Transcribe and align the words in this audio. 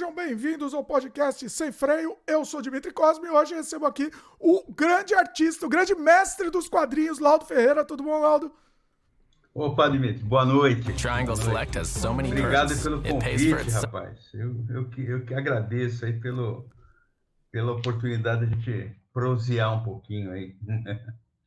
Sejam 0.00 0.14
bem-vindos 0.14 0.72
ao 0.72 0.82
podcast 0.82 1.46
Sem 1.50 1.70
Freio. 1.70 2.16
Eu 2.26 2.42
sou 2.42 2.62
Dimitri 2.62 2.90
Cosme 2.90 3.26
e 3.26 3.30
hoje 3.30 3.54
recebo 3.54 3.84
aqui 3.84 4.10
o 4.38 4.64
grande 4.72 5.14
artista, 5.14 5.66
o 5.66 5.68
grande 5.68 5.94
mestre 5.94 6.48
dos 6.48 6.70
quadrinhos, 6.70 7.18
Laudo 7.18 7.44
Ferreira. 7.44 7.84
Tudo 7.84 8.02
bom, 8.02 8.18
Laudo? 8.18 8.50
Opa, 9.52 9.90
Dimitri, 9.90 10.24
boa 10.24 10.46
noite. 10.46 10.90
Triangle 10.94 11.36
Select 11.36 11.78
has 11.78 11.88
so 11.88 12.14
many 12.14 12.30
Obrigado 12.30 12.74
pelo 12.82 13.02
convite, 13.02 13.70
rapaz. 13.72 14.30
Eu, 14.32 14.64
eu, 14.70 14.88
que, 14.88 15.04
eu 15.04 15.22
que 15.26 15.34
agradeço 15.34 16.06
aí 16.06 16.18
pelo, 16.18 16.64
pela 17.52 17.72
oportunidade 17.72 18.46
de 18.46 18.54
a 18.54 18.56
gente 18.56 18.96
prosear 19.12 19.70
um 19.74 19.84
pouquinho 19.84 20.32
aí. 20.32 20.56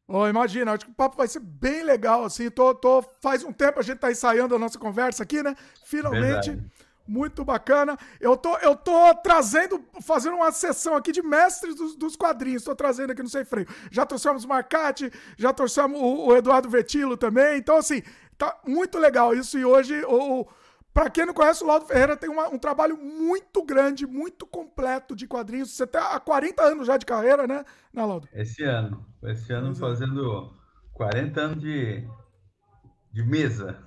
Oh, 0.08 0.28
imagina, 0.28 0.74
acho 0.74 0.86
que 0.86 0.92
o 0.92 0.96
papo 0.96 1.18
vai 1.18 1.28
ser 1.28 1.40
bem 1.40 1.84
legal, 1.84 2.24
assim, 2.24 2.52
tô, 2.52 2.76
tô, 2.76 3.02
faz 3.20 3.44
um 3.44 3.54
tempo 3.54 3.80
a 3.80 3.82
gente 3.82 3.98
tá 3.98 4.12
ensaiando 4.12 4.54
a 4.54 4.60
nossa 4.60 4.78
conversa 4.78 5.24
aqui, 5.24 5.42
né? 5.42 5.56
Finalmente, 5.86 6.52
Verdade. 6.52 6.72
Muito 7.08 7.44
bacana. 7.44 7.98
Eu 8.20 8.38
tô, 8.38 8.58
eu 8.58 8.76
tô 8.76 9.14
trazendo, 9.16 9.84
fazendo 10.02 10.36
uma 10.36 10.52
sessão 10.52 10.96
aqui 10.96 11.12
de 11.12 11.22
mestres 11.22 11.76
dos, 11.76 11.96
dos 11.96 12.16
quadrinhos, 12.16 12.64
tô 12.64 12.76
trazendo 12.76 13.12
aqui 13.12 13.24
no 13.24 13.30
Sem 13.30 13.44
Freio. 13.44 13.68
Já 13.92 14.06
trouxemos 14.06 14.44
o 14.44 14.48
Marcati, 14.48 15.12
já 15.38 15.54
trouxemos 15.54 16.00
o, 16.00 16.28
o 16.28 16.36
Eduardo 16.36 16.70
Vetilo 16.70 17.18
também, 17.18 17.58
então 17.58 17.78
assim, 17.78 18.02
tá 18.38 18.60
muito 18.66 18.98
legal 18.98 19.34
isso, 19.34 19.58
e 19.58 19.66
hoje 19.66 20.04
o 20.06 20.48
para 20.94 21.10
quem 21.10 21.26
não 21.26 21.34
conhece, 21.34 21.64
o 21.64 21.68
Laudo 21.68 21.88
Ferreira 21.88 22.16
tem 22.16 22.30
uma, 22.30 22.50
um 22.50 22.60
trabalho 22.60 22.96
muito 22.96 23.64
grande, 23.64 24.06
muito 24.06 24.46
completo 24.46 25.16
de 25.16 25.26
quadrinhos. 25.26 25.72
Você 25.72 25.88
tem 25.88 26.00
há 26.00 26.20
40 26.20 26.62
anos 26.62 26.86
já 26.86 26.98
de 26.98 27.06
carreira, 27.06 27.48
né, 27.48 27.66
né 27.92 28.06
Laudo? 28.06 28.30
Esse 28.32 28.64
ano. 28.64 29.04
Esse 29.24 29.52
ano 29.52 29.72
Exato. 29.72 29.80
fazendo 29.80 30.54
40 30.94 31.42
anos 31.42 31.60
de, 31.60 32.08
de 33.14 33.24
mesa. 33.24 33.78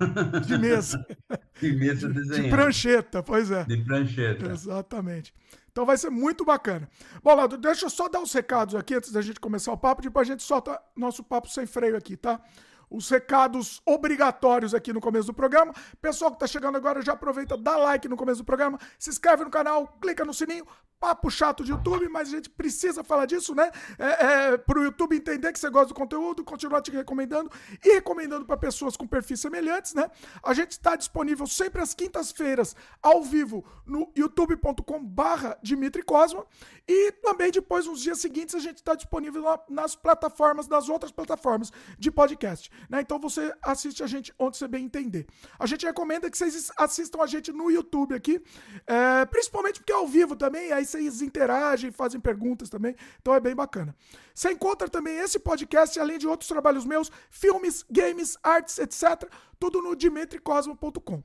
De 0.45 0.57
mesa. 0.57 1.05
de 1.59 1.71
mesa 1.73 2.07
desenhando. 2.07 2.43
De 2.43 2.49
prancheta, 2.49 3.21
pois 3.21 3.51
é. 3.51 3.65
De 3.65 3.77
prancheta. 3.83 4.51
Exatamente. 4.51 5.33
Então 5.69 5.85
vai 5.85 5.97
ser 5.97 6.09
muito 6.09 6.45
bacana. 6.45 6.89
Bom, 7.21 7.35
Laudo, 7.35 7.57
deixa 7.57 7.85
eu 7.85 7.89
só 7.89 8.07
dar 8.07 8.21
os 8.21 8.31
recados 8.31 8.73
aqui 8.73 8.95
antes 8.95 9.11
da 9.11 9.21
gente 9.21 9.39
começar 9.39 9.73
o 9.73 9.77
papo, 9.77 10.01
depois 10.01 10.27
a 10.27 10.31
gente 10.31 10.43
solta 10.43 10.81
nosso 10.95 11.23
papo 11.23 11.49
sem 11.49 11.65
freio 11.65 11.97
aqui, 11.97 12.15
tá? 12.15 12.41
Os 12.89 13.09
recados 13.09 13.81
obrigatórios 13.85 14.73
aqui 14.73 14.93
no 14.93 15.01
começo 15.01 15.27
do 15.27 15.33
programa. 15.33 15.73
Pessoal 16.01 16.31
que 16.31 16.37
está 16.37 16.47
chegando 16.47 16.75
agora, 16.75 17.01
já 17.01 17.13
aproveita, 17.13 17.57
dá 17.57 17.77
like 17.77 18.07
no 18.07 18.17
começo 18.17 18.41
do 18.41 18.45
programa, 18.45 18.79
se 18.97 19.09
inscreve 19.09 19.43
no 19.43 19.49
canal, 19.49 19.87
clica 20.01 20.23
no 20.23 20.33
sininho. 20.33 20.65
Papo 20.99 21.29
chato 21.29 21.63
de 21.63 21.69
YouTube, 21.69 22.09
mas 22.09 22.27
a 22.29 22.31
gente 22.31 22.49
precisa 22.49 23.03
falar 23.03 23.27
disso, 23.27 23.53
né? 23.53 23.69
É, 23.99 24.25
é, 24.53 24.57
para 24.57 24.79
o 24.79 24.83
YouTube 24.83 25.15
entender 25.15 25.53
que 25.53 25.59
você 25.59 25.69
gosta 25.69 25.89
do 25.89 25.93
conteúdo, 25.93 26.43
continuar 26.43 26.81
te 26.81 26.89
recomendando 26.89 27.51
e 27.85 27.93
recomendando 27.93 28.47
para 28.47 28.57
pessoas 28.57 28.97
com 28.97 29.05
perfis 29.05 29.39
semelhantes, 29.39 29.93
né? 29.93 30.09
A 30.43 30.55
gente 30.55 30.71
está 30.71 30.95
disponível 30.95 31.45
sempre 31.45 31.83
às 31.83 31.93
quintas-feiras, 31.93 32.75
ao 32.99 33.21
vivo, 33.21 33.63
no 33.85 34.11
youtube.com/barra 34.17 35.59
Dimitri 35.61 36.01
Cosma. 36.01 36.43
E 36.87 37.11
também 37.11 37.51
depois, 37.51 37.85
nos 37.85 38.01
dias 38.01 38.19
seguintes, 38.19 38.55
a 38.55 38.59
gente 38.59 38.77
está 38.77 38.95
disponível 38.95 39.43
nas 39.69 39.95
plataformas, 39.95 40.67
nas 40.67 40.89
outras 40.89 41.11
plataformas 41.11 41.71
de 41.99 42.09
podcast. 42.09 42.71
Né? 42.89 43.01
Então 43.01 43.19
você 43.19 43.53
assiste 43.61 44.03
a 44.03 44.07
gente 44.07 44.33
onde 44.37 44.57
você 44.57 44.67
bem 44.67 44.85
entender. 44.85 45.25
A 45.59 45.65
gente 45.65 45.85
recomenda 45.85 46.29
que 46.29 46.37
vocês 46.37 46.71
assistam 46.77 47.21
a 47.21 47.27
gente 47.27 47.51
no 47.51 47.69
YouTube 47.69 48.15
aqui, 48.15 48.41
é, 48.85 49.25
principalmente 49.25 49.79
porque 49.79 49.91
é 49.91 49.95
ao 49.95 50.07
vivo 50.07 50.35
também, 50.35 50.71
aí 50.71 50.85
vocês 50.85 51.21
interagem, 51.21 51.91
fazem 51.91 52.19
perguntas 52.19 52.69
também, 52.69 52.95
então 53.21 53.33
é 53.33 53.39
bem 53.39 53.55
bacana. 53.55 53.95
Você 54.33 54.51
encontra 54.51 54.89
também 54.89 55.17
esse 55.17 55.39
podcast, 55.39 55.99
além 55.99 56.17
de 56.17 56.27
outros 56.27 56.47
trabalhos 56.47 56.85
meus, 56.85 57.11
filmes, 57.29 57.83
games, 57.89 58.37
artes, 58.43 58.77
etc., 58.77 59.29
tudo 59.59 59.81
no 59.81 59.95
dimitricosmo.com. 59.95 61.23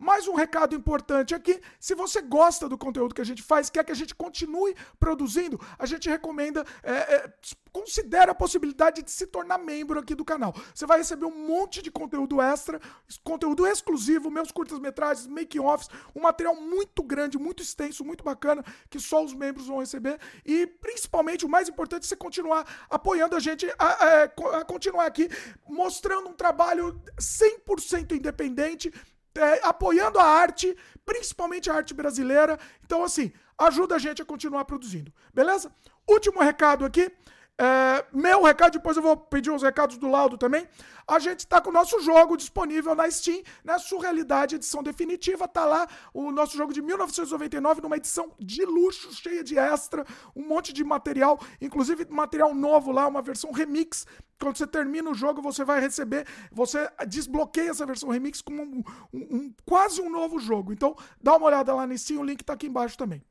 Mais 0.00 0.26
um 0.26 0.34
recado 0.34 0.74
importante 0.74 1.34
aqui: 1.34 1.60
se 1.78 1.94
você 1.94 2.22
gosta 2.22 2.66
do 2.66 2.78
conteúdo 2.78 3.14
que 3.14 3.20
a 3.20 3.24
gente 3.24 3.42
faz, 3.42 3.68
quer 3.68 3.84
que 3.84 3.92
a 3.92 3.94
gente 3.94 4.14
continue 4.14 4.74
produzindo, 4.98 5.60
a 5.78 5.84
gente 5.84 6.08
recomenda, 6.08 6.64
é, 6.82 6.92
é, 6.92 7.32
considere 7.70 8.30
a 8.30 8.34
possibilidade 8.34 9.02
de 9.02 9.10
se 9.10 9.26
tornar 9.26 9.58
membro 9.58 10.00
aqui 10.00 10.14
do 10.14 10.24
canal. 10.24 10.54
Você 10.74 10.86
vai 10.86 10.96
receber 10.96 11.26
um 11.26 11.46
monte 11.46 11.82
de 11.82 11.90
conteúdo 11.90 12.40
extra, 12.40 12.80
conteúdo 13.22 13.66
exclusivo, 13.66 14.30
meus 14.30 14.50
curtas-metragens, 14.50 15.26
making-offs, 15.26 15.90
um 16.16 16.22
material 16.22 16.56
muito 16.56 17.02
grande, 17.02 17.36
muito 17.36 17.62
extenso, 17.62 18.02
muito 18.02 18.24
bacana, 18.24 18.64
que 18.88 18.98
só 18.98 19.22
os 19.22 19.34
membros 19.34 19.66
vão 19.66 19.80
receber. 19.80 20.18
E 20.46 20.66
principalmente, 20.66 21.44
o 21.44 21.48
mais 21.48 21.68
importante 21.68 22.04
é 22.04 22.08
você 22.08 22.16
continuar 22.16 22.66
apoiando 22.88 23.36
a 23.36 23.40
gente 23.40 23.70
a, 23.78 23.86
a, 23.86 24.22
a 24.60 24.64
continuar 24.64 25.04
aqui 25.04 25.28
mostrando 25.68 26.30
um 26.30 26.34
trabalho 26.34 26.98
100% 27.18 28.12
independente 28.12 28.90
é, 29.36 29.60
apoiando 29.66 30.18
a 30.18 30.24
arte, 30.24 30.76
principalmente 31.04 31.70
a 31.70 31.74
arte 31.74 31.94
brasileira. 31.94 32.58
Então, 32.84 33.04
assim, 33.04 33.32
ajuda 33.58 33.96
a 33.96 33.98
gente 33.98 34.22
a 34.22 34.24
continuar 34.24 34.64
produzindo, 34.64 35.12
beleza? 35.32 35.72
Último 36.08 36.40
recado 36.40 36.84
aqui. 36.84 37.10
É, 37.62 38.06
meu 38.10 38.42
recado, 38.42 38.72
depois 38.72 38.96
eu 38.96 39.02
vou 39.02 39.14
pedir 39.14 39.50
os 39.50 39.62
recados 39.62 39.98
do 39.98 40.08
Laudo 40.08 40.38
também. 40.38 40.66
A 41.06 41.18
gente 41.18 41.40
está 41.40 41.60
com 41.60 41.68
o 41.68 41.72
nosso 41.72 42.00
jogo 42.00 42.34
disponível 42.34 42.94
na 42.94 43.10
Steam, 43.10 43.42
né? 43.62 43.78
Surrealidade 43.78 44.54
edição 44.54 44.82
definitiva, 44.82 45.46
tá 45.46 45.66
lá 45.66 45.86
o 46.14 46.32
nosso 46.32 46.56
jogo 46.56 46.72
de 46.72 46.80
1999 46.80 47.82
numa 47.82 47.98
edição 47.98 48.32
de 48.38 48.64
luxo, 48.64 49.12
cheia 49.12 49.44
de 49.44 49.58
extra, 49.58 50.06
um 50.34 50.48
monte 50.48 50.72
de 50.72 50.82
material, 50.82 51.38
inclusive 51.60 52.06
material 52.08 52.54
novo 52.54 52.92
lá, 52.92 53.06
uma 53.06 53.20
versão 53.20 53.52
remix. 53.52 54.06
Quando 54.40 54.56
você 54.56 54.66
termina 54.66 55.10
o 55.10 55.14
jogo, 55.14 55.42
você 55.42 55.62
vai 55.62 55.82
receber, 55.82 56.26
você 56.50 56.88
desbloqueia 57.06 57.72
essa 57.72 57.84
versão 57.84 58.08
remix 58.08 58.40
com 58.40 58.54
um, 58.54 58.82
um, 59.12 59.36
um 59.36 59.54
quase 59.66 60.00
um 60.00 60.08
novo 60.08 60.38
jogo. 60.38 60.72
Então, 60.72 60.96
dá 61.22 61.36
uma 61.36 61.48
olhada 61.48 61.74
lá 61.74 61.86
na 61.86 61.94
Steam, 61.94 62.22
o 62.22 62.24
link 62.24 62.42
tá 62.42 62.54
aqui 62.54 62.68
embaixo 62.68 62.96
também. 62.96 63.22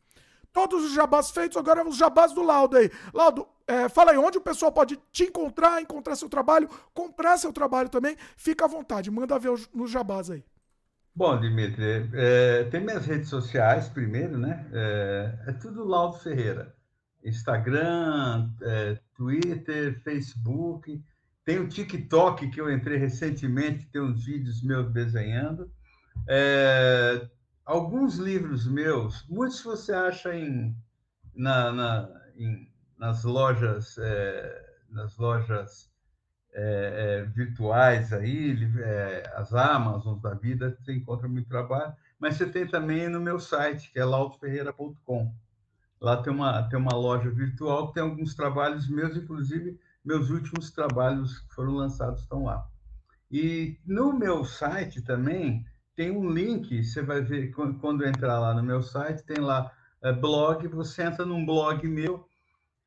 Todos 0.51 0.83
os 0.83 0.93
jabás 0.93 1.29
feitos, 1.31 1.57
agora 1.57 1.87
os 1.87 1.97
jabás 1.97 2.33
do 2.33 2.41
Laudo 2.41 2.77
aí. 2.77 2.89
Laudo, 3.13 3.47
é, 3.67 3.87
fala 3.87 4.11
aí 4.11 4.17
onde 4.17 4.37
o 4.37 4.41
pessoal 4.41 4.71
pode 4.71 4.99
te 5.11 5.25
encontrar, 5.25 5.81
encontrar 5.81 6.15
seu 6.15 6.27
trabalho, 6.27 6.69
comprar 6.93 7.37
seu 7.37 7.53
trabalho 7.53 7.89
também. 7.89 8.17
Fica 8.35 8.65
à 8.65 8.67
vontade, 8.67 9.11
manda 9.11 9.37
ver 9.37 9.51
nos 9.73 9.91
jabás 9.91 10.29
aí. 10.31 10.43
Bom, 11.15 11.39
Dimitri, 11.39 12.09
é, 12.13 12.63
tem 12.65 12.81
minhas 12.81 13.05
redes 13.05 13.29
sociais 13.29 13.89
primeiro, 13.89 14.37
né? 14.37 14.65
É, 14.71 15.39
é 15.47 15.51
tudo 15.53 15.83
Laudo 15.83 16.17
Ferreira. 16.17 16.73
Instagram, 17.23 18.49
é, 18.61 18.97
Twitter, 19.15 20.01
Facebook. 20.01 21.03
Tem 21.43 21.59
o 21.59 21.67
TikTok, 21.67 22.49
que 22.49 22.61
eu 22.61 22.71
entrei 22.71 22.97
recentemente, 22.97 23.87
tem 23.91 24.01
uns 24.01 24.23
vídeos 24.23 24.63
meus 24.63 24.91
desenhando. 24.91 25.69
É, 26.27 27.27
alguns 27.69 28.15
livros 28.17 28.65
meus, 28.65 29.27
muitos 29.27 29.61
você 29.61 29.93
acha 29.93 30.35
em, 30.35 30.75
na, 31.35 31.71
na 31.71 32.09
em 32.35 32.67
nas 32.97 33.23
lojas, 33.23 33.97
é, 33.99 34.75
nas 34.89 35.15
lojas 35.17 35.89
é, 36.51 37.21
é, 37.21 37.25
virtuais 37.25 38.11
aí, 38.11 38.57
é, 38.79 39.31
as 39.35 39.53
Amazons 39.53 40.19
da 40.21 40.33
vida, 40.33 40.75
você 40.81 40.93
encontra 40.95 41.29
muito 41.29 41.47
trabalho, 41.47 41.93
mas 42.19 42.35
você 42.35 42.47
tem 42.47 42.67
também 42.67 43.07
no 43.07 43.21
meu 43.21 43.39
site, 43.39 43.91
que 43.93 43.99
é 43.99 44.03
lautoferreira.com. 44.03 45.33
Lá 46.01 46.17
tem 46.21 46.33
uma, 46.33 46.63
tem 46.63 46.77
uma 46.77 46.95
loja 46.95 47.29
virtual 47.29 47.87
que 47.87 47.93
tem 47.93 48.03
alguns 48.03 48.33
trabalhos 48.33 48.89
meus, 48.89 49.15
inclusive 49.15 49.79
meus 50.03 50.29
últimos 50.29 50.71
trabalhos 50.71 51.39
que 51.39 51.53
foram 51.53 51.73
lançados 51.73 52.21
estão 52.21 52.45
lá. 52.45 52.67
E 53.31 53.79
no 53.85 54.11
meu 54.11 54.43
site 54.43 55.01
também 55.01 55.63
tem 55.99 56.11
um 56.11 56.31
link, 56.31 56.81
você 56.81 57.01
vai 57.01 57.21
ver 57.21 57.51
quando 57.51 58.05
entrar 58.07 58.39
lá 58.39 58.53
no 58.53 58.63
meu 58.63 58.81
site, 58.81 59.21
tem 59.25 59.39
lá 59.39 59.69
é, 60.01 60.13
blog, 60.13 60.65
você 60.69 61.03
entra 61.03 61.25
num 61.25 61.45
blog 61.45 61.85
meu, 61.89 62.25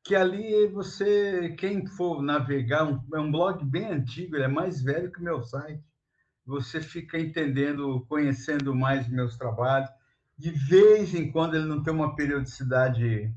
que 0.03 0.15
ali 0.15 0.65
você, 0.69 1.49
quem 1.59 1.85
for 1.85 2.23
navegar, 2.23 2.85
um, 2.85 2.99
é 3.13 3.19
um 3.19 3.31
blog 3.31 3.63
bem 3.63 3.85
antigo, 3.85 4.35
ele 4.35 4.45
é 4.45 4.47
mais 4.47 4.81
velho 4.81 5.11
que 5.11 5.19
o 5.19 5.23
meu 5.23 5.43
site. 5.43 5.79
Você 6.43 6.81
fica 6.81 7.19
entendendo, 7.19 8.03
conhecendo 8.09 8.73
mais 8.73 9.07
meus 9.07 9.37
trabalhos. 9.37 9.91
De 10.35 10.49
vez 10.49 11.13
em 11.13 11.31
quando 11.31 11.53
ele 11.53 11.65
não 11.65 11.83
tem 11.83 11.93
uma 11.93 12.15
periodicidade, 12.15 13.31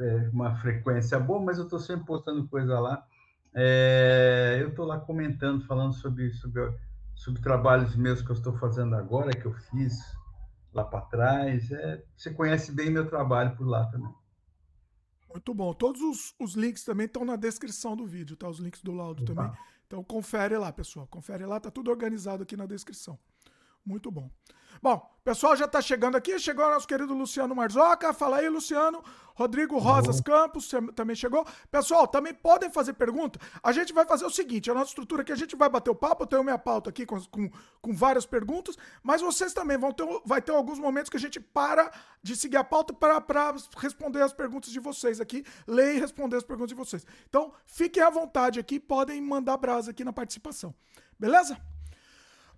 é, 0.00 0.28
uma 0.32 0.56
frequência 0.56 1.20
boa, 1.20 1.40
mas 1.40 1.58
eu 1.58 1.64
estou 1.66 1.78
sempre 1.78 2.04
postando 2.04 2.48
coisa 2.48 2.80
lá. 2.80 3.06
É, 3.54 4.58
eu 4.60 4.70
estou 4.70 4.84
lá 4.84 4.98
comentando, 4.98 5.64
falando 5.66 5.92
sobre, 5.92 6.32
sobre, 6.32 6.74
sobre 7.18 7.42
trabalhos 7.42 7.96
meus 7.96 8.22
que 8.22 8.30
eu 8.30 8.36
estou 8.36 8.56
fazendo 8.58 8.94
agora, 8.94 9.32
que 9.32 9.44
eu 9.44 9.52
fiz 9.52 9.98
lá 10.72 10.84
para 10.84 11.00
trás. 11.00 11.70
É, 11.72 12.04
você 12.16 12.32
conhece 12.32 12.70
bem 12.70 12.90
meu 12.90 13.08
trabalho 13.08 13.56
por 13.56 13.66
lá 13.66 13.84
também. 13.86 14.14
Muito 15.28 15.52
bom. 15.52 15.74
Todos 15.74 16.00
os, 16.00 16.34
os 16.38 16.54
links 16.54 16.84
também 16.84 17.06
estão 17.06 17.24
na 17.24 17.34
descrição 17.34 17.96
do 17.96 18.06
vídeo, 18.06 18.36
tá? 18.36 18.48
Os 18.48 18.60
links 18.60 18.82
do 18.82 18.92
laudo 18.92 19.24
também. 19.24 19.50
Então 19.86 20.02
confere 20.04 20.56
lá, 20.56 20.72
pessoal. 20.72 21.08
Confere 21.08 21.44
lá, 21.44 21.58
tá 21.58 21.72
tudo 21.72 21.90
organizado 21.90 22.44
aqui 22.44 22.56
na 22.56 22.66
descrição. 22.66 23.18
Muito 23.88 24.10
bom. 24.10 24.30
Bom, 24.82 24.96
o 24.96 25.24
pessoal 25.24 25.56
já 25.56 25.64
está 25.64 25.80
chegando 25.80 26.14
aqui. 26.14 26.38
Chegou 26.38 26.64
o 26.64 26.70
nosso 26.70 26.86
querido 26.86 27.14
Luciano 27.14 27.56
Marzoca. 27.56 28.12
Fala 28.12 28.36
aí, 28.36 28.48
Luciano. 28.50 29.02
Rodrigo 29.34 29.78
Rosas 29.78 30.20
Campos 30.20 30.70
também 30.94 31.16
chegou. 31.16 31.46
Pessoal, 31.70 32.06
também 32.06 32.34
podem 32.34 32.70
fazer 32.70 32.92
pergunta. 32.92 33.40
A 33.62 33.72
gente 33.72 33.94
vai 33.94 34.04
fazer 34.04 34.26
o 34.26 34.30
seguinte: 34.30 34.70
a 34.70 34.74
nossa 34.74 34.90
estrutura 34.90 35.22
aqui, 35.22 35.32
a 35.32 35.36
gente 35.36 35.56
vai 35.56 35.70
bater 35.70 35.88
o 35.88 35.94
papo. 35.94 36.24
Eu 36.24 36.26
tenho 36.26 36.44
minha 36.44 36.58
pauta 36.58 36.90
aqui 36.90 37.06
com, 37.06 37.18
com, 37.24 37.50
com 37.80 37.94
várias 37.94 38.26
perguntas, 38.26 38.76
mas 39.02 39.22
vocês 39.22 39.54
também 39.54 39.78
vão 39.78 39.90
ter, 39.90 40.06
vai 40.22 40.42
ter 40.42 40.52
alguns 40.52 40.78
momentos 40.78 41.08
que 41.08 41.16
a 41.16 41.20
gente 41.20 41.40
para 41.40 41.90
de 42.22 42.36
seguir 42.36 42.58
a 42.58 42.64
pauta 42.64 42.92
para 42.92 43.54
responder 43.78 44.20
as 44.20 44.34
perguntas 44.34 44.70
de 44.70 44.80
vocês 44.80 45.18
aqui, 45.18 45.44
ler 45.66 45.96
e 45.96 45.98
responder 45.98 46.36
as 46.36 46.44
perguntas 46.44 46.68
de 46.68 46.74
vocês. 46.74 47.06
Então, 47.26 47.54
fiquem 47.64 48.02
à 48.02 48.10
vontade 48.10 48.60
aqui, 48.60 48.78
podem 48.78 49.18
mandar 49.22 49.56
brasa 49.56 49.92
aqui 49.92 50.04
na 50.04 50.12
participação. 50.12 50.74
Beleza? 51.18 51.58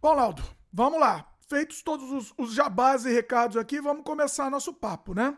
Bom, 0.02 0.14
Laudo, 0.14 0.42
vamos 0.72 1.00
lá. 1.00 1.26
Feitos 1.48 1.82
todos 1.82 2.10
os, 2.12 2.34
os 2.38 2.54
jabás 2.54 3.04
e 3.04 3.12
recados 3.12 3.56
aqui, 3.56 3.80
vamos 3.80 4.04
começar 4.04 4.50
nosso 4.50 4.72
papo, 4.72 5.14
né? 5.14 5.36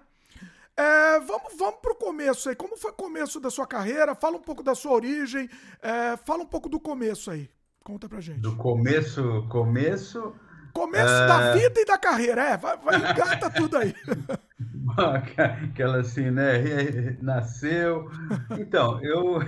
É, 0.77 1.21
vamos, 1.21 1.57
vamos 1.59 1.81
para 1.81 1.93
o 1.93 1.97
começo 1.97 2.49
aí. 2.49 2.57
Como 2.57 2.77
foi 2.77 2.91
o 2.91 2.95
começo 2.95 3.39
da 3.39 3.51
sua 3.51 3.67
carreira? 3.67 4.15
Fala 4.15 4.37
um 4.37 4.43
pouco 4.43 4.63
da 4.63 4.75
sua 4.75 4.93
origem. 4.93 5.49
É, 5.83 6.17
fala 6.17 6.43
um 6.43 6.47
pouco 6.47 6.69
do 6.69 6.81
começo 6.81 7.31
aí. 7.31 7.49
Conta 7.85 8.09
pra 8.09 8.21
gente. 8.21 8.41
Do 8.41 8.57
começo, 8.57 9.47
começo. 9.49 10.35
Começo 10.73 11.13
é... 11.13 11.27
da 11.27 11.53
vida 11.53 11.81
e 11.81 11.85
da 11.85 11.99
carreira, 11.99 12.43
é. 12.43 12.57
Vai, 12.57 12.77
vai 12.79 12.97
engata 12.97 13.51
tudo 13.51 13.77
aí. 13.77 13.95
Aquela 15.71 16.01
assim, 16.01 16.31
né? 16.31 17.19
Nasceu. 17.21 18.11
Então, 18.59 19.03
eu, 19.03 19.41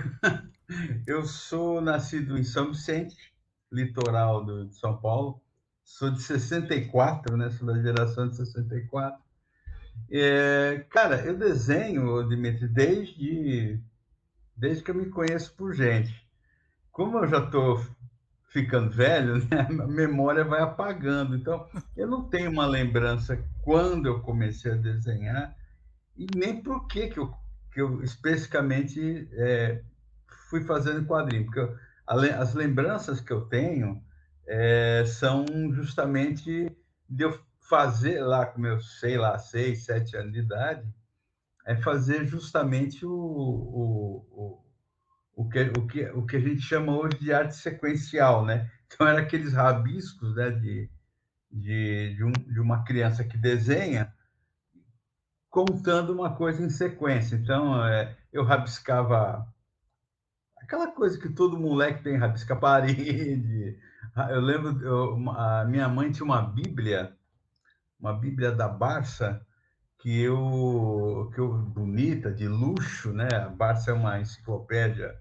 eu 1.07 1.23
sou 1.25 1.81
nascido 1.81 2.37
em 2.37 2.43
São 2.43 2.71
Vicente, 2.71 3.33
litoral 3.71 4.43
do, 4.43 4.65
de 4.65 4.75
São 4.75 4.97
Paulo. 4.97 5.41
Sou 5.85 6.09
de 6.09 6.21
64, 6.21 7.37
né? 7.37 7.51
Sou 7.51 7.67
da 7.67 7.79
geração 7.79 8.27
de 8.27 8.35
64. 8.35 9.23
É, 10.11 10.83
cara, 10.89 11.23
eu 11.23 11.37
desenho, 11.37 12.27
Dimitri, 12.27 12.67
desde, 12.67 13.79
desde 14.57 14.83
que 14.83 14.91
eu 14.91 14.95
me 14.95 15.09
conheço 15.09 15.55
por 15.55 15.73
gente. 15.73 16.13
Como 16.91 17.19
eu 17.19 17.27
já 17.27 17.37
estou 17.37 17.85
ficando 18.49 18.89
velho, 18.89 19.37
né, 19.45 19.67
a 19.69 19.87
memória 19.87 20.43
vai 20.43 20.61
apagando. 20.61 21.35
Então, 21.35 21.69
eu 21.95 22.07
não 22.07 22.27
tenho 22.27 22.49
uma 22.49 22.65
lembrança 22.65 23.41
quando 23.61 24.07
eu 24.07 24.21
comecei 24.21 24.71
a 24.71 24.75
desenhar 24.75 25.55
e 26.17 26.25
nem 26.35 26.61
por 26.61 26.87
que, 26.87 27.07
que, 27.07 27.19
eu, 27.19 27.31
que 27.71 27.81
eu 27.81 28.01
especificamente 28.03 29.29
é, 29.33 29.81
fui 30.49 30.63
fazendo 30.63 31.05
quadrinho. 31.05 31.45
Porque 31.45 31.59
eu, 31.59 31.77
as 32.07 32.53
lembranças 32.53 33.21
que 33.21 33.31
eu 33.31 33.41
tenho 33.41 34.01
é, 34.47 35.03
são 35.05 35.45
justamente 35.73 36.71
de 37.09 37.23
eu 37.23 37.39
fazer 37.59 38.21
lá 38.21 38.45
com 38.45 38.61
meus, 38.61 38.99
sei 38.99 39.17
lá, 39.17 39.37
seis, 39.37 39.85
sete 39.85 40.15
anos 40.15 40.33
de 40.33 40.39
idade, 40.39 40.87
é 41.65 41.75
fazer 41.75 42.25
justamente 42.25 43.05
o, 43.05 43.11
o, 43.11 44.25
o, 44.31 45.43
o, 45.43 45.49
que, 45.49 45.61
o, 45.61 45.87
que, 45.87 46.05
o 46.11 46.25
que 46.25 46.35
a 46.35 46.39
gente 46.39 46.61
chama 46.61 46.95
hoje 46.95 47.17
de 47.19 47.33
arte 47.33 47.55
sequencial, 47.55 48.45
né? 48.45 48.69
Então, 48.85 49.07
era 49.07 49.21
aqueles 49.21 49.53
rabiscos 49.53 50.35
né, 50.35 50.51
de, 50.51 50.89
de, 51.51 52.15
de, 52.15 52.23
um, 52.23 52.31
de 52.31 52.59
uma 52.59 52.83
criança 52.83 53.23
que 53.23 53.37
desenha 53.37 54.13
contando 55.49 56.13
uma 56.13 56.35
coisa 56.35 56.63
em 56.63 56.69
sequência. 56.69 57.35
Então, 57.35 57.83
é, 57.83 58.15
eu 58.31 58.43
rabiscava 58.43 59.47
aquela 60.57 60.91
coisa 60.91 61.19
que 61.19 61.29
todo 61.29 61.59
moleque 61.59 62.03
tem, 62.03 62.17
rabisca 62.17 62.55
parede. 62.55 63.79
Eu 64.29 64.39
lembro, 64.41 64.81
eu, 64.85 65.29
a 65.31 65.65
minha 65.65 65.89
mãe 65.89 66.11
tinha 66.11 66.25
uma 66.25 66.41
Bíblia 66.41 67.15
uma 67.99 68.13
Bíblia 68.13 68.51
da 68.51 68.67
Barça 68.67 69.45
que 69.97 70.21
eu, 70.21 71.31
que 71.33 71.39
eu 71.39 71.53
bonita, 71.53 72.31
de 72.31 72.47
luxo, 72.47 73.11
né? 73.11 73.27
A 73.33 73.49
Barça 73.49 73.91
é 73.91 73.93
uma 73.93 74.19
enciclopédia 74.19 75.15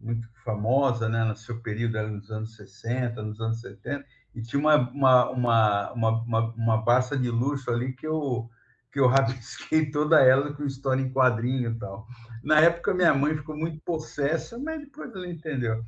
muito 0.00 0.26
famosa, 0.44 1.08
né? 1.08 1.24
No 1.24 1.36
seu 1.36 1.60
período, 1.60 1.98
era 1.98 2.08
nos 2.08 2.30
anos 2.30 2.56
60, 2.56 3.22
nos 3.22 3.40
anos 3.40 3.60
70, 3.60 4.04
e 4.34 4.40
tinha 4.40 4.58
uma, 4.58 4.76
uma, 4.76 5.30
uma, 5.30 6.22
uma, 6.22 6.54
uma 6.54 6.76
Barça 6.78 7.16
de 7.16 7.28
luxo 7.28 7.70
ali 7.70 7.92
que 7.92 8.06
eu, 8.06 8.48
que 8.90 8.98
eu 8.98 9.06
rabisquei 9.08 9.90
toda 9.90 10.20
ela 10.20 10.54
com 10.54 10.64
história 10.64 11.02
em 11.02 11.12
quadrinho 11.12 11.72
e 11.72 11.78
tal. 11.78 12.06
Na 12.42 12.60
época, 12.60 12.94
minha 12.94 13.12
mãe 13.12 13.36
ficou 13.36 13.56
muito 13.56 13.78
possessa, 13.84 14.58
mas 14.58 14.80
depois 14.80 15.14
ela 15.14 15.28
entendeu. 15.28 15.84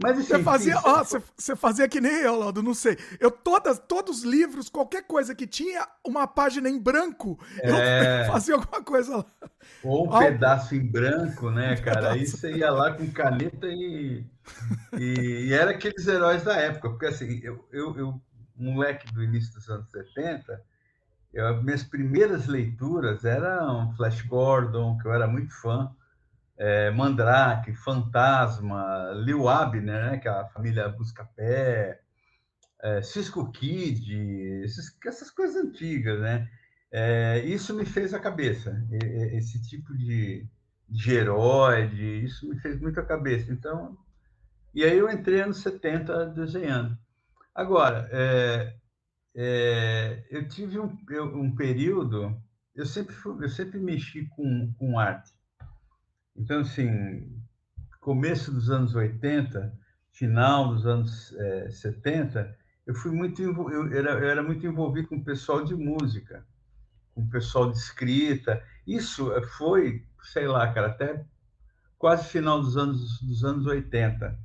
Mas 0.00 0.16
você 0.16 0.40
fazia, 0.40 0.78
ó, 0.84 1.02
você, 1.02 1.20
você 1.36 1.56
fazia 1.56 1.88
que 1.88 2.00
nem 2.00 2.12
eu, 2.12 2.38
Laudo, 2.38 2.62
não 2.62 2.72
sei. 2.72 2.96
Eu 3.18 3.32
todas, 3.32 3.80
todos 3.80 4.18
os 4.18 4.24
livros, 4.24 4.68
qualquer 4.68 5.02
coisa 5.02 5.34
que 5.34 5.44
tinha 5.44 5.86
uma 6.06 6.24
página 6.24 6.68
em 6.68 6.78
branco, 6.78 7.36
é... 7.60 8.22
eu 8.22 8.26
fazia 8.30 8.54
alguma 8.54 8.82
coisa 8.82 9.16
lá. 9.16 9.26
Ou 9.82 10.06
um 10.06 10.18
pedaço 10.18 10.76
em 10.76 10.86
branco, 10.86 11.50
né, 11.50 11.74
um 11.74 11.82
cara? 11.82 12.12
Aí 12.12 12.24
você 12.24 12.52
ia 12.52 12.70
lá 12.70 12.92
com 12.92 13.10
caneta 13.10 13.66
e, 13.66 14.24
e, 14.96 15.48
e, 15.48 15.52
era 15.52 15.72
aqueles 15.72 16.06
heróis 16.06 16.44
da 16.44 16.54
época, 16.56 16.90
porque 16.90 17.06
assim, 17.06 17.40
eu, 17.42 17.68
eu, 17.72 17.98
eu 17.98 18.22
moleque 18.56 19.12
do 19.12 19.22
início 19.22 19.52
dos 19.54 19.68
anos 19.68 19.90
70, 19.90 20.62
eu, 21.34 21.60
minhas 21.62 21.82
primeiras 21.82 22.46
leituras 22.46 23.24
eram 23.24 23.92
Flash 23.96 24.22
Gordon, 24.22 24.96
que 24.98 25.08
eu 25.08 25.12
era 25.12 25.26
muito 25.26 25.52
fã 25.60 25.90
é, 26.58 26.90
Mandrake, 26.90 27.72
Fantasma, 27.74 29.12
Lil 29.14 29.48
Abner, 29.48 30.10
né, 30.10 30.18
que 30.18 30.26
é 30.26 30.30
a 30.30 30.46
família 30.46 30.88
Buscapé, 30.88 32.00
é, 32.82 33.02
Cisco 33.02 33.50
Kid, 33.52 34.12
esses, 34.64 34.96
essas 35.06 35.30
coisas 35.30 35.56
antigas, 35.56 36.20
né? 36.20 36.48
É, 36.90 37.40
isso 37.44 37.74
me 37.74 37.84
fez 37.84 38.14
a 38.14 38.18
cabeça, 38.18 38.82
esse 39.32 39.62
tipo 39.68 39.96
de, 39.96 40.46
de 40.88 41.12
herói, 41.12 41.86
de, 41.88 42.24
isso 42.24 42.48
me 42.48 42.58
fez 42.60 42.80
muito 42.80 42.98
a 42.98 43.04
cabeça. 43.04 43.52
Então, 43.52 43.96
e 44.74 44.84
aí 44.84 44.96
eu 44.96 45.10
entrei 45.10 45.42
anos 45.42 45.58
70 45.58 46.26
desenhando. 46.26 46.96
Agora, 47.54 48.08
é, 48.10 48.74
é, 49.36 50.24
eu 50.30 50.48
tive 50.48 50.78
um, 50.78 50.96
um 51.34 51.54
período, 51.54 52.40
eu 52.74 52.86
sempre, 52.86 53.14
eu 53.40 53.48
sempre 53.48 53.78
mexi 53.78 54.26
com, 54.26 54.72
com 54.78 54.98
arte. 54.98 55.37
Então, 56.38 56.60
assim, 56.60 57.26
começo 58.00 58.52
dos 58.52 58.70
anos 58.70 58.94
80, 58.94 59.76
final 60.12 60.72
dos 60.72 60.86
anos 60.86 61.34
é, 61.36 61.68
70, 61.68 62.56
eu 62.86 62.94
fui 62.94 63.10
muito 63.10 63.42
eu 63.42 63.92
era, 63.92 64.12
eu 64.12 64.30
era 64.30 64.42
muito 64.42 64.64
envolvido 64.64 65.08
com 65.08 65.16
o 65.16 65.24
pessoal 65.24 65.64
de 65.64 65.74
música, 65.74 66.46
com 67.14 67.22
o 67.22 67.28
pessoal 67.28 67.70
de 67.70 67.76
escrita. 67.76 68.62
Isso 68.86 69.30
foi, 69.58 70.06
sei 70.32 70.46
lá, 70.46 70.72
cara, 70.72 70.86
até 70.86 71.26
quase 71.98 72.28
final 72.28 72.60
dos 72.60 72.76
anos 72.76 73.20
dos 73.20 73.44
anos 73.44 73.66
80. 73.66 74.38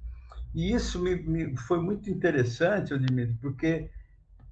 E 0.56 0.74
isso 0.74 1.00
me, 1.02 1.16
me 1.16 1.58
foi 1.58 1.80
muito 1.80 2.10
interessante, 2.10 2.92
eu 2.92 2.98
admito, 2.98 3.38
porque 3.40 3.90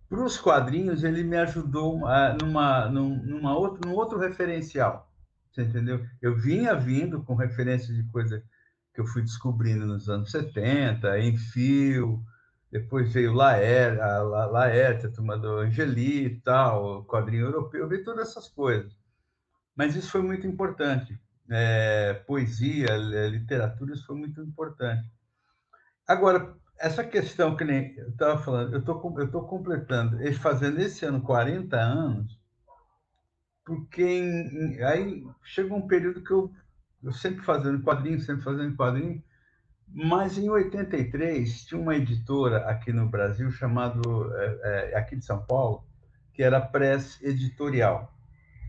para 0.08 0.24
os 0.24 0.38
quadrinhos 0.38 1.04
ele 1.04 1.24
me 1.24 1.38
ajudou 1.38 2.06
a, 2.06 2.38
numa, 2.40 2.88
numa 2.88 3.58
outro, 3.58 3.88
num 3.88 3.96
outro 3.96 4.20
referencial. 4.20 5.11
Você 5.52 5.64
entendeu? 5.64 6.06
Eu 6.22 6.36
vinha 6.36 6.74
vindo 6.76 7.24
com 7.24 7.36
referência 7.36 7.94
de 7.94 8.04
coisa 8.10 8.42
que 8.94 9.02
eu 9.02 9.06
fui 9.06 9.22
descobrindo 9.22 9.86
nos 9.86 10.10
anos 10.10 10.32
70, 10.32 11.20
em 11.20 11.38
fio, 11.38 12.24
depois 12.72 13.12
veio 13.12 13.34
Laerte, 13.34 14.00
a 14.00 14.22
Laerte, 14.22 15.06
a 15.06 15.12
turma 15.12 15.38
do 15.38 15.58
Angeli 15.58 16.26
e 16.26 16.42
tal, 16.42 17.00
o 17.00 17.06
quadrinho 17.06 17.46
europeu, 17.46 17.82
eu 17.82 17.90
vi 17.90 18.04
todas 18.04 18.30
essas 18.30 18.48
coisas. 18.48 18.96
Mas 19.76 19.96
isso 19.96 20.10
foi 20.10 20.22
muito 20.22 20.48
importante. 20.48 21.20
É, 21.50 22.14
poesia, 22.26 22.96
literatura, 23.28 23.94
isso 23.94 24.06
foi 24.06 24.16
muito 24.16 24.42
importante. 24.42 25.06
Agora, 26.08 26.56
essa 26.80 27.04
questão 27.04 27.56
que 27.56 27.66
nem 27.66 27.94
eu 27.98 28.10
estava 28.10 28.42
falando, 28.42 28.74
eu 28.74 28.80
estou 28.80 29.02
tô 29.30 29.44
completando, 29.44 30.18
fazendo 30.40 30.80
esse 30.80 31.06
ano 31.06 31.22
40 31.22 31.78
anos, 31.78 32.41
porque 33.72 34.04
em, 34.04 34.84
aí 34.84 35.26
chegou 35.46 35.78
um 35.78 35.88
período 35.88 36.22
que 36.22 36.32
eu, 36.32 36.52
eu 37.02 37.14
sempre 37.14 37.42
fazendo 37.42 37.82
quadrinho, 37.82 38.20
sempre 38.20 38.44
fazendo 38.44 38.76
quadrinho, 38.76 39.24
mas 39.88 40.38
em 40.38 40.50
83 40.50 41.64
tinha 41.64 41.80
uma 41.80 41.96
editora 41.96 42.70
aqui 42.70 42.92
no 42.92 43.08
Brasil 43.08 43.50
chamado 43.50 44.30
é, 44.36 44.92
é, 44.94 44.98
aqui 44.98 45.16
de 45.16 45.24
São 45.24 45.42
Paulo 45.46 45.86
que 46.34 46.44
era 46.44 46.60
Press 46.60 47.22
Editorial. 47.22 48.14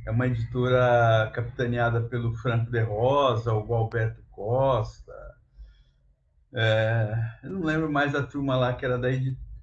É 0.07 0.11
uma 0.11 0.27
editora 0.27 1.31
capitaneada 1.35 2.01
pelo 2.01 2.35
Franco 2.37 2.71
de 2.71 2.81
Rosa, 2.81 3.53
o 3.53 3.75
Alberto 3.75 4.23
Costa. 4.31 5.13
É, 6.55 7.15
eu 7.43 7.51
não 7.51 7.63
lembro 7.63 7.91
mais 7.91 8.13
da 8.13 8.23
turma 8.23 8.57
lá 8.57 8.73
que 8.73 8.85
era 8.85 8.99
da 8.99 9.09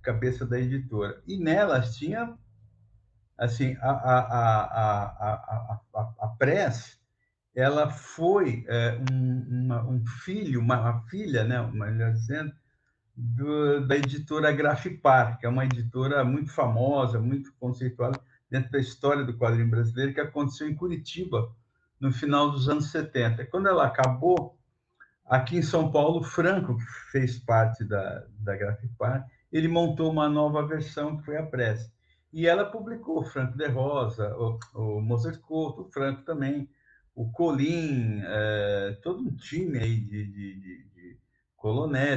cabeça 0.02 0.46
da 0.46 0.60
editora. 0.60 1.22
E 1.26 1.38
nelas 1.38 1.96
tinha 1.96 2.38
assim, 3.40 3.78
a, 3.82 3.90
a, 3.90 4.20
a, 5.94 6.10
a, 6.20 6.28
Press, 6.38 7.00
ela 7.56 7.90
foi 7.90 8.66
é, 8.68 9.00
um, 9.12 10.06
filho, 10.24 10.60
uma, 10.60 11.02
filha, 11.08 11.44
né, 11.46 11.62
melhor 11.72 12.12
dizendo, 12.12 12.54
do, 13.16 13.88
da 13.88 13.96
editora 13.96 14.52
Grafipar, 14.52 15.40
que 15.40 15.46
é 15.46 15.50
uma 15.50 15.66
editora 15.66 16.24
muito 16.24 16.52
famosa, 16.52 17.20
muito 17.20 17.54
conceituada 17.60 18.20
dentro 18.50 18.72
da 18.72 18.80
história 18.80 19.24
do 19.24 19.38
quadrinho 19.38 19.70
brasileiro, 19.70 20.14
que 20.14 20.22
aconteceu 20.22 20.70
em 20.70 20.76
Curitiba 20.76 21.54
no 22.00 22.12
final 22.12 22.52
dos 22.52 22.68
anos 22.68 22.92
70. 22.92 23.46
Quando 23.46 23.68
ela 23.68 23.86
acabou, 23.86 24.58
aqui 25.26 25.58
em 25.58 25.62
São 25.62 25.92
Paulo, 25.92 26.24
Franco, 26.24 26.78
que 26.78 26.86
fez 27.12 27.38
parte 27.40 27.84
da, 27.84 28.26
da 28.40 28.56
Grafipar, 28.56 29.26
ele 29.52 29.68
montou 29.68 30.12
uma 30.12 30.30
nova 30.30 30.66
versão, 30.66 31.18
que 31.18 31.26
foi 31.26 31.38
a 31.38 31.46
Press. 31.46 31.92
E 32.32 32.48
ela 32.48 32.66
publicou 32.66 33.24
Franco 33.24 33.58
de 33.58 33.68
Rosa, 33.68 34.36
o, 34.38 34.60
o 34.76 35.02
Mozart 35.02 35.40
Couto, 35.40 35.82
o 35.82 35.92
Franco 35.92 36.24
também, 36.24 36.70
o 37.16 37.32
Colim, 37.32 38.22
é, 38.24 38.98
todo 39.02 39.22
um 39.24 39.36
time 39.36 39.80
aí 39.80 40.00
de, 40.00 40.26
de, 40.26 40.60
de, 40.60 40.90
de 40.90 41.20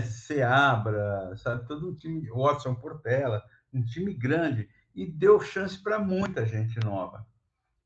Seabra, 0.03 1.35
sabe, 1.37 1.67
todo 1.67 1.89
um 1.89 1.95
time, 1.95 2.29
Watson 2.31 2.75
Portela, 2.75 3.43
um 3.73 3.83
time 3.83 4.13
grande, 4.13 4.69
e 4.95 5.07
deu 5.07 5.41
chance 5.41 5.83
para 5.83 5.99
muita 5.99 6.45
gente 6.45 6.79
nova. 6.85 7.27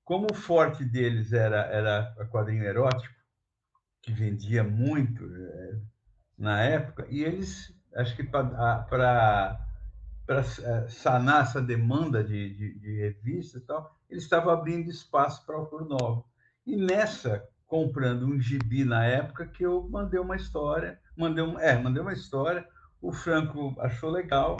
Como 0.04 0.26
o 0.30 0.34
forte 0.34 0.84
deles 0.84 1.32
era, 1.32 1.62
era 1.66 2.14
quadrinho 2.30 2.64
erótico, 2.64 3.14
que 4.02 4.12
vendia 4.12 4.62
muito 4.62 5.24
é, 5.24 5.78
na 6.36 6.60
época, 6.60 7.06
e 7.08 7.22
eles, 7.22 7.72
acho 7.94 8.14
que 8.16 8.24
para 8.24 9.65
é, 10.28 10.88
sanar 10.88 11.42
essa 11.42 11.62
demanda 11.62 12.22
de, 12.22 12.54
de, 12.54 12.78
de 12.78 13.00
revistas 13.00 13.62
e 13.62 13.64
tal, 13.64 13.96
eles 14.10 14.24
estavam 14.24 14.52
abrindo 14.52 14.90
espaço 14.90 15.44
para 15.46 15.56
autor 15.56 15.86
novo. 15.86 16.26
E 16.66 16.76
nessa, 16.76 17.46
comprando 17.66 18.26
um 18.26 18.40
gibi 18.40 18.84
na 18.84 19.04
época, 19.04 19.46
que 19.46 19.64
eu 19.64 19.88
mandei 19.88 20.18
uma 20.18 20.36
história, 20.36 20.98
mandei, 21.16 21.44
um, 21.44 21.58
é, 21.58 21.78
mandei 21.78 22.02
uma 22.02 22.12
história, 22.12 22.66
o 23.00 23.12
Franco 23.12 23.74
achou 23.78 24.10
legal, 24.10 24.56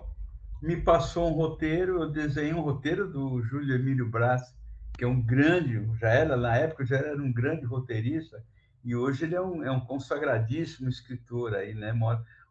me 0.63 0.77
passou 0.77 1.29
um 1.29 1.35
roteiro, 1.35 2.03
eu 2.03 2.11
desenhei 2.11 2.55
um 2.55 2.61
roteiro 2.61 3.11
do 3.11 3.43
Júlio 3.43 3.75
Emílio 3.75 4.09
Brás, 4.09 4.43
que 4.97 5.05
é 5.05 5.07
um 5.07 5.21
grande, 5.21 5.85
já 5.99 6.09
era, 6.09 6.37
na 6.37 6.57
época, 6.57 6.87
já 6.87 6.97
era 6.97 7.21
um 7.21 7.33
grande 7.33 7.67
roteirista, 7.67 8.43
e 8.85 8.95
hoje 8.95 9.25
ele 9.25 9.35
é 9.35 9.41
um, 9.41 9.65
é 9.65 9.71
um 9.71 9.81
consagradíssimo 9.81 10.89
escritor 10.89 11.55
aí, 11.55 11.75
né? 11.75 11.93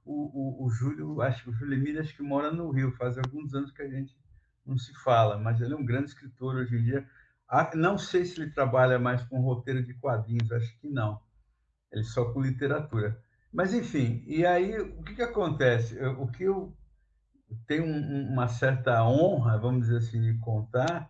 O, 0.06 0.64
o, 0.64 0.66
o 0.66 0.70
Júlio, 0.70 1.22
acho 1.22 1.44
que 1.44 1.50
o 1.50 1.54
Júlio 1.54 1.80
Emílio 1.80 2.00
acho 2.00 2.16
que 2.16 2.22
mora 2.22 2.52
no 2.52 2.70
Rio, 2.70 2.92
faz 2.92 3.18
alguns 3.18 3.54
anos 3.56 3.72
que 3.72 3.82
a 3.82 3.90
gente 3.90 4.16
não 4.66 4.78
se 4.78 4.94
fala, 5.04 5.38
mas 5.38 5.60
ele 5.60 5.74
é 5.74 5.78
um 5.78 5.86
grande 5.86 6.10
escritor 6.10 6.56
hoje 6.56 6.76
em 6.76 6.84
dia. 6.84 7.08
Ah, 7.48 7.72
não 7.76 7.98
sei 7.98 8.26
se 8.26 8.40
ele 8.40 8.52
trabalha 8.52 8.98
mais 8.98 9.24
com 9.24 9.42
roteiro 9.42 9.84
de 9.84 9.94
quadrinhos, 9.96 10.52
acho 10.52 10.80
que 10.80 10.88
não. 10.88 11.20
Ele 11.92 12.04
só 12.04 12.32
com 12.32 12.42
literatura. 12.42 13.20
Mas, 13.52 13.74
enfim, 13.74 14.24
e 14.28 14.46
aí 14.46 14.78
o 14.80 15.04
que, 15.04 15.16
que 15.16 15.22
acontece? 15.22 15.98
O 16.04 16.28
que 16.28 16.44
eu 16.44 16.76
tenho 17.68 17.86
uma 17.86 18.48
certa 18.48 19.04
honra, 19.04 19.58
vamos 19.58 19.88
dizer 19.88 19.98
assim, 19.98 20.22
de 20.22 20.38
contar, 20.40 21.10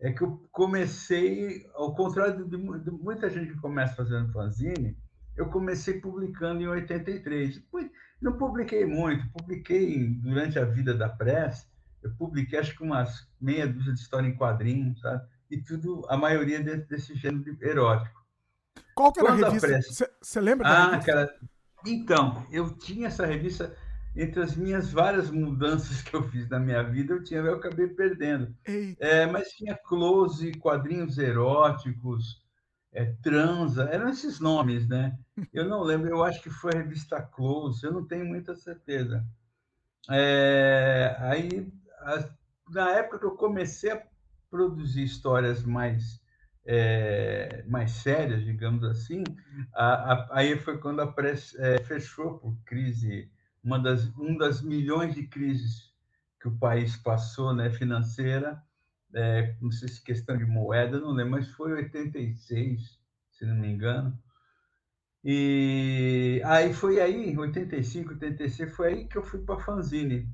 é 0.00 0.12
que 0.12 0.22
eu 0.22 0.48
comecei, 0.50 1.64
ao 1.74 1.94
contrário 1.94 2.44
de, 2.44 2.50
de 2.50 2.90
muita 2.90 3.30
gente 3.30 3.52
que 3.52 3.60
começa 3.60 3.94
fazendo 3.94 4.32
fanzine, 4.32 4.96
eu 5.36 5.48
comecei 5.50 6.00
publicando 6.00 6.62
em 6.62 6.68
83. 6.68 7.62
Não 8.24 8.32
publiquei 8.38 8.86
muito, 8.86 9.28
publiquei 9.28 10.08
durante 10.08 10.58
a 10.58 10.64
vida 10.64 10.94
da 10.94 11.10
Press, 11.10 11.68
eu 12.02 12.10
publiquei 12.14 12.58
acho 12.58 12.74
que 12.74 12.82
umas 12.82 13.28
meia 13.38 13.68
dúzia 13.68 13.92
de 13.92 14.00
história 14.00 14.26
em 14.26 14.34
quadrinhos, 14.34 14.98
sabe? 14.98 15.28
E 15.50 15.60
tudo, 15.60 16.06
a 16.08 16.16
maioria 16.16 16.58
desse, 16.62 16.88
desse 16.88 17.14
gênero 17.16 17.54
erótico. 17.60 18.24
Qual 18.94 19.12
que 19.12 19.20
era 19.20 19.28
Quando 19.28 19.44
a 19.44 19.50
revista? 19.50 20.10
Você 20.22 20.40
lembra 20.40 20.66
da 20.66 20.74
ah, 20.74 20.90
revista? 20.92 21.12
Cara, 21.12 21.34
então, 21.86 22.46
eu 22.50 22.74
tinha 22.78 23.08
essa 23.08 23.26
revista 23.26 23.76
entre 24.16 24.40
as 24.40 24.56
minhas 24.56 24.90
várias 24.90 25.30
mudanças 25.30 26.00
que 26.00 26.16
eu 26.16 26.22
fiz 26.22 26.48
na 26.48 26.58
minha 26.58 26.82
vida, 26.82 27.12
eu 27.12 27.22
tinha, 27.22 27.40
eu 27.40 27.56
acabei 27.56 27.88
perdendo. 27.88 28.56
É, 28.98 29.26
mas 29.26 29.50
tinha 29.50 29.76
close, 29.76 30.50
quadrinhos 30.54 31.18
eróticos, 31.18 32.42
é, 32.94 33.04
transa, 33.20 33.84
eram 33.90 34.08
esses 34.08 34.40
nomes, 34.40 34.88
né? 34.88 35.18
Eu 35.52 35.68
não 35.68 35.82
lembro, 35.82 36.08
eu 36.08 36.22
acho 36.22 36.40
que 36.40 36.48
foi 36.48 36.72
a 36.72 36.78
revista 36.78 37.20
Close, 37.20 37.84
eu 37.84 37.92
não 37.92 38.06
tenho 38.06 38.24
muita 38.24 38.54
certeza. 38.54 39.26
É, 40.08 41.16
aí, 41.18 41.72
a, 42.00 42.24
na 42.70 42.90
época 42.92 43.18
que 43.18 43.24
eu 43.24 43.36
comecei 43.36 43.90
a 43.90 44.02
produzir 44.48 45.02
histórias 45.02 45.64
mais 45.64 46.22
é, 46.64 47.64
mais 47.66 47.90
sérias, 47.90 48.42
digamos 48.44 48.84
assim, 48.84 49.22
a, 49.74 50.12
a, 50.12 50.38
aí 50.38 50.58
foi 50.58 50.78
quando 50.78 51.00
a 51.00 51.06
press 51.12 51.54
é, 51.56 51.78
fechou 51.78 52.38
por 52.38 52.56
crise 52.64 53.30
uma 53.62 53.78
das, 53.78 54.06
um 54.16 54.36
das 54.36 54.62
milhões 54.62 55.14
de 55.14 55.26
crises 55.26 55.92
que 56.40 56.48
o 56.48 56.56
país 56.56 56.96
passou, 56.96 57.54
né, 57.54 57.70
financeira, 57.70 58.62
é, 59.14 59.56
não 59.60 59.70
sei 59.70 59.88
se 59.88 60.02
questão 60.02 60.36
de 60.36 60.44
moeda, 60.44 61.00
não 61.00 61.12
lembro, 61.12 61.32
mas 61.32 61.48
foi 61.48 61.72
86, 61.72 62.98
se 63.32 63.46
não 63.46 63.56
me 63.56 63.68
engano. 63.68 64.18
E 65.22 66.42
aí 66.44 66.74
foi 66.74 67.00
aí, 67.00 67.36
85, 67.36 68.10
86, 68.10 68.74
foi 68.74 68.88
aí 68.88 69.08
que 69.08 69.16
eu 69.16 69.22
fui 69.22 69.40
para 69.40 69.60
fanzine. 69.60 70.28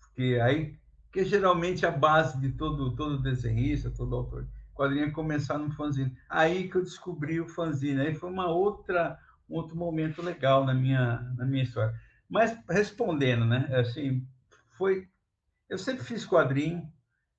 Porque 0.00 0.38
aí, 0.42 0.78
que 1.12 1.24
geralmente 1.24 1.84
a 1.84 1.90
base 1.90 2.40
de 2.40 2.52
todo 2.52 2.94
todo 2.96 3.22
desenhista, 3.22 3.90
todo 3.90 4.16
autor 4.16 4.48
quadrinho 4.80 5.04
é 5.04 5.10
começar 5.10 5.58
no 5.58 5.70
fanzine. 5.72 6.16
Aí 6.28 6.68
que 6.68 6.76
eu 6.76 6.82
descobri 6.82 7.38
o 7.38 7.48
fanzine. 7.48 8.00
Aí 8.00 8.14
foi 8.14 8.30
uma 8.30 8.46
outra 8.48 9.18
um 9.48 9.56
outro 9.56 9.76
momento 9.76 10.22
legal 10.22 10.64
na 10.64 10.72
minha 10.72 11.20
na 11.36 11.44
minha 11.44 11.64
história. 11.64 11.94
Mas 12.28 12.56
respondendo, 12.68 13.44
né? 13.44 13.68
Assim, 13.78 14.26
foi. 14.78 15.06
Eu 15.68 15.78
sempre 15.78 16.02
fiz 16.04 16.24
quadrinho, 16.26 16.90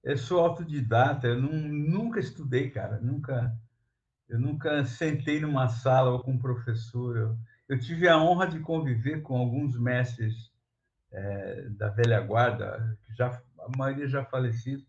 eu 0.04 0.18
sou 0.18 0.40
autodidata, 0.40 1.28
eu 1.28 1.42
não, 1.42 1.52
nunca 1.52 2.20
estudei, 2.20 2.70
cara, 2.70 3.00
nunca. 3.00 3.56
Eu 4.28 4.40
nunca 4.40 4.86
sentei 4.86 5.42
numa 5.42 5.68
sala 5.68 6.12
ou 6.12 6.24
com 6.24 6.32
um 6.32 6.40
professor. 6.40 7.18
Eu, 7.18 7.38
eu 7.68 7.80
tive 7.80 8.08
a 8.08 8.18
honra 8.18 8.48
de 8.48 8.60
conviver 8.62 9.22
com 9.22 9.36
alguns 9.36 9.78
mestres 9.78 10.52
é, 11.12 11.70
da 11.72 11.90
velha 11.90 12.22
guarda, 12.22 12.98
que 13.04 13.14
já 13.14 13.28
a 13.60 13.78
maioria 13.78 14.08
já 14.08 14.24
falecidos, 14.24 14.86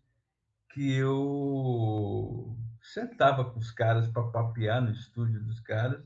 que 0.69 0.93
eu 0.93 2.57
sentava 2.81 3.45
com 3.45 3.59
os 3.59 3.71
caras 3.71 4.07
para 4.07 4.23
papear 4.23 4.81
no 4.81 4.91
estúdio 4.91 5.41
dos 5.41 5.59
caras 5.59 6.01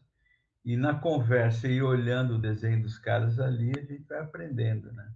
e 0.66 0.76
na 0.76 0.96
conversa 0.96 1.68
e 1.68 1.82
olhando 1.82 2.36
o 2.36 2.42
desenho 2.42 2.82
dos 2.82 3.00
caras 3.00 3.40
ali, 3.40 3.72
a 3.78 3.82
gente 3.82 4.04
vai 4.04 4.20
aprendendo, 4.20 4.92
né? 4.92 5.10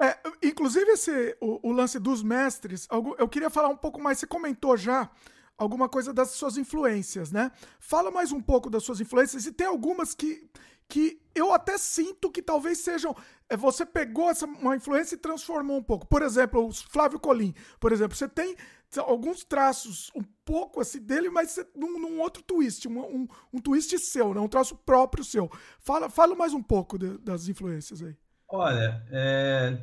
É, 0.00 0.16
inclusive, 0.42 0.92
esse, 0.92 1.36
o, 1.40 1.68
o, 1.68 1.72
lance 1.72 1.98
dos 1.98 2.22
mestres, 2.22 2.86
eu 3.18 3.28
queria 3.28 3.50
falar 3.50 3.68
um 3.68 3.76
pouco 3.76 4.00
mais. 4.00 4.18
Você 4.18 4.26
comentou 4.26 4.76
já 4.76 5.10
alguma 5.56 5.88
coisa 5.88 6.12
das 6.12 6.30
suas 6.30 6.56
influências, 6.56 7.32
né? 7.32 7.50
Fala 7.80 8.10
mais 8.10 8.30
um 8.30 8.40
pouco 8.40 8.70
das 8.70 8.84
suas 8.84 9.00
influências 9.00 9.44
e 9.44 9.52
tem 9.52 9.66
algumas 9.66 10.14
que, 10.14 10.48
que 10.88 11.20
eu 11.34 11.52
até 11.52 11.76
sinto 11.76 12.30
que 12.30 12.40
talvez 12.40 12.78
sejam. 12.78 13.14
É, 13.48 13.56
você 13.56 13.84
pegou 13.84 14.30
essa, 14.30 14.46
uma 14.46 14.76
influência 14.76 15.16
e 15.16 15.18
transformou 15.18 15.78
um 15.78 15.82
pouco. 15.82 16.06
Por 16.06 16.22
exemplo, 16.22 16.68
o 16.68 16.72
Flávio 16.72 17.18
Colim, 17.18 17.52
por 17.80 17.90
exemplo, 17.90 18.16
você 18.16 18.28
tem 18.28 18.56
alguns 18.98 19.42
traços 19.42 20.12
um 20.14 20.22
pouco 20.44 20.80
assim 20.80 21.00
dele, 21.00 21.28
mas 21.28 21.58
num, 21.74 21.98
num 21.98 22.20
outro 22.20 22.42
twist, 22.42 22.86
um, 22.86 23.00
um, 23.00 23.28
um, 23.52 23.58
twist 23.58 23.98
seu, 23.98 24.32
né? 24.32 24.40
um 24.40 24.48
traço 24.48 24.76
próprio 24.76 25.24
seu. 25.24 25.50
Fala, 25.80 26.08
fala 26.08 26.36
mais 26.36 26.54
um 26.54 26.62
pouco 26.62 26.96
de, 26.96 27.18
das 27.18 27.48
influências 27.48 28.00
aí. 28.00 28.16
Olha, 28.50 29.04
é... 29.10 29.78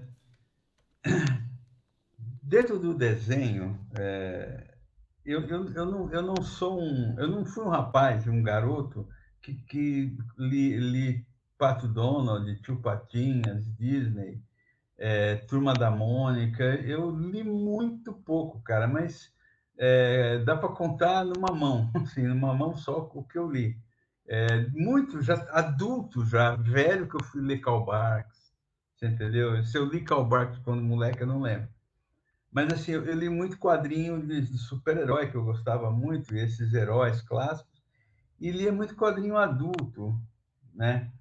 dentro 2.41 2.79
do 2.79 2.95
desenho, 2.95 3.79
é... 3.97 4.75
eu, 5.23 5.41
eu, 5.41 5.71
eu, 5.73 5.85
não, 5.85 6.11
eu 6.11 6.21
não 6.23 6.41
sou 6.41 6.81
um, 6.81 7.15
eu 7.19 7.27
não 7.27 7.45
fui 7.45 7.63
um 7.63 7.69
rapaz, 7.69 8.27
um 8.27 8.41
garoto 8.41 9.07
que, 9.39 9.53
que 9.53 10.17
li, 10.37 10.77
li 10.77 11.27
Pato 11.59 11.87
Donald, 11.87 12.59
Tio 12.61 12.81
Patinhas, 12.81 13.71
Disney, 13.75 14.41
é, 14.97 15.35
Turma 15.35 15.73
da 15.73 15.91
Mônica. 15.91 16.63
Eu 16.63 17.11
li 17.11 17.43
muito 17.43 18.13
pouco, 18.13 18.61
cara, 18.61 18.87
mas 18.87 19.31
é, 19.77 20.39
dá 20.39 20.55
para 20.57 20.69
contar 20.69 21.23
numa 21.23 21.53
mão, 21.53 21.91
assim, 22.01 22.23
numa 22.23 22.53
mão 22.53 22.75
só 22.75 23.09
o 23.13 23.23
que 23.23 23.37
eu 23.37 23.49
li. 23.49 23.77
É, 24.27 24.67
muito, 24.71 25.21
já 25.21 25.35
adulto, 25.51 26.25
já 26.25 26.55
velho, 26.55 27.07
que 27.07 27.15
eu 27.15 27.23
fui 27.23 27.41
ler 27.41 27.59
Karl 27.59 27.85
você 28.95 29.07
entendeu? 29.07 29.63
Se 29.63 29.77
eu 29.77 29.85
li 29.85 30.01
Karl 30.01 30.23
Barks 30.23 30.59
quando 30.59 30.81
moleque, 30.81 31.21
eu 31.21 31.27
não 31.27 31.41
lembro. 31.41 31.67
Mas, 32.51 32.71
assim, 32.71 32.93
eu, 32.93 33.05
eu 33.05 33.13
li 33.13 33.27
muito 33.27 33.59
quadrinho 33.59 34.25
de, 34.25 34.41
de 34.41 34.57
super-herói, 34.57 35.29
que 35.29 35.35
eu 35.35 35.43
gostava 35.43 35.91
muito, 35.91 36.33
esses 36.33 36.73
heróis 36.73 37.21
clássicos, 37.21 37.81
e 38.39 38.49
lia 38.49 38.71
muito 38.71 38.95
quadrinho 38.95 39.35
adulto, 39.35 40.17
né? 40.73 41.11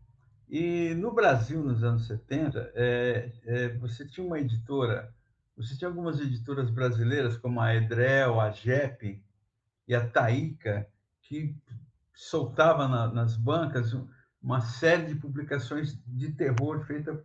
E 0.48 0.94
no 0.94 1.12
Brasil, 1.12 1.60
nos 1.60 1.82
anos 1.82 2.06
70, 2.06 2.72
é, 2.74 3.32
é, 3.44 3.68
você 3.78 4.06
tinha 4.06 4.24
uma 4.24 4.38
editora, 4.38 5.12
você 5.56 5.76
tinha 5.76 5.88
algumas 5.88 6.20
editoras 6.20 6.70
brasileiras, 6.70 7.36
como 7.36 7.60
a 7.60 7.74
Edrel, 7.74 8.40
a 8.40 8.50
JEP 8.52 9.20
e 9.88 9.94
a 9.94 10.08
Taíca, 10.08 10.88
que 11.22 11.56
soltava 12.14 12.86
na, 12.86 13.08
nas 13.08 13.36
bancas 13.36 13.92
uma 14.40 14.60
série 14.60 15.06
de 15.06 15.14
publicações 15.16 15.98
de 16.06 16.30
terror 16.30 16.84
feita 16.86 17.24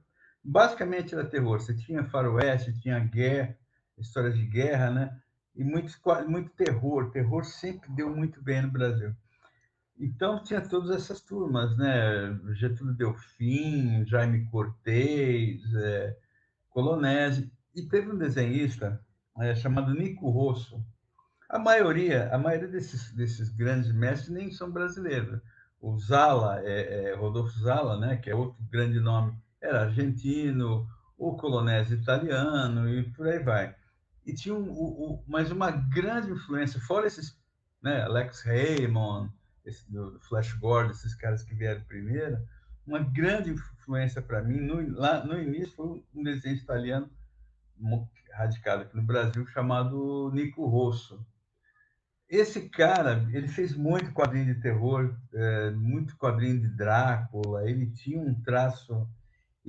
basicamente 0.50 1.14
era 1.14 1.24
terror. 1.24 1.60
Você 1.60 1.76
tinha 1.76 2.04
faroeste, 2.04 2.78
tinha 2.80 3.00
guerra, 3.00 3.56
histórias 3.98 4.36
de 4.36 4.46
guerra, 4.46 4.90
né? 4.90 5.22
E 5.56 5.64
muito, 5.64 5.94
muito 6.28 6.50
terror. 6.52 7.12
Terror 7.12 7.46
sempre 7.46 7.92
deu 7.92 8.10
muito 8.10 8.42
bem 8.42 8.62
no 8.64 8.72
Brasil. 8.72 9.14
Então 9.98 10.42
tinha 10.44 10.62
todas 10.62 10.90
essas 10.96 11.22
turmas, 11.22 11.78
né? 11.78 12.40
Getúlio 12.54 12.96
Delfim, 12.96 14.06
Jaime 14.08 14.46
Cortez, 14.46 15.62
é, 15.76 16.18
Colonese. 16.70 17.52
E 17.76 17.84
teve 17.84 18.10
um 18.12 18.18
desenhista 18.18 19.00
é, 19.38 19.54
chamado 19.56 19.94
Nico 19.94 20.30
Rosso. 20.30 20.84
A 21.48 21.60
maioria, 21.60 22.34
a 22.34 22.38
maioria 22.38 22.68
desses, 22.68 23.12
desses 23.12 23.50
grandes 23.50 23.92
mestres 23.92 24.30
nem 24.30 24.52
são 24.52 24.72
brasileiros. 24.72 25.42
O 25.82 25.98
Zala, 26.00 26.62
é, 26.64 27.12
é, 27.12 27.16
Rodolfo 27.16 27.58
Zala, 27.60 28.00
né? 28.00 28.18
Que 28.18 28.32
é 28.32 28.36
outro 28.36 28.58
grande 28.72 29.00
nome 29.00 29.38
era 29.62 29.82
argentino, 29.84 30.88
o 31.18 31.36
colonese 31.36 31.96
italiano 31.96 32.90
e 32.90 33.04
por 33.12 33.28
aí 33.28 33.40
vai. 33.40 33.76
E 34.26 34.34
tinha 34.34 34.56
um, 34.56 34.70
um, 34.70 35.24
uma 35.28 35.72
grande 35.72 36.32
influência, 36.32 36.80
fora 36.80 37.08
esses, 37.08 37.38
né, 37.82 38.04
Alex 38.04 38.42
Raymond, 38.44 39.32
esse, 39.66 39.92
do 39.92 40.20
Flash 40.22 40.54
Gordon, 40.54 40.92
esses 40.92 41.14
caras 41.16 41.44
que 41.44 41.54
vieram 41.54 41.82
primeiro, 41.82 42.38
uma 42.86 43.00
grande 43.00 43.52
influência 43.52 44.22
para 44.22 44.42
mim, 44.42 44.60
no, 44.60 44.98
lá 44.98 45.24
no 45.24 45.40
início, 45.40 45.76
foi 45.76 46.04
um 46.14 46.24
desenho 46.24 46.56
italiano 46.56 47.10
radicado 48.34 48.84
aqui 48.84 48.96
no 48.96 49.04
Brasil, 49.04 49.46
chamado 49.48 50.32
Nico 50.34 50.66
Rosso. 50.66 51.26
Esse 52.30 52.70
cara, 52.70 53.28
ele 53.34 53.48
fez 53.48 53.76
muito 53.76 54.14
quadrinho 54.14 54.54
de 54.54 54.62
terror, 54.62 55.16
é, 55.34 55.72
muito 55.72 56.16
quadrinho 56.16 56.62
de 56.62 56.68
Drácula, 56.68 57.68
ele 57.68 57.88
tinha 57.88 58.22
um 58.22 58.40
traço 58.42 59.08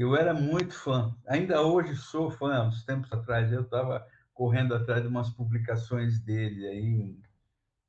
eu 0.01 0.17
era 0.17 0.33
muito 0.33 0.73
fã. 0.73 1.15
Ainda 1.29 1.61
hoje 1.61 1.95
sou 1.95 2.31
fã. 2.31 2.67
Uns 2.67 2.83
tempos 2.85 3.13
atrás 3.13 3.53
eu 3.53 3.61
estava 3.61 4.07
correndo 4.33 4.75
atrás 4.75 5.03
de 5.03 5.09
umas 5.09 5.29
publicações 5.29 6.19
dele 6.19 6.67
aí 6.67 6.87
em, 6.87 7.23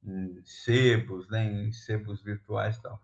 em 0.03 0.41
sebos, 0.43 1.29
né, 1.29 1.45
em 1.45 1.71
sebos 1.71 2.21
virtuais 2.21 2.75
e 2.75 2.81
tal. 2.81 3.01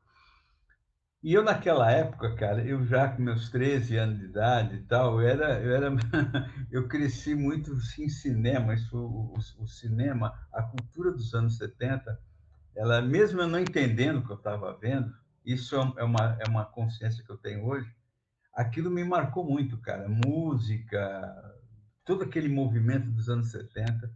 E 1.23 1.33
eu 1.33 1.41
naquela 1.41 1.89
época, 1.89 2.35
cara, 2.35 2.61
eu 2.65 2.85
já 2.85 3.07
com 3.07 3.21
meus 3.21 3.49
13 3.49 3.95
anos 3.95 4.19
de 4.19 4.25
idade 4.25 4.75
e 4.75 4.83
tal, 4.83 5.21
eu 5.21 5.27
era 5.27 5.61
eu 5.61 5.73
era 5.73 5.89
eu 6.69 6.87
cresci 6.89 7.33
muito 7.33 7.77
em 7.97 8.09
cinema, 8.09 8.73
isso 8.73 8.97
o, 8.97 9.33
o 9.57 9.67
cinema, 9.67 10.37
a 10.51 10.61
cultura 10.63 11.11
dos 11.11 11.33
anos 11.33 11.57
70, 11.57 12.19
ela 12.75 13.01
mesmo 13.01 13.41
eu 13.41 13.47
não 13.47 13.59
entendendo 13.59 14.17
o 14.17 14.25
que 14.25 14.31
eu 14.31 14.37
estava 14.37 14.77
vendo, 14.77 15.13
isso 15.45 15.77
é, 15.77 16.01
é 16.01 16.03
uma 16.03 16.37
é 16.41 16.49
uma 16.49 16.65
consciência 16.65 17.23
que 17.23 17.31
eu 17.31 17.37
tenho 17.37 17.65
hoje 17.65 17.96
aquilo 18.57 18.89
me 18.89 19.03
marcou 19.03 19.45
muito, 19.45 19.77
cara. 19.77 20.09
Música, 20.09 21.53
todo 22.03 22.23
aquele 22.23 22.49
movimento 22.49 23.05
dos 23.11 23.29
anos 23.29 23.51
70. 23.51 24.11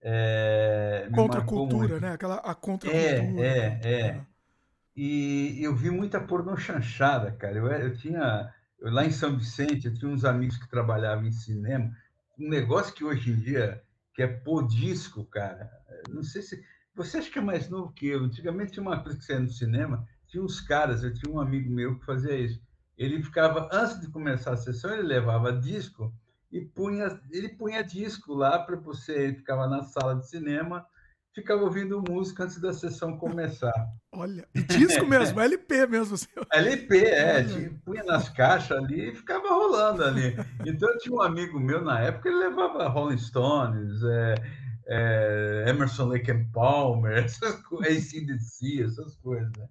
É, 0.00 1.08
contra 1.14 1.40
a 1.40 1.44
cultura, 1.44 1.88
muito. 1.88 2.00
né? 2.00 2.12
Aquela 2.12 2.36
a 2.36 2.54
contra 2.54 2.90
é, 2.90 3.20
cultura. 3.20 3.46
É, 3.46 3.80
é, 3.84 3.90
é. 3.90 4.20
E 4.96 5.58
eu 5.62 5.76
vi 5.76 5.90
muita 5.90 6.18
pornô 6.18 6.56
chanchada, 6.56 7.30
cara. 7.32 7.58
Eu, 7.58 7.66
eu 7.66 7.94
tinha 7.94 8.50
eu, 8.80 8.90
lá 8.90 9.04
em 9.04 9.10
São 9.10 9.36
Vicente, 9.36 9.86
eu 9.86 9.94
tinha 9.94 10.10
uns 10.10 10.24
amigos 10.24 10.56
que 10.56 10.70
trabalhavam 10.70 11.26
em 11.26 11.32
cinema. 11.32 11.94
Um 12.38 12.48
negócio 12.48 12.94
que 12.94 13.04
hoje 13.04 13.30
em 13.30 13.38
dia 13.38 13.82
que 14.14 14.22
é 14.22 14.26
pôr 14.26 14.66
disco, 14.66 15.22
cara. 15.26 15.70
Não 16.08 16.22
sei 16.22 16.40
se 16.40 16.64
você 16.94 17.18
acha 17.18 17.30
que 17.30 17.38
é 17.38 17.42
mais 17.42 17.68
novo 17.68 17.92
que 17.92 18.06
eu. 18.06 18.24
Antigamente 18.24 18.72
tinha 18.72 18.82
uma 18.82 19.02
coisa 19.02 19.18
que 19.18 19.24
você 19.24 19.34
ia 19.34 19.40
no 19.40 19.50
cinema, 19.50 20.08
tinha 20.28 20.42
uns 20.42 20.62
caras. 20.62 21.02
Eu 21.02 21.12
tinha 21.12 21.30
um 21.30 21.40
amigo 21.40 21.70
meu 21.70 21.98
que 21.98 22.06
fazia 22.06 22.34
isso 22.34 22.66
ele 22.96 23.22
ficava, 23.22 23.68
antes 23.72 24.00
de 24.00 24.08
começar 24.08 24.52
a 24.52 24.56
sessão, 24.56 24.92
ele 24.92 25.02
levava 25.02 25.52
disco 25.52 26.12
e 26.50 26.60
punha, 26.60 27.20
ele 27.30 27.50
punha 27.50 27.82
disco 27.82 28.34
lá 28.34 28.58
para 28.58 28.76
você, 28.76 29.12
ele 29.12 29.34
ficava 29.36 29.66
na 29.66 29.82
sala 29.82 30.16
de 30.16 30.28
cinema, 30.28 30.86
ficava 31.34 31.62
ouvindo 31.62 32.02
música 32.08 32.44
antes 32.44 32.58
da 32.58 32.72
sessão 32.72 33.18
começar. 33.18 33.74
Olha, 34.10 34.48
e 34.54 34.62
disco 34.62 35.04
mesmo, 35.06 35.38
LP 35.38 35.86
mesmo. 35.86 36.16
Seu. 36.16 36.46
LP, 36.50 37.04
é, 37.04 37.44
tinha, 37.44 37.70
punha 37.84 38.02
nas 38.04 38.30
caixas 38.30 38.78
ali 38.78 39.10
e 39.10 39.14
ficava 39.14 39.48
rolando 39.48 40.02
ali. 40.02 40.34
Então, 40.64 40.88
eu 40.88 40.98
tinha 40.98 41.14
um 41.14 41.20
amigo 41.20 41.60
meu 41.60 41.82
na 41.82 42.00
época, 42.00 42.30
ele 42.30 42.38
levava 42.38 42.88
Rolling 42.88 43.18
Stones, 43.18 44.02
é, 44.02 44.34
é, 44.86 45.64
Emerson 45.68 46.06
Lake 46.06 46.30
and 46.30 46.46
Palmer, 46.54 47.18
essas 47.24 47.60
coisas, 47.62 48.06
ACDC, 48.06 48.82
essas 48.82 49.16
coisas, 49.16 49.52
né? 49.58 49.68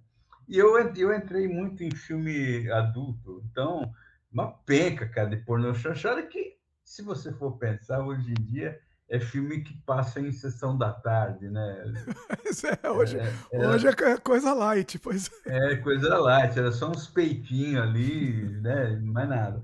E 0.48 0.58
eu, 0.58 0.78
eu 0.94 1.14
entrei 1.14 1.48
muito 1.48 1.82
em 1.82 1.90
filme 1.90 2.70
adulto, 2.70 3.42
então, 3.50 3.92
uma 4.32 4.52
penca, 4.52 5.08
cara, 5.08 5.28
de 5.28 5.38
pornô 5.38 5.74
chanchada 5.74 6.22
que, 6.22 6.56
se 6.84 7.02
você 7.02 7.32
for 7.32 7.58
pensar, 7.58 8.04
hoje 8.04 8.30
em 8.30 8.44
dia 8.44 8.78
é 9.08 9.20
filme 9.20 9.62
que 9.62 9.74
passa 9.82 10.20
em 10.20 10.32
sessão 10.32 10.76
da 10.76 10.92
tarde, 10.92 11.48
né? 11.48 11.84
é, 12.82 12.90
hoje, 12.90 13.18
é, 13.18 13.32
é, 13.52 13.68
hoje 13.68 13.86
é 13.86 14.16
coisa 14.18 14.52
light, 14.52 14.98
pois 14.98 15.30
é. 15.46 15.76
coisa 15.76 16.18
light, 16.18 16.58
era 16.58 16.72
só 16.72 16.90
uns 16.90 17.06
peitinhos 17.06 17.82
ali, 17.82 18.60
né? 18.60 18.96
Mais 19.02 19.28
nada. 19.28 19.62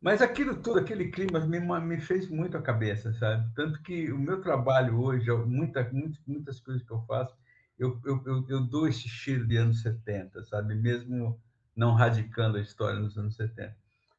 Mas 0.00 0.22
aquilo 0.22 0.56
tudo, 0.56 0.78
aquele 0.78 1.10
clima 1.10 1.40
me, 1.40 1.60
me 1.60 2.00
fez 2.00 2.28
muito 2.28 2.56
a 2.56 2.62
cabeça, 2.62 3.12
sabe? 3.14 3.50
Tanto 3.54 3.82
que 3.82 4.10
o 4.10 4.18
meu 4.18 4.40
trabalho 4.40 4.98
hoje, 4.98 5.30
muita, 5.46 5.88
muitas, 5.92 6.18
muitas 6.26 6.60
coisas 6.60 6.82
que 6.82 6.90
eu 6.90 7.02
faço, 7.06 7.34
eu, 7.80 7.98
eu, 8.04 8.46
eu, 8.46 8.60
dou 8.60 8.86
esse 8.86 9.08
cheiro 9.08 9.46
de 9.46 9.56
anos 9.56 9.80
70, 9.80 10.44
sabe? 10.44 10.74
Mesmo 10.74 11.40
não 11.74 11.94
radicando 11.94 12.58
a 12.58 12.60
história 12.60 13.00
nos 13.00 13.16
anos 13.16 13.36
70. 13.36 13.74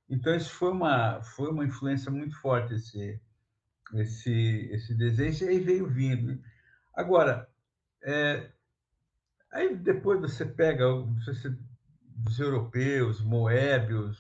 Então, 0.10 0.36
isso 0.36 0.52
foi 0.52 0.72
uma, 0.72 1.22
foi 1.22 1.52
uma 1.52 1.64
influência 1.64 2.10
muito 2.10 2.36
forte, 2.42 2.74
esse, 2.74 3.22
esse, 3.94 4.70
esse 4.72 4.96
desenho, 4.96 5.32
e 5.44 5.48
aí 5.48 5.60
veio 5.60 5.88
vindo. 5.88 6.42
Agora, 6.96 7.48
é, 8.02 8.50
aí 9.52 9.76
depois 9.76 10.20
você 10.20 10.44
pega 10.44 10.92
você, 10.92 11.56
os 12.26 12.40
europeus, 12.40 13.22
Moebius, 13.22 14.18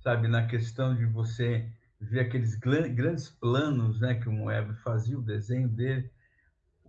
sabe, 0.00 0.26
na 0.26 0.44
questão 0.48 0.96
de 0.96 1.06
você 1.06 1.70
ver 2.00 2.20
aqueles 2.20 2.56
grandes 2.56 3.30
planos 3.30 4.00
né, 4.00 4.16
que 4.16 4.28
o 4.28 4.32
Moebius 4.32 4.80
fazia, 4.80 5.16
o 5.16 5.22
desenho 5.22 5.68
dele. 5.68 6.10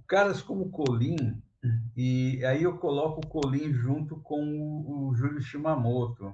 Caras 0.07 0.41
como 0.41 0.71
Colin, 0.71 1.39
e 1.95 2.43
aí 2.45 2.63
eu 2.63 2.77
coloco 2.77 3.21
o 3.21 3.27
Colin 3.27 3.73
junto 3.73 4.17
com 4.17 4.43
o, 4.43 5.09
o 5.09 5.15
Júlio 5.15 5.41
Shimamoto. 5.41 6.33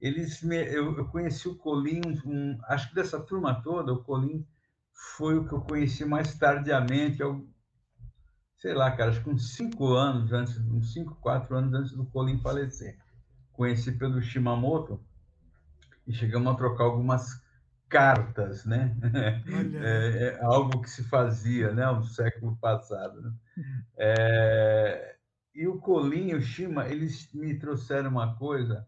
Eles 0.00 0.42
me, 0.42 0.56
eu, 0.56 0.96
eu, 0.96 1.06
conheci 1.06 1.48
o 1.48 1.56
Colin, 1.56 2.02
um, 2.24 2.58
acho 2.64 2.88
que 2.88 2.94
dessa 2.94 3.18
turma 3.18 3.62
toda, 3.62 3.92
o 3.92 4.02
Colin 4.02 4.46
foi 4.92 5.38
o 5.38 5.46
que 5.46 5.52
eu 5.52 5.60
conheci 5.60 6.04
mais 6.04 6.36
tardiamente, 6.38 7.20
eu, 7.20 7.48
sei 8.58 8.74
lá, 8.74 8.90
cara, 8.92 9.10
acho 9.10 9.22
que 9.22 9.30
uns 9.30 9.54
cinco 9.54 9.94
anos 9.94 10.32
antes, 10.32 10.56
uns 10.58 10.92
cinco, 10.92 11.16
quatro 11.16 11.56
anos 11.56 11.72
antes 11.74 11.92
do 11.92 12.04
Colin 12.06 12.38
falecer. 12.38 12.96
Conheci 13.52 13.92
pelo 13.92 14.20
Shimamoto 14.20 15.00
e 16.06 16.12
chegamos 16.12 16.52
a 16.52 16.56
trocar 16.56 16.84
algumas 16.84 17.42
cartas, 17.88 18.64
né? 18.64 18.94
É, 19.80 20.38
é, 20.38 20.44
algo 20.44 20.80
que 20.82 20.90
se 20.90 21.04
fazia, 21.04 21.72
né, 21.72 21.86
no 21.86 22.04
século 22.04 22.56
passado. 22.56 23.20
Né? 23.20 23.32
É, 23.96 25.16
e 25.54 25.66
o 25.66 25.78
Colin 25.78 26.30
e 26.30 26.34
o 26.34 26.42
Shima, 26.42 26.86
eles 26.88 27.32
me 27.32 27.54
trouxeram 27.58 28.10
uma 28.10 28.36
coisa 28.36 28.86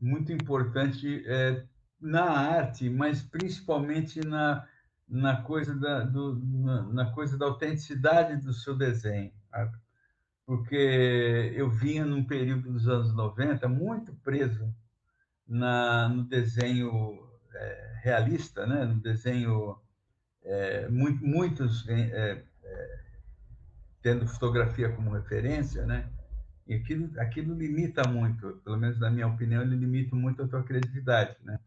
muito 0.00 0.32
importante 0.32 1.24
é, 1.26 1.64
na 2.00 2.24
arte, 2.30 2.88
mas 2.88 3.22
principalmente 3.22 4.20
na, 4.24 4.66
na, 5.08 5.42
coisa 5.42 5.74
da, 5.74 6.00
do, 6.04 6.40
na, 6.42 6.82
na, 6.82 7.12
coisa 7.12 7.36
da 7.36 7.46
autenticidade 7.46 8.36
do 8.36 8.52
seu 8.52 8.76
desenho. 8.76 9.32
Sabe? 9.50 9.76
Porque 10.46 11.52
eu 11.54 11.70
vinha 11.70 12.04
num 12.04 12.24
período 12.24 12.72
dos 12.72 12.88
anos 12.88 13.14
90 13.14 13.68
muito 13.68 14.14
preso 14.16 14.72
na, 15.46 16.08
no 16.08 16.24
desenho 16.24 17.18
é, 17.54 17.89
realista, 18.02 18.66
né? 18.66 18.84
no 18.84 19.00
desenho, 19.00 19.78
é, 20.42 20.88
muito, 20.88 21.24
muitos 21.24 21.88
é, 21.88 22.44
é, 22.64 23.00
tendo 24.02 24.26
fotografia 24.26 24.90
como 24.90 25.10
referência, 25.10 25.84
né? 25.84 26.08
E 26.66 26.74
aquilo, 26.74 27.10
aquilo 27.20 27.54
limita 27.54 28.08
muito, 28.08 28.60
pelo 28.64 28.76
menos 28.76 28.98
na 28.98 29.10
minha 29.10 29.26
opinião, 29.26 29.62
ele 29.62 29.76
limita 29.76 30.14
muito 30.14 30.42
a 30.42 30.48
tua 30.48 30.62
criatividade, 30.62 31.36
né? 31.42 31.58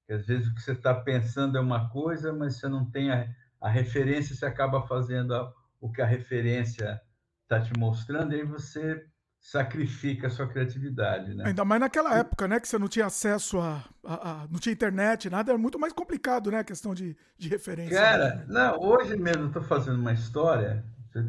Porque 0.00 0.12
às 0.12 0.26
vezes 0.26 0.48
o 0.48 0.54
que 0.54 0.62
você 0.62 0.72
está 0.72 0.94
pensando 0.94 1.56
é 1.56 1.60
uma 1.60 1.88
coisa, 1.88 2.32
mas 2.32 2.56
você 2.56 2.68
não 2.68 2.84
tem 2.84 3.10
a, 3.10 3.28
a 3.60 3.68
referência, 3.68 4.34
você 4.34 4.46
acaba 4.46 4.86
fazendo 4.86 5.34
a, 5.34 5.52
o 5.80 5.90
que 5.90 6.02
a 6.02 6.06
referência 6.06 7.00
está 7.42 7.60
te 7.60 7.76
mostrando, 7.78 8.34
e 8.34 8.40
aí 8.40 8.44
você 8.44 9.06
sacrifica 9.40 10.26
a 10.26 10.30
sua 10.30 10.46
criatividade, 10.46 11.34
né? 11.34 11.44
Ainda 11.46 11.64
mais 11.64 11.80
naquela 11.80 12.16
época, 12.16 12.46
né, 12.46 12.60
que 12.60 12.68
você 12.68 12.78
não 12.78 12.88
tinha 12.88 13.06
acesso 13.06 13.58
a, 13.58 13.82
a, 14.04 14.30
a, 14.30 14.48
não 14.48 14.60
tinha 14.60 14.72
internet, 14.72 15.30
nada, 15.30 15.52
era 15.52 15.58
muito 15.58 15.78
mais 15.78 15.92
complicado, 15.94 16.50
né, 16.50 16.58
a 16.58 16.64
questão 16.64 16.94
de, 16.94 17.16
de 17.38 17.48
referência. 17.48 17.98
Cara, 17.98 18.44
não, 18.46 18.78
hoje 18.78 19.16
mesmo 19.16 19.44
eu 19.44 19.46
estou 19.48 19.62
fazendo 19.62 19.98
uma 19.98 20.12
história, 20.12 20.84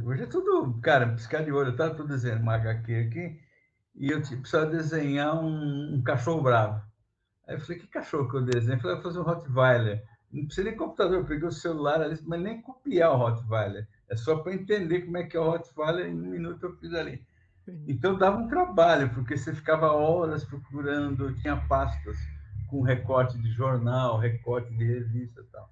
hoje 0.06 0.24
é 0.24 0.26
tudo, 0.26 0.78
cara, 0.82 1.08
piscar 1.14 1.44
de 1.44 1.52
olho, 1.52 1.76
tá 1.76 1.90
tudo 1.90 2.10
dizendo 2.10 2.42
uma 2.42 2.56
HQ 2.56 2.94
aqui, 2.96 3.40
e 3.96 4.12
eu 4.12 4.22
tipo, 4.22 4.42
precisava 4.42 4.70
desenhar 4.70 5.42
um, 5.42 5.96
um, 5.96 6.04
cachorro 6.04 6.42
bravo. 6.42 6.82
Aí 7.48 7.56
eu 7.56 7.62
falei, 7.62 7.80
que 7.80 7.88
cachorro 7.88 8.30
que 8.30 8.38
eu 8.38 8.42
desenho? 8.42 8.78
Eu 8.78 8.82
falei, 8.82 8.96
vou 8.96 9.04
fazer 9.04 9.20
um 9.20 9.24
Rottweiler. 9.24 10.04
Não 10.32 10.46
precisa 10.46 10.70
nem 10.70 10.78
computador, 10.78 11.18
eu 11.18 11.26
peguei 11.26 11.48
o 11.48 11.52
celular 11.52 12.02
ali, 12.02 12.18
mas 12.24 12.42
nem 12.42 12.62
copiar 12.62 13.12
o 13.12 13.18
Rottweiler. 13.18 13.88
É 14.10 14.16
só 14.16 14.38
para 14.38 14.54
entender 14.54 15.02
como 15.02 15.18
é 15.18 15.24
que 15.24 15.36
é 15.36 15.40
o 15.40 15.50
Rottweiler, 15.50 16.08
em 16.08 16.14
um 16.14 16.30
minuto 16.30 16.66
eu 16.66 16.76
fiz 16.78 16.94
ali. 16.94 17.22
Então 17.88 18.18
dava 18.18 18.38
um 18.38 18.48
trabalho, 18.48 19.14
porque 19.14 19.38
você 19.38 19.54
ficava 19.54 19.92
horas 19.92 20.44
procurando, 20.44 21.36
tinha 21.36 21.56
pastas 21.56 22.18
com 22.68 22.82
recorte 22.82 23.38
de 23.38 23.52
jornal, 23.52 24.18
recorte 24.18 24.74
de 24.76 24.84
revista 24.84 25.42
e 25.42 25.46
tal. 25.46 25.70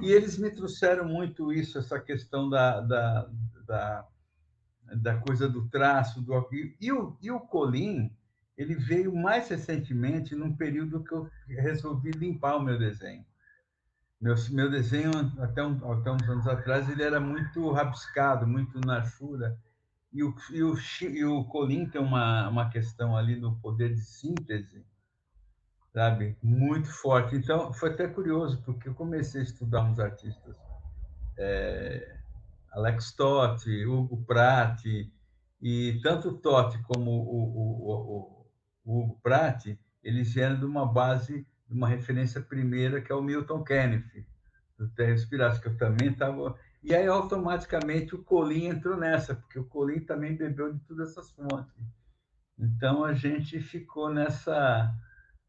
E 0.00 0.10
eles 0.10 0.38
me 0.38 0.50
trouxeram 0.50 1.06
muito 1.06 1.52
isso, 1.52 1.78
essa 1.78 1.98
questão 1.98 2.48
da, 2.48 2.80
da, 2.80 3.30
da, 3.66 4.08
da 4.96 5.16
coisa 5.18 5.48
do 5.48 5.68
traço, 5.68 6.20
do 6.20 6.32
e 6.80 6.92
o, 6.92 7.16
e 7.22 7.30
o 7.30 7.40
Colim, 7.40 8.14
ele 8.56 8.74
veio 8.74 9.14
mais 9.14 9.48
recentemente 9.48 10.34
num 10.34 10.54
período 10.54 11.02
que 11.02 11.12
eu 11.12 11.28
resolvi 11.48 12.10
limpar 12.10 12.56
o 12.56 12.62
meu 12.62 12.78
desenho. 12.78 13.24
Meu, 14.20 14.36
meu 14.50 14.70
desenho, 14.70 15.10
até, 15.38 15.64
um, 15.64 15.92
até 15.92 16.12
uns 16.12 16.28
anos 16.28 16.46
atrás, 16.46 16.88
ele 16.88 17.02
era 17.02 17.18
muito 17.18 17.70
rabiscado, 17.72 18.46
muito 18.46 18.78
na 18.86 19.02
chura. 19.02 19.58
E 20.12 20.22
o, 20.22 20.34
e 20.50 20.62
o, 20.62 20.74
e 21.00 21.24
o 21.24 21.44
Colim 21.44 21.88
tem 21.88 22.00
uma, 22.00 22.46
uma 22.48 22.68
questão 22.68 23.16
ali 23.16 23.34
no 23.34 23.56
poder 23.60 23.94
de 23.94 24.02
síntese, 24.02 24.84
sabe? 25.90 26.36
Muito 26.42 26.88
forte. 26.88 27.34
Então, 27.34 27.72
foi 27.72 27.90
até 27.90 28.06
curioso, 28.06 28.62
porque 28.62 28.88
eu 28.90 28.94
comecei 28.94 29.40
a 29.40 29.44
estudar 29.44 29.82
uns 29.82 29.98
artistas, 29.98 30.54
é, 31.38 32.18
Alex 32.72 33.12
Totti, 33.12 33.86
Hugo 33.86 34.22
Pratt, 34.24 34.84
e 35.60 36.00
tanto 36.02 36.34
Totti 36.34 36.78
como 36.82 37.10
o, 37.10 37.42
o, 37.44 37.90
o, 37.90 38.46
o 38.84 39.00
Hugo 39.00 39.20
Pratt, 39.22 39.66
eles 40.02 40.34
vieram 40.34 40.58
de 40.58 40.66
uma 40.66 40.84
base, 40.84 41.46
de 41.66 41.74
uma 41.74 41.88
referência 41.88 42.40
primeira, 42.40 43.00
que 43.00 43.10
é 43.10 43.14
o 43.14 43.22
Milton 43.22 43.64
Kenneth, 43.64 44.26
do 44.78 44.88
Terra 44.90 45.12
Inspiração, 45.12 45.62
que 45.62 45.68
eu 45.68 45.76
também 45.78 46.10
estava... 46.10 46.54
E 46.82 46.94
aí, 46.94 47.06
automaticamente, 47.06 48.14
o 48.14 48.22
Colin 48.24 48.66
entrou 48.66 48.96
nessa, 48.96 49.34
porque 49.34 49.58
o 49.58 49.64
Colin 49.64 50.00
também 50.00 50.36
bebeu 50.36 50.72
de 50.72 50.80
todas 50.80 51.10
essas 51.10 51.30
fontes. 51.30 51.72
Então, 52.58 53.04
a 53.04 53.14
gente 53.14 53.60
ficou 53.60 54.12
nessa 54.12 54.92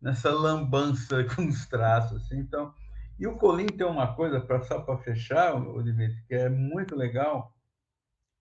nessa 0.03 0.29
lambança 0.29 1.23
com 1.33 1.47
os 1.47 1.65
traços. 1.65 2.23
Assim. 2.23 2.37
Então, 2.37 2.73
e 3.17 3.25
o 3.25 3.37
Colim 3.37 3.67
tem 3.67 3.87
uma 3.87 4.13
coisa, 4.13 4.41
pra, 4.41 4.61
só 4.63 4.81
para 4.81 4.97
fechar, 4.97 5.55
o 5.55 5.81
Dimitri, 5.81 6.21
que 6.27 6.35
é 6.35 6.49
muito 6.49 6.93
legal, 6.95 7.55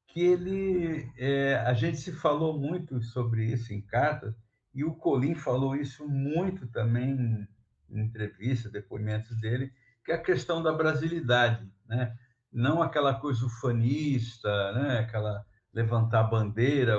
que 0.08 0.20
ele, 0.20 1.10
é, 1.16 1.56
a 1.56 1.72
gente 1.72 1.98
se 1.98 2.12
falou 2.12 2.58
muito 2.58 3.00
sobre 3.00 3.44
isso 3.44 3.72
em 3.72 3.80
cartas, 3.80 4.34
e 4.74 4.84
o 4.84 4.94
Colim 4.94 5.34
falou 5.34 5.76
isso 5.76 6.08
muito 6.08 6.66
também 6.66 7.46
em 7.88 8.00
entrevistas, 8.00 8.72
depoimentos 8.72 9.38
dele, 9.38 9.72
que 10.04 10.10
é 10.10 10.16
a 10.16 10.22
questão 10.22 10.62
da 10.62 10.72
brasilidade, 10.72 11.70
né? 11.86 12.16
Não 12.52 12.82
aquela 12.82 13.14
coisa 13.14 13.46
ufanista, 13.46 14.72
né? 14.72 14.98
aquela 14.98 15.44
levantar 15.72 16.20
a 16.20 16.24
bandeira, 16.24 16.96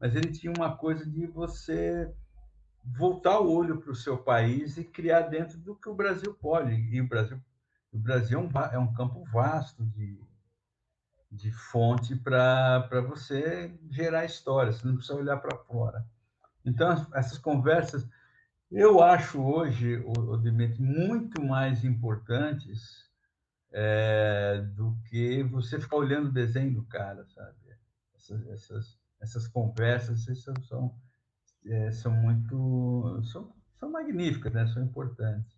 mas 0.00 0.16
ele 0.16 0.32
tinha 0.32 0.52
uma 0.56 0.74
coisa 0.74 1.04
de 1.04 1.26
você 1.26 2.10
voltar 2.82 3.40
o 3.40 3.52
olho 3.52 3.78
para 3.78 3.90
o 3.90 3.96
seu 3.96 4.16
país 4.16 4.78
e 4.78 4.84
criar 4.84 5.22
dentro 5.22 5.58
do 5.58 5.74
que 5.74 5.88
o 5.88 5.94
Brasil 5.94 6.32
pode. 6.34 6.72
E 6.72 7.00
o 7.00 7.06
Brasil, 7.06 7.38
o 7.92 7.98
Brasil 7.98 8.38
é 8.38 8.42
um, 8.42 8.74
é 8.74 8.78
um 8.78 8.94
campo 8.94 9.24
vasto 9.24 9.84
de, 9.84 10.18
de 11.30 11.50
fonte 11.50 12.14
para 12.16 12.88
você 13.06 13.78
gerar 13.90 14.24
história, 14.24 14.72
você 14.72 14.86
não 14.86 14.94
precisa 14.94 15.18
olhar 15.18 15.36
para 15.36 15.58
fora. 15.58 16.06
Então, 16.64 17.06
essas 17.14 17.38
conversas, 17.38 18.08
eu 18.70 19.02
acho 19.02 19.40
hoje, 19.40 20.02
o 20.04 20.36
Dimitri, 20.36 20.82
muito 20.82 21.42
mais 21.44 21.84
importantes 21.84 23.05
é, 23.78 24.62
do 24.74 24.96
que 25.04 25.42
você 25.42 25.78
ficar 25.78 25.96
olhando 25.96 26.28
o 26.28 26.32
desenho 26.32 26.72
do 26.72 26.84
cara, 26.84 27.26
sabe? 27.26 27.56
Essas, 28.14 28.46
essas, 28.48 28.98
essas 29.20 29.48
conversas 29.48 30.26
essas 30.26 30.66
são, 30.66 30.98
é, 31.66 31.92
são 31.92 32.10
muito. 32.10 33.22
São, 33.24 33.54
são 33.78 33.90
magníficas, 33.90 34.50
né? 34.54 34.66
são 34.68 34.82
importantes. 34.82 35.54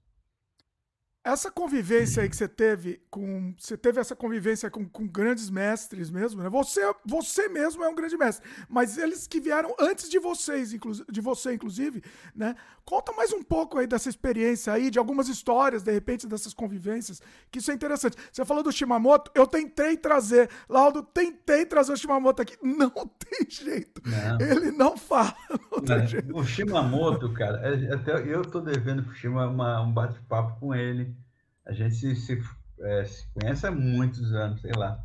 Essa 1.24 1.50
convivência 1.50 2.22
aí 2.22 2.28
que 2.28 2.36
você 2.36 2.48
teve 2.48 3.02
com. 3.10 3.52
Você 3.58 3.76
teve 3.76 4.00
essa 4.00 4.16
convivência 4.16 4.70
com, 4.70 4.88
com, 4.88 5.06
grandes 5.06 5.50
mestres 5.50 6.10
mesmo, 6.10 6.42
né? 6.42 6.48
Você, 6.48 6.80
você 7.04 7.48
mesmo 7.48 7.84
é 7.84 7.88
um 7.88 7.94
grande 7.94 8.16
mestre. 8.16 8.48
Mas 8.68 8.96
eles 8.96 9.26
que 9.26 9.40
vieram 9.40 9.74
antes 9.78 10.08
de 10.08 10.18
vocês, 10.18 10.70
de 10.70 11.20
você, 11.20 11.52
inclusive, 11.52 12.02
né? 12.34 12.54
Conta 12.84 13.12
mais 13.12 13.32
um 13.32 13.42
pouco 13.42 13.78
aí 13.78 13.86
dessa 13.86 14.08
experiência 14.08 14.72
aí, 14.72 14.90
de 14.90 14.98
algumas 14.98 15.28
histórias, 15.28 15.82
de 15.82 15.92
repente, 15.92 16.26
dessas 16.26 16.54
convivências, 16.54 17.20
que 17.50 17.58
isso 17.58 17.70
é 17.70 17.74
interessante. 17.74 18.16
Você 18.32 18.44
falou 18.46 18.62
do 18.62 18.72
Shimamoto, 18.72 19.30
eu 19.34 19.46
tentei 19.46 19.98
trazer, 19.98 20.48
Laudo, 20.66 21.02
tentei 21.02 21.66
trazer 21.66 21.92
o 21.92 21.96
Shimamoto 21.96 22.40
aqui. 22.40 22.56
Não 22.62 22.90
tem 22.90 23.46
jeito. 23.50 24.00
Não. 24.06 24.40
Ele 24.40 24.70
não 24.70 24.96
fala. 24.96 25.34
Não 25.50 25.82
não. 25.82 26.40
O 26.40 26.44
Shimamoto, 26.44 27.32
cara, 27.32 27.58
é, 27.58 27.92
até 27.92 28.12
eu 28.22 28.42
tô 28.42 28.60
devendo 28.60 29.02
pro 29.02 29.12
Shima 29.12 29.46
uma, 29.46 29.82
um 29.82 29.92
bate-papo 29.92 30.58
com 30.60 30.74
ele 30.74 31.17
a 31.68 31.72
gente 31.74 31.94
se, 31.94 32.16
se, 32.16 32.42
é, 32.80 33.04
se 33.04 33.26
conhece 33.34 33.66
há 33.66 33.70
muitos 33.70 34.32
anos, 34.32 34.60
sei 34.62 34.72
lá. 34.74 35.04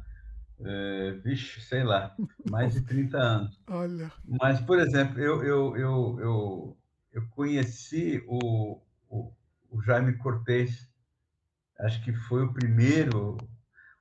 É, 0.65 1.11
vixe, 1.23 1.59
sei 1.59 1.83
lá, 1.83 2.15
mais 2.49 2.73
de 2.73 2.81
30 2.81 3.17
anos. 3.17 3.61
Olha. 3.67 4.09
Mas, 4.23 4.61
por 4.61 4.79
exemplo, 4.79 5.19
eu, 5.19 5.43
eu, 5.43 5.75
eu, 5.75 6.19
eu, 6.21 6.77
eu 7.11 7.27
conheci 7.31 8.23
o, 8.27 8.79
o, 9.09 9.33
o 9.69 9.81
Jaime 9.81 10.13
Cortez, 10.17 10.89
acho 11.81 12.01
que 12.01 12.13
foi 12.13 12.45
o 12.45 12.53
primeiro, 12.53 13.35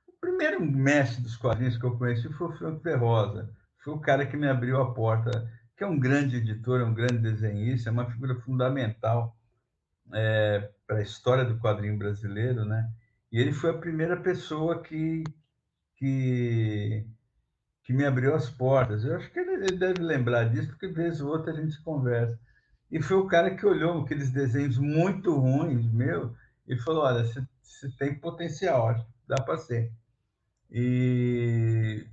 o 0.07 0.13
primeiro 0.21 0.65
mestre 0.65 1.21
dos 1.21 1.35
quadrinhos 1.35 1.77
que 1.77 1.85
eu 1.85 1.97
conheci 1.97 2.31
foi 2.31 2.47
o 2.47 2.57
Franco 2.57 2.81
Ferrosa. 2.81 3.53
Foi 3.83 3.93
o 3.93 3.99
cara 3.99 4.25
que 4.25 4.37
me 4.37 4.47
abriu 4.47 4.81
a 4.81 4.93
porta, 4.93 5.51
que 5.75 5.83
é 5.83 5.87
um 5.87 5.99
grande 5.99 6.37
editor, 6.37 6.79
é 6.79 6.85
um 6.85 6.93
grande 6.93 7.17
desenhista, 7.17 7.89
é 7.89 7.91
uma 7.91 8.09
figura 8.09 8.39
fundamental 8.39 9.35
é, 10.11 10.69
para 10.85 10.97
a 10.97 11.01
história 11.01 11.45
do 11.45 11.59
quadrinho 11.59 11.97
brasileiro, 11.97 12.65
né? 12.65 12.89
E 13.31 13.39
ele 13.39 13.53
foi 13.53 13.71
a 13.71 13.77
primeira 13.77 14.17
pessoa 14.17 14.81
que, 14.81 15.23
que, 15.95 17.05
que 17.83 17.93
me 17.93 18.05
abriu 18.05 18.35
as 18.35 18.49
portas. 18.49 19.03
Eu 19.03 19.15
acho 19.15 19.31
que 19.31 19.39
ele, 19.39 19.53
ele 19.65 19.77
deve 19.77 20.01
lembrar 20.01 20.49
disso, 20.49 20.69
porque 20.69 20.87
vez 20.87 21.21
ou 21.21 21.29
outra 21.29 21.51
a 21.51 21.55
gente 21.55 21.81
conversa. 21.81 22.39
E 22.91 23.01
foi 23.01 23.17
o 23.17 23.27
cara 23.27 23.55
que 23.55 23.65
olhou 23.65 24.01
aqueles 24.01 24.31
desenhos 24.31 24.77
muito 24.77 25.33
ruins, 25.35 25.91
meu, 25.91 26.35
e 26.67 26.77
falou: 26.77 27.03
Olha, 27.03 27.25
você 27.25 27.89
tem 27.97 28.13
potencial, 28.13 28.89
acho 28.89 29.03
que 29.03 29.11
dá 29.27 29.41
para 29.41 29.57
ser. 29.57 29.91
E 30.69 32.05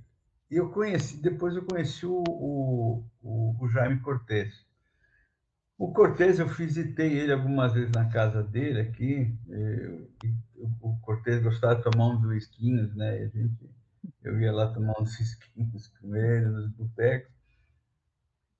eu 0.49 0.69
conheci, 0.69 1.17
depois 1.17 1.55
eu 1.55 1.65
conheci 1.65 2.05
o, 2.05 2.23
o, 2.27 3.55
o 3.59 3.69
Jaime 3.69 3.99
Cortez. 3.99 4.65
O 5.81 5.91
Cortez, 5.91 6.37
eu 6.37 6.47
visitei 6.47 7.17
ele 7.17 7.33
algumas 7.33 7.73
vezes 7.73 7.89
na 7.89 8.07
casa 8.07 8.43
dele 8.43 8.81
aqui. 8.81 9.35
Eu, 9.49 10.07
o 10.79 10.95
Cortez 10.97 11.41
gostava 11.41 11.77
de 11.77 11.81
tomar 11.81 12.09
uns 12.09 12.23
whiskinhos, 12.23 12.95
né? 12.95 13.09
A 13.13 13.27
gente, 13.27 13.67
eu 14.23 14.39
ia 14.39 14.51
lá 14.51 14.71
tomar 14.71 14.93
uns 15.01 15.17
whiskinhos 15.17 15.87
com 15.87 16.15
ele, 16.15 16.45
nos 16.49 16.69
botecos. 16.69 17.33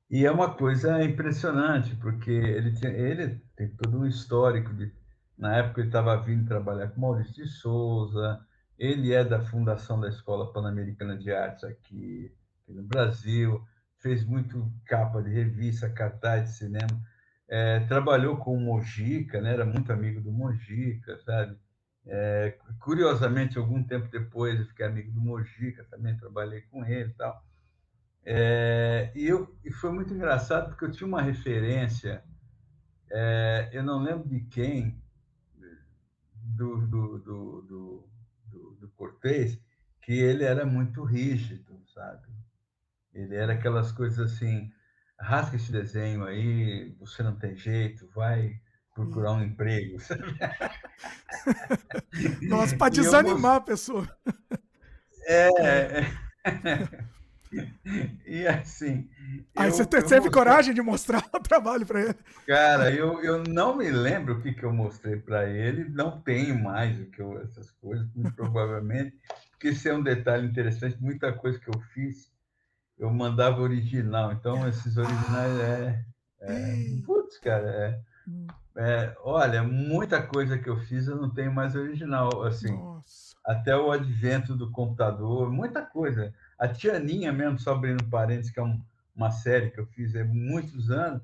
E 0.09 0.25
é 0.25 0.31
uma 0.31 0.55
coisa 0.55 1.03
impressionante, 1.03 1.95
porque 1.97 2.31
ele, 2.31 2.73
tinha, 2.73 2.91
ele 2.91 3.39
tem 3.55 3.69
todo 3.69 3.99
um 3.99 4.07
histórico 4.07 4.73
de. 4.73 4.91
Na 5.37 5.57
época 5.57 5.81
ele 5.81 5.89
estava 5.89 6.19
vindo 6.23 6.47
trabalhar 6.47 6.87
com 6.87 7.01
Maurício 7.01 7.35
de 7.35 7.47
Souza, 7.47 8.43
ele 8.79 9.13
é 9.13 9.23
da 9.23 9.39
fundação 9.41 9.99
da 9.99 10.09
Escola 10.09 10.51
Pan-Americana 10.51 11.15
de 11.15 11.31
Artes 11.31 11.65
aqui, 11.65 12.33
aqui 12.63 12.73
no 12.73 12.81
Brasil, 12.81 13.63
fez 13.99 14.25
muito 14.25 14.73
capa 14.87 15.21
de 15.21 15.29
revista, 15.29 15.87
cartaz 15.87 16.45
de 16.45 16.57
cinema 16.57 17.10
é, 17.51 17.81
trabalhou 17.81 18.37
com 18.37 18.55
o 18.55 18.61
Mojica, 18.61 19.41
né? 19.41 19.51
era 19.51 19.65
muito 19.65 19.91
amigo 19.91 20.21
do 20.21 20.31
Mojica, 20.31 21.19
sabe? 21.25 21.57
É, 22.07 22.57
curiosamente, 22.79 23.57
algum 23.57 23.83
tempo 23.83 24.07
depois, 24.07 24.57
eu 24.57 24.65
fiquei 24.65 24.85
amigo 24.85 25.11
do 25.11 25.19
Mojica, 25.19 25.83
também 25.91 26.15
trabalhei 26.15 26.61
com 26.61 26.85
ele 26.85 27.09
e 27.09 27.13
tal. 27.13 27.45
É, 28.23 29.11
e, 29.13 29.27
eu, 29.27 29.53
e 29.65 29.71
foi 29.71 29.91
muito 29.91 30.13
engraçado, 30.13 30.69
porque 30.69 30.85
eu 30.85 30.91
tinha 30.91 31.05
uma 31.05 31.21
referência, 31.21 32.23
é, 33.11 33.69
eu 33.73 33.83
não 33.83 34.01
lembro 34.01 34.29
de 34.29 34.39
quem, 34.45 35.03
do, 36.33 36.87
do, 36.87 37.19
do, 37.19 37.61
do, 37.63 38.09
do, 38.45 38.77
do 38.79 38.89
Cortez, 38.95 39.59
que 40.01 40.13
ele 40.13 40.45
era 40.45 40.65
muito 40.65 41.03
rígido, 41.03 41.83
sabe? 41.93 42.27
Ele 43.13 43.35
era 43.35 43.53
aquelas 43.53 43.91
coisas 43.91 44.31
assim, 44.31 44.71
rasga 45.21 45.55
esse 45.55 45.71
desenho 45.71 46.25
aí, 46.25 46.93
você 46.99 47.23
não 47.23 47.35
tem 47.35 47.55
jeito, 47.55 48.09
vai 48.13 48.59
procurar 48.93 49.33
um 49.33 49.43
emprego. 49.43 49.97
Nossa, 52.41 52.75
para 52.75 52.91
desanimar 52.91 53.57
a 53.57 53.61
pessoa. 53.61 54.07
É. 55.27 56.05
e 58.25 58.47
assim, 58.47 59.07
Aí 59.55 59.69
eu, 59.69 59.73
você 59.73 59.85
teve 59.85 60.01
mostrei... 60.01 60.31
coragem 60.31 60.73
de 60.73 60.81
mostrar 60.81 61.23
o 61.33 61.39
trabalho 61.39 61.85
para 61.85 62.01
ele? 62.01 62.15
Cara, 62.47 62.91
eu, 62.91 63.23
eu 63.23 63.43
não 63.43 63.77
me 63.77 63.89
lembro 63.89 64.35
o 64.35 64.41
que, 64.41 64.53
que 64.53 64.63
eu 64.63 64.73
mostrei 64.73 65.17
para 65.17 65.47
ele, 65.47 65.87
não 65.89 66.19
tenho 66.21 66.61
mais 66.61 66.99
o 66.99 67.05
que 67.05 67.21
eu, 67.21 67.39
essas 67.41 67.71
coisas, 67.71 68.07
provavelmente, 68.35 69.15
porque 69.51 69.69
esse 69.69 69.87
é 69.87 69.93
um 69.93 70.03
detalhe 70.03 70.47
interessante, 70.47 70.97
muita 70.99 71.31
coisa 71.31 71.59
que 71.59 71.69
eu 71.69 71.79
fiz, 71.93 72.31
eu 73.01 73.09
mandava 73.09 73.59
original, 73.59 74.31
então 74.31 74.67
esses 74.69 74.95
originais 74.95 75.59
é. 75.59 76.05
é 76.39 77.01
putz, 77.03 77.39
cara, 77.39 77.67
é, 77.67 78.01
hum. 78.27 78.45
é, 78.77 79.15
Olha, 79.23 79.63
muita 79.63 80.21
coisa 80.21 80.55
que 80.59 80.69
eu 80.69 80.77
fiz 80.77 81.07
eu 81.07 81.15
não 81.15 81.31
tenho 81.31 81.51
mais 81.51 81.75
original, 81.75 82.43
assim. 82.43 82.77
Nossa. 82.77 83.35
Até 83.43 83.75
o 83.75 83.91
advento 83.91 84.55
do 84.55 84.69
computador, 84.69 85.51
muita 85.51 85.81
coisa. 85.81 86.31
A 86.59 86.67
Tianinha 86.67 87.33
mesmo, 87.33 87.57
só 87.57 87.71
abrindo 87.71 88.07
parênteses, 88.07 88.51
que 88.51 88.59
é 88.59 88.63
um, 88.63 88.79
uma 89.15 89.31
série 89.31 89.71
que 89.71 89.79
eu 89.79 89.87
fiz 89.87 90.15
há 90.15 90.23
muitos 90.23 90.91
anos, 90.91 91.23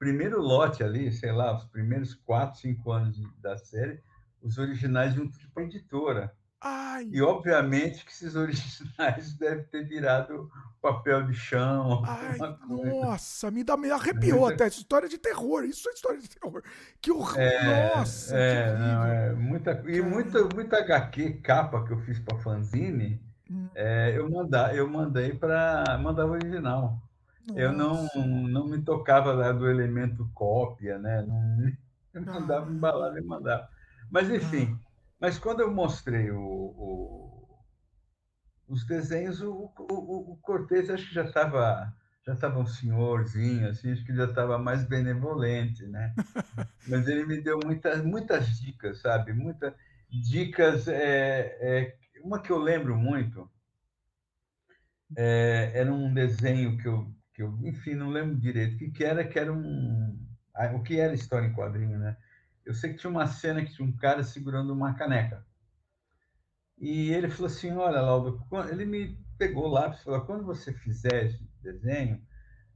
primeiro 0.00 0.42
lote 0.42 0.82
ali, 0.82 1.12
sei 1.12 1.30
lá, 1.30 1.56
os 1.56 1.64
primeiros 1.66 2.14
quatro, 2.14 2.58
cinco 2.58 2.90
anos 2.90 3.16
da 3.40 3.56
série, 3.56 4.02
os 4.42 4.58
originais 4.58 5.14
junto 5.14 5.38
tipo 5.38 5.60
editora. 5.60 6.34
Ai. 6.62 7.08
E, 7.10 7.20
obviamente, 7.20 8.04
que 8.04 8.12
esses 8.12 8.36
originais 8.36 9.34
devem 9.38 9.64
ter 9.64 9.86
virado 9.86 10.50
papel 10.80 11.26
de 11.26 11.34
chão. 11.34 12.02
Ai, 12.06 12.38
nossa, 12.68 13.50
me, 13.50 13.64
dá, 13.64 13.76
me 13.76 13.90
arrepiou 13.92 14.46
até. 14.46 14.66
Essa 14.66 14.78
história 14.78 15.08
de 15.08 15.18
terror. 15.18 15.64
Isso 15.64 15.88
é 15.88 15.92
história 15.92 16.20
de 16.20 16.28
terror. 16.28 16.62
Que 17.00 17.10
horror. 17.10 17.38
É, 17.38 17.96
nossa. 17.96 18.36
É, 18.36 18.78
não, 18.78 19.04
é 19.04 19.32
muita, 19.32 19.82
e 19.86 20.00
muita, 20.00 20.44
muita 20.54 20.78
HQ, 20.78 21.40
capa 21.42 21.84
que 21.84 21.92
eu 21.92 21.98
fiz 21.98 22.18
para 22.18 22.38
fanzine 22.38 23.20
Hum. 23.52 23.68
É, 23.74 24.16
eu, 24.16 24.30
mandar, 24.30 24.74
eu 24.74 24.88
mandei 24.88 25.34
para 25.34 25.98
mandar 25.98 26.24
o 26.24 26.30
original. 26.30 26.98
Nossa. 27.46 27.60
Eu 27.60 27.72
não, 27.72 28.08
não 28.48 28.66
me 28.66 28.80
tocava 28.80 29.32
lá 29.32 29.52
do 29.52 29.68
elemento 29.68 30.30
cópia, 30.32 30.98
né? 30.98 31.22
Não, 31.22 31.70
eu 32.14 32.22
mandava 32.22 32.66
ah. 32.66 32.72
embalar 32.72 33.16
e 33.16 33.20
mandava. 33.20 33.68
Mas, 34.10 34.30
enfim, 34.30 34.78
ah. 34.80 34.91
Mas 35.22 35.38
quando 35.38 35.60
eu 35.60 35.70
mostrei 35.70 36.32
o, 36.32 36.40
o, 36.40 37.58
os 38.66 38.84
desenhos, 38.84 39.40
o, 39.40 39.72
o, 39.78 40.32
o 40.32 40.36
Cortez 40.42 40.90
acho 40.90 41.08
que 41.08 41.14
já 41.14 41.24
estava 41.24 41.94
já 42.26 42.34
estava 42.34 42.58
um 42.58 42.66
senhorzinho, 42.66 43.68
assim, 43.68 43.92
acho 43.92 44.04
que 44.04 44.14
já 44.14 44.24
estava 44.24 44.58
mais 44.58 44.84
benevolente, 44.84 45.86
né? 45.86 46.12
Mas 46.88 47.06
ele 47.06 47.24
me 47.24 47.40
deu 47.40 47.58
muitas, 47.64 48.02
muitas 48.04 48.60
dicas, 48.60 49.00
sabe? 49.00 49.32
Muitas 49.32 49.74
dicas 50.10 50.88
é, 50.88 51.56
é, 51.60 51.96
uma 52.22 52.40
que 52.40 52.50
eu 52.50 52.58
lembro 52.58 52.96
muito 52.96 53.48
é, 55.16 55.72
era 55.74 55.92
um 55.92 56.12
desenho 56.12 56.76
que 56.78 56.88
eu, 56.88 57.14
que 57.32 57.42
eu, 57.42 57.56
enfim, 57.62 57.94
não 57.94 58.10
lembro 58.10 58.40
direito 58.40 58.74
o 58.74 58.78
que, 58.78 58.90
que 58.90 59.04
era, 59.04 59.24
que 59.24 59.38
era 59.38 59.52
um. 59.52 60.18
O 60.74 60.82
que 60.82 60.98
era 60.98 61.14
história 61.14 61.46
em 61.46 61.54
quadrinho, 61.54 61.98
né? 61.98 62.16
Eu 62.64 62.74
sei 62.74 62.92
que 62.92 62.98
tinha 62.98 63.10
uma 63.10 63.26
cena 63.26 63.64
que 63.64 63.72
tinha 63.72 63.86
um 63.86 63.96
cara 63.96 64.22
segurando 64.22 64.72
uma 64.72 64.94
caneca. 64.94 65.44
E 66.78 67.10
ele 67.10 67.28
falou 67.28 67.46
assim: 67.46 67.72
Olha, 67.72 68.00
Laudo, 68.00 68.44
ele 68.70 68.84
me 68.84 69.18
pegou 69.38 69.68
lá 69.68 69.88
e 69.88 70.04
falou: 70.04 70.20
quando 70.22 70.44
você 70.44 70.72
fizer 70.72 71.26
esse 71.26 71.42
desenho, 71.62 72.20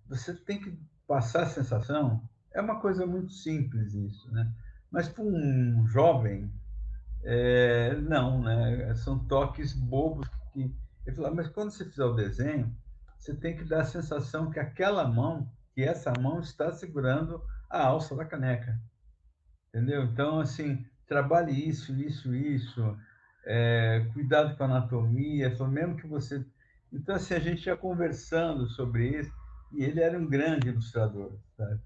você 0.08 0.34
tem 0.34 0.60
que 0.60 0.78
passar 1.06 1.44
a 1.44 1.48
sensação. 1.48 2.28
É 2.52 2.60
uma 2.60 2.80
coisa 2.80 3.06
muito 3.06 3.32
simples 3.32 3.94
isso, 3.94 4.32
né? 4.32 4.52
Mas 4.90 5.08
para 5.08 5.24
um 5.24 5.86
jovem 5.86 6.50
é, 7.24 7.96
não, 7.96 8.42
né? 8.42 8.94
São 8.94 9.18
toques 9.18 9.72
bobos 9.72 10.28
que 10.52 10.72
ele 11.04 11.16
falou, 11.16 11.34
mas 11.34 11.48
quando 11.48 11.70
você 11.70 11.84
fizer 11.84 12.04
o 12.04 12.14
desenho, 12.14 12.74
você 13.18 13.34
tem 13.34 13.56
que 13.56 13.64
dar 13.64 13.82
a 13.82 13.86
sensação 13.86 14.50
que 14.50 14.60
aquela 14.60 15.06
mão, 15.06 15.50
que 15.74 15.82
essa 15.82 16.12
mão 16.20 16.40
está 16.40 16.72
segurando 16.72 17.42
a 17.68 17.84
alça 17.84 18.14
da 18.14 18.24
caneca, 18.24 18.80
entendeu? 19.76 20.04
Então, 20.04 20.40
assim, 20.40 20.82
trabalhe 21.06 21.52
isso, 21.52 21.94
isso, 21.94 22.34
isso, 22.34 22.96
é, 23.44 24.08
cuidado 24.14 24.56
com 24.56 24.64
a 24.64 24.66
anatomia, 24.66 25.54
falou, 25.54 25.72
mesmo 25.72 25.96
que 25.96 26.06
você... 26.06 26.44
Então, 26.90 27.14
assim, 27.14 27.34
a 27.34 27.38
gente 27.38 27.66
ia 27.66 27.76
conversando 27.76 28.66
sobre 28.68 29.20
isso, 29.20 29.30
e 29.72 29.84
ele 29.84 30.00
era 30.00 30.18
um 30.18 30.26
grande 30.26 30.68
ilustrador, 30.68 31.38
sabe? 31.56 31.78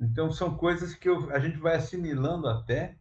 Então, 0.00 0.32
são 0.32 0.56
coisas 0.56 0.94
que 0.94 1.08
eu, 1.08 1.30
a 1.30 1.38
gente 1.38 1.58
vai 1.58 1.76
assimilando 1.76 2.48
até, 2.48 2.96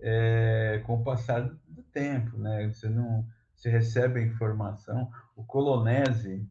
é, 0.00 0.82
com 0.86 0.94
o 0.94 1.04
passar 1.04 1.42
do 1.68 1.82
tempo, 1.92 2.38
né? 2.38 2.66
Você 2.68 2.88
não 2.88 3.26
se 3.54 3.68
recebe 3.68 4.20
a 4.20 4.26
informação. 4.26 5.10
O 5.36 5.44
Colonese, 5.44 6.48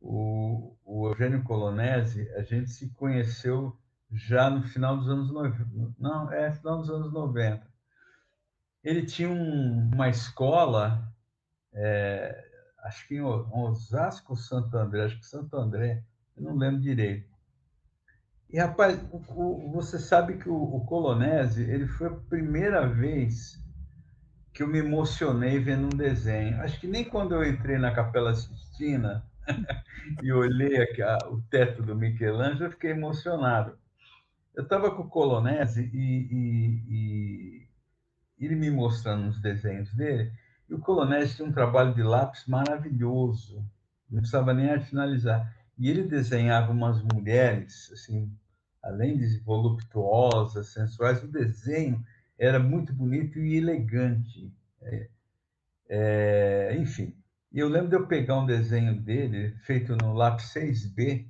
o, 0.00 0.76
o 0.84 1.08
Eugênio 1.08 1.44
Colonese, 1.44 2.28
a 2.34 2.42
gente 2.42 2.70
se 2.70 2.90
conheceu 2.90 3.76
já 4.10 4.48
no 4.48 4.62
final 4.62 4.96
dos 4.96 5.08
anos 5.08 5.30
90. 5.30 5.68
Não, 5.98 6.32
é 6.32 6.50
final 6.52 6.78
dos 6.78 6.90
anos 6.90 7.12
90. 7.12 7.66
Ele 8.82 9.04
tinha 9.04 9.28
um, 9.28 9.90
uma 9.92 10.08
escola, 10.08 11.12
é, 11.72 12.44
acho 12.84 13.06
que 13.06 13.16
em 13.16 13.20
Osasco 13.20 14.36
Santo 14.36 14.76
André, 14.76 15.04
acho 15.04 15.18
que 15.18 15.26
Santo 15.26 15.56
André, 15.56 16.02
eu 16.36 16.42
não 16.42 16.56
lembro 16.56 16.80
direito. 16.80 17.28
E, 18.50 18.58
rapaz, 18.58 18.98
o, 19.12 19.18
o, 19.18 19.72
você 19.72 19.98
sabe 19.98 20.38
que 20.38 20.48
o, 20.48 20.56
o 20.56 20.84
Colonese, 20.86 21.62
ele 21.62 21.86
foi 21.86 22.06
a 22.06 22.16
primeira 22.30 22.88
vez 22.88 23.62
que 24.54 24.62
eu 24.62 24.66
me 24.66 24.78
emocionei 24.78 25.58
vendo 25.58 25.84
um 25.84 25.96
desenho. 25.96 26.60
Acho 26.62 26.80
que 26.80 26.86
nem 26.86 27.04
quando 27.04 27.34
eu 27.34 27.44
entrei 27.44 27.78
na 27.78 27.92
Capela 27.92 28.34
Sistina 28.34 29.22
e 30.22 30.32
olhei 30.32 30.80
aqui, 30.80 31.02
a, 31.02 31.18
o 31.28 31.42
teto 31.42 31.82
do 31.82 31.94
Michelangelo, 31.94 32.64
eu 32.64 32.70
fiquei 32.70 32.92
emocionado. 32.92 33.78
Eu 34.58 34.64
estava 34.64 34.90
com 34.90 35.02
o 35.02 35.08
Colonese 35.08 35.88
e, 35.94 36.26
e, 36.32 36.82
e, 36.88 37.68
ele 38.44 38.56
me 38.56 38.68
mostrando 38.72 39.28
os 39.28 39.40
desenhos 39.40 39.94
dele, 39.94 40.32
e 40.68 40.74
o 40.74 40.80
Colonese 40.80 41.36
tinha 41.36 41.46
um 41.46 41.52
trabalho 41.52 41.94
de 41.94 42.02
lápis 42.02 42.44
maravilhoso, 42.44 43.64
não 44.10 44.18
precisava 44.18 44.52
nem 44.52 44.80
finalizar. 44.80 45.54
E 45.78 45.88
ele 45.88 46.02
desenhava 46.02 46.72
umas 46.72 47.00
mulheres, 47.00 47.88
assim, 47.92 48.36
além 48.82 49.16
de 49.16 49.38
voluptuosas, 49.38 50.66
sensuais, 50.66 51.22
o 51.22 51.28
desenho 51.28 52.04
era 52.36 52.58
muito 52.58 52.92
bonito 52.92 53.38
e 53.38 53.58
elegante. 53.58 54.52
É, 54.82 55.08
é, 55.88 56.76
enfim, 56.80 57.14
eu 57.52 57.68
lembro 57.68 57.90
de 57.90 57.94
eu 57.94 58.08
pegar 58.08 58.40
um 58.40 58.46
desenho 58.46 59.00
dele, 59.00 59.54
feito 59.58 59.94
no 59.94 60.14
lápis 60.14 60.46
6B, 60.52 61.28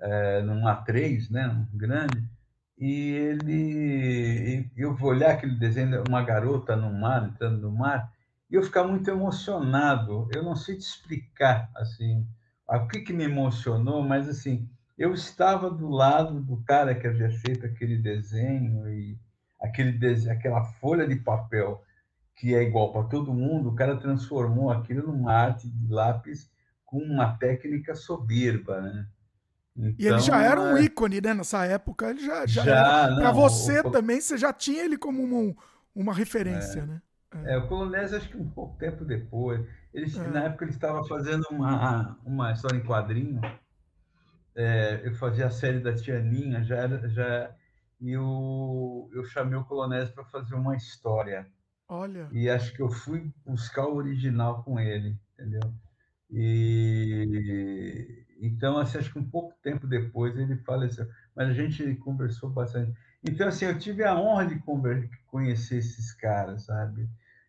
é, 0.00 0.40
num 0.40 0.62
A3, 0.62 1.30
né, 1.30 1.48
um 1.48 1.76
grande, 1.76 2.26
e 2.78 3.10
ele, 3.10 4.70
eu 4.76 4.94
vou 4.94 5.10
olhar 5.10 5.32
aquele 5.32 5.54
desenho, 5.54 6.04
uma 6.08 6.22
garota 6.22 6.76
no 6.76 6.92
mar, 6.92 7.26
entrando 7.26 7.60
no 7.62 7.72
mar, 7.72 8.12
e 8.50 8.54
eu 8.54 8.62
ficar 8.62 8.84
muito 8.84 9.10
emocionado. 9.10 10.28
Eu 10.32 10.42
não 10.42 10.54
sei 10.54 10.76
te 10.76 10.82
explicar, 10.82 11.70
assim, 11.76 12.26
o 12.68 12.86
que, 12.86 13.00
que 13.00 13.12
me 13.12 13.24
emocionou, 13.24 14.02
mas 14.02 14.28
assim, 14.28 14.68
eu 14.98 15.14
estava 15.14 15.70
do 15.70 15.88
lado 15.88 16.40
do 16.40 16.58
cara 16.64 16.94
que 16.94 17.06
havia 17.06 17.30
feito 17.30 17.66
aquele 17.66 17.96
desenho 17.96 18.88
e 18.88 19.18
aquele 19.60 19.92
desenho, 19.92 20.36
aquela 20.36 20.64
folha 20.64 21.06
de 21.06 21.16
papel 21.16 21.82
que 22.36 22.54
é 22.54 22.62
igual 22.62 22.92
para 22.92 23.04
todo 23.04 23.32
mundo, 23.32 23.70
o 23.70 23.74
cara 23.74 23.96
transformou 23.96 24.70
aquilo 24.70 25.06
numa 25.06 25.32
arte 25.32 25.68
de 25.68 25.88
lápis 25.88 26.50
com 26.84 26.98
uma 26.98 27.36
técnica 27.36 27.94
soberba, 27.94 28.80
né? 28.82 29.06
Então, 29.76 29.94
e 29.98 30.06
ele 30.06 30.20
já 30.20 30.42
era 30.42 30.60
um 30.60 30.76
é 30.76 30.82
ícone, 30.82 31.20
né? 31.20 31.34
Nessa 31.34 31.66
época, 31.66 32.10
ele 32.10 32.24
já, 32.24 32.46
já, 32.46 32.64
já 32.64 33.16
Para 33.16 33.30
você 33.30 33.80
o... 33.80 33.90
também, 33.90 34.20
você 34.20 34.38
já 34.38 34.52
tinha 34.52 34.82
ele 34.82 34.96
como 34.96 35.22
uma, 35.22 35.54
uma 35.94 36.14
referência, 36.14 36.80
é. 36.80 36.86
né? 36.86 37.02
É. 37.44 37.54
é, 37.54 37.58
o 37.58 37.66
Colonese, 37.68 38.16
acho 38.16 38.28
que 38.28 38.36
um 38.36 38.48
pouco 38.48 38.78
tempo 38.78 39.04
depois. 39.04 39.66
Ele, 39.92 40.10
é. 40.18 40.28
Na 40.28 40.44
época, 40.44 40.64
ele 40.64 40.72
estava 40.72 41.04
fazendo 41.04 41.44
uma, 41.50 42.18
uma 42.24 42.52
história 42.52 42.78
em 42.78 42.84
quadrinho. 42.84 43.40
É, 44.54 45.02
eu 45.04 45.14
fazia 45.14 45.46
a 45.46 45.50
série 45.50 45.80
da 45.80 45.94
Tianinha, 45.94 46.64
já 46.64 46.76
era, 46.76 47.08
já, 47.10 47.50
e 48.00 48.12
eu, 48.12 49.10
eu 49.12 49.24
chamei 49.24 49.58
o 49.58 49.64
Colonese 49.64 50.12
para 50.12 50.24
fazer 50.24 50.54
uma 50.54 50.74
história. 50.74 51.46
Olha. 51.88 52.28
E 52.32 52.48
acho 52.48 52.72
que 52.72 52.80
eu 52.80 52.88
fui 52.88 53.30
buscar 53.44 53.86
o 53.86 53.96
original 53.96 54.62
com 54.64 54.80
ele, 54.80 55.18
entendeu? 55.34 55.60
E 56.30 58.25
então, 58.40 58.78
assim, 58.78 58.98
acho 58.98 59.12
que 59.12 59.18
um 59.18 59.28
pouco 59.28 59.54
tempo 59.62 59.86
depois 59.86 60.36
ele 60.36 60.56
faleceu. 60.58 61.08
Mas 61.34 61.48
a 61.48 61.52
gente 61.52 61.94
conversou 61.96 62.50
bastante. 62.50 62.92
Então, 63.22 63.48
assim, 63.48 63.64
eu 63.64 63.78
tive 63.78 64.04
a 64.04 64.18
honra 64.18 64.46
de 64.46 64.62
conhecer 65.26 65.78
esses 65.78 66.12
caras, 66.12 66.64
sabe? 66.64 67.08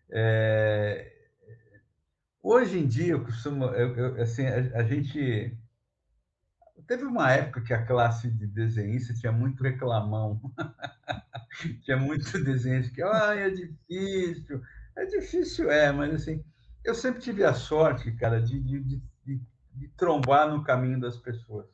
É... 0.10 1.14
Hoje 2.42 2.80
em 2.80 2.88
dia, 2.88 3.14
eu 3.14 3.24
costumo, 3.24 3.66
eu, 3.66 3.96
eu, 3.96 4.22
assim, 4.22 4.46
a, 4.48 4.80
a, 4.80 4.84
gente 4.84 5.58
teve 6.88 7.04
uma 7.04 7.30
época 7.32 7.62
que 7.62 7.74
a 7.74 7.86
classe 7.86 8.32
de 8.32 8.48
desenhista 8.48 9.14
tinha 9.14 9.34
muito 9.34 9.64
reclamão, 9.64 10.40
tinha 11.84 11.98
muito 11.98 12.42
desenho 12.44 12.90
que, 12.90 13.02
ah, 13.04 13.36
é 13.36 13.50
difícil, 13.50 14.62
é 14.96 15.06
difícil, 15.06 15.70
é, 15.70 15.92
mas 15.92 16.14
assim, 16.14 16.42
eu 16.86 16.96
sempre 16.96 17.22
tive 17.22 17.44
a 17.44 17.54
sorte, 17.54 18.12
cara, 18.14 18.42
de, 18.42 18.62
de, 18.62 19.02
de, 19.26 19.42
de 19.78 19.88
trombar 19.90 20.50
no 20.50 20.64
caminho 20.64 21.00
das 21.00 21.18
pessoas. 21.18 21.68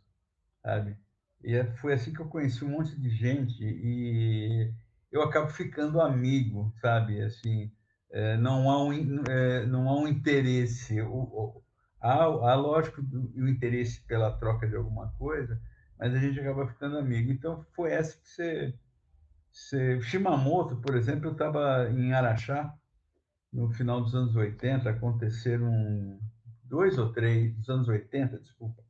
sabe? 0.62 0.98
E 1.44 1.56
é, 1.56 1.66
foi 1.78 1.94
assim 1.94 2.14
que 2.14 2.22
eu 2.22 2.28
conheci 2.28 2.64
um 2.64 2.70
monte 2.70 3.00
de 3.00 3.10
gente 3.10 3.64
e 3.64 4.72
eu 5.12 5.22
acabo 5.22 5.50
ficando 5.50 6.02
amigo, 6.02 6.74
sabe? 6.82 7.22
Assim, 7.22 7.72
é, 8.12 8.38
não 8.38 8.70
há 8.70 8.84
um 8.84 8.94
é, 9.30 9.66
não 9.66 9.90
há 9.90 9.96
um 10.00 10.08
interesse, 10.08 11.02
o, 11.02 11.62
há, 12.02 12.24
há 12.24 12.56
lógico 12.56 13.02
o 13.02 13.48
interesse 13.48 14.02
pela 14.08 14.32
troca 14.38 14.68
de 14.68 14.76
alguma 14.76 15.10
coisa, 15.18 15.62
mas 16.00 16.14
a 16.16 16.20
gente 16.20 16.40
acaba 16.40 16.68
ficando 16.68 16.98
amigo. 16.98 17.32
Então 17.32 17.66
foi 17.76 17.92
essa 17.92 18.18
que 18.18 18.28
você, 18.30 18.74
você 19.52 20.02
Shimamoto, 20.02 20.78
por 20.78 20.96
exemplo, 20.96 21.28
eu 21.28 21.34
estava 21.34 21.90
em 21.92 22.14
Araxá 22.14 22.74
no 23.52 23.70
final 23.72 24.02
dos 24.02 24.16
anos 24.16 24.36
80, 24.36 24.90
aconteceram 24.90 26.20
dois 26.74 26.98
ou 26.98 27.14
três, 27.14 27.56
dos 27.56 27.70
anos 27.70 27.88
80, 27.88 28.40
desculpa, 28.40 28.82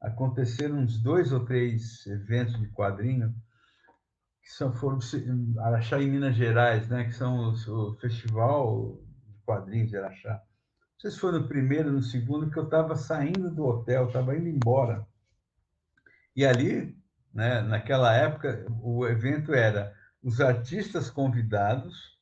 aconteceram 0.00 0.78
uns 0.78 1.02
dois 1.02 1.32
ou 1.32 1.44
três 1.44 2.06
eventos 2.06 2.56
de 2.60 2.68
quadrinho 2.68 3.34
que 4.40 4.52
são, 4.52 4.72
foram 4.72 5.00
Araxá 5.58 6.00
em 6.00 6.08
Minas 6.08 6.36
Gerais, 6.36 6.88
né, 6.88 7.02
que 7.02 7.12
são 7.12 7.50
os, 7.50 7.66
o 7.66 7.96
Festival 7.96 9.00
de 9.26 9.40
Quadrinhos 9.44 9.90
de 9.90 9.96
Araxá. 9.96 10.34
Não 10.34 11.00
sei 11.00 11.10
se 11.10 11.18
foi 11.18 11.32
no 11.32 11.48
primeiro, 11.48 11.90
no 11.90 12.00
segundo, 12.00 12.48
que 12.48 12.56
eu 12.56 12.62
estava 12.62 12.94
saindo 12.94 13.50
do 13.50 13.64
hotel, 13.64 14.06
estava 14.06 14.36
indo 14.36 14.46
embora. 14.46 15.04
E 16.36 16.46
ali, 16.46 16.96
né, 17.34 17.60
naquela 17.60 18.14
época, 18.14 18.64
o 18.80 19.04
evento 19.04 19.52
era 19.52 19.92
os 20.22 20.40
artistas 20.40 21.10
convidados 21.10 22.20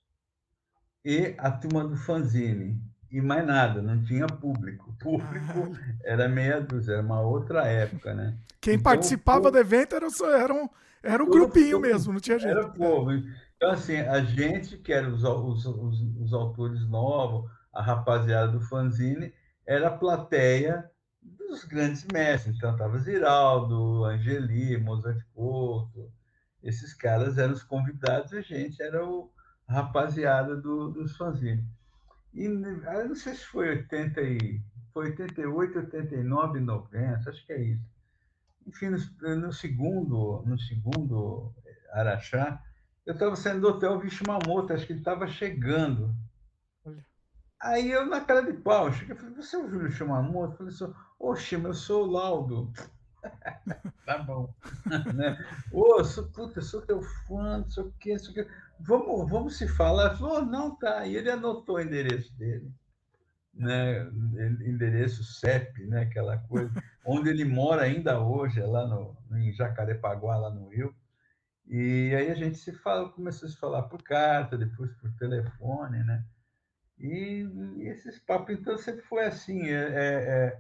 e 1.05 1.35
a 1.37 1.51
turma 1.51 1.87
do 1.87 1.95
fanzine 1.95 2.81
e 3.15 3.21
mais 3.21 3.47
nada, 3.47 3.81
não 3.81 4.03
tinha 4.03 4.27
público. 4.27 4.91
O 4.91 4.93
público 4.95 5.73
ah. 5.73 5.95
era 6.03 6.29
meia 6.29 6.61
dúzia, 6.61 6.95
era 6.95 7.03
uma 7.03 7.21
outra 7.21 7.65
época, 7.67 8.13
né? 8.13 8.37
Quem 8.61 8.75
então, 8.75 8.83
participava 8.83 9.53
do 9.53 9.59
evento 9.59 9.95
era, 9.95 10.09
era 10.41 10.53
um, 10.53 10.69
era 11.01 11.23
um 11.23 11.31
grupinho 11.31 11.79
mesmo, 11.79 12.13
não 12.13 12.21
tinha 12.21 12.39
jeito. 12.39 12.59
Era 12.59 12.69
povo. 12.69 13.13
Então, 13.57 13.71
assim, 13.71 13.97
a 13.99 14.21
gente, 14.21 14.79
que 14.79 14.93
era 14.93 15.09
os, 15.09 15.23
os, 15.23 15.65
os, 15.65 16.01
os 16.21 16.33
autores 16.33 16.85
novos, 16.89 17.49
a 17.73 17.81
rapaziada 17.81 18.51
do 18.51 18.61
fanzine, 18.61 19.33
era 19.65 19.89
a 19.89 19.97
plateia 19.97 20.91
dos 21.23 21.65
grandes 21.65 22.05
mestres. 22.13 22.57
Então, 22.57 22.73
estava 22.73 22.99
Ziraldo, 22.99 24.05
Angeli, 24.05 24.77
Mozart 24.77 25.21
Couto, 25.33 26.11
esses 26.63 26.93
caras 26.95 27.39
eram 27.39 27.53
os 27.53 27.63
convidados, 27.63 28.33
a 28.33 28.41
gente 28.41 28.83
era 28.83 29.07
o, 29.07 29.31
rapaziada 29.69 30.57
do, 30.57 30.91
dos 30.91 31.17
fanzines. 31.17 31.65
E 32.35 32.45
eu 32.47 33.09
não 33.09 33.15
sei 33.15 33.35
se 33.35 33.45
foi 33.45 33.69
80 33.69 34.21
e, 34.21 34.61
foi 34.93 35.07
88, 35.11 35.79
89, 35.79 36.61
90, 36.61 37.31
acho 37.31 37.47
que 37.47 37.53
é 37.53 37.61
isso. 37.61 37.85
Enfim, 38.67 38.91
no, 38.91 39.37
no 39.37 39.53
segundo, 39.53 40.43
no 40.45 40.59
segundo 40.59 41.53
Araxá, 41.93 42.61
eu 43.07 43.13
estava 43.15 43.37
saindo 43.37 43.61
do 43.61 43.69
hotel 43.69 44.01
Vishmamoto, 44.01 44.73
acho 44.73 44.87
que 44.87 44.93
ele 44.93 45.01
estava 45.01 45.27
chegando. 45.29 46.15
Aí 47.61 47.91
eu, 47.91 48.07
na 48.07 48.21
cara 48.21 48.43
de 48.43 48.53
pau, 48.61 48.93
cheguei 48.93 49.17
falei, 49.17 49.35
você 49.35 49.57
é 49.57 49.59
o 49.59 49.69
Júlio 49.69 49.91
Shimamoto? 49.91 50.53
Eu 50.53 50.57
falei 50.57 50.73
assim, 50.73 50.95
Shima, 51.37 51.69
eu 51.69 51.75
sou 51.75 52.05
o 52.05 52.11
Laudo. 52.11 52.73
tá 54.07 54.19
bom. 54.19 54.53
né? 55.15 55.39
Ô, 55.73 56.03
sou, 56.05 56.27
puta, 56.29 56.61
sou 56.61 56.83
teu 56.83 57.03
fã, 57.03 57.59
não 57.59 57.71
sei 57.71 57.83
o 57.83 57.95
quê, 57.99 58.13
não 58.13 58.19
sei 58.19 58.31
o 58.31 58.35
quê 58.35 58.51
vamos, 58.79 59.29
vamos 59.29 59.57
se 59.57 59.69
falar. 59.69 60.11
Ele 60.11 60.19
falou, 60.19 60.45
não, 60.45 60.77
tá. 60.77 61.07
E 61.07 61.17
ele 61.17 61.31
anotou 61.31 61.77
o 61.77 61.81
endereço 61.81 62.37
dele, 62.37 62.71
né? 63.53 64.07
endereço 64.67 65.25
CEP, 65.25 65.85
né? 65.87 66.03
aquela 66.03 66.39
coisa, 66.39 66.71
onde 67.05 67.31
ele 67.31 67.45
mora 67.45 67.83
ainda 67.83 68.21
hoje, 68.21 68.61
é 68.61 68.67
lá 68.67 68.87
no, 68.87 69.17
em 69.37 69.53
Jacarepaguá, 69.53 70.37
lá 70.37 70.51
no 70.51 70.69
Rio. 70.69 70.95
E 71.67 72.15
aí 72.15 72.31
a 72.31 72.35
gente 72.35 72.59
se 72.59 72.73
fala, 72.73 73.09
começou 73.09 73.49
a 73.49 73.51
se 73.51 73.57
falar 73.57 73.85
por 73.85 74.03
carta, 74.03 74.59
depois 74.59 74.93
por 74.95 75.11
telefone, 75.17 76.05
né? 76.05 76.23
E, 76.99 77.43
e 77.79 77.89
esses 77.89 78.19
papos, 78.19 78.55
então, 78.55 78.77
sempre 78.77 79.03
foi 79.03 79.25
assim. 79.25 79.63
É, 79.69 79.73
é, 79.73 80.59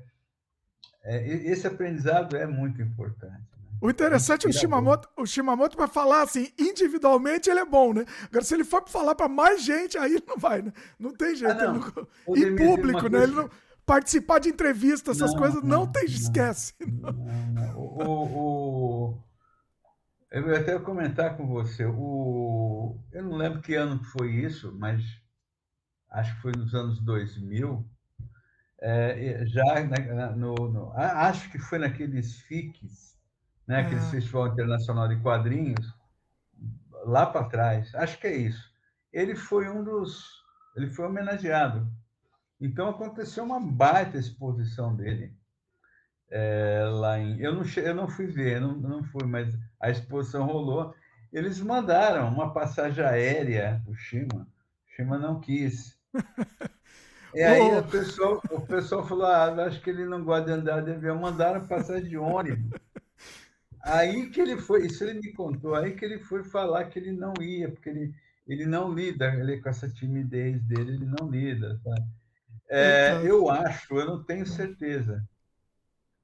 é, 1.04 1.26
esse 1.28 1.66
aprendizado 1.66 2.36
é 2.36 2.46
muito 2.46 2.80
importante. 2.80 3.44
O 3.80 3.90
interessante 3.90 4.46
é 4.46 4.48
o 4.48 4.52
Shimamoto, 4.52 5.08
o 5.14 5.26
Shimamoto 5.26 5.76
para 5.76 5.86
falar 5.86 6.22
assim, 6.22 6.50
individualmente 6.58 7.50
ele 7.50 7.60
é 7.60 7.66
bom, 7.66 7.92
né? 7.92 8.06
Agora, 8.24 8.42
se 8.42 8.54
ele 8.54 8.64
for 8.64 8.82
falar 8.88 9.14
para 9.14 9.28
mais 9.28 9.62
gente, 9.62 9.98
aí 9.98 10.22
não 10.26 10.38
vai, 10.38 10.62
né? 10.62 10.72
Não 10.98 11.12
tem 11.12 11.36
jeito. 11.36 11.60
Ah, 11.60 11.72
não. 11.72 11.74
Não... 11.74 12.36
Em 12.36 12.56
público, 12.56 13.08
né? 13.08 13.24
Ele 13.24 13.32
não... 13.32 13.50
Participar 13.84 14.38
de 14.38 14.48
entrevistas, 14.48 15.18
essas 15.18 15.32
não, 15.32 15.38
coisas, 15.38 15.62
não, 15.62 15.80
não 15.80 15.86
tem, 15.86 16.06
esquece. 16.06 16.72
O, 17.76 18.00
o, 18.00 19.24
eu 20.30 20.48
ia 20.48 20.60
até 20.60 20.78
comentar 20.78 21.36
com 21.36 21.46
você. 21.46 21.84
O, 21.84 22.98
eu 23.12 23.22
não 23.22 23.36
lembro 23.36 23.60
que 23.60 23.74
ano 23.74 24.02
foi 24.04 24.30
isso, 24.32 24.74
mas 24.78 25.02
acho 26.10 26.34
que 26.34 26.40
foi 26.40 26.52
nos 26.56 26.74
anos 26.74 26.98
2000. 27.04 27.86
É, 28.86 29.46
já 29.46 29.64
na, 29.84 30.30
no, 30.32 30.54
no, 30.54 30.92
acho 30.92 31.50
que 31.50 31.58
foi 31.58 31.78
naqueles 31.78 32.38
FICs 32.40 33.14
né? 33.66 33.80
Aquele 33.80 34.00
ah. 34.00 34.10
Festival 34.10 34.48
Internacional 34.48 35.08
de 35.08 35.16
Quadrinhos, 35.20 35.94
lá 37.04 37.24
para 37.24 37.48
trás, 37.48 37.94
acho 37.94 38.18
que 38.18 38.26
é 38.26 38.36
isso. 38.36 38.72
Ele 39.12 39.34
foi 39.34 39.68
um 39.70 39.82
dos, 39.82 40.42
ele 40.76 40.90
foi 40.90 41.06
homenageado. 41.06 41.90
Então 42.60 42.88
aconteceu 42.88 43.44
uma 43.44 43.60
baita 43.60 44.18
exposição 44.18 44.94
dele 44.94 45.34
é, 46.30 46.82
lá 46.90 47.18
em, 47.18 47.38
eu 47.38 47.54
não 47.54 47.62
eu 47.76 47.94
não 47.94 48.08
fui 48.08 48.26
ver, 48.26 48.60
não, 48.60 48.74
não 48.74 49.04
fui, 49.04 49.24
mas 49.24 49.56
a 49.80 49.90
exposição 49.90 50.46
rolou. 50.46 50.92
Eles 51.32 51.60
mandaram 51.60 52.28
uma 52.28 52.52
passagem 52.52 53.04
aérea 53.04 53.82
o 53.86 53.94
Shima, 53.94 54.42
o 54.42 54.90
Shima 54.94 55.18
não 55.18 55.40
quis. 55.40 55.96
E 57.34 57.42
aí 57.42 57.60
oh. 57.60 57.78
o, 57.78 57.84
pessoal, 57.84 58.42
o 58.50 58.60
pessoal 58.60 59.06
falou: 59.06 59.26
ah, 59.26 59.66
acho 59.66 59.80
que 59.80 59.90
ele 59.90 60.04
não 60.04 60.24
gosta 60.24 60.46
de 60.46 60.52
andar 60.52 60.82
de 60.82 60.92
avião. 60.92 61.18
Mandaram 61.18 61.66
passagem 61.66 62.08
de 62.08 62.16
ônibus. 62.16 62.78
Aí 63.84 64.30
que 64.30 64.40
ele 64.40 64.56
foi, 64.56 64.86
isso 64.86 65.04
ele 65.04 65.20
me 65.20 65.32
contou, 65.32 65.74
aí 65.74 65.94
que 65.94 66.04
ele 66.04 66.18
foi 66.18 66.42
falar 66.42 66.86
que 66.86 66.98
ele 66.98 67.12
não 67.12 67.34
ia, 67.38 67.70
porque 67.70 67.90
ele, 67.90 68.14
ele 68.46 68.64
não 68.64 68.90
lida 68.90 69.26
ele, 69.34 69.60
com 69.60 69.68
essa 69.68 69.86
timidez 69.90 70.62
dele, 70.62 70.94
ele 70.94 71.04
não 71.04 71.30
lida. 71.30 71.78
Tá? 71.84 71.94
É, 72.70 73.20
eu 73.22 73.50
acho, 73.50 73.94
eu 73.94 74.06
não 74.06 74.24
tenho 74.24 74.46
certeza. 74.46 75.22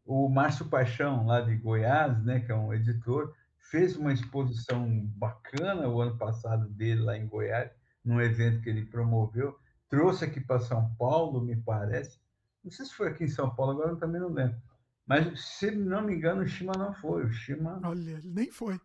O 0.07 0.27
Márcio 0.29 0.71
Paixão, 0.71 1.27
lá 1.27 1.43
de 1.43 1.55
Goiás, 1.55 2.25
né, 2.25 2.41
que 2.41 2.51
é 2.51 2.55
um 2.55 2.73
editor, 2.73 3.35
fez 3.59 3.95
uma 3.95 4.13
exposição 4.13 4.89
bacana 5.17 5.87
o 5.87 6.01
ano 6.01 6.17
passado 6.17 6.67
dele 6.67 7.03
lá 7.03 7.17
em 7.17 7.27
Goiás, 7.27 7.71
num 8.03 8.23
evento 8.23 8.63
que 8.63 8.71
ele 8.71 8.87
promoveu, 8.87 9.60
trouxe 9.91 10.25
aqui 10.25 10.41
para 10.41 10.61
São 10.61 10.95
Paulo, 10.95 11.43
me 11.43 11.57
parece. 11.57 12.19
Não 12.65 12.71
sei 12.71 12.87
se 12.87 12.95
foi 12.95 13.09
aqui 13.09 13.25
em 13.25 13.29
São 13.29 13.55
Paulo, 13.55 13.73
agora 13.73 13.91
eu 13.91 13.99
também 13.99 14.21
não 14.21 14.31
lembro 14.31 14.57
mas, 15.11 15.41
se 15.45 15.73
não 15.73 16.03
me 16.03 16.15
engano, 16.15 16.43
o 16.43 16.47
Shima 16.47 16.73
não 16.79 16.95
foi. 16.95 17.25
O 17.25 17.33
Shima. 17.33 17.81
Olha, 17.83 18.21
nem 18.23 18.49
foi. 18.49 18.81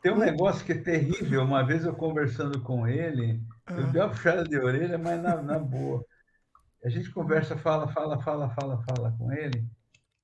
Tem 0.00 0.12
um 0.12 0.18
negócio 0.18 0.64
que 0.64 0.70
é 0.70 0.78
terrível. 0.78 1.42
Uma 1.42 1.66
vez 1.66 1.84
eu 1.84 1.92
conversando 1.92 2.62
com 2.62 2.86
ele, 2.86 3.42
ah. 3.66 3.72
eu 3.72 3.88
dei 3.88 4.00
uma 4.00 4.10
puxada 4.10 4.44
de 4.44 4.56
orelha, 4.56 4.96
mas 4.96 5.20
na, 5.20 5.42
na 5.42 5.58
boa. 5.58 6.04
A 6.84 6.88
gente 6.88 7.10
conversa, 7.10 7.56
fala, 7.56 7.88
fala, 7.88 8.22
fala, 8.22 8.48
fala, 8.50 8.84
fala 8.84 9.16
com 9.18 9.32
ele. 9.32 9.68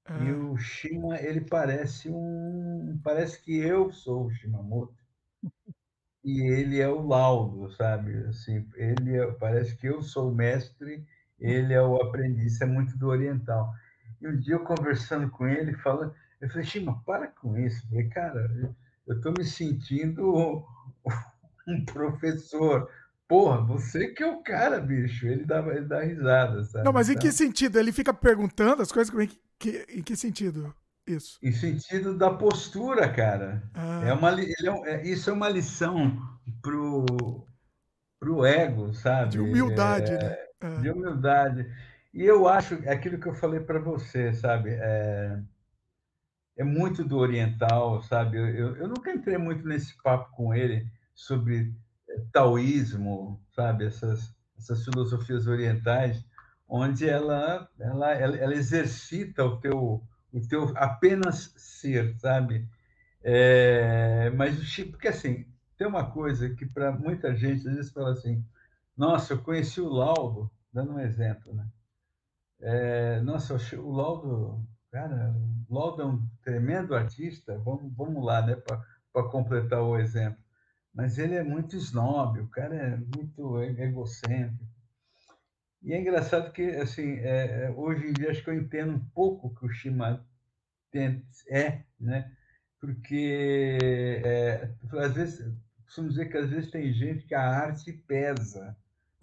Ah. 0.04 0.22
E 0.22 0.30
o 0.30 0.56
Shima, 0.56 1.16
ele 1.16 1.40
parece 1.40 2.08
um. 2.08 3.00
Parece 3.02 3.42
que 3.42 3.58
eu 3.58 3.90
sou 3.90 4.26
o 4.26 4.30
Shimamoto. 4.30 4.94
E 6.24 6.40
ele 6.40 6.80
é 6.80 6.88
o 6.88 7.06
laudo, 7.06 7.70
sabe? 7.76 8.16
Assim, 8.28 8.66
ele 8.76 9.16
é, 9.16 9.26
parece 9.32 9.76
que 9.76 9.86
eu 9.86 10.00
sou 10.00 10.30
o 10.30 10.34
mestre, 10.34 11.06
ele 11.38 11.74
é 11.74 11.82
o 11.82 11.96
aprendiz. 11.96 12.60
é 12.60 12.66
muito 12.66 12.96
do 12.96 13.08
oriental. 13.08 13.70
E 14.20 14.26
um 14.26 14.38
dia 14.38 14.54
eu 14.54 14.64
conversando 14.64 15.28
com 15.30 15.46
ele, 15.46 15.74
falando, 15.74 16.14
eu 16.40 16.48
falei, 16.48 16.64
Chima, 16.64 17.02
para 17.04 17.26
com 17.26 17.58
isso. 17.58 17.84
Eu 17.84 17.90
falei, 17.90 18.08
cara, 18.08 18.74
eu 19.06 19.16
estou 19.16 19.34
me 19.36 19.44
sentindo 19.44 20.64
um 21.68 21.84
professor. 21.84 22.88
Porra, 23.28 23.60
você 23.60 24.08
que 24.08 24.22
é 24.22 24.26
o 24.26 24.42
cara, 24.42 24.80
bicho. 24.80 25.26
Ele 25.26 25.44
dá, 25.44 25.58
ele 25.66 25.86
dá 25.86 26.02
risada, 26.02 26.64
sabe? 26.64 26.84
Não, 26.84 26.92
mas 26.92 27.10
em 27.10 27.18
que 27.18 27.30
sentido? 27.32 27.78
Ele 27.78 27.92
fica 27.92 28.14
perguntando 28.14 28.80
as 28.80 28.90
coisas? 28.90 29.14
Em 29.14 29.30
que, 29.58 29.86
em 29.90 30.02
que 30.02 30.16
sentido 30.16 30.74
isso? 31.06 31.38
Em 31.42 31.52
sentido 31.52 32.16
da 32.16 32.30
postura, 32.30 33.08
cara. 33.08 33.62
Ah. 33.74 34.02
É 34.06 34.12
uma, 34.12 34.40
é, 34.40 34.46
é, 34.86 35.06
isso 35.06 35.30
é 35.30 35.32
uma 35.32 35.48
lição 35.48 36.18
pro, 36.62 37.04
pro 38.18 38.44
ego, 38.44 38.92
sabe? 38.94 39.32
De 39.32 39.40
humildade, 39.40 40.12
é, 40.12 40.18
né? 40.18 40.36
É. 40.60 40.80
De 40.80 40.90
humildade. 40.90 41.70
E 42.12 42.24
eu 42.24 42.48
acho 42.48 42.74
é 42.84 42.92
aquilo 42.92 43.18
que 43.18 43.26
eu 43.26 43.34
falei 43.34 43.60
para 43.60 43.80
você, 43.80 44.32
sabe? 44.32 44.70
É, 44.70 45.38
é, 46.56 46.64
muito 46.64 47.04
do 47.04 47.18
oriental, 47.18 48.00
sabe? 48.02 48.38
Eu, 48.38 48.76
eu, 48.76 48.88
nunca 48.88 49.12
entrei 49.12 49.36
muito 49.36 49.66
nesse 49.66 50.00
papo 50.00 50.30
com 50.36 50.54
ele 50.54 50.86
sobre 51.12 51.74
é, 52.08 52.20
taoísmo, 52.32 53.42
sabe? 53.54 53.86
Essas, 53.86 54.32
essas 54.56 54.84
filosofias 54.84 55.48
orientais, 55.48 56.24
onde 56.68 57.08
ela, 57.08 57.68
ela, 57.80 58.12
ela, 58.12 58.36
ela 58.36 58.54
exercita 58.54 59.44
o 59.44 59.60
teu, 59.60 60.00
o 60.34 60.40
teu 60.48 60.72
apenas 60.76 61.54
ser, 61.56 62.18
sabe? 62.18 62.68
É, 63.22 64.30
mas 64.30 64.58
o 64.58 64.90
porque 64.90 65.08
assim, 65.08 65.46
tem 65.78 65.86
uma 65.86 66.10
coisa 66.10 66.50
que 66.54 66.66
para 66.66 66.92
muita 66.92 67.34
gente 67.34 67.68
às 67.68 67.74
vezes 67.76 67.92
fala 67.92 68.12
assim, 68.12 68.44
nossa, 68.96 69.32
eu 69.34 69.42
conheci 69.42 69.80
o 69.80 69.88
Laudo, 69.88 70.50
dando 70.72 70.94
um 70.94 71.00
exemplo, 71.00 71.54
né? 71.54 71.66
É, 72.60 73.20
nossa, 73.20 73.54
o 73.78 73.92
Laudo, 73.92 74.66
cara, 74.90 75.34
o 75.68 75.74
Laudo 75.74 76.02
é 76.02 76.06
um 76.06 76.26
tremendo 76.42 76.94
artista, 76.94 77.58
vamos, 77.58 77.92
vamos 77.94 78.24
lá, 78.24 78.42
né, 78.44 78.56
para 78.56 79.28
completar 79.30 79.82
o 79.82 79.98
exemplo. 79.98 80.42
Mas 80.92 81.18
ele 81.18 81.34
é 81.34 81.42
muito 81.42 81.76
snob, 81.76 82.40
o 82.40 82.48
cara 82.48 82.74
é 82.74 82.96
muito 82.96 83.60
egocêntrico. 83.62 84.73
E 85.84 85.92
é 85.92 86.00
engraçado 86.00 86.50
que, 86.50 86.62
assim, 86.62 87.18
é, 87.18 87.66
é, 87.66 87.70
hoje 87.76 88.06
em 88.06 88.12
dia 88.14 88.30
acho 88.30 88.42
que 88.42 88.48
eu 88.48 88.54
entendo 88.54 88.94
um 88.94 89.04
pouco 89.14 89.48
o 89.48 89.54
que 89.54 89.66
o 89.66 89.68
Shima 89.68 90.26
é, 91.50 91.82
né? 92.00 92.32
Porque 92.80 93.78
é, 94.24 94.70
às 94.92 95.12
vezes, 95.12 95.54
costumo 95.84 96.08
dizer 96.08 96.30
que 96.30 96.38
às 96.38 96.48
vezes 96.48 96.70
tem 96.70 96.90
gente 96.94 97.26
que 97.26 97.34
a 97.34 97.46
arte 97.46 97.92
pesa. 97.92 98.74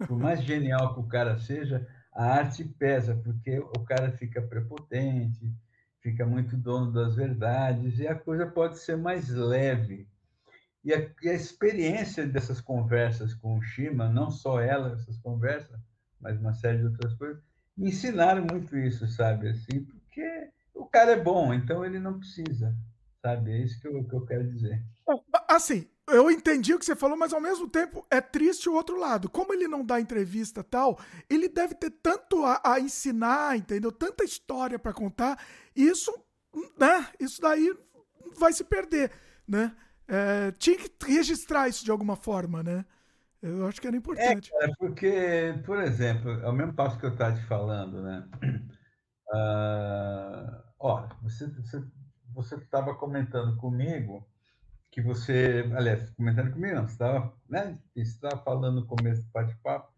Por 0.06 0.16
mais 0.16 0.40
genial 0.44 0.94
que 0.94 1.00
o 1.00 1.08
cara 1.08 1.36
seja, 1.38 1.84
a 2.12 2.26
arte 2.26 2.64
pesa, 2.64 3.16
porque 3.16 3.58
o 3.58 3.84
cara 3.84 4.12
fica 4.12 4.40
prepotente, 4.40 5.52
fica 6.00 6.24
muito 6.24 6.56
dono 6.56 6.92
das 6.92 7.16
verdades, 7.16 7.98
e 7.98 8.06
a 8.06 8.14
coisa 8.14 8.46
pode 8.46 8.78
ser 8.78 8.96
mais 8.96 9.28
leve. 9.28 10.08
E 10.84 10.94
a, 10.94 11.10
e 11.22 11.28
a 11.28 11.34
experiência 11.34 12.24
dessas 12.24 12.60
conversas 12.60 13.34
com 13.34 13.58
o 13.58 13.62
Shima, 13.62 14.08
não 14.08 14.30
só 14.30 14.60
ela, 14.60 14.92
essas 14.92 15.18
conversas, 15.18 15.80
mas 16.22 16.38
uma 16.38 16.54
série 16.54 16.78
de 16.78 16.86
outras 16.86 17.12
coisas, 17.14 17.42
me 17.76 17.90
ensinaram 17.90 18.46
muito 18.50 18.76
isso, 18.76 19.06
sabe? 19.08 19.48
Assim, 19.48 19.84
porque 19.84 20.48
o 20.74 20.86
cara 20.86 21.12
é 21.12 21.20
bom, 21.20 21.52
então 21.52 21.84
ele 21.84 21.98
não 21.98 22.18
precisa, 22.18 22.74
sabe? 23.20 23.50
É 23.50 23.58
isso 23.58 23.80
que 23.80 23.88
eu, 23.88 24.04
que 24.04 24.14
eu 24.14 24.24
quero 24.24 24.48
dizer. 24.48 24.82
Assim, 25.48 25.86
eu 26.08 26.30
entendi 26.30 26.74
o 26.74 26.78
que 26.78 26.84
você 26.84 26.96
falou, 26.96 27.16
mas 27.16 27.32
ao 27.32 27.40
mesmo 27.40 27.68
tempo 27.68 28.06
é 28.10 28.20
triste 28.20 28.68
o 28.68 28.74
outro 28.74 28.98
lado. 28.98 29.28
Como 29.28 29.52
ele 29.52 29.66
não 29.66 29.84
dá 29.84 30.00
entrevista 30.00 30.62
tal, 30.62 30.98
ele 31.28 31.48
deve 31.48 31.74
ter 31.74 31.90
tanto 31.90 32.44
a, 32.44 32.60
a 32.64 32.80
ensinar, 32.80 33.56
entendeu? 33.56 33.90
Tanta 33.90 34.24
história 34.24 34.78
para 34.78 34.92
contar. 34.92 35.38
Isso, 35.74 36.12
né? 36.78 37.08
Isso 37.18 37.40
daí 37.40 37.74
vai 38.36 38.52
se 38.52 38.64
perder, 38.64 39.10
né? 39.46 39.74
É, 40.06 40.52
tinha 40.52 40.76
que 40.76 40.90
registrar 41.06 41.68
isso 41.68 41.84
de 41.84 41.90
alguma 41.90 42.16
forma, 42.16 42.62
né? 42.62 42.84
Eu 43.42 43.66
acho 43.66 43.80
que 43.80 43.88
era 43.88 43.96
importante. 43.96 44.52
É, 44.60 44.68
porque, 44.78 45.60
por 45.64 45.82
exemplo, 45.82 46.30
é 46.30 46.48
o 46.48 46.52
mesmo 46.52 46.74
passo 46.74 46.98
que 46.98 47.06
eu 47.06 47.12
estava 47.12 47.34
te 47.34 47.44
falando, 47.46 48.02
né? 48.02 48.28
Uh, 49.34 50.62
ó, 50.78 51.08
você 51.22 51.50
você 52.34 52.54
estava 52.56 52.94
comentando 52.94 53.56
comigo 53.56 54.26
que 54.90 55.00
você, 55.00 55.64
aliás, 55.74 56.10
comentando 56.10 56.52
comigo, 56.52 56.74
não, 56.74 56.86
você 56.86 56.92
estava, 56.92 57.34
né? 57.48 57.78
falando 58.44 58.80
no 58.80 58.86
começo 58.86 59.22
do 59.22 59.30
bate-papo 59.30 59.90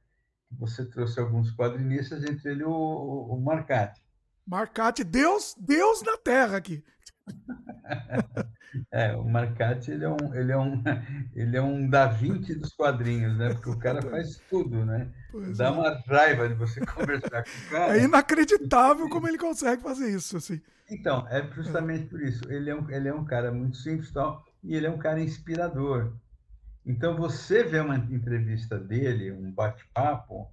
que 0.48 0.54
você 0.54 0.84
trouxe 0.84 1.18
alguns 1.18 1.54
quadrinistas, 1.54 2.22
entre 2.24 2.52
ele 2.52 2.64
o, 2.64 2.70
o, 2.70 3.34
o 3.34 3.40
Marcati. 3.40 4.00
Marcati, 4.46 5.02
Deus, 5.02 5.56
Deus 5.58 6.02
na 6.02 6.16
Terra 6.16 6.56
aqui. 6.56 6.84
É, 8.90 9.14
o 9.14 9.24
Marcati 9.24 9.92
ele 9.92 10.04
é 10.04 10.08
um 10.08 10.34
ele 10.34 10.52
é 10.52 10.58
um 10.58 10.82
ele 11.34 11.56
é 11.56 11.62
um 11.62 11.88
Da 11.88 12.06
Vinci 12.06 12.56
dos 12.56 12.72
quadrinhos, 12.72 13.36
né? 13.38 13.50
Porque 13.50 13.70
o 13.70 13.78
cara 13.78 14.02
faz 14.02 14.40
tudo, 14.50 14.84
né? 14.84 15.08
Pois 15.30 15.56
Dá 15.58 15.66
é. 15.66 15.70
uma 15.70 16.02
raiva 16.06 16.48
de 16.48 16.54
você 16.54 16.80
conversar 16.86 17.44
com 17.44 17.50
o 17.50 17.70
cara. 17.70 17.96
É 17.96 18.02
inacreditável 18.02 19.08
como 19.08 19.28
ele 19.28 19.38
consegue 19.38 19.82
fazer 19.82 20.10
isso, 20.10 20.36
assim. 20.36 20.60
Então, 20.90 21.26
é 21.28 21.42
justamente 21.52 22.06
por 22.06 22.20
isso. 22.20 22.50
Ele 22.50 22.70
é 22.70 22.74
um, 22.74 22.90
ele 22.90 23.08
é 23.08 23.14
um 23.14 23.24
cara 23.24 23.52
muito 23.52 23.76
simples 23.76 24.10
tal, 24.10 24.44
e 24.62 24.74
ele 24.74 24.86
é 24.86 24.90
um 24.90 24.98
cara 24.98 25.20
inspirador. 25.20 26.12
Então, 26.84 27.16
você 27.16 27.64
vê 27.64 27.80
uma 27.80 27.96
entrevista 27.96 28.78
dele, 28.78 29.32
um 29.32 29.50
bate-papo, 29.50 30.50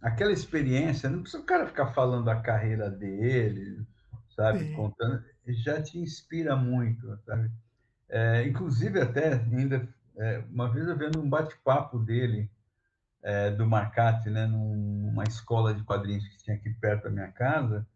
aquela 0.00 0.32
experiência, 0.32 1.08
não 1.08 1.22
precisa 1.22 1.42
o 1.42 1.46
cara 1.46 1.66
ficar 1.66 1.92
falando 1.92 2.24
da 2.24 2.40
carreira 2.40 2.90
dele, 2.90 3.86
sabe? 4.34 4.60
Sim. 4.60 4.72
Contando 4.72 5.22
já 5.48 5.82
te 5.82 5.98
inspira 5.98 6.56
muito, 6.56 7.16
sabe? 7.24 7.50
É, 8.08 8.46
inclusive, 8.46 9.00
até 9.00 9.34
ainda, 9.34 9.88
é, 10.16 10.44
uma 10.50 10.70
vez 10.70 10.86
eu 10.86 10.96
vendo 10.96 11.20
um 11.20 11.28
bate-papo 11.28 11.98
dele, 11.98 12.50
é, 13.22 13.50
do 13.50 13.66
Marcati, 13.66 14.28
né, 14.28 14.46
numa 14.46 15.24
escola 15.24 15.72
de 15.72 15.82
quadrinhos 15.84 16.26
que 16.28 16.38
tinha 16.38 16.56
aqui 16.56 16.70
perto 16.74 17.04
da 17.04 17.10
minha 17.10 17.30
casa, 17.30 17.86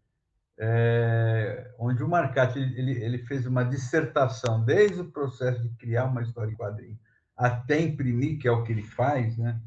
é, 0.58 1.74
onde 1.78 2.02
o 2.02 2.08
Marcati 2.08 2.58
ele, 2.58 2.92
ele 2.92 3.18
fez 3.18 3.44
uma 3.44 3.64
dissertação 3.64 4.64
desde 4.64 5.00
o 5.00 5.10
processo 5.10 5.62
de 5.62 5.68
criar 5.76 6.06
uma 6.06 6.22
história 6.22 6.50
em 6.50 6.56
quadrinho 6.56 6.98
até 7.36 7.78
imprimir, 7.80 8.38
que 8.38 8.48
é 8.48 8.50
o 8.50 8.62
que 8.62 8.72
ele 8.72 8.82
faz, 8.82 9.36
né? 9.36 9.60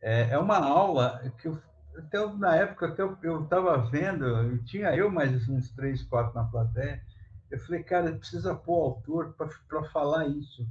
É, 0.00 0.30
é 0.30 0.38
uma 0.38 0.58
aula 0.58 1.20
que 1.38 1.48
eu 1.48 1.60
até 1.96 2.26
na 2.34 2.56
época 2.56 2.88
até 2.88 3.02
eu 3.02 3.44
estava 3.44 3.76
vendo, 3.90 4.58
tinha 4.64 4.94
eu 4.96 5.10
mais 5.10 5.48
uns 5.48 5.70
três, 5.70 6.02
quatro 6.02 6.34
na 6.34 6.44
plateia. 6.44 7.02
Eu 7.50 7.58
falei, 7.60 7.82
cara, 7.82 8.12
precisa 8.12 8.54
pôr 8.54 8.78
o 8.78 8.84
autor 8.84 9.36
para 9.68 9.84
falar 9.90 10.26
isso. 10.26 10.66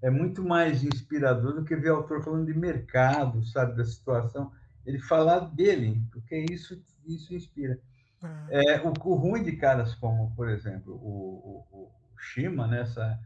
É 0.00 0.10
muito 0.10 0.42
mais 0.42 0.82
inspirador 0.82 1.54
do 1.54 1.64
que 1.64 1.76
ver 1.76 1.90
o 1.90 1.96
autor 1.96 2.22
falando 2.22 2.46
de 2.46 2.58
mercado, 2.58 3.44
sabe, 3.44 3.76
da 3.76 3.84
situação. 3.84 4.50
Ele 4.86 4.98
falar 4.98 5.40
dele, 5.40 6.02
porque 6.12 6.36
isso 6.50 6.82
isso 7.06 7.34
inspira. 7.34 7.78
Ah. 8.22 8.46
É, 8.50 8.80
o, 8.80 8.92
o, 9.04 9.14
ruim 9.14 9.42
de 9.42 9.56
caras 9.56 9.94
como, 9.94 10.34
por 10.34 10.48
exemplo, 10.48 10.94
o, 10.94 11.66
o, 11.70 11.78
o 11.78 12.18
Shima, 12.18 12.66
né, 12.66 12.80
essa, 12.80 13.20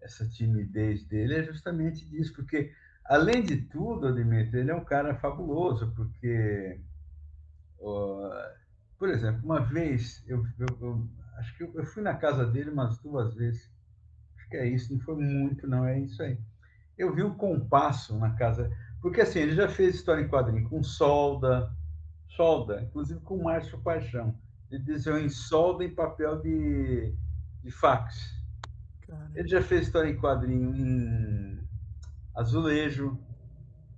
essa 0.00 0.28
timidez 0.28 1.04
dele 1.04 1.36
é 1.36 1.42
justamente 1.42 2.04
disso, 2.06 2.34
porque 2.34 2.72
Além 3.04 3.42
de 3.42 3.56
tudo, 3.56 4.06
Admito, 4.06 4.56
ele 4.56 4.70
é 4.70 4.74
um 4.74 4.84
cara 4.84 5.14
fabuloso, 5.16 5.92
porque, 5.96 6.80
por 7.78 9.08
exemplo, 9.08 9.42
uma 9.44 9.60
vez, 9.60 10.24
eu, 10.26 10.44
eu, 10.58 10.66
eu 10.80 11.08
acho 11.38 11.56
que 11.56 11.64
eu, 11.64 11.84
fui 11.86 12.02
na 12.02 12.14
casa 12.14 12.46
dele 12.46 12.70
umas 12.70 12.98
duas 12.98 13.34
vezes. 13.34 13.70
Acho 14.36 14.48
que 14.48 14.56
é 14.56 14.66
isso, 14.66 14.92
não 14.92 15.00
foi 15.00 15.16
muito, 15.16 15.66
não, 15.66 15.84
é 15.84 15.98
isso 15.98 16.22
aí. 16.22 16.38
Eu 16.96 17.12
vi 17.14 17.22
um 17.22 17.34
compasso 17.34 18.16
na 18.18 18.30
casa, 18.30 18.70
porque 19.00 19.20
assim, 19.20 19.40
ele 19.40 19.54
já 19.54 19.68
fez 19.68 19.96
história 19.96 20.22
em 20.22 20.28
quadrinho 20.28 20.68
com 20.68 20.82
solda, 20.82 21.72
solda, 22.28 22.82
inclusive 22.82 23.20
com 23.20 23.42
Márcio 23.42 23.78
Paixão. 23.80 24.34
Ele 24.70 24.82
desenhou 24.84 25.18
em 25.18 25.28
solda 25.28 25.84
em 25.84 25.94
papel 25.94 26.40
de, 26.40 27.12
de 27.62 27.70
fax. 27.70 28.40
Ele 29.34 29.48
já 29.48 29.60
fez 29.60 29.82
história 29.82 30.08
em 30.08 30.16
quadrinho 30.16 30.74
em 30.74 31.51
azulejo. 32.34 33.18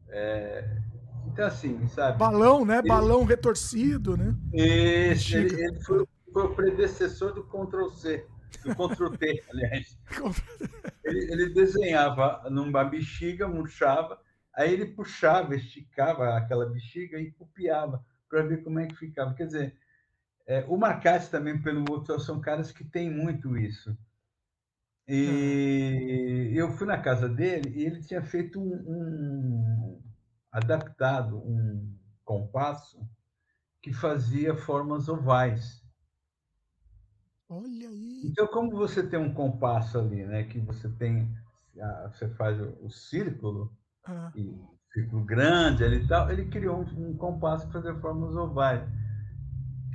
É... 0.09 0.79
Então, 1.27 1.47
assim, 1.47 1.87
sabe? 1.89 2.19
Balão, 2.19 2.65
né? 2.65 2.79
Ele... 2.79 2.89
Balão 2.89 3.25
retorcido, 3.25 4.17
né? 4.17 4.35
Esse, 4.53 5.37
ele, 5.37 5.63
ele 5.63 5.81
foi, 5.81 6.07
foi, 6.33 6.45
o 6.45 6.55
predecessor 6.55 7.33
do 7.33 7.45
Ctrl 7.45 7.89
C, 7.89 8.27
do 8.65 8.75
Ctrl 8.75 9.17
T, 9.17 9.45
aliás. 9.51 9.99
ele, 11.05 11.33
ele 11.33 11.49
desenhava 11.51 12.43
numa 12.51 12.85
bexiga, 12.85 13.49
murchava, 13.49 14.21
aí 14.55 14.73
ele 14.73 14.87
puxava, 14.87 15.57
esticava 15.57 16.37
aquela 16.37 16.67
bexiga 16.67 17.19
e 17.19 17.33
copiava 17.33 18.05
para 18.29 18.43
ver 18.43 18.63
como 18.63 18.79
é 18.79 18.87
que 18.87 18.97
ficava. 18.97 19.35
Quer 19.35 19.47
dizer, 19.47 19.77
é, 20.47 20.65
o 20.69 20.77
Marcati 20.77 21.31
também, 21.31 21.61
pelo 21.61 21.85
outro, 21.91 22.21
são 22.21 22.41
caras 22.41 22.71
que 22.71 22.85
têm 22.85 23.11
muito 23.11 23.57
isso. 23.57 23.97
E 25.07 26.53
eu 26.55 26.71
fui 26.71 26.87
na 26.87 26.99
casa 26.99 27.29
dele 27.29 27.71
e 27.75 27.85
ele 27.85 28.01
tinha 28.01 28.23
feito 28.23 28.59
um, 28.59 28.75
um 28.87 30.03
adaptado 30.51 31.37
um 31.39 31.95
compasso 32.25 32.99
que 33.83 33.93
fazia 33.93 34.57
formas 34.57 35.09
ovais. 35.09 35.85
Olha 37.49 37.89
aí. 37.89 38.23
Então, 38.25 38.47
como 38.47 38.71
você 38.71 39.07
tem 39.07 39.19
um 39.19 39.35
compasso 39.35 39.99
ali, 39.99 40.25
né, 40.25 40.45
que 40.45 40.59
você 40.59 40.89
tem, 40.89 41.37
você 42.11 42.29
faz 42.31 42.59
o 42.81 42.89
círculo 42.89 43.77
ah. 44.07 44.33
e 44.35 44.59
círculo 44.91 45.25
grande 45.25 45.85
ali 45.85 46.03
e 46.03 46.09
tal, 46.09 46.31
ele 46.31 46.47
criou 46.47 46.81
um, 46.81 47.11
um 47.11 47.17
compasso 47.17 47.69
para 47.69 47.83
fazer 47.83 48.01
formas 48.01 48.35
ovais. 48.37 48.89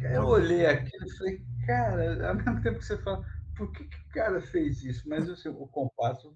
Eu 0.02 0.26
olhei 0.26 0.66
aquilo 0.66 1.06
e 1.06 1.18
falei, 1.18 1.46
cara, 1.66 2.30
ao 2.30 2.36
mesmo 2.36 2.62
tempo 2.62 2.80
que 2.80 2.86
você 2.86 2.98
fala, 3.00 3.26
por 3.56 3.72
que, 3.72 3.86
que 3.86 3.99
cara 4.10 4.42
fez 4.42 4.84
isso? 4.84 5.08
Mas 5.08 5.30
assim, 5.30 5.50
o 5.50 5.68
compasso 5.68 6.36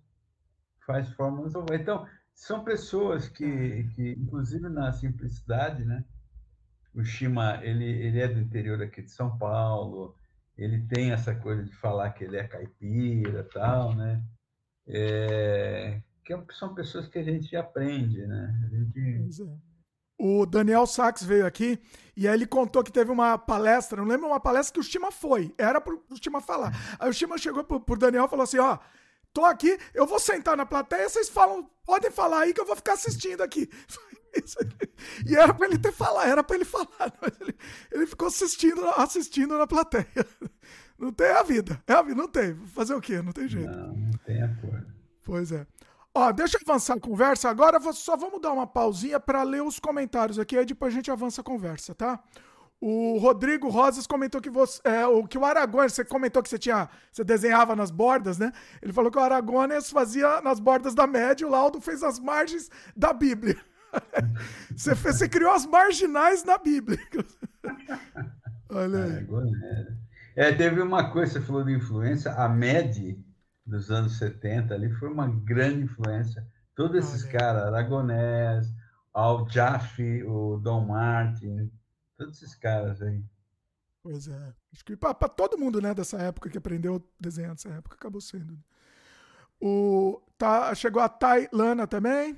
faz 0.85 1.09
formas. 1.13 1.53
Então, 1.71 2.07
são 2.33 2.63
pessoas 2.63 3.27
que, 3.29 3.83
que, 3.95 4.11
inclusive 4.11 4.67
na 4.69 4.91
simplicidade, 4.91 5.85
né? 5.85 6.03
O 6.93 7.03
Shima, 7.03 7.59
ele, 7.63 7.85
ele 7.85 8.19
é 8.19 8.27
do 8.27 8.39
interior 8.39 8.81
aqui 8.81 9.01
de 9.01 9.11
São 9.11 9.37
Paulo, 9.37 10.15
ele 10.57 10.85
tem 10.87 11.11
essa 11.11 11.33
coisa 11.33 11.63
de 11.63 11.73
falar 11.73 12.11
que 12.11 12.23
ele 12.23 12.37
é 12.37 12.47
caipira 12.47 13.43
tal, 13.51 13.95
né? 13.95 14.23
É, 14.87 16.01
que 16.23 16.33
é 16.33 16.45
são 16.51 16.75
pessoas 16.75 17.07
que 17.07 17.17
a 17.17 17.23
gente 17.23 17.55
aprende, 17.55 18.25
né? 18.25 18.61
A 18.63 18.67
gente, 18.67 19.43
O 20.17 20.45
Daniel 20.45 20.85
Sachs 20.85 21.23
veio 21.23 21.45
aqui 21.45 21.79
e 22.15 22.27
aí 22.27 22.35
ele 22.35 22.45
contou 22.45 22.83
que 22.83 22.91
teve 22.91 23.11
uma 23.11 23.37
palestra, 23.37 23.97
não 23.97 24.07
lembro 24.07 24.27
uma 24.27 24.39
palestra 24.39 24.73
que 24.73 24.79
o 24.79 24.83
Shima 24.83 25.11
foi, 25.11 25.53
era 25.57 25.81
pro 25.81 26.01
Shima 26.21 26.39
falar. 26.39 26.71
Aí 26.99 27.09
o 27.09 27.13
Shima 27.13 27.37
chegou 27.37 27.63
pro, 27.63 27.79
pro 27.79 27.97
Daniel 27.97 28.25
e 28.25 28.29
falou 28.29 28.43
assim: 28.43 28.59
ó, 28.59 28.77
tô 29.33 29.43
aqui, 29.43 29.77
eu 29.93 30.05
vou 30.05 30.19
sentar 30.19 30.55
na 30.55 30.65
plateia, 30.65 31.09
vocês 31.09 31.27
falam, 31.29 31.67
podem 31.83 32.11
falar 32.11 32.41
aí 32.41 32.53
que 32.53 32.61
eu 32.61 32.65
vou 32.65 32.75
ficar 32.75 32.93
assistindo 32.93 33.41
aqui. 33.41 33.69
E 35.27 35.35
era 35.35 35.53
pra 35.53 35.67
ele 35.67 35.77
ter 35.77 35.91
falado, 35.91 36.27
era 36.27 36.43
pra 36.43 36.55
ele 36.55 36.65
falar, 36.65 36.87
mas 37.21 37.39
ele, 37.39 37.55
ele 37.91 38.07
ficou 38.07 38.27
assistindo, 38.27 38.83
assistindo 38.97 39.55
na 39.55 39.67
plateia. 39.67 40.07
Não 40.97 41.11
tem 41.11 41.27
a 41.27 41.43
vida. 41.43 41.79
É 41.85 41.93
a 41.93 42.01
vida, 42.01 42.15
não 42.15 42.29
tem. 42.29 42.55
Fazer 42.67 42.93
o 42.93 43.01
quê? 43.01 43.21
Não 43.21 43.33
tem 43.33 43.47
jeito. 43.47 43.69
Não, 43.69 43.93
não 43.93 44.11
tem 44.25 44.41
a 44.41 44.47
cor. 44.55 44.85
Pois 45.25 45.51
é. 45.51 45.67
Ó, 46.15 46.31
deixa 46.31 46.57
eu 46.57 46.61
avançar 46.67 46.93
a 46.93 46.99
conversa. 46.99 47.49
Agora 47.49 47.79
só 47.91 48.15
vamos 48.15 48.39
dar 48.39 48.51
uma 48.51 48.67
pausinha 48.67 49.19
para 49.19 49.41
ler 49.41 49.63
os 49.63 49.79
comentários 49.79 50.37
aqui, 50.37 50.57
aí 50.57 50.65
depois 50.65 50.93
a 50.93 50.95
gente 50.95 51.09
avança 51.09 51.41
a 51.41 51.43
conversa, 51.43 51.95
tá? 51.95 52.19
O 52.79 53.17
Rodrigo 53.17 53.69
Rosas 53.69 54.05
comentou 54.05 54.41
que 54.41 54.49
você. 54.49 54.79
É, 54.83 55.07
o, 55.07 55.25
que 55.25 55.37
o 55.37 55.45
Aragões, 55.45 55.93
você 55.93 56.03
comentou 56.03 56.43
que 56.43 56.49
você 56.49 56.59
tinha. 56.59 56.89
Você 57.11 57.23
desenhava 57.23 57.75
nas 57.75 57.89
bordas, 57.89 58.37
né? 58.37 58.51
Ele 58.81 58.91
falou 58.91 59.09
que 59.09 59.17
o 59.17 59.21
Aragões 59.21 59.89
fazia 59.89 60.41
nas 60.41 60.59
bordas 60.59 60.93
da 60.93 61.07
média, 61.07 61.47
o 61.47 61.49
Laudo 61.49 61.79
fez 61.79 62.03
as 62.03 62.19
margens 62.19 62.69
da 62.95 63.13
Bíblia. 63.13 63.57
você, 64.75 64.95
fez, 64.95 65.17
você 65.17 65.29
criou 65.29 65.51
as 65.51 65.65
marginais 65.65 66.43
na 66.43 66.57
Bíblia. 66.57 66.99
Olha 68.69 69.03
aí. 69.05 69.27
É, 70.35 70.51
teve 70.51 70.81
uma 70.81 71.09
coisa, 71.09 71.33
você 71.33 71.41
falou 71.41 71.63
de 71.63 71.73
influência, 71.73 72.33
a 72.33 72.49
MED 72.49 73.17
dos 73.65 73.89
anos 73.91 74.17
70 74.17 74.73
ali 74.73 74.91
foi 74.91 75.09
uma 75.09 75.27
grande 75.27 75.83
influência. 75.83 76.45
Todos 76.75 76.97
esses 76.97 77.23
caras, 77.23 77.63
Aragonés, 77.63 78.67
Al 79.13 79.47
Jaffe, 79.47 80.23
o 80.23 80.57
Don 80.57 80.85
Martin, 80.85 81.71
todos 82.17 82.41
esses 82.41 82.55
caras 82.55 83.01
aí. 83.01 83.23
Pois 84.01 84.27
é. 84.27 84.53
Acho 84.73 84.83
que 84.83 84.97
para 84.97 85.13
todo 85.13 85.57
mundo, 85.57 85.81
né, 85.81 85.93
dessa 85.93 86.17
época 86.17 86.49
que 86.49 86.57
aprendeu 86.57 87.01
desenhar 87.19 87.51
nessa 87.51 87.69
época, 87.69 87.95
acabou 87.95 88.19
sendo. 88.19 88.57
O, 89.61 90.21
tá, 90.37 90.75
chegou 90.75 91.01
a 91.01 91.07
Tailana 91.07 91.87
também. 91.87 92.37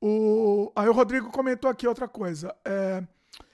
O, 0.00 0.72
aí 0.74 0.88
o 0.88 0.92
Rodrigo 0.92 1.30
comentou 1.30 1.70
aqui 1.70 1.86
outra 1.86 2.08
coisa. 2.08 2.54
É, 2.64 3.06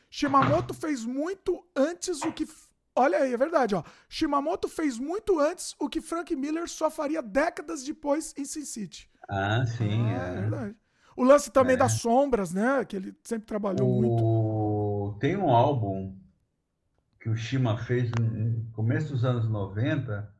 Shimamoto 0.09 0.73
fez 0.73 1.05
muito 1.05 1.63
antes 1.77 2.23
o 2.23 2.33
que. 2.33 2.47
Olha 2.95 3.19
aí, 3.19 3.33
é 3.33 3.37
verdade, 3.37 3.75
ó. 3.75 3.83
Shimamoto 4.09 4.69
fez 4.69 4.99
muito 4.99 5.39
antes 5.39 5.75
o 5.79 5.89
que 5.89 6.01
Frank 6.01 6.35
Miller 6.37 6.69
só 6.69 6.91
faria 6.91 7.23
décadas 7.23 7.83
depois 7.83 8.35
em 8.37 8.45
Sin 8.45 8.65
City. 8.65 9.11
Ah, 9.29 9.65
sim. 9.67 10.13
Ah, 10.13 10.27
é. 10.27 10.29
é. 10.29 10.41
verdade. 10.41 10.77
O 11.17 11.25
lance 11.25 11.51
também 11.51 11.75
é. 11.75 11.79
das 11.79 11.93
sombras, 11.93 12.53
né? 12.53 12.85
Que 12.85 12.97
ele 12.97 13.17
sempre 13.23 13.47
trabalhou 13.47 13.89
o... 13.89 14.01
muito. 14.01 15.19
Tem 15.21 15.37
um 15.37 15.51
álbum 15.51 16.17
que 17.21 17.29
o 17.29 17.37
Shima 17.37 17.79
fez 17.79 18.11
no 18.11 18.65
começo 18.73 19.13
dos 19.13 19.25
anos 19.25 19.49
90 19.49 20.33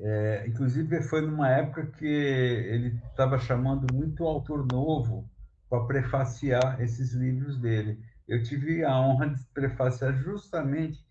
é, 0.00 0.44
inclusive, 0.46 1.02
foi 1.02 1.20
numa 1.22 1.48
época 1.48 1.86
que 1.86 2.06
ele 2.06 3.00
estava 3.10 3.38
chamando 3.38 3.92
muito 3.92 4.24
autor 4.24 4.64
novo 4.70 5.28
para 5.68 5.84
prefaciar 5.86 6.80
esses 6.80 7.12
livros 7.12 7.58
dele. 7.58 8.00
Eu 8.26 8.42
tive 8.42 8.84
a 8.84 8.96
honra 9.00 9.30
de 9.30 9.44
prefaciar 9.52 10.14
justamente 10.22 11.04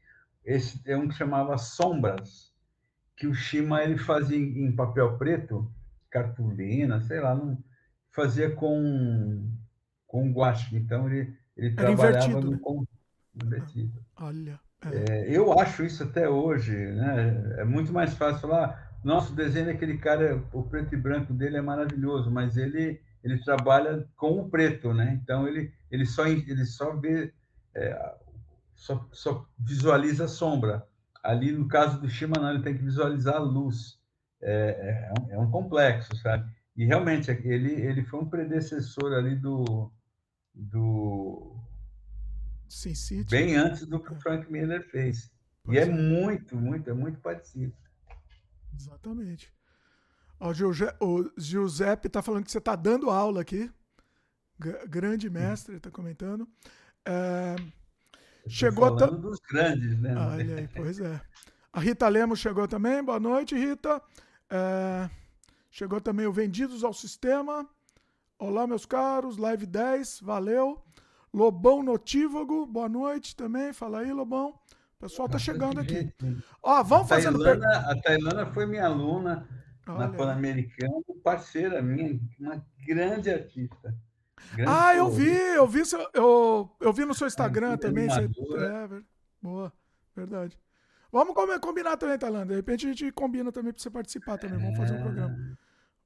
esse 0.48 0.82
é 0.86 0.96
um 0.96 1.10
que 1.10 1.14
chamava 1.14 1.58
Sombras, 1.58 2.54
que 3.18 3.28
o 3.28 3.34
Shima 3.34 3.84
ele 3.84 3.98
fazia 3.98 4.38
em 4.38 4.74
papel 4.74 5.18
preto, 5.18 5.70
cartolina, 6.10 7.02
sei 7.02 7.20
lá, 7.20 7.36
não 7.36 7.62
fazia 8.12 8.50
com 8.50 9.52
com 10.08 10.32
guache. 10.32 10.78
Então 10.78 11.06
ele 11.10 11.36
ele 11.58 11.74
Era 11.78 11.88
trabalhava 11.88 12.28
invertido, 12.30 12.52
no 12.52 12.82
né? 12.82 12.88
invertido. 13.44 14.06
Olha. 14.16 14.60
É. 14.86 15.12
É, 15.12 15.36
eu 15.38 15.60
acho 15.60 15.84
isso 15.84 16.04
até 16.04 16.30
hoje, 16.30 16.74
né? 16.74 17.56
É 17.58 17.66
muito 17.66 17.92
mais 17.92 18.14
fácil 18.14 18.42
falar, 18.48 18.98
nosso 19.04 19.36
desenho 19.36 19.66
daquele 19.66 19.98
cara, 19.98 20.42
o 20.54 20.64
preto 20.64 20.94
e 20.96 20.98
branco 20.98 21.34
dele 21.34 21.58
é 21.58 21.62
maravilhoso, 21.62 22.32
mas 22.32 22.56
ele 22.56 23.02
ele 23.24 23.44
trabalha 23.44 24.08
com 24.16 24.40
o 24.40 24.50
preto, 24.50 24.94
né? 24.94 25.20
Então 25.22 25.46
ele 25.46 25.74
ele 25.92 26.06
só 26.06 26.26
ele 26.26 26.66
só 26.66 26.96
vê 26.96 27.34
é, 27.76 28.16
só, 28.78 29.06
só 29.12 29.50
visualiza 29.60 30.26
a 30.26 30.30
sombra. 30.30 30.88
Ali 31.24 31.52
no 31.52 31.68
caso 31.68 32.00
do 32.00 32.08
Shima, 32.08 32.38
não, 32.40 32.52
ele 32.52 32.64
tem 32.64 32.78
que 32.78 32.84
visualizar 32.84 33.36
a 33.36 33.40
luz. 33.40 34.00
É, 34.40 35.10
é, 35.10 35.14
um, 35.20 35.32
é 35.32 35.40
um 35.40 35.52
complexo, 35.52 36.16
sabe? 36.18 36.50
E 36.76 36.86
realmente 36.86 37.32
ele 37.32 37.74
ele 37.74 38.04
foi 38.04 38.20
um 38.20 38.30
predecessor 38.30 39.14
ali 39.14 39.36
do 39.36 39.92
do 40.54 41.58
Sin 42.70 42.94
City. 42.94 43.30
Bem 43.30 43.56
antes 43.56 43.86
do 43.86 44.00
que 44.00 44.14
o 44.14 44.20
Frank 44.22 44.50
Miller 44.52 44.88
fez. 44.90 45.32
Pois 45.64 45.76
e 45.76 45.80
é, 45.80 45.84
é, 45.84 45.86
muito, 45.86 46.56
muito, 46.56 46.90
é 46.90 46.94
muito 46.94 47.20
parecido. 47.20 47.74
Exatamente. 48.80 49.52
Ó, 50.40 50.52
o 51.00 51.32
Giuseppe 51.36 52.08
está 52.08 52.22
falando 52.22 52.46
que 52.46 52.52
você 52.52 52.60
está 52.60 52.76
dando 52.76 53.10
aula 53.10 53.42
aqui. 53.42 53.72
G 54.64 54.88
grande 54.88 55.30
mestre, 55.30 55.78
está 55.78 55.90
comentando. 55.90 56.48
É... 57.06 57.56
Chegou 58.50 58.98
falando 58.98 59.18
dos 59.18 59.40
grandes, 59.40 60.00
né? 60.00 60.16
Olha 60.16 60.56
aí, 60.56 60.68
pois 60.76 61.00
é. 61.00 61.22
A 61.72 61.80
Rita 61.82 62.08
Lemos 62.08 62.40
chegou 62.40 62.68
também. 62.68 63.04
Boa 63.04 63.20
noite, 63.20 63.56
Rita. 63.56 64.02
É... 64.50 65.10
Chegou 65.70 66.02
também 66.02 66.26
o 66.26 66.32
Vendidos 66.32 66.84
ao 66.84 66.94
Sistema. 66.94 67.68
Olá, 68.40 68.66
meus 68.66 68.86
caros. 68.86 69.38
Live 69.38 69.66
10, 69.66 70.22
valeu. 70.22 70.82
Lobão 71.34 71.84
Notívago, 71.84 72.66
boa 72.66 72.90
noite 72.90 73.36
também. 73.36 73.74
Fala 73.74 74.00
aí, 74.00 74.12
Lobão. 74.12 74.50
O 74.50 75.00
pessoal 75.00 75.30
tá 75.30 75.38
chegando 75.38 75.80
aqui. 75.80 76.12
Ó, 76.64 76.82
vamos 76.84 77.08
fazendo. 77.08 77.48
A 77.48 77.96
Tailana 78.02 78.48
foi 78.48 78.66
minha 78.66 78.86
aluna 78.86 79.48
Olha. 79.88 80.00
na 80.00 80.10
Pan-Americana, 80.10 81.04
parceira 81.24 81.82
minha, 81.82 82.20
uma 82.40 82.66
grande 82.88 83.30
artista. 83.30 83.96
Grande 84.54 84.72
ah, 84.72 84.96
eu 84.96 85.10
vi, 85.10 85.30
eu 85.30 85.68
vi, 85.68 85.86
seu, 85.86 86.08
eu, 86.14 86.70
eu 86.80 86.94
vi 86.94 87.06
no 87.06 87.14
seu 87.14 87.28
Instagram 87.28 87.74
é, 87.74 87.78
também. 87.78 88.10
Você, 88.10 88.24
é, 88.24 89.02
boa, 89.42 89.74
verdade. 90.16 90.58
Vamos 91.12 91.34
combinar 91.62 91.98
também, 91.98 92.18
Tailândia. 92.18 92.48
De 92.48 92.56
repente 92.56 92.86
a 92.86 92.90
gente 92.90 93.12
combina 93.12 93.52
também 93.52 93.72
para 93.72 93.82
você 93.82 93.90
participar 93.90 94.38
também. 94.38 94.60
Vamos 94.60 94.78
fazer 94.78 94.94
um 94.96 95.02
programa. 95.02 95.58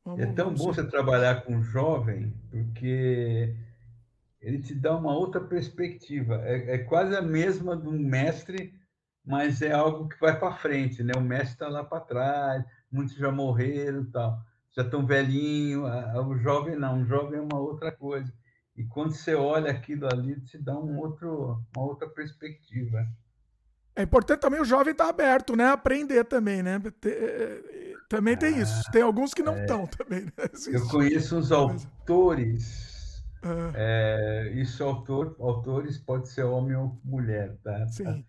Vamos, 0.04 0.22
é 0.22 0.26
tão 0.34 0.54
bom 0.54 0.74
você 0.74 0.84
trabalhar 0.84 1.42
com 1.42 1.56
um 1.56 1.64
jovem, 1.64 2.34
porque 2.50 3.56
ele 4.40 4.60
te 4.60 4.74
dá 4.74 4.96
uma 4.96 5.14
outra 5.14 5.42
perspectiva. 5.42 6.42
É, 6.44 6.76
é 6.76 6.78
quase 6.80 7.16
a 7.16 7.22
mesma 7.22 7.76
do 7.76 7.92
mestre, 7.92 8.74
mas 9.26 9.62
é 9.62 9.72
algo 9.72 10.08
que 10.10 10.20
vai 10.20 10.40
para 10.40 10.56
frente, 10.56 11.04
né? 11.04 11.14
O 11.16 11.22
mestre 11.22 11.54
está 11.54 11.68
lá 11.68 11.84
para 11.84 12.00
trás, 12.00 12.64
muitos 12.92 13.16
já 13.16 13.32
morreram, 13.32 14.06
tal, 14.06 14.40
já 14.76 14.84
estão 14.84 15.06
velhinho. 15.06 15.84
O 15.86 16.38
jovem 16.38 16.78
não, 16.78 17.02
o 17.02 17.06
jovem 17.06 17.40
é 17.40 17.42
uma 17.42 17.60
outra 17.60 17.92
coisa. 17.92 18.32
E 18.76 18.86
quando 18.86 19.14
você 19.14 19.36
olha 19.36 19.72
aquilo 19.72 20.08
ali, 20.08 20.40
te 20.42 20.58
dá 20.58 20.78
um 20.78 20.98
outro, 20.98 21.62
uma 21.76 21.86
outra 21.86 22.08
perspectiva. 22.10 23.06
É 23.96 24.04
importante 24.04 24.40
também 24.40 24.62
o 24.62 24.66
jovem 24.66 24.92
estar 24.92 25.04
tá 25.04 25.10
aberto, 25.10 25.56
né? 25.56 25.68
Aprender 25.68 26.24
também, 26.24 26.64
né? 26.64 26.82
É, 27.06 27.10
é, 27.10 27.94
também 28.08 28.38
tem 28.38 28.58
isso. 28.58 28.90
Tem 28.92 29.02
alguns 29.02 29.34
que 29.34 29.44
não 29.44 29.58
estão 29.58 29.84
é, 29.84 29.88
também. 29.88 30.26
Né? 30.26 30.32
Eu 30.68 30.88
conheço 30.88 31.38
uns 31.38 31.52
autores 31.52 32.92
Uhum. 33.44 33.72
É, 33.74 34.52
isso 34.56 34.84
autor, 34.84 35.36
autores 35.40 35.98
pode 35.98 36.30
ser 36.30 36.44
homem 36.44 36.76
ou 36.76 37.00
mulher, 37.04 37.58
tá? 37.64 37.88
Sim. 37.88 38.24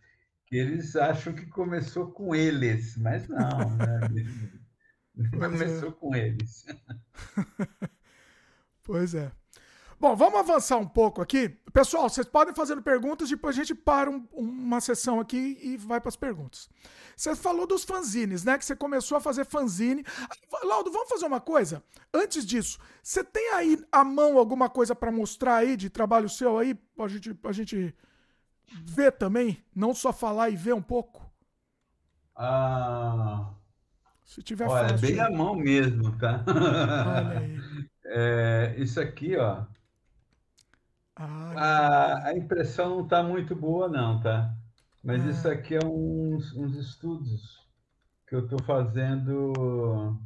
Eles 0.51 0.97
acham 0.97 1.33
que 1.33 1.47
começou 1.47 2.11
com 2.11 2.35
eles, 2.35 2.97
mas 2.97 3.29
não, 3.29 3.77
né? 3.77 4.01
É. 5.19 5.37
começou 5.37 5.89
é. 5.89 5.93
com 5.93 6.15
eles. 6.15 6.67
pois 8.83 9.15
é. 9.15 9.31
Bom, 10.03 10.17
vamos 10.17 10.41
avançar 10.41 10.79
um 10.79 10.89
pouco 10.89 11.23
aqui. 11.23 11.49
Pessoal, 11.73 12.09
vocês 12.09 12.27
podem 12.27 12.53
fazer 12.53 12.81
perguntas, 12.83 13.29
depois 13.29 13.55
a 13.55 13.59
gente 13.61 13.73
para 13.73 14.11
um, 14.11 14.27
uma 14.33 14.81
sessão 14.81 15.21
aqui 15.21 15.57
e 15.63 15.77
vai 15.77 16.01
para 16.01 16.09
as 16.09 16.17
perguntas. 16.17 16.69
Você 17.17 17.37
falou 17.37 17.69
dos 17.69 17.85
fanzines, 17.85 18.43
né? 18.43 18.59
Que 18.59 18.65
você 18.65 18.75
começou 18.75 19.17
a 19.17 19.21
fazer 19.21 19.45
fanzine. 19.45 20.05
Laudo, 20.65 20.91
vamos 20.91 21.09
fazer 21.09 21.25
uma 21.25 21.41
coisa? 21.41 21.85
Antes 22.13 22.45
disso, 22.45 22.81
você 23.01 23.23
tem 23.23 23.53
aí 23.53 23.81
à 23.93 24.03
mão 24.03 24.39
alguma 24.39 24.69
coisa 24.69 24.93
para 24.93 25.13
mostrar 25.13 25.59
aí 25.59 25.77
de 25.77 25.89
trabalho 25.89 26.29
seu 26.29 26.59
aí? 26.59 26.75
Pra 26.75 27.07
gente, 27.07 27.33
pra 27.33 27.53
gente 27.53 27.95
ver 28.85 29.13
também? 29.13 29.65
Não 29.73 29.95
só 29.95 30.13
falar 30.13 30.51
e 30.51 30.57
ver 30.57 30.75
um 30.75 30.83
pouco? 30.83 31.25
Ah. 32.35 33.55
Se 34.33 34.43
tiver 34.43 34.67
Olha, 34.67 34.89
fácil, 34.89 35.07
bem 35.07 35.21
à 35.21 35.31
mão 35.31 35.55
mesmo, 35.55 36.17
tá? 36.17 36.43
Olha 36.47 37.39
aí. 37.39 37.59
É, 38.15 38.75
isso 38.77 39.01
aqui, 39.01 39.39
ó. 39.39 39.65
Ah, 41.17 41.55
a, 41.57 42.29
a 42.29 42.37
impressão 42.37 42.97
não 42.97 43.05
está 43.05 43.23
muito 43.23 43.57
boa, 43.57 43.89
não, 43.89 44.21
tá? 44.21 44.55
Mas 45.03 45.25
ah. 45.25 45.31
isso 45.31 45.49
aqui 45.49 45.77
é 45.77 45.81
uns, 45.83 46.55
uns 46.55 46.77
estudos 46.77 47.67
que 48.27 48.35
eu 48.35 48.41
estou 48.41 48.63
fazendo 48.65 50.19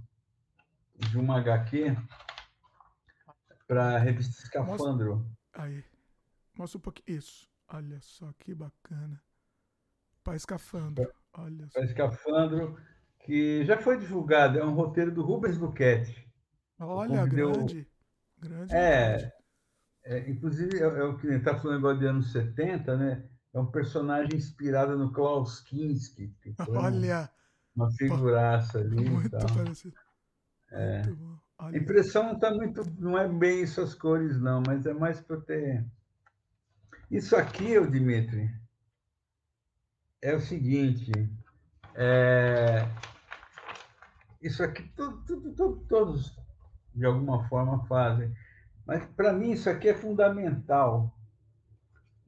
de 0.99 1.17
uma 1.17 1.39
HQ 1.39 1.97
para 3.69 3.95
a 3.95 3.99
revista 3.99 4.43
Escafandro. 4.43 5.17
Mostra, 5.17 5.63
aí. 5.63 5.85
Mostra 6.59 6.79
um 6.79 6.81
pouquinho. 6.81 7.19
Isso. 7.19 7.49
Olha 7.69 8.01
só 8.01 8.33
que 8.39 8.53
bacana. 8.53 9.23
Pai 10.25 10.35
Escafandro. 10.35 11.13
Olha 11.35 11.69
só. 11.69 11.79
Pai 11.79 11.85
Escafandro, 11.85 12.77
que 13.27 13.65
já 13.65 13.77
foi 13.77 13.99
divulgado, 13.99 14.59
é 14.59 14.65
um 14.65 14.73
roteiro 14.73 15.11
do 15.11 15.23
Rubens 15.23 15.59
Luquete. 15.59 16.27
Olha, 16.79 17.27
grande. 17.27 17.87
Grande. 18.39 18.73
É, 18.73 19.33
é, 20.05 20.31
inclusive, 20.31 20.79
é, 20.79 20.85
é 20.85 21.03
o 21.03 21.19
que 21.19 21.27
está 21.27 21.57
falando 21.57 21.79
agora 21.79 21.99
de 21.99 22.07
anos 22.07 22.31
70, 22.31 22.97
né? 22.97 23.25
É 23.53 23.59
um 23.59 23.67
personagem 23.67 24.37
inspirado 24.37 24.97
no 24.97 25.13
Klaus 25.13 25.61
Kinski. 25.61 26.33
Olha! 26.69 27.29
Uma 27.75 27.91
figuraça 27.91 28.79
ali. 28.79 29.11
Muito 29.11 29.31
parecido. 29.31 29.97
É. 30.71 31.03
A 31.59 31.77
impressão 31.77 32.23
não 32.25 32.39
tá 32.39 32.51
muito, 32.51 32.83
não 32.99 33.19
é 33.19 33.29
bem 33.29 33.63
essas 33.63 33.95
cores, 33.95 34.39
não, 34.41 34.63
mas 34.67 34.87
é 34.87 34.93
mais 34.93 35.21
para 35.21 35.41
ter. 35.41 35.85
Isso 37.11 37.35
aqui, 37.35 37.79
o 37.79 37.91
Dimitri, 37.91 38.51
é 40.23 40.35
o 40.35 40.41
seguinte. 40.41 41.13
É... 41.95 42.87
Isso 44.47 44.63
aqui 44.63 44.83
tudo, 44.95 45.25
tudo, 45.25 45.55
tudo, 45.55 45.77
todos 45.89 46.37
de 46.95 47.05
alguma 47.05 47.47
forma 47.49 47.85
fazem. 47.87 48.33
Mas 48.87 49.05
para 49.05 49.33
mim 49.33 49.53
isso 49.53 49.69
aqui 49.69 49.89
é 49.89 49.95
fundamental. 49.95 51.13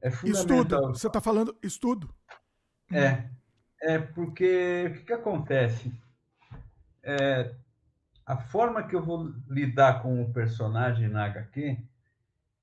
É 0.01 0.11
fundamental. 0.11 0.61
Estudo. 0.61 0.87
Você 0.89 1.07
está 1.07 1.21
falando 1.21 1.57
estudo? 1.63 2.13
É. 2.91 3.29
É 3.81 3.97
porque 3.97 4.87
o 4.89 4.93
que, 4.93 5.05
que 5.05 5.13
acontece? 5.13 5.91
É, 7.01 7.55
a 8.25 8.37
forma 8.37 8.83
que 8.83 8.95
eu 8.95 9.03
vou 9.03 9.33
lidar 9.49 10.01
com 10.01 10.21
o 10.21 10.33
personagem 10.33 11.07
na 11.07 11.25
HQ, 11.25 11.77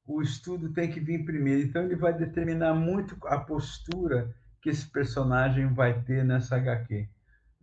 o 0.06 0.22
estudo 0.22 0.72
tem 0.72 0.90
que 0.90 1.00
vir 1.00 1.24
primeiro. 1.24 1.62
Então, 1.62 1.82
ele 1.82 1.96
vai 1.96 2.12
determinar 2.12 2.74
muito 2.74 3.16
a 3.26 3.38
postura 3.38 4.34
que 4.60 4.68
esse 4.68 4.86
personagem 4.86 5.72
vai 5.72 6.02
ter 6.02 6.24
nessa 6.24 6.56
HQ. 6.56 7.08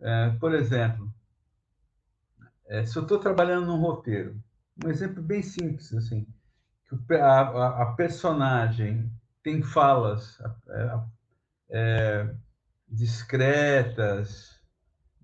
É, 0.00 0.30
por 0.40 0.52
exemplo, 0.52 1.10
é, 2.66 2.84
se 2.84 2.96
eu 2.96 3.02
estou 3.02 3.18
trabalhando 3.18 3.66
num 3.66 3.80
roteiro, 3.80 4.40
um 4.84 4.88
exemplo 4.88 5.22
bem 5.22 5.42
simples, 5.42 5.92
assim, 5.94 6.26
que 6.88 7.14
a, 7.14 7.40
a, 7.40 7.82
a 7.82 7.86
personagem 7.92 9.10
tem 9.42 9.62
falas 9.62 10.40
é, 10.68 11.00
é 11.70 12.34
discretas, 12.88 14.60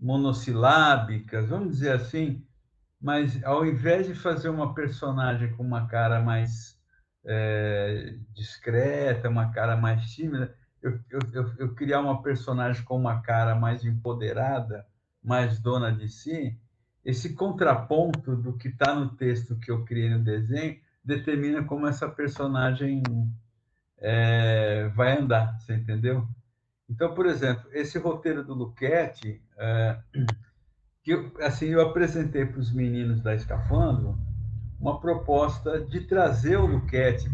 monossilábicas, 0.00 1.48
vamos 1.48 1.70
dizer 1.72 1.92
assim, 1.92 2.44
mas 3.00 3.42
ao 3.44 3.64
invés 3.64 4.06
de 4.06 4.14
fazer 4.14 4.48
uma 4.48 4.74
personagem 4.74 5.52
com 5.56 5.62
uma 5.62 5.86
cara 5.86 6.20
mais 6.20 6.78
é, 7.24 8.14
discreta, 8.34 9.28
uma 9.28 9.52
cara 9.52 9.76
mais 9.76 10.10
tímida, 10.10 10.54
eu, 10.82 10.98
eu, 11.10 11.54
eu, 11.58 11.74
criar 11.74 12.00
uma 12.00 12.22
personagem 12.22 12.82
com 12.84 12.96
uma 12.96 13.20
cara 13.20 13.54
mais 13.54 13.84
empoderada, 13.84 14.86
mais 15.22 15.58
dona 15.58 15.92
de 15.92 16.08
si, 16.08 16.58
esse 17.04 17.34
contraponto 17.34 18.36
do 18.36 18.52
que 18.56 18.68
está 18.68 18.94
no 18.94 19.10
texto 19.10 19.58
que 19.58 19.70
eu 19.70 19.84
criei 19.84 20.10
no 20.10 20.22
desenho 20.22 20.78
determina 21.04 21.64
como 21.64 21.86
essa 21.86 22.08
personagem 22.08 23.02
é, 23.98 24.88
vai 24.94 25.18
andar, 25.18 25.58
você 25.58 25.74
entendeu? 25.74 26.26
Então, 26.88 27.14
por 27.14 27.26
exemplo, 27.26 27.68
esse 27.72 27.98
roteiro 27.98 28.44
do 28.44 28.54
Luquete, 28.54 29.42
é, 29.56 29.98
que 31.02 31.12
eu, 31.12 31.32
assim, 31.40 31.66
eu 31.66 31.80
apresentei 31.80 32.44
para 32.44 32.60
os 32.60 32.72
meninos 32.72 33.22
da 33.22 33.34
Escafandro 33.34 34.18
uma 34.78 34.98
proposta 34.98 35.80
de 35.80 36.00
trazer 36.00 36.56
o 36.56 36.66
Luquete 36.66 37.30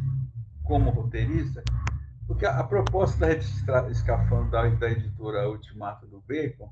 como 0.63 0.91
roteirista, 0.91 1.63
porque 2.27 2.45
a, 2.45 2.59
a 2.59 2.65
proposta 2.65 3.21
da 3.21 3.27
revista 3.29 3.89
Escafandro, 3.91 4.51
da, 4.51 4.69
da 4.69 4.91
editora 4.91 5.49
Ultimato 5.49 6.07
do 6.07 6.21
Bacon, 6.21 6.71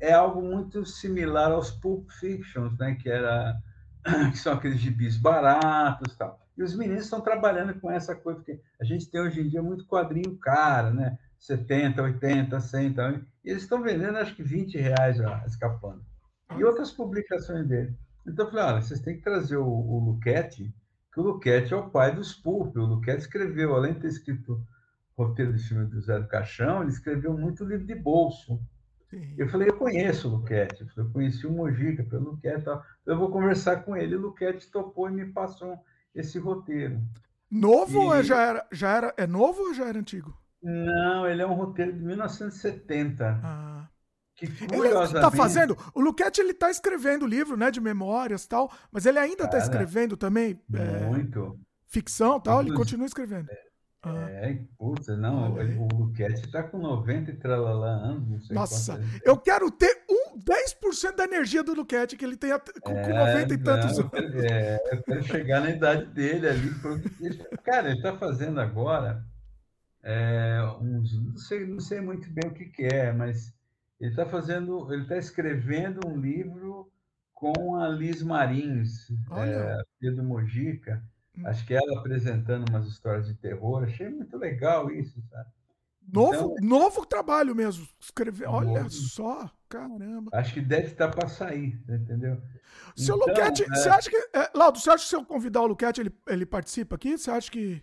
é 0.00 0.12
algo 0.12 0.42
muito 0.42 0.84
similar 0.84 1.52
aos 1.52 1.70
Pulp 1.70 2.10
Fictions, 2.10 2.76
né? 2.78 2.94
que, 2.94 3.08
era, 3.08 3.56
que 4.30 4.38
são 4.38 4.54
aqueles 4.54 4.78
gibis 4.78 5.16
baratos 5.16 6.16
tal. 6.16 6.40
E 6.56 6.62
os 6.62 6.74
meninos 6.74 7.04
estão 7.04 7.20
trabalhando 7.20 7.78
com 7.80 7.90
essa 7.90 8.14
coisa, 8.14 8.38
porque 8.40 8.60
a 8.80 8.84
gente 8.84 9.10
tem 9.10 9.20
hoje 9.20 9.40
em 9.40 9.48
dia 9.48 9.62
muito 9.62 9.86
quadrinho 9.86 10.38
caro, 10.38 10.94
né? 10.94 11.18
70, 11.38 12.02
80, 12.02 12.58
100, 12.58 12.92
tal. 12.94 13.12
e 13.12 13.22
eles 13.44 13.62
estão 13.62 13.82
vendendo 13.82 14.16
acho 14.16 14.34
que 14.34 14.42
20 14.42 14.78
reais 14.78 15.18
já, 15.18 15.44
escapando 15.46 16.02
e 16.54 16.64
outras 16.64 16.92
publicações 16.92 17.66
dele. 17.66 17.96
Então 18.26 18.44
eu 18.44 18.50
falei, 18.50 18.66
olha, 18.66 18.82
vocês 18.82 19.00
têm 19.00 19.16
que 19.16 19.22
trazer 19.22 19.56
o, 19.56 19.66
o 19.66 19.98
Luquete, 19.98 20.74
que 21.12 21.20
o 21.20 21.22
Luquete 21.22 21.72
é 21.72 21.76
o 21.76 21.90
pai 21.90 22.14
dos 22.14 22.34
Pulp. 22.34 22.76
O 22.76 22.84
Luquete 22.84 23.22
escreveu, 23.22 23.74
além 23.74 23.94
de 23.94 24.00
ter 24.00 24.08
escrito 24.08 24.60
roteiro 25.16 25.52
de 25.54 25.62
filme 25.62 25.86
do 25.86 26.00
Zé 26.00 26.18
do 26.18 26.28
Caixão, 26.28 26.82
ele 26.82 26.90
escreveu 26.90 27.36
muito 27.36 27.64
livro 27.64 27.86
de 27.86 27.94
bolso. 27.94 28.60
Sim. 29.16 29.34
Eu 29.38 29.48
falei, 29.48 29.68
eu 29.68 29.76
conheço 29.76 30.28
o 30.28 30.32
Luquete, 30.32 30.86
eu 30.94 31.10
conheci 31.10 31.46
o 31.46 31.50
Mojica 31.50 32.04
pelo 32.04 32.32
Luquete, 32.32 32.64
tal. 32.64 32.84
eu 33.06 33.18
vou 33.18 33.30
conversar 33.30 33.82
com 33.82 33.96
ele. 33.96 34.14
O 34.14 34.20
Luquete 34.20 34.70
topou 34.70 35.08
e 35.08 35.12
me 35.12 35.32
passou 35.32 35.78
esse 36.14 36.38
roteiro. 36.38 37.00
Novo 37.50 38.02
e... 38.02 38.04
ou 38.04 38.14
é, 38.14 38.22
já 38.22 38.42
era, 38.42 38.66
já 38.70 38.94
era, 38.94 39.14
é 39.16 39.26
novo 39.26 39.62
ou 39.62 39.74
já 39.74 39.86
era 39.86 39.98
antigo? 39.98 40.36
Não, 40.62 41.26
ele 41.26 41.40
é 41.40 41.46
um 41.46 41.54
roteiro 41.54 41.94
de 41.94 42.02
1970. 42.02 43.40
Ah. 43.42 43.88
Que 44.34 44.46
curiosamente... 44.48 45.14
Ele 45.14 45.20
tá 45.22 45.30
fazendo. 45.30 45.78
O 45.94 46.00
Luquete 46.02 46.42
ele 46.42 46.52
tá 46.52 46.70
escrevendo 46.70 47.26
livro, 47.26 47.56
né, 47.56 47.70
de 47.70 47.80
memórias 47.80 48.44
e 48.44 48.48
tal, 48.48 48.70
mas 48.92 49.06
ele 49.06 49.18
ainda 49.18 49.44
está 49.44 49.56
escrevendo 49.56 50.14
também. 50.14 50.60
É, 50.74 51.06
muito. 51.06 51.58
É, 51.58 51.66
ficção 51.86 52.38
tal, 52.38 52.60
ele 52.60 52.74
continua 52.74 53.06
escrevendo. 53.06 53.50
É, 53.50 53.65
ah. 54.06 54.30
é 54.30 54.58
puta, 54.78 55.16
não, 55.16 55.54
o 55.54 55.88
Luquete 55.94 56.44
está 56.44 56.62
com 56.62 56.78
90 56.78 57.30
e 57.30 57.36
tralalá 57.36 57.88
anos, 57.88 58.28
não 58.28 58.40
sei 58.40 58.54
Nossa, 58.54 59.00
eu 59.24 59.36
quero 59.36 59.70
ter 59.70 60.04
um 60.08 60.38
10% 60.38 61.16
da 61.16 61.24
energia 61.24 61.62
do 61.62 61.74
Luquete, 61.74 62.16
que 62.16 62.24
ele 62.24 62.36
tem 62.36 62.50
com, 62.82 62.92
é, 62.92 63.02
com 63.02 63.16
90 63.16 63.54
e 63.54 63.58
tantos 63.58 63.98
anos. 63.98 64.44
É, 64.50 64.78
eu 64.92 65.02
quero 65.02 65.22
chegar 65.24 65.60
na 65.60 65.70
idade 65.70 66.06
dele 66.06 66.48
ali. 66.48 66.70
Cara, 67.64 67.88
ele 67.88 67.96
está 67.96 68.16
fazendo 68.16 68.60
agora 68.60 69.24
é, 70.08 70.60
uns, 70.80 71.20
não 71.20 71.36
sei, 71.36 71.66
não 71.66 71.80
sei 71.80 72.00
muito 72.00 72.30
bem 72.30 72.48
o 72.48 72.54
que, 72.54 72.66
que 72.66 72.84
é, 72.84 73.12
mas 73.12 73.52
ele 74.00 74.10
está 74.10 74.24
fazendo, 74.24 74.92
ele 74.92 75.02
está 75.02 75.16
escrevendo 75.16 76.06
um 76.06 76.16
livro 76.16 76.88
com 77.34 77.74
a 77.74 77.88
Liz 77.88 78.22
Marins, 78.22 79.10
é, 79.32 79.82
Pedro 79.98 80.22
Mojica. 80.22 81.02
Acho 81.44 81.66
que 81.66 81.74
ela 81.74 81.98
apresentando 81.98 82.68
umas 82.68 82.86
histórias 82.86 83.26
de 83.26 83.34
terror. 83.34 83.84
Achei 83.84 84.08
muito 84.08 84.36
legal 84.36 84.90
isso, 84.90 85.20
sabe? 85.30 85.50
Novo, 86.12 86.54
então, 86.56 86.68
novo 86.68 87.04
trabalho 87.04 87.54
mesmo. 87.54 87.86
Escrever. 88.00 88.48
Olha 88.48 88.82
novo. 88.84 88.90
só, 88.90 89.50
caramba. 89.68 90.30
Acho 90.32 90.54
que 90.54 90.60
deve 90.60 90.86
estar 90.86 91.08
para 91.08 91.28
sair, 91.28 91.80
entendeu? 91.88 92.40
Seu 92.94 93.16
então, 93.16 93.28
Luquete, 93.28 93.64
é... 93.64 93.68
você 93.68 93.88
acha 93.88 94.10
que. 94.10 94.16
É, 94.32 94.50
Laudo, 94.54 94.78
você 94.78 94.90
acha 94.90 95.02
que 95.02 95.10
se 95.10 95.16
eu 95.16 95.24
convidar 95.24 95.62
o 95.62 95.66
Luquete, 95.66 96.00
ele, 96.00 96.14
ele 96.28 96.46
participa 96.46 96.94
aqui? 96.94 97.18
Você 97.18 97.30
acha 97.30 97.50
que. 97.50 97.82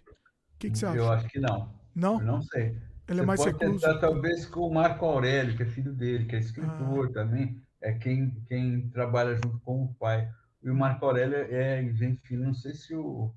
O 0.56 0.60
que, 0.60 0.72
que 0.72 0.78
você 0.78 0.86
acha? 0.86 0.98
Eu 0.98 1.12
acho 1.12 1.28
que 1.28 1.40
não. 1.40 1.74
Não? 1.94 2.20
Eu 2.20 2.26
não 2.26 2.42
sei. 2.42 2.78
Ele 3.08 3.20
é 3.20 3.26
mais 3.26 3.40
pode 3.40 3.52
recluso. 3.52 3.86
tentar, 3.86 4.00
talvez, 4.00 4.46
com 4.46 4.62
o 4.62 4.74
Marco 4.74 5.06
Aurélio, 5.06 5.58
que 5.58 5.64
é 5.64 5.66
filho 5.66 5.94
dele, 5.94 6.26
que 6.26 6.36
é 6.36 6.40
escritor 6.40 7.10
ah. 7.10 7.14
também, 7.14 7.62
é 7.82 7.92
quem, 7.92 8.32
quem 8.48 8.90
trabalha 8.90 9.36
junto 9.36 9.60
com 9.60 9.84
o 9.84 9.94
pai. 9.96 10.30
E 10.64 10.70
o 10.70 10.76
Marco 10.76 11.06
Aurélio 11.06 11.36
é, 11.36 11.84
enfim, 11.84 12.38
não 12.38 12.54
sei 12.54 12.74
se 12.74 12.96
o, 12.96 13.34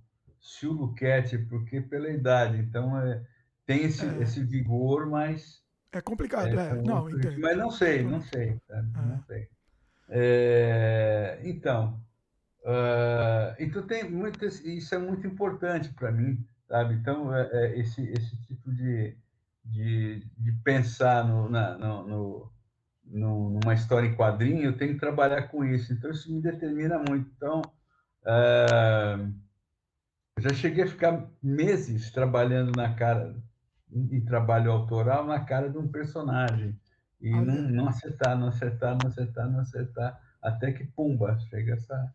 o 0.66 0.72
Luquete, 0.72 1.38
porque 1.38 1.80
pela 1.80 2.08
idade, 2.08 2.58
então 2.58 2.98
é, 3.00 3.20
tem 3.66 3.84
esse, 3.84 4.06
é. 4.06 4.22
esse 4.22 4.42
vigor, 4.44 5.06
mas. 5.06 5.60
É 5.92 6.00
complicado, 6.00 6.58
é. 6.58 6.68
é 6.68 6.74
não, 6.74 7.10
entendo. 7.10 7.40
Mas 7.40 7.56
não 7.58 7.70
sei, 7.70 8.02
não 8.04 8.20
sei. 8.22 8.60
Tá? 8.68 8.82
Não 8.82 9.20
sei. 9.26 9.48
É, 10.08 11.40
então, 11.42 12.00
uh, 12.62 13.56
então 13.58 13.82
tem 13.82 14.08
muito, 14.08 14.44
isso 14.44 14.94
é 14.94 14.98
muito 14.98 15.26
importante 15.26 15.88
para 15.94 16.12
mim, 16.12 16.46
sabe? 16.68 16.94
Então, 16.94 17.34
é, 17.34 17.48
é, 17.52 17.78
esse, 17.80 18.02
esse 18.12 18.36
tipo 18.42 18.72
de, 18.72 19.16
de, 19.64 20.24
de 20.38 20.52
pensar 20.62 21.26
no, 21.26 21.48
na, 21.48 21.76
no, 21.76 22.06
no, 22.06 22.52
no, 23.04 23.50
numa 23.50 23.74
história 23.74 24.06
em 24.06 24.14
quadrinho, 24.14 24.62
eu 24.62 24.76
tenho 24.76 24.94
que 24.94 25.00
trabalhar 25.00 25.48
com 25.48 25.64
isso. 25.64 25.92
Então, 25.92 26.10
isso 26.10 26.32
me 26.32 26.40
determina 26.40 26.98
muito. 26.98 27.28
Então, 27.36 27.62
uh, 28.22 29.45
eu 30.36 30.42
já 30.42 30.50
cheguei 30.50 30.84
a 30.84 30.88
ficar 30.88 31.26
meses 31.42 32.10
trabalhando 32.10 32.76
na 32.76 32.94
cara, 32.94 33.34
em 33.90 34.20
trabalho 34.20 34.70
autoral, 34.70 35.26
na 35.26 35.40
cara 35.40 35.70
de 35.70 35.78
um 35.78 35.88
personagem. 35.88 36.78
E 37.20 37.30
não, 37.30 37.62
não 37.62 37.88
acertar, 37.88 38.38
não 38.38 38.48
acertar, 38.48 38.98
não 39.02 39.10
acertar, 39.10 39.50
não 39.50 39.60
acertar, 39.60 40.20
até 40.42 40.72
que, 40.72 40.84
pumba, 40.84 41.38
chega 41.48 41.72
essa. 41.72 42.14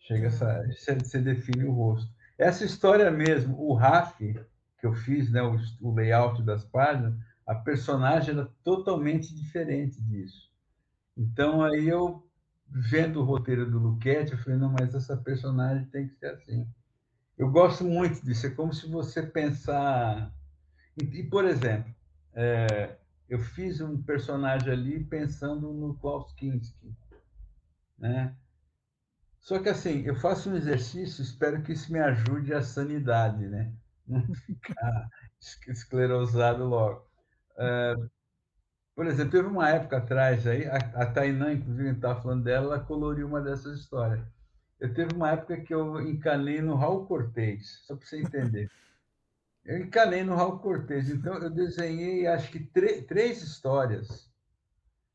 Chega 0.00 0.28
essa. 0.28 0.66
Você 0.72 1.20
define 1.20 1.64
o 1.64 1.72
rosto. 1.72 2.10
Essa 2.38 2.64
história 2.64 3.10
mesmo, 3.10 3.60
o 3.60 3.74
Raf, 3.74 4.18
que 4.18 4.86
eu 4.86 4.94
fiz, 4.94 5.30
né, 5.30 5.42
o, 5.42 5.56
o 5.82 5.94
layout 5.94 6.42
das 6.42 6.64
páginas, 6.64 7.14
a 7.46 7.54
personagem 7.54 8.34
era 8.34 8.48
totalmente 8.64 9.34
diferente 9.34 10.00
disso. 10.02 10.50
Então, 11.16 11.62
aí 11.62 11.86
eu, 11.86 12.26
vendo 12.68 13.20
o 13.20 13.24
roteiro 13.24 13.70
do 13.70 13.78
Luquete, 13.78 14.32
eu 14.32 14.38
falei, 14.38 14.58
não, 14.58 14.72
mas 14.72 14.94
essa 14.94 15.16
personagem 15.16 15.84
tem 15.86 16.08
que 16.08 16.14
ser 16.14 16.26
assim. 16.26 16.66
Eu 17.36 17.50
gosto 17.50 17.84
muito 17.84 18.24
disso. 18.24 18.46
É 18.46 18.50
como 18.50 18.72
se 18.72 18.88
você 18.88 19.22
pensar. 19.22 20.32
E, 20.96 21.22
por 21.24 21.44
exemplo, 21.44 21.92
é, 22.32 22.96
eu 23.28 23.38
fiz 23.38 23.80
um 23.80 24.00
personagem 24.02 24.72
ali 24.72 25.04
pensando 25.04 25.72
no 25.72 25.98
Kinski, 26.36 26.94
né? 27.98 28.36
Só 29.40 29.58
que 29.58 29.68
assim, 29.68 30.02
eu 30.02 30.14
faço 30.16 30.50
um 30.50 30.56
exercício, 30.56 31.22
espero 31.22 31.62
que 31.62 31.72
isso 31.72 31.92
me 31.92 31.98
ajude 31.98 32.54
à 32.54 32.62
sanidade, 32.62 33.46
né? 33.46 33.72
Não 34.06 34.22
ficar 34.34 35.08
esclerosado 35.66 36.64
logo. 36.64 37.06
É, 37.58 37.94
por 38.94 39.06
exemplo, 39.06 39.32
teve 39.32 39.48
uma 39.48 39.68
época 39.68 39.98
atrás 39.98 40.46
aí, 40.46 40.66
a, 40.66 40.76
a 40.76 41.06
Tainã, 41.06 41.52
inclusive, 41.52 41.90
estava 41.90 42.22
falando 42.22 42.44
dela, 42.44 42.74
ela 42.76 42.84
coloriu 42.84 43.26
uma 43.26 43.40
dessas 43.40 43.80
histórias. 43.80 44.24
Eu 44.84 44.92
teve 44.92 45.14
uma 45.14 45.30
época 45.30 45.58
que 45.62 45.72
eu 45.72 45.98
encanei 46.02 46.60
no 46.60 46.74
Raul 46.74 47.06
Cortez, 47.06 47.80
só 47.86 47.96
para 47.96 48.06
você 48.06 48.20
entender. 48.20 48.70
Eu 49.64 49.78
encanei 49.78 50.22
no 50.22 50.34
Raul 50.34 50.58
Cortez, 50.58 51.08
então 51.08 51.38
eu 51.38 51.48
desenhei 51.48 52.26
acho 52.26 52.50
que 52.50 52.60
três 52.60 53.42
histórias 53.42 54.30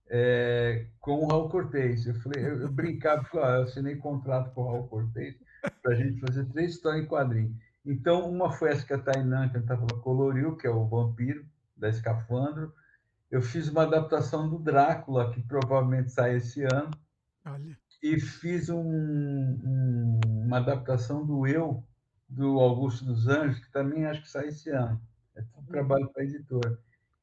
é, 0.09 0.87
com 0.99 1.23
o 1.23 1.27
Raul 1.27 1.49
Cortez. 1.49 2.07
Eu, 2.07 2.15
falei, 2.15 2.43
eu, 2.43 2.61
eu 2.61 2.71
brincava, 2.71 3.23
falei, 3.25 3.45
ah, 3.45 3.55
eu 3.57 3.63
assinei 3.65 3.95
contrato 3.95 4.51
com 4.55 4.61
o 4.63 4.71
Raul 4.71 4.87
Cortez 4.87 5.35
para 5.83 5.91
a 5.91 5.95
gente 5.95 6.19
fazer 6.19 6.45
três 6.45 6.71
histórias 6.71 7.03
em 7.03 7.07
quadrinho. 7.07 7.55
Então, 7.85 8.27
uma 8.27 8.51
foi 8.51 8.71
essa 8.71 8.83
que 8.83 8.93
a 8.93 8.97
Tainã, 8.97 9.49
que 9.49 9.55
a 9.55 9.59
gente 9.59 9.71
estava 9.71 9.85
coloriu, 10.01 10.55
que 10.55 10.65
é 10.65 10.71
o 10.71 10.87
vampiro 10.87 11.45
da 11.77 11.89
Escafandro. 11.89 12.73
Eu 13.29 13.43
fiz 13.43 13.69
uma 13.69 13.83
adaptação 13.83 14.49
do 14.49 14.57
Drácula, 14.57 15.31
que 15.31 15.43
provavelmente 15.43 16.09
sai 16.09 16.37
esse 16.37 16.63
ano. 16.63 16.89
Olha. 17.45 17.77
E 18.01 18.19
fiz 18.19 18.69
um, 18.69 18.81
um, 18.81 20.19
uma 20.25 20.57
adaptação 20.57 21.25
do 21.25 21.45
Eu, 21.45 21.83
do 22.27 22.59
Augusto 22.59 23.03
dos 23.03 23.27
Anjos, 23.27 23.59
que 23.59 23.71
também 23.71 24.05
acho 24.05 24.21
que 24.21 24.29
sai 24.29 24.47
esse 24.47 24.69
ano. 24.69 25.01
É 25.35 25.41
tudo 25.41 25.67
trabalho 25.67 26.09
para 26.09 26.21
a 26.21 26.25
editora. 26.25 26.79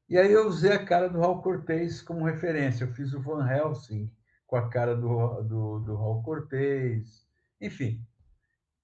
E 0.09 0.17
aí 0.17 0.31
eu 0.31 0.47
usei 0.47 0.71
a 0.71 0.85
cara 0.85 1.09
do 1.09 1.19
Raul 1.19 1.41
Cortez 1.41 2.01
como 2.01 2.25
referência. 2.25 2.85
Eu 2.85 2.93
fiz 2.93 3.13
o 3.13 3.21
Van 3.21 3.45
Helsing 3.49 4.09
com 4.45 4.55
a 4.55 4.69
cara 4.69 4.95
do, 4.95 5.43
do, 5.43 5.79
do 5.79 5.95
Raul 5.95 6.23
Cortez. 6.23 7.25
Enfim. 7.59 8.01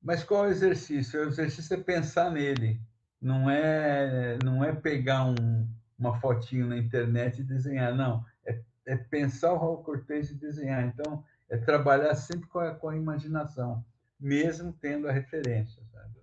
Mas 0.02 0.24
qual 0.24 0.46
é 0.46 0.48
o 0.50 0.52
exercício? 0.52 1.22
O 1.22 1.30
exercício 1.30 1.76
é 1.76 1.78
pensar 1.78 2.30
nele. 2.30 2.82
Não 3.22 3.50
é, 3.50 4.38
não 4.44 4.64
é 4.64 4.74
pegar 4.74 5.26
um, 5.26 5.68
uma 5.98 6.20
fotinho 6.20 6.68
na 6.68 6.78
internet 6.78 7.40
e 7.40 7.46
desenhar. 7.46 7.96
Não. 7.96 8.26
É, 8.46 8.62
é 8.86 8.98
pensar 8.98 9.54
o 9.54 9.58
Raul 9.58 9.84
Cortez 9.84 10.30
e 10.30 10.36
desenhar. 10.36 10.84
Então, 10.84 11.24
é 11.54 11.58
trabalhar 11.58 12.16
sempre 12.16 12.48
com 12.50 12.58
a, 12.58 12.74
com 12.74 12.90
a 12.90 12.98
imaginação, 12.98 13.86
mesmo 14.20 14.74
tendo 14.74 15.08
a 15.08 15.12
referência, 15.12 15.84
sabe? 15.92 16.20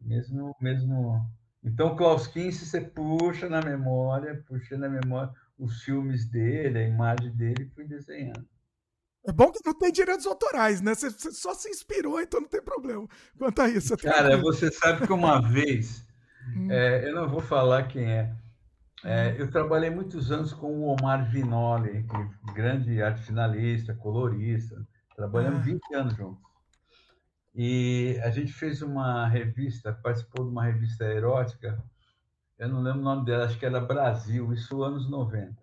Mesmo, 0.00 0.56
mesmo 0.58 1.22
então, 1.62 1.94
Klaus 1.94 2.26
Kinski, 2.26 2.64
você 2.64 2.80
puxa 2.80 3.46
na 3.46 3.60
memória, 3.60 4.42
puxa 4.48 4.78
na 4.78 4.88
memória 4.88 5.30
os 5.58 5.82
filmes 5.82 6.26
dele, 6.26 6.78
a 6.78 6.88
imagem 6.88 7.30
dele, 7.30 7.64
e 7.64 7.74
fui 7.74 7.84
desenhando. 7.84 8.46
É 9.26 9.32
bom 9.32 9.52
que 9.52 9.60
não 9.64 9.78
tem 9.78 9.92
direitos 9.92 10.26
autorais, 10.26 10.80
né? 10.80 10.94
Você, 10.94 11.10
você 11.10 11.30
só 11.30 11.52
se 11.52 11.68
inspirou, 11.68 12.20
então 12.20 12.40
não 12.40 12.48
tem 12.48 12.62
problema. 12.62 13.06
Quanto 13.38 13.60
a 13.60 13.68
isso. 13.68 13.96
Cara, 13.98 14.36
você 14.38 14.70
sabe 14.70 15.06
que 15.06 15.12
uma 15.12 15.40
vez, 15.40 16.06
hum. 16.56 16.70
é, 16.70 17.06
eu 17.06 17.14
não 17.14 17.28
vou 17.28 17.40
falar 17.40 17.86
quem 17.88 18.10
é, 18.10 18.34
é, 19.04 19.40
eu 19.40 19.50
trabalhei 19.50 19.90
muitos 19.90 20.32
anos 20.32 20.52
com 20.52 20.80
o 20.80 20.86
Omar 20.86 21.30
Vinoli, 21.30 22.06
grande 22.54 23.02
arte 23.02 23.22
finalista, 23.22 23.94
colorista. 23.94 24.86
Trabalhamos 25.14 25.60
ah. 25.60 25.62
20 25.62 25.94
anos 25.94 26.16
juntos. 26.16 26.42
E 27.54 28.18
a 28.24 28.30
gente 28.30 28.52
fez 28.52 28.82
uma 28.82 29.28
revista, 29.28 29.92
participou 29.92 30.44
de 30.44 30.50
uma 30.50 30.64
revista 30.64 31.04
erótica, 31.04 31.78
eu 32.58 32.68
não 32.68 32.82
lembro 32.82 33.00
o 33.00 33.04
nome 33.04 33.24
dela, 33.24 33.44
acho 33.44 33.58
que 33.58 33.66
era 33.66 33.80
Brasil, 33.80 34.52
isso 34.52 34.82
anos 34.82 35.08
90. 35.08 35.54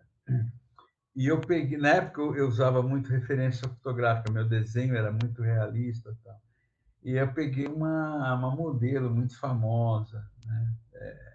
E 1.16 1.28
eu 1.28 1.42
peguei, 1.42 1.78
na 1.78 1.90
época 1.90 2.22
eu 2.22 2.48
usava 2.48 2.82
muito 2.82 3.10
referência 3.10 3.68
fotográfica, 3.68 4.32
meu 4.32 4.48
desenho 4.48 4.96
era 4.96 5.12
muito 5.12 5.42
realista 5.42 6.18
tal. 6.24 6.40
E 7.04 7.14
eu 7.14 7.34
peguei 7.34 7.68
uma, 7.68 8.34
uma 8.36 8.56
modelo 8.56 9.10
muito 9.10 9.38
famosa, 9.38 10.26
né? 10.46 10.74
É, 10.94 11.31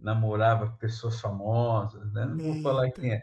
namorava 0.00 0.74
pessoas 0.78 1.20
famosas, 1.20 2.12
né? 2.12 2.24
não 2.26 2.36
vou 2.36 2.62
falar 2.62 2.90
quem 2.90 3.12
é. 3.12 3.22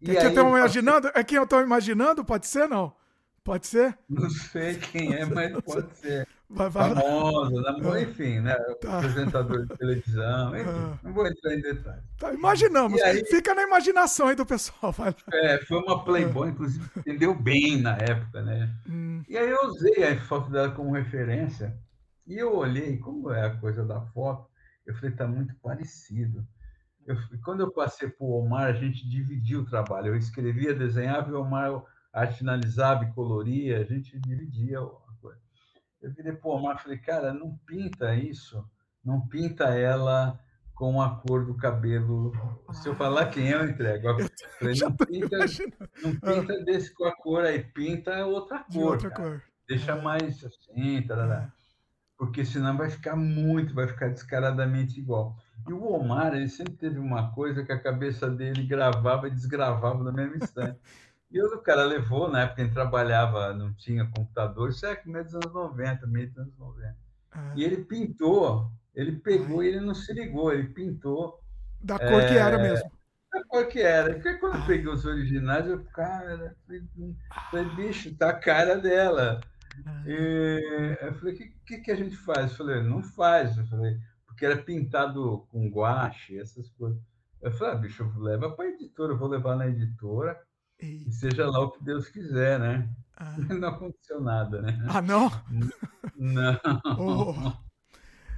E 0.00 0.10
é 0.10 0.20
que 0.20 0.26
eu 0.26 0.28
estou 0.30 0.48
imaginando? 0.48 1.10
É 1.14 1.24
quem 1.24 1.38
eu 1.38 1.44
estou 1.44 1.60
imaginando? 1.62 2.24
Pode 2.24 2.46
ser, 2.46 2.68
não? 2.68 2.94
Pode 3.42 3.66
ser? 3.66 3.96
Não 4.08 4.28
sei 4.28 4.74
quem 4.74 5.14
é, 5.14 5.24
mas 5.24 5.52
pode 5.64 5.96
ser. 5.96 6.26
Vai, 6.48 6.68
vai 6.68 6.94
Famosa, 6.94 7.62
ah, 7.94 8.00
enfim, 8.00 8.40
né? 8.40 8.54
Tá. 8.80 8.98
Apresentador 8.98 9.66
de 9.66 9.76
televisão, 9.76 10.54
enfim, 10.56 10.68
ah. 10.68 10.98
não 11.02 11.12
vou 11.12 11.26
entrar 11.26 11.54
em 11.54 11.60
detalhes. 11.60 12.02
Tá, 12.18 12.32
imaginamos. 12.32 13.00
Aí, 13.02 13.24
Fica 13.24 13.54
na 13.54 13.62
imaginação 13.62 14.28
aí 14.28 14.36
do 14.36 14.46
pessoal. 14.46 14.92
Vai. 14.92 15.14
É, 15.32 15.58
foi 15.64 15.78
uma 15.78 16.04
Playboy, 16.04 16.50
inclusive, 16.50 16.88
entendeu 16.96 17.34
bem 17.34 17.80
na 17.80 17.96
época, 17.96 18.42
né? 18.42 18.72
Hum. 18.88 19.22
E 19.28 19.36
aí 19.36 19.48
eu 19.48 19.64
usei 19.66 20.04
a 20.04 20.20
foto 20.20 20.50
dela 20.50 20.70
como 20.70 20.92
referência 20.92 21.76
e 22.26 22.36
eu 22.36 22.56
olhei, 22.56 22.98
como 22.98 23.30
é 23.30 23.46
a 23.46 23.56
coisa 23.56 23.84
da 23.84 24.00
foto, 24.00 24.48
eu 24.86 24.94
falei, 24.94 25.10
tá 25.10 25.26
muito 25.26 25.54
parecido. 25.56 26.46
Eu, 27.06 27.16
quando 27.44 27.60
eu 27.60 27.72
passei 27.72 28.08
para 28.08 28.26
o 28.26 28.38
Omar, 28.38 28.66
a 28.66 28.72
gente 28.72 29.08
dividiu 29.08 29.60
o 29.60 29.66
trabalho. 29.66 30.08
Eu 30.08 30.16
escrevia, 30.16 30.74
desenhava 30.74 31.30
e 31.30 31.34
o 31.34 31.40
Omar 31.40 31.82
arte 32.12 32.38
finalizava 32.38 33.04
e 33.04 33.12
coloria, 33.12 33.78
a 33.78 33.84
gente 33.84 34.18
dividia 34.18 34.78
a 34.78 35.20
coisa. 35.20 35.40
Eu 36.00 36.12
virei 36.12 36.32
para 36.32 36.48
o 36.48 36.54
Omar 36.54 36.76
e 36.76 36.82
falei, 36.82 36.98
cara, 36.98 37.34
não 37.34 37.56
pinta 37.66 38.14
isso, 38.14 38.64
não 39.04 39.26
pinta 39.28 39.64
ela 39.64 40.40
com 40.74 41.00
a 41.00 41.16
cor 41.16 41.44
do 41.44 41.56
cabelo. 41.56 42.32
Se 42.72 42.88
eu 42.88 42.94
falar 42.94 43.26
quem 43.26 43.48
eu 43.48 43.64
entrego. 43.64 44.08
Eu 44.08 44.28
falei, 44.58 44.78
não 44.78 44.92
pinta, 44.92 45.38
não 46.02 46.16
pinta 46.16 46.64
desse 46.64 46.94
com 46.94 47.04
a 47.04 47.16
cor 47.16 47.44
aí, 47.44 47.62
pinta 47.62 48.26
outra 48.26 48.64
cor. 48.72 48.92
Outra 48.92 49.10
cor. 49.10 49.42
Deixa 49.68 49.92
é. 49.92 50.00
mais 50.00 50.44
assim, 50.44 51.02
tarará. 51.02 51.52
É. 52.16 52.18
porque 52.18 52.44
senão 52.44 52.76
vai 52.76 52.90
ficar 52.90 53.16
muito, 53.16 53.74
vai 53.74 53.86
ficar 53.86 54.08
descaradamente 54.08 54.98
igual. 54.98 55.36
E 55.68 55.72
o 55.72 55.84
Omar, 55.92 56.34
ele 56.34 56.48
sempre 56.48 56.74
teve 56.74 56.98
uma 56.98 57.32
coisa 57.32 57.64
que 57.64 57.72
a 57.72 57.80
cabeça 57.80 58.30
dele 58.30 58.64
gravava 58.66 59.28
e 59.28 59.30
desgravava 59.30 60.02
no 60.02 60.12
mesmo 60.12 60.36
instante. 60.36 60.78
E 61.28 61.42
o 61.42 61.58
cara 61.58 61.84
levou, 61.84 62.30
na 62.30 62.42
época 62.42 62.62
ele 62.62 62.70
trabalhava, 62.70 63.52
não 63.52 63.74
tinha 63.74 64.06
computador, 64.06 64.70
isso 64.70 64.86
é 64.86 65.02
meio 65.04 65.24
dos 65.24 65.34
anos 65.34 65.52
90, 65.52 66.06
meio 66.06 66.28
dos 66.28 66.38
anos 66.38 66.56
90. 66.56 66.96
Ah. 67.32 67.52
E 67.56 67.64
ele 67.64 67.84
pintou, 67.84 68.70
ele 68.94 69.12
pegou 69.12 69.62
e 69.62 69.68
ele 69.68 69.80
não 69.80 69.92
se 69.92 70.12
ligou, 70.12 70.52
ele 70.52 70.68
pintou. 70.68 71.42
Da 71.82 71.98
cor 71.98 72.22
é, 72.22 72.28
que 72.28 72.38
era 72.38 72.58
mesmo. 72.58 72.90
Da 73.32 73.44
cor 73.44 73.66
que 73.66 73.80
era. 73.80 74.14
Porque 74.14 74.34
quando 74.34 74.54
eu 74.54 74.62
ah. 74.62 74.66
peguei 74.66 74.88
os 74.88 75.04
originais, 75.04 75.66
eu, 75.66 75.84
cara, 75.86 76.56
falei, 77.50 77.68
bicho, 77.74 78.14
tá 78.14 78.30
a 78.30 78.38
cara 78.38 78.76
dela. 78.78 79.40
E 80.06 80.96
eu 81.00 81.14
falei, 81.14 81.34
o 81.34 81.36
que, 81.36 81.54
que, 81.66 81.78
que, 81.78 81.90
a 81.90 81.96
gente 81.96 82.16
faz? 82.16 82.50
Eu 82.50 82.56
falei, 82.56 82.82
não 82.82 83.02
faz. 83.02 83.56
Eu 83.56 83.66
falei, 83.66 83.98
porque 84.26 84.46
era 84.46 84.62
pintado 84.62 85.46
com 85.50 85.68
guache, 85.68 86.38
essas 86.38 86.68
coisas. 86.70 87.00
Eu 87.42 87.50
falei, 87.52 87.74
ah, 87.74 87.78
bicho, 87.78 88.12
leva 88.18 88.50
para 88.50 88.64
a 88.64 88.68
editora, 88.68 89.12
eu 89.12 89.18
vou 89.18 89.28
levar 89.28 89.56
na 89.56 89.68
editora 89.68 90.40
e 90.80 91.10
seja 91.10 91.48
lá 91.48 91.60
o 91.60 91.70
que 91.70 91.82
Deus 91.82 92.08
quiser, 92.08 92.58
né? 92.58 92.88
Ah. 93.16 93.36
Não 93.54 93.68
aconteceu 93.68 94.20
nada, 94.20 94.60
né? 94.60 94.78
Ah, 94.88 95.00
não? 95.00 95.30
Não. 96.16 96.60
Oh. 96.98 97.52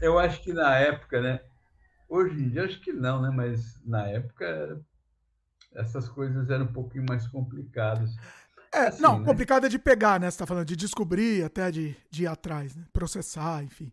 Eu 0.01 0.19
acho 0.19 0.41
que 0.43 0.53
na 0.53 0.77
época, 0.77 1.21
né? 1.21 1.41
Hoje 2.09 2.41
em 2.41 2.49
dia 2.49 2.65
acho 2.65 2.81
que 2.81 2.93
não, 2.93 3.21
né? 3.21 3.31
Mas 3.31 3.85
na 3.85 4.07
época 4.07 4.81
essas 5.75 6.09
coisas 6.09 6.49
eram 6.49 6.65
um 6.65 6.73
pouquinho 6.73 7.05
mais 7.09 7.27
complicadas. 7.27 8.15
É, 8.79 8.89
assim, 8.89 9.03
não, 9.03 9.19
né? 9.19 9.25
complicado 9.25 9.67
é 9.67 9.69
de 9.69 9.79
pegar, 9.79 10.21
né? 10.21 10.31
Você 10.31 10.39
tá 10.39 10.47
falando 10.47 10.67
de 10.67 10.77
descobrir, 10.77 11.45
até 11.45 11.71
de, 11.71 11.97
de 12.11 12.25
ir 12.25 12.27
atrás, 12.27 12.75
né? 12.75 12.85
Processar, 12.93 13.63
enfim. 13.63 13.93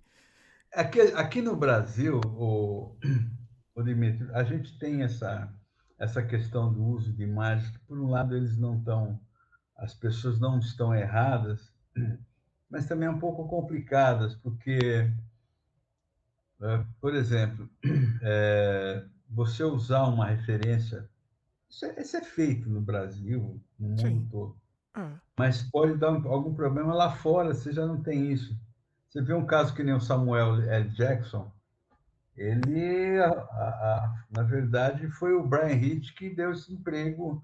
Aqui, 0.73 1.01
aqui 1.15 1.41
no 1.41 1.55
Brasil, 1.55 2.19
o, 2.25 2.95
o 3.75 3.83
Dimitri, 3.83 4.27
a 4.33 4.43
gente 4.43 4.77
tem 4.77 5.03
essa 5.03 5.51
essa 5.97 6.21
questão 6.21 6.71
do 6.73 6.83
uso 6.83 7.13
de 7.13 7.23
imagens, 7.23 7.69
que 7.71 7.79
por 7.79 7.97
um 7.97 8.09
lado 8.09 8.35
eles 8.35 8.57
não 8.57 8.77
estão, 8.77 9.19
as 9.77 9.93
pessoas 9.93 10.39
não 10.39 10.59
estão 10.59 10.93
erradas, 10.93 11.71
mas 12.69 12.85
também 12.85 13.07
um 13.07 13.19
pouco 13.19 13.47
complicadas, 13.47 14.35
porque, 14.35 15.09
é, 16.61 16.85
por 16.99 17.15
exemplo, 17.15 17.69
é, 18.21 19.05
você 19.29 19.63
usar 19.63 20.03
uma 20.03 20.27
referência, 20.27 21.09
isso 21.69 21.85
é, 21.85 22.01
isso 22.01 22.17
é, 22.17 22.21
feito 22.21 22.69
no 22.69 22.81
Brasil, 22.81 23.61
no 23.79 23.89
mundo 23.89 24.01
Sim. 24.01 24.27
todo, 24.29 24.57
ah. 24.95 25.11
mas 25.37 25.61
pode 25.63 25.97
dar 25.97 26.09
algum 26.09 26.53
problema 26.53 26.93
lá 26.93 27.11
fora, 27.11 27.53
você 27.53 27.71
já 27.71 27.85
não 27.85 28.01
tem 28.01 28.31
isso. 28.31 28.57
Você 29.09 29.21
vê 29.21 29.33
um 29.33 29.45
caso 29.45 29.73
que 29.73 29.83
nem 29.83 29.93
o 29.93 30.01
Samuel 30.01 30.61
L. 30.61 30.89
Jackson, 30.89 31.51
ele, 32.35 33.17
a, 33.19 33.29
a, 33.29 34.23
na 34.31 34.43
verdade, 34.43 35.07
foi 35.09 35.33
o 35.33 35.47
Brian 35.47 35.75
Hitch 35.75 36.13
que 36.15 36.29
deu 36.29 36.51
esse 36.51 36.73
emprego 36.73 37.41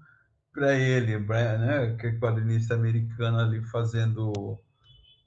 para 0.52 0.74
ele, 0.74 1.18
Brian, 1.18 1.58
né, 1.58 1.96
que 1.96 2.08
é 2.08 2.18
quadrinista 2.18 2.74
americano 2.74 3.38
ali 3.38 3.62
fazendo 3.64 4.58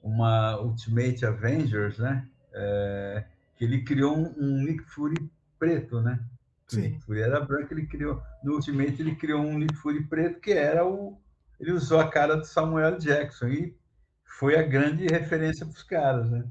uma 0.00 0.56
Ultimate 0.60 1.26
Avengers, 1.26 1.98
né? 1.98 2.28
É, 2.52 3.24
que 3.56 3.64
ele 3.64 3.82
criou 3.82 4.16
um, 4.16 4.34
um, 4.38 4.62
Nick 4.62 4.84
Fury 4.84 5.30
preto, 5.58 6.00
né? 6.00 6.20
Sim. 6.68 6.82
Nick 6.82 7.00
Fury 7.00 7.22
era 7.22 7.40
branco, 7.40 7.74
ele 7.74 7.86
criou 7.86 8.22
no 8.42 8.54
Ultimate 8.54 9.02
ele 9.02 9.16
criou 9.16 9.42
um 9.42 9.58
Nick 9.58 9.74
Fury 9.74 10.04
preto 10.04 10.40
que 10.40 10.52
era 10.52 10.86
o 10.86 11.18
ele 11.58 11.72
usou 11.72 12.00
a 12.00 12.08
cara 12.08 12.36
do 12.36 12.44
Samuel 12.44 12.98
Jackson 12.98 13.48
e 13.48 13.76
foi 14.24 14.58
a 14.58 14.62
grande 14.62 15.06
referência 15.06 15.64
para 15.64 15.74
os 15.74 15.82
caras, 15.82 16.30
né? 16.30 16.44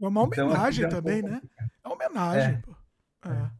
É 0.00 0.06
uma 0.06 0.24
então, 0.24 0.46
homenagem 0.46 0.86
então, 0.86 0.98
também, 0.98 1.22
né? 1.22 1.40
É 1.58 1.88
uma 1.88 1.94
homenagem. 1.94 2.62
É. 3.24 3.30
É. 3.30 3.50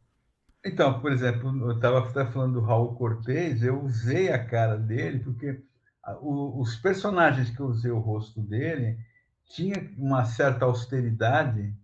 Então, 0.64 1.00
por 1.00 1.12
exemplo, 1.12 1.70
eu 1.70 1.76
estava 1.76 2.10
falando 2.30 2.54
do 2.54 2.60
Raul 2.60 2.94
Cortez, 2.94 3.62
eu 3.62 3.82
usei 3.82 4.32
a 4.32 4.44
cara 4.44 4.76
dele 4.76 5.20
porque 5.20 5.62
os 6.20 6.76
personagens 6.76 7.50
que 7.50 7.60
eu 7.60 7.66
usei 7.66 7.90
o 7.90 7.98
rosto 7.98 8.40
dele 8.40 8.98
tinha 9.44 9.90
uma 9.96 10.24
certa 10.24 10.64
austeridade 10.64 11.74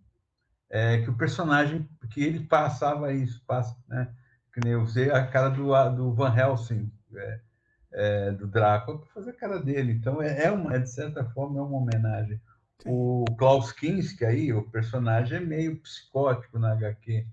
é, 0.71 1.03
que 1.03 1.11
o 1.11 1.17
personagem 1.17 1.89
que 2.11 2.23
ele 2.23 2.41
passava 2.41 3.13
isso, 3.13 3.43
passa, 3.47 3.77
né? 3.89 4.13
Que 4.53 4.61
nem 4.61 4.73
eu 4.73 4.83
usei 4.83 5.11
a 5.11 5.27
cara 5.27 5.49
do, 5.49 5.67
do 5.91 6.13
Van 6.13 6.35
Helsing, 6.35 6.91
é, 7.15 7.41
é, 7.95 8.33
do 8.33 8.47
Drácula, 8.47 8.99
para 8.99 9.09
fazer 9.15 9.31
a 9.31 9.35
cara 9.35 9.59
dele. 9.59 9.93
Então 9.93 10.21
é, 10.21 10.45
é, 10.45 10.51
uma, 10.51 10.79
de 10.79 10.91
certa 10.91 11.25
forma, 11.25 11.61
é 11.61 11.63
uma 11.63 11.79
homenagem. 11.79 12.41
O 12.85 13.25
Klaus 13.39 13.73
Kinski 13.73 14.25
aí, 14.25 14.53
o 14.53 14.69
personagem 14.69 15.39
é 15.39 15.41
meio 15.41 15.81
psicótico 15.81 16.59
na 16.59 16.73
HQ. 16.73 17.27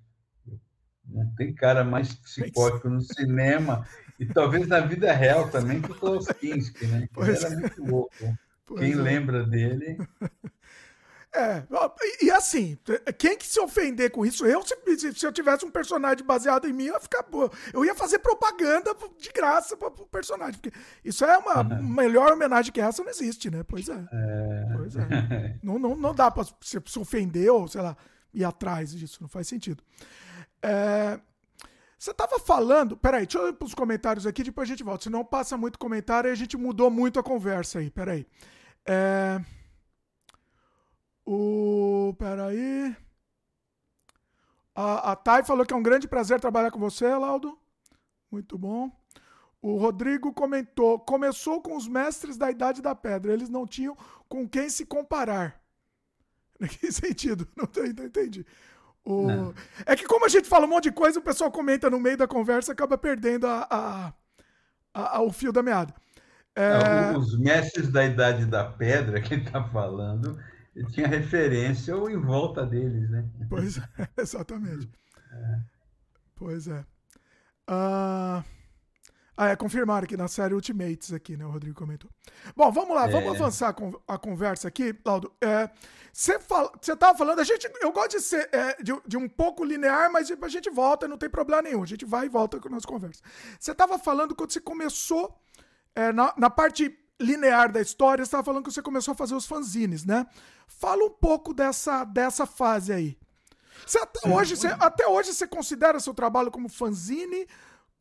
Não 1.05 1.25
tem 1.35 1.53
cara 1.53 1.83
mais 1.83 2.13
psicótico 2.13 2.87
no 2.87 3.01
cinema 3.01 3.85
e 4.17 4.25
talvez 4.25 4.67
na 4.67 4.79
vida 4.79 5.11
real 5.11 5.49
também 5.49 5.81
que 5.81 5.91
o 5.91 5.95
Klaus 5.95 6.27
Kinski, 6.27 6.85
né? 6.85 7.09
Ele 7.17 7.31
era 7.31 7.47
é. 7.47 7.55
muito 7.57 7.83
louco. 7.83 8.37
Pois 8.65 8.79
Quem 8.79 8.93
é. 8.93 8.95
lembra 8.95 9.43
dele 9.45 9.97
é, 11.33 11.63
e 12.21 12.29
assim, 12.29 12.77
quem 13.17 13.37
que 13.37 13.47
se 13.47 13.57
ofender 13.59 14.11
com 14.11 14.25
isso? 14.25 14.45
Eu, 14.45 14.61
se, 14.63 15.13
se 15.13 15.25
eu 15.25 15.31
tivesse 15.31 15.63
um 15.63 15.71
personagem 15.71 16.25
baseado 16.25 16.67
em 16.67 16.73
mim, 16.73 16.87
eu 16.87 16.95
ia 16.95 16.99
ficar. 16.99 17.25
Eu 17.73 17.85
ia 17.85 17.95
fazer 17.95 18.19
propaganda 18.19 18.93
de 19.17 19.29
graça 19.29 19.77
pro, 19.77 19.89
pro 19.89 20.05
personagem. 20.07 20.59
Porque 20.59 20.77
isso 21.05 21.23
é 21.23 21.37
uma 21.37 21.61
uhum. 21.61 21.83
melhor 21.83 22.33
homenagem 22.33 22.73
que 22.73 22.81
essa, 22.81 23.01
não 23.01 23.09
existe, 23.09 23.49
né? 23.49 23.63
Pois 23.63 23.87
é. 23.87 24.05
é... 24.11 24.73
Pois 24.75 24.95
é. 24.97 25.55
não, 25.63 25.79
não, 25.79 25.95
não 25.95 26.13
dá 26.13 26.29
pra 26.29 26.43
se, 26.43 26.81
se 26.85 26.99
ofender 26.99 27.49
ou, 27.49 27.65
sei 27.65 27.81
lá, 27.81 27.95
ir 28.33 28.43
atrás 28.43 28.93
disso. 28.93 29.19
Não 29.21 29.29
faz 29.29 29.47
sentido. 29.47 29.81
É, 30.61 31.17
você 31.97 32.13
tava 32.13 32.39
falando. 32.39 32.97
Peraí, 32.97 33.25
deixa 33.25 33.37
eu 33.37 33.47
ir 33.47 33.53
pros 33.53 33.73
comentários 33.73 34.27
aqui, 34.27 34.43
depois 34.43 34.67
a 34.67 34.71
gente 34.73 34.83
volta. 34.83 35.05
Senão 35.05 35.23
passa 35.23 35.55
muito 35.55 35.79
comentário 35.79 36.29
e 36.29 36.31
a 36.33 36.35
gente 36.35 36.57
mudou 36.57 36.91
muito 36.91 37.21
a 37.21 37.23
conversa 37.23 37.79
aí. 37.79 37.89
Peraí. 37.89 38.27
É. 38.85 39.39
O. 41.31 42.13
Peraí. 42.19 42.93
A, 44.75 45.11
a 45.11 45.15
Thay 45.15 45.45
falou 45.45 45.65
que 45.65 45.73
é 45.73 45.77
um 45.77 45.83
grande 45.83 46.05
prazer 46.05 46.41
trabalhar 46.41 46.71
com 46.71 46.79
você, 46.79 47.07
Laudo. 47.07 47.57
Muito 48.29 48.57
bom. 48.57 48.91
O 49.61 49.77
Rodrigo 49.77 50.33
comentou: 50.33 50.99
começou 50.99 51.61
com 51.61 51.77
os 51.77 51.87
mestres 51.87 52.35
da 52.35 52.51
Idade 52.51 52.81
da 52.81 52.93
Pedra. 52.93 53.31
Eles 53.31 53.47
não 53.47 53.65
tinham 53.65 53.95
com 54.27 54.47
quem 54.47 54.69
se 54.69 54.85
comparar. 54.85 55.57
Em 56.59 56.67
que 56.67 56.91
sentido? 56.91 57.47
Não, 57.55 57.67
não 57.73 58.05
entendi. 58.05 58.45
O... 59.01 59.27
Não. 59.27 59.53
É 59.85 59.95
que, 59.95 60.05
como 60.05 60.25
a 60.25 60.29
gente 60.29 60.49
fala 60.49 60.65
um 60.65 60.69
monte 60.69 60.85
de 60.85 60.91
coisa, 60.91 61.17
o 61.17 61.23
pessoal 61.23 61.49
comenta 61.49 61.89
no 61.89 61.99
meio 61.99 62.17
da 62.17 62.27
conversa 62.27 62.73
acaba 62.73 62.97
perdendo 62.97 63.47
a, 63.47 63.67
a, 64.93 65.17
a 65.17 65.21
o 65.21 65.31
fio 65.31 65.53
da 65.53 65.63
meada. 65.63 65.93
É... 66.53 67.17
Os 67.17 67.39
mestres 67.39 67.89
da 67.89 68.03
Idade 68.03 68.45
da 68.45 68.65
Pedra 68.65 69.21
que 69.21 69.33
ele 69.33 69.45
está 69.45 69.63
falando 69.63 70.37
tinha 70.91 71.07
referência 71.07 71.95
ou 71.95 72.09
em 72.09 72.17
volta 72.17 72.65
deles, 72.65 73.09
né? 73.09 73.27
Pois 73.49 73.77
é, 73.77 73.83
exatamente. 74.17 74.89
É. 75.31 75.59
Pois 76.35 76.67
é. 76.67 76.79
Uh... 77.69 78.43
Ah, 79.43 79.49
é, 79.49 79.55
confirmaram 79.55 80.03
aqui 80.03 80.15
na 80.15 80.27
série 80.27 80.53
Ultimates 80.53 81.11
aqui, 81.11 81.35
né? 81.35 81.43
O 81.43 81.49
Rodrigo 81.49 81.75
comentou. 81.75 82.07
Bom, 82.55 82.71
vamos 82.71 82.95
lá, 82.95 83.07
é. 83.07 83.11
vamos 83.11 83.31
avançar 83.31 83.73
com 83.73 83.99
a 84.07 84.15
conversa 84.15 84.67
aqui, 84.67 84.95
Laudo. 85.03 85.33
Você 86.13 86.33
é, 86.35 86.39
fala, 86.39 86.69
tava 86.99 87.17
falando, 87.17 87.39
a 87.39 87.43
gente, 87.43 87.67
eu 87.81 87.91
gosto 87.91 88.11
de 88.11 88.21
ser 88.21 88.47
é, 88.51 88.75
de, 88.83 88.93
de, 89.07 89.17
um 89.17 89.27
pouco 89.27 89.63
linear, 89.63 90.11
mas 90.11 90.29
a 90.29 90.47
gente 90.47 90.69
volta, 90.69 91.07
não 91.07 91.17
tem 91.17 91.27
problema 91.27 91.63
nenhum. 91.63 91.81
A 91.81 91.87
gente 91.87 92.05
vai 92.05 92.27
e 92.27 92.29
volta 92.29 92.59
com 92.59 92.67
a 92.67 92.71
nossa 92.71 92.87
conversa. 92.87 93.23
Você 93.59 93.73
tava 93.73 93.97
falando 93.97 94.35
quando 94.35 94.51
você 94.51 94.61
começou 94.61 95.35
é, 95.95 96.11
na, 96.11 96.31
na 96.37 96.49
parte 96.51 96.95
linear 97.21 97.71
da 97.71 97.81
história, 97.81 98.23
você 98.23 98.27
estava 98.27 98.43
falando 98.43 98.63
que 98.63 98.71
você 98.71 98.81
começou 98.81 99.13
a 99.13 99.15
fazer 99.15 99.35
os 99.35 99.45
fanzines, 99.45 100.03
né? 100.03 100.25
Fala 100.67 101.05
um 101.05 101.09
pouco 101.09 101.53
dessa, 101.53 102.03
dessa 102.03 102.45
fase 102.45 102.91
aí. 102.91 103.17
Você 103.85 103.99
até, 103.99 104.29
hoje, 104.29 104.55
você, 104.55 104.67
até 104.67 105.07
hoje 105.07 105.33
você 105.33 105.47
considera 105.47 105.99
seu 105.99 106.13
trabalho 106.13 106.51
como 106.51 106.69
fanzine? 106.69 107.47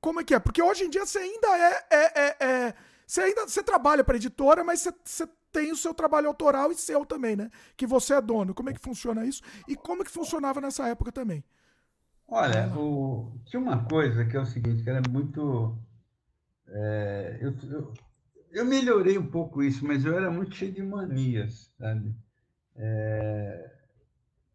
Como 0.01 0.21
é 0.21 0.25
que 0.25 0.35
é? 0.35 0.39
Porque 0.39 0.63
hoje 0.63 0.85
em 0.85 0.91
dia 0.91 1.05
você 1.05 1.19
ainda 1.19 1.49
é. 1.59 1.87
é, 1.91 2.21
é, 2.21 2.37
é 2.41 2.75
você 3.07 3.23
ainda 3.23 3.47
você 3.47 3.63
trabalha 3.63 4.05
para 4.05 4.17
editora, 4.17 4.63
mas 4.63 4.81
você, 4.81 4.93
você 5.05 5.29
tem 5.53 5.73
o 5.73 5.77
seu 5.77 5.93
trabalho 5.93 6.29
autoral 6.29 6.71
e 6.71 6.77
seu 6.77 7.05
também, 7.05 7.37
né? 7.37 7.51
Que 7.77 7.87
você 7.87 8.15
é 8.15 8.21
dono. 8.21 8.55
Como 8.55 8.71
é 8.71 8.73
que 8.73 8.81
funciona 8.81 9.25
isso? 9.25 9.43
E 9.67 9.75
como 9.75 10.03
é 10.03 10.05
que 10.05 10.11
funcionava 10.11 10.61
nessa 10.61 10.87
época 10.89 11.11
também? 11.11 11.45
Olha, 12.29 12.73
o... 12.77 13.33
tinha 13.45 13.61
uma 13.61 13.85
coisa 13.85 14.25
que 14.25 14.37
é 14.37 14.41
o 14.41 14.47
seguinte, 14.47 14.85
que 14.85 14.91
era 14.91 15.03
muito. 15.11 15.77
É, 16.69 17.39
eu, 17.41 17.53
eu, 17.69 17.93
eu 18.51 18.65
melhorei 18.65 19.17
um 19.19 19.27
pouco 19.27 19.63
isso, 19.63 19.87
mas 19.87 20.05
eu 20.05 20.17
era 20.17 20.31
muito 20.31 20.55
cheio 20.55 20.73
de 20.73 20.83
manias, 20.83 21.73
sabe? 21.79 22.15
É, 22.77 23.71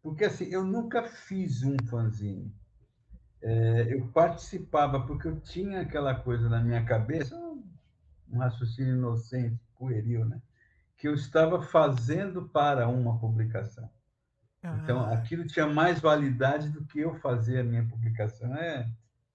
porque 0.02 0.24
assim, 0.24 0.46
eu 0.46 0.64
nunca 0.64 1.02
fiz 1.04 1.62
um 1.62 1.76
fanzine. 1.88 2.54
É, 3.42 3.94
eu 3.94 4.06
participava 4.08 5.00
porque 5.06 5.28
eu 5.28 5.40
tinha 5.40 5.80
aquela 5.80 6.14
coisa 6.14 6.48
na 6.48 6.60
minha 6.60 6.84
cabeça, 6.84 7.36
um 8.30 8.38
raciocínio 8.38 8.96
inocente, 8.96 9.60
pueril, 9.78 10.24
né? 10.24 10.40
Que 10.96 11.06
eu 11.08 11.14
estava 11.14 11.62
fazendo 11.62 12.48
para 12.48 12.88
uma 12.88 13.18
publicação. 13.18 13.88
Então, 14.82 15.04
ah. 15.04 15.12
aquilo 15.12 15.46
tinha 15.46 15.66
mais 15.66 16.00
validade 16.00 16.70
do 16.70 16.84
que 16.84 17.00
eu 17.00 17.14
fazer 17.16 17.60
a 17.60 17.64
minha 17.64 17.86
publicação. 17.86 18.54
É, 18.56 18.88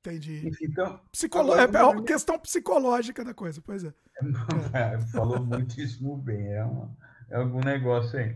Entendi. 0.04 0.52
Então, 0.64 1.00
Psicolo... 1.12 1.54
É, 1.54 1.64
é 1.64 1.84
uma 1.84 2.04
questão 2.04 2.38
psicológica 2.40 3.24
da 3.24 3.36
coisa, 3.36 3.62
pois 3.62 3.84
é. 3.84 3.94
é. 4.74 5.00
Falou 5.12 5.40
muitíssimo 5.46 6.18
bem, 6.18 6.54
é, 6.54 6.64
uma, 6.64 6.92
é 7.30 7.36
algum 7.36 7.60
negócio 7.60 8.18
aí. 8.18 8.36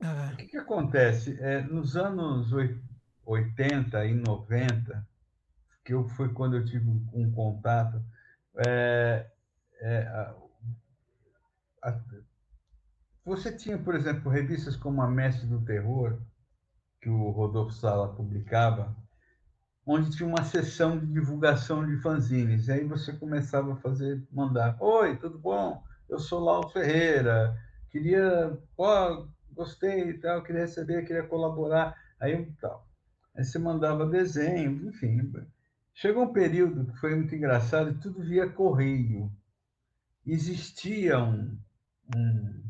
Ah. 0.00 0.30
O 0.32 0.36
que, 0.36 0.46
que 0.46 0.56
acontece? 0.56 1.36
É, 1.40 1.62
nos 1.62 1.96
anos 1.96 2.52
80 3.26 4.06
e 4.06 4.14
90, 4.14 5.06
que 5.84 5.92
eu, 5.92 6.08
foi 6.10 6.32
quando 6.32 6.56
eu 6.56 6.64
tive 6.64 6.88
um, 6.88 7.04
um 7.12 7.32
contato, 7.32 8.00
a, 11.82 11.90
a, 11.90 12.00
você 13.24 13.52
tinha, 13.52 13.78
por 13.78 13.94
exemplo, 13.94 14.30
revistas 14.30 14.76
como 14.76 15.02
a 15.02 15.08
Mestre 15.08 15.46
do 15.46 15.60
Terror, 15.62 16.20
que 17.00 17.08
o 17.08 17.30
Rodolfo 17.30 17.72
Sala 17.72 18.14
publicava, 18.14 18.96
onde 19.90 20.16
tinha 20.16 20.28
uma 20.28 20.44
sessão 20.44 20.96
de 20.96 21.06
divulgação 21.06 21.84
de 21.84 21.96
fanzines. 21.96 22.68
E 22.68 22.72
aí 22.72 22.84
você 22.84 23.12
começava 23.12 23.72
a 23.72 23.76
fazer, 23.76 24.22
mandar: 24.30 24.76
Oi, 24.80 25.16
tudo 25.16 25.36
bom? 25.36 25.82
Eu 26.08 26.20
sou 26.20 26.40
Lau 26.40 26.68
Ferreira, 26.70 27.56
queria, 27.90 28.56
pô, 28.76 29.26
gostei 29.52 30.10
e 30.10 30.14
tal, 30.14 30.42
queria 30.42 30.62
receber, 30.62 31.04
queria 31.04 31.24
colaborar. 31.24 31.96
Aí 32.20 32.46
tal. 32.60 32.86
Aí 33.34 33.44
você 33.44 33.58
mandava 33.58 34.06
desenhos, 34.06 34.82
enfim. 34.84 35.32
Chegou 35.94 36.24
um 36.24 36.32
período 36.32 36.92
que 36.92 36.98
foi 36.98 37.14
muito 37.14 37.34
engraçado 37.34 37.90
e 37.90 37.98
tudo 37.98 38.22
via 38.22 38.48
correio. 38.48 39.30
Existia 40.24 41.18
um, 41.18 41.56
um, 42.14 42.62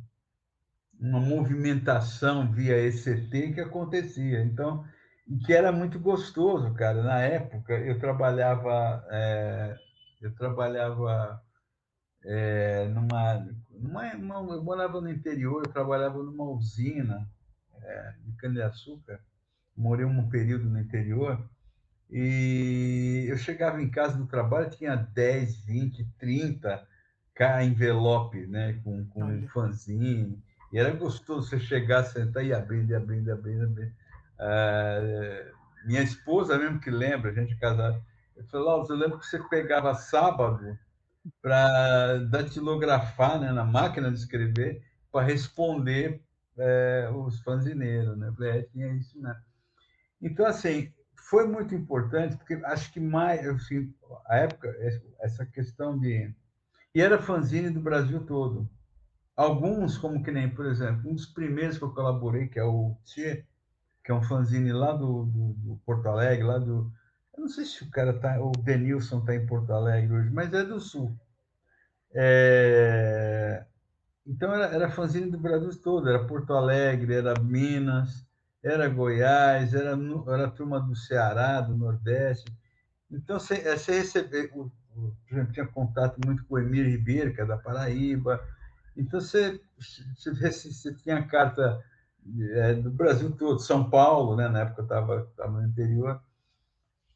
uma 0.99 1.21
movimentação 1.21 2.51
via 2.51 2.79
ECT 2.79 3.53
que 3.53 3.61
acontecia. 3.61 4.43
Então, 4.43 4.85
que 5.45 5.53
era 5.53 5.71
muito 5.71 5.99
gostoso, 5.99 6.73
cara. 6.75 7.03
Na 7.03 7.21
época, 7.21 7.75
eu 7.75 7.99
trabalhava, 7.99 9.05
é, 9.11 9.79
eu 10.21 10.35
trabalhava 10.35 11.43
é, 12.25 12.89
numa, 12.89 13.47
numa, 13.71 14.15
uma, 14.15 14.55
eu 14.55 14.63
morava 14.63 15.01
no 15.01 15.11
interior, 15.11 15.63
eu 15.65 15.73
trabalhava 15.73 16.23
numa 16.23 16.45
usina 16.45 17.29
é, 17.83 18.15
de 18.25 18.33
cana-de-açúcar. 18.37 19.21
Morei 19.77 20.05
um 20.05 20.29
período 20.29 20.69
no 20.69 20.79
interior 20.79 21.49
e 22.11 23.27
eu 23.29 23.39
chegava 23.39 23.81
em 23.81 23.89
casa 23.89 24.19
do 24.19 24.27
trabalho, 24.27 24.71
tinha 24.71 24.97
10, 24.97 25.65
20, 25.65 26.05
30 26.19 26.87
K 27.35 27.65
envelope, 27.65 28.47
né, 28.47 28.81
com, 28.85 29.07
com 29.07 29.25
um 29.25 29.49
fanzine. 29.49 30.43
E 30.73 30.79
era 30.79 30.91
gostoso 30.91 31.49
você 31.49 31.59
chegar, 31.59 32.05
sentar 32.05 32.45
e 32.45 32.53
abrindo, 32.53 32.95
abrindo, 32.95 33.33
abrindo, 33.33 33.65
abrindo. 33.65 33.93
Uh, 34.41 35.55
minha 35.85 36.03
esposa 36.03 36.59
mesmo 36.59 36.81
que 36.81 36.91
lembra, 36.91 37.31
a 37.31 37.35
gente 37.35 37.57
casada, 37.57 38.03
eu 38.37 38.45
falei, 38.47 38.67
eu 38.89 38.97
lembro 38.97 39.19
que 39.19 39.27
você 39.27 39.39
pegava 39.49 39.95
sábado 39.95 40.79
para 41.43 42.19
datilografar 42.31 43.39
né, 43.39 43.53
na 43.53 43.65
máquina 43.65 44.11
de 44.11 44.19
escrever 44.19 44.83
para 45.13 45.27
responder 45.27 46.23
é, 46.57 47.11
os 47.15 47.41
fanzineiros, 47.41 48.17
né? 48.17 48.33
falei, 48.35 48.51
é, 48.51 48.63
tinha 48.63 48.89
isso, 48.95 49.21
né? 49.21 49.39
Então, 50.21 50.47
assim, 50.47 50.93
foi 51.29 51.47
muito 51.47 51.75
importante, 51.75 52.37
porque 52.37 52.55
acho 52.65 52.93
que 52.93 53.01
mais, 53.01 53.47
assim, 53.47 53.93
a 54.27 54.39
época, 54.39 54.75
essa 55.21 55.45
questão 55.47 55.99
de... 55.99 56.33
E 56.95 57.01
era 57.01 57.23
fanzine 57.23 57.71
do 57.71 57.81
Brasil 57.81 58.25
todo. 58.25 58.69
Alguns, 59.37 59.97
como 59.97 60.23
que 60.23 60.31
nem, 60.31 60.49
por 60.49 60.67
exemplo, 60.67 61.11
um 61.11 61.15
dos 61.15 61.27
primeiros 61.27 61.79
que 61.79 61.85
eu 61.85 61.95
colaborei, 61.95 62.49
que 62.49 62.59
é 62.59 62.65
o 62.65 62.97
Tchê, 63.05 63.47
que 64.11 64.13
é 64.13 64.17
um 64.17 64.23
fanzine 64.23 64.73
lá 64.73 64.93
do, 64.93 65.25
do, 65.27 65.53
do, 65.53 65.77
Porto 65.87 66.09
Alegre, 66.09 66.43
lá 66.43 66.59
do... 66.59 66.93
Eu 67.33 67.43
não 67.43 67.49
sei 67.49 67.65
se 67.65 67.85
o 67.85 67.91
cara 67.91 68.13
tá, 68.13 68.41
o 68.41 68.51
Denilson 68.51 69.21
está 69.21 69.37
em 69.37 69.47
Porto 69.47 69.73
Alegre 69.73 70.13
hoje, 70.13 70.31
mas 70.31 70.53
é 70.53 70.65
do 70.65 70.81
Sul. 70.81 71.17
É... 72.13 73.65
Então, 74.27 74.53
era, 74.53 74.75
era 74.75 74.91
fanzine 74.91 75.31
do 75.31 75.39
Brasil 75.39 75.71
todo, 75.81 76.09
era 76.09 76.27
Porto 76.27 76.53
Alegre, 76.55 77.15
era 77.15 77.41
Minas, 77.41 78.27
era 78.65 78.89
Goiás, 78.89 79.75
era, 79.75 79.97
era 80.27 80.47
a 80.47 80.51
turma 80.51 80.81
do 80.81 80.97
Ceará, 80.97 81.61
do 81.61 81.77
Nordeste. 81.77 82.53
Então, 83.09 83.39
você, 83.39 83.63
você 83.77 83.99
recebeu, 83.99 84.49
por 84.49 84.73
exemplo, 85.31 85.53
tinha 85.53 85.67
contato 85.69 86.19
muito 86.27 86.45
com 86.47 86.57
o 86.57 86.59
Emir 86.59 86.85
Ribeiro, 86.85 87.33
que 87.33 87.41
é 87.41 87.47
da 87.47 87.57
Paraíba. 87.57 88.41
Então, 88.97 89.21
você, 89.21 89.61
você 89.79 90.95
tinha 90.95 91.25
carta 91.29 91.81
é, 92.53 92.75
do 92.75 92.91
Brasil 92.91 93.31
todo, 93.33 93.59
São 93.61 93.89
Paulo, 93.89 94.37
né? 94.37 94.49
na 94.49 94.61
época 94.61 94.83
eu 94.83 94.85
estava 95.25 95.61
no 95.61 95.67
interior. 95.67 96.21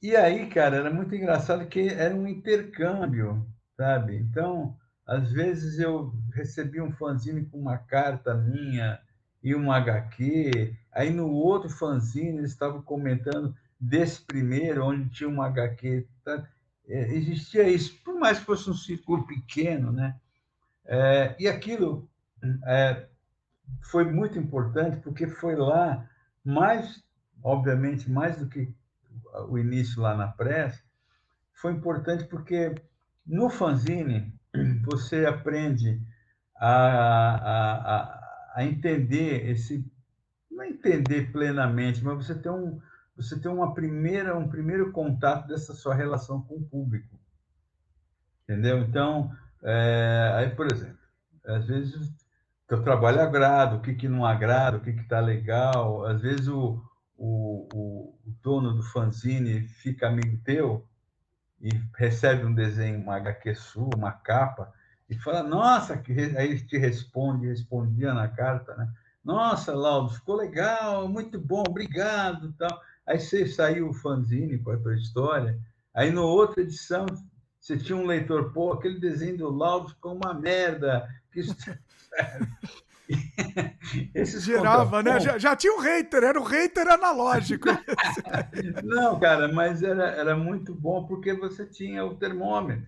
E 0.03 0.15
aí, 0.15 0.47
cara, 0.49 0.77
era 0.77 0.91
muito 0.93 1.15
engraçado 1.15 1.67
que 1.67 1.89
era 1.89 2.15
um 2.15 2.27
intercâmbio, 2.27 3.47
sabe? 3.77 4.17
Então, 4.17 4.77
às 5.07 5.33
vezes 5.33 5.79
eu 5.79 6.13
recebi 6.33 6.81
um 6.81 6.93
fanzine 6.93 7.45
com 7.47 7.59
uma 7.59 7.79
carta 7.79 8.35
minha 8.35 9.01
e 9.43 9.55
um 9.55 9.71
HQ, 9.71 10.75
aí 10.93 11.11
no 11.11 11.31
outro 11.31 11.69
fanzine 11.69 12.39
eles 12.39 12.51
estavam 12.51 12.83
comentando 12.83 13.55
desse 13.79 14.21
primeiro, 14.23 14.85
onde 14.85 15.09
tinha 15.11 15.29
um 15.29 15.43
HQ. 15.43 16.07
Tá? 16.25 16.47
É, 16.87 17.15
existia 17.15 17.69
isso, 17.69 17.95
por 18.05 18.19
mais 18.19 18.39
que 18.39 18.45
fosse 18.45 18.69
um 18.69 18.75
círculo 18.75 19.27
pequeno, 19.27 19.93
né? 19.93 20.17
É, 20.87 21.35
e 21.39 21.49
aquilo 21.49 22.09
é, 22.67 23.07
foi 23.83 24.05
muito 24.05 24.39
importante, 24.39 24.99
porque 24.99 25.27
foi 25.27 25.57
lá, 25.57 26.09
mais, 26.45 27.03
obviamente, 27.43 28.11
mais 28.11 28.39
do 28.39 28.49
que 28.49 28.73
o 29.49 29.59
início 29.59 30.01
lá 30.01 30.17
na 30.17 30.29
pressa, 30.29 30.83
foi 31.53 31.73
importante 31.73 32.25
porque 32.25 32.75
no 33.27 33.49
fanzine 33.49 34.35
você 34.85 35.27
aprende 35.27 36.01
a, 36.57 36.77
a, 36.77 37.97
a, 37.97 38.53
a 38.57 38.65
entender 38.65 39.49
esse 39.51 39.91
não 40.51 40.65
entender 40.65 41.33
plenamente, 41.33 42.03
mas 42.05 42.27
você 42.27 42.35
tem 42.35 42.53
um 42.53 42.81
você 43.17 43.39
tem 43.39 43.51
uma 43.51 43.75
primeira 43.75 44.37
um 44.37 44.49
primeiro 44.49 44.93
contato 44.93 45.47
dessa 45.49 45.73
sua 45.75 45.95
relação 45.95 46.43
com 46.43 46.57
o 46.57 46.65
público, 46.65 47.19
entendeu? 48.43 48.79
Então, 48.79 49.35
é, 49.63 50.33
aí 50.37 50.51
por 50.51 50.71
exemplo, 50.73 50.99
às 51.45 51.67
vezes 51.67 52.13
teu 52.67 52.83
trabalho 52.83 53.21
agrada, 53.21 53.77
o 53.77 53.81
que 53.81 53.95
que 53.95 54.09
não 54.09 54.25
agrada, 54.25 54.79
o 54.79 54.81
que 54.81 54.91
está 54.91 55.21
legal, 55.21 56.05
às 56.05 56.21
vezes 56.21 56.49
o, 56.49 56.83
o, 57.17 57.69
o, 57.75 58.19
dono 58.43 58.75
do 58.75 58.83
fanzine 58.83 59.63
fica 59.63 60.09
amigo 60.09 60.39
teu 60.45 60.87
e 61.61 61.69
recebe 61.97 62.45
um 62.45 62.55
desenho, 62.55 63.01
uma 63.01 63.17
HQ 63.17 63.55
sua, 63.55 63.91
uma 63.97 64.13
capa, 64.13 64.73
e 65.09 65.19
fala, 65.19 65.43
nossa, 65.43 65.97
que 65.97 66.13
aí 66.13 66.51
ele 66.51 66.61
te 66.61 66.79
responde, 66.79 67.47
respondia 67.47 68.15
na 68.15 68.29
carta, 68.29 68.75
né? 68.75 68.91
Nossa, 69.23 69.75
Laudo, 69.75 70.15
ficou 70.15 70.37
legal, 70.37 71.09
muito 71.09 71.39
bom, 71.39 71.63
obrigado, 71.67 72.53
tal. 72.59 72.81
Aí 73.07 73.19
você 73.19 73.47
saiu 73.47 73.89
o 73.89 73.95
fanzine 73.95 74.59
com 74.59 74.71
a 74.71 74.77
tua 74.77 74.95
história, 74.95 75.59
aí 75.95 76.11
na 76.11 76.23
outra 76.23 76.63
edição 76.63 77.07
você 77.65 77.79
tinha 77.79 77.97
um 77.97 78.05
leitor, 78.05 78.53
pô, 78.53 78.75
aquele 78.75 79.01
desenho 79.01 79.39
do 79.39 79.49
Laudo 79.49 79.89
ficou 79.89 80.15
uma 80.15 80.35
merda. 80.35 81.09
Que... 81.33 81.41
Girava, 84.41 85.03
né? 85.03 85.21
Já, 85.21 85.39
já, 85.39 85.55
tinha 85.57 85.73
um 85.75 85.81
hater, 85.81 86.25
era 86.25 86.39
o 86.39 86.43
um 86.43 86.47
hater 86.47 86.89
analógico. 86.89 87.69
Não, 88.83 89.19
cara, 89.21 89.49
mas 89.53 89.83
era, 89.83 90.11
era 90.11 90.37
muito 90.37 90.75
bom 90.75 91.07
porque 91.07 91.33
você 91.35 91.67
tinha 91.67 92.05
o 92.05 92.17
termômetro. 92.17 92.87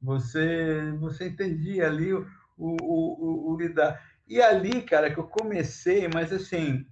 Você, 0.00 0.92
você 0.98 1.28
entendia 1.28 1.86
ali 1.86 2.12
o, 2.14 2.26
o, 2.56 2.76
o, 2.82 3.52
o 3.52 3.56
lidar. 3.58 4.00
E 4.26 4.40
ali, 4.40 4.82
cara, 4.82 5.12
que 5.12 5.18
eu 5.18 5.24
comecei, 5.24 6.08
mas 6.12 6.32
assim, 6.32 6.86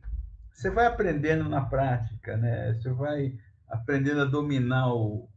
você 0.52 0.70
vai 0.70 0.86
aprendendo 0.86 1.48
na 1.48 1.60
prática, 1.60 2.36
né? 2.36 2.74
Você 2.74 2.90
vai 2.90 3.38
aprendendo 3.68 4.22
a 4.22 4.24
dominar 4.24 4.92
o, 4.92 5.28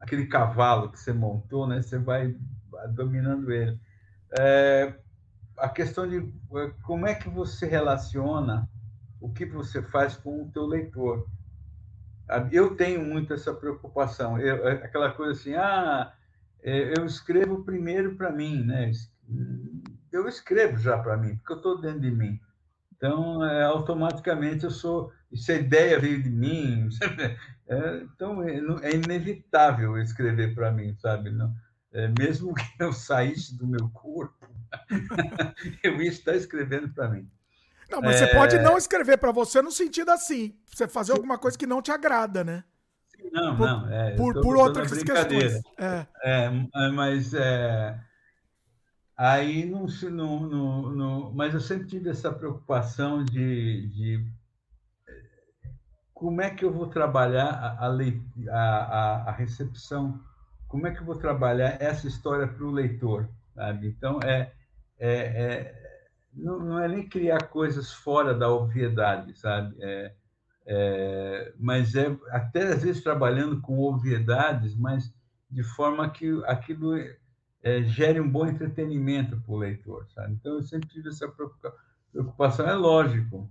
aquele 0.00 0.26
cavalo 0.26 0.90
que 0.90 0.98
você 0.98 1.12
montou, 1.12 1.66
né? 1.66 1.80
Você 1.80 1.98
vai 1.98 2.34
dominando 2.90 3.52
ele. 3.52 3.78
É, 4.38 4.94
a 5.56 5.68
questão 5.68 6.08
de 6.08 6.18
eh, 6.18 6.72
como 6.82 7.06
é 7.06 7.14
que 7.14 7.28
você 7.28 7.66
relaciona 7.66 8.68
o 9.20 9.32
que 9.32 9.46
você 9.46 9.82
faz 9.82 10.16
com 10.16 10.42
o 10.42 10.50
teu 10.50 10.66
leitor. 10.66 11.26
Eu 12.52 12.76
tenho 12.76 13.02
muito 13.02 13.32
essa 13.32 13.52
preocupação, 13.54 14.38
eu, 14.38 14.68
é 14.68 14.72
aquela 14.72 15.10
coisa 15.12 15.32
assim, 15.32 15.54
ah, 15.54 16.12
é, 16.62 16.98
eu 16.98 17.04
escrevo 17.04 17.64
primeiro 17.64 18.16
para 18.16 18.30
mim, 18.30 18.64
né? 18.64 18.90
Eu 20.12 20.28
escrevo 20.28 20.78
já 20.78 20.98
para 20.98 21.16
mim, 21.16 21.36
porque 21.36 21.52
eu 21.52 21.56
estou 21.56 21.80
dentro 21.80 22.00
de 22.00 22.10
mim. 22.10 22.40
Então, 22.96 23.44
é, 23.44 23.64
automaticamente 23.64 24.64
eu 24.64 24.70
sou. 24.70 25.12
Se 25.34 25.52
a 25.52 25.56
ideia 25.56 25.98
veio 25.98 26.22
de 26.22 26.30
mim, 26.30 26.88
é, 27.68 28.02
então 28.02 28.42
é, 28.42 28.56
é 28.82 28.94
inevitável 28.94 29.98
escrever 29.98 30.54
para 30.54 30.70
mim, 30.70 30.94
sabe? 30.96 31.30
Não, 31.30 31.54
mesmo 32.18 32.52
que 32.54 32.64
eu 32.80 32.92
saísse 32.92 33.56
do 33.56 33.66
meu 33.66 33.88
corpo, 33.90 34.48
eu 35.82 36.02
ia 36.02 36.08
estar 36.08 36.34
escrevendo 36.34 36.88
para 36.88 37.08
mim. 37.08 37.30
Não, 37.90 38.00
mas 38.00 38.20
é... 38.20 38.26
você 38.26 38.34
pode 38.34 38.58
não 38.58 38.76
escrever 38.76 39.16
para 39.18 39.30
você 39.30 39.62
no 39.62 39.70
sentido 39.70 40.10
assim, 40.10 40.56
você 40.66 40.88
fazer 40.88 41.12
alguma 41.12 41.38
coisa 41.38 41.56
que 41.56 41.66
não 41.66 41.80
te 41.80 41.92
agrada, 41.92 42.42
né? 42.42 42.64
Não, 43.32 43.56
por, 43.56 43.66
não. 43.66 43.88
É, 43.88 44.16
por, 44.16 44.40
por 44.40 44.56
outras 44.56 44.92
questões. 45.02 45.62
É. 45.78 46.06
é. 46.22 46.48
É, 46.74 46.90
mas 46.90 47.32
é, 47.32 47.98
aí 49.16 49.64
não, 49.64 49.86
não, 50.10 50.40
não, 50.40 50.90
não, 50.90 51.32
mas 51.32 51.54
eu 51.54 51.60
sempre 51.60 51.86
tive 51.86 52.10
essa 52.10 52.32
preocupação 52.32 53.24
de, 53.24 53.88
de 53.88 54.26
como 56.12 56.42
é 56.42 56.50
que 56.50 56.64
eu 56.64 56.72
vou 56.72 56.88
trabalhar 56.88 57.48
a, 57.48 57.86
a, 57.86 58.50
a, 58.50 59.28
a 59.28 59.32
recepção 59.32 60.20
como 60.74 60.88
é 60.88 60.90
que 60.90 61.00
eu 61.00 61.04
vou 61.04 61.14
trabalhar 61.14 61.80
essa 61.80 62.08
história 62.08 62.48
para 62.48 62.64
o 62.64 62.72
leitor, 62.72 63.28
sabe? 63.54 63.86
Então, 63.86 64.18
é, 64.24 64.52
é, 64.98 65.08
é 65.08 66.00
não, 66.34 66.58
não, 66.58 66.78
é 66.80 66.88
nem 66.88 67.08
criar 67.08 67.46
coisas 67.46 67.92
fora 67.92 68.34
da 68.34 68.50
obviedade, 68.50 69.38
sabe? 69.38 69.76
É, 69.78 70.12
é, 70.66 71.54
mas 71.60 71.94
é 71.94 72.18
até 72.30 72.72
às 72.72 72.82
vezes 72.82 73.04
trabalhando 73.04 73.60
com 73.60 73.78
obviedades, 73.78 74.74
mas 74.74 75.14
de 75.48 75.62
forma 75.62 76.10
que 76.10 76.42
aquilo 76.44 76.96
é, 77.62 77.84
gere 77.84 78.18
um 78.18 78.28
bom 78.28 78.44
entretenimento 78.44 79.40
para 79.42 79.54
o 79.54 79.58
leitor, 79.58 80.08
sabe? 80.10 80.32
Então, 80.32 80.54
eu 80.54 80.62
sempre 80.64 80.88
tive 80.88 81.08
essa 81.08 81.32
preocupação. 82.10 82.68
É 82.68 82.74
lógico, 82.74 83.48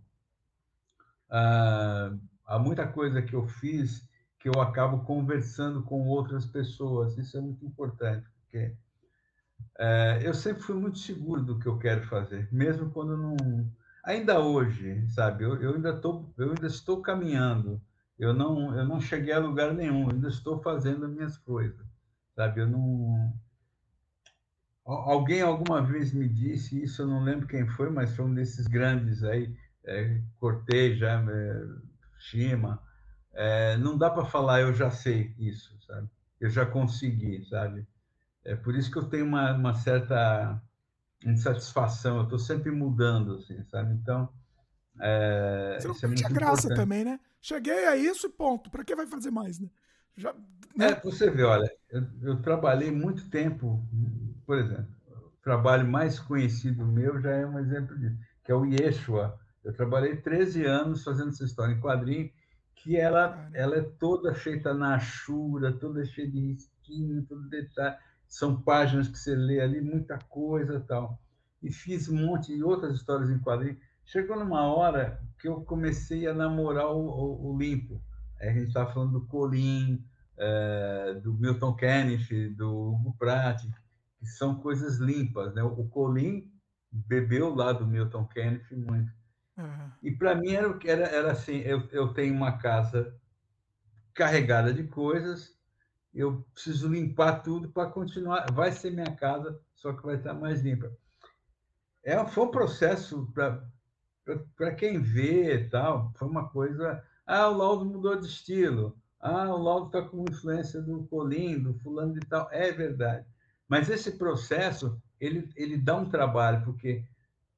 ah, 1.30 2.14
há 2.46 2.60
muita 2.60 2.86
coisa 2.86 3.22
que 3.22 3.34
eu 3.34 3.48
fiz 3.48 4.06
que 4.44 4.50
eu 4.50 4.62
acabo 4.62 5.06
conversando 5.06 5.82
com 5.84 6.06
outras 6.06 6.46
pessoas. 6.46 7.18
Isso 7.18 7.38
é 7.38 7.42
muito 7.42 7.66
importante, 7.66 8.28
porque 8.42 8.76
é, 9.80 10.20
eu 10.22 10.34
sempre 10.34 10.62
fui 10.62 10.76
muito 10.76 11.00
seguro 11.00 11.42
do 11.42 11.58
que 11.58 11.66
eu 11.66 11.80
quero 11.80 12.06
fazer, 12.08 12.50
mesmo 12.52 12.92
quando 12.92 13.16
não. 13.16 13.38
Ainda 14.04 14.42
hoje, 14.42 15.08
sabe? 15.08 15.46
Eu, 15.46 15.56
eu 15.62 15.76
ainda 15.76 15.96
tô, 15.96 16.30
eu 16.38 16.50
ainda 16.50 16.68
estou 16.68 17.02
caminhando. 17.02 17.82
Eu 18.20 18.34
não, 18.34 18.78
eu 18.78 18.86
não 18.86 19.00
cheguei 19.00 19.34
a 19.34 19.40
lugar 19.40 19.74
nenhum. 19.74 20.10
ainda 20.10 20.28
estou 20.28 20.62
fazendo 20.62 21.06
as 21.06 21.12
minhas 21.14 21.38
coisas, 21.38 21.88
sabe? 22.36 22.60
Eu 22.60 22.68
não. 22.68 23.34
Alguém 24.86 25.42
alguma 25.42 25.82
vez 25.82 26.12
me 26.12 26.28
disse 26.28 26.84
isso, 26.84 27.02
eu 27.02 27.08
não 27.08 27.24
lembro 27.24 27.48
quem 27.48 27.66
foi, 27.66 27.90
mas 27.90 28.14
foi 28.14 28.26
um 28.26 28.34
desses 28.34 28.68
grandes 28.68 29.24
aí, 29.24 29.56
é, 29.86 30.22
Corteja, 30.38 31.24
é, 31.30 31.66
Shima, 32.20 32.84
é, 33.34 33.78
não 33.78 33.98
dá 33.98 34.10
para 34.10 34.26
falar 34.26 34.62
eu 34.62 34.74
já 34.74 34.92
sei 34.92 35.34
isso, 35.38 35.76
sabe? 35.86 36.08
Eu 36.40 36.50
já 36.50 36.66
consegui, 36.66 37.44
sabe? 37.46 37.86
É 38.44 38.56
por 38.56 38.76
isso 38.76 38.92
que 38.92 38.98
eu 38.98 39.10
tenho 39.10 39.26
uma, 39.26 39.54
uma 39.54 39.74
certa 39.74 40.62
insatisfação. 41.26 42.18
Eu 42.18 42.24
estou 42.24 42.40
sempre 42.40 42.70
mudando, 42.70 43.36
assim, 43.36 43.64
sabe? 43.66 43.94
Então 43.94 44.30
é, 45.00 45.78
Você 45.80 45.88
não 45.88 45.96
isso 45.96 46.06
é 46.06 46.08
muito 46.08 46.34
graça 46.34 46.68
importante. 46.68 46.78
também, 46.78 47.04
né? 47.04 47.20
Cheguei 47.42 47.86
a 47.88 47.96
isso, 47.96 48.30
ponto. 48.30 48.70
Para 48.70 48.84
que 48.84 48.96
vai 48.96 49.08
fazer 49.08 49.32
mais, 49.32 49.60
né? 49.60 49.70
Já, 50.16 50.34
né? 50.76 50.92
É, 50.92 51.00
você 51.00 51.30
vê, 51.30 51.44
olha, 51.44 51.72
eu, 51.90 52.04
eu, 52.22 52.42
trabalhei 52.42 52.92
muito 52.92 53.30
tempo, 53.30 53.84
por 54.46 54.58
exemplo, 54.58 54.88
o 55.10 55.42
trabalho 55.44 55.88
mais 55.88 56.20
conhecido 56.20 56.86
meu 56.86 57.20
já 57.20 57.32
é 57.32 57.46
um 57.46 57.60
exemplo 57.60 57.98
disso, 57.98 58.18
que 58.44 58.52
é 58.52 58.56
o 58.56 58.66
Yeshua, 58.66 59.40
Eu 59.64 59.74
trabalhei 59.74 60.18
13 60.18 60.66
anos 60.66 61.04
fazendo 61.04 61.30
essa 61.30 61.44
história 61.44 61.74
em 61.74 61.80
quadrinho, 61.80 62.30
que 62.84 62.98
ela, 62.98 63.50
ela 63.54 63.78
é 63.78 63.82
toda 63.82 64.36
feita 64.36 64.74
na 64.74 64.96
achura, 64.96 65.72
toda 65.72 66.06
cheia 66.06 66.30
de 66.30 66.40
risquinho, 66.40 67.26
todo 67.26 67.48
detalhe. 67.48 67.96
São 68.28 68.62
páginas 68.62 69.08
que 69.08 69.18
você 69.18 69.34
lê 69.34 69.62
ali, 69.62 69.80
muita 69.80 70.20
coisa 70.28 70.82
tal. 70.82 71.18
E 71.62 71.72
fiz 71.72 72.10
um 72.10 72.26
monte 72.26 72.54
de 72.54 72.62
outras 72.62 72.96
histórias 72.96 73.30
em 73.30 73.40
quadrinho. 73.40 73.78
Chegou 74.04 74.38
numa 74.38 74.64
hora 74.64 75.18
que 75.40 75.48
eu 75.48 75.62
comecei 75.62 76.28
a 76.28 76.34
namorar 76.34 76.92
o, 76.92 77.08
o, 77.08 77.54
o 77.54 77.58
Limpo. 77.58 78.02
A 78.42 78.48
gente 78.48 78.68
estava 78.68 78.92
falando 78.92 79.14
do 79.14 79.28
Colin, 79.28 80.04
é, 80.38 81.22
do 81.24 81.34
Milton 81.34 81.74
Kenneth, 81.76 82.54
do 82.58 82.96
Hugo 82.96 83.16
Pratt, 83.18 83.64
que 84.20 84.26
são 84.26 84.56
coisas 84.56 84.98
limpas. 84.98 85.54
Né? 85.54 85.64
O 85.64 85.88
Colin 85.88 86.52
bebeu 86.92 87.56
lá 87.56 87.72
do 87.72 87.88
Milton 87.88 88.26
Kenneth 88.26 88.72
muito. 88.72 89.10
Uhum. 89.58 89.92
E 90.02 90.12
para 90.12 90.36
mim 90.36 90.54
era, 90.54 90.80
era, 90.86 91.08
era 91.08 91.32
assim: 91.32 91.58
eu, 91.60 91.88
eu 91.92 92.14
tenho 92.14 92.34
uma 92.34 92.58
casa 92.58 93.16
carregada 94.14 94.74
de 94.74 94.84
coisas, 94.84 95.58
eu 96.14 96.46
preciso 96.54 96.88
limpar 96.88 97.42
tudo 97.42 97.70
para 97.70 97.90
continuar. 97.90 98.52
Vai 98.52 98.72
ser 98.72 98.92
minha 98.92 99.16
casa, 99.16 99.60
só 99.76 99.94
que 99.94 100.06
vai 100.06 100.16
estar 100.16 100.34
mais 100.34 100.62
limpa. 100.62 100.92
É, 102.04 102.24
foi 102.26 102.44
um 102.46 102.52
processo 102.52 103.32
para 104.56 104.76
quem 104.76 105.02
vê 105.02 105.56
e 105.56 105.70
tal, 105.70 106.12
foi 106.16 106.28
uma 106.28 106.50
coisa. 106.50 107.04
Ah, 107.26 107.48
o 107.48 107.58
Laudo 107.58 107.86
mudou 107.86 108.20
de 108.20 108.28
estilo. 108.28 108.98
Ah, 109.20 109.54
o 109.54 109.58
Laudo 109.58 109.88
está 109.88 110.02
com 110.02 110.26
influência 110.30 110.82
do 110.82 111.06
Colim, 111.06 111.60
do 111.62 111.74
fulano 111.76 112.14
de 112.14 112.20
tal. 112.28 112.50
É 112.52 112.72
verdade. 112.72 113.26
Mas 113.68 113.90
esse 113.90 114.18
processo, 114.18 115.02
ele, 115.20 115.50
ele 115.56 115.78
dá 115.78 115.96
um 115.96 116.10
trabalho, 116.10 116.64
porque 116.66 117.06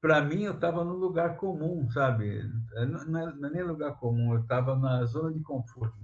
para 0.00 0.22
mim 0.22 0.42
eu 0.42 0.54
estava 0.54 0.84
no 0.84 0.94
lugar 0.94 1.36
comum, 1.36 1.90
sabe? 1.90 2.42
Não 2.72 3.18
é, 3.20 3.34
não 3.34 3.48
é 3.48 3.52
nem 3.52 3.62
lugar 3.62 3.94
comum, 3.96 4.34
eu 4.34 4.40
estava 4.40 4.76
na 4.76 5.04
zona 5.04 5.32
de 5.32 5.40
conforto. 5.40 5.96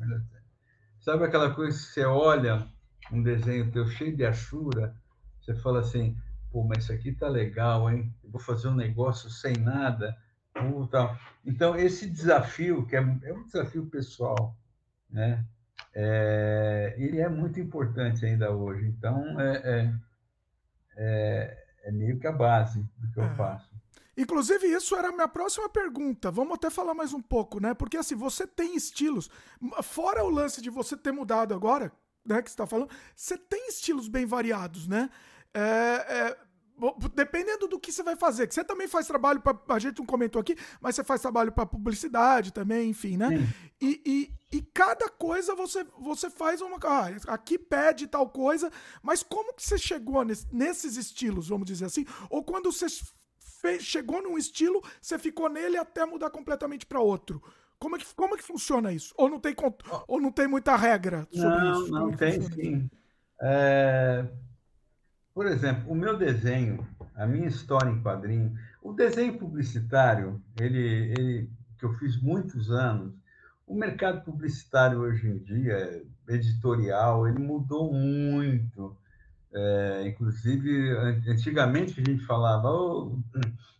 Sabe 1.00 1.24
aquela 1.24 1.54
coisa 1.54 1.76
que 1.76 1.84
você 1.84 2.04
olha 2.04 2.66
um 3.10 3.22
desenho 3.22 3.70
teu 3.70 3.86
cheio 3.86 4.16
de 4.16 4.24
achura, 4.24 4.94
você 5.40 5.54
fala 5.54 5.80
assim, 5.80 6.16
pô, 6.50 6.64
mas 6.64 6.84
isso 6.84 6.92
aqui 6.92 7.12
tá 7.12 7.28
legal, 7.28 7.90
hein? 7.90 8.14
Eu 8.22 8.30
vou 8.30 8.40
fazer 8.40 8.68
um 8.68 8.74
negócio 8.74 9.28
sem 9.28 9.56
nada, 9.56 10.16
tal. 10.90 11.18
Então, 11.44 11.76
esse 11.76 12.08
desafio, 12.08 12.86
que 12.86 12.96
é, 12.96 13.00
é 13.00 13.32
um 13.32 13.44
desafio 13.44 13.86
pessoal, 13.86 14.56
né? 15.10 15.44
É, 15.94 16.94
ele 16.96 17.20
é 17.20 17.28
muito 17.28 17.60
importante 17.60 18.24
ainda 18.24 18.50
hoje. 18.50 18.86
Então, 18.86 19.40
é, 19.40 19.56
é, 19.64 19.94
é, 20.96 21.64
é 21.84 21.92
meio 21.92 22.18
que 22.18 22.26
a 22.26 22.32
base 22.32 22.88
do 22.96 23.10
que 23.10 23.18
eu 23.18 23.24
é. 23.24 23.34
faço. 23.34 23.71
Inclusive, 24.16 24.66
isso 24.66 24.94
era 24.94 25.08
a 25.08 25.12
minha 25.12 25.28
próxima 25.28 25.68
pergunta. 25.68 26.30
Vamos 26.30 26.54
até 26.54 26.68
falar 26.68 26.94
mais 26.94 27.12
um 27.12 27.20
pouco, 27.20 27.60
né? 27.60 27.72
Porque 27.72 27.96
assim, 27.96 28.14
você 28.14 28.46
tem 28.46 28.76
estilos. 28.76 29.30
Fora 29.82 30.22
o 30.24 30.30
lance 30.30 30.60
de 30.60 30.68
você 30.68 30.96
ter 30.96 31.12
mudado 31.12 31.54
agora, 31.54 31.92
né? 32.24 32.42
Que 32.42 32.50
você 32.50 32.56
tá 32.56 32.66
falando, 32.66 32.90
você 33.16 33.38
tem 33.38 33.68
estilos 33.68 34.08
bem 34.08 34.26
variados, 34.26 34.86
né? 34.86 35.08
É, 35.54 35.60
é, 35.60 36.36
dependendo 37.14 37.68
do 37.68 37.80
que 37.80 37.92
você 37.92 38.02
vai 38.02 38.16
fazer. 38.16 38.46
Que 38.46 38.54
você 38.54 38.64
também 38.64 38.88
faz 38.88 39.06
trabalho 39.06 39.40
para 39.40 39.58
A 39.68 39.78
gente 39.78 39.98
não 39.98 40.06
comentou 40.06 40.40
aqui, 40.40 40.56
mas 40.80 40.94
você 40.94 41.04
faz 41.04 41.20
trabalho 41.20 41.52
para 41.52 41.64
publicidade 41.64 42.52
também, 42.52 42.90
enfim, 42.90 43.16
né? 43.16 43.28
E, 43.80 44.00
e, 44.04 44.56
e, 44.56 44.62
cada 44.74 45.08
coisa 45.08 45.54
você, 45.54 45.84
você 45.98 46.28
faz 46.28 46.60
uma. 46.60 46.78
Ah, 46.84 47.08
aqui 47.28 47.58
pede 47.58 48.06
tal 48.06 48.28
coisa, 48.28 48.70
mas 49.02 49.22
como 49.22 49.54
que 49.54 49.62
você 49.62 49.78
chegou 49.78 50.24
nesse, 50.24 50.46
nesses 50.52 50.96
estilos, 50.96 51.48
vamos 51.48 51.66
dizer 51.66 51.86
assim? 51.86 52.04
Ou 52.28 52.44
quando 52.44 52.70
você 52.70 52.86
fez, 53.62 53.84
chegou 53.84 54.20
num 54.20 54.36
estilo, 54.36 54.82
você 55.00 55.18
ficou 55.18 55.48
nele 55.48 55.78
até 55.78 56.04
mudar 56.04 56.28
completamente 56.30 56.84
para 56.84 57.00
outro. 57.00 57.40
Como 57.78 57.96
é, 57.96 57.98
que, 57.98 58.14
como 58.14 58.34
é 58.34 58.38
que 58.38 58.44
funciona 58.44 58.92
isso? 58.92 59.14
Ou 59.16 59.28
não 59.28 59.40
tem, 59.40 59.54
ou 60.06 60.20
não 60.20 60.30
tem 60.30 60.46
muita 60.46 60.76
regra 60.76 61.26
sobre 61.32 61.48
não, 61.48 61.72
isso? 61.72 61.92
Não, 61.92 62.06
não 62.08 62.12
tem 62.12 62.40
sim. 62.42 62.90
É... 63.40 64.26
Por 65.34 65.46
exemplo, 65.46 65.90
o 65.90 65.94
meu 65.94 66.16
desenho, 66.16 66.86
a 67.14 67.26
minha 67.26 67.48
história 67.48 67.90
em 67.90 68.02
quadrinho, 68.02 68.54
o 68.82 68.92
desenho 68.92 69.38
publicitário, 69.38 70.42
ele, 70.60 71.12
ele 71.16 71.50
que 71.78 71.84
eu 71.84 71.94
fiz 71.94 72.20
muitos 72.20 72.70
anos, 72.70 73.14
o 73.66 73.74
mercado 73.74 74.22
publicitário 74.22 75.00
hoje 75.00 75.26
em 75.26 75.38
dia, 75.38 76.04
editorial, 76.28 77.26
ele 77.26 77.38
mudou 77.38 77.92
muito. 77.92 78.96
É, 79.54 80.08
inclusive, 80.08 80.90
antigamente 81.28 82.00
a 82.00 82.04
gente 82.04 82.24
falava, 82.24 82.70
oh, 82.70 83.18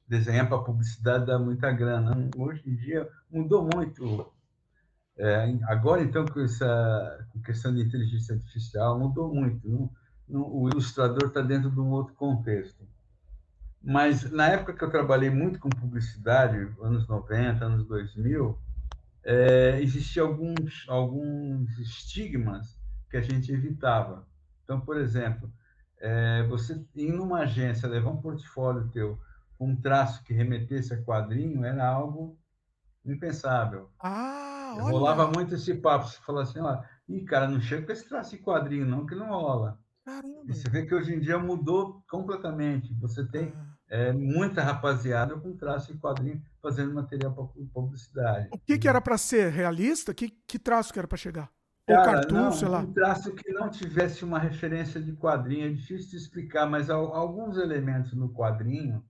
desenhar 0.07 0.47
para 0.47 0.59
publicidade 0.59 1.27
dá 1.27 1.39
muita 1.39 1.73
grana. 1.73 2.29
Hoje 2.37 2.62
em 2.66 2.75
dia 2.75 3.09
mudou 3.31 3.68
muito. 3.75 4.31
É, 5.16 5.55
agora, 5.64 6.03
então, 6.03 6.27
com 6.27 6.41
essa 6.41 7.27
questão 7.45 7.75
de 7.75 7.83
inteligência 7.83 8.35
artificial, 8.35 8.99
mudou 8.99 9.35
muito. 9.35 9.66
Não, 9.66 9.91
não, 10.29 10.43
o 10.43 10.68
ilustrador 10.68 11.29
está 11.29 11.41
dentro 11.41 11.70
de 11.70 11.81
um 11.81 11.91
outro 11.91 12.14
contexto. 12.14 12.87
Mas, 13.83 14.31
na 14.31 14.49
época 14.49 14.75
que 14.75 14.85
eu 14.85 14.91
trabalhei 14.91 15.31
muito 15.31 15.59
com 15.59 15.68
publicidade, 15.68 16.57
anos 16.81 17.09
90, 17.09 17.64
anos 17.64 17.87
2000, 17.87 18.59
é, 19.25 19.81
existiam 19.81 20.29
alguns, 20.29 20.85
alguns 20.89 21.79
estigmas 21.79 22.79
que 23.11 23.16
a 23.16 23.23
gente 23.23 23.53
evitava. 23.53 24.27
Então, 24.64 24.81
por 24.81 24.97
exemplo, 24.97 25.53
é, 26.03 26.42
você 26.48 26.84
ir 26.96 27.12
numa 27.12 27.42
agência, 27.42 27.88
levar 27.88 28.11
um 28.11 28.20
portfólio 28.20 28.88
teu 28.88 29.20
com 29.57 29.68
um 29.68 29.76
traço 29.76 30.24
que 30.24 30.34
remetesse 30.34 30.92
a 30.92 31.00
quadrinho, 31.00 31.64
era 31.64 31.86
algo 31.86 32.36
impensável. 33.05 33.88
Ah, 34.00 34.74
olha. 34.76 34.90
Rolava 34.90 35.30
muito 35.30 35.55
esse 35.55 35.74
papo, 35.74 36.09
você 36.09 36.18
falava 36.18 36.50
assim, 36.50 36.59
ó, 36.59 36.82
ih, 37.09 37.24
cara, 37.24 37.46
não 37.46 37.61
chega 37.61 37.86
com 37.86 37.92
esse 37.92 38.09
traço 38.09 38.36
de 38.36 38.42
quadrinho 38.42 38.84
não, 38.84 39.07
que 39.07 39.14
não 39.14 39.28
rola. 39.28 39.78
Caramba. 40.05 40.42
E 40.48 40.53
você 40.53 40.68
vê 40.68 40.84
que 40.84 40.92
hoje 40.92 41.14
em 41.14 41.20
dia 41.20 41.38
mudou 41.38 42.03
completamente. 42.11 42.92
Você 42.94 43.24
tem 43.24 43.55
ah. 43.55 43.66
é, 43.88 44.12
muita 44.12 44.61
rapaziada 44.61 45.36
com 45.36 45.57
traço 45.57 45.92
de 45.92 45.98
quadrinho 46.00 46.42
fazendo 46.61 46.92
material 46.92 47.32
para 47.32 47.44
publicidade. 47.72 48.48
O 48.50 48.59
que, 48.59 48.76
que 48.76 48.88
era 48.88 49.00
para 49.00 49.16
ser 49.16 49.53
realista? 49.53 50.12
Que, 50.12 50.30
que 50.46 50.59
traço 50.59 50.92
que 50.92 50.98
era 50.98 51.07
para 51.07 51.16
chegar? 51.16 51.48
Cara, 51.87 52.01
Ou 52.01 52.14
cartoon, 52.14 52.35
não, 52.35 52.53
sei 52.53 52.68
lá. 52.68 52.78
Um 52.80 52.93
traço 52.93 53.35
que 53.35 53.53
não 53.53 53.68
tivesse 53.68 54.24
uma 54.24 54.39
referência 54.39 55.01
de 55.01 55.12
quadrinho, 55.12 55.66
é 55.66 55.70
difícil 55.70 56.11
de 56.11 56.16
explicar, 56.16 56.66
mas 56.66 56.89
alguns 56.89 57.57
elementos 57.57 58.12
no 58.12 58.33
quadrinho, 58.33 59.05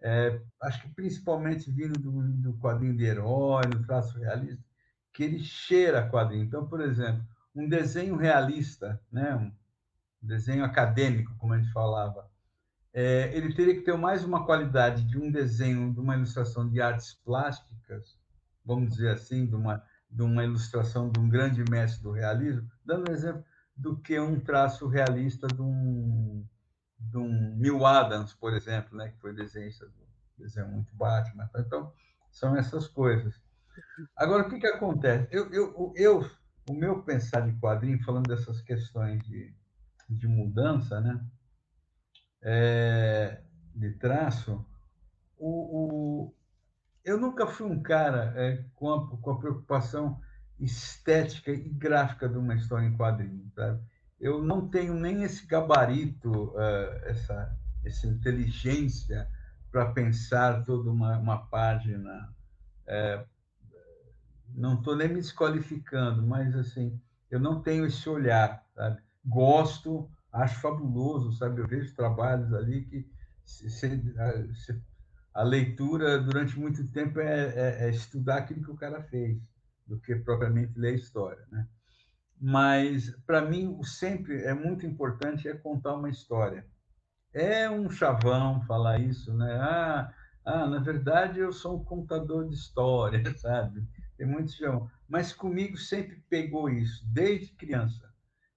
é, 0.00 0.40
acho 0.62 0.82
que 0.82 0.88
principalmente 0.90 1.70
vindo 1.70 1.98
do, 1.98 2.10
do 2.10 2.54
quadrinho 2.54 2.96
de 2.96 3.04
herói, 3.04 3.64
no 3.66 3.84
traço 3.84 4.18
realista, 4.18 4.64
que 5.12 5.22
ele 5.22 5.38
cheira 5.40 6.08
quadrinho. 6.08 6.44
Então, 6.44 6.66
por 6.66 6.80
exemplo, 6.80 7.22
um 7.54 7.68
desenho 7.68 8.16
realista, 8.16 9.00
né, 9.12 9.34
um 9.34 9.52
desenho 10.22 10.64
acadêmico, 10.64 11.34
como 11.38 11.52
a 11.52 11.58
gente 11.58 11.72
falava, 11.72 12.30
é, 12.94 13.30
ele 13.36 13.54
teria 13.54 13.74
que 13.74 13.82
ter 13.82 13.96
mais 13.96 14.24
uma 14.24 14.46
qualidade 14.46 15.04
de 15.04 15.18
um 15.18 15.30
desenho, 15.30 15.92
de 15.92 16.00
uma 16.00 16.16
ilustração 16.16 16.68
de 16.68 16.80
artes 16.80 17.14
plásticas, 17.24 18.18
vamos 18.64 18.92
dizer 18.92 19.10
assim, 19.10 19.46
de 19.46 19.54
uma 19.54 19.82
de 20.10 20.22
uma 20.22 20.44
ilustração 20.44 21.10
de 21.10 21.20
um 21.20 21.28
grande 21.28 21.62
mestre 21.70 22.02
do 22.02 22.12
realismo, 22.12 22.70
dando 22.84 23.10
um 23.10 23.14
exemplo 23.14 23.44
do 23.76 23.96
que 23.96 24.18
um 24.18 24.40
traço 24.40 24.88
realista 24.88 25.46
de 25.46 25.62
um, 25.62 26.44
de 26.98 27.16
um 27.16 27.56
Neil 27.56 27.86
Adams, 27.86 28.34
por 28.34 28.52
exemplo, 28.54 28.96
né, 28.96 29.10
que 29.10 29.20
foi 29.20 29.34
desenhista 29.34 29.86
do 29.86 30.08
desenho 30.36 30.68
muito 30.68 30.94
Batman. 30.96 31.48
Então, 31.56 31.92
são 32.30 32.56
essas 32.56 32.88
coisas. 32.88 33.40
Agora, 34.16 34.46
o 34.46 34.50
que, 34.50 34.58
que 34.58 34.66
acontece? 34.66 35.28
Eu, 35.30 35.52
eu, 35.52 35.92
eu, 35.96 36.30
o 36.68 36.74
meu 36.74 37.02
pensar 37.02 37.40
de 37.40 37.56
quadrinho, 37.60 38.02
falando 38.02 38.26
dessas 38.26 38.60
questões 38.60 39.22
de, 39.24 39.54
de 40.08 40.26
mudança, 40.26 41.00
né, 41.00 41.24
é, 42.42 43.42
de 43.74 43.92
traço, 43.92 44.64
o, 45.36 46.34
eu 47.08 47.18
nunca 47.18 47.46
fui 47.46 47.66
um 47.66 47.82
cara 47.82 48.34
é, 48.36 48.62
com, 48.74 48.92
a, 48.92 49.16
com 49.16 49.30
a 49.30 49.38
preocupação 49.38 50.20
estética 50.60 51.50
e 51.50 51.68
gráfica 51.70 52.28
de 52.28 52.36
uma 52.36 52.54
história 52.54 52.86
em 52.86 52.96
quadrinhos. 52.96 53.50
Eu 54.20 54.42
não 54.42 54.68
tenho 54.68 54.92
nem 54.92 55.22
esse 55.22 55.46
gabarito, 55.46 56.50
uh, 56.50 57.04
essa, 57.04 57.56
essa 57.84 58.06
inteligência 58.06 59.26
para 59.70 59.90
pensar 59.92 60.64
toda 60.64 60.90
uma, 60.90 61.16
uma 61.16 61.46
página. 61.46 62.28
É, 62.86 63.24
não 64.54 64.74
estou 64.74 64.94
nem 64.94 65.08
me 65.08 65.16
desqualificando, 65.16 66.26
mas 66.26 66.54
assim, 66.56 67.00
eu 67.30 67.40
não 67.40 67.62
tenho 67.62 67.86
esse 67.86 68.06
olhar, 68.08 68.66
sabe? 68.74 69.00
Gosto, 69.24 70.10
acho 70.32 70.60
fabuloso, 70.60 71.32
sabe? 71.32 71.60
Eu 71.60 71.68
vejo 71.68 71.94
trabalhos 71.94 72.52
ali 72.52 72.82
que 72.84 73.10
se 73.46 73.68
a 75.34 75.42
leitura 75.42 76.18
durante 76.20 76.58
muito 76.58 76.86
tempo 76.88 77.20
é, 77.20 77.48
é, 77.84 77.86
é, 77.86 77.90
estudar 77.90 78.38
aquilo 78.38 78.64
que 78.64 78.70
o 78.70 78.76
cara 78.76 79.02
fez, 79.02 79.40
do 79.86 79.98
que 80.00 80.14
propriamente 80.16 80.78
ler 80.78 80.94
a 80.94 80.96
história, 80.96 81.46
né? 81.50 81.66
Mas 82.40 83.10
para 83.26 83.42
mim 83.42 83.68
o 83.78 83.84
sempre 83.84 84.42
é 84.44 84.54
muito 84.54 84.86
importante 84.86 85.48
é 85.48 85.54
contar 85.54 85.94
uma 85.94 86.08
história. 86.10 86.66
É 87.32 87.70
um 87.70 87.90
chavão 87.90 88.62
falar 88.62 89.00
isso, 89.00 89.32
né? 89.34 89.54
Ah, 89.60 90.14
Ah, 90.44 90.66
na 90.66 90.78
verdade, 90.80 91.40
eu 91.40 91.52
sou 91.52 91.76
um 91.80 91.84
contador 91.84 92.48
de 92.48 92.54
história, 92.54 93.22
sabe? 93.38 93.86
Tem 94.16 94.26
muitos 94.26 94.54
que 94.54 94.64
chamam. 94.64 94.90
Mas 95.08 95.32
comigo 95.32 95.76
sempre 95.76 96.22
pegou 96.30 96.70
isso, 96.70 97.04
desde 97.08 97.52
criança. 97.54 98.12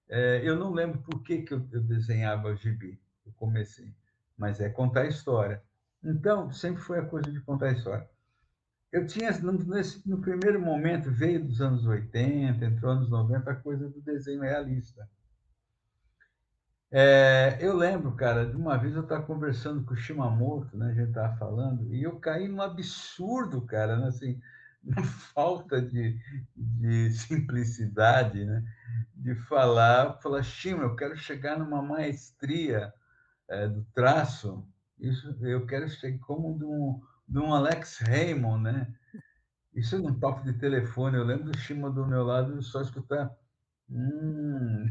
É, 0.08 0.42
eu 0.44 0.56
não 0.56 0.72
lembro 0.72 1.00
por 1.02 1.22
que, 1.22 1.42
que 1.42 1.54
eu, 1.54 1.68
eu 1.72 1.82
desenhava 1.82 2.54
gibi, 2.56 3.00
eu 3.26 3.32
comecei, 3.34 3.94
mas 4.36 4.60
é 4.60 4.68
contar 4.70 5.06
história. 5.06 5.62
Então, 6.04 6.50
sempre 6.52 6.82
foi 6.82 6.98
a 6.98 7.06
coisa 7.06 7.30
de 7.30 7.40
contar 7.40 7.72
história. 7.72 8.08
Eu 8.90 9.06
tinha, 9.06 9.30
nesse, 9.30 10.06
no 10.08 10.20
primeiro 10.20 10.60
momento, 10.60 11.10
veio 11.10 11.42
dos 11.42 11.60
anos 11.60 11.86
80, 11.86 12.64
entrou 12.64 12.94
nos 12.94 13.08
90, 13.08 13.50
a 13.50 13.56
coisa 13.56 13.88
do 13.88 14.00
desenho 14.02 14.42
realista. 14.42 15.08
É, 16.90 17.56
eu 17.58 17.74
lembro, 17.74 18.14
cara, 18.14 18.44
de 18.44 18.54
uma 18.54 18.76
vez 18.76 18.94
eu 18.94 19.02
estava 19.02 19.22
conversando 19.24 19.82
com 19.82 19.94
o 19.94 19.96
Shimamoto, 19.96 20.76
né? 20.76 20.90
A 20.90 20.94
gente 20.94 21.08
estava 21.08 21.34
falando, 21.38 21.90
e 21.94 22.02
eu 22.02 22.20
caí 22.20 22.46
num 22.46 22.60
absurdo, 22.60 23.62
cara, 23.62 23.96
né, 23.96 24.08
assim, 24.08 24.38
uma 24.84 25.02
falta 25.02 25.80
de, 25.80 26.20
de 26.54 27.10
simplicidade, 27.12 28.44
né? 28.44 28.62
De 29.14 29.34
falar, 29.34 30.18
falar, 30.20 30.42
Shima, 30.42 30.82
eu 30.82 30.94
quero 30.94 31.16
chegar 31.16 31.58
numa 31.58 31.80
maestria 31.80 32.92
é, 33.48 33.66
do 33.68 33.84
traço, 33.94 34.66
isso 35.02 35.36
eu 35.42 35.66
quero 35.66 35.88
chegar 35.88 36.18
como 36.20 36.58
de 36.58 36.64
um, 36.64 37.00
de 37.28 37.38
um 37.38 37.52
Alex 37.52 37.98
Raymond, 37.98 38.62
né? 38.62 38.94
Isso 39.74 39.98
num 39.98 40.18
toque 40.18 40.44
de 40.44 40.58
telefone, 40.58 41.16
eu 41.16 41.24
lembro 41.24 41.50
do 41.50 41.58
Shima 41.58 41.90
do 41.90 42.06
meu 42.06 42.22
lado 42.24 42.62
só 42.62 42.80
escutar. 42.82 43.30
Hum, 43.90 44.86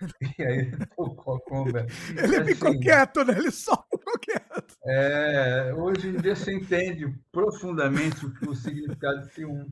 E 0.38 0.42
aí 0.42 0.58
ele 0.58 0.86
tocou 0.96 1.36
a 1.36 1.40
conga. 1.40 1.86
Ele 2.16 2.36
assim, 2.36 2.54
ficou 2.54 2.78
quieto, 2.78 3.24
né? 3.24 3.38
Ele 3.38 3.50
só 3.50 3.76
ficou 3.90 4.18
quieto. 4.18 4.76
É, 4.84 5.72
hoje 5.74 6.08
em 6.08 6.16
dia 6.16 6.36
você 6.36 6.52
entende 6.52 7.12
profundamente 7.32 8.24
o, 8.26 8.50
o 8.50 8.54
significado 8.54 9.28
de 9.28 9.44
um. 9.44 9.66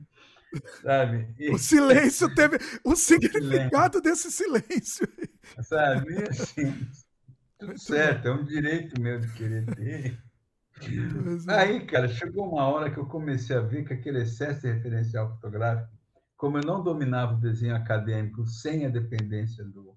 Sabe? 0.81 1.33
E, 1.37 1.49
o 1.51 1.57
silêncio 1.57 2.33
teve 2.33 2.57
o 2.83 2.95
significado 2.95 3.99
silêncio. 3.99 4.01
desse 4.01 4.31
silêncio. 4.31 5.07
Sabe? 5.63 6.13
E 6.13 6.29
assim, 6.29 6.87
tudo 7.65 7.79
certo, 7.79 8.27
é 8.27 8.31
um 8.31 8.43
direito 8.43 8.99
meu 8.99 9.19
de 9.19 9.31
querer 9.33 9.65
ter. 9.75 10.23
Aí, 11.49 11.85
cara, 11.85 12.07
chegou 12.07 12.49
uma 12.51 12.67
hora 12.67 12.91
que 12.91 12.97
eu 12.97 13.05
comecei 13.05 13.55
a 13.55 13.61
ver 13.61 13.85
que 13.85 13.93
aquele 13.93 14.21
excesso 14.21 14.61
de 14.61 14.71
referencial 14.71 15.29
fotográfico, 15.29 15.89
como 16.35 16.57
eu 16.57 16.63
não 16.63 16.83
dominava 16.83 17.33
o 17.33 17.39
desenho 17.39 17.75
acadêmico 17.75 18.45
sem 18.45 18.85
a 18.85 18.89
dependência 18.89 19.63
do, 19.63 19.95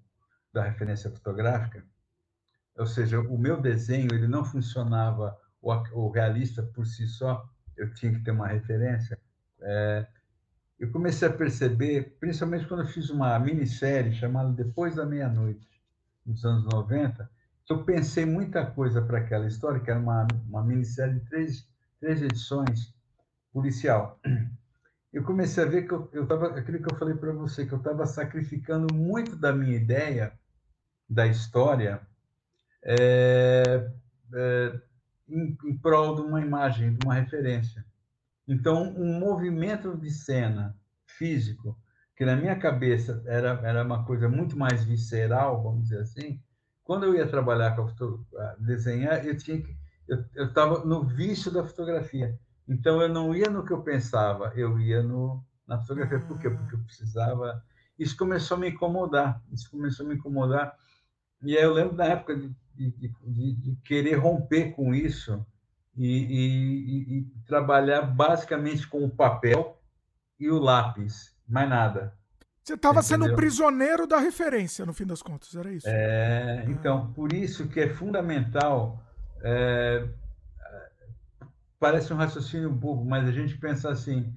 da 0.53 0.63
referência 0.63 1.11
fotográfica, 1.11 1.85
ou 2.77 2.85
seja, 2.85 3.19
o 3.19 3.37
meu 3.37 3.61
desenho 3.61 4.13
ele 4.13 4.27
não 4.27 4.45
funcionava 4.45 5.37
o, 5.61 5.73
o 5.93 6.09
realista 6.09 6.63
por 6.63 6.85
si 6.85 7.07
só, 7.07 7.45
eu 7.75 7.93
tinha 7.93 8.13
que 8.13 8.23
ter 8.23 8.31
uma 8.31 8.47
referência. 8.47 9.19
É, 9.61 10.07
eu 10.79 10.89
comecei 10.91 11.27
a 11.27 11.33
perceber, 11.33 12.17
principalmente 12.21 12.65
quando 12.67 12.83
eu 12.83 12.87
fiz 12.87 13.09
uma 13.09 13.37
minissérie 13.37 14.13
chamada 14.13 14.53
Depois 14.53 14.95
da 14.95 15.05
Meia-Noite, 15.05 15.67
nos 16.25 16.45
anos 16.45 16.63
90, 16.71 17.29
eu 17.69 17.83
pensei 17.83 18.25
muita 18.25 18.65
coisa 18.65 18.99
para 19.01 19.19
aquela 19.19 19.45
história, 19.47 19.79
que 19.79 19.91
era 19.91 19.99
uma, 19.99 20.27
uma 20.47 20.63
minissérie 20.63 21.19
de 21.19 21.25
três, 21.27 21.67
três 21.99 22.21
edições 22.21 22.93
policial. 23.53 24.19
Eu 25.11 25.23
comecei 25.23 25.63
a 25.63 25.67
ver 25.67 25.87
que 25.87 25.93
eu 25.93 26.21
estava, 26.21 26.55
aquilo 26.55 26.83
que 26.83 26.93
eu 26.93 26.97
falei 26.97 27.15
para 27.15 27.31
você, 27.31 27.65
que 27.65 27.73
eu 27.73 27.79
estava 27.79 28.05
sacrificando 28.05 28.93
muito 28.93 29.35
da 29.35 29.51
minha 29.51 29.75
ideia 29.75 30.31
da 31.09 31.25
história 31.25 31.99
é, 32.83 33.89
é, 34.35 34.81
em, 35.27 35.57
em 35.65 35.77
prol 35.79 36.13
de 36.13 36.21
uma 36.21 36.41
imagem, 36.41 36.93
de 36.93 37.03
uma 37.03 37.15
referência. 37.15 37.83
Então, 38.47 38.93
um 38.95 39.19
movimento 39.19 39.97
de 39.97 40.11
cena 40.11 40.77
físico, 41.07 41.75
que 42.15 42.23
na 42.23 42.35
minha 42.35 42.55
cabeça 42.59 43.23
era, 43.25 43.59
era 43.63 43.83
uma 43.83 44.05
coisa 44.05 44.29
muito 44.29 44.55
mais 44.55 44.83
visceral, 44.83 45.63
vamos 45.63 45.85
dizer 45.85 46.01
assim, 46.01 46.39
quando 46.89 47.03
eu 47.03 47.13
ia 47.13 47.27
trabalhar 47.27 47.75
com 47.75 47.83
a 47.83 48.55
desenhar, 48.57 49.23
eu 49.23 49.37
tinha 49.37 49.61
que 49.61 49.77
eu 50.33 50.47
estava 50.47 50.83
no 50.83 51.03
vício 51.03 51.51
da 51.51 51.63
fotografia. 51.63 52.35
Então 52.67 52.99
eu 52.99 53.07
não 53.07 53.35
ia 53.35 53.47
no 53.47 53.63
que 53.63 53.71
eu 53.71 53.83
pensava, 53.83 54.51
eu 54.55 54.79
ia 54.79 55.03
no 55.03 55.45
na 55.67 55.79
fotografia. 55.79 56.19
Por 56.19 56.39
quê? 56.39 56.49
Porque 56.49 56.73
eu 56.73 56.79
precisava. 56.79 57.63
Isso 57.99 58.17
começou 58.17 58.57
a 58.57 58.59
me 58.59 58.69
incomodar. 58.71 59.39
Isso 59.51 59.69
começou 59.69 60.03
a 60.03 60.09
me 60.09 60.15
incomodar 60.15 60.75
e 61.43 61.55
aí 61.55 61.63
eu 61.63 61.73
lembro 61.73 61.95
da 61.95 62.05
época 62.05 62.35
de, 62.35 62.51
de, 62.75 63.13
de, 63.23 63.53
de 63.53 63.75
querer 63.83 64.15
romper 64.15 64.71
com 64.71 64.91
isso 64.91 65.45
e, 65.95 66.07
e, 66.07 67.17
e, 67.19 67.25
trabalhar 67.45 68.01
basicamente 68.01 68.87
com 68.87 69.05
o 69.05 69.09
papel 69.09 69.79
e 70.39 70.49
o 70.49 70.57
lápis, 70.57 71.37
mais 71.47 71.69
nada. 71.69 72.17
Você 72.63 72.73
estava 72.73 73.01
sendo 73.01 73.35
prisioneiro 73.35 74.05
da 74.05 74.19
referência, 74.19 74.85
no 74.85 74.93
fim 74.93 75.05
das 75.05 75.21
contas, 75.21 75.55
era 75.55 75.71
isso? 75.71 75.87
É, 75.87 76.65
então, 76.67 77.11
por 77.13 77.33
isso 77.33 77.67
que 77.67 77.79
é 77.79 77.89
fundamental. 77.89 79.03
É, 79.41 80.07
parece 81.79 82.13
um 82.13 82.17
raciocínio 82.17 82.71
bobo, 82.71 83.05
mas 83.05 83.27
a 83.27 83.31
gente 83.31 83.57
pensa 83.57 83.89
assim: 83.89 84.33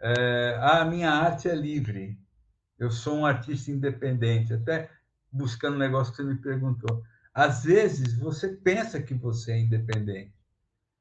é, 0.00 0.58
ah, 0.60 0.82
a 0.82 0.84
minha 0.84 1.10
arte 1.10 1.48
é 1.48 1.54
livre, 1.54 2.18
eu 2.78 2.90
sou 2.90 3.18
um 3.18 3.26
artista 3.26 3.70
independente. 3.70 4.52
Até 4.52 4.90
buscando 5.32 5.74
o 5.74 5.76
um 5.76 5.80
negócio 5.80 6.12
que 6.12 6.22
você 6.22 6.24
me 6.24 6.36
perguntou. 6.36 7.02
Às 7.32 7.64
vezes 7.64 8.14
você 8.14 8.48
pensa 8.48 9.00
que 9.00 9.14
você 9.14 9.52
é 9.52 9.60
independente, 9.60 10.34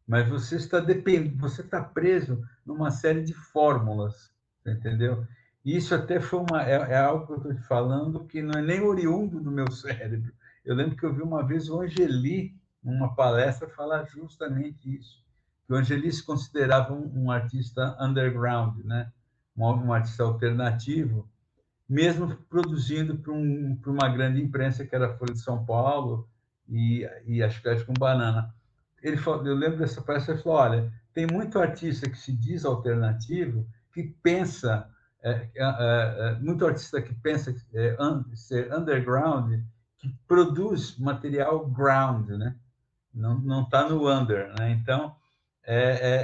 mas 0.08 0.30
você 0.30 0.58
está 0.58 0.80
depend... 0.80 1.36
você 1.36 1.62
está 1.62 1.84
preso 1.84 2.44
numa 2.66 2.92
série 2.92 3.24
de 3.24 3.34
fórmulas, 3.34 4.32
entendeu? 4.66 5.26
Isso 5.64 5.94
até 5.94 6.20
foi 6.20 6.40
uma 6.40 6.64
é, 6.64 6.74
é 6.74 6.98
algo 6.98 7.26
que 7.26 7.34
eu 7.34 7.38
estou 7.38 7.54
te 7.54 7.62
falando 7.62 8.26
que 8.26 8.42
não 8.42 8.60
é 8.60 8.62
nem 8.62 8.82
oriundo 8.82 9.42
do 9.42 9.52
meu 9.52 9.70
cérebro. 9.72 10.32
Eu 10.64 10.76
lembro 10.76 10.96
que 10.96 11.06
eu 11.06 11.14
vi 11.14 11.22
uma 11.22 11.46
vez 11.46 11.70
o 11.70 11.82
Angeli 11.82 12.56
numa 12.84 13.14
palestra 13.14 13.68
falar 13.68 14.06
justamente 14.06 14.96
isso. 14.98 15.24
Que 15.66 15.74
o 15.74 15.76
Angeli 15.76 16.12
se 16.12 16.24
considerava 16.24 16.94
um, 16.94 17.26
um 17.26 17.32
artista 17.32 17.98
underground, 18.00 18.84
né? 18.86 19.12
Um, 19.56 19.66
um 19.66 19.94
artista 19.94 20.24
alternativo 20.24 21.30
mesmo 21.90 22.36
produzindo 22.48 23.18
para 23.18 23.34
um, 23.34 23.78
uma 23.88 24.08
grande 24.10 24.40
imprensa, 24.40 24.86
que 24.86 24.94
era 24.94 25.08
a 25.08 25.18
Folha 25.18 25.34
de 25.34 25.40
São 25.40 25.66
Paulo 25.66 26.30
e, 26.68 27.10
e 27.26 27.42
a 27.42 27.50
Chiclete 27.50 27.84
com 27.84 27.94
Banana. 27.94 28.54
Ele 29.02 29.18
falou, 29.18 29.46
eu 29.48 29.56
lembro 29.56 29.80
dessa 29.80 30.02
palestra, 30.02 30.36
ele 30.36 30.44
falou, 30.44 30.60
olha, 30.60 30.94
tem 31.14 31.26
muito 31.26 31.58
artista 31.58 32.08
que 32.08 32.18
se 32.18 32.32
diz 32.32 32.64
alternativo, 32.64 33.66
que 33.92 34.04
pensa, 34.04 34.88
é, 35.24 35.32
é, 35.32 35.50
é, 35.56 36.30
é 36.30 36.40
muito 36.40 36.66
artista 36.66 37.02
que 37.02 37.14
pensa 37.14 37.56
é, 37.74 37.98
ser 38.34 38.74
underground, 38.74 39.62
que 39.98 40.10
produz 40.28 40.98
material 40.98 41.66
ground, 41.68 42.30
né? 42.30 42.56
Não 43.14 43.64
está 43.64 43.90
no 43.90 44.10
under, 44.10 44.54
né? 44.58 44.72
Então, 44.72 45.16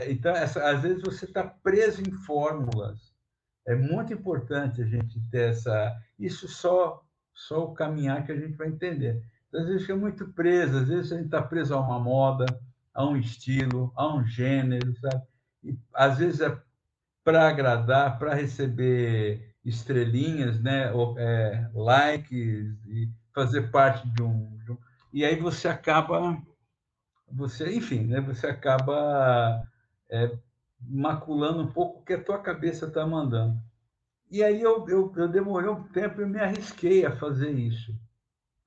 então 0.07 0.31
essa, 0.31 0.69
às 0.69 0.81
vezes 0.81 1.01
você 1.01 1.25
está 1.25 1.43
preso 1.43 2.01
em 2.01 2.11
fórmulas 2.11 3.15
é 3.65 3.75
muito 3.75 4.13
importante 4.13 4.81
a 4.81 4.85
gente 4.85 5.19
ter 5.31 5.49
essa. 5.49 5.97
Isso 6.19 6.47
só, 6.47 7.03
só 7.33 7.65
o 7.65 7.73
caminhar 7.73 8.25
que 8.25 8.31
a 8.31 8.39
gente 8.39 8.55
vai 8.55 8.67
entender. 8.67 9.23
Então, 9.47 9.61
às 9.61 9.67
vezes 9.67 9.81
fica 9.81 9.95
muito 9.95 10.27
preso, 10.29 10.77
às 10.77 10.87
vezes 10.87 11.11
a 11.11 11.15
gente 11.15 11.25
está 11.25 11.41
preso 11.41 11.73
a 11.73 11.79
uma 11.79 11.99
moda, 11.99 12.45
a 12.93 13.05
um 13.05 13.17
estilo, 13.17 13.91
a 13.95 14.13
um 14.13 14.23
gênero, 14.23 14.95
sabe? 14.99 15.23
E 15.63 15.77
às 15.93 16.19
vezes 16.19 16.41
é 16.41 16.55
para 17.25 17.49
agradar, 17.49 18.19
para 18.19 18.35
receber 18.35 19.55
estrelinhas, 19.65 20.61
né? 20.61 20.91
É, 21.17 21.67
likes 21.73 22.77
e 22.85 23.09
fazer 23.33 23.71
parte 23.71 24.07
de 24.09 24.21
um, 24.21 24.55
de 24.63 24.71
um, 24.71 24.77
E 25.11 25.25
aí 25.25 25.35
você 25.35 25.67
acaba. 25.67 26.39
Você, 27.31 27.75
enfim, 27.75 28.05
né? 28.05 28.21
você 28.21 28.45
acaba 28.45 29.67
é, 30.09 30.37
maculando 30.79 31.63
um 31.63 31.71
pouco 31.71 31.99
o 31.99 32.05
que 32.05 32.13
a 32.13 32.23
tua 32.23 32.37
cabeça 32.37 32.85
está 32.85 33.05
mandando. 33.05 33.59
E 34.29 34.43
aí 34.43 34.61
eu, 34.61 34.87
eu, 34.87 35.11
eu 35.17 35.27
demorei 35.27 35.69
um 35.69 35.83
tempo 35.83 36.21
e 36.21 36.25
me 36.25 36.39
arrisquei 36.39 37.05
a 37.05 37.15
fazer 37.15 37.49
isso. 37.49 37.93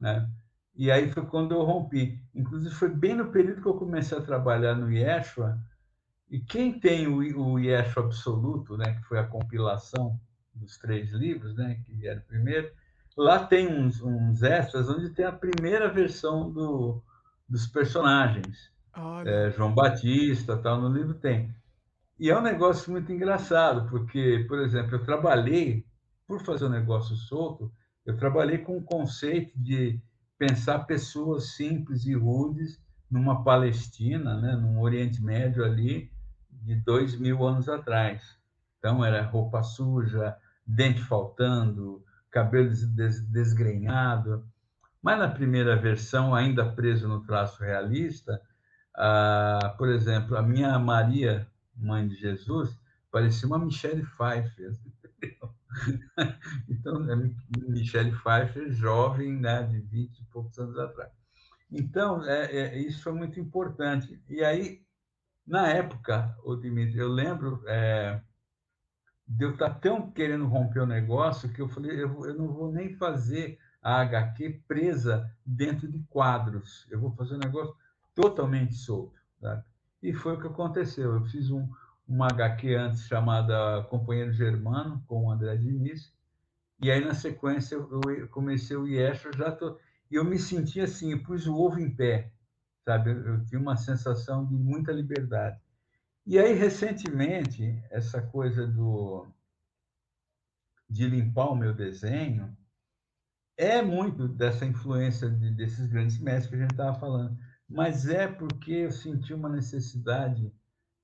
Né? 0.01 0.28
E 0.74 0.90
aí 0.90 1.10
foi 1.10 1.24
quando 1.26 1.55
eu 1.55 1.62
rompi. 1.62 2.20
Inclusive, 2.35 2.74
foi 2.74 2.89
bem 2.89 3.14
no 3.14 3.30
período 3.30 3.62
que 3.62 3.68
eu 3.68 3.74
comecei 3.74 4.18
a 4.18 4.22
trabalhar 4.22 4.74
no 4.74 4.90
Yeshua. 4.90 5.59
E 6.30 6.38
quem 6.40 6.78
tem 6.78 7.06
o, 7.06 7.18
o 7.40 7.59
Yeshua 7.59 8.05
Absoluto, 8.05 8.76
né, 8.76 8.94
que 8.94 9.05
foi 9.05 9.18
a 9.18 9.26
compilação 9.26 10.20
dos 10.55 10.76
três 10.78 11.10
livros, 11.12 11.55
né, 11.56 11.80
que 11.84 12.06
era 12.06 12.20
o 12.20 12.24
primeiro, 12.24 12.70
lá 13.16 13.46
tem 13.46 13.66
uns, 13.68 14.02
uns 14.02 14.42
extras 14.42 14.88
onde 14.88 15.10
tem 15.10 15.24
a 15.24 15.32
primeira 15.32 15.88
versão 15.88 16.50
do, 16.50 17.02
dos 17.48 17.66
personagens. 17.66 18.70
É, 19.26 19.50
João 19.50 19.74
Batista, 19.74 20.56
tal, 20.56 20.80
no 20.80 20.88
livro 20.88 21.14
tem. 21.14 21.55
E 22.18 22.30
é 22.30 22.38
um 22.38 22.42
negócio 22.42 22.90
muito 22.90 23.12
engraçado, 23.12 23.88
porque, 23.88 24.44
por 24.48 24.59
exemplo, 24.59 24.96
eu 24.96 25.05
trabalhei, 25.05 25.86
por 26.26 26.42
fazer 26.42 26.66
um 26.66 26.70
negócio 26.70 27.14
solto, 27.16 27.72
eu 28.05 28.16
trabalhei 28.16 28.59
com 28.59 28.76
o 28.76 28.82
conceito 28.82 29.52
de 29.56 30.00
pensar 30.36 30.80
pessoas 30.80 31.52
simples 31.55 32.05
e 32.06 32.14
rudes 32.14 32.80
numa 33.10 33.42
Palestina, 33.42 34.38
né, 34.40 34.56
num 34.56 34.80
Oriente 34.80 35.22
Médio 35.22 35.64
ali, 35.64 36.10
de 36.62 36.74
dois 36.76 37.18
mil 37.18 37.47
anos 37.47 37.68
atrás. 37.68 38.39
Então, 38.78 39.05
era 39.05 39.24
roupa 39.24 39.62
suja, 39.62 40.36
dente 40.66 41.02
faltando, 41.02 42.05
cabelo 42.30 42.70
des 42.94 43.20
desgrenhado. 43.20 44.47
Mas 45.02 45.18
na 45.18 45.28
primeira 45.28 45.76
versão, 45.76 46.35
ainda 46.35 46.70
preso 46.72 47.09
no 47.09 47.22
traço 47.24 47.62
realista, 47.62 48.40
ah, 48.94 49.74
por 49.78 49.89
exemplo, 49.89 50.36
a 50.36 50.43
minha 50.43 50.78
Maria, 50.78 51.48
mãe 51.76 52.06
de 52.06 52.16
Jesus, 52.16 52.78
parecia 53.10 53.47
uma 53.47 53.59
Michelle 53.59 54.05
Pfeiffer. 54.05 54.72
então, 56.68 57.10
é 57.10 57.16
Michelle 57.68 58.12
Pfeiffer, 58.12 58.72
jovem, 58.72 59.36
né, 59.36 59.62
de 59.62 59.80
20 59.80 60.18
e 60.18 60.24
poucos 60.24 60.59
anos 60.59 60.78
atrás. 60.78 61.12
Então, 61.70 62.24
é, 62.24 62.47
é, 62.47 62.78
isso 62.78 63.02
foi 63.02 63.12
muito 63.12 63.39
importante. 63.39 64.20
E 64.28 64.43
aí, 64.43 64.82
na 65.48 65.68
época, 65.68 66.36
o 66.44 66.54
Dimitri, 66.54 66.98
eu 66.98 67.08
lembro 67.08 67.62
é, 67.66 68.20
de 69.26 69.44
eu 69.44 69.52
estar 69.52 69.70
tão 69.70 70.10
querendo 70.10 70.46
romper 70.46 70.80
o 70.80 70.86
negócio 70.86 71.52
que 71.52 71.60
eu 71.60 71.68
falei, 71.68 71.92
eu, 72.02 72.26
eu 72.26 72.34
não 72.34 72.48
vou 72.52 72.70
nem 72.70 72.94
fazer 72.94 73.58
a 73.82 74.00
HQ 74.00 74.62
presa 74.68 75.30
dentro 75.44 75.90
de 75.90 76.00
quadros. 76.10 76.86
Eu 76.90 77.00
vou 77.00 77.10
fazer 77.12 77.34
um 77.34 77.38
negócio 77.38 77.74
totalmente 78.14 78.74
solto. 78.74 79.18
Sabe? 79.40 79.64
E 80.02 80.12
foi 80.12 80.34
o 80.34 80.40
que 80.40 80.46
aconteceu. 80.46 81.14
Eu 81.14 81.24
fiz 81.26 81.50
um, 81.50 81.68
uma 82.06 82.26
HQ 82.26 82.74
antes 82.74 83.06
chamada 83.06 83.82
Companheiro 83.90 84.32
Germano, 84.32 85.02
com 85.06 85.24
o 85.24 85.30
André 85.30 85.56
Diniz, 85.56 86.12
e 86.80 86.92
aí, 86.92 87.04
na 87.04 87.12
sequência, 87.12 87.74
eu 87.74 88.28
comecei 88.28 88.76
o 88.76 88.86
Yeshua, 88.86 89.32
já 89.36 89.50
tô... 89.50 89.76
e 90.08 90.14
eu 90.14 90.24
me 90.24 90.38
senti 90.38 90.80
assim, 90.80 91.10
eu 91.10 91.22
pus 91.24 91.46
o 91.46 91.56
ovo 91.56 91.80
em 91.80 91.90
pé, 91.90 92.30
sabe? 92.89 93.10
Eu, 93.10 93.35
eu 93.35 93.44
tinha 93.44 93.60
uma 93.60 93.77
sensação 93.77 94.47
de 94.47 94.55
muita 94.55 94.90
liberdade. 94.90 95.60
E 96.24 96.39
aí, 96.39 96.55
recentemente, 96.55 97.82
essa 97.90 98.23
coisa 98.23 98.66
do 98.66 99.27
de 100.89 101.06
limpar 101.06 101.51
o 101.51 101.55
meu 101.55 101.74
desenho 101.74 102.56
é 103.59 103.82
muito 103.82 104.27
dessa 104.27 104.65
influência 104.65 105.28
de, 105.28 105.51
desses 105.51 105.86
grandes 105.86 106.19
mestres 106.19 106.48
que 106.48 106.56
a 106.56 106.60
gente 106.60 106.70
estava 106.70 106.98
falando, 106.98 107.36
mas 107.69 108.09
é 108.09 108.27
porque 108.27 108.73
eu 108.73 108.90
senti 108.90 109.35
uma 109.35 109.51
necessidade 109.51 110.51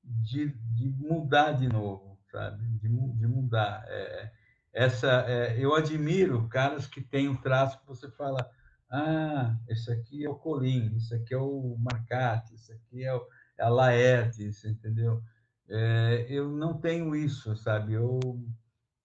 de, 0.03 0.49
de 0.75 0.89
mudar 0.89 1.53
de 1.53 1.69
novo, 1.69 2.19
sabe? 2.33 2.65
De, 2.79 2.89
de 2.89 3.27
mudar. 3.27 3.85
É, 3.89 4.33
essa, 4.73 5.27
é, 5.29 5.59
eu 5.59 5.75
admiro 5.75 6.49
caras 6.49 6.87
que 6.87 7.03
têm 7.03 7.29
um 7.29 7.37
traço 7.37 7.79
que 7.81 7.87
você 7.87 8.11
fala, 8.11 8.51
ah, 8.91 9.57
esse 9.69 9.91
aqui 9.91 10.25
é 10.25 10.29
o 10.29 10.35
Colim, 10.35 10.95
esse 10.97 11.15
aqui 11.15 11.35
é 11.35 11.39
o 11.39 11.77
Marcati, 11.79 12.55
esse 12.55 12.73
aqui 12.73 13.05
é, 13.05 13.15
o, 13.15 13.27
é 13.59 13.65
a 13.65 13.69
Laerte, 13.69 14.51
entendeu? 14.67 15.23
É, 15.69 16.27
eu 16.29 16.51
não 16.51 16.79
tenho 16.79 17.15
isso, 17.17 17.57
sabe? 17.57 17.95
Eu, 17.95 18.21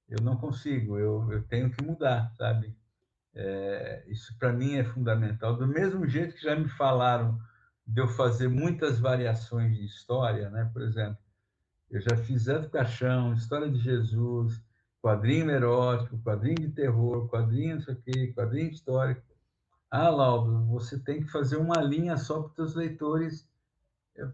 eu 0.09 0.21
não 0.21 0.37
consigo, 0.37 0.97
eu, 0.97 1.31
eu 1.31 1.43
tenho 1.43 1.71
que 1.71 1.83
mudar, 1.83 2.31
sabe? 2.35 2.75
É, 3.33 4.03
isso 4.07 4.37
para 4.37 4.51
mim 4.51 4.75
é 4.75 4.83
fundamental. 4.83 5.55
Do 5.55 5.67
mesmo 5.67 6.07
jeito 6.07 6.35
que 6.35 6.43
já 6.43 6.55
me 6.55 6.67
falaram 6.67 7.39
de 7.85 8.01
eu 8.01 8.07
fazer 8.07 8.47
muitas 8.47 8.99
variações 8.99 9.75
de 9.77 9.85
história, 9.85 10.49
né? 10.49 10.69
Por 10.73 10.81
exemplo, 10.81 11.17
eu 11.89 12.01
já 12.01 12.15
fiz 12.17 12.43
Santo 12.43 12.69
Caixão, 12.69 13.33
História 13.33 13.69
de 13.69 13.79
Jesus, 13.79 14.61
quadrinho 15.01 15.49
erótico, 15.49 16.21
quadrinho 16.21 16.59
de 16.59 16.69
terror, 16.69 17.27
quadrinho 17.29 17.77
isso 17.77 17.89
aqui, 17.89 18.33
quadrinho 18.33 18.69
histórico. 18.69 19.23
Ah, 19.91 20.09
Laudo, 20.09 20.65
você 20.67 20.99
tem 20.99 21.21
que 21.21 21.31
fazer 21.31 21.57
uma 21.57 21.81
linha 21.81 22.15
só 22.15 22.41
para 22.41 22.49
os 22.49 22.55
seus 22.55 22.75
leitores. 22.75 23.47
Eu, 24.15 24.31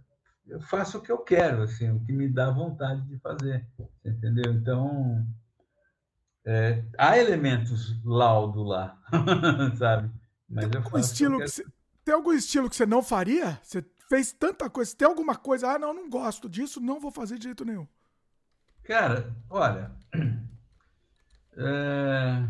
eu, 0.47 0.61
faço 0.61 0.97
o 0.97 1.01
que 1.01 1.11
eu 1.11 1.19
quero, 1.19 1.63
assim, 1.63 1.89
o 1.91 1.99
que 2.03 2.11
me 2.11 2.27
dá 2.27 2.51
vontade 2.51 3.01
de 3.07 3.17
fazer, 3.19 3.65
entendeu? 4.03 4.51
Então, 4.51 5.25
é, 6.45 6.83
há 6.97 7.17
elementos 7.17 7.95
laudo 8.03 8.63
lá, 8.63 9.01
sabe? 9.77 10.11
Mas 10.49 10.67
tem, 10.67 10.81
algum 10.81 10.97
estilo 10.99 11.39
que 11.39 11.47
você, 11.47 11.65
tem 12.03 12.13
algum 12.13 12.33
estilo 12.33 12.69
que 12.69 12.75
você 12.75 12.85
não 12.85 13.01
faria? 13.01 13.59
Você 13.63 13.83
fez 14.09 14.33
tanta 14.33 14.69
coisa. 14.69 14.95
Tem 14.95 15.07
alguma 15.07 15.35
coisa, 15.35 15.71
ah, 15.71 15.79
não, 15.79 15.93
não 15.93 16.09
gosto 16.09 16.49
disso, 16.49 16.81
não 16.81 16.99
vou 16.99 17.11
fazer 17.11 17.37
de 17.37 17.45
jeito 17.45 17.63
nenhum. 17.65 17.87
Cara, 18.83 19.33
olha. 19.49 19.91
É... 21.57 22.45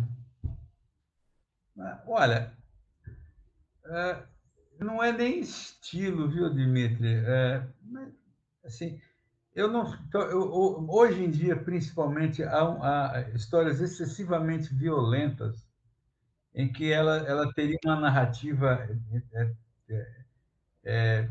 Olha, 2.08 2.52
é... 3.88 4.24
não 4.80 5.04
é 5.04 5.12
nem 5.12 5.40
estilo, 5.40 6.30
viu, 6.30 6.54
Dimitri? 6.54 7.24
É... 7.26 7.66
Assim, 8.64 9.00
eu 9.56 9.72
não. 9.72 9.94
Então, 10.08 10.22
eu, 10.22 10.86
hoje 10.90 11.24
em 11.24 11.32
dia, 11.32 11.56
principalmente, 11.56 12.44
há, 12.44 12.62
há, 12.62 13.22
histórias 13.34 13.80
excessivamente 13.80 14.74
violentas 14.74 15.66
em 16.54 16.72
que 16.72 16.92
ela, 16.92 17.18
ela 17.28 17.54
teria 17.54 17.78
uma 17.86 18.00
narrativa 18.00 18.88
é, 19.34 19.52
é, 19.90 20.08
é, 20.84 21.30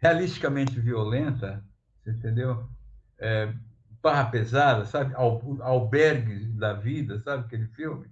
realisticamente 0.00 0.80
violenta, 0.80 1.64
entendeu? 2.06 2.68
É, 3.18 3.52
barra 4.02 4.24
pesada, 4.26 4.84
sabe? 4.84 5.14
Albergue 5.14 6.46
da 6.54 6.72
vida, 6.72 7.20
sabe 7.20 7.44
aquele 7.44 7.66
filme? 7.68 8.10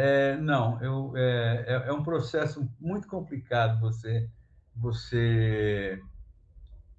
É, 0.00 0.36
não, 0.36 0.80
eu, 0.80 1.16
é, 1.16 1.64
é, 1.66 1.88
é 1.88 1.92
um 1.92 2.04
processo 2.04 2.72
muito 2.78 3.08
complicado 3.08 3.80
você 3.80 4.30
você 4.76 6.00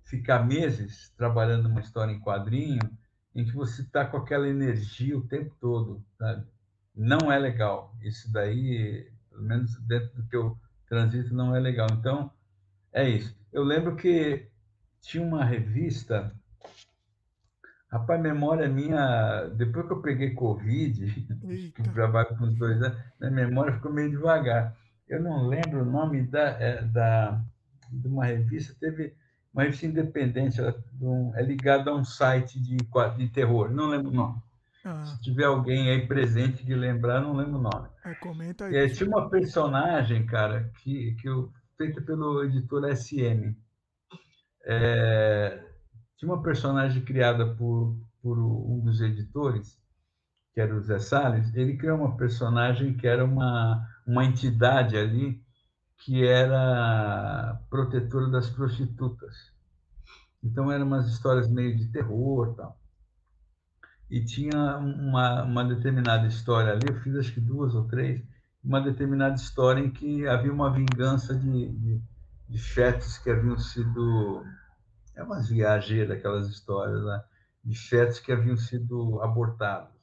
ficar 0.04 0.46
meses 0.46 1.10
trabalhando 1.16 1.68
uma 1.70 1.80
história 1.80 2.12
em 2.12 2.20
quadrinho 2.20 2.82
em 3.34 3.46
que 3.46 3.54
você 3.54 3.84
está 3.84 4.06
com 4.06 4.18
aquela 4.18 4.50
energia 4.50 5.18
o 5.18 5.26
tempo 5.26 5.56
todo, 5.62 6.04
sabe? 6.18 6.46
Não 6.94 7.32
é 7.32 7.40
legal. 7.40 7.96
Isso 8.02 8.30
daí, 8.34 9.10
pelo 9.30 9.44
menos 9.44 9.80
dentro 9.88 10.14
do 10.22 10.28
que 10.28 10.36
eu 10.36 10.60
transito, 10.86 11.34
não 11.34 11.56
é 11.56 11.60
legal. 11.62 11.88
Então, 11.94 12.30
é 12.92 13.08
isso. 13.08 13.34
Eu 13.54 13.64
lembro 13.64 13.96
que 13.96 14.46
tinha 15.00 15.24
uma 15.24 15.46
revista. 15.46 16.36
Rapaz, 17.92 18.22
memória 18.22 18.70
minha, 18.70 19.48
depois 19.56 19.88
que 19.88 19.94
eu 19.94 20.02
peguei 20.02 20.36
Covid, 20.36 21.28
vai 22.12 22.26
com 22.26 22.46
uns 22.46 22.56
dois 22.56 22.82
anos, 22.82 22.98
minha 23.20 23.32
memória 23.32 23.74
ficou 23.74 23.92
meio 23.92 24.12
devagar. 24.12 24.78
Eu 25.08 25.22
não 25.24 25.48
lembro 25.48 25.82
o 25.82 25.86
nome 25.86 26.22
da, 26.22 26.50
é, 26.62 26.84
da, 26.84 27.42
de 27.92 28.08
uma 28.08 28.26
revista, 28.26 28.76
teve 28.80 29.16
uma 29.52 29.64
revista 29.64 29.88
independente, 29.88 30.60
ela 30.60 30.76
é 31.36 31.42
ligada 31.42 31.90
a 31.90 31.96
um 31.96 32.04
site 32.04 32.60
de, 32.62 32.78
de 33.18 33.30
terror, 33.30 33.72
não 33.72 33.88
lembro 33.88 34.12
o 34.12 34.16
nome. 34.16 34.40
Ah. 34.86 35.04
Se 35.06 35.22
tiver 35.22 35.46
alguém 35.46 35.90
aí 35.90 36.08
presente 36.08 36.64
de 36.64 36.76
lembrar, 36.76 37.22
não 37.22 37.34
lembro 37.36 37.58
o 37.58 37.62
nome. 37.62 37.90
É, 38.06 38.14
comenta 38.16 38.66
aí. 38.66 38.76
É, 38.76 38.88
tinha 38.88 39.10
uma 39.10 39.30
personagem, 39.30 40.26
cara, 40.28 40.72
que, 40.80 41.16
que 41.16 41.28
eu, 41.28 41.52
feita 41.76 42.02
pelo 42.02 42.44
editor 42.44 42.86
SM. 42.96 43.56
É, 44.66 45.69
tinha 46.20 46.32
uma 46.32 46.44
personagem 46.44 47.02
criada 47.02 47.56
por, 47.56 47.98
por 48.22 48.38
um 48.38 48.82
dos 48.82 49.00
editores, 49.00 49.80
que 50.54 50.60
era 50.60 50.76
o 50.76 50.82
Zé 50.82 51.00
Salles. 51.00 51.56
Ele 51.56 51.78
criou 51.78 51.98
uma 51.98 52.18
personagem 52.18 52.94
que 52.94 53.08
era 53.08 53.24
uma, 53.24 53.88
uma 54.06 54.26
entidade 54.26 54.98
ali 54.98 55.42
que 55.98 56.26
era 56.26 57.62
protetora 57.70 58.28
das 58.28 58.50
prostitutas. 58.50 59.54
Então, 60.44 60.72
eram 60.72 60.88
umas 60.88 61.08
histórias 61.08 61.50
meio 61.50 61.76
de 61.76 61.88
terror 61.88 62.54
tal. 62.56 62.78
E 64.10 64.24
tinha 64.24 64.78
uma, 64.78 65.44
uma 65.44 65.64
determinada 65.64 66.28
história 66.28 66.74
ali, 66.74 66.86
eu 66.88 67.00
fiz 67.02 67.16
acho 67.16 67.34
que 67.34 67.42
duas 67.42 67.76
ou 67.76 67.86
três, 67.88 68.22
uma 68.64 68.82
determinada 68.82 69.36
história 69.36 69.82
em 69.82 69.92
que 69.92 70.28
havia 70.28 70.52
uma 70.52 70.72
vingança 70.72 71.36
de, 71.36 71.70
de, 71.70 72.02
de 72.50 73.22
que 73.24 73.30
haviam 73.30 73.58
sido. 73.58 74.44
É 75.20 75.24
umas 75.24 75.50
viageiras, 75.50 76.18
aquelas 76.18 76.48
histórias 76.48 77.02
lá, 77.04 77.22
de 77.62 77.78
fetos 77.78 78.20
que 78.20 78.32
haviam 78.32 78.56
sido 78.56 79.22
abortados. 79.22 80.00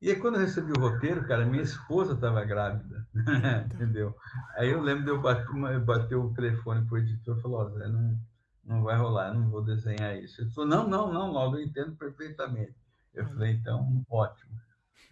E 0.00 0.10
aí, 0.10 0.16
quando 0.20 0.36
eu 0.36 0.42
recebi 0.42 0.70
o 0.70 0.80
roteiro, 0.80 1.26
cara, 1.26 1.44
minha 1.44 1.64
esposa 1.64 2.12
estava 2.12 2.44
grávida, 2.44 3.04
entendeu? 3.74 4.14
Aí 4.54 4.70
eu 4.70 4.80
lembro 4.80 5.02
de 5.02 5.10
eu 5.10 5.20
bater, 5.20 5.80
bater 5.80 6.14
o 6.14 6.32
telefone 6.32 6.86
para 6.86 6.94
o 6.94 6.98
editor 6.98 7.36
e 7.36 7.42
falou, 7.42 7.60
ó, 7.62 7.68
Zé, 7.70 7.88
não, 7.88 8.16
não 8.62 8.82
vai 8.84 8.96
rolar, 8.96 9.34
não 9.34 9.50
vou 9.50 9.64
desenhar 9.64 10.16
isso. 10.16 10.40
Ele 10.40 10.50
falou, 10.50 10.70
não, 10.70 10.88
não, 10.88 11.12
não, 11.12 11.32
Laudo, 11.32 11.58
eu 11.58 11.64
entendo 11.64 11.96
perfeitamente. 11.96 12.76
Eu 13.12 13.26
falei, 13.26 13.54
então, 13.54 14.04
ótimo. 14.08 14.54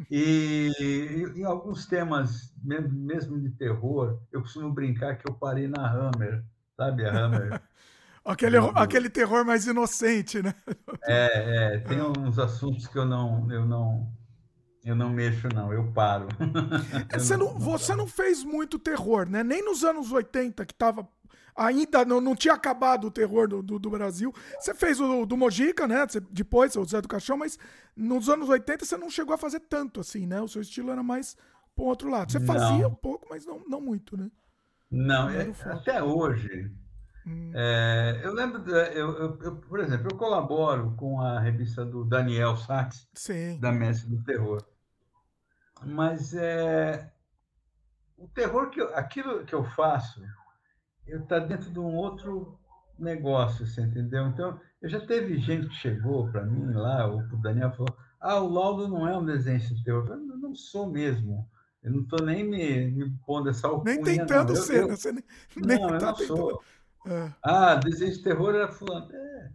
E 0.09 0.71
em 1.35 1.45
alguns 1.45 1.87
temas, 1.87 2.55
mesmo 2.63 3.41
de 3.41 3.51
terror, 3.51 4.21
eu 4.31 4.43
costumo 4.43 4.73
brincar 4.73 5.17
que 5.17 5.29
eu 5.29 5.35
parei 5.35 5.67
na 5.67 5.91
Hammer, 5.91 6.45
sabe 6.77 7.05
a 7.05 7.11
Hammer? 7.11 7.61
aquele, 8.25 8.57
aquele 8.75 9.11
terror 9.11 9.45
mais 9.45 9.67
inocente, 9.67 10.43
né? 10.43 10.55
É, 11.05 11.75
é, 11.75 11.79
tem 11.81 12.01
uns 12.01 12.39
assuntos 12.39 12.87
que 12.87 12.99
eu 12.99 13.05
não, 13.05 13.51
eu 13.53 13.67
não, 13.67 14.11
eu 14.85 14.95
não 14.95 15.11
mexo, 15.11 15.49
não, 15.55 15.73
eu 15.73 15.93
paro. 15.93 16.29
É, 17.13 17.19
você, 17.19 17.37
não, 17.37 17.59
você 17.59 17.95
não 17.95 18.07
fez 18.07 18.43
muito 18.43 18.79
terror, 18.79 19.29
né? 19.29 19.43
Nem 19.43 19.65
nos 19.65 19.85
anos 19.85 20.11
80, 20.11 20.65
que 20.65 20.75
tava 20.75 21.09
ainda 21.57 22.05
não, 22.05 22.21
não 22.21 22.35
tinha 22.35 22.55
acabado 22.55 23.07
o 23.07 23.11
terror 23.11 23.49
do, 23.49 23.63
do, 23.63 23.79
do 23.79 23.91
Brasil. 23.91 24.33
Você 24.59 24.75
fez 24.75 25.01
o 25.01 25.25
do 25.25 25.37
Mojica, 25.37 25.87
né? 25.87 26.07
Você, 26.07 26.21
depois, 26.21 26.75
o 26.77 26.85
Zé 26.85 27.01
do 27.01 27.09
Caixão, 27.09 27.37
mas 27.37 27.59
nos 27.97 28.29
anos 28.29 28.49
80 28.49 28.85
você 28.85 28.97
não 28.97 29.11
chegou 29.11 29.35
a 29.35 29.39
fazer 29.39 29.61
tanto 29.61 30.01
assim, 30.01 30.27
né? 30.27 30.41
O 30.41 30.49
seu 30.49 30.63
estilo 30.63 30.91
era 30.91 31.03
mais 31.03 31.37
pro 31.75 31.85
outro 31.85 32.09
lado. 32.09 32.33
Você 32.33 32.41
fazia 32.41 32.83
não. 32.83 32.89
um 32.89 32.95
pouco, 32.95 33.27
mas 33.31 33.47
não, 33.47 33.63
não 33.69 33.81
muito, 33.81 34.17
né? 34.17 34.31
Não, 34.91 35.29
é, 35.31 35.53
até 35.65 36.03
hoje. 36.03 36.71
Hum. 37.27 37.53
É, 37.55 38.21
eu 38.23 38.35
lembro, 38.35 38.71
eu, 38.71 39.13
eu, 39.17 39.39
eu, 39.43 39.57
por 39.57 39.81
exemplo, 39.81 40.09
eu 40.11 40.17
colaboro 40.17 40.95
com 40.97 41.21
a 41.21 41.41
revista 41.41 41.85
do 41.85 42.05
Daniel 42.05 42.57
Sachs, 42.57 43.09
Sim. 43.15 43.59
da 43.59 43.73
Mestre 43.73 44.11
do 44.11 44.23
Terror. 44.23 44.63
Mas 45.83 46.35
é, 46.35 47.11
o 48.17 48.29
terror 48.29 48.71
que 48.71 48.81
eu, 48.81 48.95
aquilo 48.95 49.45
que 49.45 49.55
eu 49.55 49.65
faço, 49.65 50.23
eu 51.07 51.21
está 51.21 51.39
dentro 51.39 51.71
de 51.71 51.79
um 51.79 51.95
outro 51.95 52.59
negócio, 52.99 53.67
você 53.67 53.83
entendeu? 53.83 54.27
Então, 54.29 54.59
eu 54.81 54.89
já 54.89 55.01
teve 55.01 55.39
gente 55.39 55.69
que 55.69 55.75
chegou 55.75 56.31
para 56.31 56.45
mim 56.45 56.73
lá, 56.73 57.09
o 57.09 57.23
Daniel 57.39 57.73
falou: 57.73 57.97
Ah, 58.21 58.41
o 58.41 58.49
Laudo 58.49 58.89
não 58.89 59.09
é 59.09 59.17
um 59.17 59.25
desenho 59.25 59.59
de 59.59 59.83
terror. 59.83 60.07
Eu 60.09 60.17
não, 60.17 60.37
não 60.37 60.55
sou 60.55 60.91
mesmo. 60.91 61.49
Eu 61.83 61.93
não 61.93 62.01
estou 62.01 62.25
nem 62.25 62.43
me, 62.43 62.91
me 62.91 63.11
pondo 63.27 63.51
essa 63.51 63.69
alcunha. 63.69 63.97
Nem 63.97 64.03
tentando 64.03 64.55
não. 64.55 64.63
ser, 64.63 64.83
eu, 64.83 64.89
né? 64.89 64.97
Você 64.97 65.13
nem, 65.13 65.25
nem 65.57 65.79
não, 65.79 65.91
eu 65.91 65.99
tá 65.99 66.07
não 66.07 66.15
tentando. 66.15 66.37
sou. 66.37 66.63
É. 67.07 67.33
Ah, 67.43 67.75
desenho 67.77 68.13
de 68.13 68.23
terror 68.23 68.55
era 68.55 68.73
fulano. 68.73 69.15
É. 69.15 69.51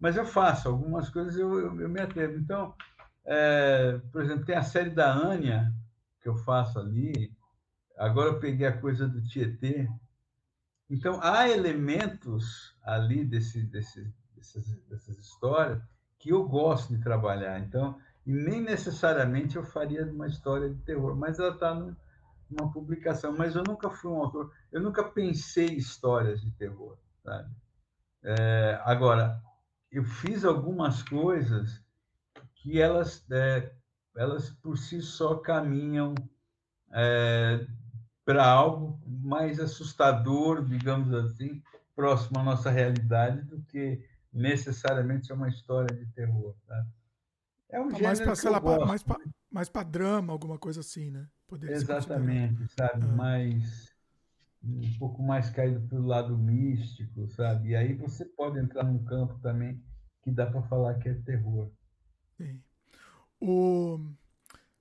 Mas 0.00 0.16
eu 0.16 0.24
faço, 0.24 0.68
algumas 0.68 1.08
coisas 1.08 1.36
eu, 1.36 1.58
eu, 1.58 1.80
eu 1.80 1.88
me 1.88 2.00
atrevo. 2.00 2.38
Então, 2.38 2.74
é, 3.24 3.98
por 4.12 4.22
exemplo, 4.22 4.44
tem 4.44 4.56
a 4.56 4.62
série 4.62 4.90
da 4.90 5.12
Anya, 5.12 5.72
que 6.22 6.28
eu 6.28 6.36
faço 6.36 6.78
ali. 6.78 7.32
Agora 7.96 8.30
eu 8.30 8.38
peguei 8.38 8.66
a 8.66 8.80
coisa 8.80 9.08
do 9.08 9.22
Tietê. 9.22 9.88
Então, 10.88 11.20
há 11.22 11.48
elementos 11.48 12.74
ali 12.82 13.24
desse, 13.24 13.62
desse, 13.64 14.10
dessas, 14.34 14.66
dessas 14.88 15.18
histórias 15.18 15.82
que 16.18 16.30
eu 16.30 16.48
gosto 16.48 16.94
de 16.94 17.02
trabalhar. 17.02 17.58
Então, 17.60 17.98
e 18.26 18.32
nem 18.32 18.62
necessariamente 18.62 19.56
eu 19.56 19.64
faria 19.64 20.04
uma 20.06 20.26
história 20.26 20.68
de 20.70 20.80
terror, 20.82 21.16
mas 21.16 21.38
ela 21.38 21.54
está 21.54 21.74
numa 22.50 22.70
publicação. 22.70 23.34
Mas 23.36 23.54
eu 23.54 23.62
nunca 23.66 23.90
fui 23.90 24.10
um 24.10 24.22
autor, 24.22 24.52
eu 24.72 24.80
nunca 24.80 25.04
pensei 25.04 25.66
histórias 25.66 26.40
de 26.40 26.50
terror, 26.52 26.96
sabe? 27.22 27.50
É, 28.22 28.80
agora, 28.84 29.42
eu 29.90 30.04
fiz 30.04 30.44
algumas 30.44 31.02
coisas 31.02 31.82
que 32.56 32.80
elas, 32.80 33.24
é, 33.30 33.72
elas 34.16 34.50
por 34.50 34.76
si 34.76 35.00
só 35.00 35.36
caminham 35.36 36.14
é, 36.92 37.66
para 38.24 38.46
algo 38.46 39.00
mais 39.06 39.58
assustador, 39.60 40.64
digamos 40.64 41.12
assim, 41.14 41.62
próximo 41.94 42.38
à 42.38 42.42
nossa 42.42 42.70
realidade, 42.70 43.42
do 43.42 43.60
que 43.62 44.04
necessariamente 44.32 45.32
é 45.32 45.34
uma 45.34 45.48
história 45.48 45.96
de 45.96 46.06
terror. 46.12 46.54
Tá? 46.66 46.86
É 47.70 47.80
um 47.80 47.90
mais 48.00 48.20
para 48.20 48.34
sei 48.34 48.50
lá, 48.50 48.60
mais 48.60 49.02
para 49.02 49.20
mais 49.50 49.68
para 49.68 49.82
drama, 49.82 50.32
alguma 50.32 50.58
coisa 50.58 50.80
assim, 50.80 51.10
né? 51.10 51.26
Poderia 51.46 51.76
Exatamente, 51.76 52.66
sabe? 52.68 53.04
Ah. 53.04 53.12
Mais 53.14 53.88
um 54.62 54.98
pouco 54.98 55.22
mais 55.22 55.48
caído 55.50 55.80
para 55.86 55.98
o 55.98 56.06
lado 56.06 56.36
místico, 56.36 57.28
sabe? 57.28 57.70
E 57.70 57.76
aí 57.76 57.94
você 57.94 58.24
pode 58.24 58.58
entrar 58.58 58.84
num 58.84 59.04
campo 59.04 59.38
também 59.40 59.82
que 60.22 60.30
dá 60.30 60.46
para 60.46 60.62
falar 60.62 60.98
que 60.98 61.08
é 61.08 61.14
terror. 61.14 61.70
Sim. 62.36 62.60
O 63.40 64.00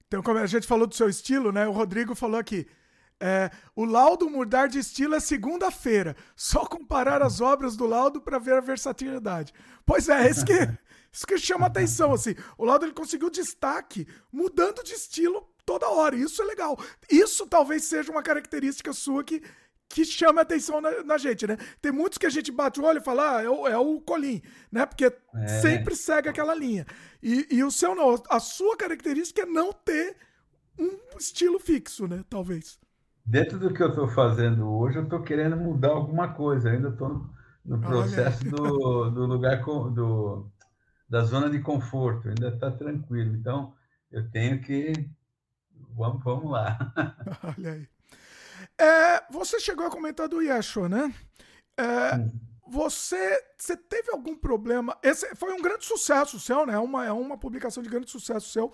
então, 0.08 0.24
como 0.24 0.40
a 0.40 0.48
gente 0.48 0.66
falou 0.66 0.88
do 0.88 0.96
seu 0.96 1.10
estilo, 1.10 1.52
né? 1.52 1.68
O 1.68 1.72
Rodrigo 1.72 2.16
falou 2.16 2.40
aqui. 2.40 2.66
É, 3.20 3.50
o 3.76 3.84
laudo 3.84 4.30
mudar 4.30 4.68
de 4.68 4.80
estilo 4.80 5.16
é 5.16 5.20
segunda-feira. 5.20 6.16
Só 6.36 6.66
comparar 6.66 7.22
as 7.22 7.42
obras 7.42 7.76
do 7.76 7.86
laudo 7.86 8.22
para 8.22 8.40
ver 8.40 8.54
a 8.54 8.62
versatilidade. 8.62 9.54
Pois 9.86 10.08
é, 10.08 10.30
isso 10.30 10.46
que, 10.46 10.54
isso 11.18 11.26
que 11.26 11.38
chama 11.40 11.66
atenção. 11.66 12.14
Assim. 12.14 12.36
O 12.58 12.64
laudo 12.64 12.86
ele 12.86 12.94
conseguiu 12.94 13.32
destaque 13.32 14.08
mudando 14.32 14.84
de 14.84 14.94
estilo 14.94 15.50
toda 15.66 15.90
hora. 15.90 16.16
Isso 16.16 16.44
é 16.44 16.46
legal. 16.46 16.78
Isso 17.10 17.48
talvez 17.48 17.86
seja 17.86 18.12
uma 18.12 18.22
característica 18.22 18.94
sua 18.94 19.24
que, 19.24 19.42
que 19.90 20.06
chama 20.06 20.42
atenção 20.42 20.80
na, 20.80 21.04
na, 21.04 21.18
gente, 21.18 21.48
né? 21.48 21.58
Tem 21.82 21.92
muitos 21.92 22.20
que 22.20 22.28
a 22.28 22.30
gente 22.30 22.52
bate 22.52 22.80
o 22.80 22.86
olho 22.86 23.00
e 23.00 23.04
fala, 23.04 23.38
ah, 23.38 23.42
é 23.42 23.50
o, 23.50 23.68
é 23.68 23.78
o 23.78 24.00
Colim, 24.00 24.44
né? 24.72 24.86
Porque 24.86 25.06
é. 25.06 25.48
sempre 25.60 25.96
segue 25.96 26.30
aquela 26.30 26.54
linha. 26.54 26.86
E, 27.22 27.48
e 27.50 27.64
o 27.64 27.72
seu 27.72 27.96
não. 27.96 28.22
A 28.30 28.40
sua 28.40 28.78
característica 28.78 29.42
é 29.42 29.46
não 29.48 29.74
ter 29.74 30.16
um 30.78 31.18
estilo 31.18 31.60
fixo, 31.60 32.08
né? 32.08 32.24
Talvez 32.30 32.78
dentro 33.26 33.60
do 33.60 33.74
que 33.74 33.84
eu 33.84 33.90
estou 33.90 34.08
fazendo 34.08 34.70
hoje, 34.70 34.98
eu 34.98 35.04
estou 35.04 35.22
querendo 35.22 35.58
mudar 35.58 35.90
alguma 35.90 36.30
coisa. 36.30 36.70
ainda 36.70 36.88
estou 36.88 37.30
no 37.66 37.82
processo 37.82 38.46
do, 38.46 39.10
do 39.10 39.26
lugar 39.26 39.62
do, 39.62 40.50
da 41.10 41.22
zona 41.22 41.50
de 41.50 41.60
conforto. 41.60 42.30
Ainda 42.30 42.50
está 42.50 42.72
tranquilo. 42.72 43.36
Então, 43.36 43.74
eu 44.12 44.30
tenho 44.30 44.62
que 44.62 44.94
vamos, 45.96 46.24
vamos 46.24 46.52
lá. 46.52 46.78
Olha 47.58 47.74
aí. 47.74 47.88
É, 48.78 49.24
você 49.32 49.60
chegou 49.60 49.86
a 49.86 49.92
comentar 49.92 50.28
do 50.28 50.42
Yeshua, 50.42 50.88
né? 50.88 51.14
É, 51.80 52.12
você, 52.68 53.44
você 53.58 53.76
teve 53.76 54.12
algum 54.12 54.36
problema? 54.36 54.98
Esse 55.02 55.36
foi 55.36 55.54
um 55.54 55.62
grande 55.62 55.86
sucesso 55.86 56.40
seu, 56.40 56.66
né? 56.66 56.74
É 56.74 56.80
uma, 56.80 57.06
é 57.06 57.12
uma 57.12 57.38
publicação 57.38 57.82
de 57.82 57.90
grande 57.90 58.10
sucesso 58.10 58.50
seu 58.50 58.72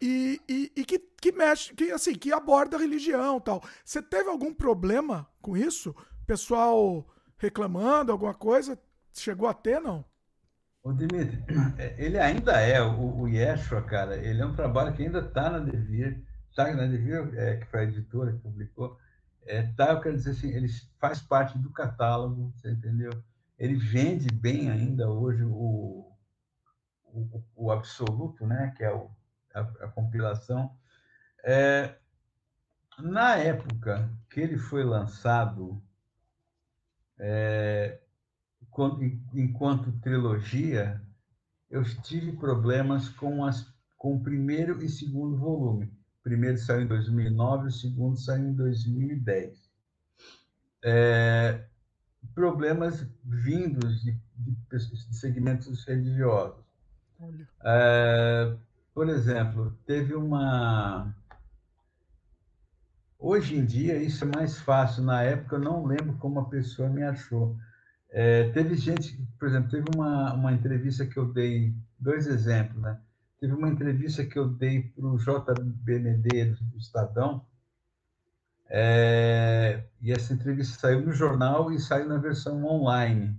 e, 0.00 0.40
e, 0.48 0.72
e, 0.76 0.84
que, 0.84 0.98
que 0.98 1.32
mexe, 1.32 1.74
que 1.74 1.90
assim, 1.90 2.14
que 2.14 2.32
aborda 2.32 2.76
a 2.76 2.80
religião 2.80 3.40
tal. 3.40 3.62
Você 3.84 4.02
teve 4.02 4.28
algum 4.28 4.52
problema 4.52 5.28
com 5.40 5.56
isso? 5.56 5.94
Pessoal 6.26 7.06
reclamando, 7.38 8.12
alguma 8.12 8.34
coisa? 8.34 8.78
Chegou 9.12 9.48
a 9.48 9.54
ter, 9.54 9.80
não? 9.80 10.04
O 10.86 10.92
Dimitri, 10.92 11.42
ele 11.98 12.16
ainda 12.16 12.60
é, 12.60 12.80
o, 12.80 13.22
o 13.22 13.28
Yeshua, 13.28 13.82
cara, 13.82 14.16
ele 14.18 14.40
é 14.40 14.46
um 14.46 14.54
trabalho 14.54 14.94
que 14.94 15.02
ainda 15.02 15.18
está 15.18 15.50
na 15.50 15.58
Devir, 15.58 16.22
tá 16.54 16.72
na 16.72 16.86
Devir, 16.86 17.28
é, 17.34 17.56
que 17.56 17.66
foi 17.66 17.80
a 17.80 17.82
editora 17.82 18.30
que 18.30 18.38
publicou, 18.38 18.96
é, 19.44 19.64
tá, 19.72 19.90
eu 19.90 20.00
quero 20.00 20.14
dizer 20.14 20.30
assim, 20.30 20.48
ele 20.52 20.68
faz 21.00 21.20
parte 21.20 21.58
do 21.58 21.70
catálogo, 21.70 22.52
você 22.54 22.70
entendeu? 22.70 23.10
Ele 23.58 23.74
vende 23.74 24.32
bem 24.32 24.70
ainda 24.70 25.10
hoje 25.10 25.42
o, 25.42 26.08
o, 27.02 27.42
o 27.56 27.72
absoluto, 27.72 28.46
né, 28.46 28.72
que 28.76 28.84
é 28.84 28.94
o 28.94 29.10
a, 29.52 29.60
a 29.60 29.88
compilação. 29.88 30.72
É, 31.42 31.96
na 32.96 33.34
época 33.34 34.08
que 34.30 34.38
ele 34.38 34.56
foi 34.56 34.84
lançado, 34.84 35.82
é, 37.18 37.98
enquanto 39.34 39.92
trilogia, 40.00 41.00
eu 41.70 41.82
tive 42.02 42.32
problemas 42.32 43.08
com, 43.08 43.44
as, 43.44 43.66
com 43.96 44.16
o 44.16 44.22
primeiro 44.22 44.82
e 44.82 44.88
segundo 44.88 45.36
volume. 45.36 45.86
O 46.20 46.22
primeiro 46.22 46.58
saiu 46.58 46.82
em 46.82 46.86
2009, 46.86 47.68
o 47.68 47.72
segundo 47.72 48.16
saiu 48.18 48.48
em 48.48 48.54
2010. 48.54 49.70
É, 50.84 51.64
problemas 52.34 53.06
vindos 53.24 54.02
de, 54.02 54.12
de, 54.36 54.56
de 54.70 55.16
segmentos 55.16 55.84
religiosos. 55.84 56.64
É, 57.64 58.54
por 58.94 59.08
exemplo, 59.08 59.76
teve 59.86 60.14
uma. 60.14 61.14
Hoje 63.18 63.56
em 63.56 63.64
dia, 63.64 63.96
isso 63.96 64.24
é 64.24 64.36
mais 64.36 64.58
fácil. 64.60 65.02
Na 65.02 65.22
época, 65.22 65.56
eu 65.56 65.60
não 65.60 65.84
lembro 65.84 66.16
como 66.18 66.40
a 66.40 66.48
pessoa 66.48 66.88
me 66.88 67.02
achou. 67.02 67.56
É, 68.10 68.50
teve 68.50 68.76
gente, 68.76 69.20
por 69.38 69.48
exemplo, 69.48 69.70
teve 69.70 69.84
uma, 69.94 70.32
uma 70.34 70.52
entrevista 70.52 71.06
que 71.06 71.18
eu 71.18 71.32
dei, 71.32 71.74
dois 71.98 72.26
exemplos, 72.26 72.80
né? 72.80 72.98
Teve 73.40 73.52
uma 73.52 73.68
entrevista 73.68 74.24
que 74.24 74.38
eu 74.38 74.48
dei 74.48 74.82
para 74.82 75.06
o 75.06 75.18
JB 75.18 75.98
Medeiros, 75.98 76.60
do 76.60 76.78
Estadão, 76.78 77.44
é, 78.68 79.84
e 80.00 80.12
essa 80.12 80.32
entrevista 80.32 80.78
saiu 80.78 81.00
no 81.02 81.12
jornal 81.12 81.72
e 81.72 81.78
saiu 81.78 82.08
na 82.08 82.18
versão 82.18 82.64
online. 82.64 83.38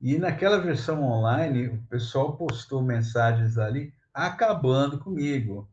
E 0.00 0.18
naquela 0.18 0.58
versão 0.58 1.02
online, 1.04 1.68
o 1.68 1.82
pessoal 1.88 2.36
postou 2.36 2.82
mensagens 2.82 3.56
ali 3.56 3.94
acabando 4.12 4.98
comigo. 4.98 5.68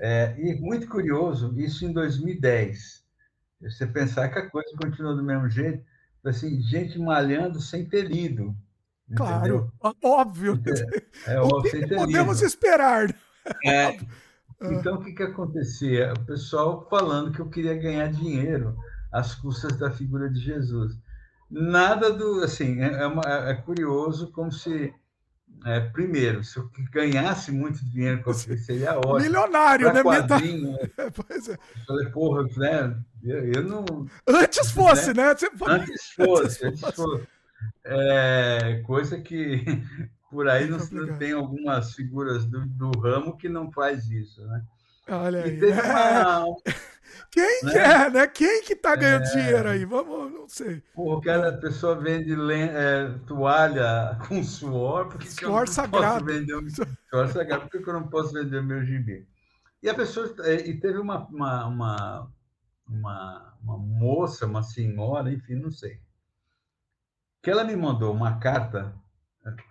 É, 0.00 0.34
e 0.38 0.60
muito 0.60 0.86
curioso, 0.86 1.52
isso 1.58 1.84
em 1.84 1.92
2010. 1.92 3.02
Você 3.62 3.86
pensar 3.86 4.28
que 4.28 4.38
a 4.38 4.50
coisa 4.50 4.70
continua 4.76 5.14
do 5.14 5.22
mesmo 5.22 5.48
jeito, 5.48 5.84
assim, 6.24 6.60
gente 6.62 6.98
malhando 6.98 7.60
sem 7.60 7.84
ter 7.84 8.02
lido. 8.02 8.54
Claro, 9.16 9.72
óbvio. 10.02 10.60
É, 11.26 11.34
é 11.34 11.40
óbvio 11.40 11.70
sem 11.70 11.86
ter 11.86 11.96
podemos 11.96 12.38
lido. 12.38 12.46
esperar? 12.46 13.14
É, 13.64 13.98
então, 14.62 14.96
o 14.96 15.04
que, 15.04 15.12
que 15.12 15.22
acontecia? 15.22 16.12
O 16.14 16.24
pessoal 16.24 16.86
falando 16.88 17.32
que 17.32 17.40
eu 17.40 17.48
queria 17.48 17.74
ganhar 17.74 18.10
dinheiro 18.10 18.76
às 19.10 19.34
custas 19.34 19.76
da 19.76 19.90
figura 19.90 20.30
de 20.30 20.40
Jesus. 20.40 20.96
Nada 21.50 22.10
do. 22.10 22.42
Assim, 22.42 22.80
é, 22.80 23.02
é, 23.02 23.06
uma, 23.06 23.22
é 23.22 23.54
curioso 23.54 24.30
como 24.32 24.50
se 24.50 24.94
é, 25.64 25.80
primeiro, 25.80 26.42
se 26.42 26.56
eu 26.58 26.70
ganhasse 26.90 27.52
muito 27.52 27.84
dinheiro 27.84 28.22
com 28.22 28.30
aquilo, 28.30 28.58
seria 28.58 28.96
ótimo. 28.98 29.20
Milionário, 29.20 29.90
pra 29.90 29.94
né? 29.94 30.02
Quadrinho, 30.02 30.72
Meta... 30.72 31.12
pois 31.26 31.48
é. 31.48 31.52
Eu 31.54 31.84
falei, 31.86 32.10
porra, 32.10 32.48
né? 32.56 32.96
Eu, 33.22 33.62
não. 33.62 34.06
Antes 34.26 34.70
fosse, 34.70 35.14
né? 35.14 35.28
né? 35.28 35.34
Você... 35.34 35.48
Antes 35.66 36.10
fosse, 36.10 36.66
antes 36.66 36.80
fosse. 36.94 37.26
É, 37.84 38.82
coisa 38.84 39.20
que 39.20 39.64
por 40.30 40.48
aí 40.48 40.68
não, 40.68 40.78
não, 40.90 41.16
tem 41.18 41.32
algumas 41.32 41.94
figuras 41.94 42.44
do, 42.46 42.66
do, 42.66 42.98
ramo 42.98 43.36
que 43.36 43.48
não 43.48 43.70
faz 43.70 44.10
isso, 44.10 44.44
né? 44.46 44.62
Olha 45.08 45.44
aí. 45.44 45.60
Uma... 45.62 46.56
Quem 47.30 47.62
né? 47.64 47.72
quer, 47.72 48.10
né? 48.10 48.26
Quem 48.26 48.62
que 48.62 48.76
tá 48.76 48.94
ganhando 48.96 49.24
é... 49.24 49.30
dinheiro 49.30 49.68
aí? 49.68 49.84
Vamos, 49.84 50.32
não 50.32 50.48
sei. 50.48 50.82
Pô, 50.94 51.20
cada 51.20 51.52
pessoa 51.58 51.94
vende 51.94 52.32
é, 52.52 53.08
toalha 53.26 54.18
com 54.28 54.42
suor, 54.42 55.08
porque 55.08 55.28
suor 55.30 55.68
sagrado. 55.68 56.26
Suor 57.10 57.28
sagrado, 57.28 57.68
porque 57.68 57.88
eu 57.88 57.94
não 57.94 58.08
posso 58.08 58.32
vender 58.32 58.58
o 58.58 58.64
meu 58.64 58.84
gibi. 58.84 59.26
E 59.82 59.88
a 59.88 59.94
pessoa 59.94 60.32
é, 60.44 60.68
e 60.68 60.78
teve 60.78 60.98
uma, 60.98 61.26
uma, 61.26 61.66
uma, 61.66 62.32
uma, 62.88 63.54
uma 63.62 63.78
moça, 63.78 64.46
uma 64.46 64.62
senhora, 64.62 65.32
enfim, 65.32 65.56
não 65.56 65.72
sei, 65.72 66.00
que 67.42 67.50
ela 67.50 67.64
me 67.64 67.74
mandou 67.74 68.14
uma 68.14 68.38
carta, 68.38 68.94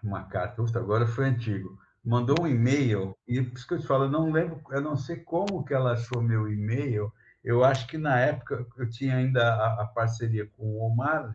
uma 0.04 0.24
carta, 0.24 0.62
agora 0.78 1.08
foi 1.08 1.30
antigo, 1.30 1.80
mandou 2.04 2.36
um 2.42 2.48
e-mail, 2.48 3.16
e 3.26 3.42
por 3.42 3.58
isso 3.58 3.68
que 3.68 3.76
eu 3.76 3.80
te 3.80 3.88
falo, 3.88 4.06
eu 4.06 4.10
não 4.10 4.32
lembro, 4.32 4.62
eu 4.72 4.82
não 4.82 4.98
sei 4.98 5.18
como 5.18 5.64
que 5.64 5.74
ela 5.74 5.94
achou 5.94 6.22
meu 6.22 6.52
e-mail, 6.52 7.12
eu 7.44 7.64
acho 7.64 7.88
que 7.88 7.98
na 7.98 8.20
época 8.20 8.66
eu 8.78 8.90
tinha 8.90 9.16
ainda 9.16 9.54
a, 9.54 9.82
a 9.82 9.86
parceria 9.86 10.46
com 10.46 10.64
o 10.64 10.86
Omar, 10.86 11.34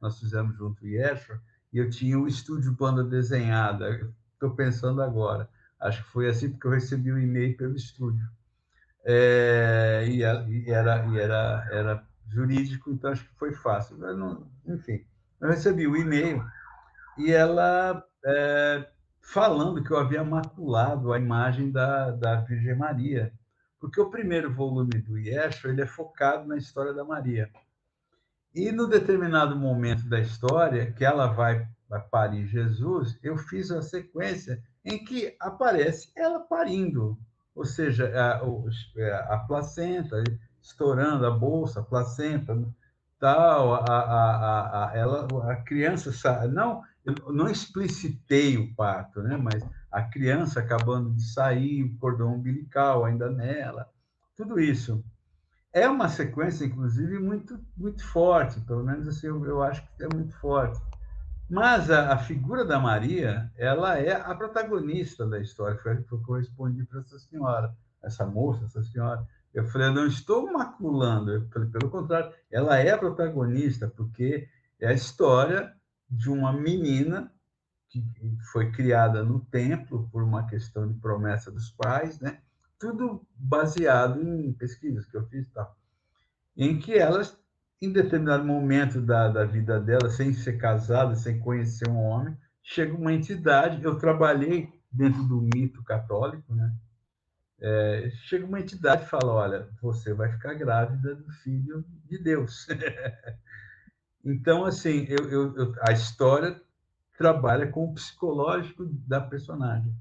nós 0.00 0.18
fizemos 0.18 0.56
junto 0.56 0.84
o 0.84 0.88
Yeshua, 0.88 1.40
e 1.72 1.78
eu 1.78 1.90
tinha 1.90 2.18
o 2.18 2.28
estúdio 2.28 2.72
Banda 2.72 3.02
Desenhada. 3.02 4.12
Estou 4.34 4.54
pensando 4.54 5.02
agora. 5.02 5.48
Acho 5.80 6.02
que 6.02 6.10
foi 6.10 6.28
assim 6.28 6.50
porque 6.50 6.66
eu 6.66 6.72
recebi 6.72 7.10
o 7.10 7.16
um 7.16 7.18
e-mail 7.18 7.56
pelo 7.56 7.74
estúdio. 7.74 8.28
É, 9.04 10.04
e, 10.06 10.22
era, 10.22 10.46
e 10.48 11.18
era, 11.18 11.68
era 11.72 12.06
jurídico, 12.28 12.90
então 12.90 13.10
acho 13.10 13.24
que 13.24 13.34
foi 13.34 13.52
fácil. 13.52 13.96
Não, 13.96 14.46
enfim, 14.66 15.04
eu 15.40 15.48
recebi 15.48 15.86
o 15.86 15.96
e-mail 15.96 16.44
e 17.18 17.32
ela 17.32 18.04
é, 18.24 18.88
falando 19.20 19.82
que 19.82 19.90
eu 19.90 19.98
havia 19.98 20.22
maculado 20.22 21.12
a 21.12 21.18
imagem 21.18 21.70
da, 21.70 22.10
da 22.12 22.36
Virgem 22.42 22.76
Maria 22.76 23.32
porque 23.82 24.00
o 24.00 24.08
primeiro 24.08 24.54
volume 24.54 25.00
do 25.00 25.18
Yeshua 25.18 25.72
ele 25.72 25.82
é 25.82 25.86
focado 25.86 26.46
na 26.46 26.56
história 26.56 26.94
da 26.94 27.04
Maria. 27.04 27.50
E 28.54 28.70
no 28.70 28.86
determinado 28.86 29.56
momento 29.56 30.08
da 30.08 30.20
história, 30.20 30.92
que 30.92 31.04
ela 31.04 31.26
vai, 31.26 31.66
parir 32.08 32.46
Jesus, 32.46 33.18
eu 33.24 33.36
fiz 33.36 33.72
a 33.72 33.82
sequência 33.82 34.62
em 34.84 35.04
que 35.04 35.36
aparece 35.40 36.12
ela 36.16 36.38
parindo, 36.38 37.18
ou 37.56 37.64
seja, 37.64 38.06
a, 38.06 38.40
é, 39.00 39.12
a 39.28 39.38
placenta 39.38 40.22
estourando, 40.62 41.26
a 41.26 41.30
bolsa, 41.32 41.80
a 41.80 41.84
placenta, 41.84 42.56
tal, 43.18 43.74
a, 43.74 43.84
a, 43.84 44.90
a, 44.90 44.96
ela, 44.96 45.26
a 45.50 45.56
criança, 45.56 46.46
não, 46.46 46.82
eu 47.04 47.32
não 47.32 47.48
explicitei 47.48 48.56
o 48.56 48.72
parto, 48.76 49.22
né, 49.22 49.36
mas 49.36 49.60
a 49.92 50.02
criança 50.02 50.60
acabando 50.60 51.10
de 51.10 51.22
sair, 51.22 51.84
o 51.84 51.96
cordão 51.98 52.34
umbilical 52.34 53.04
ainda 53.04 53.30
nela, 53.30 53.88
tudo 54.34 54.58
isso. 54.58 55.04
É 55.72 55.88
uma 55.88 56.08
sequência, 56.08 56.64
inclusive, 56.64 57.18
muito, 57.18 57.58
muito 57.76 58.04
forte, 58.04 58.60
pelo 58.62 58.82
menos 58.82 59.06
assim, 59.06 59.26
eu, 59.26 59.44
eu 59.44 59.62
acho 59.62 59.82
que 59.96 60.04
é 60.04 60.08
muito 60.12 60.34
forte. 60.38 60.80
Mas 61.48 61.90
a, 61.90 62.14
a, 62.14 62.18
figura 62.18 62.64
da 62.64 62.78
Maria, 62.78 63.50
ela 63.56 63.98
é 63.98 64.12
a 64.12 64.34
protagonista 64.34 65.26
da 65.26 65.38
história, 65.38 65.78
foi 65.78 65.94
o 65.94 66.22
que 66.22 66.30
eu 66.30 66.36
respondi 66.36 66.84
para 66.84 67.00
essa 67.00 67.18
senhora, 67.18 67.74
essa 68.02 68.26
moça, 68.26 68.64
essa 68.64 68.82
senhora. 68.82 69.26
Eu 69.52 69.64
falei, 69.66 69.88
eu 69.88 69.94
não 69.94 70.06
estou 70.06 70.50
maculando, 70.50 71.46
falei, 71.52 71.68
pelo 71.68 71.90
contrário, 71.90 72.32
ela 72.50 72.78
é 72.78 72.90
a 72.90 72.98
protagonista, 72.98 73.88
porque 73.88 74.48
é 74.80 74.88
a 74.88 74.94
história 74.94 75.74
de 76.10 76.30
uma 76.30 76.52
menina 76.52 77.31
que 77.92 78.38
foi 78.50 78.72
criada 78.72 79.22
no 79.22 79.40
templo 79.40 80.08
por 80.10 80.22
uma 80.22 80.46
questão 80.46 80.88
de 80.88 80.94
promessa 80.94 81.50
dos 81.50 81.70
pais, 81.70 82.18
né? 82.20 82.40
Tudo 82.78 83.26
baseado 83.36 84.20
em 84.20 84.52
pesquisas 84.54 85.06
que 85.06 85.16
eu 85.16 85.26
fiz, 85.28 85.46
tá? 85.50 85.70
Em 86.56 86.78
que 86.78 86.94
elas, 86.94 87.38
em 87.80 87.92
determinado 87.92 88.44
momento 88.44 89.00
da, 89.00 89.28
da 89.28 89.44
vida 89.44 89.78
dela, 89.78 90.08
sem 90.08 90.32
ser 90.32 90.56
casada, 90.56 91.14
sem 91.14 91.38
conhecer 91.38 91.88
um 91.88 91.98
homem, 91.98 92.36
chega 92.62 92.94
uma 92.96 93.12
entidade. 93.12 93.84
Eu 93.84 93.98
trabalhei 93.98 94.72
dentro 94.90 95.22
do 95.24 95.42
mito 95.42 95.82
católico, 95.84 96.54
né? 96.54 96.74
É, 97.60 98.10
chega 98.24 98.46
uma 98.46 98.58
entidade 98.58 99.04
e 99.04 99.08
fala: 99.08 99.32
Olha, 99.34 99.68
você 99.80 100.14
vai 100.14 100.32
ficar 100.32 100.54
grávida 100.54 101.14
do 101.14 101.30
filho 101.44 101.84
de 102.06 102.18
Deus. 102.18 102.66
então, 104.24 104.64
assim, 104.64 105.06
eu, 105.08 105.30
eu, 105.30 105.56
eu, 105.56 105.74
a 105.86 105.92
história 105.92 106.60
trabalha 107.16 107.66
com 107.70 107.84
o 107.84 107.94
psicológico 107.94 108.84
da 109.06 109.20
personagem. 109.20 109.94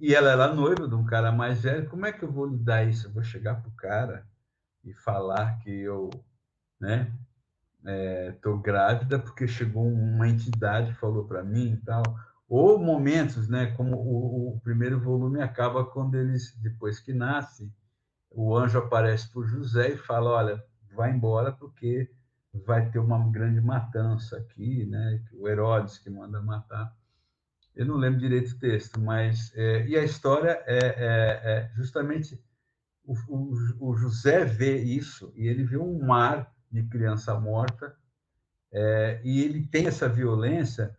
E 0.00 0.14
ela 0.14 0.30
era 0.30 0.54
noiva 0.54 0.88
de 0.88 0.94
um 0.94 1.04
cara 1.04 1.30
mais 1.30 1.62
velho. 1.62 1.88
Como 1.88 2.06
é 2.06 2.12
que 2.12 2.22
eu 2.22 2.32
vou 2.32 2.46
lidar 2.46 2.84
isso? 2.84 3.06
Eu 3.06 3.12
vou 3.12 3.22
chegar 3.22 3.60
para 3.60 3.68
o 3.68 3.76
cara 3.76 4.26
e 4.82 4.94
falar 4.94 5.58
que 5.58 5.70
eu 5.70 6.08
né, 6.80 7.12
é, 7.84 8.34
grávida 8.62 9.18
porque 9.18 9.46
chegou 9.46 9.86
uma 9.86 10.28
entidade 10.28 10.94
falou 10.94 11.26
para 11.26 11.42
mim 11.42 11.72
e 11.72 11.76
tal. 11.78 12.02
Ou 12.48 12.78
momentos, 12.78 13.48
né, 13.48 13.66
como 13.76 13.96
o, 13.96 14.56
o, 14.56 14.60
primeiro 14.60 14.98
volume 14.98 15.40
acaba 15.40 15.84
quando 15.84 16.16
eles, 16.16 16.52
depois 16.60 16.98
que 16.98 17.12
nasce, 17.12 17.72
o 18.30 18.56
anjo 18.56 18.78
aparece 18.78 19.30
para 19.30 19.46
José 19.46 19.90
e 19.90 19.96
fala: 19.96 20.30
Olha, 20.30 20.64
vai 20.94 21.12
embora 21.12 21.52
porque 21.52 22.10
vai 22.52 22.90
ter 22.90 22.98
uma 22.98 23.18
grande 23.30 23.60
matança 23.60 24.36
aqui, 24.36 24.84
né? 24.86 25.22
O 25.34 25.48
Herodes 25.48 25.98
que 25.98 26.10
manda 26.10 26.40
matar. 26.42 26.94
Eu 27.74 27.86
não 27.86 27.96
lembro 27.96 28.20
direito 28.20 28.52
o 28.52 28.58
texto, 28.58 29.00
mas 29.00 29.52
é, 29.54 29.86
e 29.86 29.96
a 29.96 30.02
história 30.02 30.62
é, 30.66 30.78
é, 30.78 31.40
é 31.44 31.70
justamente 31.76 32.42
o, 33.04 33.14
o, 33.28 33.90
o, 33.90 33.96
José 33.96 34.44
vê 34.44 34.78
isso 34.82 35.32
e 35.36 35.46
ele 35.46 35.64
vê 35.64 35.76
um 35.76 36.04
mar 36.04 36.52
de 36.70 36.82
criança 36.84 37.38
morta 37.38 37.96
é, 38.72 39.20
e 39.24 39.42
ele 39.42 39.66
tem 39.66 39.86
essa 39.86 40.08
violência 40.08 40.96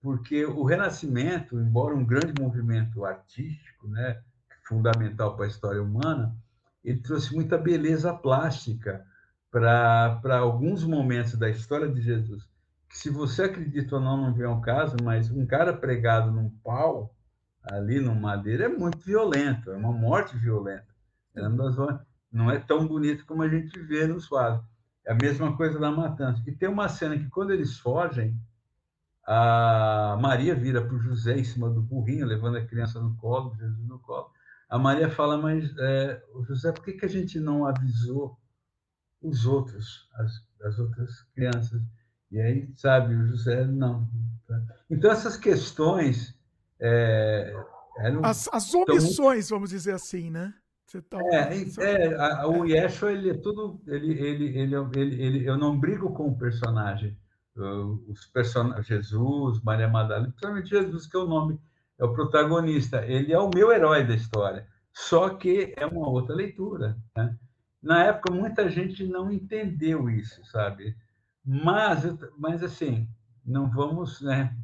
porque 0.00 0.44
o 0.44 0.64
Renascimento, 0.64 1.58
embora 1.58 1.94
um 1.94 2.04
grande 2.04 2.40
movimento 2.40 3.04
artístico, 3.04 3.88
né, 3.88 4.22
fundamental 4.64 5.34
para 5.34 5.46
a 5.46 5.48
história 5.48 5.82
humana, 5.82 6.36
ele 6.84 7.00
trouxe 7.00 7.34
muita 7.34 7.58
beleza 7.58 8.14
plástica 8.14 9.04
para 9.50 10.38
alguns 10.38 10.84
momentos 10.84 11.34
da 11.34 11.48
história 11.48 11.88
de 11.88 12.00
Jesus, 12.00 12.46
que 12.88 12.96
se 12.96 13.10
você 13.10 13.44
acredita 13.44 13.96
ou 13.96 14.00
não, 14.00 14.16
não 14.16 14.34
vem 14.34 14.46
ao 14.46 14.60
caso, 14.60 14.96
mas 15.02 15.30
um 15.30 15.46
cara 15.46 15.72
pregado 15.72 16.30
num 16.30 16.50
pau, 16.62 17.14
ali 17.62 18.00
no 18.00 18.14
madeira, 18.14 18.64
é 18.64 18.68
muito 18.68 18.98
violento, 18.98 19.70
é 19.70 19.76
uma 19.76 19.92
morte 19.92 20.36
violenta. 20.36 20.86
É 21.34 21.42
não 22.30 22.50
é 22.50 22.58
tão 22.58 22.86
bonito 22.86 23.24
como 23.24 23.42
a 23.42 23.48
gente 23.48 23.78
vê 23.80 24.06
nos 24.06 24.26
quadros. 24.26 24.64
É 25.04 25.12
a 25.12 25.14
mesma 25.14 25.56
coisa 25.56 25.78
da 25.78 25.90
matança. 25.90 26.42
E 26.46 26.52
tem 26.52 26.68
uma 26.68 26.88
cena 26.88 27.18
que, 27.18 27.28
quando 27.28 27.52
eles 27.52 27.78
fogem, 27.78 28.38
a 29.26 30.18
Maria 30.20 30.54
vira 30.54 30.82
para 30.82 30.94
o 30.94 31.00
José 31.00 31.38
em 31.38 31.44
cima 31.44 31.70
do 31.70 31.80
burrinho, 31.80 32.26
levando 32.26 32.56
a 32.56 32.64
criança 32.64 33.00
no 33.00 33.14
colo, 33.16 33.54
Jesus 33.56 33.86
no 33.86 33.98
colo. 33.98 34.30
A 34.68 34.78
Maria 34.78 35.10
fala, 35.10 35.38
mas 35.38 35.74
é, 35.78 36.22
José, 36.46 36.72
por 36.72 36.84
que, 36.84 36.92
que 36.92 37.06
a 37.06 37.08
gente 37.08 37.40
não 37.40 37.66
avisou 37.66 38.38
os 39.22 39.46
outros, 39.46 40.08
as, 40.14 40.32
as 40.62 40.78
outras 40.78 41.22
crianças. 41.34 41.80
E 42.30 42.40
aí, 42.40 42.70
sabe, 42.74 43.14
o 43.14 43.26
José 43.26 43.66
não. 43.66 44.08
Então, 44.90 45.10
essas 45.10 45.36
questões. 45.36 46.36
É, 46.80 47.54
eram, 47.98 48.24
as, 48.24 48.48
as 48.52 48.72
omissões, 48.72 49.50
vamos 49.50 49.70
dizer 49.70 49.92
assim, 49.92 50.30
né? 50.30 50.54
Você 50.86 51.02
tá 51.02 51.18
é, 51.20 51.52
é 51.80 52.14
a, 52.14 52.46
o 52.46 52.64
Yeshua, 52.64 53.12
ele 53.12 53.30
é 53.30 53.34
tudo. 53.34 53.80
Ele, 53.86 54.12
ele, 54.12 54.58
ele, 54.58 54.74
ele, 54.94 55.22
ele, 55.22 55.46
eu 55.46 55.58
não 55.58 55.78
brigo 55.78 56.14
com 56.14 56.28
o 56.28 56.38
personagem. 56.38 57.18
Os 58.06 58.24
personagens, 58.26 58.86
Jesus, 58.86 59.60
Maria 59.62 59.88
Madalena, 59.88 60.28
principalmente 60.28 60.70
Jesus, 60.70 61.06
que 61.06 61.16
é 61.16 61.20
o 61.20 61.26
nome, 61.26 61.60
é 61.98 62.04
o 62.04 62.14
protagonista. 62.14 63.04
Ele 63.04 63.32
é 63.32 63.38
o 63.38 63.50
meu 63.52 63.72
herói 63.72 64.06
da 64.06 64.14
história. 64.14 64.66
Só 64.92 65.30
que 65.30 65.74
é 65.76 65.84
uma 65.84 66.08
outra 66.08 66.34
leitura. 66.34 66.96
Né? 67.14 67.36
Na 67.82 68.04
época 68.04 68.32
muita 68.32 68.68
gente 68.70 69.06
não 69.06 69.30
entendeu 69.30 70.10
isso, 70.10 70.44
sabe? 70.46 70.96
Mas, 71.44 72.04
mas 72.36 72.62
assim, 72.62 73.08
não 73.44 73.70
vamos, 73.70 74.20
né, 74.20 74.56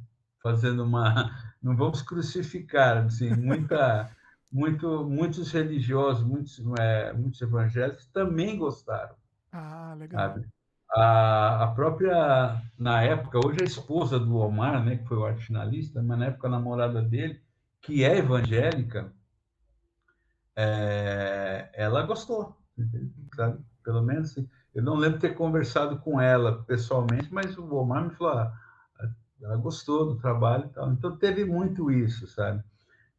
fazendo 0.42 0.84
uma, 0.84 1.30
não 1.62 1.76
vamos 1.76 2.02
crucificar, 2.02 2.98
assim, 3.04 3.30
muita, 3.34 4.10
muito, 4.50 5.04
muitos 5.04 5.50
religiosos, 5.52 6.24
muitos, 6.24 6.60
é, 6.78 7.12
muitos 7.12 7.40
evangélicos 7.40 8.06
também 8.06 8.58
gostaram. 8.58 9.14
Ah, 9.52 9.94
legal. 9.98 10.20
Sabe? 10.20 10.54
a, 10.94 11.64
a 11.64 11.66
própria, 11.74 12.62
na 12.78 13.02
época, 13.02 13.38
hoje 13.44 13.58
a 13.62 13.64
esposa 13.64 14.18
do 14.18 14.36
Omar, 14.36 14.84
né, 14.84 14.96
que 14.98 15.06
foi 15.06 15.16
o 15.16 15.24
arte 15.24 15.46
finalista, 15.46 16.02
mas 16.02 16.18
na 16.18 16.26
época 16.26 16.46
a 16.46 16.50
namorada 16.50 17.02
dele, 17.02 17.42
que 17.80 18.04
é 18.04 18.18
evangélica, 18.18 19.12
é, 20.56 21.68
ela 21.74 22.02
gostou, 22.02 22.56
sabe? 23.34 23.58
Pelo 23.82 24.02
menos 24.02 24.30
assim, 24.30 24.48
eu 24.74 24.82
não 24.82 24.96
lembro 24.96 25.20
ter 25.20 25.34
conversado 25.34 25.98
com 25.98 26.20
ela 26.20 26.62
pessoalmente, 26.64 27.32
mas 27.32 27.56
o 27.56 27.74
Omar 27.74 28.04
me 28.04 28.14
falou, 28.14 28.38
ah, 28.38 28.52
ela 29.42 29.56
gostou 29.56 30.06
do 30.06 30.20
trabalho 30.20 30.66
e 30.66 30.68
tal. 30.68 30.92
Então 30.92 31.16
teve 31.16 31.44
muito 31.44 31.90
isso, 31.90 32.26
sabe? 32.26 32.62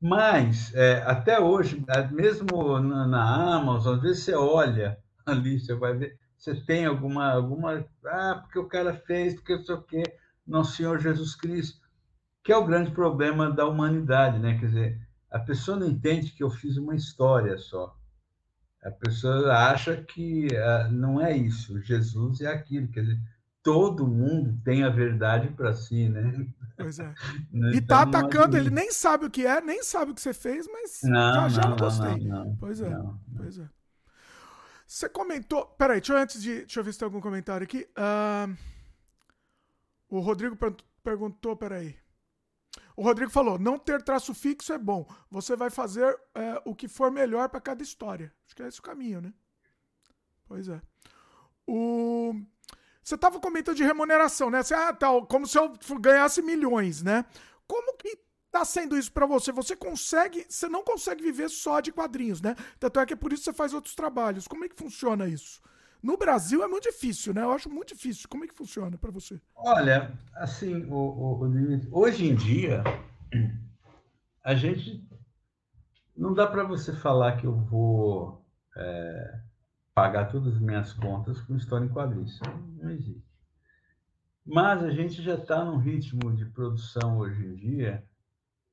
Mas 0.01 0.73
é, 0.73 1.01
até 1.03 1.39
hoje, 1.39 1.83
mesmo 2.11 2.79
na, 2.79 3.07
na 3.07 3.55
Amazon, 3.55 3.95
às 3.95 4.01
vezes 4.01 4.23
você 4.23 4.35
olha 4.35 4.97
ali, 5.25 5.59
você 5.59 5.73
vai 5.73 5.95
ver 5.95 6.17
você 6.45 6.53
tem 6.53 6.85
alguma, 6.85 7.31
alguma. 7.31 7.83
Ah, 8.05 8.39
porque 8.41 8.59
o 8.59 8.67
cara 8.67 8.93
fez, 8.93 9.33
porque 9.33 9.55
não 9.55 9.63
sei 9.63 9.75
o 9.75 9.81
quê, 9.81 10.03
Nosso 10.45 10.75
Senhor 10.75 10.99
Jesus 10.99 11.35
Cristo, 11.35 11.79
que 12.43 12.51
é 12.51 12.57
o 12.57 12.65
grande 12.65 12.91
problema 12.91 13.49
da 13.49 13.65
humanidade, 13.65 14.37
né? 14.37 14.59
Quer 14.59 14.67
dizer, 14.67 15.07
a 15.31 15.39
pessoa 15.39 15.79
não 15.79 15.87
entende 15.87 16.31
que 16.31 16.43
eu 16.43 16.51
fiz 16.51 16.77
uma 16.77 16.95
história 16.95 17.57
só. 17.57 17.97
A 18.85 18.91
pessoa 18.91 19.51
acha 19.51 19.97
que 19.97 20.47
ah, 20.55 20.87
não 20.91 21.19
é 21.19 21.35
isso, 21.35 21.81
Jesus 21.81 22.41
é 22.41 22.47
aquilo, 22.47 22.87
quer 22.87 23.01
dizer, 23.01 23.19
todo 23.63 24.07
mundo 24.07 24.59
tem 24.63 24.83
a 24.83 24.89
verdade 24.89 25.49
para 25.49 25.73
si, 25.73 26.07
né? 26.07 26.47
Pois 26.77 26.99
é. 26.99 27.13
Então, 27.51 27.71
e 27.71 27.81
tá 27.81 28.01
atacando, 28.03 28.55
ele 28.55 28.69
nem 28.69 28.91
sabe 28.91 29.25
o 29.25 29.29
que 29.29 29.45
é, 29.45 29.59
nem 29.59 29.81
sabe 29.81 30.11
o 30.11 30.13
que 30.13 30.21
você 30.21 30.33
fez, 30.33 30.67
mas 30.67 30.99
não, 31.03 31.49
já, 31.49 31.49
já 31.49 31.61
não, 31.61 31.69
não 31.69 31.77
gostei. 31.77 32.27
Não, 32.27 32.55
pois 32.57 32.79
é, 32.79 32.91
pois 33.35 33.57
é. 33.57 33.67
Você 34.85 35.09
comentou. 35.09 35.65
Peraí, 35.65 35.99
deixa 35.99 36.13
eu, 36.13 36.17
antes 36.19 36.41
de. 36.41 36.59
Deixa 36.59 36.79
eu 36.79 36.83
ver 36.83 36.93
se 36.93 36.99
tem 36.99 37.05
algum 37.07 37.19
comentário 37.19 37.63
aqui. 37.63 37.87
Uh, 37.97 38.55
o 40.09 40.19
Rodrigo 40.19 40.55
per 40.55 40.75
perguntou, 41.03 41.55
peraí. 41.55 41.95
O 42.95 43.03
Rodrigo 43.03 43.31
falou: 43.31 43.59
não 43.59 43.77
ter 43.77 44.01
traço 44.01 44.33
fixo 44.33 44.71
é 44.73 44.77
bom. 44.77 45.05
Você 45.29 45.55
vai 45.55 45.69
fazer 45.69 46.13
uh, 46.13 46.61
o 46.65 46.75
que 46.75 46.87
for 46.87 47.11
melhor 47.11 47.49
para 47.49 47.59
cada 47.59 47.83
história. 47.83 48.33
Acho 48.45 48.55
que 48.55 48.63
é 48.63 48.67
esse 48.67 48.79
o 48.79 48.83
caminho, 48.83 49.21
né? 49.21 49.33
Pois 50.47 50.69
é. 50.69 50.81
O... 51.67 52.33
Você 53.03 53.15
estava 53.15 53.39
comentando 53.39 53.75
de 53.75 53.83
remuneração, 53.83 54.49
né? 54.49 54.63
Você, 54.63 54.73
ah, 54.73 54.93
tal, 54.93 55.27
como 55.27 55.45
se 55.45 55.57
eu 55.57 55.73
ganhasse 55.99 56.41
milhões, 56.41 57.03
né? 57.03 57.25
Como 57.67 57.97
que 57.97 58.17
tá 58.51 58.63
sendo 58.63 58.97
isso 58.97 59.11
para 59.11 59.25
você? 59.25 59.51
Você 59.51 59.75
consegue, 59.75 60.45
você 60.47 60.67
não 60.67 60.83
consegue 60.83 61.21
viver 61.21 61.49
só 61.49 61.79
de 61.79 61.91
quadrinhos, 61.91 62.41
né? 62.41 62.55
Tanto 62.79 62.99
é 62.99 63.05
que 63.05 63.13
é 63.13 63.15
por 63.15 63.31
isso 63.33 63.43
que 63.43 63.51
você 63.51 63.53
faz 63.53 63.73
outros 63.73 63.93
trabalhos. 63.93 64.47
Como 64.47 64.65
é 64.65 64.69
que 64.69 64.75
funciona 64.75 65.27
isso? 65.27 65.61
No 66.05 66.17
Brasil 66.17 66.63
é 66.63 66.67
muito 66.67 66.83
difícil, 66.83 67.33
né? 67.33 67.41
Eu 67.41 67.51
acho 67.51 67.67
muito 67.67 67.95
difícil. 67.95 68.29
Como 68.29 68.43
é 68.43 68.47
que 68.47 68.53
funciona 68.53 68.95
para 68.95 69.09
você? 69.09 69.41
Olha, 69.55 70.11
assim, 70.35 70.85
o, 70.85 70.93
o, 70.95 71.99
hoje 71.99 72.27
em 72.27 72.35
dia, 72.35 72.83
a 74.43 74.53
gente 74.53 75.03
não 76.15 76.31
dá 76.31 76.45
para 76.45 76.63
você 76.63 76.93
falar 76.93 77.37
que 77.37 77.47
eu 77.47 77.55
vou 77.55 78.45
é, 78.77 79.39
pagar 79.95 80.25
todas 80.25 80.53
as 80.53 80.61
minhas 80.61 80.93
contas 80.93 81.41
com 81.41 81.55
história 81.55 81.85
em 81.85 81.89
quadrinhos. 81.89 82.39
Não 82.77 82.91
existe. 82.91 83.25
Mas 84.45 84.83
a 84.83 84.91
gente 84.91 85.23
já 85.23 85.33
está 85.33 85.65
num 85.65 85.77
ritmo 85.77 86.31
de 86.35 86.45
produção 86.45 87.17
hoje 87.17 87.43
em 87.43 87.55
dia 87.55 88.07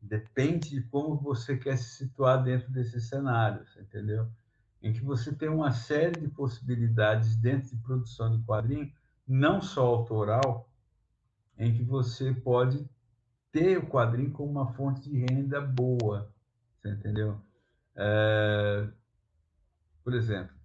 Depende 0.02 0.70
de 0.70 0.82
como 0.82 1.16
você 1.16 1.56
quer 1.56 1.78
se 1.78 1.98
situar 1.98 2.42
dentro 2.42 2.68
desse 2.72 3.00
cenário, 3.00 3.64
entendeu? 3.80 4.28
Em 4.82 4.92
que 4.92 5.04
você 5.04 5.32
tem 5.32 5.48
uma 5.48 5.70
série 5.70 6.20
de 6.20 6.28
possibilidades 6.28 7.36
dentro 7.36 7.70
de 7.70 7.82
produção 7.82 8.30
de 8.30 8.42
quadrinho, 8.44 8.92
não 9.26 9.60
só 9.60 9.86
autoral, 9.86 10.68
em 11.56 11.72
que 11.72 11.84
você 11.84 12.32
pode 12.32 12.84
ter 13.52 13.78
o 13.78 13.86
quadrinho 13.86 14.32
como 14.32 14.50
uma 14.50 14.72
fonte 14.72 15.09
de 15.09 15.24
renda 15.24 15.60
boa, 15.60 16.32
entendeu? 16.84 17.40
É, 17.94 18.88
por 20.02 20.14
exemplo, 20.14 20.56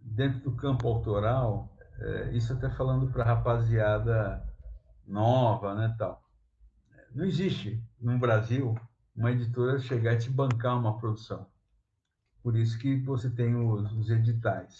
dentro 0.00 0.40
do 0.40 0.52
campo 0.52 0.86
autoral, 0.86 1.74
é, 1.98 2.32
isso 2.32 2.52
até 2.52 2.70
falando 2.70 3.10
para 3.10 3.24
rapaziada 3.24 4.46
nova, 5.06 5.74
né, 5.74 5.94
tal. 5.98 6.22
Não 7.12 7.24
existe 7.24 7.82
no 8.00 8.18
Brasil 8.18 8.78
uma 9.16 9.32
editora 9.32 9.78
chegar 9.78 10.12
e 10.12 10.18
te 10.18 10.30
bancar 10.30 10.78
uma 10.78 10.98
produção. 10.98 11.46
Por 12.46 12.54
isso 12.54 12.78
que 12.78 12.94
você 13.00 13.28
tem 13.28 13.56
os, 13.56 13.90
os 13.90 14.08
editais. 14.08 14.78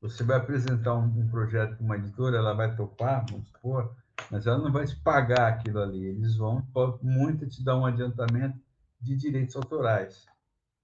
Você 0.00 0.22
vai 0.22 0.36
apresentar 0.36 0.94
um, 0.94 1.06
um 1.06 1.28
projeto 1.28 1.74
para 1.74 1.84
uma 1.84 1.96
editora, 1.96 2.36
ela 2.36 2.54
vai 2.54 2.76
topar, 2.76 3.26
vamos 3.28 3.48
supor, 3.48 3.96
mas 4.30 4.46
ela 4.46 4.58
não 4.58 4.70
vai 4.70 4.86
te 4.86 4.94
pagar 4.94 5.48
aquilo 5.48 5.80
ali. 5.80 6.04
Eles 6.04 6.36
vão, 6.36 6.64
muito, 7.02 7.48
te 7.48 7.64
dar 7.64 7.76
um 7.76 7.84
adiantamento 7.84 8.56
de 9.00 9.16
direitos 9.16 9.56
autorais, 9.56 10.24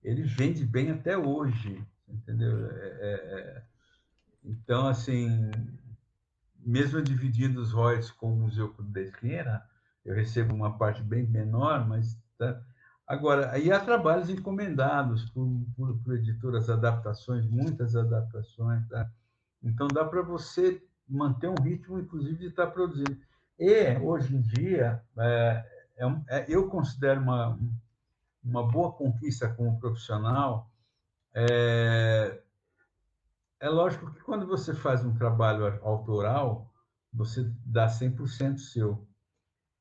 ele 0.03 0.23
vende 0.23 0.65
bem 0.65 0.93
até 0.93 1.19
hoje 1.19 1.85
entendeu? 2.13 2.71
É, 2.71 2.71
é, 2.71 3.13
é, 3.13 3.63
então, 4.45 4.89
assim, 4.89 5.51
mesmo 6.59 7.03
dividindo 7.03 7.61
os 7.61 7.73
royalties 7.73 8.11
com 8.11 8.33
o 8.33 8.37
Museu 8.37 8.69
Clube 8.73 8.93
da 8.93 9.01
Esquina, 9.01 9.63
eu 10.05 10.15
recebo 10.15 10.55
uma 10.55 10.77
parte 10.77 11.03
bem 11.03 11.27
menor, 11.27 11.87
mas 11.87 12.19
tá? 12.39 12.61
agora 13.07 13.51
aí 13.53 13.71
há 13.71 13.79
trabalhos 13.79 14.29
encomendados 14.31 15.31
por, 15.31 15.49
por, 15.77 15.97
por 15.99 16.15
editoras, 16.15 16.69
adaptações, 16.69 17.47
muitas 17.47 17.95
adaptações, 17.95 18.87
tá? 18.89 19.09
Então 19.63 19.87
dá 19.87 20.05
para 20.05 20.23
você 20.23 20.83
manter 21.09 21.49
um 21.49 21.63
ritmo, 21.63 22.01
inclusive, 22.01 22.37
de 22.37 22.47
estar 22.47 22.67
tá 22.67 22.73
produzindo. 22.73 23.17
E 23.59 23.97
hoje 23.99 24.35
em 24.35 24.41
dia 24.41 25.01
é, 25.19 25.65
é, 25.97 26.07
é, 26.29 26.47
eu 26.49 26.69
considero 26.69 27.21
uma 27.21 27.59
uma 28.45 28.67
boa 28.67 28.93
conquista 28.93 29.49
como 29.49 29.79
profissional 29.79 30.69
é, 31.35 32.42
é 33.63 33.69
lógico 33.69 34.13
que 34.13 34.21
quando 34.23 34.45
você 34.45 34.75
faz 34.75 35.05
um 35.05 35.15
trabalho 35.15 35.65
autoral, 35.85 36.69
você 37.13 37.49
dá 37.65 37.87
100% 37.87 38.59
seu. 38.59 39.07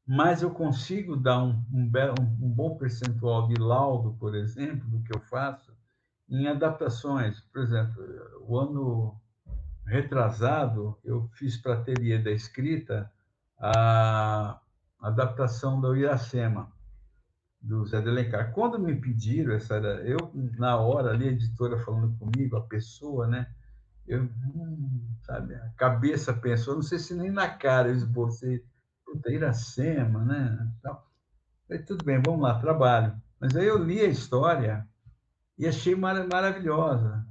Mas 0.06 0.44
eu 0.44 0.52
consigo 0.52 1.16
dar 1.16 1.44
um, 1.44 1.66
um, 1.74 1.92
um, 2.40 2.50
bom 2.52 2.78
percentual 2.78 3.48
de 3.48 3.56
laudo, 3.56 4.14
por 4.20 4.36
exemplo, 4.36 4.88
do 4.88 5.02
que 5.02 5.16
eu 5.16 5.20
faço, 5.22 5.76
em 6.30 6.48
adaptações. 6.48 7.42
Por 7.52 7.64
exemplo, 7.64 8.04
o 8.42 8.60
ano 8.60 9.20
retrasado, 9.88 10.96
eu 11.04 11.28
fiz 11.34 11.58
para 11.58 11.74
a 11.74 11.80
ateliê 11.80 12.20
da 12.20 12.30
escrita 12.30 13.12
a 13.60 14.62
adaptação 15.02 15.82
do 15.82 15.96
Iracema 15.96 16.72
do 17.60 17.84
Zé 17.88 18.00
de 18.00 18.10
Alencar. 18.10 18.54
Quando 18.54 18.78
me 18.78 18.96
pediram, 18.96 19.56
essa 19.56 19.76
eu, 19.76 20.18
na 20.60 20.78
hora 20.78 21.10
ali, 21.10 21.30
a 21.30 21.32
editora 21.32 21.80
falando 21.80 22.16
comigo, 22.20 22.56
a 22.58 22.62
pessoa, 22.62 23.26
né? 23.26 23.52
Eu, 24.12 24.30
sabe, 25.22 25.56
a 25.56 25.70
cabeça 25.78 26.34
pensou, 26.34 26.76
não 26.76 26.82
sei 26.82 27.00
se 27.00 27.14
nem 27.14 27.32
na 27.32 27.50
cara 27.50 27.88
eu 27.88 27.96
esbocei, 27.96 28.62
puta, 29.06 29.32
Iracema, 29.32 30.26
né? 30.26 30.70
Então, 30.78 31.02
falei, 31.66 31.82
tudo 31.84 32.04
bem, 32.04 32.22
vamos 32.22 32.42
lá, 32.42 32.60
trabalho. 32.60 33.16
Mas 33.40 33.56
aí 33.56 33.66
eu 33.66 33.82
li 33.82 34.02
a 34.02 34.08
história 34.08 34.86
e 35.58 35.66
achei 35.66 35.96
mar 35.96 36.28
maravilhosa. 36.28 37.26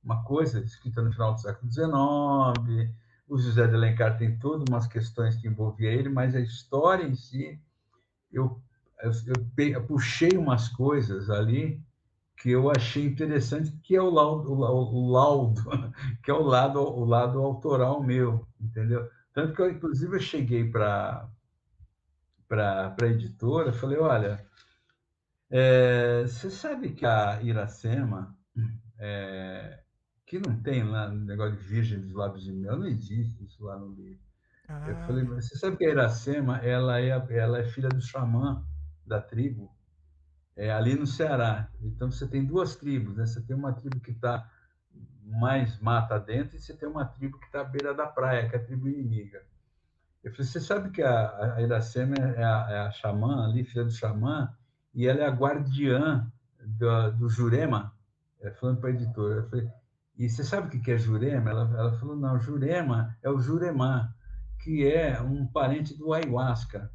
Uma 0.00 0.22
coisa 0.22 0.60
escrita 0.60 1.02
no 1.02 1.10
final 1.10 1.34
do 1.34 1.40
século 1.40 1.72
XIX, 1.72 2.94
o 3.26 3.36
José 3.36 3.66
de 3.66 3.74
Alencar 3.74 4.16
tem 4.16 4.38
todas 4.38 4.64
umas 4.68 4.86
questões 4.86 5.34
que 5.34 5.48
envolvia 5.48 5.90
ele, 5.90 6.08
mas 6.08 6.36
a 6.36 6.40
história 6.40 7.04
em 7.04 7.16
si, 7.16 7.60
eu 8.30 8.62
eu, 9.02 9.10
eu, 9.58 9.84
puxei 9.84 10.36
umas 10.38 10.68
coisas 10.68 11.28
ali 11.28 11.82
que 12.36 12.50
eu 12.50 12.70
achei 12.70 13.04
interessante, 13.06 13.72
que 13.82 13.96
é 13.96 14.02
o 14.02 14.10
laudo, 14.10 14.52
o, 14.52 15.10
laudo 15.10 15.62
que 16.22 16.30
é 16.30 16.34
o 16.34 16.42
lado, 16.42 16.80
o 16.80 17.04
lado 17.04 17.40
autoral 17.40 18.02
meu, 18.02 18.46
entendeu? 18.60 19.08
Tanto 19.32 19.54
que 19.54 19.62
eu, 19.62 19.70
inclusive, 19.70 20.16
eu 20.16 20.20
cheguei 20.20 20.70
para 20.70 21.28
para 22.48 22.94
a 23.00 23.06
editora, 23.06 23.72
falei, 23.72 23.98
olha, 23.98 24.46
É, 25.50 26.22
você 26.26 26.50
sabe 26.50 26.92
que 26.94 27.06
a 27.06 27.40
Iracema, 27.42 28.36
é, 28.98 29.82
que 30.26 30.38
não 30.38 30.60
tem 30.62 30.82
lá 30.84 31.08
negócio 31.10 31.56
de 31.56 31.62
virgem 31.64 32.00
dos 32.00 32.12
lábios 32.12 32.44
de 32.44 32.52
mel, 32.52 32.78
não 32.78 32.86
existe 32.86 33.44
isso 33.44 33.64
lá 33.64 33.78
no 33.78 33.92
livro. 33.94 34.22
Ah. 34.68 34.86
Eu 34.88 34.96
falei, 35.06 35.24
você 35.24 35.56
sabe 35.58 35.76
que 35.76 35.84
a 35.84 35.90
Iracema, 35.90 36.58
ela 36.58 37.00
é, 37.00 37.08
ela 37.30 37.58
é 37.58 37.64
filha 37.64 37.88
do 37.88 38.00
xamã 38.02 38.64
da 39.06 39.20
tribo, 39.20 39.73
é, 40.56 40.72
ali 40.72 40.94
no 40.94 41.06
Ceará. 41.06 41.68
Então, 41.82 42.10
você 42.10 42.26
tem 42.26 42.44
duas 42.44 42.76
tribos, 42.76 43.16
né? 43.16 43.26
Você 43.26 43.40
tem 43.40 43.56
uma 43.56 43.72
tribo 43.72 44.00
que 44.00 44.10
está 44.10 44.48
mais 45.24 45.78
mata 45.80 46.18
dentro 46.18 46.56
e 46.56 46.60
você 46.60 46.74
tem 46.74 46.88
uma 46.88 47.04
tribo 47.04 47.38
que 47.38 47.46
está 47.46 47.62
à 47.62 47.64
beira 47.64 47.94
da 47.94 48.06
praia, 48.06 48.48
que 48.48 48.56
é 48.56 48.58
a 48.58 48.62
tribo 48.62 48.88
inimiga. 48.88 49.42
Eu 50.22 50.30
falei, 50.32 50.46
você 50.46 50.60
sabe 50.60 50.90
que 50.90 51.02
a, 51.02 51.54
a 51.56 51.62
Iracema 51.62 52.14
é 52.14 52.42
a, 52.42 52.66
é 52.70 52.78
a 52.78 52.90
xamã 52.90 53.44
ali, 53.44 53.64
filha 53.64 53.84
do 53.84 53.90
xamã, 53.90 54.54
e 54.94 55.06
ela 55.06 55.20
é 55.20 55.26
a 55.26 55.30
guardiã 55.30 56.30
do, 56.60 57.10
do 57.12 57.28
Jurema, 57.28 57.92
é, 58.40 58.50
falando 58.52 58.80
para 58.80 58.90
a 58.90 58.92
editora. 58.92 59.34
Eu 59.40 59.48
falei, 59.48 59.68
e 60.16 60.28
você 60.28 60.44
sabe 60.44 60.68
o 60.68 60.80
que 60.80 60.90
é 60.90 60.98
Jurema? 60.98 61.50
Ela, 61.50 61.62
ela 61.76 61.92
falou, 61.98 62.16
não, 62.16 62.38
Jurema 62.38 63.16
é 63.22 63.28
o 63.28 63.38
Juremá, 63.38 64.14
que 64.60 64.86
é 64.90 65.20
um 65.20 65.46
parente 65.46 65.94
do 65.96 66.12
ayahuasca. 66.12 66.90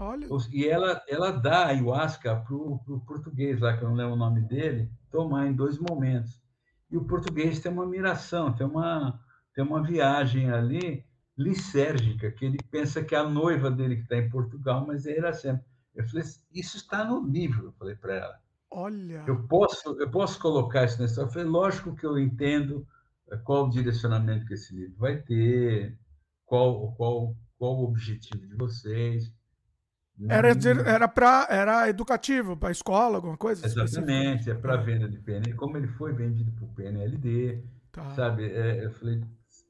Olha. 0.00 0.26
E 0.50 0.66
ela, 0.66 1.02
ela 1.06 1.30
dá 1.30 1.66
ayahuasca 1.66 2.34
para 2.34 2.54
o 2.54 3.02
português, 3.06 3.60
lá 3.60 3.76
que 3.76 3.84
eu 3.84 3.90
não 3.90 3.96
lembro 3.96 4.14
o 4.14 4.18
nome 4.18 4.40
dele, 4.40 4.90
tomar 5.10 5.46
em 5.46 5.52
dois 5.52 5.78
momentos. 5.78 6.40
E 6.90 6.96
o 6.96 7.04
português 7.04 7.60
tem 7.60 7.70
uma 7.70 7.86
miração, 7.86 8.50
tem 8.52 8.66
uma, 8.66 9.22
tem 9.54 9.62
uma 9.62 9.82
viagem 9.82 10.50
ali 10.50 11.04
lisérgica, 11.36 12.30
que 12.30 12.46
ele 12.46 12.58
pensa 12.70 13.04
que 13.04 13.14
é 13.14 13.18
a 13.18 13.28
noiva 13.28 13.70
dele 13.70 13.96
que 13.96 14.02
está 14.02 14.16
em 14.16 14.30
Portugal, 14.30 14.86
mas 14.86 15.04
é 15.06 15.18
Iracema. 15.18 15.62
Eu 15.94 16.06
falei, 16.06 16.24
isso 16.52 16.76
está 16.78 17.04
no 17.04 17.26
livro, 17.26 17.66
eu 17.66 17.72
falei 17.72 17.94
para 17.94 18.14
ela. 18.14 18.40
Olha. 18.70 19.24
Eu 19.26 19.46
posso, 19.48 20.00
eu 20.00 20.10
posso 20.10 20.40
colocar 20.40 20.84
isso 20.84 21.00
nessa. 21.00 21.20
Eu 21.20 21.28
falei, 21.28 21.46
lógico 21.46 21.94
que 21.94 22.06
eu 22.06 22.18
entendo 22.18 22.86
eh, 23.30 23.36
qual 23.38 23.66
o 23.66 23.70
direcionamento 23.70 24.46
que 24.46 24.54
esse 24.54 24.74
livro 24.74 24.96
vai 24.96 25.20
ter, 25.20 25.98
qual, 26.46 26.92
qual, 26.92 27.36
qual 27.58 27.76
o 27.76 27.84
objetivo 27.84 28.46
de 28.46 28.54
vocês. 28.54 29.32
Era, 30.28 30.48
era, 30.86 31.08
pra, 31.08 31.46
era 31.48 31.88
educativo, 31.88 32.56
para 32.56 32.70
escola, 32.70 33.16
alguma 33.16 33.36
coisa? 33.36 33.64
Exatamente, 33.64 34.50
é 34.50 34.54
para 34.54 34.76
venda 34.76 35.08
de 35.08 35.18
PNL. 35.18 35.54
Como 35.54 35.76
ele 35.76 35.88
foi 35.88 36.12
vendido 36.12 36.52
por 36.52 36.68
PNLD, 36.74 37.62
tá. 37.90 38.10
sabe? 38.10 38.44
É, 38.44 38.84
eu 38.84 38.90
falei, 38.92 39.22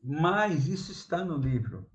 mas 0.03 0.67
isso 0.67 0.91
está 0.91 1.25
no 1.25 1.37
livro. 1.37 1.87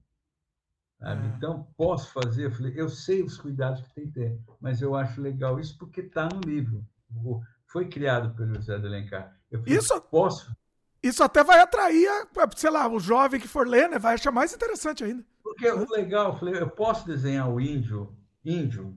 É. 1.01 1.13
Então, 1.35 1.67
posso 1.75 2.11
fazer? 2.13 2.45
Eu 2.45 2.51
falei, 2.51 2.73
eu 2.75 2.87
sei 2.87 3.21
os 3.21 3.37
cuidados 3.37 3.81
que 3.81 3.93
tem 3.93 4.05
que 4.05 4.13
ter, 4.13 4.39
mas 4.61 4.81
eu 4.81 4.95
acho 4.95 5.21
legal 5.21 5.59
isso 5.59 5.77
porque 5.77 6.01
está 6.01 6.29
no 6.31 6.39
livro. 6.39 6.85
Foi 7.67 7.89
criado 7.89 8.33
pelo 8.35 8.55
José 8.55 8.77
de 8.77 8.85
Alencar. 8.85 9.37
Eu 9.51 9.59
falei, 9.59 9.77
isso, 9.77 10.01
posso? 10.03 10.55
Isso 11.03 11.21
até 11.23 11.43
vai 11.43 11.59
atrair, 11.59 12.09
sei 12.55 12.69
lá, 12.69 12.87
o 12.87 12.99
jovem 12.99 13.39
que 13.39 13.47
for 13.47 13.67
ler, 13.67 13.89
né? 13.89 13.99
Vai 13.99 14.15
achar 14.15 14.31
mais 14.31 14.53
interessante 14.53 15.03
ainda. 15.03 15.23
Porque 15.43 15.69
o 15.69 15.87
legal, 15.91 16.31
eu 16.31 16.39
falei, 16.39 16.61
eu 16.61 16.69
posso 16.69 17.05
desenhar 17.05 17.49
o 17.49 17.59
índio 17.59 18.15
índio. 18.45 18.95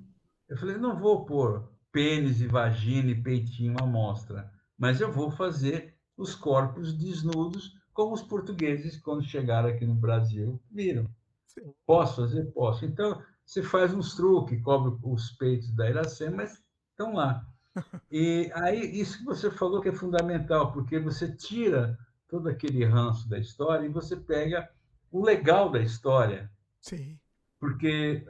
Eu 0.49 0.57
falei, 0.57 0.77
não 0.77 0.99
vou 0.99 1.25
pôr 1.25 1.69
pênis 1.91 2.41
e 2.41 2.47
vagina 2.47 3.11
e 3.11 3.23
peitinho 3.23 3.77
à 3.81 3.87
mostra, 3.87 4.53
mas 4.77 5.01
eu 5.01 5.11
vou 5.11 5.31
fazer 5.31 5.97
os 6.17 6.35
corpos 6.35 6.93
desnudos, 6.93 7.77
como 7.93 8.15
os 8.15 8.23
portugueses, 8.23 8.97
quando 8.97 9.25
chegaram 9.25 9.69
aqui 9.69 9.87
no 9.87 9.95
Brasil, 9.95 10.61
viram. 10.71 11.09
Sim. 11.47 11.73
Posso 11.87 12.23
fazer? 12.23 12.45
Posso. 12.53 12.85
Então, 12.85 13.23
você 13.45 13.63
faz 13.63 13.95
uns 13.95 14.15
truques, 14.15 14.63
cobre 14.63 14.97
os 15.03 15.31
peitos 15.33 15.73
da 15.75 15.89
Iracema, 15.89 16.37
mas 16.39 16.63
estão 16.91 17.15
lá. 17.15 17.47
E 18.11 18.51
aí, 18.55 19.01
isso 19.01 19.19
que 19.19 19.25
você 19.25 19.53
falou 19.53 19.81
que 19.81 19.89
é 19.89 19.95
fundamental, 19.95 20.73
porque 20.73 20.99
você 20.99 21.31
tira 21.31 21.97
todo 22.27 22.49
aquele 22.49 22.85
ranço 22.85 23.29
da 23.29 23.39
história 23.39 23.87
e 23.87 23.91
você 23.91 24.17
pega 24.17 24.69
o 25.13 25.23
legal 25.23 25.71
da 25.71 25.79
história. 25.79 26.51
Sim. 26.81 27.17
Porque 27.61 28.27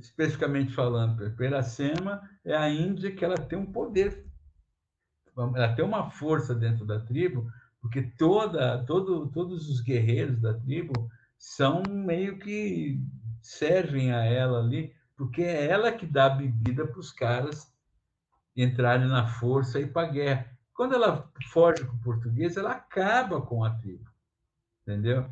especificamente 0.00 0.72
falando, 0.72 1.30
Peracema 1.36 2.22
é 2.44 2.56
a 2.56 2.68
Índia 2.68 3.14
que 3.14 3.24
ela 3.24 3.36
tem 3.36 3.58
um 3.58 3.70
poder, 3.70 4.26
ela 5.36 5.74
tem 5.74 5.84
uma 5.84 6.10
força 6.10 6.54
dentro 6.54 6.84
da 6.84 7.00
tribo, 7.00 7.50
porque 7.80 8.02
toda, 8.02 8.84
todo, 8.84 9.28
todos 9.28 9.68
os 9.68 9.80
guerreiros 9.80 10.40
da 10.40 10.54
tribo 10.54 11.10
são 11.38 11.82
meio 11.88 12.38
que 12.38 13.00
servem 13.40 14.12
a 14.12 14.24
ela 14.24 14.58
ali, 14.58 14.94
porque 15.16 15.42
é 15.42 15.66
ela 15.66 15.92
que 15.92 16.06
dá 16.06 16.26
a 16.26 16.30
bebida 16.30 16.86
para 16.86 17.00
os 17.00 17.12
caras 17.12 17.72
entrarem 18.56 19.08
na 19.08 19.26
força 19.26 19.78
e 19.78 19.84
ir 19.84 19.92
para 19.92 20.08
a 20.08 20.10
guerra. 20.10 20.58
Quando 20.74 20.94
ela 20.94 21.30
foge 21.50 21.84
com 21.84 21.96
o 21.96 22.00
português, 22.00 22.56
ela 22.56 22.72
acaba 22.72 23.40
com 23.40 23.64
a 23.64 23.70
tribo, 23.70 24.10
entendeu? 24.82 25.30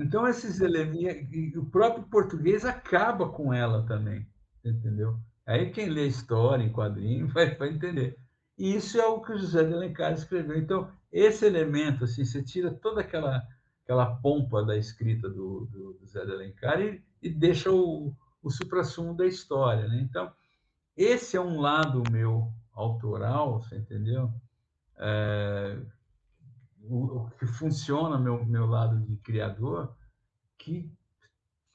Então, 0.00 0.26
esses 0.26 0.60
elementos, 0.60 1.56
o 1.56 1.66
próprio 1.66 2.04
português 2.04 2.64
acaba 2.64 3.28
com 3.28 3.52
ela 3.52 3.84
também, 3.86 4.26
entendeu? 4.64 5.18
Aí 5.46 5.70
quem 5.70 5.88
lê 5.88 6.06
história 6.06 6.62
em 6.62 6.72
quadrinho 6.72 7.28
vai, 7.34 7.54
vai 7.54 7.68
entender. 7.68 8.18
E 8.56 8.74
isso 8.74 9.00
é 9.00 9.06
o 9.06 9.20
que 9.20 9.32
o 9.32 9.38
José 9.38 9.64
de 9.64 9.72
Alencar 9.72 10.12
escreveu. 10.12 10.58
Então, 10.58 10.90
esse 11.12 11.46
elemento, 11.46 12.04
assim, 12.04 12.24
você 12.24 12.42
tira 12.42 12.70
toda 12.70 13.00
aquela, 13.00 13.42
aquela 13.84 14.14
pompa 14.16 14.64
da 14.64 14.76
escrita 14.76 15.28
do, 15.28 15.66
do, 15.66 15.92
do 15.94 15.98
José 16.00 16.24
de 16.24 16.32
Alencar 16.32 16.80
e, 16.80 17.02
e 17.22 17.28
deixa 17.30 17.70
o, 17.70 18.14
o 18.42 18.50
suprassumo 18.50 19.14
da 19.14 19.26
história. 19.26 19.88
Né? 19.88 20.00
Então, 20.02 20.32
esse 20.96 21.36
é 21.36 21.40
um 21.40 21.60
lado 21.60 22.02
meu 22.10 22.52
autoral, 22.72 23.60
você 23.60 23.76
entendeu? 23.76 24.32
É, 24.98 25.78
o, 26.82 27.28
que 27.38 27.46
funciona 27.46 28.18
meu 28.18 28.44
meu 28.44 28.66
lado 28.66 28.98
de 29.00 29.16
criador 29.16 29.94
que 30.58 30.90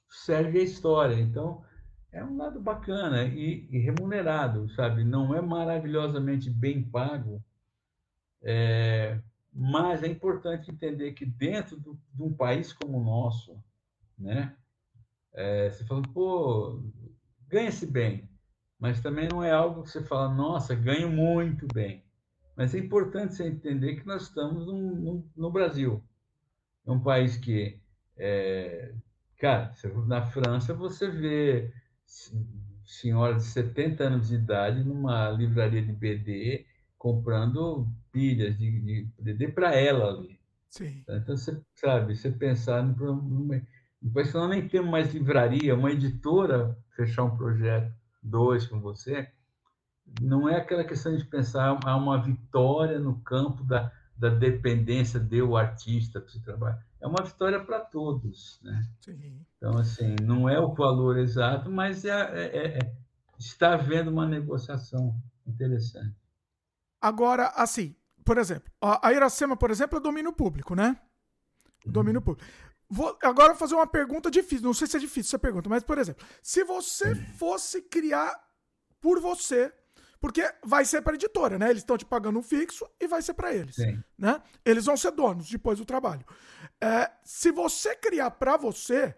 serve 0.10 0.60
a 0.60 0.64
história. 0.64 1.15
Então 1.15 1.64
é 2.11 2.23
um 2.23 2.38
lado 2.38 2.61
bacana 2.61 3.26
e, 3.26 3.68
e 3.69 3.77
remunerado, 3.80 4.69
sabe? 4.69 5.03
Não 5.03 5.36
é 5.36 5.41
maravilhosamente 5.41 6.49
bem 6.49 6.82
pago, 6.82 7.44
é, 8.41 9.19
mas 9.52 10.03
é 10.03 10.07
importante 10.07 10.72
entender 10.72 11.11
que 11.14 11.26
dentro 11.26 11.77
do, 11.77 11.99
de 12.14 12.23
um 12.23 12.34
país 12.34 12.72
como 12.72 12.99
o 12.99 13.03
nosso, 13.03 13.61
né? 14.18 14.56
É, 15.34 15.69
você 15.69 15.84
fala, 15.84 16.02
pô, 16.14 16.82
ganha-se 17.49 17.86
bem, 17.86 18.30
mas 18.80 19.02
também 19.02 19.27
não 19.27 19.44
é 19.44 19.52
algo 19.52 19.84
que 19.84 19.90
você 19.90 20.02
fala, 20.02 20.34
nossa, 20.34 20.73
ganho 20.73 21.10
muito 21.10 21.68
bem. 21.73 22.05
Mas 22.56 22.73
é 22.73 22.80
importante 22.80 23.36
você 23.36 23.48
entender 23.48 23.95
que 23.95 24.07
nós 24.07 24.23
estamos 24.23 24.65
no, 24.65 24.95
no, 24.95 25.30
no 25.36 25.52
Brasil. 25.52 26.03
É 26.86 26.91
um 26.91 26.99
país 26.99 27.36
que, 27.38 27.80
é, 28.18 28.94
cara, 29.38 29.73
na 30.07 30.22
França 30.26 30.73
você 30.73 31.10
vê 31.10 31.73
senhora 32.86 33.36
de 33.36 33.44
70 33.44 34.03
anos 34.03 34.27
de 34.30 34.36
idade 34.36 34.84
numa 34.84 35.30
livraria 35.32 35.82
de 35.82 35.91
BD 35.91 36.65
comprando 36.98 37.88
pilhas 38.11 38.57
de, 38.57 38.80
de 38.80 39.10
BD 39.19 39.49
para 39.49 39.76
ela 39.76 40.10
ali. 40.10 40.40
Sim. 40.69 41.03
Então, 41.07 41.38
você 41.38 41.61
sabe, 41.76 42.15
você 42.15 42.32
pensar 42.32 42.84
no 42.84 42.95
depois 44.02 44.27
que 44.27 44.38
nós 44.38 44.49
nem 44.49 44.68
temos 44.68 44.91
mais 44.91 45.14
livraria, 45.14 45.73
uma 45.73 45.91
editora 45.91 46.77
fechar 46.95 47.23
um 47.23 47.36
projeto, 47.36 47.91
dois 48.22 48.68
com 48.68 48.80
você, 48.80 49.27
não 50.22 50.48
é 50.48 50.57
aquela 50.57 50.84
questão 50.84 51.15
de 51.15 51.26
pensar 51.26 51.77
há 51.84 51.95
uma 51.95 52.22
vitória 52.22 52.99
no 52.99 53.19
campo 53.22 53.64
da, 53.64 53.91
da 54.18 54.30
dependência 54.30 55.19
do 55.19 55.57
artista 55.57 56.19
para 56.19 56.30
se 56.30 56.41
trabalhar. 56.41 56.86
É 57.02 57.07
uma 57.07 57.23
vitória 57.23 57.64
para 57.64 57.80
todos, 57.80 58.60
né? 58.64 58.88
Sim. 59.02 59.45
Então, 59.57 59.77
assim, 59.77 60.15
não 60.23 60.49
é 60.49 60.60
o 60.60 60.73
valor 60.73 61.18
exato, 61.18 61.69
mas 61.69 62.06
é, 62.06 62.10
é, 62.10 62.57
é, 62.57 62.77
é 62.77 62.95
está 63.38 63.73
havendo 63.73 64.10
uma 64.10 64.26
negociação 64.26 65.15
interessante. 65.45 66.15
Agora, 67.02 67.48
assim, 67.56 67.95
por 68.23 68.38
exemplo, 68.38 68.72
a 68.82 69.14
Iracema, 69.14 69.56
por 69.56 69.69
exemplo, 69.69 69.99
é 69.99 70.02
domínio 70.02 70.34
público, 70.34 70.73
né? 70.73 70.99
Uhum. 71.86 71.91
Domínio 71.91 72.22
público. 72.22 72.49
Vou 72.90 73.18
agora 73.22 73.49
vou 73.49 73.57
fazer 73.57 73.76
uma 73.76 73.88
pergunta 73.88 74.32
difícil. 74.32 74.65
Não 74.65 74.73
sei 74.73 74.88
se 74.88 74.98
é 74.98 74.99
difícil 74.99 75.30
essa 75.30 75.40
pergunta, 75.40 75.69
mas, 75.69 75.84
por 75.84 75.98
exemplo, 75.98 76.26
se 76.41 76.64
você 76.64 77.10
uhum. 77.10 77.26
fosse 77.38 77.82
criar 77.82 78.34
por 78.99 79.19
você 79.19 79.73
porque 80.26 80.52
vai 80.64 80.84
ser 80.84 81.03
para 81.03 81.14
a 81.14 81.15
editora, 81.18 81.60
né? 81.60 81.69
Eles 81.69 81.84
estão 81.84 81.95
te 81.95 82.03
pagando 82.03 82.39
um 82.39 82.41
fixo 82.41 82.84
e 82.99 83.06
vai 83.06 83.22
ser 83.22 83.35
para 83.35 83.53
eles. 83.53 83.76
Sim. 83.76 84.03
Né? 84.18 84.41
Eles 84.65 84.85
vão 84.85 84.97
ser 84.97 85.11
donos 85.11 85.47
depois 85.47 85.77
do 85.77 85.85
trabalho. 85.85 86.26
É, 86.81 87.11
se 87.23 87.52
você 87.52 87.95
criar 87.95 88.31
para 88.31 88.57
você, 88.57 89.14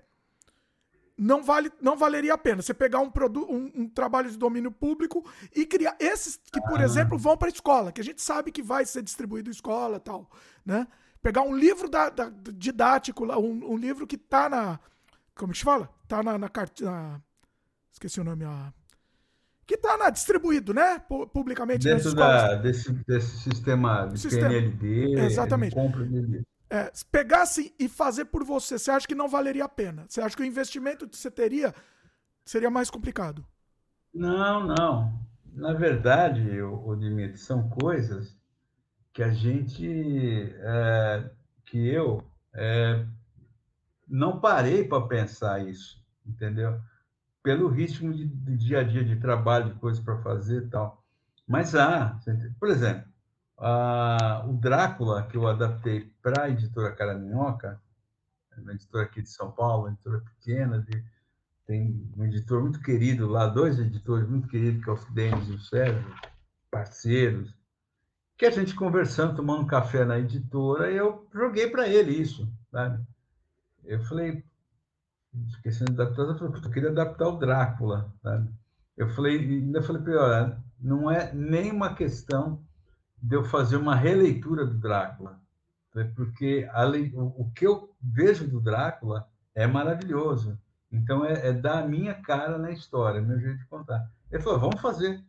não, 1.17 1.41
vale, 1.41 1.71
não 1.79 1.95
valeria 1.95 2.33
a 2.33 2.37
pena 2.37 2.61
você 2.61 2.73
pegar 2.73 2.99
um, 2.99 3.09
um, 3.49 3.71
um 3.83 3.89
trabalho 3.89 4.29
de 4.29 4.37
domínio 4.37 4.69
público 4.69 5.25
e 5.55 5.65
criar 5.65 5.95
esses 5.97 6.41
que, 6.51 6.59
por 6.59 6.81
ah. 6.81 6.83
exemplo, 6.83 7.17
vão 7.17 7.37
para 7.37 7.47
a 7.47 7.55
escola, 7.55 7.93
que 7.93 8.01
a 8.01 8.03
gente 8.03 8.21
sabe 8.21 8.51
que 8.51 8.61
vai 8.61 8.85
ser 8.85 9.01
distribuído 9.01 9.49
em 9.49 9.53
escola 9.53 9.95
e 9.95 10.01
tal. 10.01 10.29
Né? 10.65 10.85
Pegar 11.21 11.43
um 11.43 11.55
livro 11.55 11.87
da, 11.87 12.09
da 12.09 12.29
didático, 12.51 13.25
um, 13.25 13.71
um, 13.71 13.77
livro 13.77 14.05
que 14.05 14.17
está 14.17 14.49
na. 14.49 14.77
Como 15.35 15.53
que 15.53 15.59
se 15.59 15.63
fala? 15.63 15.89
Está 16.03 16.21
na, 16.21 16.37
na, 16.37 16.51
na. 16.81 17.21
Esqueci 17.93 18.19
o 18.19 18.25
nome. 18.25 18.43
A, 18.43 18.73
que 19.67 19.75
está 19.75 20.09
distribuído, 20.09 20.73
né? 20.73 20.99
Publicamente. 21.33 21.83
Dentro 21.83 22.15
da, 22.15 22.55
desse, 22.55 22.91
desse 23.05 23.37
sistema 23.39 24.07
de 24.07 24.19
sistema. 24.19 24.47
PNLD, 24.47 25.19
Exatamente. 25.19 25.75
compra 25.75 26.05
de 26.05 26.41
é, 26.69 26.91
se 26.93 27.05
pegasse 27.05 27.73
e 27.79 27.87
fazer 27.87 28.25
por 28.25 28.43
você, 28.43 28.77
você 28.77 28.91
acha 28.91 29.07
que 29.07 29.15
não 29.15 29.29
valeria 29.29 29.65
a 29.65 29.69
pena? 29.69 30.05
Você 30.07 30.19
acha 30.19 30.35
que 30.35 30.41
o 30.41 30.45
investimento 30.45 31.07
que 31.07 31.17
você 31.17 31.31
teria 31.31 31.73
seria 32.45 32.69
mais 32.69 32.89
complicado? 32.89 33.45
Não, 34.13 34.65
não. 34.65 35.19
Na 35.53 35.73
verdade, 35.73 36.61
o, 36.61 36.95
Dimitri, 36.95 37.37
são 37.37 37.69
coisas 37.69 38.37
que 39.13 39.23
a 39.23 39.29
gente, 39.29 40.53
é, 40.59 41.29
que 41.65 41.87
eu 41.87 42.23
é, 42.53 43.05
não 44.07 44.39
parei 44.39 44.83
para 44.83 45.07
pensar 45.07 45.65
isso, 45.65 46.03
entendeu? 46.25 46.79
Pelo 47.47 47.69
ritmo 47.69 48.13
de, 48.13 48.25
de, 48.27 48.57
dia 48.57 48.81
a 48.81 48.83
dia 48.83 49.05
de 49.05 49.15
trabalho, 49.15 49.73
de 49.73 49.79
coisas 49.79 50.03
para 50.03 50.17
fazer 50.17 50.63
e 50.63 50.67
tal. 50.67 51.01
Mas 51.47 51.73
há, 51.73 52.19
por 52.59 52.67
exemplo, 52.67 53.05
a, 53.57 54.43
o 54.45 54.51
Drácula, 54.51 55.25
que 55.27 55.37
eu 55.37 55.47
adaptei 55.47 56.11
para 56.21 56.43
a 56.43 56.49
editora 56.49 56.91
Caraminhoca, 56.91 57.81
uma 58.57 58.73
editora 58.73 59.05
aqui 59.05 59.21
de 59.21 59.29
São 59.29 59.49
Paulo, 59.49 59.83
uma 59.83 59.93
editora 59.93 60.19
pequena, 60.19 60.79
de, 60.81 61.01
tem 61.65 62.11
um 62.17 62.25
editor 62.25 62.61
muito 62.61 62.81
querido 62.81 63.29
lá, 63.29 63.47
dois 63.47 63.79
editores 63.79 64.27
muito 64.27 64.49
queridos, 64.49 64.83
que 64.83 64.89
é 64.89 64.93
o 64.93 65.13
Denis 65.13 65.47
e 65.47 65.53
o 65.53 65.59
Sérgio, 65.61 66.15
parceiros, 66.69 67.55
que 68.35 68.45
a 68.45 68.51
gente 68.51 68.75
conversando, 68.75 69.37
tomando 69.37 69.65
café 69.65 70.03
na 70.03 70.19
editora, 70.19 70.91
eu 70.91 71.25
joguei 71.33 71.69
para 71.69 71.87
ele 71.87 72.11
isso, 72.11 72.45
sabe? 72.69 73.01
Eu 73.85 74.03
falei, 74.03 74.43
esquecendo 75.47 75.93
de 75.93 76.01
adaptar, 76.01 76.23
eu, 76.23 76.53
eu 76.55 76.71
queria 76.71 76.89
adaptar 76.89 77.27
o 77.27 77.37
Drácula, 77.37 78.13
sabe? 78.21 78.49
Eu 78.95 79.09
falei, 79.09 79.37
ainda 79.37 79.81
falei 79.81 80.01
para 80.01 80.11
ele, 80.11 80.21
olha, 80.21 80.63
não 80.79 81.09
é 81.09 81.31
nem 81.33 81.71
uma 81.71 81.93
questão 81.93 82.63
de 83.21 83.35
eu 83.35 83.43
fazer 83.43 83.77
uma 83.77 83.95
releitura 83.95 84.65
do 84.65 84.77
Drácula, 84.77 85.39
né? 85.93 86.11
porque 86.15 86.67
a, 86.71 86.87
o, 86.87 87.41
o, 87.41 87.51
que 87.51 87.65
eu 87.65 87.95
vejo 88.01 88.47
do 88.47 88.61
Drácula 88.61 89.27
é 89.53 89.67
maravilhoso. 89.67 90.57
Então, 90.91 91.25
é, 91.25 91.49
é 91.49 91.53
dar 91.53 91.83
a 91.83 91.87
minha 91.87 92.13
cara 92.13 92.57
na 92.57 92.71
história, 92.71 93.21
meu 93.21 93.39
jeito 93.39 93.59
de 93.59 93.65
contar. 93.65 94.09
Ele 94.31 94.41
falou, 94.41 94.59
vamos 94.59 94.81
fazer. 94.81 95.21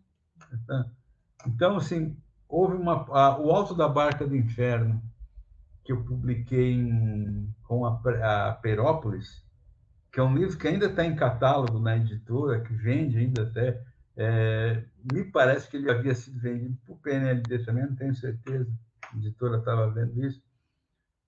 Então, 1.47 1.77
assim, 1.77 2.17
houve 2.49 2.77
uma... 2.77 3.07
A, 3.11 3.39
o 3.39 3.51
Alto 3.51 3.75
da 3.75 3.89
Barca 3.89 4.27
do 4.27 4.37
Inferno, 4.37 5.03
que 5.85 5.93
eu 5.93 6.05
publiquei 6.05 6.73
em, 6.73 7.53
com 7.65 7.87
a, 7.87 8.01
a 8.49 8.53
Perópolis, 8.53 9.43
que 10.19 10.21
é 10.21 10.25
um 10.25 10.37
livro 10.37 10.59
que 10.59 10.67
ainda 10.67 10.87
está 10.87 11.05
em 11.05 11.15
catálogo 11.15 11.79
na 11.79 11.97
editora, 11.97 12.59
que 12.59 12.75
vende 12.75 13.17
ainda 13.19 13.45
até 13.45 13.81
é, 14.17 14.83
me 15.13 15.23
parece 15.23 15.71
que 15.71 15.77
ele 15.77 15.89
havia 15.89 16.13
sido 16.13 16.41
vendido 16.41 16.77
por 16.85 16.99
PNLD 16.99 17.61
também, 17.61 17.87
não 17.87 17.95
tenho 17.95 18.17
certeza. 18.17 18.69
A 19.13 19.17
editora 19.17 19.59
estava 19.59 19.89
vendo 19.93 20.21
isso. 20.27 20.43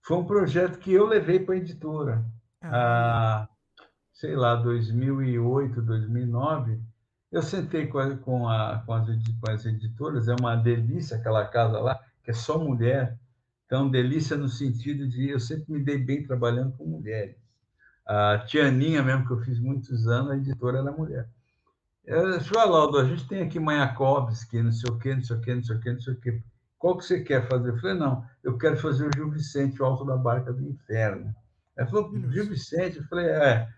Foi 0.03 0.17
um 0.17 0.25
projeto 0.25 0.81
que 0.81 0.93
eu 0.93 1.07
levei 1.07 1.39
para 1.39 1.55
a 1.55 1.59
editora. 1.59 2.25
Ah. 2.65 3.49
sei 4.12 4.35
lá, 4.35 4.57
2008, 4.57 5.81
2009. 5.83 6.81
Eu 7.31 7.43
sentei 7.43 7.87
com, 7.87 8.01
a, 8.01 8.17
com, 8.17 8.49
a, 8.49 8.83
com, 8.85 8.93
as, 8.93 9.07
com 9.07 9.51
as 9.53 9.67
editoras, 9.67 10.27
é 10.27 10.35
uma 10.35 10.57
delícia 10.57 11.17
aquela 11.17 11.47
casa 11.47 11.79
lá, 11.79 11.95
que 12.25 12.33
é 12.33 12.35
só 12.35 12.59
mulher. 12.59 13.17
Então, 13.67 13.89
delícia 13.89 14.37
no 14.37 14.49
sentido 14.49 15.09
de 15.09 15.29
eu 15.29 15.39
sempre 15.39 15.75
me 15.75 15.85
dei 15.85 15.97
bem 15.97 16.27
trabalhando 16.27 16.77
com 16.77 16.85
mulheres. 16.85 17.37
A 18.12 18.39
Tianinha, 18.39 19.05
mesmo, 19.05 19.24
que 19.24 19.32
eu 19.32 19.39
fiz 19.39 19.61
muitos 19.61 20.09
anos, 20.09 20.32
a 20.32 20.37
editora 20.37 20.78
era 20.78 20.91
mulher. 20.91 21.28
João 22.41 22.97
a 22.99 23.05
gente 23.05 23.28
tem 23.28 23.41
aqui 23.41 23.61
Mayakovsky, 23.61 24.61
não 24.61 24.73
sei 24.73 24.91
o 24.91 24.99
quê, 24.99 25.15
não 25.15 25.23
sei 25.23 25.37
o 25.37 25.41
quê, 25.41 25.55
não 25.55 25.62
sei 25.62 25.77
o 25.77 25.81
quê, 25.81 25.93
não 25.93 26.01
sei 26.01 26.12
o 26.15 26.20
quê. 26.20 26.43
Qual 26.77 26.99
que 26.99 27.05
você 27.05 27.20
quer 27.20 27.49
fazer? 27.49 27.69
Eu 27.70 27.78
falei, 27.78 27.97
não, 27.97 28.24
eu 28.43 28.59
quero 28.59 28.77
fazer 28.78 29.07
o 29.07 29.11
Gil 29.15 29.31
Vicente, 29.31 29.81
o 29.81 29.85
Alto 29.85 30.05
da 30.05 30.16
Barca 30.16 30.53
do 30.53 30.61
Inferno. 30.61 31.32
Ela 31.77 31.89
falou, 31.89 32.11
Gil 32.32 32.49
Vicente? 32.49 32.99
Eu 32.99 33.05
falei, 33.05 33.27
é, 33.27 33.69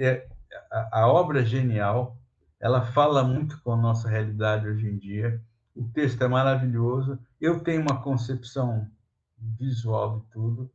é 0.00 0.28
a, 0.72 1.02
a, 1.02 1.12
obra 1.12 1.42
é 1.42 1.44
genial, 1.44 2.16
ela 2.58 2.82
fala 2.82 3.22
muito 3.22 3.62
com 3.62 3.70
a 3.70 3.76
nossa 3.76 4.08
realidade 4.08 4.66
hoje 4.66 4.88
em 4.88 4.98
dia, 4.98 5.40
o 5.76 5.84
texto 5.84 6.20
é 6.20 6.26
maravilhoso, 6.26 7.16
eu 7.40 7.60
tenho 7.60 7.82
uma 7.82 8.02
concepção 8.02 8.90
visual 9.38 10.18
de 10.18 10.26
tudo, 10.32 10.68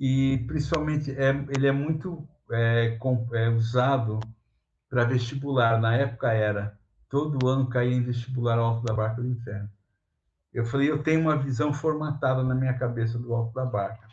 e 0.00 0.38
principalmente 0.46 1.10
é, 1.12 1.28
ele 1.54 1.66
é 1.66 1.72
muito 1.72 2.26
é, 2.50 2.96
com, 2.98 3.28
é, 3.34 3.50
usado 3.50 4.18
para 4.88 5.04
vestibular. 5.04 5.78
Na 5.78 5.94
época 5.94 6.32
era, 6.32 6.78
todo 7.06 7.46
ano 7.46 7.68
caía 7.68 7.94
em 7.94 8.02
vestibular 8.02 8.58
o 8.58 8.62
Alto 8.62 8.86
da 8.86 8.94
Barca 8.94 9.20
do 9.20 9.28
Inferno. 9.28 9.70
Eu 10.54 10.64
falei, 10.64 10.90
eu 10.90 11.02
tenho 11.02 11.20
uma 11.20 11.36
visão 11.36 11.72
formatada 11.72 12.42
na 12.42 12.54
minha 12.54 12.72
cabeça 12.72 13.18
do 13.18 13.34
Alto 13.34 13.52
da 13.52 13.66
Barca. 13.66 14.08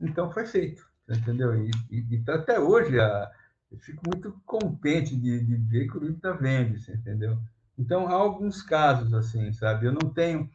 Então 0.00 0.32
foi 0.32 0.46
feito, 0.46 0.82
entendeu? 1.06 1.54
E, 1.54 1.70
e, 1.90 1.98
e 2.10 2.30
até 2.30 2.58
hoje 2.58 2.98
a, 2.98 3.30
eu 3.70 3.78
fico 3.78 4.00
muito 4.06 4.32
contente 4.46 5.14
de, 5.14 5.44
de 5.44 5.56
ver 5.56 5.88
que 5.88 5.98
o 5.98 6.00
livro 6.00 6.16
está 6.16 6.32
vendo, 6.32 6.78
entendeu? 6.90 7.38
Então 7.76 8.08
há 8.08 8.14
alguns 8.14 8.62
casos 8.62 9.12
assim, 9.12 9.52
sabe? 9.52 9.84
Eu 9.84 9.92
não 9.92 10.08
tenho, 10.08 10.48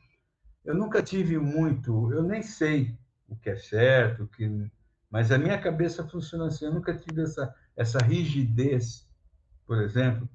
eu 0.66 0.74
nunca 0.74 1.04
tive 1.04 1.38
muito, 1.38 2.12
eu 2.12 2.24
nem 2.24 2.42
sei 2.42 2.98
o 3.34 3.38
que 3.38 3.50
é 3.50 3.56
certo, 3.56 4.24
o 4.24 4.28
que, 4.28 4.72
mas 5.10 5.32
a 5.32 5.38
minha 5.38 5.60
cabeça 5.60 6.08
funciona 6.08 6.48
assim. 6.48 6.66
Eu 6.66 6.74
nunca 6.74 6.98
tive 6.98 7.22
essa 7.24 7.54
essa 7.76 7.98
rigidez 8.00 9.08
por 9.66 9.82
exemplo, 9.82 10.30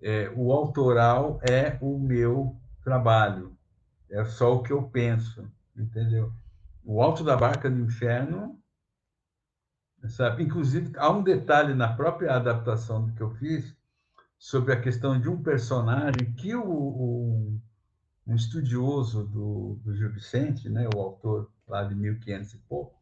é, 0.00 0.30
o 0.34 0.52
autoral 0.52 1.40
é 1.42 1.78
o 1.80 1.98
meu 1.98 2.56
trabalho, 2.82 3.56
é 4.10 4.24
só 4.24 4.54
o 4.54 4.62
que 4.62 4.72
eu 4.72 4.82
penso, 4.82 5.48
entendeu? 5.76 6.32
O 6.84 7.00
Alto 7.00 7.22
da 7.22 7.36
Barca 7.36 7.70
do 7.70 7.80
Inferno, 7.80 8.60
sabe? 10.08 10.42
Inclusive, 10.42 10.92
há 10.96 11.10
um 11.10 11.22
detalhe 11.22 11.74
na 11.74 11.94
própria 11.94 12.34
adaptação 12.34 13.12
que 13.14 13.22
eu 13.22 13.30
fiz 13.36 13.74
sobre 14.36 14.72
a 14.72 14.80
questão 14.80 15.20
de 15.20 15.28
um 15.28 15.40
personagem 15.40 16.32
que 16.36 16.54
o, 16.54 16.68
o 16.68 17.60
um 18.26 18.34
estudioso 18.34 19.24
do, 19.24 19.80
do 19.84 19.94
Gil 19.94 20.12
Vicente, 20.12 20.68
né, 20.68 20.88
o 20.94 21.00
autor 21.00 21.50
lá 21.66 21.84
de 21.84 21.94
1500 21.94 22.54
e 22.54 22.58
pouco, 22.58 22.94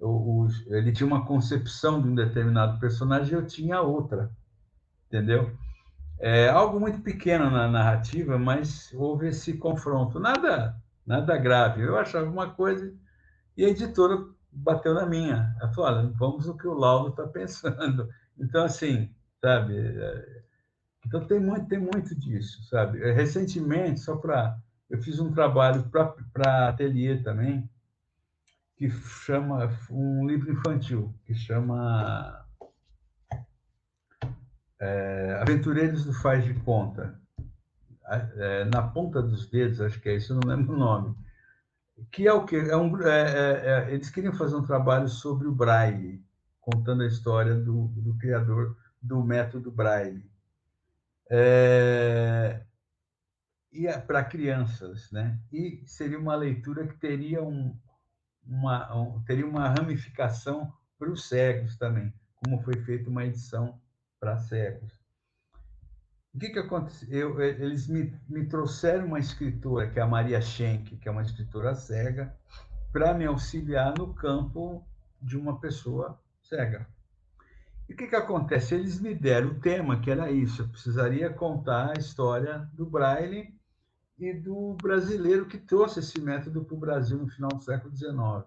o, 0.00 0.44
o, 0.44 0.48
ele 0.66 0.92
tinha 0.92 1.06
uma 1.06 1.24
concepção 1.26 2.00
de 2.00 2.08
um 2.08 2.14
determinado 2.14 2.78
personagem 2.78 3.32
e 3.32 3.36
eu 3.36 3.46
tinha 3.46 3.80
outra 3.80 4.30
entendeu? 5.06 5.56
É 6.18 6.48
algo 6.48 6.80
muito 6.80 7.00
pequeno 7.00 7.50
na 7.50 7.68
narrativa, 7.68 8.38
mas 8.38 8.92
houve 8.94 9.28
esse 9.28 9.54
confronto. 9.54 10.18
Nada, 10.18 10.76
nada 11.06 11.36
grave. 11.36 11.82
Eu 11.82 11.96
achava 11.96 12.28
uma 12.28 12.50
coisa 12.50 12.92
e 13.56 13.64
a 13.64 13.68
editora 13.68 14.24
bateu 14.50 14.94
na 14.94 15.06
minha. 15.06 15.54
Ela 15.60 15.72
falou: 15.72 15.90
olha, 15.90 16.12
vamos 16.16 16.48
o 16.48 16.56
que 16.56 16.66
o 16.66 16.74
Laudo 16.74 17.10
está 17.10 17.26
pensando. 17.26 18.08
Então, 18.38 18.64
assim, 18.64 19.14
sabe? 19.40 19.74
É, 21.06 21.16
então, 21.16 21.26
tem 21.26 21.40
muito, 21.40 21.66
tem 21.66 21.78
muito 21.78 22.14
disso, 22.14 22.62
sabe? 22.64 22.98
Recentemente, 23.12 24.00
só 24.00 24.16
para. 24.16 24.58
Eu 24.90 25.00
fiz 25.02 25.18
um 25.18 25.32
trabalho 25.32 25.88
para 26.32 26.68
ateliê 26.68 27.16
também, 27.22 27.68
que 28.76 28.90
chama. 28.90 29.70
Um 29.90 30.26
livro 30.26 30.52
infantil, 30.52 31.14
que 31.24 31.34
chama 31.34 32.44
é, 34.80 35.38
Aventureiros 35.40 36.04
do 36.04 36.12
Faz 36.12 36.44
de 36.44 36.54
Conta, 36.54 37.18
é, 38.08 38.64
na 38.66 38.82
ponta 38.82 39.22
dos 39.22 39.48
dedos, 39.48 39.80
acho 39.80 40.00
que 40.00 40.08
é 40.08 40.16
isso, 40.16 40.34
não 40.34 40.48
lembro 40.48 40.74
o 40.74 40.78
nome, 40.78 41.16
que 42.12 42.26
é 42.26 42.32
o 42.32 42.44
que 42.44 42.56
é 42.56 42.76
um, 42.76 43.00
é, 43.02 43.20
é, 43.20 43.88
é, 43.90 43.94
eles 43.94 44.10
queriam 44.10 44.32
fazer 44.32 44.54
um 44.54 44.62
trabalho 44.62 45.08
sobre 45.08 45.48
o 45.48 45.52
Braille, 45.52 46.22
contando 46.60 47.02
a 47.02 47.06
história 47.06 47.54
do, 47.54 47.88
do 47.88 48.16
criador 48.18 48.76
do 49.02 49.22
método 49.24 49.70
Braille. 49.70 50.24
É, 51.30 52.62
e 53.72 53.86
é 53.86 53.98
para 53.98 54.24
crianças, 54.24 55.10
né? 55.10 55.38
E 55.52 55.82
seria 55.86 56.18
uma 56.18 56.34
leitura 56.34 56.86
que 56.86 56.96
teria 56.96 57.42
um, 57.42 57.76
uma 58.44 58.94
um, 58.94 59.22
teria 59.24 59.46
uma 59.46 59.68
ramificação 59.68 60.72
para 60.98 61.10
os 61.10 61.28
cegos 61.28 61.76
também, 61.76 62.12
como 62.36 62.62
foi 62.62 62.76
feita 62.84 63.10
uma 63.10 63.24
edição 63.24 63.80
para 64.18 64.38
cegos. 64.38 65.00
O 66.34 66.38
que, 66.38 66.50
que 66.50 66.58
aconteceu? 66.58 67.40
Eles 67.40 67.88
me, 67.88 68.14
me 68.28 68.46
trouxeram 68.46 69.06
uma 69.06 69.18
escritora, 69.18 69.90
que 69.90 69.98
é 69.98 70.02
a 70.02 70.06
Maria 70.06 70.40
Schenck, 70.40 70.96
que 70.96 71.08
é 71.08 71.10
uma 71.10 71.22
escritora 71.22 71.74
cega, 71.74 72.36
para 72.92 73.14
me 73.14 73.24
auxiliar 73.24 73.94
no 73.96 74.12
campo 74.14 74.86
de 75.20 75.36
uma 75.36 75.58
pessoa 75.58 76.20
cega. 76.42 76.86
E 77.88 77.92
o 77.92 77.96
que, 77.96 78.06
que 78.06 78.16
acontece? 78.16 78.74
Eles 78.74 79.00
me 79.00 79.14
deram 79.14 79.48
o 79.50 79.60
tema, 79.60 80.00
que 80.00 80.10
era 80.10 80.30
isso: 80.30 80.62
eu 80.62 80.68
precisaria 80.68 81.30
contar 81.30 81.90
a 81.90 82.00
história 82.00 82.68
do 82.72 82.84
Braille 82.86 83.54
e 84.18 84.32
do 84.32 84.74
brasileiro 84.80 85.46
que 85.46 85.58
trouxe 85.58 86.00
esse 86.00 86.20
método 86.20 86.64
para 86.64 86.74
o 86.74 86.80
Brasil 86.80 87.18
no 87.18 87.28
final 87.28 87.50
do 87.50 87.62
século 87.62 87.94
XIX. 87.94 88.44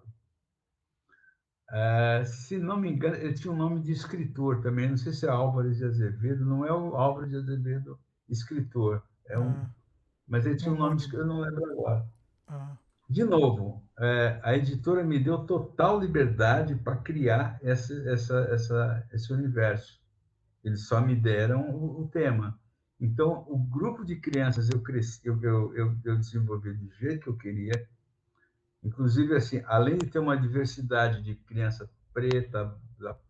É, 1.71 2.23
se 2.25 2.57
não 2.57 2.77
me 2.77 2.89
engano, 2.89 3.15
ele 3.15 3.33
tinha 3.33 3.53
um 3.53 3.57
nome 3.57 3.79
de 3.81 3.91
escritor 3.91 4.59
também, 4.59 4.89
não 4.89 4.97
sei 4.97 5.13
se 5.13 5.27
é 5.27 5.29
Álvares 5.29 5.77
de 5.77 5.85
Azevedo, 5.85 6.43
não 6.43 6.65
é 6.65 6.73
o 6.73 6.95
Álvares 6.95 7.29
de 7.29 7.37
Azevedo 7.37 7.99
escritor. 8.27 9.03
É 9.27 9.37
um, 9.37 9.49
ah. 9.49 9.69
Mas 10.27 10.45
ele 10.45 10.55
tinha 10.55 10.71
um 10.71 10.77
nome 10.77 10.97
que 10.97 11.15
eu 11.15 11.25
não 11.25 11.41
lembro 11.41 11.71
agora. 11.71 12.05
Ah. 12.47 12.75
De 13.07 13.23
novo, 13.23 13.83
é, 13.99 14.39
a 14.43 14.55
editora 14.55 15.03
me 15.03 15.19
deu 15.19 15.39
total 15.39 15.99
liberdade 15.99 16.73
para 16.73 16.95
criar 16.95 17.59
essa, 17.61 17.93
essa, 18.09 18.39
essa, 18.49 19.07
esse 19.11 19.33
universo. 19.33 19.99
Eles 20.63 20.87
só 20.87 21.01
me 21.01 21.15
deram 21.15 21.69
o, 21.69 22.01
o 22.01 22.07
tema. 22.07 22.57
Então, 22.99 23.45
o 23.47 23.57
grupo 23.57 24.05
de 24.05 24.15
crianças 24.15 24.69
eu, 24.69 24.81
cresci, 24.81 25.19
eu, 25.25 25.41
eu, 25.43 25.97
eu, 26.03 26.17
desenvolvi 26.17 26.73
do 26.73 26.89
jeito 26.93 27.23
que 27.23 27.29
eu 27.29 27.37
queria. 27.37 27.87
Inclusive, 28.81 29.35
assim, 29.35 29.61
além 29.65 29.97
de 29.97 30.07
ter 30.07 30.19
uma 30.19 30.37
diversidade 30.37 31.21
de 31.21 31.35
criança 31.35 31.89
preta, 32.13 32.73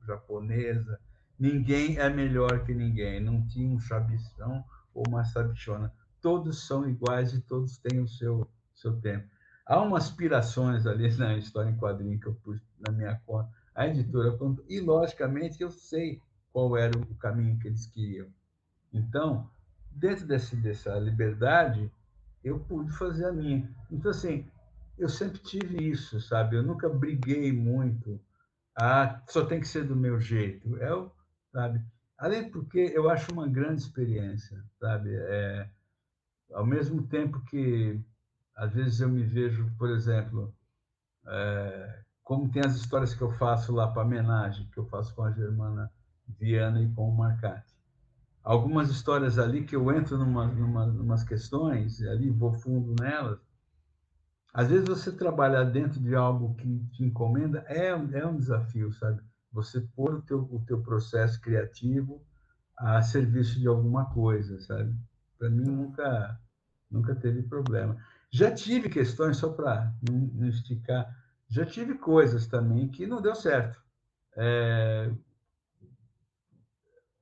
japonesa, 0.06 1.00
ninguém 1.38 1.98
é 1.98 2.10
melhor 2.10 2.64
que 2.64 2.76
ninguém. 2.76 3.20
Não 3.20 3.46
tinha 3.48 3.74
um 3.74 3.80
chabição 3.80 4.64
ou 4.94 5.04
uma 5.08 5.24
sabichona. 5.24 5.92
Todos 6.22 6.68
são 6.68 6.88
iguais 6.88 7.34
e 7.34 7.42
todos 7.42 7.78
têm 7.80 8.00
o 8.00 8.08
seu, 8.08 8.48
seu 8.76 9.00
tempo. 9.00 9.28
Há 9.70 9.80
umas 9.84 10.06
aspirações 10.06 10.88
ali 10.88 11.16
na 11.16 11.38
história 11.38 11.70
em 11.70 11.78
quadrinho 11.78 12.20
que 12.20 12.26
eu 12.26 12.34
pus 12.34 12.60
na 12.80 12.92
minha 12.92 13.22
conta. 13.24 13.52
A 13.76 13.88
editora 13.88 14.36
e 14.68 14.80
logicamente 14.80 15.62
eu 15.62 15.70
sei 15.70 16.20
qual 16.52 16.76
era 16.76 16.98
o 16.98 17.16
caminho 17.18 17.60
que 17.60 17.68
eles 17.68 17.86
queriam. 17.86 18.28
Então, 18.92 19.48
dentro 19.92 20.26
desse, 20.26 20.56
dessa 20.56 20.98
liberdade, 20.98 21.92
eu 22.44 22.60
pude 22.60 22.92
fazer 22.94 23.26
a 23.26 23.32
minha. 23.32 23.70
Então, 23.92 24.10
assim, 24.10 24.50
eu 24.98 25.08
sempre 25.08 25.38
tive 25.38 25.88
isso, 25.88 26.20
sabe? 26.20 26.56
Eu 26.56 26.64
nunca 26.64 26.90
briguei 26.90 27.54
muito. 27.54 28.20
Ah, 28.76 29.22
só 29.28 29.46
tem 29.46 29.60
que 29.60 29.68
ser 29.68 29.84
do 29.84 29.96
meu 29.96 30.20
jeito. 30.20 30.78
Eu, 30.78 31.06
é 31.06 31.10
sabe? 31.52 31.86
Além 32.18 32.50
porque 32.50 32.92
eu 32.92 33.08
acho 33.08 33.32
uma 33.32 33.48
grande 33.48 33.84
experiência, 33.84 34.64
sabe? 34.80 35.12
É, 35.14 35.70
ao 36.54 36.66
mesmo 36.66 37.04
tempo 37.04 37.40
que 37.46 38.02
às 38.60 38.74
vezes 38.74 39.00
eu 39.00 39.08
me 39.08 39.24
vejo, 39.24 39.72
por 39.78 39.90
exemplo, 39.90 40.54
é, 41.26 42.02
como 42.22 42.52
tem 42.52 42.62
as 42.62 42.76
histórias 42.76 43.16
que 43.16 43.22
eu 43.22 43.32
faço 43.32 43.74
lá 43.74 43.88
para 43.88 44.04
homenagem, 44.04 44.70
que 44.74 44.78
eu 44.78 44.86
faço 44.86 45.16
com 45.16 45.24
a 45.24 45.32
Germana 45.32 45.90
Viana 46.28 46.82
e 46.82 46.92
com 46.92 47.08
o 47.10 47.18
Marcati. 47.18 47.74
Algumas 48.44 48.90
histórias 48.90 49.40
ali 49.40 49.64
que 49.64 49.78
eu 49.78 49.90
entro 49.94 50.18
numa, 50.18 50.46
numa, 50.46 50.84
umas 50.86 51.24
questões, 51.24 52.02
ali 52.02 52.30
vou 52.30 52.52
fundo 52.52 52.94
nelas. 53.02 53.40
Às 54.54 54.68
vezes 54.68 54.90
você 54.90 55.10
trabalhar 55.10 55.64
dentro 55.64 55.98
de 56.02 56.14
algo 56.14 56.54
que 56.56 56.80
te 56.92 57.04
encomenda 57.04 57.64
é, 57.66 57.88
é 57.88 58.26
um 58.26 58.38
desafio, 58.38 58.92
sabe? 58.92 59.22
Você 59.54 59.80
pôr 59.96 60.16
o 60.16 60.22
teu, 60.22 60.42
o 60.52 60.62
teu 60.66 60.82
processo 60.82 61.40
criativo 61.40 62.22
a 62.78 63.02
serviço 63.02 63.58
de 63.58 63.68
alguma 63.68 64.06
coisa, 64.08 64.60
sabe? 64.60 64.94
Para 65.38 65.50
mim 65.50 65.64
nunca 65.64 66.38
nunca 66.92 67.16
teve 67.16 67.44
problema. 67.44 67.96
Já 68.32 68.52
tive 68.54 68.90
questões, 68.90 69.38
só 69.38 69.50
para 69.50 69.94
não, 70.08 70.48
esticar, 70.48 71.16
já 71.48 71.66
tive 71.66 71.98
coisas 71.98 72.48
também 72.48 72.88
que 72.88 73.08
não 73.08 73.22
deu 73.22 73.36
certo. 73.36 73.82
É... 74.38 75.12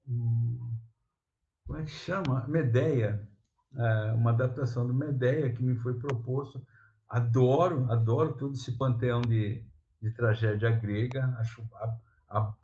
Como 0.06 1.80
é 1.80 1.84
que 1.84 1.92
chama? 1.92 2.46
Medeia, 2.48 3.28
é, 3.76 4.12
uma 4.14 4.32
adaptação 4.32 4.88
do 4.88 4.94
Medeia 4.94 5.52
que 5.52 5.64
me 5.64 5.76
foi 5.76 5.94
proposto. 5.98 6.66
Adoro, 7.10 7.90
adoro 7.92 8.34
todo 8.34 8.54
esse 8.54 8.72
panteão 8.74 9.22
de, 9.22 9.66
de 10.02 10.12
tragédia 10.12 10.72
grega. 10.72 11.36
Acho 11.40 11.64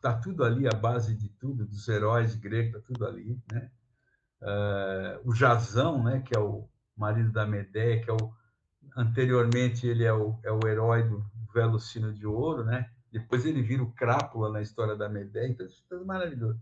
tá 0.02 0.14
tudo 0.20 0.44
ali, 0.44 0.68
a 0.68 0.76
base 0.76 1.15
de 1.15 1.30
tudo, 1.30 1.65
dos 1.65 1.88
heróis 1.88 2.36
gregos, 2.36 2.74
tá 2.74 2.80
tudo 2.86 3.06
ali, 3.06 3.41
né? 3.52 3.72
É, 4.41 5.22
o 5.24 5.34
Jazão, 5.34 6.03
né, 6.03 6.22
que 6.22 6.36
é 6.36 6.40
o 6.40 6.68
marido 6.95 7.32
da 7.32 7.45
Medeia, 7.45 8.02
que 8.02 8.10
é 8.10 8.14
o 8.14 8.34
anteriormente 8.95 9.88
ele 9.88 10.03
é 10.03 10.14
o, 10.14 10.38
é 10.44 10.52
o 10.52 10.60
herói 10.68 11.03
do 11.03 11.26
Velocino 11.53 12.14
de 12.14 12.26
Ouro, 12.26 12.64
né? 12.64 12.90
Depois 13.11 13.45
ele 13.45 13.61
vira 13.61 13.84
o 13.84 13.91
Crápula 13.91 14.52
na 14.52 14.61
história 14.61 14.95
da 14.95 15.07
Medeia, 15.07 15.48
então 15.48 15.65
isso 15.65 15.84
é 15.91 15.95
maravilhoso. 16.03 16.60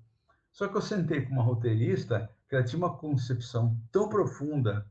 Só 0.51 0.67
que 0.67 0.75
eu 0.75 0.81
sentei 0.81 1.21
com 1.21 1.33
uma 1.33 1.43
roteirista 1.43 2.29
que 2.49 2.55
ela 2.55 2.63
tinha 2.63 2.77
uma 2.77 2.97
concepção 2.97 3.77
tão 3.91 4.09
profunda 4.09 4.85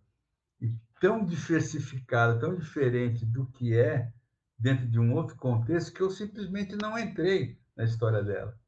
e 0.60 0.74
tão 0.98 1.24
diversificada, 1.24 2.38
tão 2.38 2.56
diferente 2.56 3.26
do 3.26 3.46
que 3.46 3.76
é 3.76 4.10
dentro 4.58 4.86
de 4.86 4.98
um 4.98 5.14
outro 5.14 5.36
contexto 5.36 5.92
que 5.92 6.00
eu 6.00 6.10
simplesmente 6.10 6.76
não 6.76 6.98
entrei 6.98 7.58
na 7.76 7.84
história 7.84 8.22
dela. 8.22 8.58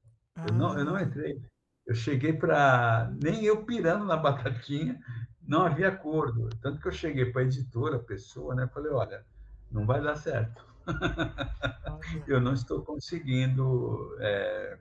Eu, 0.48 0.54
não, 0.54 0.78
eu 0.78 0.84
não 0.84 0.96
ah. 0.96 1.02
entrei. 1.02 1.42
Eu 1.86 1.94
cheguei 1.94 2.32
para. 2.32 3.10
Nem 3.22 3.44
eu 3.44 3.64
pirando 3.64 4.04
na 4.04 4.16
batatinha, 4.16 5.00
não 5.46 5.62
havia 5.62 5.88
acordo. 5.88 6.48
Tanto 6.60 6.80
que 6.80 6.88
eu 6.88 6.92
cheguei 6.92 7.26
para 7.26 7.42
a 7.42 7.44
editora, 7.44 7.96
a 7.96 8.02
pessoa, 8.02 8.54
né? 8.54 8.68
Falei, 8.72 8.92
olha, 8.92 9.24
não 9.70 9.86
vai 9.86 10.02
dar 10.02 10.16
certo. 10.16 10.64
eu 12.26 12.40
não 12.40 12.54
estou 12.54 12.82
conseguindo. 12.82 14.16
É, 14.20 14.78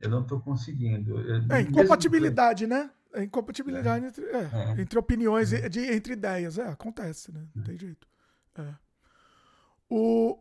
eu 0.00 0.10
não 0.10 0.22
estou 0.22 0.40
conseguindo. 0.40 1.16
É 1.52 1.60
incompatibilidade, 1.60 2.66
né? 2.66 2.90
É 3.12 3.22
incompatibilidade 3.24 4.04
é. 4.04 4.08
Entre, 4.08 4.24
é, 4.26 4.50
é. 4.52 4.80
entre 4.80 4.98
opiniões, 4.98 5.52
é. 5.52 5.68
de, 5.68 5.80
entre 5.80 6.14
ideias. 6.14 6.58
É, 6.58 6.68
acontece, 6.68 7.32
né? 7.32 7.46
Não 7.54 7.62
tem 7.62 7.78
jeito. 7.78 8.06
É. 8.56 8.74
O, 9.88 10.38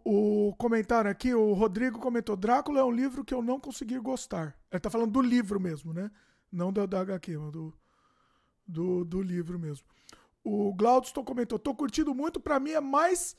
o 0.50 0.56
comentário 0.56 1.12
aqui, 1.12 1.34
o 1.34 1.54
Rodrigo 1.54 2.00
comentou: 2.00 2.38
Drácula 2.38 2.80
é 2.80 2.84
um 2.84 2.92
livro 2.92 3.26
que 3.26 3.34
eu 3.34 3.42
não 3.42 3.60
consegui 3.60 4.00
gostar. 4.00 4.56
Ele 4.72 4.80
tá 4.80 4.90
falando 4.90 5.12
do 5.12 5.22
livro 5.22 5.60
mesmo, 5.60 5.94
né? 5.94 6.10
Não 6.50 6.72
da, 6.72 6.86
da 6.86 7.02
HQ, 7.02 7.38
mas 7.38 7.52
do, 7.52 7.74
do, 8.72 9.04
do 9.04 9.22
livro 9.22 9.60
mesmo. 9.60 9.86
O 10.44 10.74
Glaudston 10.74 11.24
comentou: 11.24 11.60
tô 11.60 11.76
curtindo 11.76 12.14
muito, 12.16 12.40
para 12.40 12.60
mim 12.60 12.72
é 12.72 12.82
mais. 12.82 13.36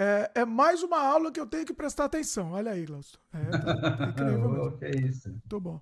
É, 0.00 0.30
é, 0.36 0.44
mais 0.44 0.82
uma 0.84 1.00
aula 1.00 1.32
que 1.32 1.40
eu 1.40 1.46
tenho 1.46 1.66
que 1.66 1.74
prestar 1.74 2.04
atenção. 2.04 2.52
Olha 2.52 2.70
aí, 2.70 2.86
Glaudston. 2.86 3.18
É, 3.32 3.44
tá, 3.50 3.74
tá 3.74 4.04
incrível 4.10 4.50
mesmo. 4.50 4.78
que 4.78 4.84
é 4.84 4.90
isso. 4.90 5.28
Muito 5.28 5.60
bom. 5.60 5.80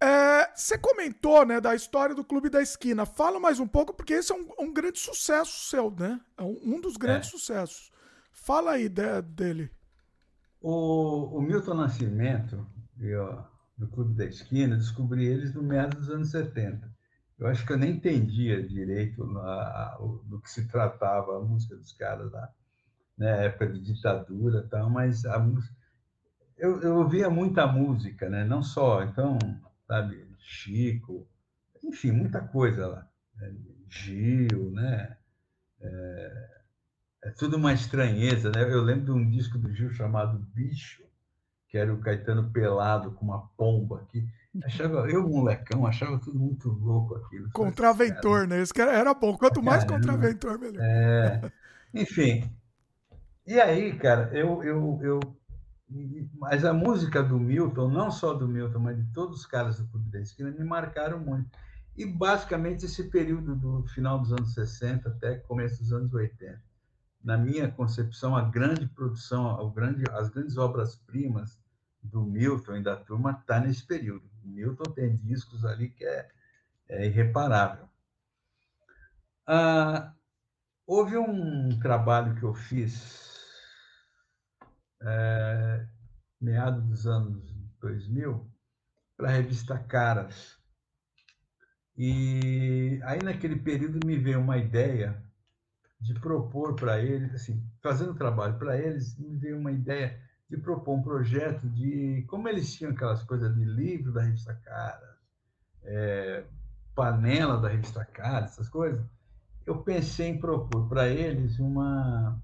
É, 0.00 0.52
você 0.54 0.78
comentou 0.78 1.44
né, 1.44 1.60
da 1.60 1.74
história 1.74 2.14
do 2.14 2.24
Clube 2.24 2.48
da 2.48 2.62
Esquina. 2.62 3.04
Fala 3.04 3.40
mais 3.40 3.58
um 3.58 3.66
pouco, 3.66 3.92
porque 3.92 4.14
esse 4.14 4.30
é 4.30 4.36
um, 4.36 4.48
um 4.60 4.72
grande 4.72 5.00
sucesso 5.00 5.68
seu, 5.68 5.90
né? 5.90 6.20
É 6.36 6.42
um, 6.42 6.56
um 6.62 6.80
dos 6.80 6.96
grandes 6.96 7.28
é. 7.28 7.32
sucessos. 7.32 7.90
Fala 8.30 8.72
aí 8.72 8.88
de, 8.88 9.20
dele. 9.22 9.68
O, 10.60 11.38
o 11.38 11.42
Milton 11.42 11.74
Nascimento, 11.74 12.64
eu, 13.00 13.44
do 13.76 13.88
Clube 13.88 14.14
da 14.14 14.26
Esquina, 14.26 14.76
descobri 14.76 15.26
eles 15.26 15.52
no 15.52 15.62
meados 15.62 15.98
dos 15.98 16.10
anos 16.10 16.30
70 16.30 16.97
eu 17.38 17.46
acho 17.46 17.64
que 17.64 17.72
eu 17.72 17.78
nem 17.78 17.92
entendia 17.92 18.62
direito 18.66 19.24
na, 19.26 19.96
do 20.24 20.40
que 20.40 20.50
se 20.50 20.66
tratava 20.66 21.36
a 21.36 21.40
música 21.40 21.76
dos 21.76 21.92
caras 21.92 22.30
lá, 22.32 22.52
né? 23.16 23.46
época 23.46 23.68
de 23.68 23.80
ditadura 23.80 24.64
e 24.66 24.68
tal, 24.68 24.90
mas 24.90 25.24
a 25.24 25.38
música, 25.38 25.74
eu, 26.56 26.80
eu 26.80 26.96
ouvia 26.96 27.30
muita 27.30 27.66
música, 27.66 28.28
né? 28.28 28.44
Não 28.44 28.62
só, 28.62 29.04
então, 29.04 29.38
sabe, 29.86 30.26
Chico, 30.40 31.28
enfim, 31.82 32.10
muita 32.10 32.40
coisa 32.40 32.86
lá. 32.86 33.08
Né? 33.36 33.54
Gil, 33.88 34.70
né? 34.72 35.16
É, 35.80 36.60
é 37.24 37.30
tudo 37.30 37.56
uma 37.56 37.72
estranheza, 37.72 38.50
né? 38.50 38.62
Eu 38.62 38.82
lembro 38.82 39.06
de 39.06 39.10
um 39.12 39.30
disco 39.30 39.58
do 39.58 39.72
Gil 39.72 39.90
chamado 39.90 40.38
Bicho, 40.38 41.04
que 41.68 41.78
era 41.78 41.92
o 41.92 42.00
Caetano 42.00 42.50
pelado 42.50 43.12
com 43.12 43.26
uma 43.26 43.46
pomba 43.56 44.00
aqui. 44.00 44.26
Achava, 44.64 45.08
eu, 45.10 45.28
molecão, 45.28 45.86
achava 45.86 46.18
tudo 46.18 46.38
muito 46.38 46.68
louco 46.68 47.14
aquilo. 47.14 47.50
Contraventor, 47.52 48.46
né? 48.46 48.62
Isso 48.62 48.72
era 48.80 49.14
bom. 49.14 49.36
Quanto 49.36 49.62
mais 49.62 49.84
Caramba. 49.84 50.06
contraventor, 50.06 50.58
melhor. 50.58 50.82
É, 50.82 51.52
enfim. 51.94 52.50
E 53.46 53.60
aí, 53.60 53.96
cara, 53.96 54.30
eu, 54.32 54.62
eu, 54.62 55.00
eu. 55.02 55.20
Mas 56.34 56.64
a 56.64 56.72
música 56.72 57.22
do 57.22 57.38
Milton, 57.38 57.88
não 57.88 58.10
só 58.10 58.34
do 58.34 58.46
Milton, 58.46 58.78
mas 58.78 58.96
de 58.96 59.10
todos 59.12 59.40
os 59.40 59.46
caras 59.46 59.78
do 59.78 59.86
Clube 59.88 60.10
da 60.10 60.20
Esquina, 60.20 60.50
me 60.50 60.64
marcaram 60.64 61.18
muito. 61.18 61.48
E 61.96 62.04
basicamente 62.04 62.84
esse 62.84 63.04
período 63.04 63.56
do 63.56 63.84
final 63.88 64.18
dos 64.18 64.32
anos 64.32 64.54
60 64.54 65.08
até 65.08 65.36
começo 65.36 65.82
dos 65.82 65.92
anos 65.92 66.12
80. 66.12 66.62
Na 67.24 67.36
minha 67.36 67.68
concepção, 67.70 68.36
a 68.36 68.42
grande 68.42 68.86
produção, 68.86 69.58
a 69.58 69.72
grande, 69.72 70.04
as 70.12 70.28
grandes 70.28 70.56
obras-primas 70.56 71.58
do 72.02 72.22
Milton 72.22 72.76
e 72.76 72.82
da 72.82 72.96
turma 72.96 73.32
está 73.32 73.58
nesse 73.60 73.84
período. 73.84 74.28
Milton 74.48 74.92
tem 74.92 75.16
discos 75.16 75.64
ali 75.64 75.90
que 75.90 76.04
é, 76.04 76.28
é 76.88 77.06
irreparável. 77.06 77.88
Ah, 79.46 80.14
houve 80.86 81.16
um 81.16 81.78
trabalho 81.78 82.34
que 82.36 82.42
eu 82.42 82.54
fiz 82.54 83.28
é, 85.02 85.86
meados 86.40 86.84
dos 86.84 87.06
anos 87.06 87.50
2000 87.80 88.50
para 89.16 89.28
a 89.28 89.32
revista 89.32 89.78
Caras. 89.78 90.58
E 91.96 93.00
aí, 93.04 93.18
naquele 93.22 93.56
período, 93.56 94.06
me 94.06 94.16
veio 94.16 94.38
uma 94.38 94.56
ideia 94.56 95.20
de 96.00 96.14
propor 96.14 96.76
para 96.76 97.00
eles, 97.00 97.34
assim, 97.34 97.60
fazendo 97.82 98.14
trabalho 98.14 98.56
para 98.56 98.78
eles, 98.78 99.18
me 99.18 99.36
veio 99.36 99.58
uma 99.58 99.72
ideia 99.72 100.22
de 100.48 100.56
propor 100.56 100.96
um 100.96 101.02
projeto 101.02 101.68
de 101.68 102.24
como 102.28 102.48
eles 102.48 102.72
tinham 102.72 102.92
aquelas 102.92 103.22
coisas 103.22 103.54
de 103.54 103.64
livro 103.64 104.12
da 104.12 104.22
revista 104.22 104.54
Cara, 104.64 105.18
é, 105.84 106.44
panela 106.94 107.60
da 107.60 107.68
revista 107.68 108.04
Cara, 108.04 108.46
essas 108.46 108.68
coisas, 108.68 109.04
eu 109.66 109.82
pensei 109.82 110.28
em 110.28 110.38
propor 110.38 110.88
para 110.88 111.08
eles 111.08 111.58
uma. 111.58 112.40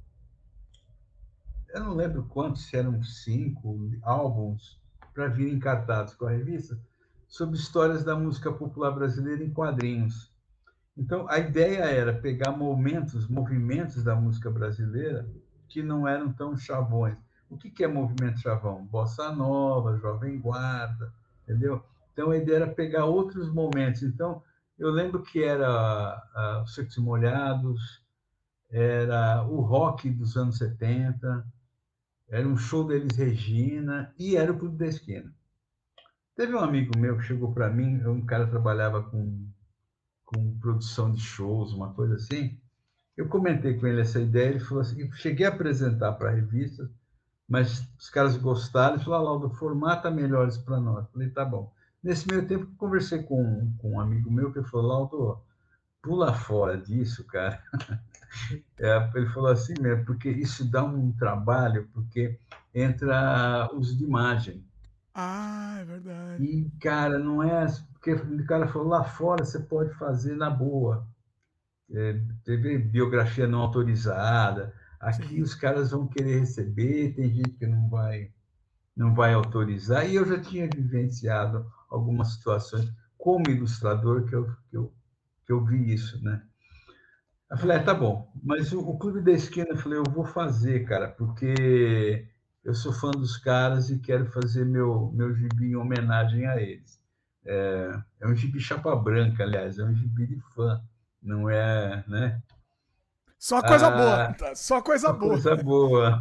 Eu 1.71 1.83
não 1.83 1.95
lembro 1.95 2.25
quantos, 2.25 2.67
se 2.67 2.77
eram 2.77 3.03
cinco 3.03 3.91
álbuns 4.03 4.81
para 5.15 5.29
vir 5.29 5.53
encartados 5.53 6.15
com 6.15 6.27
a 6.27 6.31
revista, 6.31 6.79
sobre 7.27 7.57
histórias 7.57 8.05
da 8.05 8.15
música 8.15 8.53
popular 8.53 8.93
brasileira 8.93 9.43
em 9.43 9.51
quadrinhos. 9.51 10.33
Então, 10.97 11.27
a 11.29 11.39
ideia 11.39 11.85
era 11.85 12.13
pegar 12.13 12.53
momentos, 12.53 13.27
movimentos 13.27 14.05
da 14.05 14.15
música 14.15 14.51
brasileira 14.51 15.29
que 15.69 15.83
não 15.83 16.07
eram 16.07 16.33
tão 16.33 16.57
chavões. 16.57 17.17
O 17.51 17.57
que 17.57 17.85
é 17.85 17.87
movimento 17.87 18.41
chavão? 18.41 18.85
Bossa 18.87 19.33
Nova, 19.33 19.97
Jovem 19.99 20.39
Guarda, 20.41 21.13
entendeu? 21.43 21.85
Então, 22.13 22.31
a 22.31 22.37
ideia 22.37 22.57
era 22.57 22.67
pegar 22.67 23.05
outros 23.05 23.53
momentos. 23.53 24.03
Então, 24.03 24.43
eu 24.79 24.91
lembro 24.91 25.23
que 25.23 25.43
era 25.43 26.23
uh, 26.35 26.63
os 26.63 26.75
Secos 26.75 26.97
Molhados, 26.99 28.03
era 28.71 29.45
o 29.45 29.61
rock 29.61 30.11
dos 30.11 30.37
anos 30.37 30.59
70, 30.59 31.47
era 32.29 32.49
um 32.49 32.57
show 32.57 32.87
deles 32.87 33.17
Regina 33.17 34.13
e 34.19 34.37
era 34.37 34.51
o 34.51 34.59
Clube 34.59 34.77
da 34.77 34.87
Esquina. 34.87 35.33
Teve 36.35 36.55
um 36.55 36.59
amigo 36.59 36.99
meu 36.99 37.17
que 37.17 37.23
chegou 37.23 37.53
para 37.53 37.71
mim, 37.71 38.05
um 38.05 38.27
cara 38.27 38.45
que 38.45 38.51
trabalhava 38.51 39.03
com, 39.03 39.47
com 40.25 40.59
produção 40.59 41.13
de 41.13 41.21
shows, 41.21 41.73
uma 41.73 41.95
coisa 41.95 42.17
assim. 42.17 42.59
Eu 43.17 43.29
comentei 43.29 43.75
com 43.75 43.87
ele 43.87 44.01
essa 44.01 44.21
ideia, 44.21 44.51
ele 44.51 44.59
falou 44.59 44.81
assim, 44.81 45.11
cheguei 45.13 45.47
a 45.47 45.51
apresentar 45.51 46.13
para 46.15 46.31
a 46.31 46.35
revista, 46.35 46.91
mas 47.49 47.87
os 47.99 48.09
caras 48.11 48.37
gostaram, 48.37 48.97
ele 48.97 49.05
falou, 49.05 49.19
ah, 49.19 49.23
Laudo, 49.23 49.51
formata 49.51 50.11
melhores 50.11 50.57
para 50.57 50.81
nós. 50.81 51.05
Eu 51.05 51.13
falei, 51.13 51.31
tá 51.31 51.45
bom. 51.45 51.73
Nesse 52.03 52.27
meio 52.29 52.47
tempo, 52.47 52.67
conversei 52.77 53.23
com, 53.23 53.73
com 53.79 53.93
um 53.93 54.01
amigo 54.01 54.31
meu 54.31 54.53
que 54.53 54.63
falou, 54.65 54.87
Laudo, 54.87 55.43
pula 56.03 56.33
fora 56.35 56.77
disso, 56.77 57.25
cara. 57.25 57.63
É, 58.81 59.11
ele 59.15 59.27
falou 59.29 59.53
assim 59.53 59.75
mesmo, 59.81 60.05
porque 60.07 60.29
isso 60.29 60.69
dá 60.69 60.83
um 60.83 61.13
trabalho, 61.13 61.89
porque 61.95 62.37
entra 62.75 63.71
uso 63.73 63.97
de 63.97 64.03
imagem. 64.03 64.65
Ah, 65.15 65.79
é 65.81 65.85
verdade. 65.85 66.45
E, 66.45 66.71
cara, 66.81 67.17
não 67.17 67.43
é. 67.43 67.67
Porque 67.93 68.13
o 68.13 68.45
cara 68.47 68.67
falou, 68.67 68.89
lá 68.89 69.05
fora 69.05 69.45
você 69.45 69.61
pode 69.61 69.95
fazer 69.95 70.35
na 70.35 70.51
boa. 70.51 71.07
É, 71.93 72.21
teve 72.45 72.77
biografia 72.77 73.47
não 73.47 73.61
autorizada. 73.61 74.75
Aqui 75.05 75.29
Sim. 75.29 75.43
os 75.43 75.55
caras 75.55 75.91
vão 75.91 76.07
querer 76.07 76.41
receber, 76.41 77.15
tem 77.15 77.31
gente 77.31 77.51
que 77.51 77.67
não 77.67 77.89
vai, 77.89 78.31
não 78.97 79.15
vai 79.15 79.35
autorizar. 79.35 80.09
E 80.09 80.15
eu 80.15 80.27
já 80.27 80.41
tinha 80.41 80.69
vivenciado 80.69 81.71
algumas 81.91 82.35
situações 82.35 82.91
como 83.19 83.51
ilustrador 83.51 84.25
que 84.25 84.35
eu, 84.35 84.47
que 84.71 84.77
eu, 84.77 84.95
que 85.47 85.53
eu 85.53 85.65
vi 85.65 85.93
isso, 85.93 86.23
né? 86.23 86.43
Eu 87.51 87.59
falei, 87.59 87.77
é, 87.77 87.81
tá 87.83 87.95
bom. 87.95 88.33
Mas 88.43 88.73
o, 88.73 88.81
o 88.81 88.99
Clube 88.99 89.21
da 89.21 89.33
Esquina, 89.33 89.69
eu 89.71 89.77
falei, 89.77 89.99
eu 89.99 90.05
vou 90.11 90.25
fazer, 90.25 90.85
cara, 90.87 91.09
porque 91.09 92.27
eu 92.65 92.75
sou 92.75 92.93
fã 92.93 93.11
dos 93.11 93.37
caras 93.37 93.91
e 93.91 93.99
quero 93.99 94.27
fazer 94.27 94.65
meu, 94.65 95.13
meu 95.15 95.35
gibi 95.35 95.67
em 95.67 95.77
homenagem 95.77 96.47
a 96.47 96.61
eles. 96.61 97.01
É, 97.45 98.01
é 98.21 98.27
um 98.27 98.35
gibi 98.35 98.59
chapa 98.59 98.97
branca, 98.97 99.43
aliás, 99.43 99.79
é 99.79 99.85
um 99.85 99.95
gibi 99.95 100.27
de 100.27 100.41
fã, 100.55 100.83
não 101.23 101.49
é, 101.49 102.03
né? 102.09 102.43
Só 103.45 103.61
coisa 103.61 103.89
ah, 103.89 103.91
boa, 103.91 104.55
só 104.55 104.81
coisa 104.81 105.13
boa. 105.13 105.33
Coisa 105.33 105.55
boa. 105.55 106.19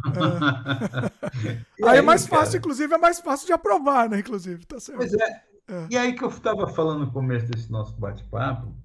É. 1.80 1.84
aí, 1.84 1.88
aí, 1.88 1.98
é 2.00 2.02
mais 2.02 2.26
fácil, 2.26 2.52
cara? 2.52 2.58
inclusive, 2.58 2.92
é 2.92 2.98
mais 2.98 3.18
fácil 3.18 3.46
de 3.46 3.54
aprovar, 3.54 4.10
né? 4.10 4.18
Inclusive, 4.18 4.66
tá 4.66 4.78
certo. 4.78 4.98
Pois 4.98 5.14
é. 5.14 5.42
é. 5.68 5.86
E 5.90 5.96
aí 5.96 6.14
que 6.14 6.22
eu 6.22 6.28
estava 6.28 6.68
falando 6.68 7.06
no 7.06 7.10
começo 7.10 7.46
desse 7.46 7.72
nosso 7.72 7.96
bate-papo, 7.96 8.76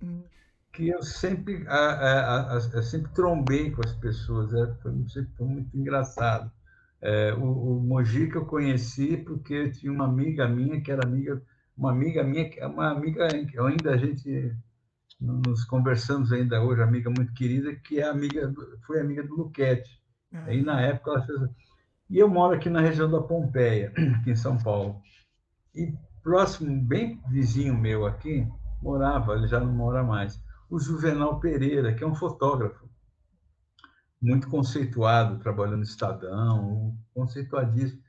hum. 0.00 0.22
que 0.72 0.90
eu 0.90 1.02
sempre, 1.02 1.66
a, 1.66 1.74
a, 1.74 2.52
a, 2.52 2.60
eu 2.72 2.82
sempre 2.84 3.10
trombei 3.10 3.72
com 3.72 3.80
as 3.84 3.94
pessoas, 3.96 4.54
é, 4.54 4.72
foi, 4.80 4.92
foi 5.36 5.46
muito 5.48 5.76
engraçado. 5.76 6.52
É, 7.02 7.34
o, 7.34 7.78
o 7.78 7.80
Mogi 7.80 8.30
eu 8.32 8.46
conheci 8.46 9.16
porque 9.16 9.70
tinha 9.70 9.90
uma 9.90 10.04
amiga 10.04 10.46
minha 10.46 10.80
que 10.80 10.92
era 10.92 11.04
amiga, 11.04 11.42
uma 11.76 11.90
amiga 11.90 12.22
minha, 12.22 12.48
uma 12.68 12.92
amiga 12.92 13.26
ainda 13.26 13.90
a 13.90 13.96
gente 13.96 14.54
nos 15.20 15.64
conversamos 15.64 16.32
ainda 16.32 16.62
hoje, 16.62 16.82
amiga 16.82 17.10
muito 17.10 17.32
querida, 17.32 17.74
que 17.74 17.98
é 17.98 18.04
amiga, 18.04 18.52
foi 18.86 19.00
amiga 19.00 19.22
do 19.22 19.34
Luquete. 19.34 20.00
Uhum. 20.32 20.44
Aí 20.44 20.62
na 20.62 20.80
época 20.80 21.10
ela 21.10 21.22
fez. 21.22 21.40
E 22.08 22.18
eu 22.18 22.28
moro 22.28 22.54
aqui 22.54 22.70
na 22.70 22.80
região 22.80 23.10
da 23.10 23.20
Pompeia, 23.20 23.92
aqui 24.20 24.30
em 24.30 24.36
São 24.36 24.56
Paulo. 24.56 25.00
E 25.74 25.92
próximo, 26.22 26.80
bem 26.82 27.20
vizinho 27.28 27.76
meu 27.76 28.06
aqui, 28.06 28.46
morava, 28.80 29.34
ele 29.34 29.48
já 29.48 29.60
não 29.60 29.72
mora 29.72 30.02
mais, 30.02 30.40
o 30.70 30.78
Juvenal 30.78 31.40
Pereira, 31.40 31.94
que 31.94 32.04
é 32.04 32.06
um 32.06 32.14
fotógrafo 32.14 32.88
muito 34.20 34.48
conceituado, 34.48 35.38
trabalhando 35.38 35.78
no 35.78 35.82
Estadão, 35.82 36.96
conceituadíssimo. 37.14 38.02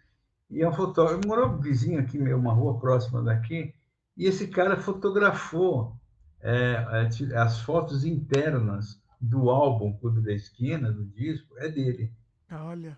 E 0.50 0.62
é 0.62 0.68
um 0.68 0.74
fotógrafo, 0.74 1.28
morou 1.28 1.58
vizinho 1.60 2.00
aqui, 2.00 2.18
uma 2.18 2.54
rua 2.54 2.80
próxima 2.80 3.22
daqui, 3.22 3.74
e 4.18 4.26
esse 4.26 4.48
cara 4.48 4.78
fotografou 4.78 5.99
é, 6.42 7.08
é 7.32 7.38
as 7.38 7.60
fotos 7.62 8.06
internas 8.06 9.02
do 9.20 9.50
álbum 9.50 9.94
Clube 9.98 10.22
da 10.22 10.34
Esquina, 10.34 10.92
do 10.92 11.06
disco, 11.06 11.58
é 11.58 11.70
dele. 11.70 12.14
Olha. 12.52 12.98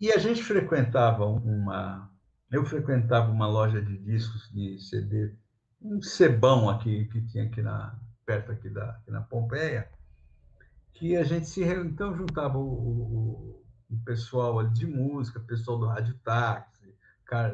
E 0.00 0.10
a 0.12 0.18
gente 0.18 0.42
frequentava 0.42 1.24
uma. 1.24 2.10
Eu 2.50 2.64
frequentava 2.64 3.30
uma 3.30 3.46
loja 3.46 3.80
de 3.80 3.96
discos 3.98 4.50
de 4.52 4.78
CD, 4.78 5.32
um 5.80 6.02
cebão 6.02 6.68
aqui 6.68 7.06
que 7.06 7.20
tinha 7.22 7.44
aqui 7.44 7.62
na 7.62 7.98
perto 8.26 8.52
aqui 8.52 8.68
da 8.70 8.90
aqui 8.90 9.10
na 9.10 9.20
Pompeia, 9.20 9.88
que 10.92 11.16
a 11.16 11.24
gente 11.24 11.46
se 11.46 11.62
então 11.62 12.16
juntava 12.16 12.58
o, 12.58 12.62
o, 12.62 13.64
o 13.90 13.96
pessoal 14.04 14.58
ali 14.58 14.70
de 14.70 14.86
música, 14.86 15.38
o 15.38 15.44
pessoal 15.44 15.78
do 15.78 15.86
rádio 15.86 16.14
táxi, 16.24 16.94
Car, 17.24 17.52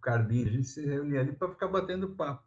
Carlinhos, 0.00 0.48
a 0.48 0.52
gente 0.52 0.68
se 0.68 0.84
reunia 0.84 1.20
ali 1.20 1.32
para 1.32 1.50
ficar 1.50 1.68
batendo 1.68 2.10
papo. 2.10 2.45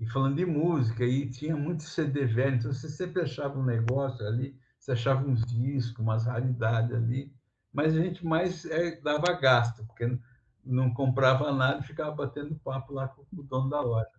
E 0.00 0.06
falando 0.06 0.36
de 0.36 0.46
música, 0.46 1.04
e 1.04 1.28
tinha 1.28 1.56
muito 1.56 1.82
CD 1.82 2.24
velho, 2.24 2.56
então 2.56 2.72
você 2.72 2.88
sempre 2.88 3.22
achava 3.22 3.58
um 3.58 3.64
negócio 3.64 4.24
ali, 4.26 4.56
você 4.78 4.92
achava 4.92 5.26
uns 5.26 5.44
discos, 5.44 5.98
umas 5.98 6.24
raridades 6.24 6.94
ali, 6.94 7.32
mas 7.72 7.96
a 7.96 8.00
gente 8.00 8.24
mais 8.24 8.64
é, 8.64 9.00
dava 9.00 9.32
gasto, 9.32 9.84
porque 9.86 10.18
não 10.64 10.92
comprava 10.92 11.52
nada 11.52 11.80
e 11.80 11.86
ficava 11.86 12.12
batendo 12.12 12.54
papo 12.56 12.92
lá 12.92 13.08
com 13.08 13.24
o 13.32 13.42
dono 13.42 13.68
da 13.68 13.80
loja. 13.80 14.10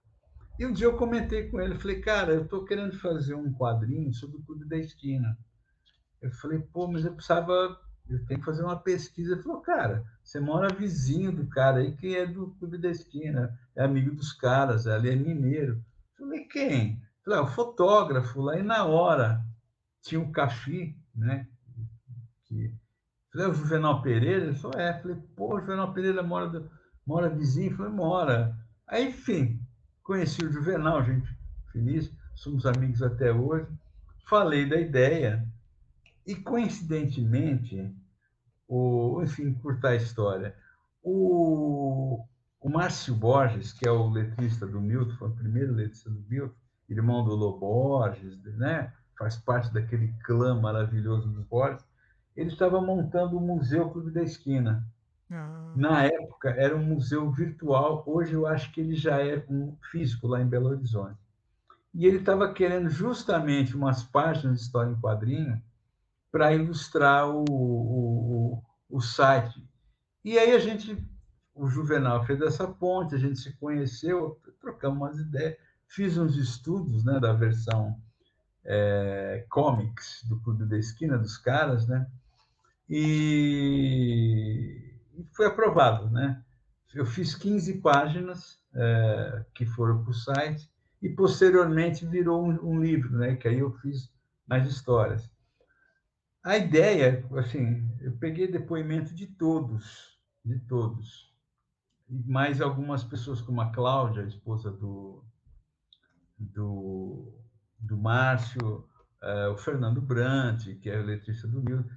E 0.59 0.65
um 0.65 0.73
dia 0.73 0.87
eu 0.87 0.97
comentei 0.97 1.49
com 1.49 1.61
ele, 1.61 1.79
falei, 1.79 2.01
cara, 2.01 2.33
eu 2.33 2.43
estou 2.43 2.65
querendo 2.65 2.99
fazer 2.99 3.33
um 3.33 3.53
quadrinho 3.53 4.13
sobre 4.13 4.37
o 4.37 4.43
Clube 4.43 4.65
da 4.65 4.77
Esquina. 4.77 5.37
Eu 6.21 6.31
falei, 6.33 6.59
pô, 6.59 6.85
mas 6.87 7.05
eu 7.05 7.13
precisava, 7.13 7.79
eu 8.09 8.25
tenho 8.25 8.39
que 8.39 8.45
fazer 8.45 8.63
uma 8.63 8.77
pesquisa. 8.79 9.33
Ele 9.33 9.43
falou, 9.43 9.61
cara, 9.61 10.03
você 10.23 10.39
mora 10.39 10.73
vizinho 10.73 11.31
do 11.31 11.47
cara 11.47 11.79
aí 11.79 11.95
que 11.95 12.15
é 12.15 12.25
do 12.25 12.51
Clube 12.59 12.77
da 12.77 12.89
Esquina, 12.89 13.57
é 13.75 13.83
amigo 13.83 14.15
dos 14.15 14.33
caras, 14.33 14.87
ali 14.87 15.09
é 15.09 15.15
mineiro. 15.15 15.83
Eu 16.19 16.25
falei, 16.25 16.45
quem? 16.45 16.93
Eu 16.93 17.23
falei, 17.23 17.39
ah, 17.39 17.43
o 17.43 17.47
fotógrafo, 17.47 18.41
lá 18.41 18.57
e 18.57 18.63
na 18.63 18.85
hora 18.85 19.43
tinha 20.01 20.19
o 20.19 20.31
Cafi, 20.31 20.97
né? 21.15 21.47
Que... 22.45 22.65
Eu 22.65 23.31
falei, 23.31 23.47
é 23.47 23.49
o 23.49 23.53
Juvenal 23.53 24.01
Pereira? 24.01 24.45
Ele 24.45 24.55
falou, 24.55 24.79
é. 24.79 24.97
Eu 24.97 25.01
falei, 25.01 25.17
pô, 25.35 25.55
o 25.55 25.59
Juvenal 25.59 25.93
Pereira 25.93 26.23
mora, 26.23 26.47
do... 26.47 26.69
mora 27.05 27.29
vizinho? 27.29 27.71
Eu 27.71 27.77
falei, 27.77 27.91
mora. 27.91 28.57
Aí, 28.87 29.09
enfim, 29.09 29.59
Conheci 30.09 30.43
o 30.43 30.51
Juvenal, 30.51 31.05
gente 31.05 31.31
feliz, 31.71 32.11
somos 32.33 32.65
amigos 32.65 33.03
até 33.03 33.31
hoje. 33.31 33.67
Falei 34.27 34.67
da 34.67 34.81
ideia 34.81 35.47
e, 36.25 36.33
coincidentemente, 36.33 37.95
o, 38.69 39.21
enfim, 39.21 39.53
curtar 39.55 39.91
a 39.91 39.95
história, 39.95 40.55
o, 41.03 42.23
o 42.61 42.69
Márcio 42.69 43.13
Borges, 43.15 43.73
que 43.73 43.87
é 43.87 43.91
o 43.91 44.09
letrista 44.09 44.65
do 44.65 44.79
Milton, 44.79 45.15
foi 45.15 45.27
o 45.27 45.35
primeiro 45.35 45.73
letrista 45.73 46.09
do 46.09 46.23
Milton, 46.29 46.55
irmão 46.87 47.25
do 47.25 47.35
Lô 47.35 47.57
Borges, 47.57 48.41
né? 48.57 48.93
faz 49.17 49.35
parte 49.35 49.73
daquele 49.73 50.13
clã 50.23 50.59
maravilhoso 50.61 51.27
dos 51.27 51.43
Borges, 51.43 51.85
ele 52.37 52.49
estava 52.49 52.79
montando 52.79 53.37
o 53.37 53.41
Museu 53.41 53.89
Clube 53.89 54.11
da 54.11 54.23
Esquina, 54.23 54.87
ah. 55.31 55.73
Na 55.75 56.05
época 56.05 56.49
era 56.49 56.75
um 56.75 56.83
museu 56.83 57.31
virtual, 57.31 58.03
hoje 58.07 58.33
eu 58.33 58.47
acho 58.47 58.71
que 58.71 58.81
ele 58.81 58.95
já 58.95 59.23
é 59.23 59.45
um 59.47 59.77
físico 59.91 60.27
lá 60.27 60.41
em 60.41 60.47
Belo 60.47 60.69
Horizonte. 60.69 61.19
E 61.93 62.05
ele 62.05 62.17
estava 62.17 62.51
querendo 62.51 62.89
justamente 62.89 63.75
umas 63.75 64.03
páginas 64.03 64.59
de 64.59 64.65
história 64.65 64.91
em 64.91 64.99
quadrinho 64.99 65.61
para 66.31 66.53
ilustrar 66.53 67.29
o, 67.29 67.45
o, 67.49 68.63
o, 68.89 69.01
site. 69.01 69.67
E 70.23 70.37
aí 70.37 70.51
a 70.51 70.59
gente, 70.59 70.97
o 71.55 71.67
Juvenal 71.67 72.23
fez 72.25 72.41
essa 72.41 72.67
ponte, 72.67 73.15
a 73.15 73.17
gente 73.17 73.39
se 73.39 73.55
conheceu, 73.57 74.39
trocamos 74.61 74.99
umas 74.99 75.19
ideias, 75.19 75.57
fiz 75.87 76.17
uns 76.17 76.35
estudos 76.35 77.03
né, 77.03 77.19
da 77.19 77.33
versão 77.33 77.99
é, 78.63 79.45
comics 79.49 80.23
do 80.27 80.39
Clube 80.41 80.65
da 80.65 80.77
Esquina 80.77 81.17
dos 81.17 81.37
caras, 81.37 81.87
né? 81.87 82.07
E 82.87 84.89
e 85.19 85.35
foi 85.35 85.47
aprovado, 85.47 86.09
né? 86.09 86.41
Eu 86.93 87.05
fiz 87.05 87.35
15 87.35 87.81
páginas 87.81 88.57
é, 88.73 89.45
que 89.53 89.65
foram 89.65 90.01
para 90.01 90.11
o 90.11 90.13
site 90.13 90.69
e 91.01 91.09
posteriormente 91.09 92.05
virou 92.05 92.45
um, 92.45 92.57
um 92.63 92.81
livro, 92.81 93.17
né? 93.17 93.35
Que 93.35 93.49
aí 93.49 93.59
eu 93.59 93.71
fiz 93.79 94.09
mais 94.47 94.65
histórias. 94.65 95.29
A 96.43 96.57
ideia, 96.57 97.25
assim, 97.37 97.89
eu 98.01 98.13
peguei 98.17 98.47
depoimento 98.47 99.13
de 99.13 99.27
todos, 99.27 100.17
de 100.43 100.57
todos, 100.59 101.35
mais 102.07 102.61
algumas 102.61 103.03
pessoas 103.03 103.41
como 103.41 103.61
a 103.61 103.71
Cláudia, 103.71 104.23
a 104.23 104.27
esposa 104.27 104.71
do 104.71 105.23
do, 106.39 107.33
do 107.77 107.97
Márcio, 107.97 108.87
uh, 109.21 109.51
o 109.51 109.57
Fernando 109.57 110.01
Brant, 110.01 110.63
que 110.81 110.89
é 110.89 110.97
o 110.97 111.03
letrista 111.05 111.47
do 111.47 111.61
Milton, 111.61 111.89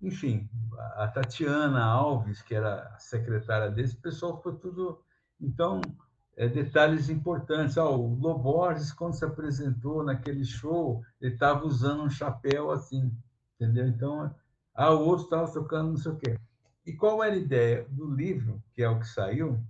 enfim, 0.00 0.48
a 0.96 1.08
Tatiana 1.08 1.82
Alves, 1.82 2.42
que 2.42 2.54
era 2.54 2.82
a 2.94 2.98
secretária 2.98 3.70
desse, 3.70 3.94
o 3.96 4.00
pessoal 4.00 4.40
foi 4.40 4.56
tudo. 4.56 5.02
Então, 5.40 5.80
é, 6.36 6.46
detalhes 6.46 7.08
importantes. 7.08 7.76
Ah, 7.76 7.88
o 7.88 8.14
Loborges, 8.14 8.92
quando 8.92 9.14
se 9.14 9.24
apresentou 9.24 10.04
naquele 10.04 10.44
show, 10.44 11.02
ele 11.20 11.34
estava 11.34 11.66
usando 11.66 12.04
um 12.04 12.10
chapéu 12.10 12.70
assim, 12.70 13.12
entendeu? 13.58 13.88
Então, 13.88 14.34
ah, 14.74 14.92
o 14.92 15.06
outro 15.06 15.24
estava 15.24 15.52
tocando 15.52 15.90
não 15.90 15.96
sei 15.96 16.12
o 16.12 16.16
quê. 16.16 16.38
E 16.86 16.92
qual 16.92 17.22
era 17.22 17.34
a 17.34 17.38
ideia 17.38 17.86
do 17.90 18.10
livro, 18.10 18.62
que 18.74 18.82
é 18.82 18.88
o 18.88 18.98
que 18.98 19.06
saiu? 19.06 19.62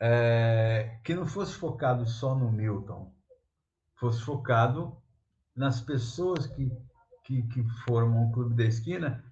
É, 0.00 0.98
que 1.04 1.14
não 1.14 1.26
fosse 1.26 1.54
focado 1.54 2.06
só 2.08 2.34
no 2.34 2.50
Milton, 2.50 3.12
fosse 3.96 4.22
focado 4.22 4.96
nas 5.54 5.80
pessoas 5.80 6.46
que 6.46 6.70
que, 7.30 7.42
que 7.42 7.62
formam 7.84 8.26
o 8.26 8.32
Clube 8.32 8.56
da 8.56 8.64
Esquina, 8.64 9.24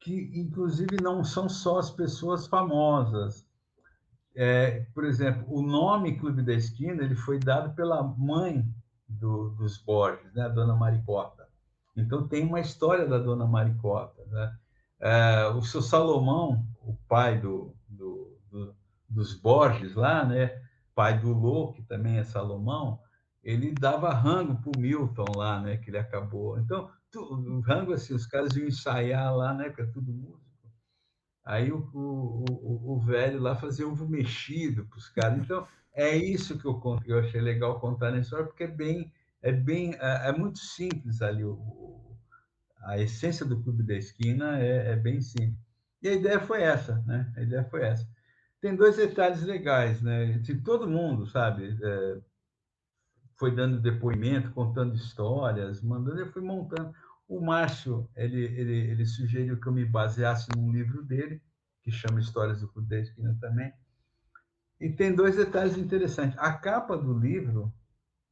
que 0.00 0.32
inclusive 0.34 0.96
não 1.00 1.22
são 1.22 1.48
só 1.48 1.78
as 1.78 1.90
pessoas 1.90 2.48
famosas. 2.48 3.46
É, 4.34 4.80
por 4.92 5.04
exemplo, 5.04 5.44
o 5.48 5.62
nome 5.62 6.18
Clube 6.18 6.42
da 6.42 6.52
Esquina 6.52 7.04
ele 7.04 7.14
foi 7.14 7.38
dado 7.38 7.72
pela 7.74 8.02
mãe 8.02 8.68
do, 9.08 9.50
dos 9.50 9.78
Borges, 9.78 10.32
né, 10.34 10.42
a 10.42 10.48
Dona 10.48 10.74
Maricota. 10.74 11.45
Então 11.96 12.28
tem 12.28 12.44
uma 12.44 12.60
história 12.60 13.06
da 13.06 13.18
Dona 13.18 13.46
Maricota. 13.46 14.24
Né? 14.26 14.56
É, 15.00 15.46
o 15.48 15.62
seu 15.62 15.82
Salomão, 15.82 16.66
o 16.82 16.94
pai 17.08 17.40
do, 17.40 17.74
do, 17.88 18.38
do, 18.50 18.74
dos 19.08 19.34
Borges 19.34 19.94
lá, 19.94 20.24
né, 20.24 20.60
pai 20.94 21.18
do 21.18 21.32
Lô, 21.32 21.72
que 21.72 21.82
também 21.82 22.18
é 22.18 22.24
Salomão, 22.24 23.00
ele 23.42 23.72
dava 23.72 24.12
rango 24.12 24.56
para 24.56 24.72
o 24.76 24.80
Milton 24.80 25.26
lá, 25.36 25.60
né, 25.60 25.76
que 25.76 25.90
ele 25.90 25.98
acabou. 25.98 26.58
Então 26.58 26.90
rango 27.64 27.92
assim, 27.92 28.14
os 28.14 28.26
caras 28.26 28.54
iam 28.56 28.66
ensaiar 28.66 29.34
lá, 29.34 29.54
né? 29.54 29.72
É 29.76 29.86
tudo 29.86 30.12
músico. 30.12 30.44
Aí 31.44 31.70
o, 31.70 31.88
o, 31.94 32.44
o, 32.50 32.94
o 32.94 32.98
velho 32.98 33.40
lá 33.40 33.54
fazia 33.54 33.86
ovo 33.86 34.08
mexido 34.08 34.84
para 34.86 34.98
os 34.98 35.08
caras. 35.08 35.38
Então, 35.38 35.66
é 35.94 36.16
isso 36.16 36.58
que 36.58 36.66
eu, 36.66 36.80
eu 37.06 37.20
achei 37.20 37.40
legal 37.40 37.78
contar 37.78 38.10
na 38.10 38.18
história, 38.18 38.46
porque 38.46 38.64
é 38.64 38.68
bem, 38.68 39.12
é 39.46 39.52
bem, 39.52 39.94
é, 40.00 40.28
é 40.28 40.32
muito 40.32 40.58
simples 40.58 41.22
ali. 41.22 41.44
O, 41.44 42.16
a 42.82 42.98
essência 42.98 43.46
do 43.46 43.62
Clube 43.62 43.84
da 43.84 43.94
Esquina 43.94 44.58
é, 44.58 44.92
é, 44.92 44.96
bem 44.96 45.20
simples. 45.20 45.64
E 46.02 46.08
a 46.08 46.14
ideia 46.14 46.40
foi 46.40 46.62
essa, 46.62 47.02
né? 47.06 47.32
A 47.36 47.42
ideia 47.42 47.64
foi 47.64 47.84
essa. 47.84 48.08
Tem 48.60 48.74
dois 48.74 48.96
detalhes 48.96 49.42
legais, 49.42 50.02
né? 50.02 50.38
De 50.38 50.56
todo 50.56 50.88
mundo, 50.88 51.26
sabe? 51.26 51.78
É, 51.80 52.18
foi 53.36 53.54
dando 53.54 53.80
depoimento, 53.80 54.50
contando 54.50 54.96
histórias, 54.96 55.80
mandando, 55.80 56.20
eu 56.20 56.32
fui 56.32 56.42
montando. 56.42 56.92
O 57.28 57.40
Márcio, 57.40 58.08
ele, 58.16 58.44
ele, 58.44 58.90
ele 58.90 59.06
sugeriu 59.06 59.60
que 59.60 59.66
eu 59.68 59.72
me 59.72 59.84
baseasse 59.84 60.48
num 60.56 60.72
livro 60.72 61.04
dele, 61.04 61.40
que 61.82 61.92
chama 61.92 62.18
Histórias 62.18 62.60
do 62.60 62.68
Clube 62.68 62.88
da 62.88 62.98
Esquina 62.98 63.36
também. 63.40 63.72
E 64.80 64.90
tem 64.90 65.14
dois 65.14 65.36
detalhes 65.36 65.76
interessantes. 65.76 66.36
A 66.36 66.52
capa 66.52 66.96
do 66.96 67.16
livro, 67.16 67.72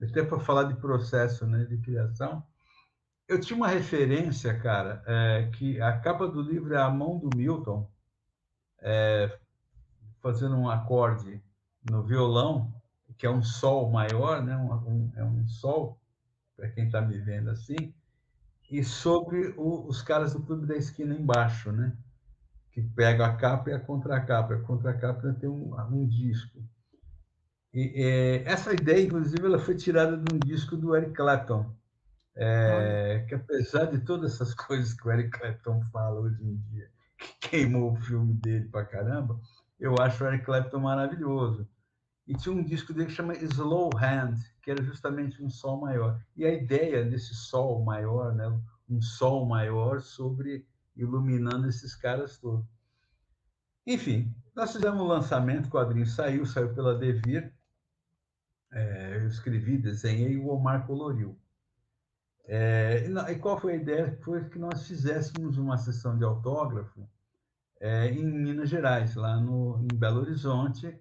até 0.04 0.22
para 0.22 0.40
falar 0.40 0.64
de 0.64 0.74
processo 0.74 1.46
né, 1.46 1.64
de 1.64 1.78
criação, 1.78 2.44
eu 3.26 3.40
tinha 3.40 3.56
uma 3.56 3.68
referência, 3.68 4.58
cara, 4.58 5.02
é, 5.06 5.50
que 5.54 5.80
a 5.80 5.98
capa 5.98 6.28
do 6.28 6.42
livro 6.42 6.74
é 6.74 6.80
a 6.80 6.90
mão 6.90 7.18
do 7.18 7.30
Milton, 7.34 7.90
é, 8.80 9.38
fazendo 10.20 10.56
um 10.56 10.68
acorde 10.68 11.42
no 11.90 12.02
violão, 12.02 12.72
que 13.16 13.26
é 13.26 13.30
um 13.30 13.42
sol 13.42 13.90
maior, 13.90 14.42
né? 14.42 14.56
Um, 14.56 14.72
um, 14.72 15.12
é 15.16 15.24
um 15.24 15.46
sol, 15.46 15.98
para 16.56 16.68
quem 16.70 16.86
está 16.86 17.00
me 17.00 17.18
vendo 17.18 17.50
assim, 17.50 17.94
e 18.70 18.82
sobre 18.82 19.54
o, 19.56 19.86
os 19.86 20.02
caras 20.02 20.32
do 20.32 20.42
Clube 20.42 20.66
da 20.66 20.76
Esquina 20.76 21.14
embaixo, 21.14 21.70
né? 21.70 21.96
Que 22.72 22.82
pega 22.82 23.26
a 23.26 23.36
capa 23.36 23.70
e 23.70 23.72
a 23.72 23.80
contracapa. 23.80 24.54
A 24.54 24.60
contracapa 24.60 25.32
tem 25.34 25.48
um, 25.48 25.74
um 25.92 26.06
disco. 26.08 26.62
E, 27.74 27.92
é, 27.96 28.42
essa 28.44 28.72
ideia, 28.72 29.04
inclusive, 29.04 29.44
ela 29.44 29.58
foi 29.58 29.74
tirada 29.74 30.16
de 30.16 30.34
um 30.34 30.38
disco 30.38 30.76
do 30.76 30.94
Eric 30.94 31.12
Clapton, 31.12 31.74
é, 32.36 33.24
que 33.28 33.34
apesar 33.34 33.86
de 33.86 33.98
todas 33.98 34.34
essas 34.34 34.54
coisas 34.54 34.94
que 34.94 35.06
o 35.06 35.12
Eric 35.12 35.30
Clapton 35.30 35.82
fala 35.92 36.20
hoje 36.20 36.42
em 36.42 36.56
dia, 36.70 36.88
que 37.18 37.48
queimou 37.48 37.92
o 37.92 37.96
filme 37.96 38.34
dele 38.34 38.68
para 38.68 38.84
caramba, 38.84 39.40
eu 39.78 39.96
acho 40.00 40.22
o 40.22 40.26
Eric 40.28 40.44
Clapton 40.44 40.78
maravilhoso 40.78 41.68
e 42.26 42.34
tinha 42.34 42.54
um 42.54 42.62
disco 42.62 42.92
dele 42.92 43.06
que 43.06 43.12
chama 43.12 43.34
Slow 43.34 43.90
Hand, 43.96 44.36
que 44.62 44.70
era 44.70 44.82
justamente 44.82 45.42
um 45.42 45.50
sol 45.50 45.80
maior. 45.80 46.18
E 46.36 46.44
a 46.44 46.52
ideia 46.52 47.04
desse 47.04 47.34
sol 47.34 47.84
maior, 47.84 48.34
né, 48.34 48.48
um 48.88 49.00
sol 49.02 49.44
maior 49.46 50.00
sobre 50.00 50.66
iluminando 50.96 51.68
esses 51.68 51.94
caras 51.94 52.38
todos. 52.38 52.64
Enfim, 53.86 54.34
nós 54.54 54.72
fizemos 54.72 55.00
um 55.00 55.06
lançamento, 55.06 55.66
o 55.66 55.70
quadrinho 55.70 56.06
saiu, 56.06 56.46
saiu 56.46 56.72
pela 56.72 56.96
Devir, 56.96 57.52
é, 58.74 59.16
eu 59.16 59.28
escrevi, 59.28 59.78
desenhei 59.78 60.36
o 60.36 60.48
Omar 60.48 60.86
coloriu. 60.86 61.38
É, 62.46 63.06
e 63.30 63.38
qual 63.38 63.58
foi 63.58 63.74
a 63.74 63.76
ideia? 63.76 64.18
Foi 64.22 64.44
que 64.48 64.58
nós 64.58 64.86
fizéssemos 64.86 65.56
uma 65.56 65.78
sessão 65.78 66.18
de 66.18 66.24
autógrafo 66.24 67.08
é, 67.80 68.08
em 68.08 68.24
Minas 68.24 68.68
Gerais, 68.68 69.14
lá 69.14 69.40
no, 69.40 69.78
em 69.80 69.96
Belo 69.96 70.20
Horizonte, 70.20 70.98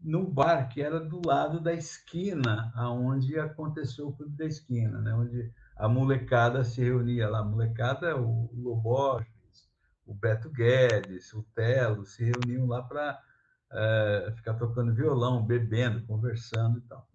no 0.00 0.26
bar 0.26 0.68
que 0.68 0.80
era 0.80 1.00
do 1.00 1.20
lado 1.26 1.60
da 1.60 1.74
esquina 1.74 2.72
aonde 2.74 3.38
aconteceu 3.38 4.08
o 4.08 4.12
Clube 4.12 4.36
da 4.36 4.46
Esquina, 4.46 5.00
né? 5.00 5.12
onde 5.12 5.52
a 5.76 5.88
molecada 5.88 6.62
se 6.64 6.82
reunia 6.82 7.28
lá. 7.28 7.40
A 7.40 7.44
molecada, 7.44 8.16
o 8.16 8.48
Loborges, 8.54 9.68
o 10.06 10.14
Beto 10.14 10.48
Guedes, 10.50 11.32
o 11.34 11.42
Telo, 11.54 12.06
se 12.06 12.24
reuniam 12.24 12.66
lá 12.66 12.80
para 12.80 13.20
é, 13.72 14.32
ficar 14.36 14.54
tocando 14.54 14.94
violão, 14.94 15.44
bebendo, 15.44 16.06
conversando 16.06 16.78
e 16.78 16.82
tal. 16.82 17.06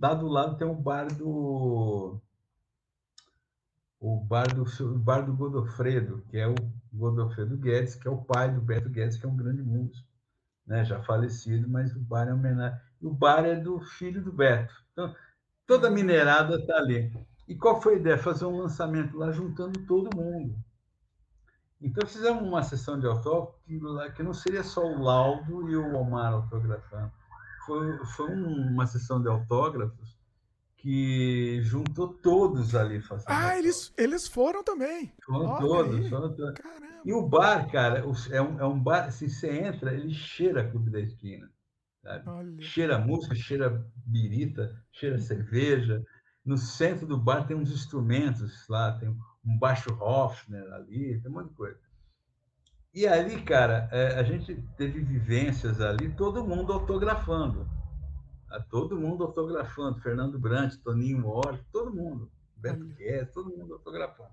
Lá 0.00 0.14
do 0.14 0.26
lado 0.26 0.56
tem 0.56 0.66
o 0.66 0.74
bar 0.74 1.06
do 1.06 2.20
o 4.00 4.16
bar 4.20 4.52
do, 4.52 4.64
o 4.64 4.98
bar 4.98 5.22
do 5.24 5.32
Godofredo, 5.32 6.24
que 6.28 6.36
é 6.36 6.48
o 6.48 6.54
Godofredo 6.92 7.56
Guedes, 7.56 7.94
que 7.94 8.08
é 8.08 8.10
o 8.10 8.22
pai 8.22 8.52
do 8.52 8.60
Beto 8.60 8.90
Guedes, 8.90 9.16
que 9.16 9.24
é 9.24 9.28
um 9.28 9.36
grande 9.36 9.62
músico 9.62 10.12
né, 10.66 10.84
já 10.84 11.02
falecido, 11.02 11.68
mas 11.68 11.94
o 11.94 12.00
bar 12.00 12.28
é 12.28 12.34
homenagem. 12.34 12.78
O 13.00 13.10
bar 13.10 13.44
é 13.44 13.54
do 13.54 13.80
filho 13.80 14.22
do 14.22 14.32
Beto. 14.32 14.74
Então, 14.92 15.14
toda 15.66 15.90
minerada 15.90 16.56
está 16.56 16.76
ali. 16.76 17.12
E 17.48 17.54
qual 17.56 17.80
foi 17.80 17.94
a 17.94 17.98
ideia? 17.98 18.18
Fazer 18.18 18.44
um 18.44 18.58
lançamento 18.58 19.16
lá 19.16 19.32
juntando 19.32 19.84
todo 19.86 20.16
mundo. 20.16 20.56
Então 21.82 22.06
fizemos 22.06 22.42
uma 22.42 22.62
sessão 22.62 22.98
de 22.98 23.06
autógrafo 23.06 23.58
que, 24.14 24.22
não 24.22 24.32
seria 24.32 24.62
só 24.62 24.86
o 24.86 25.02
Laudo 25.02 25.68
e 25.68 25.76
o 25.76 25.96
Omar 25.96 26.32
autografando. 26.32 27.10
Foi, 27.66 27.98
foi 28.06 28.30
uma 28.34 28.86
sessão 28.86 29.20
de 29.20 29.28
autógrafos 29.28 30.16
que 30.76 31.60
juntou 31.62 32.08
todos 32.08 32.74
ali 32.74 33.00
fazendo. 33.00 33.26
Ah, 33.28 33.58
eles, 33.58 33.92
eles 33.96 34.26
foram 34.26 34.64
também. 34.64 35.12
Foram 35.24 35.46
Olha 35.46 35.60
todos, 35.60 36.08
foram 36.08 36.34
todos. 36.34 36.60
E 37.04 37.12
o 37.12 37.22
bar, 37.26 37.70
cara, 37.70 38.04
é 38.30 38.42
um, 38.42 38.60
é 38.60 38.64
um 38.64 38.78
bar, 38.78 39.10
se 39.10 39.28
você 39.28 39.50
entra, 39.50 39.92
ele 39.92 40.12
cheira 40.12 40.68
Clube 40.68 40.90
da 40.90 41.00
Esquina. 41.00 41.50
Cheira 42.58 42.98
música, 42.98 43.34
cheira 43.34 43.84
birita, 44.04 44.76
cheira 44.90 45.20
cerveja. 45.20 46.04
No 46.44 46.58
centro 46.58 47.06
do 47.06 47.16
bar 47.16 47.46
tem 47.46 47.56
uns 47.56 47.70
instrumentos 47.70 48.66
lá, 48.68 48.92
tem 48.98 49.16
um 49.44 49.58
baixo 49.58 49.92
Hofner 50.00 50.72
ali, 50.72 51.20
tem 51.20 51.30
um 51.30 51.34
monte 51.34 51.48
de 51.48 51.54
coisa. 51.54 51.80
E 52.94 53.06
ali, 53.06 53.42
cara, 53.42 53.88
é, 53.90 54.18
a 54.18 54.22
gente 54.22 54.54
teve 54.76 55.00
vivências 55.00 55.80
ali, 55.80 56.10
todo 56.10 56.44
mundo 56.44 56.72
autografando 56.72 57.68
a 58.52 58.60
todo 58.60 59.00
mundo 59.00 59.24
autografando. 59.24 60.00
Fernando 60.00 60.38
Brant, 60.38 60.76
Toninho 60.76 61.18
Mori, 61.18 61.58
todo 61.72 61.92
mundo. 61.92 62.30
Beto 62.56 62.84
Guedes, 62.84 63.32
todo 63.32 63.56
mundo 63.56 63.74
autografando. 63.74 64.30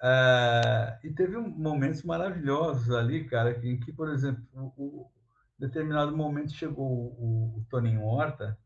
Ah, 0.00 0.98
e 1.02 1.10
teve 1.10 1.36
um, 1.36 1.48
momentos 1.48 2.02
maravilhosos 2.02 2.90
ali, 2.90 3.24
cara, 3.24 3.58
em 3.66 3.80
que, 3.80 3.92
por 3.92 4.08
exemplo, 4.10 4.44
o, 4.54 5.02
o 5.02 5.10
determinado 5.58 6.16
momento 6.16 6.52
chegou 6.52 6.86
o, 6.86 7.58
o, 7.58 7.66
Toninho 7.70 8.04
Horta 8.04 8.58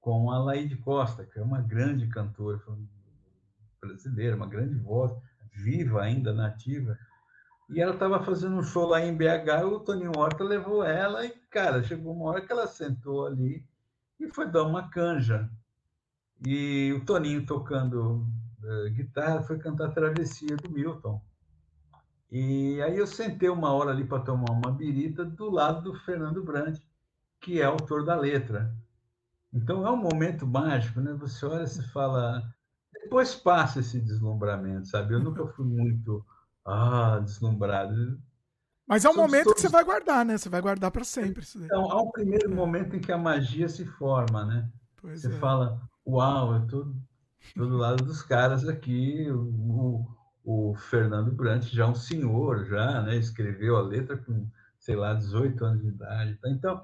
com 0.00 0.30
a 0.30 0.38
Laide 0.38 0.76
Costa, 0.76 1.24
que 1.24 1.38
é 1.38 1.42
uma 1.42 1.60
grande 1.60 2.08
cantora 2.08 2.58
brasileira, 3.82 4.36
uma 4.36 4.46
grande 4.46 4.76
voz, 4.76 5.12
viva 5.52 6.02
ainda, 6.02 6.32
nativa. 6.32 6.96
E 7.68 7.80
ela 7.80 7.94
estava 7.94 8.22
fazendo 8.22 8.56
um 8.56 8.62
show 8.62 8.86
lá 8.86 9.00
em 9.00 9.16
BH, 9.16 9.64
o 9.66 9.80
Toninho 9.80 10.12
Horta 10.16 10.44
levou 10.44 10.84
ela 10.84 11.24
e, 11.26 11.30
cara, 11.50 11.82
chegou 11.82 12.14
uma 12.14 12.26
hora 12.26 12.40
que 12.40 12.52
ela 12.52 12.66
sentou 12.66 13.26
ali 13.26 13.66
e 14.20 14.28
foi 14.28 14.46
dar 14.48 14.64
uma 14.64 14.88
canja. 14.88 15.50
E 16.46 16.92
o 16.92 17.04
Toninho 17.04 17.44
tocando 17.44 18.26
uh, 18.62 18.90
guitarra 18.90 19.42
foi 19.42 19.58
cantar 19.58 19.92
Travessia 19.92 20.56
do 20.56 20.70
Milton. 20.70 21.20
E 22.30 22.80
aí 22.82 22.96
eu 22.96 23.06
sentei 23.06 23.48
uma 23.48 23.72
hora 23.72 23.90
ali 23.90 24.04
para 24.04 24.22
tomar 24.22 24.50
uma 24.50 24.70
birita 24.70 25.24
do 25.24 25.50
lado 25.50 25.82
do 25.82 25.98
Fernando 26.00 26.42
Brandt, 26.42 26.80
que 27.40 27.60
é 27.60 27.64
autor 27.64 28.04
da 28.04 28.16
letra. 28.16 28.74
Então 29.52 29.86
é 29.86 29.90
um 29.90 29.96
momento 29.96 30.46
mágico, 30.46 31.00
né? 31.00 31.12
Você 31.14 31.44
olha 31.44 31.64
e 31.64 31.88
fala, 31.88 32.42
depois 33.12 33.34
passa 33.34 33.80
esse 33.80 34.00
deslumbramento, 34.00 34.88
sabe? 34.88 35.12
Eu 35.12 35.20
nunca 35.20 35.46
fui 35.48 35.66
muito 35.66 36.24
ah, 36.64 37.20
deslumbrado. 37.22 38.18
Mas 38.88 39.04
é 39.04 39.10
um 39.10 39.12
Somos 39.12 39.30
momento 39.30 39.44
todos... 39.44 39.60
que 39.60 39.68
você 39.68 39.72
vai 39.72 39.84
guardar, 39.84 40.24
né? 40.24 40.38
Você 40.38 40.48
vai 40.48 40.62
guardar 40.62 40.90
para 40.90 41.04
sempre. 41.04 41.44
Então, 41.56 41.92
há 41.92 42.00
um 42.00 42.10
primeiro 42.10 42.50
é. 42.50 42.54
momento 42.54 42.96
em 42.96 43.00
que 43.00 43.12
a 43.12 43.18
magia 43.18 43.68
se 43.68 43.84
forma, 43.84 44.46
né? 44.46 44.66
Pois 44.96 45.20
você 45.20 45.28
é. 45.28 45.38
fala, 45.38 45.78
uau, 46.06 46.54
eu 46.54 46.66
tô, 46.66 46.94
tô 47.54 47.66
do 47.66 47.76
lado 47.76 48.02
dos 48.02 48.22
caras 48.22 48.66
aqui, 48.66 49.30
o, 49.30 50.06
o 50.42 50.74
Fernando 50.74 51.30
Brant 51.32 51.64
já 51.64 51.84
é 51.84 51.86
um 51.86 51.94
senhor, 51.94 52.64
já, 52.64 53.02
né? 53.02 53.16
Escreveu 53.16 53.76
a 53.76 53.82
letra 53.82 54.16
com, 54.16 54.48
sei 54.78 54.96
lá, 54.96 55.12
18 55.12 55.62
anos 55.62 55.82
de 55.82 55.88
idade. 55.88 56.34
Tá? 56.36 56.48
Então, 56.48 56.82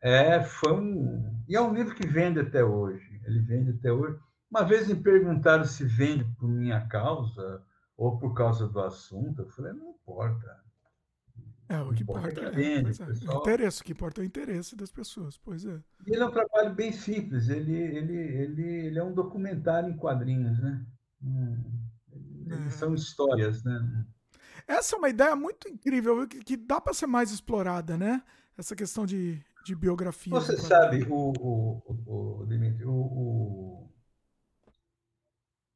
é, 0.00 0.42
foi 0.42 0.72
um... 0.72 1.44
E 1.46 1.54
é 1.54 1.60
um 1.60 1.74
livro 1.74 1.94
que 1.94 2.06
vende 2.06 2.40
até 2.40 2.64
hoje. 2.64 3.20
Ele 3.26 3.40
vende 3.40 3.72
até 3.72 3.92
hoje. 3.92 4.18
Uma 4.50 4.64
vez 4.64 4.88
me 4.88 4.96
perguntaram 4.96 5.64
se 5.64 5.84
vende 5.84 6.24
por 6.38 6.48
minha 6.48 6.86
causa 6.88 7.62
ou 7.96 8.18
por 8.18 8.34
causa 8.34 8.66
do 8.66 8.80
assunto. 8.80 9.42
Eu 9.42 9.48
falei, 9.48 9.72
não 9.72 9.90
importa. 9.90 10.60
É, 11.68 11.80
o 11.80 11.92
que 11.94 12.02
importa, 12.02 12.28
importa 12.28 12.48
é, 12.48 12.50
vende, 12.50 13.00
é, 13.00 13.06
pessoal... 13.06 13.36
o 13.36 13.40
interesse, 13.40 13.80
o 13.80 13.84
que 13.84 13.92
importa 13.92 14.20
é 14.20 14.22
o 14.22 14.26
interesse 14.26 14.74
das 14.74 14.90
pessoas, 14.90 15.38
pois 15.38 15.64
é. 15.64 15.80
E 16.04 16.12
ele 16.12 16.20
é 16.20 16.26
um 16.26 16.32
trabalho 16.32 16.74
bem 16.74 16.90
simples, 16.90 17.48
ele, 17.48 17.72
ele, 17.72 18.16
ele, 18.16 18.62
ele 18.86 18.98
é 18.98 19.04
um 19.04 19.14
documentário 19.14 19.88
em 19.88 19.96
quadrinhos, 19.96 20.58
né? 20.58 20.84
Hum, 21.22 21.62
é. 22.50 22.70
São 22.70 22.92
histórias, 22.92 23.62
né? 23.62 24.04
Essa 24.66 24.96
é 24.96 24.98
uma 24.98 25.08
ideia 25.08 25.36
muito 25.36 25.68
incrível, 25.68 26.26
que, 26.26 26.40
que 26.40 26.56
dá 26.56 26.80
para 26.80 26.92
ser 26.92 27.06
mais 27.06 27.30
explorada, 27.30 27.96
né? 27.96 28.20
Essa 28.58 28.74
questão 28.74 29.06
de, 29.06 29.40
de 29.64 29.76
biografia. 29.76 30.32
Você 30.32 30.56
sabe, 30.56 31.06
o, 31.08 31.32
o, 31.38 32.40
o, 32.40 32.46
Dimitri, 32.46 32.84
o, 32.84 32.90
o, 32.90 33.69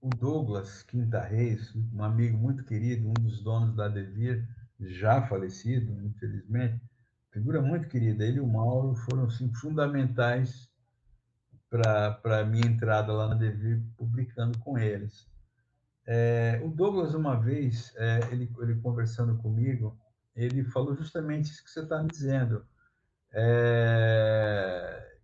o 0.05 0.11
Douglas 0.11 0.83
Quinta 0.83 1.19
Reis, 1.19 1.75
um 1.75 2.05
amigo 2.05 2.37
muito 2.37 2.63
querido, 2.63 3.09
um 3.09 3.15
dos 3.15 3.43
donos 3.43 3.75
da 3.75 3.89
Devir, 3.89 4.47
já 4.79 5.27
falecido, 5.27 5.99
infelizmente, 6.05 6.79
figura 7.31 7.63
muito 7.63 7.89
querida. 7.89 8.23
Ele 8.23 8.37
e 8.37 8.41
o 8.41 8.47
Mauro 8.47 8.95
foram 8.95 9.25
assim, 9.25 9.51
fundamentais 9.55 10.71
para 11.71 12.41
a 12.41 12.45
minha 12.45 12.67
entrada 12.67 13.15
lá 13.15 13.29
na 13.29 13.35
Devir, 13.35 13.83
publicando 13.97 14.59
com 14.59 14.77
eles. 14.79 15.27
É, 16.07 16.61
o 16.63 16.69
Douglas, 16.69 17.15
uma 17.15 17.41
vez, 17.41 17.95
é, 17.97 18.29
ele, 18.31 18.53
ele 18.61 18.75
conversando 18.83 19.39
comigo, 19.39 19.99
ele 20.37 20.65
falou 20.65 20.95
justamente 20.95 21.51
isso 21.51 21.65
que 21.65 21.71
você 21.71 21.81
está 21.81 22.03
me 22.03 22.11
dizendo, 22.11 22.63
é, 23.33 25.17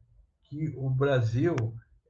que 0.45 0.73
o 0.75 0.89
Brasil 0.89 1.55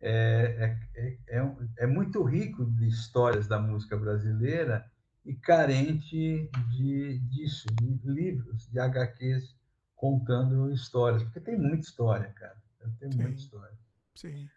é, 0.00 0.76
é, 0.94 1.18
é, 1.28 1.54
é, 1.78 1.86
muito 1.86 2.22
rico 2.22 2.64
de 2.64 2.88
histórias 2.88 3.46
da 3.46 3.58
música 3.58 3.96
brasileira 3.96 4.90
e 5.24 5.34
carente 5.34 6.48
de, 6.70 7.18
disso, 7.18 7.66
de 7.74 8.00
livros, 8.04 8.66
de 8.68 8.80
HQs 8.80 9.54
contando 9.94 10.72
histórias, 10.72 11.22
porque 11.22 11.40
tem 11.40 11.58
muita 11.58 11.80
história, 11.80 12.32
cara. 12.32 12.56
Tem 12.98 13.10
muita 13.14 13.38
história. 13.38 13.76
Sim. 14.14 14.48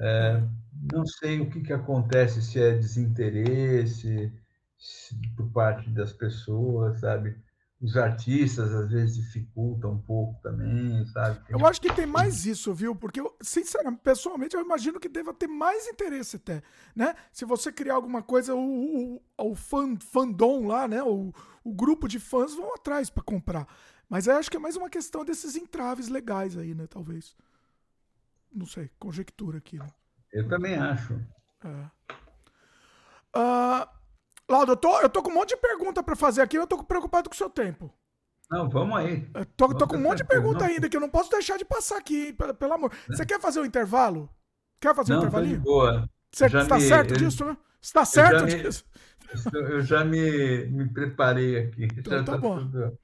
É, 0.00 0.42
não 0.92 1.06
sei 1.06 1.40
o 1.40 1.48
que, 1.48 1.60
que 1.60 1.72
acontece, 1.72 2.42
se 2.42 2.60
é 2.60 2.72
desinteresse 2.74 4.32
se, 4.76 5.14
por 5.36 5.52
parte 5.52 5.88
das 5.90 6.12
pessoas, 6.12 7.00
sabe? 7.00 7.36
Os 7.80 7.96
artistas 7.96 8.74
às 8.74 8.90
vezes 8.90 9.16
dificultam 9.16 9.92
um 9.92 9.98
pouco 10.02 10.38
também, 10.42 11.06
sabe? 11.06 11.42
Tem... 11.46 11.58
Eu 11.58 11.66
acho 11.66 11.80
que 11.80 11.90
tem 11.94 12.04
mais 12.04 12.44
isso, 12.44 12.74
viu? 12.74 12.94
Porque, 12.94 13.20
eu, 13.20 13.34
sinceramente, 13.40 14.02
pessoalmente, 14.02 14.54
eu 14.54 14.60
imagino 14.60 15.00
que 15.00 15.08
deva 15.08 15.32
ter 15.32 15.46
mais 15.46 15.88
interesse 15.88 16.36
até, 16.36 16.62
né? 16.94 17.14
Se 17.32 17.46
você 17.46 17.72
criar 17.72 17.94
alguma 17.94 18.22
coisa, 18.22 18.54
o, 18.54 19.16
o, 19.16 19.22
o 19.38 19.54
fan, 19.54 19.96
fandom 19.98 20.66
lá, 20.66 20.86
né? 20.86 21.02
O, 21.02 21.32
o 21.64 21.72
grupo 21.72 22.06
de 22.06 22.18
fãs 22.18 22.54
vão 22.54 22.74
atrás 22.74 23.08
para 23.08 23.22
comprar. 23.22 23.66
Mas 24.10 24.26
eu 24.26 24.36
acho 24.36 24.50
que 24.50 24.58
é 24.58 24.60
mais 24.60 24.76
uma 24.76 24.90
questão 24.90 25.24
desses 25.24 25.56
entraves 25.56 26.08
legais 26.08 26.58
aí, 26.58 26.74
né? 26.74 26.86
Talvez. 26.86 27.34
Não 28.52 28.66
sei, 28.66 28.90
conjectura 28.98 29.56
aqui. 29.56 29.78
Né? 29.78 29.86
Eu 30.32 30.46
também 30.48 30.74
acho. 30.74 31.14
É. 31.64 31.90
Uh, 33.34 33.99
Laudo, 34.50 34.72
eu 34.72 34.76
tô, 34.76 35.00
eu 35.00 35.08
tô 35.08 35.22
com 35.22 35.30
um 35.30 35.34
monte 35.34 35.50
de 35.50 35.56
pergunta 35.58 36.02
para 36.02 36.16
fazer 36.16 36.42
aqui, 36.42 36.56
eu 36.56 36.66
tô 36.66 36.82
preocupado 36.82 37.30
com 37.30 37.34
o 37.34 37.38
seu 37.38 37.48
tempo. 37.48 37.94
Não, 38.50 38.68
vamos 38.68 38.96
aí. 38.96 39.30
Eu 39.32 39.46
tô, 39.46 39.72
tô 39.72 39.86
com 39.86 39.96
um 39.96 40.00
monte 40.00 40.18
de 40.18 40.24
pergunta 40.24 40.64
ainda 40.64 40.88
que 40.88 40.96
eu 40.96 41.00
não 41.00 41.08
posso 41.08 41.30
deixar 41.30 41.56
de 41.56 41.64
passar 41.64 41.96
aqui, 41.98 42.32
pelo, 42.32 42.52
pelo 42.52 42.72
amor. 42.72 42.92
É. 43.08 43.14
Você 43.14 43.24
quer 43.24 43.40
fazer 43.40 43.60
o 43.60 43.62
um 43.62 43.66
intervalo? 43.66 44.28
Quer 44.80 44.92
fazer 44.92 45.12
o 45.12 45.16
um 45.16 45.18
intervalinho? 45.20 45.60
boa. 45.60 46.10
Você 46.32 46.46
está 46.46 46.76
me... 46.76 46.80
certo 46.80 47.14
eu... 47.14 47.16
disso, 47.18 47.44
né? 47.44 47.56
Você 47.80 47.88
está 47.88 48.04
certo 48.04 48.46
disso? 48.46 48.84
Me... 48.92 49.00
Eu 49.54 49.80
já 49.82 50.04
me, 50.04 50.66
me 50.66 50.92
preparei 50.92 51.56
aqui. 51.56 51.84
Então, 51.84 52.24
tá, 52.24 52.32
tá 52.32 52.38
bom. 52.38 52.58
Tudo... 52.58 52.98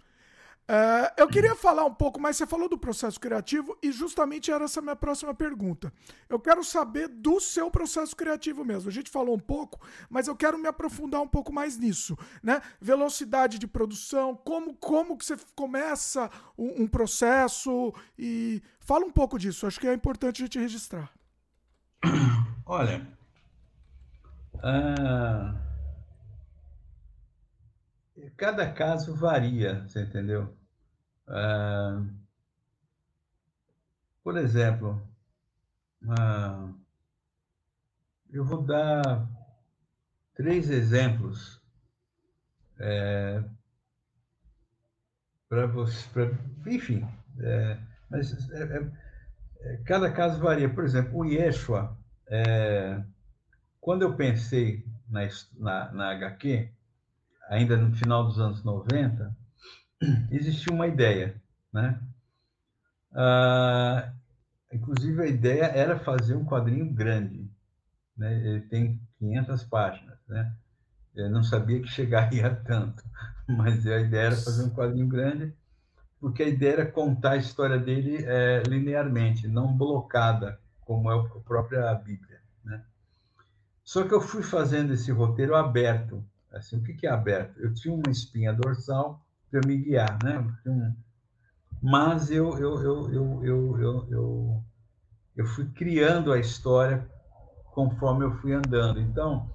Uh, 0.68 1.06
eu 1.16 1.28
queria 1.28 1.54
falar 1.54 1.84
um 1.84 1.94
pouco, 1.94 2.20
mas 2.20 2.36
você 2.36 2.44
falou 2.44 2.68
do 2.68 2.76
processo 2.76 3.20
criativo 3.20 3.78
e 3.80 3.92
justamente 3.92 4.50
era 4.50 4.64
essa 4.64 4.82
minha 4.82 4.96
próxima 4.96 5.32
pergunta. 5.32 5.92
Eu 6.28 6.40
quero 6.40 6.64
saber 6.64 7.06
do 7.06 7.38
seu 7.38 7.70
processo 7.70 8.16
criativo 8.16 8.64
mesmo. 8.64 8.88
A 8.88 8.92
gente 8.92 9.08
falou 9.08 9.36
um 9.36 9.38
pouco, 9.38 9.80
mas 10.10 10.26
eu 10.26 10.34
quero 10.34 10.58
me 10.58 10.66
aprofundar 10.66 11.22
um 11.22 11.28
pouco 11.28 11.52
mais 11.52 11.78
nisso, 11.78 12.18
né? 12.42 12.60
Velocidade 12.80 13.60
de 13.60 13.66
produção, 13.68 14.34
como 14.34 14.74
como 14.74 15.16
que 15.16 15.24
você 15.24 15.36
começa 15.54 16.28
um, 16.58 16.82
um 16.82 16.86
processo 16.88 17.94
e 18.18 18.60
fala 18.80 19.04
um 19.04 19.12
pouco 19.12 19.38
disso. 19.38 19.68
Acho 19.68 19.78
que 19.78 19.86
é 19.86 19.94
importante 19.94 20.42
a 20.42 20.46
gente 20.46 20.58
registrar. 20.58 21.12
Olha, 22.66 23.06
uh 24.56 25.65
cada 28.36 28.70
caso 28.72 29.14
varia, 29.14 29.82
você 29.88 30.02
entendeu? 30.02 30.54
Ah, 31.28 32.02
por 34.22 34.36
exemplo, 34.36 35.00
ah, 36.08 36.68
eu 38.30 38.44
vou 38.44 38.62
dar 38.62 39.28
três 40.34 40.70
exemplos 40.70 41.60
é, 42.78 43.42
para 45.48 45.66
você, 45.66 46.08
pra, 46.10 46.30
enfim, 46.66 47.06
é, 47.40 47.78
mas 48.10 48.50
é, 48.50 48.62
é, 48.62 48.90
é, 49.60 49.76
cada 49.84 50.10
caso 50.12 50.40
varia. 50.40 50.68
Por 50.68 50.84
exemplo, 50.84 51.18
o 51.18 51.24
Yeshua, 51.24 51.96
é, 52.28 53.02
quando 53.80 54.02
eu 54.02 54.16
pensei 54.16 54.84
na, 55.08 55.20
na, 55.56 55.92
na 55.92 56.10
HQ, 56.10 56.68
ainda 57.48 57.76
no 57.76 57.94
final 57.94 58.24
dos 58.24 58.38
anos 58.38 58.62
90, 58.64 59.34
existia 60.30 60.72
uma 60.72 60.86
ideia, 60.86 61.40
né? 61.72 62.00
Ah, 63.12 64.12
inclusive, 64.72 65.22
a 65.22 65.26
ideia 65.26 65.64
era 65.64 65.98
fazer 65.98 66.34
um 66.34 66.44
quadrinho 66.44 66.92
grande, 66.92 67.48
né? 68.16 68.34
Ele 68.46 68.60
tem 68.60 69.00
500 69.18 69.64
páginas, 69.64 70.18
né? 70.28 70.52
Eu 71.14 71.30
não 71.30 71.42
sabia 71.42 71.80
que 71.80 71.88
chegaria 71.88 72.54
tanto, 72.54 73.02
mas 73.48 73.86
a 73.86 74.00
ideia 74.00 74.26
era 74.26 74.36
fazer 74.36 74.64
um 74.64 74.70
quadrinho 74.70 75.08
grande, 75.08 75.54
porque 76.20 76.42
a 76.42 76.48
ideia 76.48 76.72
era 76.72 76.86
contar 76.86 77.32
a 77.32 77.36
história 77.36 77.78
dele 77.78 78.24
é, 78.24 78.62
linearmente, 78.66 79.48
não 79.48 79.76
blocada, 79.76 80.60
como 80.80 81.10
é 81.10 81.14
a 81.14 81.40
própria 81.40 81.94
Bíblia, 81.94 82.40
né? 82.64 82.84
Só 83.82 84.06
que 84.06 84.12
eu 84.12 84.20
fui 84.20 84.42
fazendo 84.42 84.92
esse 84.92 85.10
roteiro 85.12 85.54
aberto, 85.54 86.22
Assim, 86.52 86.78
o 86.78 86.82
que, 86.82 86.94
que 86.94 87.06
é 87.06 87.10
aberto? 87.10 87.58
Eu 87.58 87.74
tinha 87.74 87.94
uma 87.94 88.10
espinha 88.10 88.52
dorsal 88.52 89.24
para 89.50 89.60
me 89.66 89.76
guiar, 89.76 90.18
né? 90.22 90.96
Mas 91.82 92.30
eu, 92.30 92.56
eu, 92.58 92.82
eu, 92.82 93.12
eu, 93.12 93.44
eu, 93.44 93.78
eu, 93.78 94.08
eu, 94.10 94.64
eu 95.36 95.46
fui 95.46 95.66
criando 95.66 96.32
a 96.32 96.38
história 96.38 97.08
conforme 97.72 98.24
eu 98.24 98.32
fui 98.38 98.54
andando. 98.54 99.00
Então, 99.00 99.50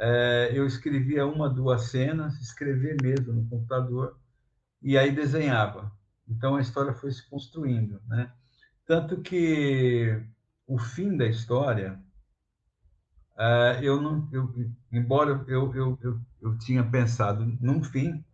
é, 0.00 0.50
eu 0.52 0.66
escrevia 0.66 1.24
uma, 1.24 1.48
duas 1.48 1.90
cenas, 1.90 2.40
escrevia 2.40 2.96
mesmo 3.00 3.32
no 3.32 3.48
computador, 3.48 4.18
e 4.82 4.98
aí 4.98 5.12
desenhava. 5.14 5.92
Então, 6.28 6.56
a 6.56 6.60
história 6.60 6.92
foi 6.92 7.12
se 7.12 7.28
construindo, 7.28 8.00
né? 8.08 8.32
Tanto 8.86 9.20
que 9.20 10.20
o 10.66 10.78
fim 10.78 11.16
da 11.16 11.26
história 11.26 12.00
eu 13.82 14.00
não, 14.00 14.28
eu, 14.32 14.54
embora 14.92 15.44
eu, 15.48 15.74
eu, 15.74 15.98
eu, 16.02 16.20
eu, 16.40 16.58
tinha 16.58 16.84
pensado 16.84 17.44
num 17.60 17.82
fim, 17.82 18.24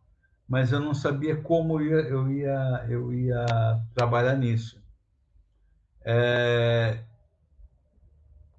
mas 0.48 0.72
eu 0.72 0.80
não 0.80 0.94
sabia 0.94 1.36
como 1.36 1.80
eu 1.80 1.86
ia, 1.86 2.08
eu 2.08 2.30
ia, 2.30 2.86
eu 2.88 3.12
ia 3.12 3.46
trabalhar 3.94 4.34
nisso. 4.36 4.82
É... 6.04 7.04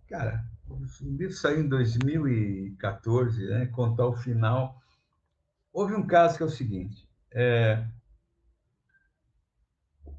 Cara, 0.08 0.46
o 0.70 0.78
livro 1.18 1.34
saiu 1.34 1.62
em 1.62 1.68
2014, 1.68 3.46
né? 3.48 3.66
Contar 3.68 4.08
o 4.08 4.16
final. 4.16 4.82
Houve 5.74 5.94
um 5.96 6.06
caso 6.06 6.38
que 6.38 6.44
é 6.44 6.46
o 6.46 6.50
seguinte: 6.50 7.08
é... 7.32 7.84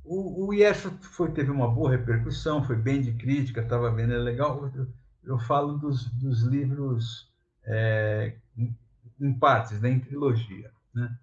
o, 0.05 0.47
o 0.49 0.55
Yeshua 0.55 0.93
foi, 1.01 1.33
teve 1.33 1.51
uma 1.51 1.69
boa 1.69 1.91
repercussão, 1.91 2.65
foi 2.65 2.77
bem 2.77 3.01
de 3.01 3.13
crítica, 3.13 3.61
estava 3.61 3.91
vendo, 3.93 4.17
legal. 4.19 4.71
Eu, 5.25 5.39
falo 5.39 5.79
dos, 5.79 6.07
dos 6.13 6.43
livros 6.43 7.31
é, 7.65 8.37
em, 9.21 9.33
partes, 9.35 9.81
né? 9.81 9.91
em 9.91 10.01
trilogia. 10.01 10.71
Né? 10.95 11.17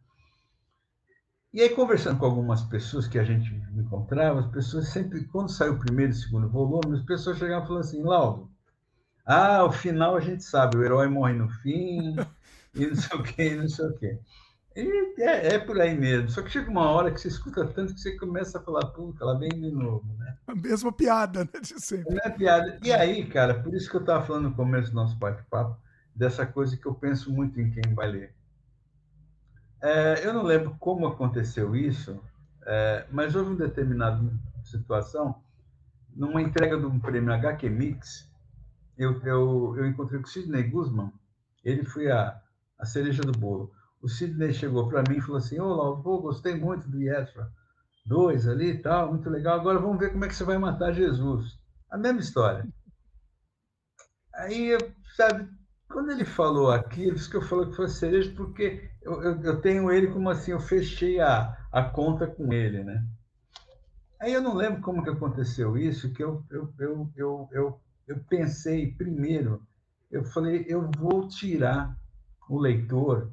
E 1.54 1.62
aí, 1.62 1.70
conversando 1.70 2.20
com 2.20 2.26
algumas 2.26 2.62
pessoas 2.64 3.08
que 3.08 3.18
a 3.18 3.24
gente 3.24 3.54
encontrava, 3.76 4.40
as 4.40 4.48
pessoas 4.48 4.90
sempre, 4.90 5.26
quando 5.26 5.50
saiu 5.50 5.74
o 5.74 5.80
primeiro 5.80 6.12
e 6.12 6.16
o 6.16 6.20
segundo 6.20 6.50
volume, 6.50 6.98
as 6.98 7.06
pessoas 7.06 7.38
chegavam 7.38 7.64
e 7.64 7.68
falavam 7.68 7.88
assim, 7.88 8.04
Laudo, 8.04 8.52
ah, 9.26 9.64
o 9.66 9.72
final 9.72 10.16
a 10.16 10.22
gente 10.22 10.44
sabe, 10.44 10.78
o 10.78 10.84
herói 10.84 11.08
morre 11.10 11.34
no 11.34 11.50
fim, 11.50 12.16
e 12.74 12.88
não 12.88 12.96
sei 12.96 13.18
o 13.18 13.24
quê, 13.24 13.56
não 13.56 13.68
sei 13.68 13.86
o 13.86 13.94
quê. 13.96 14.20
E 14.78 15.24
é, 15.24 15.56
é, 15.56 15.60
por 15.60 15.82
aí 15.82 15.98
mesmo. 15.98 16.30
Só 16.30 16.44
que 16.44 16.52
chega 16.52 16.70
uma 16.70 16.88
hora 16.92 17.12
que 17.12 17.20
você 17.20 17.30
escuta 17.30 17.66
tanto 17.66 17.96
que 17.96 18.00
você 18.00 18.16
começa 18.16 18.60
a 18.60 18.62
falar, 18.62 18.86
puta, 18.88 19.24
ela 19.24 19.40
vem 19.40 19.50
de 19.50 19.72
novo, 19.72 20.06
né? 20.20 20.38
A 20.46 20.54
mesma 20.54 20.92
piada, 20.92 21.46
né? 21.46 21.60
De 21.60 21.82
sempre. 21.82 22.16
É 22.24 22.30
piada. 22.30 22.78
E 22.84 22.94
aí, 22.94 23.26
cara, 23.26 23.56
por 23.56 23.74
isso 23.74 23.90
que 23.90 23.96
eu 23.96 24.02
estava 24.02 24.24
falando 24.24 24.50
no 24.50 24.56
começo 24.56 24.92
do 24.92 24.96
nosso 24.96 25.16
bate-papo, 25.16 25.76
dessa 26.16 26.46
coisa 26.46 26.78
que 26.78 26.86
eu 26.86 26.94
penso 26.94 27.34
muito 27.34 27.60
em 27.60 27.72
quem 27.72 27.96
vai 27.96 28.12
ler. 28.12 28.36
É, 29.82 30.28
eu 30.28 30.32
não 30.32 30.44
lembro 30.44 30.76
como 30.80 31.08
aconteceu 31.08 31.76
isso, 31.76 32.22
é, 32.64 33.08
mas 33.12 33.36
houve 33.36 33.50
uma 33.50 33.58
determinada 33.58 34.22
situação, 34.64 35.42
numa 36.16 36.42
entrega 36.42 36.78
de 36.78 36.86
um 36.86 37.00
prêmio 37.00 37.34
HQ 37.34 37.68
Mix, 37.68 38.30
eu, 38.96 39.20
eu, 39.24 39.76
eu 39.76 39.88
encontrei 39.88 40.20
com 40.20 40.28
o 40.28 40.30
Sidney 40.30 40.64
Guzman, 40.64 41.12
ele 41.64 41.84
foi 41.84 42.12
a, 42.12 42.40
a 42.78 42.86
cereja 42.86 43.24
do 43.24 43.32
bolo. 43.32 43.72
O 44.02 44.08
Sidney 44.08 44.54
chegou 44.54 44.88
para 44.88 45.04
mim 45.10 45.18
e 45.18 45.22
falou 45.22 45.38
assim, 45.38 45.60
ô, 45.60 46.02
oh, 46.04 46.22
gostei 46.22 46.56
muito 46.56 46.88
do 46.88 47.00
Yeshua, 47.00 47.52
dois 48.06 48.48
ali 48.48 48.72
e 48.72 48.78
tal, 48.78 49.10
muito 49.10 49.30
legal, 49.30 49.60
agora 49.60 49.80
vamos 49.80 50.00
ver 50.00 50.12
como 50.12 50.26
é 50.26 50.28
que 50.28 50.36
você 50.36 50.44
vai 50.44 50.58
matar 50.58 50.94
Jesus. 50.94 51.60
A 51.90 51.98
mesma 51.98 52.20
história. 52.20 52.68
Aí, 54.34 54.78
sabe, 55.16 55.50
quando 55.90 56.12
ele 56.12 56.26
falou 56.26 56.72
aquilo, 56.72 57.16
isso 57.16 57.30
que 57.30 57.38
eu 57.38 57.42
falei 57.42 57.70
que 57.70 57.76
foi 57.76 57.88
cereja, 57.88 58.32
porque 58.36 58.90
eu, 59.02 59.22
eu, 59.24 59.42
eu, 59.42 59.62
tenho 59.62 59.92
ele 59.92 60.08
como 60.08 60.30
assim, 60.30 60.52
eu 60.52 60.60
fechei 60.60 61.20
a, 61.20 61.58
a 61.72 61.84
conta 61.84 62.28
com 62.28 62.54
ele, 62.54 62.84
né? 62.84 63.04
Aí 64.20 64.34
eu 64.34 64.42
não 64.42 64.54
lembro 64.54 64.82
como 64.82 65.04
que 65.04 65.10
aconteceu 65.10 65.78
isso, 65.78 66.14
que 66.14 66.24
eu, 66.24 66.44
eu, 66.50 66.74
eu, 66.80 67.12
eu, 67.16 67.50
eu, 67.52 67.82
eu 68.08 68.20
pensei 68.30 68.92
primeiro, 68.92 69.66
eu 70.12 70.24
falei, 70.24 70.66
eu 70.68 70.90
vou 70.98 71.28
tirar 71.28 71.96
o 72.50 72.60
leitor, 72.60 73.32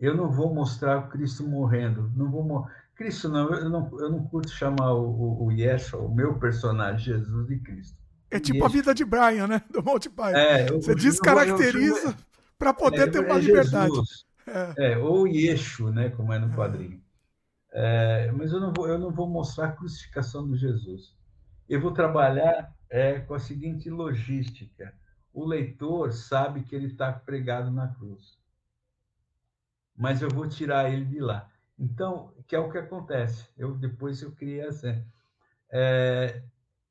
eu 0.00 0.16
não 0.16 0.30
vou 0.30 0.54
mostrar 0.54 0.98
o 0.98 1.08
Cristo 1.08 1.46
morrendo, 1.46 2.10
não 2.16 2.30
vou 2.30 2.66
Cristo 2.94 3.28
não, 3.28 3.48
eu 3.54 3.70
não, 3.70 3.90
eu 3.98 4.10
não 4.10 4.24
curto 4.26 4.50
chamar 4.50 4.92
o, 4.92 5.04
o, 5.04 5.44
o 5.46 5.52
Yeshua, 5.52 6.00
o 6.00 6.14
meu 6.14 6.38
personagem, 6.38 7.14
Jesus 7.14 7.46
de 7.46 7.58
Cristo. 7.58 7.98
É 8.30 8.38
tipo 8.38 8.64
a 8.64 8.68
vida 8.68 8.94
de 8.94 9.04
Brian, 9.04 9.46
né? 9.46 9.62
Do 9.70 9.82
Monty 9.82 10.08
Python. 10.08 10.38
É, 10.38 10.66
Você 10.70 10.94
descaracteriza 10.94 12.14
para 12.58 12.72
poder 12.72 13.08
é, 13.08 13.10
ter 13.10 13.20
uma 13.20 13.36
é 13.36 13.40
liberdade. 13.40 13.92
É. 14.46 14.92
é. 14.92 14.98
ou 14.98 15.26
Yeshu, 15.26 15.90
né? 15.90 16.10
Como 16.10 16.32
é 16.32 16.38
no 16.38 16.52
é. 16.52 16.56
quadrinho. 16.56 17.00
É, 17.72 18.30
mas 18.32 18.52
eu 18.52 18.60
não, 18.60 18.72
vou, 18.72 18.86
eu 18.86 18.98
não 18.98 19.10
vou 19.10 19.28
mostrar 19.28 19.68
a 19.68 19.72
crucificação 19.72 20.46
de 20.50 20.58
Jesus. 20.58 21.14
Eu 21.68 21.80
vou 21.80 21.92
trabalhar 21.92 22.72
com 23.26 23.34
a 23.34 23.38
seguinte 23.38 23.88
logística: 23.88 24.92
o 25.32 25.44
leitor 25.44 26.12
sabe 26.12 26.62
que 26.64 26.74
ele 26.74 26.86
está 26.86 27.12
pregado 27.12 27.70
na 27.70 27.88
cruz, 27.88 28.38
mas 29.96 30.22
eu 30.22 30.28
vou 30.28 30.48
tirar 30.48 30.90
ele 30.90 31.04
de 31.04 31.20
lá. 31.20 31.48
Então, 31.78 32.32
que 32.46 32.54
é 32.54 32.58
o 32.58 32.70
que 32.70 32.78
acontece. 32.78 33.48
Eu 33.56 33.74
depois 33.74 34.20
eu 34.22 34.32
criei 34.32 34.62
assim. 34.62 35.02
É, 35.72 36.42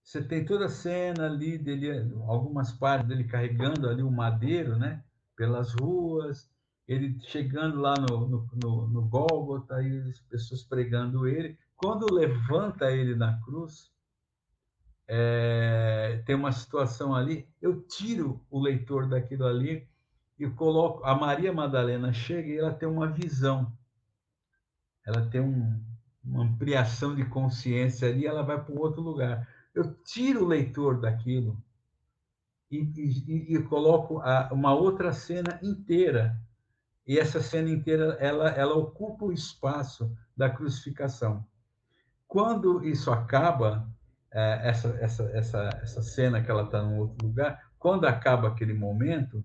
você 0.03 0.23
tem 0.23 0.43
toda 0.43 0.65
a 0.65 0.69
cena 0.69 1.27
ali 1.27 1.57
dele, 1.57 2.11
algumas 2.27 2.71
partes 2.71 3.07
dele 3.07 3.25
carregando 3.25 3.87
ali 3.87 4.01
o 4.01 4.11
madeiro, 4.11 4.77
né? 4.77 5.03
Pelas 5.35 5.73
ruas, 5.73 6.49
ele 6.87 7.19
chegando 7.21 7.79
lá 7.79 7.93
no, 7.93 8.27
no, 8.27 8.49
no, 8.63 8.87
no 8.87 9.01
Gólgota, 9.03 9.81
e 9.83 9.99
as 10.09 10.19
pessoas 10.21 10.63
pregando 10.63 11.27
ele. 11.27 11.57
Quando 11.75 12.11
levanta 12.11 12.91
ele 12.91 13.15
na 13.15 13.39
cruz, 13.41 13.91
é, 15.07 16.21
tem 16.25 16.35
uma 16.35 16.51
situação 16.51 17.13
ali, 17.13 17.47
eu 17.61 17.81
tiro 17.83 18.43
o 18.49 18.59
leitor 18.59 19.07
daquilo 19.07 19.45
ali 19.45 19.87
e 20.39 20.49
coloco. 20.49 21.03
A 21.03 21.13
Maria 21.13 21.51
Madalena 21.51 22.13
chega 22.13 22.47
e 22.49 22.57
ela 22.57 22.73
tem 22.73 22.87
uma 22.87 23.07
visão, 23.07 23.71
ela 25.05 25.29
tem 25.29 25.41
um, 25.41 25.79
uma 26.23 26.43
ampliação 26.43 27.15
de 27.15 27.25
consciência 27.25 28.07
ali, 28.07 28.25
ela 28.25 28.43
vai 28.43 28.63
para 28.63 28.73
um 28.73 28.79
outro 28.79 29.01
lugar 29.01 29.47
eu 29.73 29.93
tiro 30.03 30.43
o 30.43 30.47
leitor 30.47 30.99
daquilo 30.99 31.61
e, 32.71 32.77
e, 32.77 33.55
e 33.55 33.63
coloco 33.63 34.19
a, 34.19 34.49
uma 34.51 34.73
outra 34.73 35.13
cena 35.13 35.59
inteira. 35.61 36.39
E 37.07 37.17
essa 37.17 37.41
cena 37.41 37.69
inteira 37.69 38.17
ela, 38.19 38.49
ela 38.49 38.75
ocupa 38.75 39.25
o 39.25 39.31
espaço 39.31 40.15
da 40.35 40.49
crucificação. 40.49 41.45
Quando 42.27 42.85
isso 42.85 43.11
acaba, 43.11 43.89
é, 44.31 44.69
essa, 44.69 44.89
essa, 44.99 45.23
essa, 45.33 45.79
essa 45.81 46.01
cena 46.03 46.43
que 46.43 46.51
ela 46.51 46.63
está 46.63 46.83
num 46.83 46.99
outro 46.99 47.25
lugar, 47.25 47.71
quando 47.79 48.05
acaba 48.05 48.49
aquele 48.49 48.73
momento, 48.73 49.43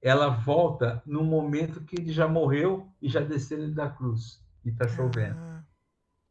ela 0.00 0.28
volta 0.28 1.02
no 1.04 1.24
momento 1.24 1.84
que 1.84 1.96
ele 1.96 2.12
já 2.12 2.28
morreu 2.28 2.88
e 3.02 3.08
já 3.08 3.20
desceu 3.20 3.72
da 3.74 3.88
cruz 3.88 4.42
e 4.64 4.70
está 4.70 4.86
chovendo. 4.86 5.38
Ah. 5.38 5.64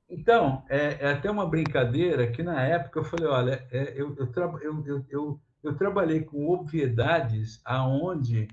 Então, 0.10 0.64
é, 0.70 1.06
é, 1.06 1.12
até 1.12 1.30
uma 1.30 1.46
brincadeira 1.46 2.32
que 2.32 2.42
na 2.42 2.62
época 2.62 3.00
eu 3.00 3.04
falei, 3.04 3.28
olha, 3.28 3.68
é, 3.72 3.94
eu, 4.00 4.16
eu, 4.16 4.60
eu, 4.62 5.06
eu, 5.10 5.42
eu, 5.64 5.76
trabalhei 5.76 6.22
com 6.22 6.50
obviedades 6.50 7.60
aonde 7.66 8.48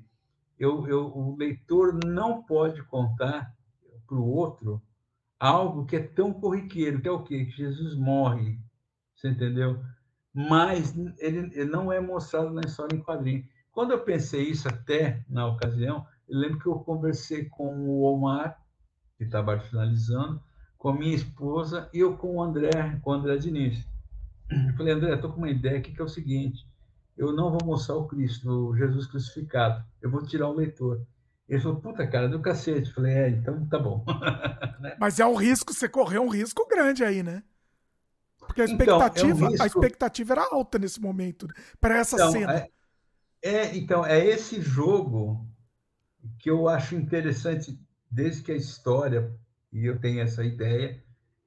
eu, 0.58 0.86
eu, 0.88 1.06
o 1.16 1.36
leitor 1.36 1.98
não 2.04 2.42
pode 2.42 2.82
contar 2.84 3.54
para 4.06 4.16
o 4.16 4.28
outro 4.28 4.82
algo 5.38 5.84
que 5.84 5.96
é 5.96 6.02
tão 6.02 6.32
corriqueiro, 6.32 7.00
que 7.00 7.08
é 7.08 7.12
o 7.12 7.22
quê? 7.22 7.44
Que 7.44 7.52
Jesus 7.52 7.94
morre, 7.96 8.58
você 9.14 9.28
entendeu? 9.28 9.80
Mas 10.32 10.96
ele, 11.18 11.50
ele 11.54 11.70
não 11.70 11.92
é 11.92 12.00
mostrado 12.00 12.50
na 12.50 12.62
história 12.62 12.96
em 12.96 13.02
quadrinho. 13.02 13.44
Quando 13.74 13.90
eu 13.90 13.98
pensei 13.98 14.48
isso 14.48 14.68
até 14.68 15.24
na 15.28 15.48
ocasião, 15.48 16.06
eu 16.28 16.38
lembro 16.38 16.60
que 16.60 16.66
eu 16.66 16.76
conversei 16.76 17.46
com 17.46 17.74
o 17.88 18.02
Omar, 18.02 18.62
que 19.18 19.24
estava 19.24 19.58
finalizando, 19.58 20.40
com 20.78 20.90
a 20.90 20.94
minha 20.94 21.14
esposa 21.14 21.90
e 21.92 21.98
eu 21.98 22.16
com 22.16 22.36
o 22.36 22.42
André, 22.42 22.70
com 23.02 23.10
o 23.10 23.14
André 23.14 23.36
Diniz. 23.36 23.84
Eu 24.48 24.74
falei, 24.76 24.94
André, 24.94 25.14
estou 25.14 25.32
com 25.32 25.38
uma 25.38 25.50
ideia 25.50 25.78
aqui 25.78 25.92
que 25.92 26.00
é 26.00 26.04
o 26.04 26.08
seguinte: 26.08 26.64
eu 27.16 27.32
não 27.32 27.50
vou 27.50 27.60
mostrar 27.64 27.96
o 27.96 28.06
Cristo, 28.06 28.48
o 28.48 28.76
Jesus 28.76 29.08
crucificado, 29.08 29.84
eu 30.00 30.08
vou 30.08 30.22
tirar 30.22 30.48
o 30.48 30.54
leitor. 30.54 31.04
Ele 31.48 31.60
falou, 31.60 31.80
puta 31.80 32.06
cara, 32.06 32.28
do 32.28 32.40
cacete. 32.40 32.88
Eu 32.88 32.94
falei, 32.94 33.12
é, 33.12 33.28
então 33.28 33.66
tá 33.66 33.78
bom. 33.78 34.04
né? 34.80 34.96
Mas 35.00 35.18
é 35.18 35.26
um 35.26 35.34
risco, 35.34 35.74
você 35.74 35.88
correu 35.88 36.22
um 36.22 36.28
risco 36.28 36.66
grande 36.68 37.04
aí, 37.04 37.22
né? 37.22 37.42
Porque 38.38 38.62
a 38.62 38.64
expectativa, 38.66 39.28
então, 39.28 39.48
é 39.48 39.58
um 39.58 39.62
a 39.62 39.66
expectativa 39.66 40.32
era 40.32 40.48
alta 40.52 40.78
nesse 40.78 41.00
momento, 41.00 41.48
para 41.80 41.98
essa 41.98 42.16
então, 42.16 42.30
cena. 42.30 42.54
É, 42.54 42.70
é, 43.44 43.76
então, 43.76 44.04
é 44.04 44.24
esse 44.24 44.60
jogo 44.60 45.46
que 46.38 46.50
eu 46.50 46.68
acho 46.68 46.94
interessante 46.94 47.78
desde 48.10 48.42
que 48.42 48.52
a 48.52 48.56
história 48.56 49.32
e 49.74 49.86
eu 49.86 49.98
tenho 49.98 50.20
essa 50.20 50.44
ideia, 50.44 51.02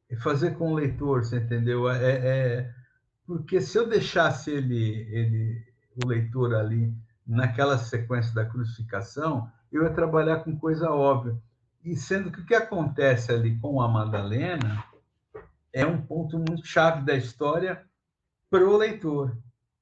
é 0.10 0.16
fazer 0.18 0.56
com 0.58 0.72
o 0.72 0.76
leitor, 0.76 1.24
você 1.24 1.38
entendeu? 1.38 1.90
É, 1.90 2.12
é, 2.12 2.74
porque 3.26 3.62
se 3.62 3.78
eu 3.78 3.88
deixasse 3.88 4.52
ele, 4.52 5.08
ele, 5.10 5.64
o 6.04 6.08
leitor 6.08 6.54
ali 6.54 6.94
naquela 7.26 7.78
sequência 7.78 8.34
da 8.36 8.46
crucificação, 8.46 9.50
eu 9.72 9.84
ia 9.84 9.90
trabalhar 9.90 10.42
com 10.42 10.58
coisa 10.58 10.92
óbvia. 10.92 11.38
E 11.84 11.96
sendo 11.96 12.32
que 12.32 12.42
o 12.42 12.46
que 12.46 12.54
acontece 12.54 13.32
ali 13.32 13.58
com 13.60 13.82
a 13.82 13.88
Madalena 13.88 14.84
é 15.72 15.86
um 15.86 16.02
ponto 16.02 16.38
muito 16.38 16.66
chave 16.66 17.06
da 17.06 17.16
história 17.16 17.82
para 18.50 18.68
o 18.68 18.76
leitor, 18.76 19.38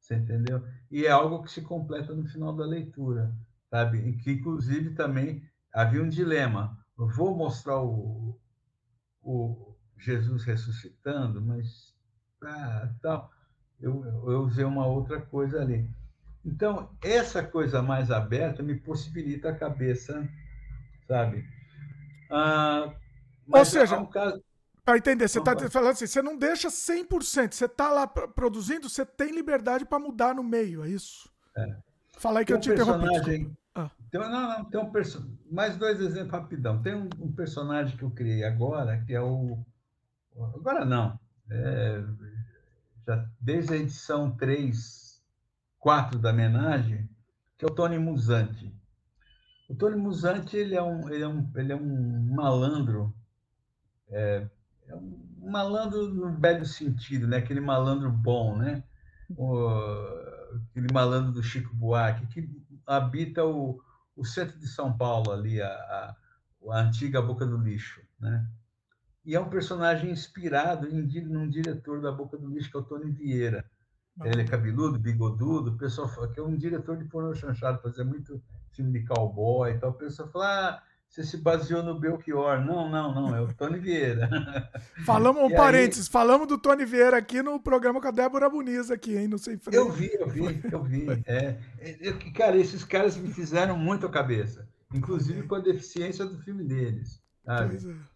você 0.06 0.16
entendeu? 0.16 0.64
E 0.92 1.06
é 1.06 1.12
algo 1.12 1.44
que 1.44 1.52
se 1.52 1.62
completa 1.62 2.14
no 2.14 2.26
final 2.26 2.54
da 2.54 2.66
leitura, 2.66 3.34
sabe? 3.70 3.98
E 3.98 4.18
que, 4.18 4.32
inclusive, 4.32 4.92
também 4.92 5.44
havia 5.74 6.02
um 6.02 6.10
dilema 6.10 6.78
vou 6.98 7.36
mostrar 7.36 7.82
o, 7.82 8.40
o 9.22 9.76
Jesus 9.98 10.44
ressuscitando, 10.44 11.42
mas 11.42 11.94
ah, 12.42 12.90
tal, 13.02 13.32
eu, 13.82 14.04
eu 14.06 14.42
usei 14.42 14.64
uma 14.64 14.86
outra 14.86 15.20
coisa 15.20 15.62
ali. 15.62 15.90
Então, 16.46 16.90
essa 17.04 17.44
coisa 17.44 17.82
mais 17.82 18.12
aberta 18.12 18.62
me 18.62 18.76
possibilita 18.76 19.50
a 19.50 19.56
cabeça, 19.56 20.28
sabe? 21.08 21.44
Ah, 22.30 22.94
Ou 23.48 23.66
seja, 23.66 23.98
um 24.00 24.06
caso... 24.06 24.42
Para 24.86 24.98
entender, 25.00 25.28
você 25.28 25.40
está 25.40 25.58
falando 25.70 25.92
assim, 25.94 26.06
você 26.06 26.22
não 26.22 26.38
deixa 26.38 26.68
100%, 26.68 27.54
você 27.54 27.66
está 27.66 27.92
lá 27.92 28.06
produzindo, 28.06 28.88
você 28.88 29.04
tem 29.04 29.32
liberdade 29.32 29.84
para 29.84 29.98
mudar 29.98 30.36
no 30.36 30.44
meio, 30.44 30.84
é 30.84 30.90
isso? 30.90 31.28
É. 31.58 31.76
Fala 32.20 32.40
aí 32.40 32.46
que 32.46 32.54
tem 32.54 32.58
eu 32.58 32.62
te 32.62 32.70
um 32.70 32.74
interrompi. 32.74 33.52
Ah. 33.74 33.90
Tem, 34.12 34.22
não, 34.22 34.30
não, 34.30 34.66
tem 34.66 34.80
um 34.80 34.92
perso... 34.92 35.28
mais 35.52 35.76
dois 35.76 36.00
exemplos 36.00 36.32
rapidão. 36.32 36.82
Tem 36.84 36.94
um, 36.96 37.10
um, 37.20 37.32
personagem 37.32 37.98
que 37.98 38.04
eu 38.04 38.12
criei 38.12 38.44
agora, 38.44 39.04
que 39.06 39.14
é 39.14 39.20
o. 39.20 39.58
Agora 40.54 40.86
não. 40.86 41.20
É... 41.50 42.04
Já, 43.08 43.28
desde 43.42 43.74
a 43.74 43.78
edição 43.78 44.36
3, 44.38 45.22
4 45.80 46.20
da 46.20 46.32
Menagem, 46.32 47.10
que 47.58 47.66
é 47.66 47.68
o 47.68 47.74
Tony 47.74 47.98
Musante. 47.98 48.74
O 49.68 49.76
Tony 49.76 49.96
Musante 49.96 50.56
ele 50.56 50.76
é 50.76 50.82
um, 50.82 51.10
ele 51.10 51.24
é 51.24 51.28
um, 51.28 51.52
ele 51.56 51.74
é 51.74 51.76
um 51.76 52.34
malandro, 52.36 53.14
é, 54.10 54.48
é 54.88 54.96
um 54.96 55.50
malandro 55.52 56.14
no 56.14 56.38
velho 56.38 56.66
sentido, 56.66 57.28
né? 57.28 57.38
aquele 57.38 57.60
malandro 57.60 58.12
bom, 58.12 58.58
né? 58.58 58.84
O, 59.38 59.68
aquele 60.70 60.92
malandro 60.94 61.32
do 61.32 61.44
Chico 61.44 61.74
Buarque, 61.76 62.28
que 62.28 62.50
habita 62.86 63.44
o, 63.44 63.82
o 64.16 64.26
centro 64.26 64.58
de 64.60 64.68
São 64.68 64.96
Paulo, 64.96 65.32
ali, 65.32 65.62
a, 65.62 65.68
a, 65.68 66.16
a 66.72 66.82
antiga 66.82 67.22
Boca 67.22 67.46
do 67.46 67.58
Lixo. 67.58 68.02
Né? 68.20 68.48
E 69.26 69.36
é 69.36 69.40
um 69.40 69.50
personagem 69.50 70.12
inspirado 70.12 70.88
em 70.88 71.02
num 71.24 71.50
diretor 71.50 72.02
da 72.02 72.12
Boca 72.12 72.38
do 72.38 72.48
Lixo, 72.48 72.70
que 72.70 72.78
é 72.78 72.80
o 72.80 72.84
Tony 72.84 73.12
Vieira. 73.12 73.66
Ele 74.24 74.44
é 74.44 74.46
cabeludo, 74.46 74.98
bigodudo, 74.98 75.72
o 75.72 75.78
pessoal 75.78 76.08
fala 76.08 76.32
que 76.32 76.40
é 76.40 76.44
um 76.44 76.56
diretor 76.56 76.96
de 76.96 77.04
pornô 77.04 77.36
chanchado, 77.36 77.82
fazia 77.82 78.06
muito 78.06 78.42
filme 78.72 78.92
de 78.94 79.06
cowboy 79.06 79.72
e 79.72 79.78
tal. 79.78 79.90
O 79.90 79.96
pessoal 79.96 80.30
fala, 80.30 80.70
ah, 80.70 80.84
você 81.16 81.24
se 81.24 81.38
baseou 81.38 81.82
no 81.82 81.98
Belchior. 81.98 82.60
Não, 82.60 82.90
não, 82.90 83.16
não, 83.16 83.34
é 83.34 83.40
o 83.40 83.54
Tony 83.54 83.80
Vieira. 83.80 84.30
Falamos 85.06 85.44
um 85.44 85.56
parênteses, 85.56 86.08
aí... 86.08 86.12
falamos 86.12 86.46
do 86.46 86.58
Tony 86.58 86.84
Vieira 86.84 87.18
aqui 87.18 87.42
no 87.42 87.58
programa 87.58 88.02
com 88.02 88.08
a 88.10 88.12
Débora 88.12 88.50
Muniz 88.50 88.92
aqui, 88.92 89.16
hein, 89.16 89.30
Sem 89.38 89.58
Freio. 89.58 89.80
Eu 89.80 89.92
vi, 89.92 90.12
eu 90.14 90.28
vi, 90.28 90.62
eu 90.70 90.84
vi. 90.84 91.08
É, 91.26 91.58
é, 91.80 92.12
cara, 92.36 92.58
esses 92.58 92.84
caras 92.84 93.16
me 93.16 93.32
fizeram 93.32 93.78
muito 93.78 94.06
a 94.06 94.12
cabeça, 94.12 94.68
inclusive 94.94 95.44
com 95.44 95.56
a 95.56 95.60
deficiência 95.60 96.26
do 96.26 96.38
filme 96.40 96.66
deles. 96.66 97.22
Sabe? 97.46 97.78
É. 97.78 98.16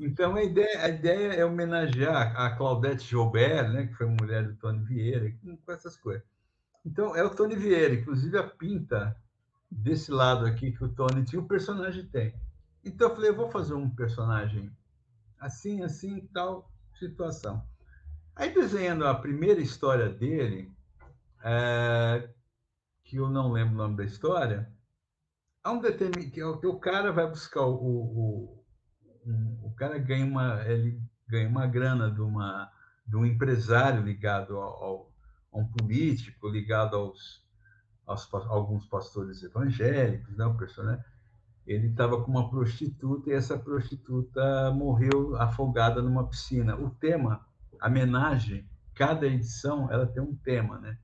Então 0.00 0.34
a 0.34 0.42
ideia, 0.42 0.84
a 0.84 0.88
ideia 0.88 1.32
é 1.34 1.44
homenagear 1.44 2.34
a 2.36 2.50
Claudette 2.50 3.08
Joubert, 3.08 3.70
né, 3.70 3.86
que 3.86 3.94
foi 3.94 4.06
mulher 4.06 4.48
do 4.48 4.56
Tony 4.56 4.82
Vieira, 4.84 5.32
com 5.64 5.72
essas 5.72 5.96
coisas. 5.96 6.24
Então 6.84 7.14
é 7.14 7.22
o 7.22 7.30
Tony 7.30 7.54
Vieira, 7.54 7.94
inclusive 7.94 8.36
a 8.36 8.42
pinta 8.42 9.16
desse 9.70 10.10
lado 10.10 10.44
aqui 10.46 10.72
que 10.72 10.84
o 10.84 10.88
Tony 10.88 11.24
tinha, 11.24 11.40
o 11.40 11.48
personagem 11.48 12.06
tem. 12.06 12.34
Então 12.84 13.08
eu 13.08 13.14
falei, 13.14 13.30
eu 13.30 13.36
vou 13.36 13.50
fazer 13.50 13.74
um 13.74 13.88
personagem 13.88 14.70
assim, 15.38 15.82
assim, 15.82 16.28
tal 16.32 16.70
situação. 16.98 17.64
Aí 18.34 18.52
desenhando 18.52 19.06
a 19.06 19.14
primeira 19.14 19.60
história 19.60 20.08
dele, 20.08 20.72
é, 21.42 22.28
que 23.04 23.16
eu 23.16 23.28
não 23.28 23.52
lembro 23.52 23.74
o 23.74 23.78
nome 23.78 23.96
da 23.96 24.04
história, 24.04 24.70
há 25.62 25.72
um 25.72 25.80
determin... 25.80 26.30
que, 26.30 26.42
o, 26.42 26.58
que 26.58 26.66
o 26.66 26.78
cara 26.78 27.12
vai 27.12 27.28
buscar 27.28 27.62
o, 27.62 27.74
o, 27.74 28.64
um, 29.26 29.60
o 29.64 29.74
cara 29.74 29.98
ganha 29.98 30.24
uma 30.24 30.62
ele 30.66 31.00
ganha 31.28 31.48
uma 31.48 31.66
grana 31.66 32.10
de 32.10 32.20
uma 32.20 32.70
de 33.06 33.16
um 33.16 33.24
empresário 33.24 34.02
ligado 34.02 34.56
ao, 34.56 34.84
ao 34.84 35.12
a 35.52 35.58
um 35.58 35.66
político 35.66 36.48
ligado 36.48 36.96
aos 36.96 37.44
aos, 38.10 38.28
alguns 38.48 38.86
pastores 38.86 39.42
evangélicos, 39.42 40.36
né, 40.36 40.44
o 40.44 40.56
personagem, 40.56 41.04
ele 41.66 41.88
estava 41.88 42.22
com 42.22 42.30
uma 42.30 42.50
prostituta 42.50 43.30
e 43.30 43.32
essa 43.32 43.56
prostituta 43.56 44.72
morreu 44.72 45.36
afogada 45.36 46.02
numa 46.02 46.26
piscina. 46.26 46.76
O 46.76 46.90
tema, 46.90 47.46
a 47.80 47.86
homenagem, 47.86 48.68
cada 48.94 49.26
edição, 49.26 49.90
ela 49.90 50.06
tem 50.06 50.22
um 50.22 50.34
tema, 50.34 50.78
né? 50.78 50.98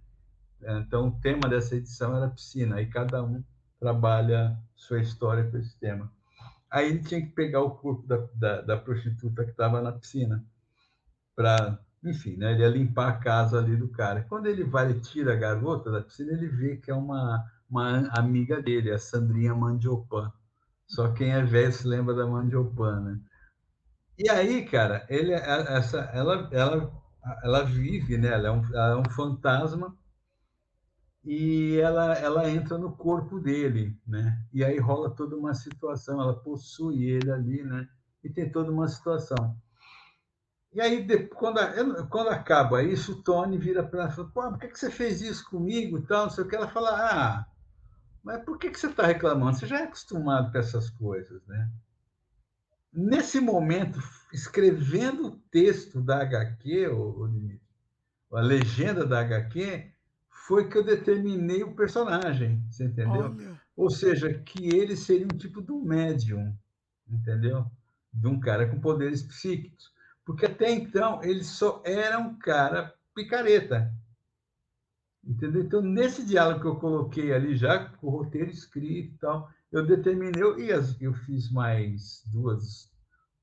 Então, 0.81 1.09
o 1.09 1.21
tema 1.21 1.49
dessa 1.49 1.77
edição 1.77 2.17
era 2.17 2.29
piscina, 2.29 2.77
aí 2.77 2.87
cada 2.87 3.23
um 3.23 3.45
trabalha 3.79 4.59
sua 4.75 5.01
história 5.01 5.49
com 5.49 5.59
esse 5.59 5.79
tema. 5.79 6.11
Aí 6.71 6.89
ele 6.89 7.01
tinha 7.01 7.21
que 7.21 7.33
pegar 7.33 7.61
o 7.61 7.71
corpo 7.71 8.07
da, 8.07 8.27
da, 8.35 8.63
da 8.63 8.77
prostituta 8.77 9.45
que 9.45 9.51
estava 9.51 9.81
na 9.81 9.93
piscina 9.93 10.45
para 11.37 11.79
enfim, 12.05 12.37
né, 12.37 12.53
ele 12.53 12.63
ia 12.63 12.69
limpar 12.69 13.09
a 13.09 13.17
casa 13.19 13.59
ali 13.59 13.77
do 13.77 13.89
cara. 13.89 14.25
Quando 14.29 14.47
ele 14.47 14.65
vai 14.65 14.91
e 14.91 15.01
tira 15.01 15.33
a 15.33 15.37
garota 15.37 15.91
da 15.91 16.01
piscina, 16.01 16.33
ele 16.33 16.49
vê 16.49 16.77
que 16.77 16.91
é 16.91 16.95
uma, 16.95 17.45
uma 17.69 18.09
amiga 18.17 18.63
dele, 18.63 18.91
a 18.91 18.99
Sandrinha 18.99 19.55
Mandiopan. 19.55 20.33
Só 20.87 21.13
quem 21.13 21.33
é 21.33 21.43
velho 21.43 21.73
se 21.73 21.87
lembra 21.87 22.15
da 22.15 22.27
Mandiopan, 22.27 23.01
né? 23.01 23.21
E 24.19 24.31
aí, 24.31 24.65
cara, 24.65 25.05
ele, 25.09 25.33
essa, 25.33 25.99
ela, 26.15 26.49
ela, 26.53 26.93
ela 27.43 27.65
vive, 27.65 28.17
né? 28.17 28.29
Ela 28.29 28.49
é 28.49 28.51
um, 28.51 28.65
ela 28.75 28.93
é 28.93 28.97
um 28.97 29.11
fantasma 29.11 29.95
e 31.25 31.77
ela, 31.81 32.15
ela 32.15 32.49
entra 32.49 32.79
no 32.79 32.93
corpo 32.97 33.41
dele, 33.41 33.99
né? 34.07 34.41
E 34.53 34.65
aí 34.65 34.79
rola 34.79 35.11
toda 35.11 35.37
uma 35.37 35.55
situação, 35.55 36.21
ela 36.21 36.35
possui 36.35 37.05
ele 37.11 37.31
ali, 37.31 37.65
né? 37.65 37.89
E 38.23 38.31
tem 38.31 38.51
toda 38.51 38.71
uma 38.71 38.87
situação. 38.87 39.57
E 40.77 40.81
aí, 40.83 41.09
quando, 41.29 41.59
quando 42.09 42.29
acaba 42.29 42.83
isso, 42.83 43.13
o 43.13 43.23
Tony 43.23 43.57
vira 43.57 43.83
para 43.83 44.03
ela 44.03 44.11
e 44.11 44.15
fala: 44.15 44.29
Pô, 44.29 44.43
por 44.51 44.59
que, 44.59 44.69
que 44.69 44.79
você 44.79 44.91
fez 44.91 45.23
isso 45.23 45.49
comigo 45.49 45.97
e 45.97 46.03
tal? 46.03 46.25
Não 46.25 46.31
sei 46.31 46.45
o 46.45 46.47
que. 46.47 46.55
Ela 46.55 46.69
fala: 46.69 46.91
Ah, 46.91 47.47
mas 48.23 48.45
por 48.45 48.59
que, 48.59 48.69
que 48.69 48.79
você 48.79 48.89
está 48.89 49.07
reclamando? 49.07 49.57
Você 49.57 49.67
já 49.67 49.81
é 49.81 49.85
acostumado 49.85 50.53
com 50.53 50.59
essas 50.59 50.91
coisas, 50.91 51.43
né? 51.47 51.71
Nesse 52.93 53.41
momento, 53.41 53.99
escrevendo 54.31 55.29
o 55.29 55.39
texto 55.51 55.99
da 55.99 56.21
HQ, 56.21 56.89
ou, 56.89 57.27
a 58.35 58.41
legenda 58.43 59.07
da 59.07 59.21
HQ, 59.21 59.91
foi 60.29 60.69
que 60.69 60.77
eu 60.77 60.85
determinei 60.85 61.63
o 61.63 61.75
personagem, 61.75 62.63
você 62.71 62.85
entendeu? 62.85 63.35
Olha. 63.35 63.61
Ou 63.75 63.89
seja, 63.89 64.31
que 64.35 64.67
ele 64.77 64.95
seria 64.95 65.25
um 65.25 65.39
tipo 65.39 65.63
de 65.63 65.73
um 65.73 65.83
médium, 65.83 66.55
entendeu? 67.09 67.65
De 68.13 68.27
um 68.27 68.39
cara 68.39 68.69
com 68.69 68.79
poderes 68.79 69.23
psíquicos. 69.23 69.96
Porque 70.27 70.45
até 70.45 70.73
então 70.73 71.23
ele 71.23 71.45
só 71.45 71.81
era 71.87 72.19
um 72.19 72.37
cara 72.37 72.93
picareta. 73.15 73.95
Entendeu? 75.25 75.63
Então, 75.63 75.81
nesse 75.81 76.27
diálogo 76.27 76.61
que 76.61 76.67
eu 76.67 76.77
coloquei 76.77 77.33
ali, 77.33 77.57
já 77.57 77.87
com 77.87 78.09
o 78.09 78.11
roteiro 78.11 78.51
escrito 78.51 79.15
e 79.15 79.19
tal, 79.19 79.49
eu 79.73 79.87
determinei, 79.87 80.43
e 80.59 81.05
eu 81.05 81.15
fiz 81.15 81.51
mais 81.51 82.23
duas, 82.27 82.91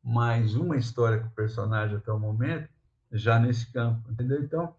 mais 0.04 0.56
uma 0.56 0.78
história 0.78 1.20
com 1.20 1.28
o 1.28 1.32
personagem 1.32 1.98
até 1.98 2.12
o 2.12 2.20
momento, 2.20 2.70
já 3.12 3.40
nesse 3.40 3.72
campo, 3.72 4.12
entendeu? 4.12 4.42
Então, 4.42 4.76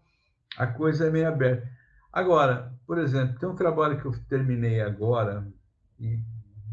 a 0.57 0.67
coisa 0.67 1.07
é 1.07 1.11
meio 1.11 1.27
aberta. 1.27 1.69
Agora, 2.11 2.73
por 2.87 2.97
exemplo, 2.97 3.37
tem 3.39 3.49
um 3.49 3.55
trabalho 3.55 3.99
que 3.99 4.05
eu 4.05 4.13
terminei 4.27 4.81
agora, 4.81 5.47
e 5.99 6.19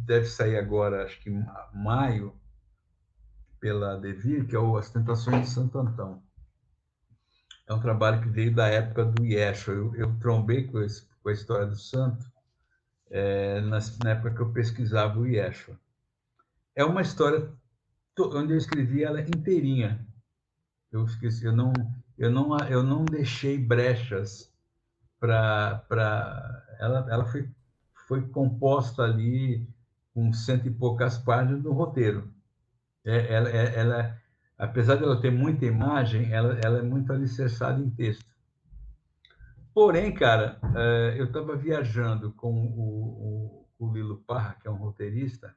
deve 0.07 0.27
sair 0.27 0.57
agora, 0.57 1.05
acho 1.05 1.21
que 1.21 1.31
maio, 1.75 2.35
pela 3.63 3.97
Devir, 3.97 4.45
que 4.49 4.57
é 4.57 4.59
o 4.59 4.77
As 4.77 4.91
Tentações 4.91 5.43
de 5.43 5.55
Santo 5.55 5.79
Antão. 5.79 6.21
É 7.69 7.73
um 7.73 7.79
trabalho 7.79 8.21
que 8.21 8.29
veio 8.29 8.53
da 8.53 8.67
época 8.67 9.05
do 9.05 9.25
Yeshua. 9.25 9.73
Eu, 9.73 9.95
eu 9.95 10.19
trombei 10.19 10.65
com, 10.65 10.83
esse, 10.83 11.07
com, 11.23 11.29
a 11.29 11.33
história 11.33 11.67
do 11.67 11.77
santo 11.77 12.27
é, 13.09 13.61
na, 13.61 13.79
na, 14.03 14.11
época 14.11 14.35
que 14.35 14.41
eu 14.41 14.53
pesquisava 14.53 15.17
o 15.17 15.27
Yeshua. 15.29 15.79
É 16.75 16.85
uma 16.85 17.03
história 17.03 17.49
onde 18.19 18.53
eu 18.53 18.59
escrevi 18.59 19.05
ela 19.05 19.21
inteirinha. 19.21 20.05
Eu 20.91 21.05
esqueci, 21.05 21.45
eu 21.45 21.53
não, 21.53 21.73
eu 22.19 22.33
não, 22.33 22.59
eu 22.69 22.83
não 22.83 23.05
deixei 23.05 23.57
brechas 23.57 24.53
para, 25.21 25.85
ela, 26.81 27.07
ela 27.09 27.25
foi, 27.27 27.49
foi 28.09 28.27
composta 28.29 29.05
ali 29.05 29.65
com 30.13 30.33
cento 30.33 30.67
e 30.67 30.71
poucas 30.71 31.17
páginas 31.17 31.63
no 31.63 31.73
roteiro. 31.73 32.32
É, 33.05 33.35
ela, 33.35 33.49
é, 33.51 33.79
ela, 33.79 34.23
apesar 34.57 34.97
de 34.97 35.05
ela 35.05 35.21
ter 35.21 35.31
muita 35.31 35.65
imagem, 35.65 36.33
ela, 36.33 36.59
ela 36.63 36.79
é 36.79 36.83
muito 36.83 37.13
alicerçada 37.13 37.81
em 37.81 37.91
texto. 37.91 38.33
Porém, 39.75 40.13
cara, 40.13 40.61
é, 40.77 41.19
eu 41.19 41.27
estava 41.27 41.57
viajando 41.57 42.33
com 42.33 42.53
o, 42.53 43.67
o, 43.79 43.87
o, 43.87 43.93
Lilo 43.93 44.19
Parra, 44.19 44.55
que 44.61 44.69
é 44.69 44.71
um 44.71 44.77
roteirista, 44.77 45.55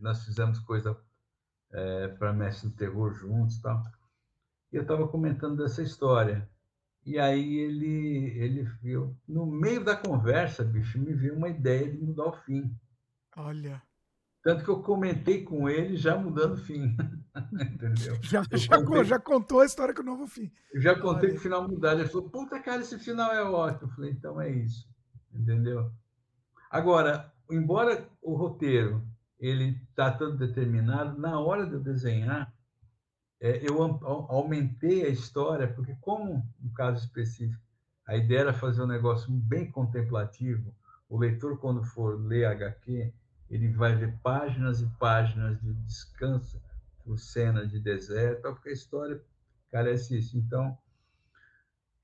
nós 0.00 0.24
fizemos 0.24 0.58
coisa 0.60 0.96
é, 1.72 2.08
para 2.08 2.32
Mestre 2.32 2.70
do 2.70 2.76
Terror 2.76 3.12
juntos, 3.12 3.60
tal. 3.60 3.82
E 4.72 4.76
eu 4.76 4.82
estava 4.82 5.06
comentando 5.08 5.56
dessa 5.56 5.82
história. 5.82 6.48
E 7.04 7.18
aí 7.18 7.58
ele, 7.58 8.38
ele 8.38 8.62
viu, 8.82 9.16
no 9.28 9.46
meio 9.46 9.84
da 9.84 9.96
conversa, 9.96 10.64
bicho, 10.64 10.98
me 10.98 11.12
veio 11.12 11.36
uma 11.36 11.48
ideia 11.48 11.88
de 11.90 11.98
mudar 11.98 12.26
o 12.26 12.32
fim. 12.32 12.74
Olha. 13.36 13.82
Tanto 14.46 14.62
que 14.62 14.70
eu 14.70 14.80
comentei 14.80 15.42
com 15.42 15.68
ele 15.68 15.96
já 15.96 16.16
mudando 16.16 16.52
o 16.52 16.56
fim. 16.56 16.96
Entendeu? 17.52 18.16
Já, 18.22 18.44
já, 18.52 18.80
contei, 18.80 19.04
já, 19.04 19.18
contou 19.18 19.60
a 19.60 19.66
história 19.66 19.92
com 19.92 20.02
o 20.02 20.04
novo 20.04 20.28
fim. 20.28 20.52
Eu 20.72 20.80
já 20.80 20.96
contei 20.96 21.30
que 21.30 21.36
o 21.38 21.40
final 21.40 21.66
mudado. 21.66 21.98
Ele 21.98 22.08
falou, 22.08 22.30
puta 22.30 22.60
cara, 22.60 22.80
esse 22.80 22.96
final 22.96 23.32
é 23.32 23.42
ótimo. 23.42 23.90
Eu 23.90 23.94
falei, 23.96 24.12
então 24.12 24.40
é 24.40 24.48
isso. 24.48 24.88
Entendeu? 25.34 25.90
Agora, 26.70 27.32
embora 27.50 28.08
o 28.22 28.36
roteiro 28.36 29.04
ele 29.40 29.82
está 29.90 30.12
todo 30.12 30.36
determinado, 30.36 31.18
na 31.18 31.40
hora 31.40 31.66
de 31.66 31.72
eu 31.72 31.80
desenhar, 31.80 32.54
é, 33.40 33.68
eu 33.68 33.82
aumentei 34.28 35.06
a 35.06 35.08
história, 35.08 35.66
porque, 35.66 35.96
como 36.00 36.48
no 36.60 36.72
caso 36.72 37.04
específico, 37.04 37.60
a 38.06 38.16
ideia 38.16 38.42
era 38.42 38.52
fazer 38.52 38.80
um 38.80 38.86
negócio 38.86 39.28
bem 39.28 39.68
contemplativo, 39.72 40.72
o 41.08 41.18
leitor, 41.18 41.58
quando 41.58 41.82
for 41.82 42.16
ler 42.24 42.44
HQ, 42.44 43.12
ele 43.50 43.68
vai 43.68 43.94
ver 43.94 44.16
páginas 44.22 44.80
e 44.80 44.86
páginas 44.98 45.60
de 45.60 45.72
descanso 45.74 46.60
por 47.04 47.18
cenas 47.18 47.70
de 47.70 47.78
deserto, 47.78 48.42
porque 48.42 48.70
a 48.70 48.72
história 48.72 49.22
carece 49.70 50.18
isso. 50.18 50.36
Então, 50.36 50.76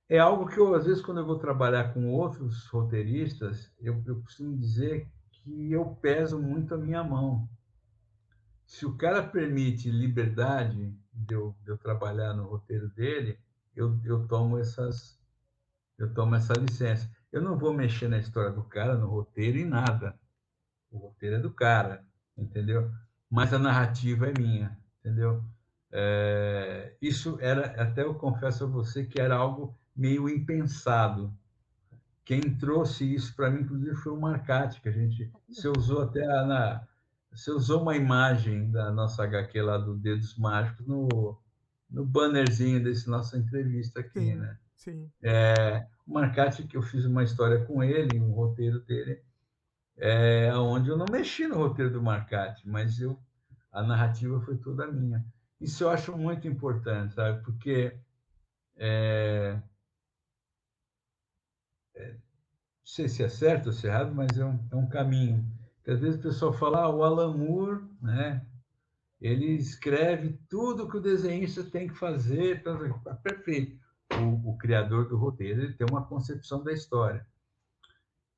é 0.09 0.19
algo 0.19 0.47
que 0.47 0.59
eu, 0.59 0.74
às 0.74 0.85
vezes, 0.85 1.02
quando 1.02 1.19
eu 1.19 1.27
vou 1.27 1.39
trabalhar 1.39 1.93
com 1.93 2.10
outros 2.10 2.66
roteiristas, 2.66 3.70
eu, 3.81 4.02
eu 4.06 4.20
costumo 4.23 4.56
dizer 4.56 5.09
que 5.31 5.73
eu 5.73 5.86
peso 5.86 6.39
muito 6.39 6.74
a 6.74 6.78
minha 6.78 7.02
mão. 7.02 7.48
Se 8.64 8.86
o 8.86 8.97
cara 8.97 9.23
permite 9.23 9.90
liberdade 9.90 10.94
de 11.12 11.35
eu, 11.35 11.55
de 11.64 11.70
eu 11.70 11.78
trabalhar 11.78 12.32
no 12.35 12.44
roteiro 12.44 12.89
dele, 12.90 13.39
eu, 13.74 13.98
eu 14.05 14.27
tomo 14.27 14.59
essas 14.59 15.20
eu 15.98 16.12
tomo 16.12 16.35
essa 16.35 16.52
licença. 16.55 17.09
Eu 17.31 17.40
não 17.40 17.56
vou 17.56 17.73
mexer 17.73 18.09
na 18.09 18.19
história 18.19 18.51
do 18.51 18.62
cara, 18.64 18.97
no 18.97 19.06
roteiro 19.06 19.59
e 19.59 19.64
nada. 19.64 20.19
O 20.93 20.98
roteiro 20.98 21.36
é 21.36 21.40
do 21.40 21.51
cara, 21.51 22.05
entendeu? 22.36 22.90
Mas 23.31 23.52
a 23.52 23.59
narrativa 23.59 24.28
é 24.28 24.39
minha, 24.39 24.78
entendeu? 25.01 25.43
É, 25.90 26.94
isso 27.01 27.39
era, 27.40 27.82
até 27.82 28.02
eu 28.02 28.14
confesso 28.14 28.64
a 28.64 28.66
você 28.66 29.05
que 29.05 29.20
era 29.20 29.35
algo 29.35 29.77
meio 29.97 30.28
impensado. 30.28 31.32
Quem 32.24 32.40
trouxe 32.40 33.12
isso 33.12 33.35
para 33.35 33.51
mim, 33.51 33.62
inclusive, 33.62 33.97
foi 33.97 34.12
o 34.12 34.20
Marcati, 34.20 34.81
que 34.81 34.89
a 34.89 34.93
gente. 34.93 35.31
Você 35.48 35.69
usou 35.69 36.02
até 36.02 36.24
na. 36.24 36.86
Você 37.32 37.51
usou 37.51 37.82
uma 37.82 37.97
imagem 37.97 38.70
da 38.70 38.93
nossa 38.93 39.24
HQ 39.24 39.60
lá 39.62 39.78
do 39.78 39.97
Dedos 39.97 40.36
Mágicos 40.36 40.86
no, 40.86 41.39
no 41.90 42.05
bannerzinho 42.05 42.82
desse 42.82 43.09
nossa 43.09 43.39
entrevista 43.39 44.01
aqui, 44.01 44.20
sim, 44.20 44.35
né? 44.35 44.59
Sim. 44.77 45.10
É, 45.23 45.86
o 46.06 46.12
Marcati, 46.12 46.64
que 46.64 46.77
eu 46.77 46.82
fiz 46.82 47.05
uma 47.06 47.24
história 47.24 47.64
com 47.64 47.82
ele, 47.82 48.20
um 48.20 48.32
roteiro 48.32 48.81
dele, 48.81 49.23
é, 49.97 50.55
onde 50.56 50.89
eu 50.90 50.97
não 50.97 51.06
mexi 51.10 51.47
no 51.47 51.56
roteiro 51.56 51.93
do 51.93 52.02
Marcati, 52.02 52.69
mas 52.69 53.01
eu, 53.01 53.19
a 53.70 53.82
narrativa 53.82 54.40
foi 54.40 54.56
toda 54.56 54.90
minha. 54.90 55.24
Isso 55.60 55.85
eu 55.85 55.90
acho 55.90 56.16
muito 56.16 56.48
importante, 56.48 57.14
sabe? 57.14 57.43
Porque 57.44 57.97
é, 58.77 59.60
é, 61.94 62.12
não 62.12 62.19
sei 62.85 63.09
se 63.09 63.23
é 63.23 63.28
certo 63.28 63.66
ou 63.66 63.73
se 63.73 63.86
é 63.86 63.90
errado, 63.90 64.14
mas 64.14 64.39
é 64.39 64.44
um, 64.44 64.59
é 64.70 64.77
um 64.77 64.89
caminho. 64.89 65.44
Porque 65.77 65.90
às 65.90 66.01
vezes 66.01 66.19
o 66.19 66.23
pessoal 66.23 66.52
fala, 66.52 66.82
ah, 66.82 66.90
o 66.90 67.02
Alan 67.02 67.36
Moore, 67.36 67.85
né? 68.01 68.47
Ele 69.20 69.47
escreve 69.55 70.39
tudo 70.48 70.89
que 70.89 70.97
o 70.97 71.01
desenhista 71.01 71.62
tem 71.62 71.89
que 71.89 71.94
fazer, 71.94 72.62
tá 72.62 73.14
perfeito. 73.14 73.81
O, 74.12 74.51
o 74.51 74.59
criador 74.59 75.09
do 75.09 75.16
roteiro 75.16 75.62
ele 75.62 75.74
tem 75.74 75.86
uma 75.86 76.05
concepção 76.06 76.62
da 76.62 76.73
história. 76.73 77.27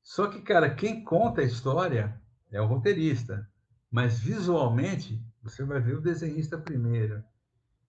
Só 0.04 0.26
que, 0.26 0.42
cara, 0.42 0.74
quem 0.74 1.02
conta 1.02 1.40
a 1.40 1.44
história 1.44 2.20
é 2.52 2.60
o 2.60 2.66
roteirista, 2.66 3.48
mas 3.90 4.20
visualmente 4.20 5.18
você 5.42 5.64
vai 5.64 5.80
ver 5.80 5.96
o 5.96 6.00
desenhista 6.00 6.58
primeiro. 6.58 7.24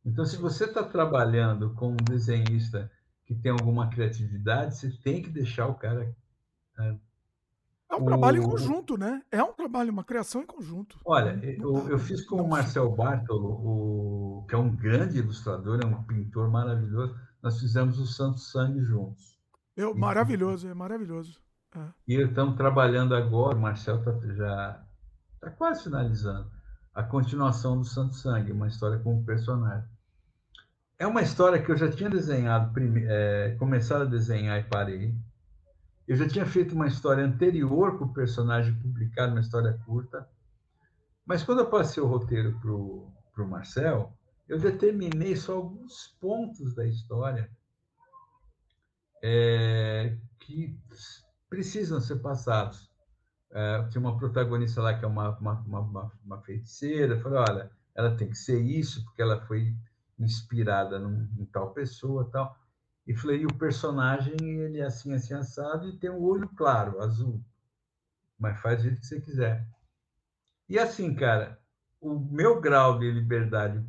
Então, 0.04 0.26
se 0.26 0.38
você 0.38 0.64
está 0.64 0.82
trabalhando 0.82 1.74
com 1.74 1.92
um 1.92 1.98
desenhista 1.98 2.90
que 3.26 3.36
tem 3.36 3.52
alguma 3.52 3.90
criatividade, 3.90 4.78
você 4.78 4.90
tem 5.04 5.22
que 5.22 5.30
deixar 5.30 5.68
o 5.68 5.76
cara. 5.76 6.16
Né? 6.78 6.98
É 7.92 7.96
um 7.96 8.04
o... 8.04 8.06
trabalho 8.06 8.42
em 8.42 8.50
conjunto, 8.50 8.98
né? 8.98 9.22
É 9.30 9.44
um 9.44 9.52
trabalho, 9.52 9.92
uma 9.92 10.04
criação 10.04 10.42
em 10.42 10.46
conjunto. 10.46 10.98
Olha, 11.04 11.38
eu, 11.44 11.90
eu 11.90 12.00
fiz 12.00 12.24
com 12.26 12.38
o 12.38 12.48
Marcel 12.48 12.90
Bartolo, 12.92 13.50
o, 13.50 14.46
que 14.48 14.56
é 14.56 14.58
um 14.58 14.74
grande 14.74 15.18
ilustrador, 15.20 15.82
é 15.84 15.86
um 15.86 16.02
pintor 16.04 16.50
maravilhoso. 16.50 17.14
Nós 17.44 17.60
fizemos 17.60 18.00
o 18.00 18.06
Santo 18.06 18.40
Sangue 18.40 18.82
juntos. 18.82 19.38
Eu, 19.76 19.94
maravilhoso, 19.94 20.70
é 20.70 20.74
maravilhoso. 20.74 21.44
E 22.08 22.16
estamos 22.16 22.56
trabalhando 22.56 23.16
agora, 23.16 23.58
o 23.58 23.62
Marcel 23.62 24.02
tá, 24.04 24.12
já 24.34 24.84
está 25.36 25.52
quase 25.52 25.84
finalizando 25.84 26.50
a 26.94 27.04
continuação 27.04 27.78
do 27.78 27.86
Santo 27.86 28.16
Sangue, 28.16 28.52
uma 28.52 28.68
história 28.68 28.98
com 29.00 29.16
um 29.16 29.26
personagem 29.26 29.96
é 30.98 31.06
uma 31.06 31.22
história 31.22 31.62
que 31.62 31.70
eu 31.70 31.78
já 31.78 31.92
tinha 31.92 32.10
desenhado, 32.10 32.74
é, 33.10 33.56
começado 33.60 34.04
a 34.04 34.06
desenhar 34.06 34.60
e 34.60 34.64
parei. 34.64 35.14
Eu 36.08 36.16
já 36.16 36.28
tinha 36.28 36.46
feito 36.46 36.74
uma 36.74 36.88
história 36.88 37.26
anterior 37.26 37.98
com 37.98 38.06
o 38.06 38.14
personagem 38.14 38.74
publicado, 38.76 39.34
uma 39.34 39.42
história 39.42 39.78
curta. 39.86 40.28
Mas 41.26 41.44
quando 41.44 41.60
eu 41.60 41.70
passei 41.70 42.02
o 42.02 42.08
roteiro 42.08 42.58
para 42.62 43.44
o 43.44 43.50
Marcel, 43.50 44.14
eu 44.48 44.60
determinei 44.60 45.36
só 45.36 45.56
alguns 45.56 46.16
pontos 46.22 46.74
da 46.76 46.86
história 46.86 47.50
é, 49.22 50.16
que 50.40 50.80
precisam 51.49 51.99
ser 51.99 52.17
passados. 52.17 52.90
É, 53.51 53.88
tinha 53.90 54.01
uma 54.01 54.17
protagonista 54.17 54.82
lá 54.82 54.98
que 54.98 55.06
é 55.06 55.07
uma, 55.07 55.38
uma, 55.38 55.61
uma, 55.61 56.11
uma 56.24 56.41
feiticeira. 56.41 57.19
Falei, 57.19 57.40
olha, 57.40 57.72
ela 57.95 58.15
tem 58.15 58.30
que 58.30 58.38
ser 58.38 58.59
isso, 58.59 59.03
porque 59.06 59.22
ela 59.22 59.40
foi 59.45 59.75
inspirada 60.19 60.99
num, 60.99 61.30
em 61.38 61.45
tal 61.45 61.72
pessoa 61.74 62.30
tal. 62.32 62.57
E 63.07 63.15
falei, 63.15 63.41
e 63.41 63.45
o 63.45 63.53
personagem, 63.53 64.35
ele 64.41 64.80
é 64.80 64.85
assim, 64.85 65.14
assim, 65.14 65.33
assado, 65.33 65.88
e 65.88 65.98
tem 65.98 66.09
um 66.09 66.24
olho 66.24 66.49
claro, 66.49 67.01
azul. 67.01 67.43
Mas 68.38 68.59
faz 68.59 68.77
do 68.77 68.83
jeito 68.83 68.99
que 68.99 69.06
você 69.06 69.22
quiser. 69.22 69.67
E 70.67 70.80
assim, 70.80 71.14
cara, 71.14 71.59
o 72.01 72.19
meu 72.19 72.59
grau 72.59 72.98
de 72.98 73.09
liberdade 73.11 73.85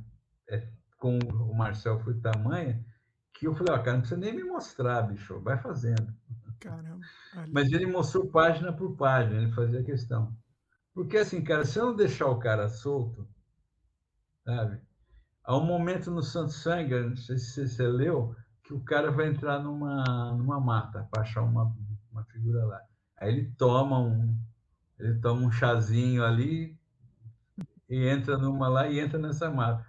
é, 0.49 0.69
com 0.99 1.19
o 1.19 1.55
Marcel 1.55 1.99
foi 2.01 2.15
tamanha 2.21 2.85
que 3.33 3.47
eu 3.47 3.55
falei, 3.55 3.75
ó, 3.75 3.79
cara, 3.79 3.93
não 3.93 4.01
precisa 4.01 4.21
nem 4.21 4.35
me 4.35 4.45
mostrar, 4.45 5.03
bicho, 5.03 5.41
vai 5.41 5.59
fazendo. 5.59 6.15
Caramba. 6.61 7.05
Mas 7.53 7.73
ele 7.73 7.87
mostrou 7.87 8.29
página 8.29 8.73
por 8.73 8.97
página, 8.97 9.43
ele 9.43 9.53
fazia 9.53 9.83
questão. 9.83 10.37
Porque 10.95 11.19
assim, 11.19 11.43
cara, 11.45 11.65
se 11.65 11.79
eu 11.79 11.87
não 11.87 11.97
deixar 11.97 12.27
o 12.27 12.39
cara 12.39 12.69
solto, 12.69 13.29
sabe? 14.45 14.81
Há 15.45 15.57
um 15.57 15.65
momento 15.65 16.11
no 16.11 16.23
Santo 16.23 16.53
Sangue, 16.53 16.99
não 17.01 17.17
sei 17.17 17.39
se 17.39 17.69
você 17.69 17.87
leu, 17.87 18.35
que 18.65 18.75
o 18.75 18.81
cara 18.81 19.11
vai 19.11 19.29
entrar 19.29 19.61
numa, 19.61 20.33
numa 20.33 20.59
mata 20.59 21.07
para 21.11 21.23
achar 21.23 21.43
uma, 21.43 21.73
uma 22.11 22.25
figura 22.25 22.65
lá. 22.65 22.81
Aí 23.19 23.33
ele 23.33 23.53
toma 23.57 24.01
um 24.01 24.37
ele 24.99 25.19
toma 25.21 25.47
um 25.47 25.53
chazinho 25.53 26.25
ali 26.25 26.79
e 27.89 28.09
entra 28.09 28.39
numa 28.39 28.69
lá 28.69 28.89
e 28.89 28.99
entra 28.99 29.19
nessa 29.19 29.51
mata. 29.51 29.87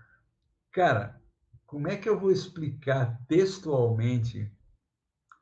Cara, 0.72 1.22
como 1.66 1.88
é 1.88 1.96
que 1.96 2.08
eu 2.08 2.20
vou 2.20 2.32
explicar 2.32 3.18
textualmente 3.28 4.52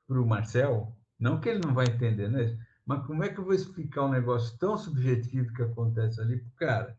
para 0.07 0.21
o 0.21 0.25
Marcel? 0.25 0.95
Não 1.19 1.39
que 1.39 1.49
ele 1.49 1.61
não 1.65 1.73
vai 1.73 1.85
entender, 1.85 2.29
né? 2.29 2.57
Mas 2.85 3.05
como 3.05 3.23
é 3.23 3.29
que 3.29 3.39
eu 3.39 3.43
vou 3.43 3.53
explicar 3.53 4.05
um 4.05 4.11
negócio 4.11 4.57
tão 4.57 4.77
subjetivo 4.77 5.53
que 5.53 5.63
acontece 5.63 6.21
ali 6.21 6.37
para 6.37 6.47
o 6.47 6.55
cara? 6.55 6.97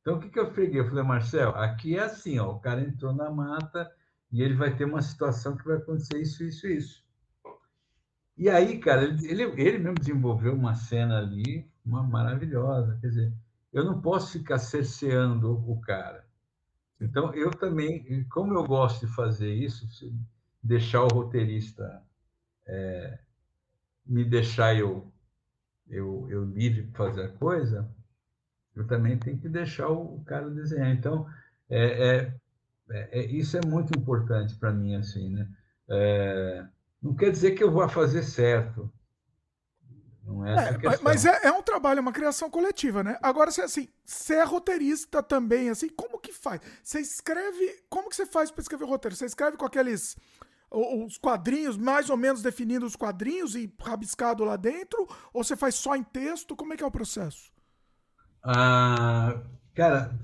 Então, 0.00 0.16
o 0.16 0.20
que, 0.20 0.30
que 0.30 0.38
eu 0.38 0.52
peguei? 0.52 0.80
Eu 0.80 0.88
falei, 0.88 1.04
Marcel, 1.04 1.50
aqui 1.50 1.96
é 1.96 2.02
assim, 2.02 2.38
ó, 2.38 2.50
o 2.50 2.60
cara 2.60 2.80
entrou 2.80 3.12
na 3.12 3.30
mata 3.30 3.90
e 4.32 4.42
ele 4.42 4.54
vai 4.54 4.74
ter 4.74 4.84
uma 4.84 5.02
situação 5.02 5.56
que 5.56 5.66
vai 5.66 5.76
acontecer 5.76 6.18
isso, 6.20 6.42
isso, 6.44 6.66
isso. 6.66 7.04
E 8.36 8.48
aí, 8.48 8.78
cara, 8.78 9.04
ele, 9.04 9.42
ele 9.42 9.78
mesmo 9.78 9.98
desenvolveu 9.98 10.54
uma 10.54 10.74
cena 10.74 11.18
ali, 11.18 11.68
uma 11.84 12.02
maravilhosa. 12.02 12.96
Quer 13.00 13.08
dizer, 13.08 13.32
eu 13.72 13.84
não 13.84 14.00
posso 14.00 14.38
ficar 14.38 14.58
cerceando 14.58 15.52
o 15.70 15.80
cara. 15.80 16.24
Então, 17.00 17.34
eu 17.34 17.50
também, 17.50 18.24
como 18.30 18.54
eu 18.54 18.64
gosto 18.64 19.06
de 19.06 19.12
fazer 19.12 19.52
isso, 19.52 19.86
deixar 20.62 21.02
o 21.02 21.08
roteirista 21.08 22.02
é, 22.66 23.18
me 24.08 24.24
deixar 24.24 24.74
eu, 24.74 25.06
eu, 25.88 26.26
eu 26.30 26.44
livre 26.44 26.82
para 26.84 27.06
fazer 27.06 27.22
a 27.24 27.32
coisa, 27.32 27.88
eu 28.74 28.86
também 28.86 29.18
tenho 29.18 29.38
que 29.38 29.48
deixar 29.48 29.88
o 29.88 30.22
cara 30.24 30.48
desenhar. 30.48 30.90
Então, 30.90 31.28
é, 31.68 32.08
é, 32.08 32.34
é, 32.90 33.20
é 33.20 33.26
isso 33.26 33.56
é 33.56 33.60
muito 33.66 33.96
importante 33.98 34.54
para 34.56 34.72
mim, 34.72 34.94
assim, 34.94 35.30
né? 35.30 35.48
É, 35.88 36.64
não 37.02 37.14
quer 37.14 37.30
dizer 37.30 37.52
que 37.52 37.62
eu 37.62 37.70
vou 37.70 37.88
fazer 37.88 38.22
certo. 38.22 38.90
Não 40.28 40.46
é, 40.46 40.70
é, 40.74 40.98
Mas 41.00 41.24
é, 41.24 41.46
é, 41.46 41.52
um 41.52 41.62
trabalho, 41.62 41.98
é 41.98 42.00
uma 42.02 42.12
criação 42.12 42.50
coletiva, 42.50 43.02
né? 43.02 43.18
Agora, 43.22 43.50
se 43.50 43.62
assim, 43.62 43.88
você 44.04 44.34
é 44.34 44.44
roteirista 44.44 45.22
também, 45.22 45.70
assim, 45.70 45.88
como 45.88 46.18
que 46.18 46.32
faz? 46.32 46.60
Você 46.82 47.00
escreve. 47.00 47.82
Como 47.88 48.10
que 48.10 48.16
você 48.16 48.26
faz 48.26 48.50
para 48.50 48.60
escrever 48.60 48.84
roteiro? 48.84 49.16
Você 49.16 49.24
escreve 49.24 49.56
com 49.56 49.64
aqueles 49.64 50.16
os 50.70 51.18
quadrinhos, 51.18 51.76
mais 51.76 52.10
ou 52.10 52.16
menos 52.16 52.42
definindo 52.42 52.86
os 52.86 52.96
quadrinhos 52.96 53.54
e 53.54 53.72
rabiscado 53.80 54.44
lá 54.44 54.56
dentro? 54.56 55.06
Ou 55.32 55.42
você 55.44 55.56
faz 55.56 55.74
só 55.76 55.96
em 55.96 56.02
texto? 56.04 56.56
Como 56.56 56.72
é 56.72 56.76
que 56.76 56.82
é 56.84 56.86
o 56.86 56.90
processo? 56.90 57.52
Ah, 58.42 59.42
cara, 59.74 60.18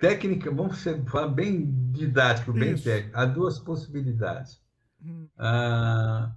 técnica, 0.00 0.50
vamos 0.50 0.78
ser, 0.78 1.04
falar 1.08 1.28
bem 1.28 1.70
didático, 1.92 2.52
bem 2.52 2.74
Isso. 2.74 2.84
técnico. 2.84 3.16
Há 3.18 3.24
duas 3.26 3.58
possibilidades. 3.58 4.60
Hum. 5.02 5.28
Ah, 5.38 6.34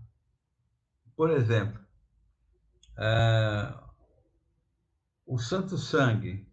por 1.15 1.31
exemplo, 1.31 1.79
ah, 2.97 3.83
o 5.25 5.37
Santo 5.37 5.77
Sangue, 5.77 6.47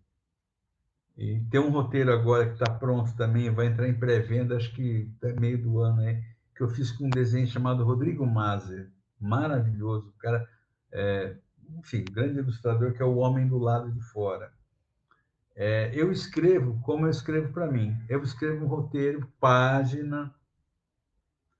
E 1.16 1.40
tem 1.50 1.60
um 1.60 1.70
roteiro 1.70 2.12
agora 2.12 2.46
que 2.46 2.54
está 2.54 2.68
pronto 2.68 3.14
também, 3.14 3.50
vai 3.50 3.66
entrar 3.66 3.88
em 3.88 3.98
pré-venda, 3.98 4.56
acho 4.56 4.72
que 4.74 5.12
até 5.18 5.32
meio 5.34 5.62
do 5.62 5.78
ano, 5.80 5.98
né? 6.02 6.24
Que 6.60 6.64
eu 6.64 6.68
fiz 6.68 6.92
com 6.92 7.06
um 7.06 7.10
desenho 7.10 7.46
chamado 7.46 7.82
Rodrigo 7.82 8.26
Mazer. 8.26 8.90
Maravilhoso, 9.18 10.10
o 10.10 10.20
cara, 10.20 10.46
é, 10.92 11.34
enfim, 11.78 12.04
grande 12.04 12.38
ilustrador, 12.38 12.92
que 12.92 13.02
é 13.02 13.04
o 13.04 13.16
Homem 13.16 13.48
do 13.48 13.56
Lado 13.56 13.90
de 13.90 14.00
Fora. 14.02 14.52
É, 15.56 15.90
eu 15.94 16.12
escrevo 16.12 16.78
como 16.82 17.06
eu 17.06 17.10
escrevo 17.10 17.50
para 17.50 17.66
mim. 17.66 17.96
Eu 18.10 18.22
escrevo 18.22 18.66
um 18.66 18.68
roteiro, 18.68 19.26
página, 19.40 20.34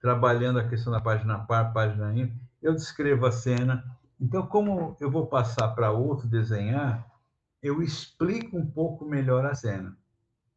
trabalhando 0.02 0.58
a 0.58 0.68
questão 0.68 0.92
da 0.92 1.00
página 1.00 1.38
par, 1.46 1.72
página 1.72 2.14
ímpar. 2.14 2.36
Eu 2.60 2.74
descrevo 2.74 3.24
a 3.24 3.32
cena. 3.32 3.82
Então, 4.20 4.46
como 4.46 4.98
eu 5.00 5.10
vou 5.10 5.26
passar 5.28 5.68
para 5.68 5.90
outro 5.90 6.28
desenhar, 6.28 7.10
eu 7.62 7.80
explico 7.80 8.54
um 8.54 8.70
pouco 8.70 9.06
melhor 9.06 9.46
a 9.46 9.54
cena, 9.54 9.96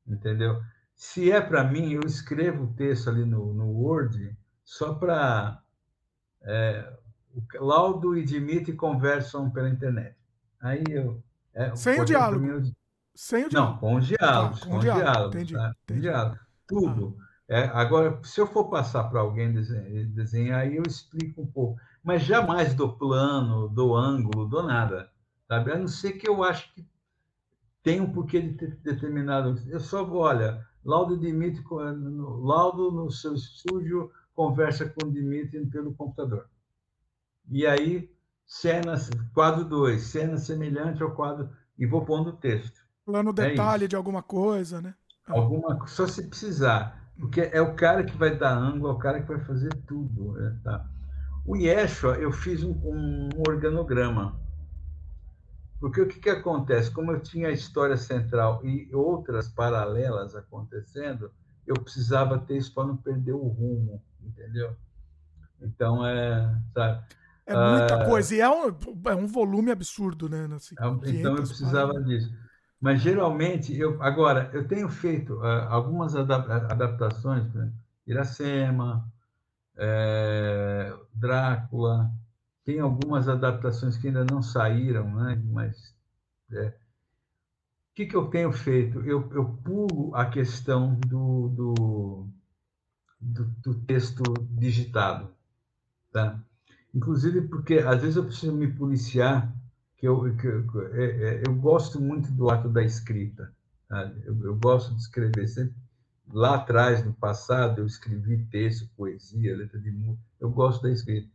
entendeu? 0.05 0.61
Se 0.95 1.31
é 1.31 1.41
para 1.41 1.63
mim, 1.63 1.93
eu 1.93 2.01
escrevo 2.05 2.65
o 2.65 2.73
texto 2.73 3.09
ali 3.09 3.25
no, 3.25 3.53
no 3.53 3.67
Word 3.71 4.35
só 4.63 4.93
para 4.93 5.61
é, 6.41 6.93
Laudo 7.55 8.17
e 8.17 8.23
Dimitri 8.23 8.73
conversam 8.73 9.49
pela 9.49 9.69
internet. 9.69 10.15
Aí 10.61 10.83
eu 10.89 11.21
é, 11.53 11.75
sem 11.75 11.99
o 11.99 12.05
diálogo. 12.05 12.45
Mim, 12.45 12.73
sem 13.13 13.45
o 13.45 13.49
diálogo. 13.49 13.73
Não, 13.73 13.79
com 13.79 13.95
os 13.95 14.07
diálogos, 14.07 14.61
ah, 14.61 14.65
com, 14.65 14.71
com 14.71 14.79
diálogo, 14.79 15.03
diálogos, 15.03 15.35
entendi, 15.35 15.53
tá? 15.53 15.75
entendi. 15.83 16.01
diálogo. 16.01 16.39
Tudo. 16.67 17.17
Ah. 17.19 17.23
É, 17.47 17.63
agora, 17.65 18.19
se 18.23 18.39
eu 18.39 18.47
for 18.47 18.69
passar 18.69 19.03
para 19.05 19.19
alguém 19.19 19.51
desenhar, 19.51 20.05
desenhar, 20.07 20.59
aí 20.61 20.77
eu 20.77 20.83
explico 20.87 21.41
um 21.41 21.45
pouco. 21.45 21.79
Mas 22.03 22.23
jamais 22.23 22.73
do 22.73 22.91
plano, 22.91 23.69
do 23.69 23.95
ângulo, 23.95 24.47
do 24.47 24.63
nada. 24.63 25.09
Sabe? 25.47 25.71
A 25.71 25.77
não 25.77 25.87
ser 25.87 26.13
que 26.13 26.27
eu 26.27 26.43
acho 26.43 26.73
que 26.73 26.85
tem 27.83 28.01
um 28.01 28.11
porquê 28.11 28.41
de 28.41 28.53
ter 28.53 28.75
determinado. 28.77 29.61
Eu 29.67 29.79
só 29.79 30.03
vou, 30.03 30.21
olha, 30.21 30.65
Laudo 30.85 31.17
Dimitri, 31.17 31.63
Laudo 32.41 32.91
no 32.91 33.11
seu 33.11 33.33
estúdio 33.33 34.11
conversa 34.35 34.89
com 34.89 35.11
Dimitri 35.11 35.65
pelo 35.67 35.93
computador. 35.93 36.47
E 37.49 37.65
aí, 37.65 38.09
cena, 38.45 38.95
quadro 39.33 39.65
2, 39.65 40.01
cena 40.01 40.37
semelhante 40.37 41.03
ao 41.03 41.11
quadro, 41.11 41.49
e 41.77 41.85
vou 41.85 42.03
pondo 42.05 42.29
o 42.31 42.37
texto. 42.37 42.81
Plano 43.05 43.31
é 43.31 43.33
detalhe 43.33 43.85
é 43.85 43.87
de 43.87 43.95
alguma 43.95 44.23
coisa, 44.23 44.81
né? 44.81 44.95
Alguma, 45.27 45.85
só 45.87 46.07
se 46.07 46.27
precisar. 46.27 47.01
Porque 47.19 47.41
é 47.41 47.61
o 47.61 47.75
cara 47.75 48.03
que 48.03 48.17
vai 48.17 48.35
dar 48.35 48.57
ângulo, 48.57 48.89
é 48.89 48.91
o 48.93 48.97
cara 48.97 49.21
que 49.21 49.27
vai 49.27 49.39
fazer 49.39 49.69
tudo. 49.85 50.33
Né? 50.33 50.59
Tá? 50.63 50.85
O 51.45 51.55
Yeshua, 51.55 52.15
eu 52.15 52.31
fiz 52.31 52.63
um, 52.63 52.71
um 52.71 53.29
organograma. 53.47 54.41
Porque 55.83 55.99
o 55.99 56.07
que, 56.07 56.17
que 56.17 56.29
acontece? 56.29 56.89
Como 56.89 57.11
eu 57.11 57.19
tinha 57.19 57.49
a 57.49 57.51
história 57.51 57.97
central 57.97 58.65
e 58.65 58.89
outras 58.95 59.49
paralelas 59.49 60.33
acontecendo, 60.33 61.29
eu 61.67 61.75
precisava 61.75 62.39
ter 62.39 62.55
isso 62.55 62.73
para 62.73 62.87
não 62.87 62.95
perder 62.95 63.33
o 63.33 63.45
rumo, 63.49 64.01
entendeu? 64.21 64.77
Então, 65.61 66.07
é. 66.07 66.57
Sabe? 66.73 67.03
É 67.45 67.53
muita 67.53 68.01
ah, 68.01 68.05
coisa, 68.05 68.33
e 68.33 68.39
é 68.39 68.49
um, 68.49 68.73
é 69.07 69.13
um 69.13 69.27
volume 69.27 69.71
absurdo, 69.71 70.29
né? 70.29 70.47
Assim, 70.55 70.73
então, 70.73 71.35
eu 71.35 71.43
precisava 71.43 72.01
disso. 72.01 72.33
Mas, 72.79 73.01
geralmente, 73.01 73.77
eu 73.77 74.01
agora, 74.01 74.49
eu 74.53 74.65
tenho 74.65 74.87
feito 74.87 75.33
uh, 75.33 75.67
algumas 75.67 76.15
adaptações, 76.15 77.53
né? 77.53 77.73
Iracema, 78.07 79.05
é, 79.75 80.93
Drácula, 81.13 82.09
tem 82.65 82.79
algumas 82.79 83.27
adaptações 83.27 83.97
que 83.97 84.07
ainda 84.07 84.23
não 84.23 84.41
saíram, 84.41 85.13
né? 85.15 85.41
mas 85.51 85.93
é. 86.51 86.67
o 86.67 87.95
que, 87.95 88.05
que 88.05 88.15
eu 88.15 88.29
tenho 88.29 88.51
feito? 88.51 88.99
Eu, 89.01 89.29
eu 89.33 89.45
pulo 89.63 90.15
a 90.15 90.25
questão 90.25 90.95
do, 90.95 91.49
do, 91.49 92.27
do, 93.19 93.43
do 93.61 93.75
texto 93.81 94.23
digitado. 94.51 95.29
Tá? 96.11 96.39
Inclusive 96.93 97.41
porque, 97.41 97.79
às 97.79 98.01
vezes, 98.01 98.15
eu 98.15 98.25
preciso 98.25 98.53
me 98.53 98.71
policiar, 98.71 99.53
que 99.97 100.07
eu, 100.07 100.35
que 100.35 100.47
eu, 100.47 100.93
é, 100.93 101.05
é, 101.05 101.43
eu 101.45 101.55
gosto 101.55 101.99
muito 101.99 102.31
do 102.31 102.49
ato 102.49 102.69
da 102.69 102.83
escrita. 102.83 103.51
Tá? 103.89 104.13
Eu, 104.23 104.41
eu 104.43 104.55
gosto 104.55 104.93
de 104.93 105.01
escrever 105.01 105.47
sempre 105.47 105.75
lá 106.31 106.55
atrás, 106.55 107.03
no 107.05 107.13
passado, 107.13 107.79
eu 107.79 107.85
escrevi 107.85 108.45
texto, 108.45 108.89
poesia, 108.95 109.57
letra 109.57 109.79
de 109.79 109.91
música. 109.91 110.23
Eu 110.39 110.49
gosto 110.49 110.83
da 110.83 110.91
escrita 110.91 111.32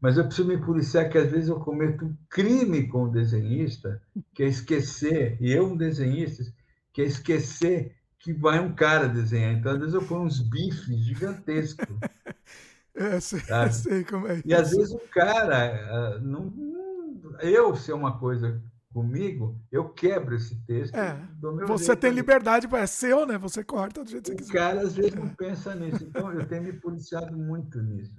mas 0.00 0.16
eu 0.16 0.24
preciso 0.24 0.48
me 0.48 0.58
policiar 0.58 1.08
que 1.10 1.18
às 1.18 1.30
vezes 1.30 1.48
eu 1.48 1.60
cometo 1.60 2.06
um 2.06 2.16
crime 2.28 2.88
com 2.88 3.04
o 3.04 3.10
desenhista, 3.10 4.00
que 4.34 4.42
é 4.42 4.46
esquecer, 4.46 5.36
e 5.40 5.52
eu 5.52 5.66
um 5.66 5.76
desenhista, 5.76 6.44
que 6.92 7.02
é 7.02 7.04
esquecer 7.04 7.94
que 8.18 8.32
vai 8.32 8.60
um 8.60 8.74
cara 8.74 9.08
desenhar. 9.08 9.52
Então, 9.52 9.72
às 9.72 9.78
vezes 9.78 9.94
eu 9.94 10.02
ponho 10.02 10.22
uns 10.22 10.40
bifes 10.40 10.98
gigantescos. 10.98 11.86
É, 12.92 13.18
sei, 13.20 13.40
eu 13.48 13.72
sei 13.72 14.04
como 14.04 14.26
é 14.26 14.34
isso. 14.34 14.42
E 14.44 14.52
às 14.52 14.72
vezes 14.72 14.92
o 14.92 14.98
cara, 14.98 15.56
ah, 15.56 16.18
não, 16.18 16.52
eu 17.40 17.74
ser 17.74 17.92
uma 17.92 18.18
coisa 18.18 18.60
comigo, 18.92 19.58
eu 19.70 19.88
quebro 19.88 20.34
esse 20.34 20.56
texto. 20.66 20.94
É, 20.94 21.16
você 21.66 21.96
tem 21.96 22.10
liberdade, 22.10 22.68
é 22.74 22.86
seu, 22.86 23.24
né? 23.24 23.38
Você 23.38 23.62
corta 23.62 24.04
do 24.04 24.10
jeito 24.10 24.24
que 24.24 24.30
você 24.30 24.36
quiser. 24.36 24.50
O 24.50 24.52
cara 24.52 24.80
às 24.82 24.94
vezes 24.96 25.14
é. 25.14 25.16
não 25.16 25.28
pensa 25.28 25.74
nisso. 25.74 26.04
Então 26.04 26.32
eu 26.32 26.46
tenho 26.46 26.64
me 26.64 26.72
policiado 26.72 27.36
muito 27.36 27.80
nisso. 27.80 28.16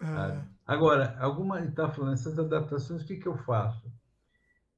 É. 0.00 0.44
Agora, 0.66 1.16
alguma 1.18 1.60
está 1.64 1.90
falando 1.90 2.14
essas 2.14 2.38
adaptações, 2.38 3.02
o 3.02 3.06
que, 3.06 3.16
que 3.16 3.26
eu 3.26 3.36
faço? 3.36 3.92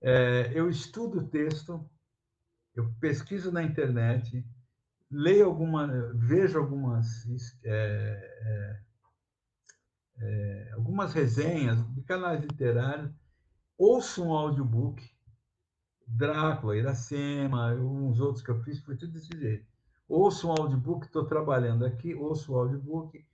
É, 0.00 0.50
eu 0.54 0.68
estudo 0.68 1.20
o 1.20 1.28
texto, 1.28 1.88
eu 2.74 2.92
pesquiso 2.98 3.52
na 3.52 3.62
internet, 3.62 4.44
leio 5.10 5.46
alguma, 5.46 5.86
vejo 6.14 6.58
algumas 6.58 7.26
é, 7.62 7.70
é, 8.42 8.80
é, 10.18 10.70
algumas 10.72 11.12
resenhas 11.12 11.78
de 11.94 12.02
canais 12.02 12.40
literários, 12.40 13.12
ouço 13.78 14.24
um 14.24 14.32
audiobook, 14.32 15.08
Drácula, 16.06 16.76
Iracema, 16.76 17.74
uns 17.74 18.20
outros 18.20 18.44
que 18.44 18.50
eu 18.50 18.60
fiz, 18.62 18.80
foi 18.80 18.96
tudo 18.96 19.12
desse 19.12 19.38
jeito. 19.38 19.66
Ouço 20.08 20.48
um 20.48 20.50
audiobook, 20.50 21.06
estou 21.06 21.24
trabalhando 21.24 21.86
aqui, 21.86 22.14
ouço 22.14 22.52
o 22.52 22.58
audiobook, 22.58 23.24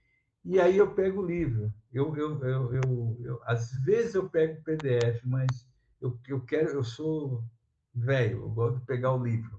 e 0.44 0.60
aí 0.60 0.76
eu 0.76 0.94
pego 0.94 1.22
o 1.22 1.26
livro. 1.26 1.72
Eu, 1.92 2.14
eu, 2.16 2.44
eu, 2.44 2.74
eu, 2.74 3.16
eu 3.20 3.40
às 3.44 3.72
vezes 3.82 4.14
eu 4.14 4.28
pego 4.28 4.60
o 4.60 4.62
PDF, 4.62 5.24
mas 5.24 5.66
eu, 6.00 6.18
eu 6.28 6.40
quero, 6.40 6.70
eu 6.70 6.84
sou 6.84 7.42
velho, 7.94 8.42
eu 8.42 8.50
gosto 8.50 8.78
de 8.80 8.86
pegar 8.86 9.14
o 9.14 9.22
livro. 9.22 9.58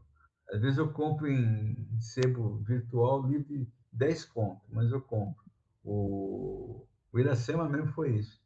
Às 0.51 0.61
vezes 0.61 0.77
eu 0.77 0.91
compro 0.91 1.27
em 1.27 1.75
sebo 1.99 2.57
virtual 2.59 3.25
livro 3.25 3.47
de 3.47 3.67
10 3.91 4.25
contos, 4.25 4.67
mas 4.71 4.91
eu 4.91 5.01
compro. 5.01 5.43
O, 5.83 6.85
o 7.11 7.19
Iracema 7.19 7.67
mesmo 7.67 7.91
foi 7.93 8.15
isso. 8.17 8.39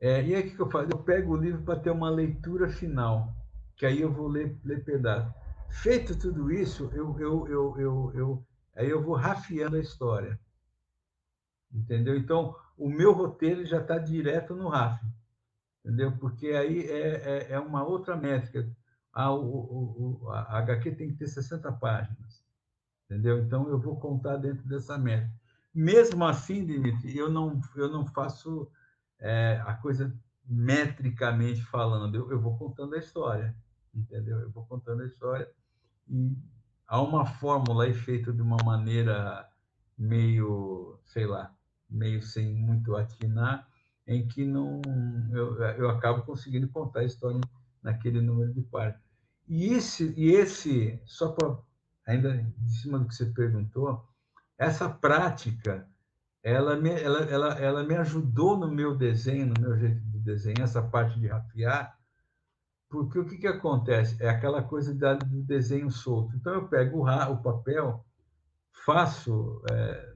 É, 0.00 0.24
e 0.24 0.34
aí 0.34 0.48
o 0.48 0.56
que 0.56 0.60
eu 0.60 0.70
faço? 0.70 0.90
Eu 0.90 0.98
pego 0.98 1.34
o 1.34 1.36
livro 1.36 1.62
para 1.62 1.78
ter 1.78 1.90
uma 1.90 2.10
leitura 2.10 2.68
final, 2.68 3.34
que 3.76 3.86
aí 3.86 4.00
eu 4.00 4.12
vou 4.12 4.28
ler, 4.28 4.58
ler 4.64 4.84
pedaço. 4.84 5.32
Feito 5.68 6.18
tudo 6.18 6.50
isso, 6.50 6.90
eu, 6.92 7.18
eu, 7.20 7.48
eu, 7.48 7.78
eu, 7.78 8.12
eu, 8.14 8.46
aí 8.74 8.88
eu 8.88 9.02
vou 9.02 9.14
rafiando 9.14 9.76
a 9.76 9.80
história 9.80 10.40
entendeu? 11.72 12.16
Então, 12.16 12.54
o 12.80 12.88
meu 12.88 13.12
roteiro 13.12 13.64
já 13.66 13.78
está 13.78 13.98
direto 13.98 14.56
no 14.56 14.68
RAF, 14.68 15.04
entendeu? 15.84 16.16
Porque 16.16 16.48
aí 16.48 16.80
é, 16.88 17.08
é, 17.08 17.52
é 17.52 17.60
uma 17.60 17.84
outra 17.84 18.16
métrica. 18.16 18.66
A, 19.12 19.30
o, 19.30 20.22
o, 20.22 20.30
a 20.30 20.58
HQ 20.58 20.92
tem 20.92 21.08
que 21.10 21.16
ter 21.16 21.28
60 21.28 21.70
páginas, 21.72 22.42
entendeu? 23.04 23.38
Então, 23.38 23.68
eu 23.68 23.78
vou 23.78 24.00
contar 24.00 24.38
dentro 24.38 24.66
dessa 24.66 24.96
métrica. 24.96 25.38
Mesmo 25.74 26.24
assim, 26.24 26.64
Dimitri, 26.64 27.18
eu 27.18 27.28
não, 27.28 27.60
eu 27.76 27.90
não 27.90 28.06
faço 28.06 28.70
é, 29.18 29.62
a 29.66 29.74
coisa 29.74 30.12
metricamente 30.46 31.62
falando, 31.62 32.14
eu, 32.14 32.30
eu 32.30 32.40
vou 32.40 32.56
contando 32.56 32.94
a 32.94 32.98
história, 32.98 33.54
entendeu? 33.94 34.40
Eu 34.40 34.50
vou 34.50 34.64
contando 34.64 35.02
a 35.02 35.06
história 35.06 35.48
e 36.08 36.34
há 36.88 37.00
uma 37.00 37.26
fórmula 37.26 37.84
aí 37.84 37.92
feita 37.92 38.32
de 38.32 38.40
uma 38.40 38.56
maneira 38.64 39.46
meio, 39.98 40.98
sei 41.04 41.26
lá, 41.26 41.54
meio 41.90 42.22
sem 42.22 42.54
muito 42.54 42.96
atinar, 42.96 43.68
em 44.06 44.26
que 44.26 44.44
não 44.44 44.80
eu, 45.32 45.62
eu 45.62 45.90
acabo 45.90 46.22
conseguindo 46.22 46.68
contar 46.68 47.00
a 47.00 47.04
história 47.04 47.40
naquele 47.82 48.20
número 48.20 48.52
de 48.52 48.62
páginas. 48.62 49.00
E 49.48 49.72
esse, 49.74 50.14
e 50.16 50.30
esse 50.30 51.00
só 51.04 51.32
para 51.32 51.58
ainda 52.06 52.34
em 52.34 52.68
cima 52.68 52.98
do 52.98 53.06
que 53.06 53.14
você 53.14 53.26
perguntou, 53.26 54.04
essa 54.58 54.88
prática 54.88 55.88
ela 56.42 56.76
me, 56.76 56.90
ela, 56.90 57.20
ela, 57.24 57.54
ela 57.58 57.82
me 57.84 57.94
ajudou 57.96 58.56
no 58.56 58.68
meu 58.68 58.96
desenho, 58.96 59.46
no 59.46 59.60
meu 59.60 59.78
jeito 59.78 60.00
de 60.00 60.18
desenhar, 60.20 60.62
essa 60.62 60.82
parte 60.82 61.18
de 61.20 61.26
rafiar, 61.26 61.98
porque 62.88 63.18
o 63.18 63.24
que, 63.24 63.38
que 63.38 63.46
acontece? 63.46 64.20
É 64.22 64.28
aquela 64.28 64.62
coisa 64.62 64.92
do 64.92 65.42
desenho 65.42 65.90
solto. 65.90 66.34
Então, 66.34 66.54
eu 66.54 66.68
pego 66.68 66.98
o, 66.98 67.32
o 67.32 67.42
papel, 67.42 68.04
faço 68.84 69.62
é, 69.70 70.09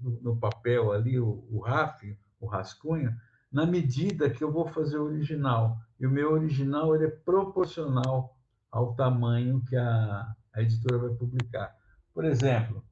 no, 0.00 0.20
no 0.20 0.36
papel 0.36 0.92
ali, 0.92 1.18
o, 1.18 1.46
o 1.50 1.60
RAF, 1.60 2.18
o 2.40 2.46
rascunho, 2.46 3.14
na 3.50 3.64
medida 3.64 4.30
que 4.30 4.42
eu 4.42 4.52
vou 4.52 4.66
fazer 4.66 4.98
o 4.98 5.04
original. 5.04 5.78
E 5.98 6.06
o 6.06 6.10
meu 6.10 6.32
original 6.32 6.94
ele 6.94 7.06
é 7.06 7.10
proporcional 7.10 8.36
ao 8.70 8.94
tamanho 8.94 9.62
que 9.64 9.76
a, 9.76 10.34
a 10.52 10.62
editora 10.62 10.98
vai 10.98 11.10
publicar. 11.10 11.74
Por 12.12 12.24
exemplo, 12.24 12.84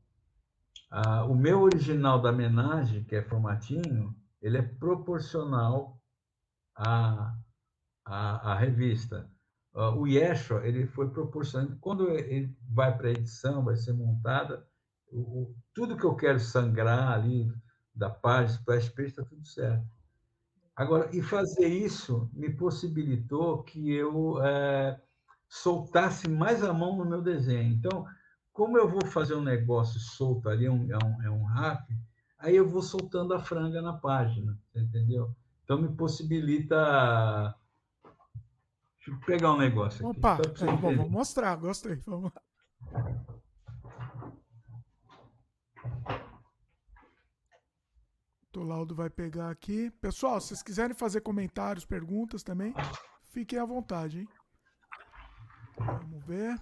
a, 0.91 1.25
o 1.25 1.35
meu 1.35 1.63
original 1.63 2.21
da 2.21 2.31
homenagem, 2.31 3.05
que 3.05 3.17
é 3.17 3.23
formatinho, 3.23 4.15
ele 4.41 4.59
é 4.59 4.63
proporcional 4.63 5.99
à, 6.77 7.35
à, 8.05 8.53
à 8.53 8.55
revista. 8.55 9.31
O 9.97 10.07
Yeshua, 10.07 10.65
ele 10.65 10.87
foi 10.87 11.11
proporcional. 11.11 11.77
Quando 11.81 12.09
ele 12.09 12.57
vai 12.71 12.97
para 12.97 13.09
a 13.09 13.13
edição, 13.13 13.65
vai 13.65 13.75
ser 13.75 13.93
montada, 13.93 14.65
o, 15.15 15.55
tudo 15.73 15.97
que 15.97 16.05
eu 16.05 16.15
quero 16.17 16.41
sangrar 16.41 17.13
ali 17.13 17.51
da 17.95 18.11
página, 18.11 18.59
splash 18.59 18.89
page, 18.91 19.09
está 19.09 19.25
tudo 19.25 19.47
certo. 19.47 19.87
Agora, 20.75 21.09
e 21.17 21.23
fazer 21.23 21.69
isso 21.69 22.29
me 22.33 22.51
possibilitou 22.51 23.63
que 23.63 23.93
eu 23.93 24.43
é, 24.43 25.01
soltasse 25.49 26.29
mais 26.29 26.65
a 26.65 26.73
mão 26.73 26.97
no 26.97 27.05
meu 27.05 27.23
desenho. 27.23 27.73
Então, 27.73 28.05
como 28.53 28.77
eu 28.77 28.89
vou 28.89 29.07
fazer 29.07 29.35
um 29.35 29.43
negócio 29.43 30.01
solto 30.01 30.49
ali, 30.49 30.67
é 30.67 30.71
um, 30.71 30.93
é 30.93 30.97
um, 30.97 31.23
é 31.23 31.31
um 31.31 31.45
RAF, 31.45 31.85
aí 32.39 32.57
eu 32.57 32.69
vou 32.69 32.83
soltando 32.83 33.35
a 33.35 33.39
franga 33.39 33.81
na 33.81 33.93
página, 33.93 34.59
entendeu? 34.75 35.33
Então, 35.63 35.81
me 35.81 35.89
possibilita. 35.89 37.55
Deixa 38.97 39.11
eu 39.11 39.21
pegar 39.27 39.53
um 39.53 39.59
negócio 39.59 40.09
aqui. 40.09 40.19
Opa, 40.19 40.39
é, 40.43 40.77
bom, 40.77 40.97
vamos 40.97 41.11
mostrar, 41.11 41.55
gostei. 41.57 41.97
Vamos 42.07 42.33
lá. 42.33 43.41
O 48.57 48.63
Laudo 48.63 48.95
vai 48.95 49.11
pegar 49.11 49.51
aqui. 49.51 49.91
Pessoal, 50.01 50.41
se 50.41 50.49
vocês 50.49 50.63
quiserem 50.63 50.95
fazer 50.95 51.21
comentários, 51.21 51.85
perguntas 51.85 52.43
também, 52.43 52.73
fiquem 53.31 53.59
à 53.59 53.65
vontade, 53.65 54.21
hein? 54.21 54.29
Vamos 55.77 56.25
ver. 56.25 56.59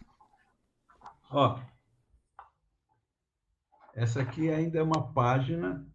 Ó, 1.31 1.61
essa 3.95 4.23
aqui 4.23 4.51
ainda 4.51 4.79
é 4.79 4.83
uma 4.83 5.13
página. 5.13 5.87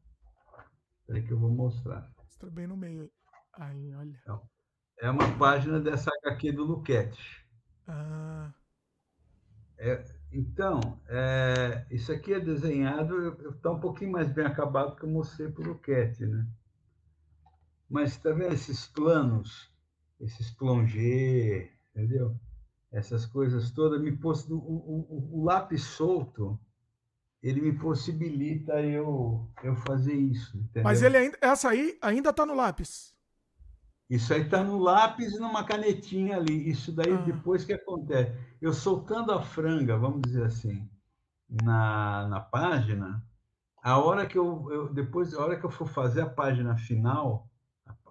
Espera 0.99 1.21
que 1.21 1.33
eu 1.33 1.39
vou 1.39 1.49
mostrar. 1.49 2.11
Está 2.29 2.47
bem 2.47 2.67
no 2.67 2.77
meio. 2.77 3.11
Aí, 3.53 3.95
olha. 3.95 4.21
É 4.99 5.09
uma 5.09 5.37
página 5.37 5.79
dessa 5.79 6.11
HQ 6.23 6.51
do 6.51 6.63
Luquete. 6.63 7.43
Ah. 7.87 8.53
É, 9.79 10.03
então, 10.31 10.99
é, 11.07 11.85
isso 11.89 12.11
aqui 12.11 12.33
é 12.33 12.39
desenhado, 12.39 13.51
está 13.55 13.71
um 13.71 13.79
pouquinho 13.79 14.11
mais 14.11 14.27
bem 14.29 14.45
acabado 14.45 14.95
que 14.95 15.03
eu 15.03 15.09
mostrei 15.09 15.49
para 15.49 15.63
o 15.63 15.67
Luquete, 15.67 16.25
né? 16.25 16.45
Mas 17.89 18.11
está 18.11 18.31
vendo 18.31 18.53
esses 18.53 18.87
planos, 18.87 19.71
esses 20.19 20.51
plongé, 20.51 21.71
entendeu? 21.91 22.37
Essas 22.91 23.25
coisas 23.25 23.71
todas, 23.71 24.01
me 24.01 24.11
poss... 24.11 24.49
o, 24.49 24.57
o, 24.57 25.39
o, 25.39 25.43
lápis 25.43 25.83
solto, 25.83 26.59
ele 27.41 27.61
me 27.61 27.77
possibilita 27.77 28.81
eu, 28.81 29.49
eu 29.63 29.75
fazer 29.77 30.13
isso. 30.13 30.57
Entendeu? 30.57 30.83
Mas 30.83 31.01
ele 31.01 31.17
ainda, 31.17 31.37
essa 31.41 31.69
aí 31.69 31.97
ainda 32.01 32.31
está 32.31 32.45
no 32.45 32.53
lápis. 32.53 33.16
Isso 34.09 34.33
aí 34.33 34.41
está 34.41 34.63
no 34.63 34.77
lápis 34.77 35.33
e 35.33 35.39
numa 35.39 35.63
canetinha 35.63 36.37
ali. 36.37 36.69
Isso 36.69 36.91
daí 36.93 37.13
ah. 37.13 37.21
depois 37.21 37.65
que 37.65 37.73
acontece. 37.73 38.33
Eu 38.61 38.73
soltando 38.73 39.31
a 39.31 39.41
franga, 39.41 39.97
vamos 39.97 40.21
dizer 40.21 40.45
assim, 40.45 40.89
na, 41.49 42.27
na 42.27 42.39
página, 42.39 43.23
a 43.83 43.97
hora 43.97 44.25
que 44.25 44.37
eu, 44.37 44.67
eu 44.71 44.93
depois 44.93 45.33
a 45.33 45.41
hora 45.41 45.59
que 45.59 45.65
eu 45.65 45.69
for 45.69 45.87
fazer 45.87 46.21
a 46.21 46.29
página 46.29 46.75
final, 46.77 47.49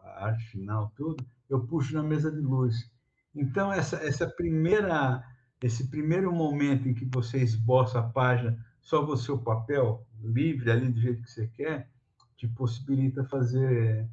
a 0.03 0.27
arte 0.27 0.45
final 0.47 0.93
tudo, 0.97 1.25
eu 1.49 1.67
puxo 1.67 1.95
na 1.95 2.03
mesa 2.03 2.31
de 2.31 2.41
luz. 2.41 2.91
Então 3.35 3.73
essa 3.73 3.97
essa 3.97 4.27
primeira 4.27 5.23
esse 5.63 5.89
primeiro 5.89 6.33
momento 6.33 6.89
em 6.89 6.95
que 6.95 7.07
você 7.07 7.39
esboça 7.39 7.99
a 7.99 8.03
página, 8.03 8.59
só 8.81 9.05
você 9.05 9.33
o 9.33 9.39
papel 9.39 10.07
livre 10.23 10.71
ali 10.71 10.89
do 10.89 11.01
jeito 11.01 11.23
que 11.23 11.31
você 11.31 11.47
quer, 11.49 11.91
te 12.37 12.47
possibilita 12.47 13.25
fazer 13.25 14.09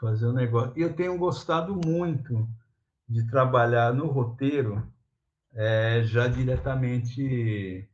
fazer 0.00 0.26
o 0.26 0.30
um 0.30 0.34
negócio. 0.34 0.72
E 0.76 0.82
eu 0.82 0.92
tenho 0.94 1.16
gostado 1.18 1.78
muito 1.84 2.48
de 3.08 3.26
trabalhar 3.26 3.92
no 3.92 4.06
roteiro 4.06 4.82
é, 5.52 6.02
já 6.04 6.28
diretamente 6.28 7.88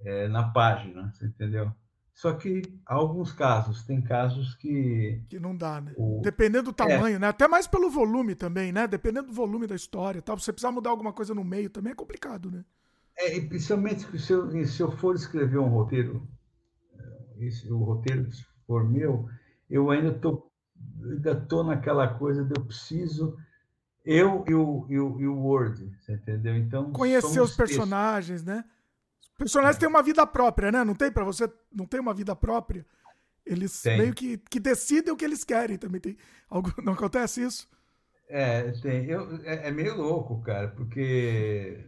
é, 0.00 0.28
na 0.28 0.50
página, 0.50 1.12
você 1.12 1.26
entendeu? 1.26 1.72
Só 2.12 2.34
que 2.34 2.60
há 2.84 2.94
alguns 2.94 3.32
casos, 3.32 3.82
tem 3.84 4.02
casos 4.02 4.54
que. 4.56 5.22
Que 5.28 5.40
não 5.40 5.56
dá, 5.56 5.80
né? 5.80 5.94
O... 5.96 6.20
Dependendo 6.22 6.64
do 6.64 6.72
tamanho, 6.72 7.16
é. 7.16 7.18
né? 7.18 7.28
Até 7.28 7.48
mais 7.48 7.66
pelo 7.66 7.88
volume 7.88 8.34
também, 8.34 8.72
né? 8.72 8.86
Dependendo 8.86 9.28
do 9.28 9.32
volume 9.32 9.66
da 9.66 9.74
história 9.74 10.20
tal. 10.20 10.38
Você 10.38 10.52
precisar 10.52 10.70
mudar 10.70 10.90
alguma 10.90 11.14
coisa 11.14 11.34
no 11.34 11.42
meio 11.42 11.70
também 11.70 11.92
é 11.92 11.96
complicado, 11.96 12.50
né? 12.50 12.62
É, 13.16 13.36
e 13.36 13.48
principalmente 13.48 14.18
se 14.18 14.32
eu, 14.32 14.66
se 14.66 14.82
eu 14.82 14.90
for 14.98 15.14
escrever 15.14 15.58
um 15.58 15.68
roteiro, 15.68 16.28
esse, 17.38 17.70
o 17.72 17.78
roteiro 17.78 18.28
for 18.66 18.86
meu, 18.86 19.26
eu 19.70 19.90
ainda 19.90 20.10
estou 20.10 20.49
ainda 21.04 21.32
estou 21.32 21.64
naquela 21.64 22.08
coisa 22.08 22.44
de 22.44 22.52
eu 22.56 22.64
preciso 22.64 23.36
eu 24.04 24.44
e 24.48 24.54
o, 24.54 24.86
e 24.88 24.98
o, 24.98 25.20
e 25.20 25.26
o 25.26 25.38
Word, 25.38 25.90
você 26.00 26.14
entendeu? 26.14 26.56
Então 26.56 26.90
conhecer 26.92 27.40
os 27.40 27.54
personagens, 27.54 28.42
né? 28.42 28.64
Os 29.20 29.28
personagens 29.36 29.76
é. 29.76 29.80
têm 29.80 29.88
uma 29.88 30.02
vida 30.02 30.26
própria, 30.26 30.72
né? 30.72 30.84
Não 30.84 30.94
tem 30.94 31.10
para 31.10 31.24
você, 31.24 31.50
não 31.72 31.86
tem 31.86 32.00
uma 32.00 32.14
vida 32.14 32.34
própria. 32.34 32.84
Eles 33.44 33.82
tem. 33.82 33.98
meio 33.98 34.14
que, 34.14 34.38
que 34.38 34.60
decidem 34.60 35.12
o 35.12 35.16
que 35.16 35.24
eles 35.24 35.44
querem 35.44 35.76
também. 35.76 36.00
Tem 36.00 36.16
algo, 36.48 36.72
não 36.82 36.94
acontece 36.94 37.42
isso? 37.42 37.68
É, 38.28 38.70
tem. 38.72 39.06
Eu, 39.06 39.36
é, 39.44 39.68
é 39.68 39.70
meio 39.70 39.96
louco, 39.96 40.40
cara, 40.42 40.68
porque 40.68 41.84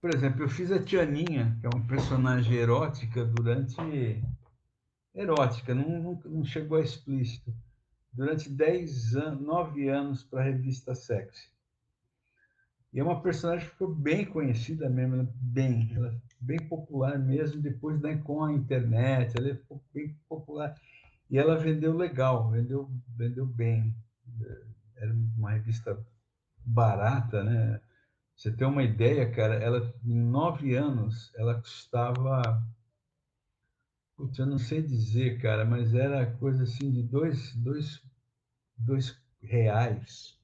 por 0.00 0.14
exemplo, 0.14 0.42
eu 0.42 0.48
fiz 0.48 0.72
a 0.72 0.82
Tianinha, 0.82 1.58
que 1.60 1.66
é 1.66 1.70
uma 1.72 1.86
personagem 1.86 2.54
erótica 2.54 3.22
durante 3.24 4.24
erótica, 5.14 5.74
não, 5.74 6.02
não, 6.02 6.20
não 6.24 6.44
chegou 6.44 6.78
a 6.78 6.80
explícito 6.80 7.52
durante 8.12 8.48
10 8.48 9.16
anos, 9.16 9.40
9 9.42 9.88
anos 9.88 10.22
para 10.22 10.40
a 10.40 10.44
revista 10.44 10.94
Sexy. 10.94 11.50
E 12.92 12.98
é 12.98 13.04
uma 13.04 13.22
personagem 13.22 13.66
que 13.66 13.72
ficou 13.72 13.94
bem 13.94 14.24
conhecida 14.24 14.88
mesmo, 14.88 15.28
bem, 15.36 15.92
ela 15.94 16.20
bem 16.40 16.58
popular 16.58 17.18
mesmo, 17.18 17.62
depois 17.62 18.00
da, 18.00 18.16
com 18.16 18.42
a 18.42 18.52
internet, 18.52 19.34
ela 19.36 19.54
ficou 19.54 19.82
bem 19.94 20.16
popular. 20.28 20.74
E 21.30 21.38
ela 21.38 21.56
vendeu 21.56 21.96
legal, 21.96 22.50
vendeu, 22.50 22.90
vendeu 23.16 23.46
bem. 23.46 23.94
Era 24.96 25.12
uma 25.14 25.52
revista 25.52 25.96
barata, 26.64 27.44
né? 27.44 27.80
Você 28.34 28.50
tem 28.50 28.66
uma 28.66 28.82
ideia, 28.82 29.30
cara, 29.30 29.54
ela 29.54 29.94
em 30.04 30.18
nove 30.18 30.74
anos 30.74 31.32
ela 31.36 31.60
custava 31.60 32.42
Putz, 34.20 34.38
eu 34.38 34.44
não 34.44 34.58
sei 34.58 34.82
dizer, 34.82 35.40
cara, 35.40 35.64
mas 35.64 35.94
era 35.94 36.26
coisa 36.32 36.64
assim 36.64 36.90
de 36.90 37.02
dois, 37.02 37.54
dois, 37.54 38.02
dois 38.76 39.18
reais, 39.40 40.38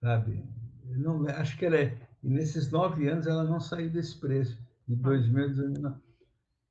sabe? 0.00 0.42
Eu 0.88 0.98
não, 0.98 1.28
acho 1.28 1.58
que 1.58 1.66
era. 1.66 1.94
E 2.22 2.30
nesses 2.30 2.70
nove 2.70 3.06
anos 3.06 3.26
ela 3.26 3.44
não 3.44 3.60
saiu 3.60 3.90
desse 3.90 4.18
preço, 4.18 4.58
de 4.88 4.96
2000 4.96 5.44
a 5.44 5.46
2009. 5.48 6.00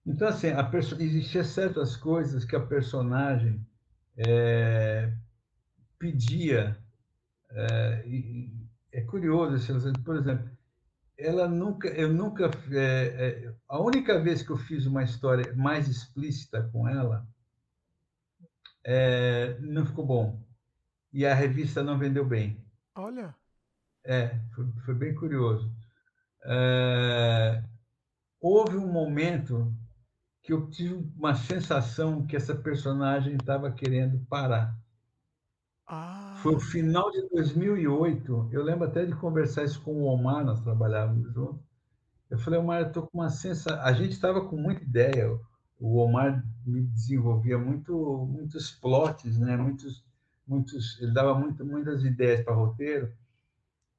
Então, 0.07 0.27
assim, 0.29 0.47
a 0.47 0.63
perso... 0.63 0.99
existia 0.99 1.43
certas 1.43 1.95
coisas 1.95 2.43
que 2.43 2.55
a 2.55 2.65
personagem 2.65 3.63
é, 4.17 5.13
pedia. 5.99 6.75
É, 7.51 8.03
e, 8.07 8.51
é 8.91 9.01
curioso, 9.01 9.53
assim, 9.53 9.93
por 10.01 10.15
exemplo, 10.15 10.49
ela 11.15 11.47
nunca, 11.47 11.87
eu 11.89 12.11
nunca, 12.11 12.49
é, 12.71 13.45
é, 13.45 13.54
a 13.67 13.79
única 13.79 14.19
vez 14.21 14.41
que 14.41 14.51
eu 14.51 14.57
fiz 14.57 14.85
uma 14.85 15.03
história 15.03 15.53
mais 15.55 15.87
explícita 15.87 16.69
com 16.71 16.87
ela, 16.87 17.27
é, 18.83 19.57
não 19.59 19.85
ficou 19.85 20.05
bom. 20.05 20.43
E 21.11 21.25
a 21.25 21.33
revista 21.33 21.83
não 21.83 21.97
vendeu 21.97 22.25
bem. 22.25 22.63
Olha. 22.95 23.35
É, 24.03 24.39
foi, 24.53 24.71
foi 24.85 24.93
bem 24.93 25.15
curioso. 25.15 25.73
É, 26.43 27.63
houve 28.39 28.77
um 28.77 28.91
momento 28.91 29.73
que 30.43 30.53
eu 30.53 30.69
tive 30.69 30.93
uma 31.17 31.33
sensação 31.33 32.25
que 32.27 32.35
essa 32.35 32.53
personagem 32.53 33.35
estava 33.35 33.71
querendo 33.71 34.23
parar. 34.27 34.77
Ah. 35.87 36.37
Foi 36.43 36.55
o 36.55 36.59
final 36.59 37.09
de 37.11 37.27
2008. 37.29 38.49
Eu 38.51 38.63
lembro 38.63 38.87
até 38.87 39.05
de 39.05 39.15
conversar 39.15 39.63
isso 39.63 39.81
com 39.81 40.03
o 40.03 40.05
Omar, 40.05 40.45
nós 40.45 40.61
trabalhávamos 40.61 41.33
juntos. 41.33 41.65
Eu 42.29 42.39
falei, 42.39 42.59
Omar, 42.59 42.81
eu 42.81 42.87
estou 42.87 43.03
com 43.07 43.19
uma 43.19 43.29
sensação. 43.29 43.79
A 43.81 43.93
gente 43.93 44.11
estava 44.11 44.45
com 44.47 44.57
muita 44.57 44.83
ideia. 44.83 45.39
O 45.79 45.97
Omar 45.97 46.43
me 46.65 46.81
desenvolvia 46.81 47.57
muito, 47.57 48.27
muitos 48.29 48.71
plots, 48.71 49.37
né? 49.39 49.55
Muitos, 49.57 50.03
muitos. 50.47 50.99
Ele 51.01 51.13
dava 51.13 51.37
muito, 51.37 51.65
muitas 51.65 52.03
ideias 52.03 52.43
para 52.43 52.53
roteiro. 52.55 53.11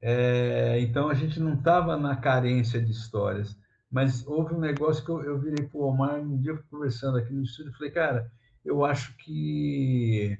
É, 0.00 0.78
então 0.80 1.08
a 1.08 1.14
gente 1.14 1.40
não 1.40 1.54
estava 1.54 1.96
na 1.96 2.16
carência 2.16 2.80
de 2.80 2.92
histórias, 2.92 3.58
mas 3.90 4.26
houve 4.26 4.54
um 4.54 4.60
negócio 4.60 5.04
que 5.04 5.10
eu, 5.10 5.22
eu 5.22 5.38
virei 5.40 5.66
para 5.66 5.78
o 5.78 5.84
Omar 5.84 6.20
um 6.20 6.38
dia 6.38 6.56
conversando 6.70 7.16
aqui 7.16 7.32
no 7.32 7.42
estúdio, 7.42 7.72
falei, 7.72 7.90
cara, 7.90 8.30
eu 8.64 8.84
acho 8.84 9.16
que 9.16 10.38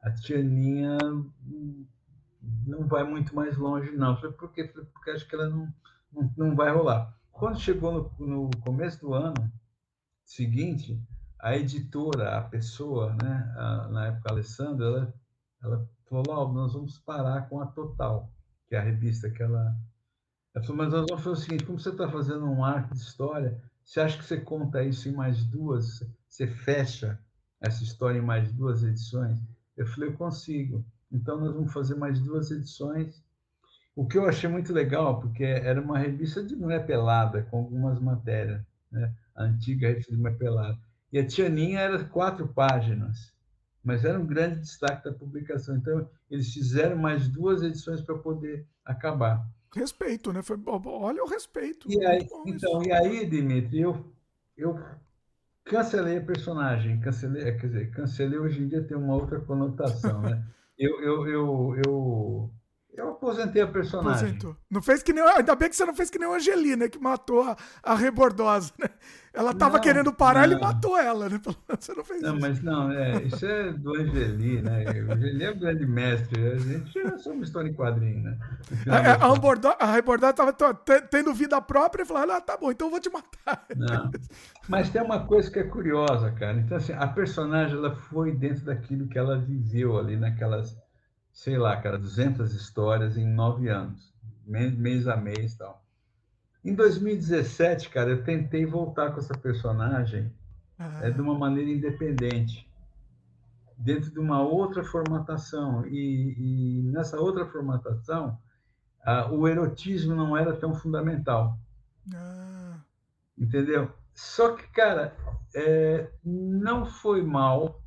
a 0.00 0.10
Tianinha 0.10 0.98
não 2.66 2.86
vai 2.86 3.04
muito 3.04 3.34
mais 3.34 3.56
longe, 3.56 3.90
não. 3.92 4.16
Falei, 4.16 4.32
por 4.32 4.52
quê? 4.52 4.68
Falei, 4.68 4.88
porque 4.92 5.10
acho 5.10 5.28
que 5.28 5.34
ela 5.34 5.48
não, 5.48 5.68
não, 6.12 6.32
não 6.36 6.56
vai 6.56 6.72
rolar. 6.72 7.14
Quando 7.32 7.58
chegou 7.58 8.12
no, 8.18 8.26
no 8.26 8.50
começo 8.60 9.00
do 9.00 9.14
ano 9.14 9.52
seguinte, 10.24 11.00
a 11.38 11.56
editora, 11.56 12.38
a 12.38 12.42
pessoa, 12.42 13.14
né, 13.20 13.52
a, 13.56 13.88
na 13.88 14.06
época 14.06 14.28
a 14.28 14.32
Alessandra, 14.32 14.86
ela, 14.86 15.14
ela 15.62 15.88
falou, 16.08 16.52
nós 16.52 16.72
vamos 16.72 16.98
parar 16.98 17.48
com 17.48 17.60
a 17.60 17.66
Total, 17.66 18.30
que 18.68 18.76
é 18.76 18.78
a 18.78 18.82
revista 18.82 19.28
que 19.28 19.42
ela... 19.42 19.76
Ela 20.54 20.64
falou, 20.64 20.76
mas 20.76 20.92
nós 20.92 21.06
vamos 21.08 21.24
fazer 21.24 21.36
o 21.36 21.40
seguinte, 21.40 21.64
como 21.64 21.80
você 21.80 21.88
está 21.88 22.08
fazendo 22.08 22.44
um 22.44 22.64
arco 22.64 22.94
de 22.94 23.00
história, 23.00 23.60
você 23.84 24.00
acha 24.00 24.18
que 24.18 24.24
você 24.24 24.40
conta 24.40 24.84
isso 24.84 25.08
em 25.08 25.12
mais 25.12 25.44
duas, 25.44 26.06
você 26.28 26.46
fecha 26.46 27.18
essa 27.60 27.82
história 27.82 28.18
em 28.18 28.24
mais 28.24 28.52
duas 28.52 28.84
edições? 28.84 29.38
Eu 29.76 29.86
falei, 29.86 30.10
eu 30.10 30.16
consigo. 30.16 30.84
Então, 31.10 31.40
nós 31.40 31.52
vamos 31.54 31.72
fazer 31.72 31.94
mais 31.96 32.20
duas 32.20 32.50
edições. 32.50 33.22
O 33.94 34.06
que 34.06 34.16
eu 34.16 34.26
achei 34.26 34.48
muito 34.48 34.72
legal, 34.72 35.20
porque 35.20 35.44
era 35.44 35.80
uma 35.80 35.98
revista 35.98 36.42
de 36.42 36.56
mulher 36.56 36.86
pelada, 36.86 37.42
com 37.50 37.58
algumas 37.58 38.00
matérias, 38.00 38.62
né? 38.90 39.12
a 39.34 39.44
antiga 39.44 39.88
revista 39.88 40.12
de 40.12 40.18
mulher 40.18 40.38
pelada. 40.38 40.78
E 41.12 41.18
a 41.18 41.26
Tianinha 41.26 41.80
era 41.80 42.04
quatro 42.04 42.48
páginas, 42.48 43.32
mas 43.84 44.04
era 44.04 44.18
um 44.18 44.26
grande 44.26 44.60
destaque 44.60 45.04
da 45.04 45.12
publicação. 45.12 45.76
Então, 45.76 46.08
eles 46.30 46.52
fizeram 46.52 46.96
mais 46.96 47.28
duas 47.28 47.62
edições 47.62 48.00
para 48.00 48.16
poder 48.16 48.66
acabar. 48.84 49.46
Respeito, 49.74 50.32
né? 50.32 50.42
Foi, 50.42 50.58
olha 50.66 51.22
o 51.22 51.28
respeito. 51.28 51.90
E 51.90 52.04
aí, 52.04 52.26
então, 52.46 52.82
e 52.82 52.92
aí, 52.92 53.26
Dimitri, 53.26 53.80
eu, 53.80 54.10
eu 54.56 54.78
cancelei 55.64 56.18
a 56.18 56.24
personagem. 56.24 57.00
Cancelei, 57.00 57.52
quer 57.52 57.66
dizer, 57.66 57.90
cancelei 57.90 58.38
hoje 58.38 58.62
em 58.62 58.68
dia 58.68 58.82
tem 58.82 58.96
uma 58.96 59.14
outra 59.14 59.40
conotação, 59.40 60.22
né? 60.22 60.42
Eu, 60.78 61.00
eu, 61.00 61.28
eu, 61.28 61.82
eu, 61.86 62.50
eu 62.94 63.10
aposentei 63.10 63.62
a 63.62 63.66
personagem. 63.66 64.28
Aposentou. 64.28 64.56
Não 64.70 64.82
fez 64.82 65.02
que 65.02 65.12
nem, 65.12 65.22
ainda 65.24 65.54
bem 65.54 65.68
que 65.68 65.76
você 65.76 65.84
não 65.84 65.94
fez 65.94 66.10
que 66.10 66.18
nem 66.18 66.28
a 66.28 66.36
Angelina, 66.36 66.88
que 66.88 66.98
matou 66.98 67.42
a, 67.42 67.56
a 67.82 67.94
Rebordosa, 67.94 68.72
né? 68.78 68.88
Ela 69.34 69.52
estava 69.52 69.80
querendo 69.80 70.12
parar, 70.12 70.46
não. 70.46 70.52
ele 70.52 70.60
matou 70.60 70.98
ela, 70.98 71.26
né? 71.26 71.40
Você 71.80 71.94
não 71.94 72.04
fez 72.04 72.20
não, 72.20 72.36
isso. 72.36 72.40
Mas 72.46 72.62
não, 72.62 72.92
é, 72.92 73.22
isso 73.22 73.46
é 73.46 73.72
do 73.72 73.96
Angeli, 73.96 74.60
né? 74.60 74.84
O 75.08 75.12
Angeli 75.12 75.44
é 75.44 75.50
o 75.50 75.58
grande 75.58 75.86
mestre. 75.86 76.52
A 76.52 76.58
gente 76.58 76.98
é 76.98 77.16
só 77.16 77.30
uma 77.30 77.42
história 77.42 77.70
em 77.70 77.72
quadrinho, 77.72 78.22
né? 78.24 78.38
A, 78.86 79.24
a, 79.24 79.88
a 79.88 79.92
Rebordosa 79.94 80.30
estava 80.30 80.52
tendo 81.10 81.32
vida 81.32 81.58
própria 81.62 82.02
e 82.02 82.06
falou: 82.06 82.30
ah, 82.30 82.42
tá 82.42 82.58
bom, 82.58 82.70
então 82.70 82.88
eu 82.88 82.90
vou 82.90 83.00
te 83.00 83.08
matar. 83.08 83.64
Não. 83.74 84.10
Mas 84.68 84.90
tem 84.90 85.00
uma 85.00 85.26
coisa 85.26 85.50
que 85.50 85.60
é 85.60 85.64
curiosa, 85.64 86.30
cara. 86.32 86.58
Então, 86.58 86.76
assim, 86.76 86.92
a 86.92 87.06
personagem 87.06 87.78
ela 87.78 87.94
foi 87.94 88.32
dentro 88.32 88.66
daquilo 88.66 89.08
que 89.08 89.18
ela 89.18 89.38
viveu 89.38 89.98
ali 89.98 90.14
naquelas, 90.14 90.76
sei 91.32 91.56
lá, 91.56 91.76
cara, 91.76 91.98
200 91.98 92.54
histórias 92.54 93.16
em 93.16 93.26
nove 93.26 93.68
anos, 93.68 94.12
mês 94.46 95.08
a 95.08 95.16
mês 95.16 95.54
e 95.54 95.58
tal. 95.58 95.82
Em 96.64 96.74
2017, 96.74 97.88
cara, 97.88 98.10
eu 98.10 98.22
tentei 98.22 98.64
voltar 98.64 99.10
com 99.10 99.18
essa 99.18 99.36
personagem 99.36 100.32
ah. 100.78 101.00
é, 101.02 101.10
de 101.10 101.20
uma 101.20 101.36
maneira 101.36 101.70
independente, 101.70 102.70
dentro 103.76 104.10
de 104.10 104.20
uma 104.20 104.40
outra 104.42 104.84
formatação. 104.84 105.84
E, 105.86 106.36
e 106.38 106.82
nessa 106.92 107.18
outra 107.18 107.46
formatação, 107.46 108.38
ah, 109.04 109.28
o 109.32 109.48
erotismo 109.48 110.14
não 110.14 110.36
era 110.36 110.54
tão 110.54 110.74
fundamental. 110.74 111.58
Ah. 112.14 112.78
Entendeu? 113.36 113.90
Só 114.14 114.54
que, 114.54 114.68
cara, 114.68 115.16
é, 115.54 116.10
não 116.24 116.84
foi 116.86 117.22
mal. 117.22 117.82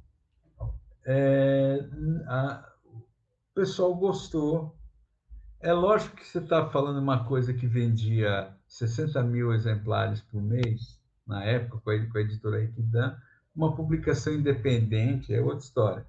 É, 1.05 1.87
a, 2.27 2.74
o 3.55 3.61
pessoal 3.61 3.95
gostou. 3.95 4.75
É 5.61 5.71
lógico 5.71 6.17
que 6.17 6.27
você 6.27 6.39
está 6.39 6.69
falando 6.69 6.99
uma 6.99 7.25
coisa 7.25 7.53
que 7.53 7.65
vendia 7.65 8.53
60 8.67 9.23
mil 9.23 9.53
exemplares 9.53 10.19
por 10.19 10.41
mês, 10.41 10.99
na 11.25 11.43
época, 11.45 11.79
com 11.79 11.89
a, 11.89 12.05
com 12.11 12.17
a 12.17 12.21
editora 12.21 12.61
Equidan, 12.61 13.17
uma 13.55 13.73
publicação 13.73 14.33
independente 14.33 15.33
é 15.33 15.41
outra 15.41 15.59
história. 15.59 16.05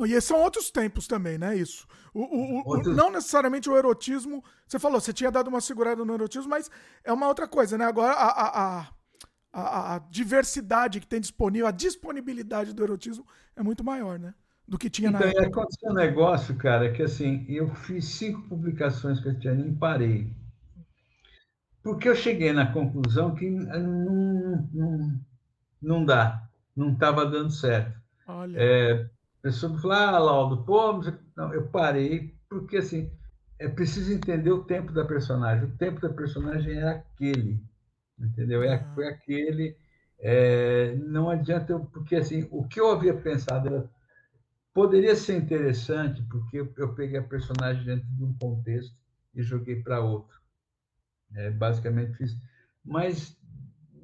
E 0.00 0.20
são 0.20 0.40
outros 0.42 0.70
tempos 0.70 1.06
também, 1.06 1.38
né? 1.38 1.56
Isso. 1.56 1.86
O, 2.12 2.22
o, 2.22 2.68
outros... 2.68 2.94
Não 2.94 3.10
necessariamente 3.10 3.70
o 3.70 3.76
erotismo. 3.76 4.44
Você 4.66 4.78
falou, 4.78 5.00
você 5.00 5.12
tinha 5.12 5.30
dado 5.30 5.48
uma 5.48 5.60
segurada 5.60 6.04
no 6.04 6.14
erotismo, 6.14 6.50
mas 6.50 6.70
é 7.04 7.12
uma 7.12 7.28
outra 7.28 7.48
coisa, 7.48 7.78
né? 7.78 7.84
Agora 7.84 8.12
a, 8.12 8.28
a, 8.28 8.88
a, 9.52 9.94
a 9.94 9.98
diversidade 10.10 11.00
que 11.00 11.06
tem 11.06 11.20
disponível, 11.20 11.66
a 11.66 11.72
disponibilidade 11.72 12.72
do 12.72 12.82
erotismo 12.82 13.26
é 13.56 13.62
muito 13.62 13.84
maior, 13.84 14.18
né? 14.18 14.34
Do 14.68 14.76
que 14.76 14.90
tinha 14.90 15.08
então, 15.08 15.20
na 15.20 15.26
época. 15.28 15.46
Aconteceu 15.46 15.90
um 15.90 15.94
negócio, 15.94 16.54
cara, 16.56 16.92
que 16.92 17.02
assim, 17.02 17.46
eu 17.48 17.74
fiz 17.74 18.04
cinco 18.04 18.42
publicações 18.42 19.18
com 19.18 19.30
a 19.30 19.34
Tiana 19.34 19.66
e 19.66 19.72
parei 19.72 20.30
porque 21.88 22.06
eu 22.06 22.14
cheguei 22.14 22.52
na 22.52 22.70
conclusão 22.70 23.34
que 23.34 23.48
não, 23.48 24.68
não, 24.74 25.20
não 25.80 26.04
dá, 26.04 26.46
não 26.76 26.92
estava 26.92 27.24
dando 27.24 27.50
certo. 27.50 27.98
Olha. 28.26 28.58
É, 28.58 28.92
a 29.02 29.42
pessoa 29.42 29.78
falou, 29.78 29.96
ah, 29.96 30.18
Laudo, 30.18 30.64
pô, 30.64 31.00
não, 31.34 31.54
eu 31.54 31.66
parei, 31.68 32.34
porque 32.46 32.76
assim, 32.76 33.10
é 33.58 33.68
preciso 33.68 34.12
entender 34.12 34.50
o 34.50 34.64
tempo 34.64 34.92
da 34.92 35.02
personagem. 35.02 35.64
O 35.64 35.76
tempo 35.78 35.98
da 35.98 36.10
personagem 36.10 36.78
é 36.78 36.88
aquele, 36.88 37.58
entendeu? 38.18 38.62
É, 38.62 38.74
ah. 38.74 38.94
Foi 38.94 39.08
aquele. 39.08 39.74
É, 40.20 40.94
não 40.96 41.30
adianta, 41.30 41.72
eu, 41.72 41.80
porque 41.86 42.16
assim, 42.16 42.46
o 42.50 42.68
que 42.68 42.80
eu 42.80 42.90
havia 42.90 43.14
pensado 43.14 43.66
era, 43.66 43.90
poderia 44.78 45.16
ser 45.16 45.36
interessante, 45.36 46.22
porque 46.30 46.60
eu, 46.60 46.94
peguei 46.94 47.18
a 47.18 47.22
personagem 47.24 47.84
dentro 47.84 48.06
de 48.10 48.22
um 48.22 48.32
contexto 48.34 48.96
e 49.34 49.42
joguei 49.42 49.82
para 49.82 50.00
outro. 50.00 50.40
É, 51.34 51.50
basicamente 51.50 52.16
fiz. 52.16 52.36
Mas 52.84 53.36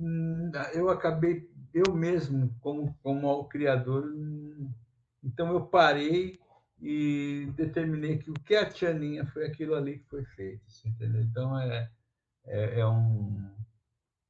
hum, 0.01 0.51
eu 0.73 0.91
acabei, 0.91 1.49
eu 1.73 1.95
mesmo, 1.95 2.53
como, 2.59 2.93
como 3.05 3.45
criador, 3.45 4.05
hum, 4.05 4.69
então 5.23 5.53
eu 5.53 5.65
parei 5.65 6.41
e 6.83 7.49
determinei 7.55 8.19
que 8.19 8.33
o 8.33 8.35
que 8.35 8.57
a 8.57 8.69
Tianinha 8.69 9.25
foi 9.27 9.47
aquilo 9.47 9.77
ali 9.77 10.01
que 10.01 10.09
foi 10.09 10.25
feito. 10.25 10.65
Entendeu? 10.85 11.23
Então 11.23 11.57
é, 11.57 11.89
é, 12.47 12.81
é 12.81 12.87
um 12.89 13.49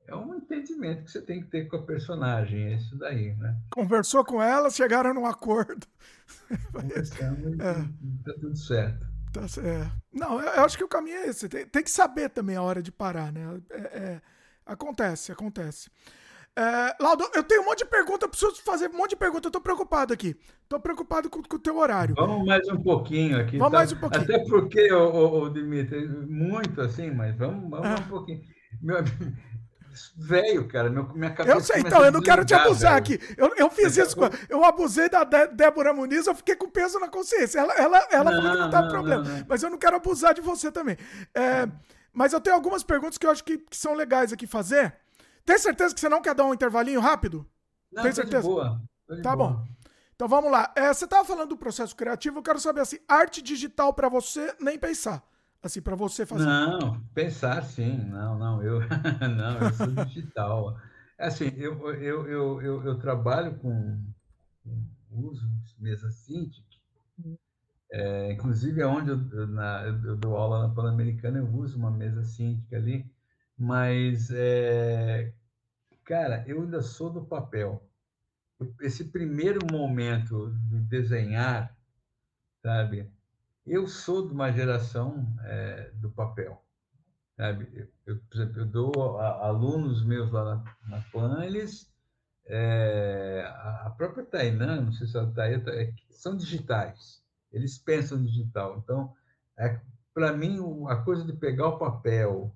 é 0.06 0.14
um 0.14 0.34
entendimento 0.34 1.04
que 1.04 1.10
você 1.10 1.22
tem 1.22 1.42
que 1.42 1.50
ter 1.50 1.66
com 1.66 1.76
a 1.76 1.82
personagem, 1.82 2.64
é 2.64 2.74
isso 2.74 2.96
daí, 2.98 3.34
né? 3.36 3.56
Conversou 3.70 4.24
com 4.24 4.42
ela, 4.42 4.70
chegaram 4.70 5.14
num 5.14 5.26
acordo. 5.26 5.86
Conversamos 6.72 7.58
é. 7.58 7.80
e 8.02 8.22
tá 8.24 8.32
tudo 8.40 8.56
certo. 8.56 9.06
Tá, 9.32 9.42
é. 9.62 9.90
Não, 10.12 10.40
eu 10.40 10.64
acho 10.64 10.76
que 10.76 10.84
o 10.84 10.88
caminho 10.88 11.16
é 11.16 11.28
esse. 11.28 11.48
Tem, 11.48 11.66
tem 11.66 11.82
que 11.82 11.90
saber 11.90 12.28
também 12.30 12.54
a 12.54 12.62
hora 12.62 12.82
de 12.82 12.92
parar, 12.92 13.32
né? 13.32 13.60
É, 13.70 13.80
é, 13.80 14.22
acontece, 14.64 15.32
acontece. 15.32 15.90
É, 16.56 17.02
Laudo, 17.02 17.28
eu 17.34 17.42
tenho 17.42 17.62
um 17.62 17.64
monte 17.64 17.78
de 17.78 17.86
pergunta, 17.86 18.26
eu 18.26 18.28
preciso 18.28 18.62
fazer 18.62 18.88
um 18.88 18.96
monte 18.96 19.10
de 19.10 19.16
pergunta, 19.16 19.48
eu 19.48 19.52
tô 19.52 19.60
preocupado 19.60 20.14
aqui. 20.14 20.36
Tô 20.68 20.78
preocupado 20.78 21.28
com, 21.28 21.42
com 21.42 21.56
o 21.56 21.58
teu 21.58 21.78
horário. 21.78 22.14
Vamos 22.14 22.46
mais 22.46 22.68
um 22.68 22.80
pouquinho 22.80 23.40
aqui. 23.40 23.58
Vamos 23.58 23.72
tá? 23.72 23.78
mais 23.78 23.92
um 23.92 23.96
pouquinho. 23.96 24.22
Até 24.22 24.38
porque, 24.44 24.92
ô, 24.92 25.10
ô, 25.10 25.42
ô 25.42 25.48
Dimitri, 25.48 26.06
muito 26.06 26.80
assim, 26.80 27.10
mas 27.10 27.36
vamos, 27.36 27.68
vamos 27.70 27.86
é. 27.86 27.94
um 28.04 28.08
pouquinho. 28.08 28.40
Meu, 28.80 28.98
velho, 30.16 30.66
cara. 30.68 30.90
Meu, 30.90 31.08
minha 31.14 31.30
cabeça. 31.32 31.56
Eu 31.56 31.60
sei, 31.60 31.80
então, 31.80 32.04
eu 32.04 32.12
não 32.12 32.20
quero 32.20 32.44
te 32.44 32.54
abusar 32.54 33.02
velho. 33.02 33.16
aqui. 33.16 33.34
Eu, 33.36 33.54
eu 33.56 33.70
fiz 33.70 33.96
isso, 33.96 34.16
eu 34.48 34.64
abusei 34.64 35.08
da 35.08 35.24
Débora 35.24 35.92
Muniz, 35.92 36.26
eu 36.26 36.34
fiquei 36.34 36.56
com 36.56 36.68
peso 36.68 36.98
na 36.98 37.08
consciência. 37.08 37.58
Ela, 37.58 37.74
ela, 37.74 38.08
ela 38.10 38.30
não, 38.30 38.42
falou 38.42 38.52
que 38.52 38.62
não 38.62 38.70
tá 38.70 38.82
problema. 38.88 39.22
Não, 39.22 39.38
não. 39.38 39.46
Mas 39.48 39.62
eu 39.62 39.70
não 39.70 39.78
quero 39.78 39.96
abusar 39.96 40.34
de 40.34 40.40
você 40.40 40.70
também. 40.70 40.96
É, 41.34 41.68
mas 42.12 42.32
eu 42.32 42.40
tenho 42.40 42.56
algumas 42.56 42.82
perguntas 42.82 43.18
que 43.18 43.26
eu 43.26 43.30
acho 43.30 43.44
que, 43.44 43.58
que, 43.58 43.76
são 43.76 43.94
legais 43.94 44.32
aqui 44.32 44.46
fazer. 44.46 44.94
Tem 45.44 45.58
certeza 45.58 45.94
que 45.94 46.00
você 46.00 46.08
não 46.08 46.22
quer 46.22 46.34
dar 46.34 46.44
um 46.44 46.54
intervalinho 46.54 47.00
rápido? 47.00 47.46
Não, 47.92 48.02
Tem 48.02 48.12
certeza? 48.12 48.42
Boa. 48.42 48.80
Tá 49.22 49.36
boa. 49.36 49.50
bom. 49.50 49.64
Então 50.14 50.28
vamos 50.28 50.50
lá. 50.50 50.72
É, 50.76 50.92
você 50.92 51.04
estava 51.04 51.24
falando 51.24 51.50
do 51.50 51.56
processo 51.56 51.94
criativo, 51.94 52.38
eu 52.38 52.42
quero 52.42 52.60
saber 52.60 52.80
assim, 52.80 52.98
arte 53.08 53.42
digital 53.42 53.92
para 53.92 54.08
você, 54.08 54.54
nem 54.60 54.78
pensar. 54.78 55.22
Assim, 55.64 55.80
para 55.80 55.96
você 55.96 56.26
fazer. 56.26 56.44
Não, 56.44 57.00
pensar 57.14 57.62
sim. 57.62 57.96
Não, 57.96 58.38
não, 58.38 58.62
eu 58.62 58.80
não, 59.34 59.62
eu 59.62 59.72
sou 59.72 59.86
digital. 60.04 60.78
Assim, 61.18 61.46
eu, 61.56 61.94
eu, 61.94 62.28
eu, 62.28 62.60
eu, 62.60 62.84
eu 62.84 62.98
trabalho 62.98 63.54
com, 63.60 63.98
com 64.62 64.84
uso 65.10 65.48
de 65.48 65.82
mesa 65.82 66.10
Cintiq, 66.10 66.62
é, 67.90 68.32
inclusive 68.32 68.82
é 68.82 68.86
onde 68.86 69.10
eu, 69.10 69.46
na, 69.46 69.84
eu 70.04 70.16
dou 70.16 70.36
aula 70.36 70.68
na 70.68 70.74
Pan-Americana, 70.74 71.38
eu 71.38 71.48
uso 71.48 71.78
uma 71.78 71.90
mesa 71.90 72.22
Cintiq 72.24 72.74
ali, 72.74 73.10
mas, 73.56 74.30
é, 74.30 75.32
cara, 76.04 76.44
eu 76.46 76.60
ainda 76.60 76.82
sou 76.82 77.08
do 77.08 77.24
papel. 77.24 77.82
Esse 78.82 79.04
primeiro 79.04 79.60
momento 79.72 80.50
de 80.68 80.78
desenhar, 80.80 81.74
sabe? 82.62 83.13
Eu 83.66 83.86
sou 83.86 84.26
de 84.26 84.32
uma 84.34 84.50
geração 84.52 85.26
é, 85.42 85.90
do 85.94 86.10
papel. 86.10 86.62
Sabe? 87.36 87.90
Eu, 88.06 88.18
por 88.30 88.36
exemplo, 88.36 88.60
eu 88.62 88.66
dou 88.66 89.18
a, 89.20 89.46
alunos 89.48 90.04
meus 90.04 90.30
lá 90.32 90.44
na, 90.56 90.76
na 90.98 91.02
PAN, 91.12 91.44
eles. 91.44 91.92
É, 92.46 93.44
a 93.84 93.90
própria 93.96 94.24
Tainã, 94.26 94.80
não 94.80 94.92
sei 94.92 95.06
se 95.06 95.16
ela 95.16 95.28
está 95.30 95.44
aí, 95.44 95.54
é, 95.54 95.94
são 96.10 96.36
digitais. 96.36 97.22
Eles 97.52 97.78
pensam 97.78 98.22
digital. 98.22 98.78
Então, 98.78 99.14
É, 99.58 99.80
Para 100.14 100.32
mim, 100.36 100.58
a 100.88 100.96
coisa 100.96 101.24
de 101.24 101.32
pegar 101.34 101.68
o 101.68 101.78
papel, 101.78 102.54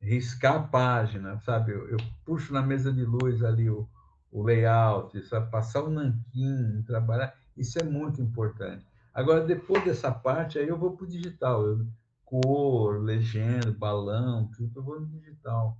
riscar 0.00 0.56
a 0.56 0.68
página, 0.68 1.38
sabe? 1.40 1.72
Eu, 1.72 1.88
eu 1.90 1.98
puxo 2.24 2.52
na 2.52 2.62
mesa 2.62 2.92
de 2.92 3.04
luz 3.04 3.42
ali 3.42 3.70
o, 3.70 3.88
o 4.30 4.42
layout, 4.42 5.20
sabe? 5.24 5.50
passar 5.50 5.82
o 5.84 5.90
nanquim, 5.90 6.82
trabalhar, 6.86 7.34
isso 7.56 7.78
é 7.78 7.84
muito 7.84 8.20
importante. 8.20 8.86
Agora, 9.14 9.44
depois 9.44 9.84
dessa 9.84 10.10
parte, 10.10 10.58
aí 10.58 10.68
eu 10.68 10.78
vou 10.78 10.96
para 10.96 11.04
o 11.04 11.08
digital. 11.08 11.66
Eu, 11.66 11.86
cor, 12.24 13.02
legenda, 13.02 13.70
balão, 13.70 14.50
tudo 14.56 14.80
eu 14.80 14.82
vou 14.82 15.00
no 15.00 15.06
digital. 15.06 15.76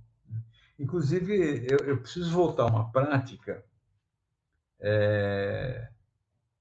Inclusive, 0.77 1.65
eu, 1.67 1.79
eu 1.79 1.97
preciso 1.97 2.31
voltar 2.31 2.63
a 2.63 2.67
uma 2.67 2.91
prática 2.91 3.63
é, 4.79 5.89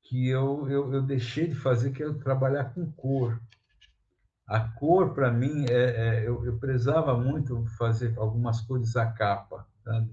que 0.02 0.28
eu, 0.28 0.68
eu, 0.70 0.92
eu, 0.94 1.02
deixei 1.02 1.48
de 1.48 1.54
fazer, 1.54 1.92
que 1.92 2.02
é 2.02 2.12
trabalhar 2.14 2.72
com 2.72 2.90
cor. 2.92 3.40
A 4.46 4.60
cor, 4.60 5.12
para 5.14 5.30
mim, 5.30 5.66
é, 5.68 5.74
é 5.74 6.28
eu, 6.28 6.44
eu, 6.44 6.58
prezava 6.58 7.16
muito 7.16 7.66
fazer 7.76 8.14
algumas 8.16 8.60
cores 8.60 8.96
à 8.96 9.10
capa, 9.10 9.66
sabe? 9.84 10.10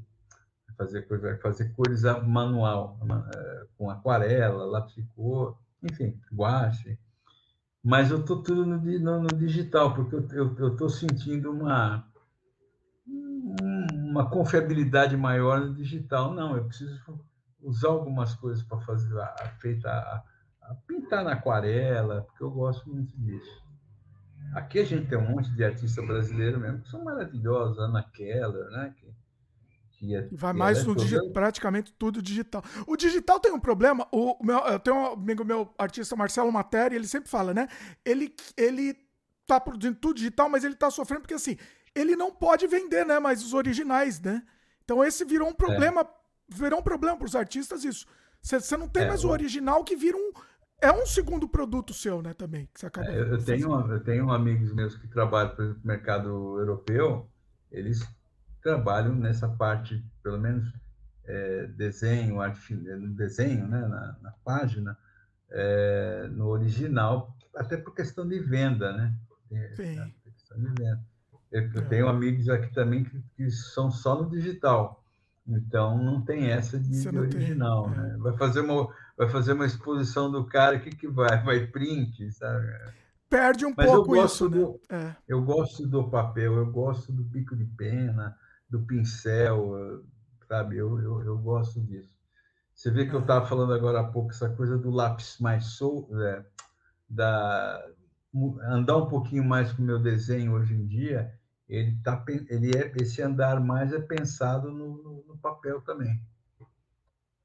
fazer, 0.77 1.05
fazer 1.41 1.73
cores 1.73 2.03
manual, 2.25 2.97
é, 3.35 3.67
com 3.77 3.89
aquarela, 3.89 4.65
lápis 4.65 4.95
de 4.95 5.03
cor, 5.15 5.57
enfim, 5.83 6.19
guache. 6.33 6.97
Mas 7.83 8.11
eu 8.11 8.19
estou 8.19 8.43
tudo 8.43 8.65
no, 8.65 8.77
no, 8.77 9.21
no, 9.21 9.27
digital, 9.27 9.93
porque 9.93 10.15
eu 10.15 10.71
estou 10.71 10.89
sentindo 10.89 11.51
uma, 11.51 12.05
uma 13.93 14.29
confiabilidade 14.29 15.15
maior 15.15 15.61
no 15.61 15.73
digital. 15.73 16.33
Não, 16.33 16.57
eu 16.57 16.65
preciso 16.65 16.99
usar 17.61 17.89
algumas 17.89 18.35
coisas 18.35 18.63
para 18.63 18.79
fazer 18.81 19.17
a, 19.19 19.53
feita 19.59 19.89
a, 19.89 20.23
a, 20.63 20.75
pintar 20.87 21.23
na 21.23 21.33
aquarela, 21.33 22.23
porque 22.23 22.43
eu 22.43 22.51
gosto 22.51 22.89
muito 22.89 23.17
disso. 23.17 23.63
Aqui 24.53 24.79
a 24.79 24.85
gente 24.85 25.07
tem 25.07 25.17
um 25.17 25.29
monte 25.29 25.51
de 25.51 25.63
artista 25.63 26.01
brasileiro 26.01 26.59
mesmo 26.59 26.81
que 26.81 26.89
são 26.89 27.03
maravilhosos, 27.03 27.77
Ana 27.79 28.03
Keller, 28.03 28.69
né? 28.71 28.93
Que, 28.97 29.08
é, 30.01 30.27
vai 30.31 30.53
mais 30.53 30.79
é 30.79 30.83
no 30.83 30.95
digital, 30.95 31.29
praticamente 31.31 31.93
tudo 31.93 32.21
digital. 32.21 32.63
O 32.87 32.95
digital 32.95 33.39
tem 33.39 33.51
um 33.51 33.59
problema. 33.59 34.07
O 34.11 34.37
meu, 34.43 34.59
eu 34.59 34.79
tenho 34.79 34.95
um 34.95 35.05
amigo 35.13 35.43
meu, 35.43 35.73
artista 35.77 36.15
Marcelo 36.15 36.51
Matéria, 36.51 36.95
ele 36.95 37.07
sempre 37.07 37.29
fala, 37.29 37.53
né? 37.53 37.67
Ele 38.05 38.33
ele 38.55 38.95
tá 39.45 39.59
produzindo 39.59 39.97
tudo 39.99 40.15
digital, 40.15 40.49
mas 40.49 40.63
ele 40.63 40.75
tá 40.75 40.89
sofrendo 40.89 41.21
porque 41.21 41.33
assim 41.33 41.57
ele 41.95 42.15
não 42.15 42.31
pode 42.31 42.65
vender, 42.67 43.05
né? 43.05 43.19
Mas 43.19 43.43
os 43.43 43.53
originais, 43.53 44.21
né? 44.21 44.43
Então 44.83 45.03
esse 45.03 45.25
virou 45.25 45.49
um 45.49 45.53
problema, 45.53 46.01
é. 46.01 46.05
virou 46.47 46.79
um 46.79 46.83
problema 46.83 47.17
para 47.17 47.25
os 47.25 47.35
artistas 47.35 47.83
isso. 47.83 48.05
Você 48.41 48.77
não 48.77 48.87
tem 48.87 49.03
é, 49.03 49.07
mais 49.07 49.25
o 49.25 49.29
original 49.29 49.83
que 49.83 49.95
vira 49.95 50.15
um 50.15 50.31
é 50.81 50.91
um 50.91 51.05
segundo 51.05 51.47
produto 51.47 51.93
seu, 51.93 52.21
né? 52.21 52.33
Também 52.33 52.69
que 52.73 52.79
você 52.79 52.85
acaba. 52.85 53.07
É, 53.09 53.19
eu 53.19 53.43
tenho 53.43 53.91
eu 53.91 54.03
tenho 54.03 54.31
amigos 54.31 54.73
meus 54.73 54.95
que 54.95 55.07
trabalham 55.07 55.55
para 55.55 55.65
o 55.65 55.75
mercado 55.83 56.29
europeu. 56.57 57.29
Eles 57.69 58.01
trabalham 58.61 59.15
nessa 59.15 59.47
parte, 59.47 60.03
pelo 60.23 60.39
menos 60.39 60.71
é, 61.25 61.67
desenho, 61.67 62.41
arte, 62.41 62.73
no 62.73 63.13
desenho, 63.13 63.67
né? 63.67 63.81
Na, 63.81 64.15
na 64.21 64.31
página, 64.43 64.97
é, 65.49 66.27
no 66.31 66.47
original, 66.47 67.35
até 67.55 67.77
por 67.77 67.93
questão 67.93 68.27
de 68.27 68.39
venda, 68.39 68.91
né? 68.93 69.13
Sim. 69.75 70.13
Questão 70.23 70.59
de 70.59 70.67
venda. 70.69 71.01
Eu, 71.51 71.71
eu 71.73 71.87
tenho 71.87 72.07
amigos 72.07 72.47
aqui 72.49 72.71
também 72.73 73.03
que, 73.03 73.21
que, 73.35 73.49
são 73.51 73.89
só 73.89 74.21
no 74.21 74.29
digital. 74.29 75.03
Então 75.47 75.97
não 75.97 76.21
tem 76.21 76.51
essa 76.51 76.77
de, 76.77 77.09
de 77.09 77.17
original, 77.17 77.89
tem. 77.89 77.99
né? 77.99 78.17
Vai 78.19 78.37
fazer 78.37 78.61
uma 78.61 78.87
vai 79.17 79.27
fazer 79.29 79.53
uma 79.53 79.65
exposição 79.65 80.31
do 80.31 80.45
cara, 80.45 80.77
o 80.77 80.79
que 80.79 80.91
que 80.91 81.07
vai? 81.07 81.41
Vai 81.43 81.67
print, 81.67 82.31
sabe? 82.31 82.67
Perde 83.29 83.65
um 83.65 83.73
Mas 83.75 83.85
pouco 83.87 84.15
eu 84.15 84.21
gosto 84.21 84.35
isso, 84.35 84.49
do, 84.49 84.79
né? 84.89 84.97
é. 84.97 85.15
Eu 85.27 85.43
gosto 85.43 85.85
do 85.85 86.09
papel, 86.09 86.55
eu 86.55 86.71
gosto 86.71 87.11
do 87.11 87.23
pico 87.25 87.55
de 87.55 87.65
pena, 87.65 88.37
do 88.69 88.81
pincel, 88.81 90.03
sabe? 90.47 90.77
Eu, 90.77 90.99
eu, 90.99 91.21
eu 91.23 91.37
gosto 91.37 91.81
disso. 91.81 92.09
Você 92.73 92.91
vê 92.91 93.05
que 93.05 93.13
eu 93.13 93.19
estava 93.19 93.45
falando 93.45 93.73
agora 93.73 93.99
há 93.99 94.03
pouco 94.05 94.31
essa 94.31 94.49
coisa 94.49 94.77
do 94.77 94.89
lápis 94.89 95.37
mais 95.39 95.65
solto, 95.65 96.17
é, 96.21 96.45
da 97.09 97.85
andar 98.69 98.97
um 98.97 99.09
pouquinho 99.09 99.43
mais 99.43 99.73
com 99.73 99.81
o 99.81 99.85
meu 99.85 99.99
desenho 99.99 100.53
hoje 100.53 100.75
em 100.75 100.85
dia, 100.85 101.33
ele 101.67 101.97
tá 102.03 102.23
ele 102.47 102.71
é 102.77 102.93
esse 103.01 103.21
andar 103.21 103.59
mais 103.59 103.91
é 103.91 103.99
pensado 103.99 104.71
no, 104.71 105.03
no, 105.03 105.25
no 105.27 105.37
papel 105.37 105.81
também. 105.81 106.21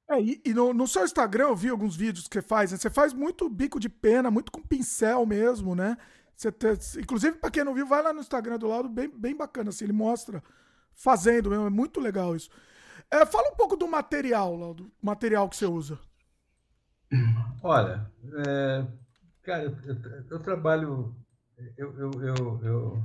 É, 0.08 0.20
e, 0.20 0.40
e 0.44 0.52
no, 0.52 0.74
no, 0.74 0.86
seu 0.86 1.04
Instagram 1.04 1.44
eu 1.44 1.56
vi 1.56 1.70
alguns 1.70 1.96
vídeos 1.96 2.28
que 2.28 2.34
você 2.34 2.42
faz, 2.42 2.70
né? 2.70 2.78
Você 2.78 2.90
faz 2.90 3.12
muito 3.12 3.48
bico 3.48 3.80
de 3.80 3.88
pena, 3.88 4.30
muito 4.30 4.52
com 4.52 4.62
pincel 4.62 5.24
mesmo, 5.24 5.74
né? 5.74 5.96
Você 6.36 6.52
te, 6.52 6.68
inclusive, 7.00 7.38
para 7.38 7.50
quem 7.50 7.64
não 7.64 7.74
viu, 7.74 7.86
vai 7.86 8.02
lá 8.02 8.12
no 8.12 8.20
Instagram 8.20 8.58
do 8.58 8.68
lado, 8.68 8.88
bem, 8.88 9.08
bem 9.08 9.34
bacana, 9.34 9.70
assim, 9.70 9.84
ele 9.84 9.92
mostra 9.92 10.42
fazendo 10.94 11.50
mesmo, 11.50 11.66
é 11.66 11.70
muito 11.70 12.00
legal 12.00 12.34
isso. 12.34 12.50
É, 13.10 13.24
fala 13.26 13.50
um 13.50 13.56
pouco 13.56 13.76
do 13.76 13.86
material, 13.86 14.74
do 14.74 14.90
material 15.02 15.48
que 15.48 15.56
você 15.56 15.66
usa. 15.66 15.98
Olha, 17.62 18.10
é, 18.46 18.86
cara, 19.42 19.64
eu, 19.64 19.76
eu, 20.30 20.40
trabalho, 20.40 21.14
eu, 21.76 21.92
eu, 21.98 22.62
eu 22.62 23.04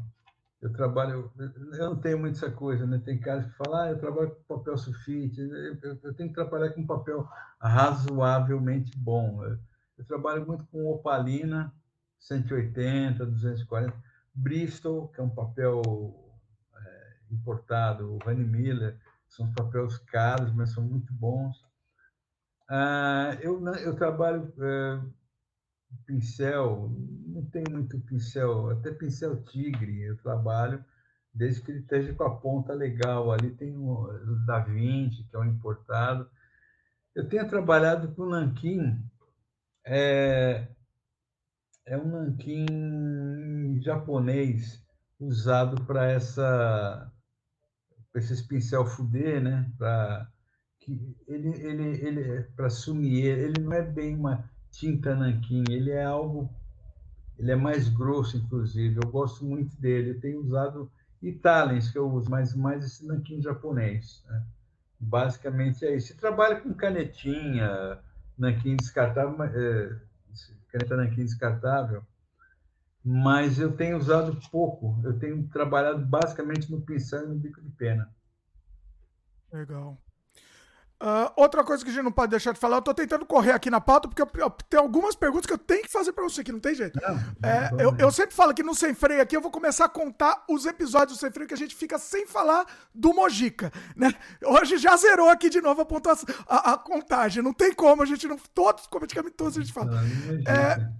eu 0.61 0.73
trabalho, 0.73 1.31
eu 1.37 1.89
não 1.89 1.95
tenho 1.95 2.19
muito 2.19 2.35
essa 2.35 2.51
coisa, 2.51 2.85
né? 2.85 3.01
Tem 3.03 3.17
caras 3.17 3.45
que 3.45 3.55
falam, 3.55 3.79
ah, 3.79 3.89
eu 3.91 3.97
trabalho 3.97 4.31
com 4.31 4.57
papel 4.57 4.77
sulfite, 4.77 5.39
eu, 5.39 5.97
eu, 6.03 6.13
tenho 6.13 6.29
que 6.29 6.35
trabalhar 6.35 6.71
com 6.71 6.85
papel 6.85 7.25
razoavelmente 7.61 8.97
bom. 8.97 9.41
Eu, 9.43 9.57
eu, 9.97 10.05
trabalho 10.05 10.45
muito 10.45 10.65
com 10.65 10.85
opalina, 10.91 11.73
180, 12.19 13.25
240, 13.25 13.93
Bristol, 14.35 15.07
que 15.07 15.21
é 15.21 15.23
um 15.23 15.29
papel 15.29 15.81
importado, 17.33 18.13
o 18.13 18.19
Honey 18.25 18.45
Miller, 18.45 18.97
são 19.27 19.51
papéis 19.53 19.97
caros, 19.97 20.51
mas 20.53 20.71
são 20.71 20.83
muito 20.83 21.13
bons. 21.13 21.63
Ah, 22.69 23.37
eu, 23.41 23.65
eu 23.77 23.95
trabalho 23.95 24.53
é, 24.59 25.01
pincel, 26.05 26.91
não 27.27 27.43
tem 27.45 27.63
muito 27.69 27.99
pincel, 28.01 28.69
até 28.71 28.91
pincel 28.91 29.43
tigre 29.43 30.03
eu 30.03 30.17
trabalho, 30.17 30.83
desde 31.33 31.61
que 31.61 31.71
ele 31.71 31.79
esteja 31.79 32.13
com 32.13 32.23
a 32.23 32.35
ponta 32.35 32.73
legal. 32.73 33.31
Ali 33.31 33.51
tem 33.51 33.75
o 33.75 34.07
Da 34.45 34.59
Vinci, 34.59 35.23
que 35.23 35.35
é 35.35 35.39
um 35.39 35.45
importado. 35.45 36.29
Eu 37.15 37.27
tenho 37.27 37.47
trabalhado 37.49 38.13
com 38.15 38.25
nanquim, 38.25 39.01
é, 39.85 40.67
é 41.85 41.97
um 41.97 42.05
nanquim 42.05 43.81
japonês 43.81 44.83
usado 45.19 45.83
para 45.85 46.05
essa 46.11 47.11
esses 48.15 48.41
pincel 48.41 48.85
fudê, 48.85 49.39
né? 49.39 49.71
Para 49.77 50.27
que 50.79 51.15
ele 51.27 51.49
ele 51.49 52.05
ele 52.05 52.43
para 52.55 52.69
sumir, 52.69 53.25
ele 53.25 53.61
não 53.61 53.73
é 53.73 53.81
bem 53.81 54.15
uma 54.15 54.49
tinta 54.71 55.15
nanquim, 55.15 55.63
ele 55.69 55.91
é 55.91 56.03
algo, 56.03 56.49
ele 57.37 57.51
é 57.51 57.55
mais 57.55 57.89
grosso, 57.89 58.37
inclusive. 58.37 58.99
Eu 59.03 59.09
gosto 59.09 59.45
muito 59.45 59.79
dele. 59.79 60.11
Eu 60.11 60.19
tenho 60.19 60.39
usado 60.39 60.91
Italens 61.21 61.91
que 61.91 61.97
eu 61.97 62.09
uso, 62.09 62.29
mas 62.29 62.55
mais 62.55 62.83
esse 62.83 63.05
nanquim 63.05 63.41
japonês. 63.41 64.23
Né? 64.27 64.43
Basicamente 64.99 65.85
é 65.85 65.95
isso. 65.95 66.07
Você 66.07 66.13
trabalha 66.13 66.59
com 66.59 66.73
canetinha, 66.73 67.99
nanquim 68.37 68.75
descartável, 68.75 69.43
é, 69.43 69.95
caneta 70.69 70.95
nanquim 70.95 71.25
descartável, 71.25 72.03
mas 73.03 73.59
eu 73.59 73.75
tenho 73.75 73.97
usado 73.97 74.39
pouco. 74.51 74.99
Eu 75.03 75.17
tenho 75.17 75.47
trabalhado 75.47 76.05
basicamente 76.05 76.71
no 76.71 76.81
pincel 76.81 77.25
e 77.25 77.27
no 77.27 77.35
bico 77.35 77.61
de 77.61 77.69
pena. 77.71 78.09
Legal. 79.51 79.97
Uh, 81.01 81.31
outra 81.37 81.63
coisa 81.63 81.81
que 81.81 81.89
a 81.89 81.93
gente 81.93 82.03
não 82.03 82.11
pode 82.11 82.29
deixar 82.29 82.51
de 82.51 82.59
falar, 82.59 82.75
eu 82.75 82.81
tô 82.81 82.93
tentando 82.93 83.25
correr 83.25 83.53
aqui 83.53 83.69
na 83.69 83.79
pauta, 83.79 84.09
porque 84.09 84.21
eu, 84.21 84.29
eu, 84.35 84.49
tem 84.49 84.77
algumas 84.77 85.15
perguntas 85.15 85.45
que 85.45 85.53
eu 85.53 85.57
tenho 85.57 85.83
que 85.83 85.91
fazer 85.91 86.11
para 86.11 86.25
você, 86.25 86.43
que 86.43 86.51
não 86.51 86.59
tem 86.59 86.75
jeito. 86.75 86.99
Não, 87.01 87.49
é, 87.49 87.71
não 87.71 87.79
eu, 87.79 87.95
eu, 87.97 88.11
sempre 88.11 88.35
falo 88.35 88.53
que 88.53 88.61
no 88.61 88.75
Sem 88.75 88.93
Freio 88.93 89.21
aqui 89.21 89.35
eu 89.35 89.39
vou 89.39 89.49
começar 89.49 89.85
a 89.85 89.89
contar 89.89 90.43
os 90.49 90.65
episódios 90.65 91.17
do 91.17 91.21
Sem 91.21 91.31
Freio 91.31 91.47
que 91.47 91.53
a 91.53 91.57
gente 91.57 91.73
fica 91.73 91.97
sem 91.97 92.27
falar 92.27 92.65
do 92.93 93.13
Mojica, 93.13 93.71
né? 93.95 94.13
Hoje 94.43 94.77
já 94.77 94.97
zerou 94.97 95.29
aqui 95.29 95.49
de 95.49 95.61
novo 95.61 95.81
a, 95.81 95.85
pontuação, 95.85 96.27
a, 96.45 96.73
a 96.73 96.77
contagem, 96.77 97.41
não 97.41 97.53
tem 97.53 97.73
como, 97.73 98.03
a 98.03 98.05
gente 98.05 98.27
não. 98.27 98.37
Todos, 98.53 98.85
praticamente 98.85 99.37
todos 99.37 99.57
a 99.57 99.61
gente 99.61 99.71
fala. 99.71 99.91
Não, 99.91 100.51
é, 100.51 100.91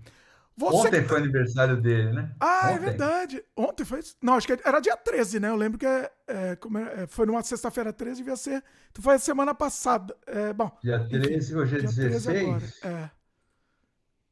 você... 0.59 0.88
Ontem 0.89 1.03
foi 1.05 1.17
aniversário 1.19 1.81
dele, 1.81 2.11
né? 2.11 2.31
Ah, 2.38 2.71
é 2.71 2.73
Ontem. 2.73 2.75
é 2.75 2.79
verdade. 2.79 3.43
Ontem 3.55 3.85
foi. 3.85 4.01
Não, 4.21 4.33
acho 4.33 4.45
que 4.45 4.59
era 4.65 4.81
dia 4.81 4.97
13, 4.97 5.39
né? 5.39 5.47
Eu 5.47 5.55
lembro 5.55 5.79
que 5.79 5.85
é, 5.85 6.11
é, 6.27 6.57
é, 6.97 7.07
foi 7.07 7.25
numa 7.25 7.41
sexta-feira 7.41 7.93
13, 7.93 8.17
devia 8.17 8.35
ser. 8.35 8.61
Então 8.91 9.01
foi 9.01 9.15
a 9.15 9.19
semana 9.19 9.55
passada. 9.55 10.13
É, 10.27 10.51
bom. 10.51 10.69
Dia 10.83 10.99
13, 11.07 11.33
enfim, 11.33 11.55
hoje 11.55 11.77
é 11.77 11.81
16. 11.81 12.83
É. 12.83 13.09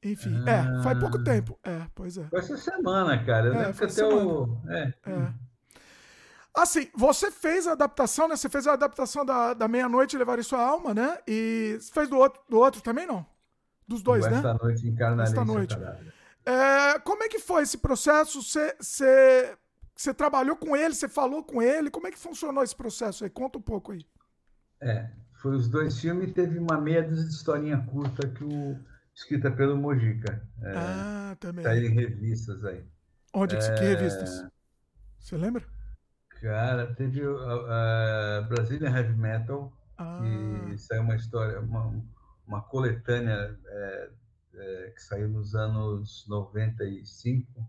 Enfim, 0.03 0.43
ah, 0.45 0.79
é, 0.79 0.83
faz 0.83 0.99
pouco 0.99 1.23
tempo. 1.23 1.57
É, 1.63 1.83
pois 1.95 2.17
é. 2.17 2.25
Foi 2.25 2.39
essa 2.39 2.57
semana, 2.57 3.23
cara. 3.23 3.47
Eu 3.47 3.53
é, 3.53 3.71
foi 3.71 3.87
até 3.87 4.05
o. 4.05 4.57
É. 4.67 4.93
é. 5.05 5.33
Assim, 6.57 6.89
você 6.93 7.31
fez 7.31 7.67
a 7.67 7.71
adaptação, 7.71 8.27
né? 8.27 8.35
Você 8.35 8.49
fez 8.49 8.67
a 8.67 8.73
adaptação 8.73 9.25
da, 9.25 9.53
da 9.53 9.67
Meia-Noite 9.69 10.17
Levar 10.17 10.43
Sua 10.43 10.59
Alma, 10.59 10.93
né? 10.93 11.19
E 11.25 11.79
fez 11.93 12.09
do 12.09 12.17
outro, 12.17 12.41
do 12.49 12.57
outro 12.57 12.81
também, 12.81 13.07
não? 13.07 13.25
Dos 13.87 14.01
dois, 14.01 14.25
Esta 14.25 14.41
né? 14.41 14.49
Esta 14.51 14.65
Noite 14.65 14.87
Encarnarei 14.87 15.31
Esta 15.31 15.45
Noite. 15.45 15.77
É, 16.47 16.99
como 16.99 17.23
é 17.23 17.27
que 17.27 17.39
foi 17.39 17.63
esse 17.63 17.77
processo? 17.77 18.41
Você, 18.41 20.13
trabalhou 20.15 20.55
com 20.55 20.77
ele, 20.77 20.95
você 20.95 21.09
falou 21.09 21.43
com 21.43 21.61
ele? 21.61 21.91
Como 21.91 22.07
é 22.07 22.11
que 22.11 22.17
funcionou 22.17 22.63
esse 22.63 22.75
processo 22.75 23.25
aí? 23.25 23.29
Conta 23.29 23.57
um 23.57 23.61
pouco 23.61 23.91
aí. 23.91 24.05
É, 24.79 25.09
foi 25.33 25.57
os 25.57 25.67
dois 25.67 25.99
filmes 25.99 26.31
teve 26.31 26.57
uma 26.57 26.79
meia 26.79 27.03
dúzia 27.03 27.25
de 27.25 27.33
historinha 27.33 27.85
curta 27.91 28.29
que 28.29 28.45
o, 28.45 28.79
escrita 29.13 29.51
pelo 29.51 29.75
Mojica. 29.75 30.41
É, 30.63 30.73
ah, 30.73 31.37
também. 31.37 31.65
Saíram 31.65 31.87
em 31.87 31.95
revistas 31.95 32.63
aí. 32.63 32.85
Onde 33.33 33.57
que, 33.57 33.65
é, 33.65 33.75
que 33.75 33.83
revistas? 33.83 34.47
Você 35.19 35.35
lembra? 35.35 35.65
Cara, 36.39 36.95
teve 36.95 37.21
a, 37.23 38.37
a 38.37 38.41
Brazilian 38.43 38.95
Heavy 38.95 39.17
Metal, 39.17 39.73
ah. 39.97 40.21
que 40.21 40.77
saiu 40.77 41.01
uma 41.01 41.15
história, 41.15 41.59
uma, 41.59 41.93
uma 42.47 42.61
coletânea 42.61 43.59
é, 43.65 44.09
é, 44.57 44.91
que 44.91 45.01
saiu 45.01 45.29
nos 45.29 45.55
anos 45.55 46.25
95. 46.27 47.67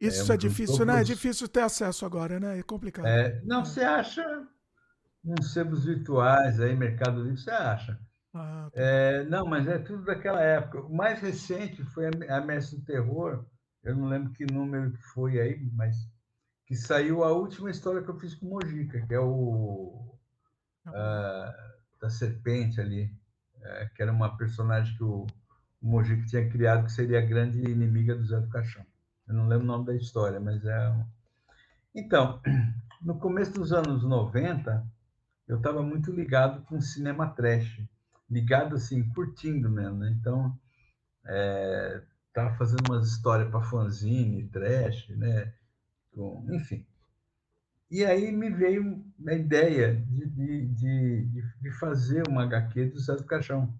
Isso 0.00 0.30
é, 0.30 0.34
é 0.34 0.38
difícil, 0.38 0.84
né? 0.84 1.00
É 1.00 1.04
difícil 1.04 1.48
ter 1.48 1.60
acesso 1.60 2.04
agora, 2.04 2.38
né? 2.38 2.58
É 2.58 2.62
complicado. 2.62 3.06
É, 3.06 3.40
não, 3.44 3.64
você 3.64 3.82
acha 3.82 4.46
uns 5.24 5.52
sebos 5.52 5.84
virtuais 5.84 6.60
aí, 6.60 6.76
Mercado 6.76 7.22
Livre, 7.22 7.40
você 7.40 7.50
acha. 7.50 7.98
Ah, 8.34 8.68
tá. 8.72 8.80
é, 8.80 9.24
não, 9.24 9.46
mas 9.46 9.66
é 9.66 9.78
tudo 9.78 10.04
daquela 10.04 10.42
época. 10.42 10.80
O 10.80 10.94
mais 10.94 11.20
recente 11.20 11.82
foi 11.84 12.06
a 12.28 12.40
Mestre 12.40 12.78
do 12.78 12.84
Terror, 12.84 13.46
eu 13.82 13.96
não 13.96 14.08
lembro 14.08 14.32
que 14.32 14.44
número 14.44 14.92
que 14.92 15.02
foi 15.14 15.38
aí, 15.40 15.70
mas 15.72 15.96
que 16.66 16.74
saiu 16.74 17.22
a 17.22 17.32
última 17.32 17.70
história 17.70 18.02
que 18.02 18.10
eu 18.10 18.18
fiz 18.18 18.34
com 18.34 18.46
o 18.46 18.50
Mojica, 18.50 19.06
que 19.06 19.14
é 19.14 19.20
o 19.20 20.16
uh, 20.86 21.52
da 22.00 22.10
serpente 22.10 22.80
ali, 22.80 23.14
que 23.94 24.02
era 24.02 24.12
uma 24.12 24.36
personagem 24.36 24.96
que 24.96 25.04
o, 25.04 25.26
o 25.84 25.86
Mojica 25.86 26.24
tinha 26.24 26.48
criado, 26.48 26.86
que 26.86 26.92
seria 26.92 27.18
a 27.18 27.26
grande 27.26 27.60
inimiga 27.60 28.16
do 28.16 28.24
Zé 28.24 28.40
do 28.40 28.48
Caixão. 28.48 28.84
Eu 29.28 29.34
não 29.34 29.46
lembro 29.46 29.64
o 29.64 29.68
nome 29.68 29.84
da 29.84 29.94
história, 29.94 30.40
mas 30.40 30.64
é. 30.64 31.04
Então, 31.94 32.40
no 33.02 33.18
começo 33.18 33.52
dos 33.52 33.70
anos 33.70 34.02
90, 34.02 34.82
eu 35.46 35.58
estava 35.58 35.82
muito 35.82 36.10
ligado 36.10 36.62
com 36.62 36.80
cinema 36.80 37.28
trash, 37.28 37.82
ligado 38.30 38.76
assim, 38.76 39.06
curtindo 39.10 39.68
mesmo, 39.68 39.98
né? 39.98 40.16
Então, 40.18 40.58
é, 41.26 42.02
fazendo 42.56 42.88
umas 42.88 43.06
histórias 43.06 43.50
para 43.50 43.60
fanzine, 43.60 44.48
trash, 44.48 45.10
né? 45.10 45.52
Com, 46.14 46.46
enfim. 46.50 46.86
E 47.90 48.06
aí 48.06 48.32
me 48.32 48.48
veio 48.48 49.04
a 49.28 49.34
ideia 49.34 49.94
de, 49.94 50.30
de, 50.30 50.66
de, 50.68 51.42
de 51.60 51.70
fazer 51.78 52.26
uma 52.26 52.44
HQ 52.44 52.86
do 52.86 52.98
Zé 52.98 53.16
do 53.16 53.24
Caixão, 53.24 53.78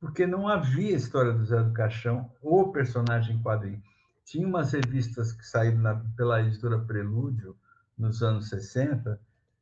porque 0.00 0.26
não 0.26 0.46
havia 0.46 0.94
história 0.94 1.32
do 1.32 1.44
Zé 1.44 1.62
do 1.62 1.72
Caixão, 1.72 2.30
o 2.40 2.68
personagem 2.68 3.36
em 3.36 3.42
quadrinho. 3.42 3.82
Tinha 4.24 4.46
umas 4.46 4.72
revistas 4.72 5.32
que 5.32 5.44
saíram 5.44 5.78
na, 5.78 5.94
pela 6.16 6.40
editora 6.40 6.78
Prelúdio, 6.78 7.56
nos 7.96 8.22
anos 8.22 8.48
60, 8.48 9.20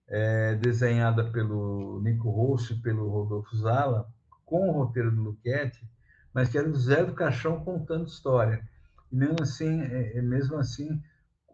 é, 0.09 0.55
desenhada 0.57 1.25
pelo 1.31 2.01
Nico 2.03 2.31
Rossi 2.31 2.75
e 2.75 2.81
pelo 2.81 3.09
Rodolfo 3.09 3.57
Zala, 3.57 4.09
com 4.45 4.69
o 4.69 4.73
roteiro 4.73 5.11
do 5.11 5.23
Luquete, 5.23 5.89
mas 6.35 6.49
que 6.49 6.59
era 6.59 6.69
o 6.69 6.77
Zé 6.77 7.03
do 7.05 7.15
Caixão 7.15 7.65
contando 7.65 8.07
história. 8.07 8.69
E 9.11 9.17
mesmo 9.17 9.37
assim, 9.41 9.81
é, 9.83 10.19
é, 10.19 10.23
mesmo 10.23 10.59
assim 10.59 11.03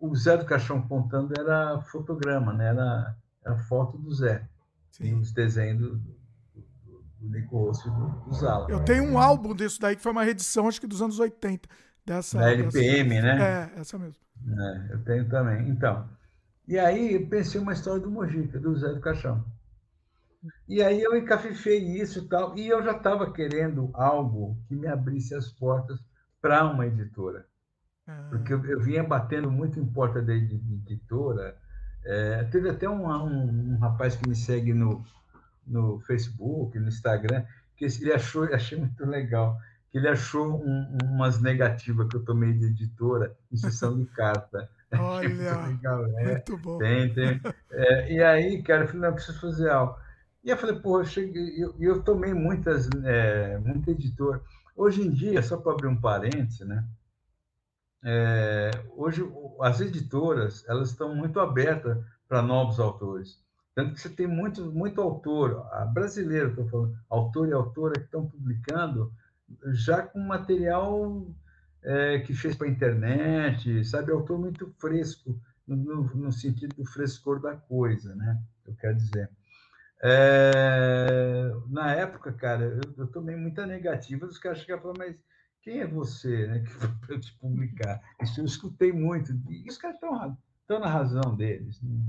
o 0.01 0.15
Zé 0.17 0.37
do 0.37 0.45
Caixão 0.45 0.83
contando 0.83 1.33
era 1.39 1.81
fotograma, 1.83 2.53
né? 2.53 2.71
era, 2.71 3.17
era 3.45 3.57
foto 3.57 3.97
do 3.97 4.13
Zé, 4.13 4.49
Sim. 4.91 5.15
os 5.21 5.31
desenhos 5.31 5.79
do, 5.79 6.22
do, 7.23 7.29
Nico 7.31 7.67
Rossi 7.67 7.89
e 7.89 7.91
do, 7.91 8.07
do 8.27 8.35
Zala. 8.35 8.71
Eu 8.71 8.85
tenho 8.85 9.05
um 9.05 9.19
álbum 9.19 9.55
disso 9.55 9.81
daí, 9.81 9.97
que 9.97 10.03
foi 10.03 10.13
uma 10.13 10.25
reedição, 10.25 10.69
acho 10.69 10.81
que 10.81 10.87
dos 10.87 11.03
anos 11.03 11.19
80. 11.19 11.69
Dessa, 12.05 12.37
da 12.37 12.51
LPM, 12.51 13.11
dessa... 13.11 13.23
né? 13.23 13.71
É, 13.77 13.81
essa 13.81 13.99
mesmo. 13.99 14.21
É, 14.59 14.95
eu 14.95 15.05
tenho 15.05 15.29
também. 15.29 15.69
Então, 15.69 16.09
e 16.67 16.79
aí 16.79 17.15
eu 17.15 17.27
pensei 17.29 17.61
uma 17.61 17.73
história 17.73 18.01
do 18.01 18.11
Mojica, 18.11 18.59
do 18.59 18.77
Zé 18.77 18.93
do 18.93 19.01
Caixão. 19.01 19.45
E 20.69 20.83
aí 20.83 21.01
eu 21.01 21.17
encafifei 21.17 21.79
isso 21.79 22.21
e 22.21 22.29
tal, 22.29 22.57
e 22.57 22.67
eu 22.67 22.83
já 22.83 22.97
estava 22.97 23.33
querendo 23.33 23.91
algo 23.95 24.57
que 24.67 24.75
me 24.75 24.89
abrisse 24.89 25.35
as 25.35 25.49
portas 25.49 26.01
para 26.41 26.65
uma 26.65 26.87
editora. 26.87 27.47
Ah. 28.07 28.27
Porque 28.31 28.53
eu, 28.53 28.65
eu, 28.67 28.81
vinha 28.81 29.05
batendo 29.05 29.51
muito 29.51 29.79
em 29.79 29.87
porta 29.87 30.21
de, 30.21 30.41
de, 30.41 30.59
de 30.59 30.93
editora. 30.93 31.57
É, 32.05 32.45
teve 32.45 32.69
até 32.69 32.89
um, 32.89 33.07
um, 33.07 33.75
um, 33.75 33.79
rapaz 33.79 34.17
que 34.17 34.29
me 34.29 34.35
segue 34.35 34.75
no, 34.75 35.05
no 35.67 36.01
Facebook, 36.01 36.79
no 36.79 36.89
Instagram, 36.89 37.45
que 37.77 37.85
ele 37.85 38.13
achou, 38.13 38.45
achei 38.45 38.79
muito 38.79 39.05
legal, 39.05 39.59
que 39.91 39.99
ele 39.99 40.09
achou 40.09 40.63
um, 40.65 40.99
umas 41.05 41.41
negativas 41.41 42.09
que 42.09 42.17
eu 42.17 42.25
tomei 42.25 42.53
de 42.53 42.67
editora 42.67 43.37
sessão 43.55 43.99
de 43.99 44.07
carta. 44.07 44.71
Olha, 44.99 45.67
legal, 45.67 46.07
é, 46.19 46.33
muito 46.33 46.57
bom. 46.59 46.79
Tem, 46.79 47.13
tem. 47.13 47.41
É, 47.71 48.13
e 48.13 48.23
aí, 48.23 48.63
cara, 48.63 48.85
eu 48.85 48.87
falei, 48.87 49.01
não, 49.03 49.09
eu 49.09 49.15
preciso 49.15 49.41
fazer 49.41 49.71
algo. 49.71 49.97
E 50.45 50.51
eu 50.51 50.57
falei, 50.57 50.77
pô, 50.77 51.01
eu, 51.01 51.05
cheguei, 51.05 51.63
eu, 51.63 51.75
eu 51.79 52.03
tomei 52.03 52.35
muitas, 52.35 52.89
é, 53.05 53.59
muito 53.59 53.91
editor. 53.91 54.43
Hoje 54.77 55.03
em 55.03 55.11
dia, 55.11 55.43
só 55.43 55.57
para 55.57 55.73
abrir 55.73 55.87
um 55.87 56.01
parêntese, 56.01 56.65
né? 56.65 56.85
É, 58.05 58.71
hoje, 58.97 59.23
as 59.61 59.81
editoras, 59.81 60.65
elas 60.69 60.91
estão 60.91 61.15
muito 61.15 61.39
abertas 61.39 61.97
para 62.29 62.43
novos 62.43 62.81
autores. 62.81 63.41
Tanto 63.75 63.95
que 63.95 64.01
você 64.01 64.11
tem 64.11 64.27
muito, 64.27 64.71
muito 64.71 65.01
autor, 65.01 65.67
brasileiro, 65.93 66.51
estou 66.51 66.69
falando, 66.69 66.99
autor 67.09 67.49
e 67.49 67.53
autora 67.53 67.95
que 67.95 68.05
estão 68.05 68.29
publicando 68.29 69.13
já 69.73 70.03
com 70.03 70.21
material 70.21 71.27
é, 71.83 72.21
que 72.21 72.35
fez 72.35 72.55
para 72.55 72.67
a 72.67 72.71
internet, 72.71 73.85
sabe? 73.85 74.13
Autor 74.13 74.39
muito 74.39 74.73
fresco, 74.79 75.41
no, 75.67 76.05
no, 76.15 76.33
sentido 76.33 76.77
do 76.77 76.85
frescor 76.85 77.41
da 77.41 77.57
coisa, 77.57 78.15
né? 78.15 78.41
Eu 78.67 78.75
quero 78.77 78.97
dizer. 78.97 79.31
É, 80.03 81.53
na 81.69 81.95
época, 81.95 82.33
cara, 82.33 82.65
eu, 82.65 82.95
eu 82.99 83.07
tomei 83.07 83.37
muita 83.37 83.67
negativa 83.67 84.27
dos 84.27 84.39
caras 84.39 84.59
chegaram 84.59 84.81
e 84.81 84.83
falaram, 84.83 84.99
mas 85.07 85.25
quem 85.63 85.81
é 85.81 85.87
você, 85.87 86.47
né, 86.49 86.59
que 86.61 87.07
para 87.07 87.21
te 87.21 87.33
publicar? 87.39 88.01
Isso 88.21 88.41
eu 88.41 88.45
escutei 88.45 88.93
muito. 88.93 89.33
E 89.49 89.69
os 89.69 89.79
caras 89.79 89.97
estão 89.97 90.81
na 90.81 90.89
razão 90.89 91.37
deles, 91.37 91.81
né? 91.81 92.05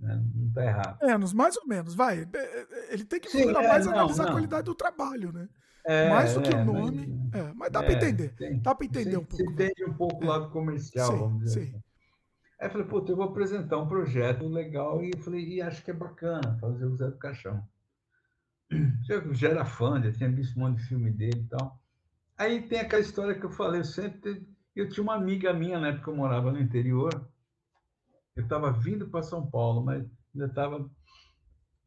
Não 0.00 0.48
está 0.48 0.64
errado. 0.64 0.98
Menos, 1.02 1.32
mais 1.32 1.56
ou 1.56 1.66
menos, 1.66 1.94
vai. 1.94 2.28
É, 2.32 2.38
é, 2.38 2.94
ele 2.94 3.04
tem 3.04 3.20
que 3.20 3.30
Sim, 3.30 3.50
é, 3.50 3.52
mais 3.52 3.86
não, 3.86 3.92
analisar 3.92 4.24
não. 4.24 4.30
a 4.30 4.32
qualidade 4.32 4.64
do 4.64 4.74
trabalho, 4.74 5.32
né? 5.32 5.48
É, 5.84 6.08
mais 6.10 6.34
do 6.34 6.42
que 6.42 6.54
é, 6.54 6.56
o 6.56 6.64
nome. 6.64 7.06
Mas, 7.32 7.42
é, 7.42 7.52
mas 7.54 7.72
dá 7.72 7.80
é, 7.80 7.82
para 7.82 7.94
entender. 7.94 8.28
Tem, 8.34 8.58
dá 8.58 8.74
para 8.74 8.86
entender 8.86 9.16
um 9.16 9.24
pouco. 9.24 9.44
Você 9.44 9.50
entende 9.50 9.84
um 9.84 9.94
pouco 9.94 10.24
o 10.24 10.26
lado 10.26 10.50
comercial, 10.50 11.12
sim, 11.12 11.18
vamos 11.18 11.44
dizer 11.44 11.60
sim. 11.60 11.68
assim. 11.68 11.82
Aí 12.60 12.66
eu 12.66 12.70
falei, 12.70 12.86
pô, 12.86 13.04
eu 13.06 13.16
vou 13.16 13.24
apresentar 13.24 13.78
um 13.78 13.86
projeto 13.86 14.46
legal 14.48 15.02
e 15.02 15.16
falei, 15.18 15.46
e 15.46 15.62
acho 15.62 15.82
que 15.84 15.92
é 15.92 15.94
bacana 15.94 16.58
fazer 16.60 16.86
o 16.86 16.96
Zé 16.96 17.06
do 17.06 17.16
Caixão. 17.16 17.62
Eu 19.08 19.32
já 19.32 19.48
era 19.48 19.64
fã, 19.64 20.02
já 20.02 20.12
tinha 20.12 20.30
visto 20.30 20.56
um 20.56 20.60
monte 20.60 20.78
de 20.78 20.88
filme 20.88 21.10
dele 21.10 21.40
e 21.40 21.48
tal. 21.48 21.80
Aí 22.36 22.62
tem 22.62 22.80
aquela 22.80 23.02
história 23.02 23.34
que 23.34 23.44
eu 23.44 23.50
falei, 23.50 23.80
eu 23.80 23.84
sempre. 23.84 24.46
Eu 24.74 24.88
tinha 24.88 25.02
uma 25.02 25.14
amiga 25.14 25.52
minha 25.52 25.78
na 25.78 25.88
época 25.88 26.04
que 26.04 26.10
eu 26.10 26.16
morava 26.16 26.52
no 26.52 26.60
interior. 26.60 27.28
Eu 28.38 28.44
estava 28.44 28.70
vindo 28.70 29.08
para 29.08 29.20
São 29.20 29.44
Paulo, 29.44 29.84
mas 29.84 30.06
ainda 30.32 30.46
estava 30.46 30.88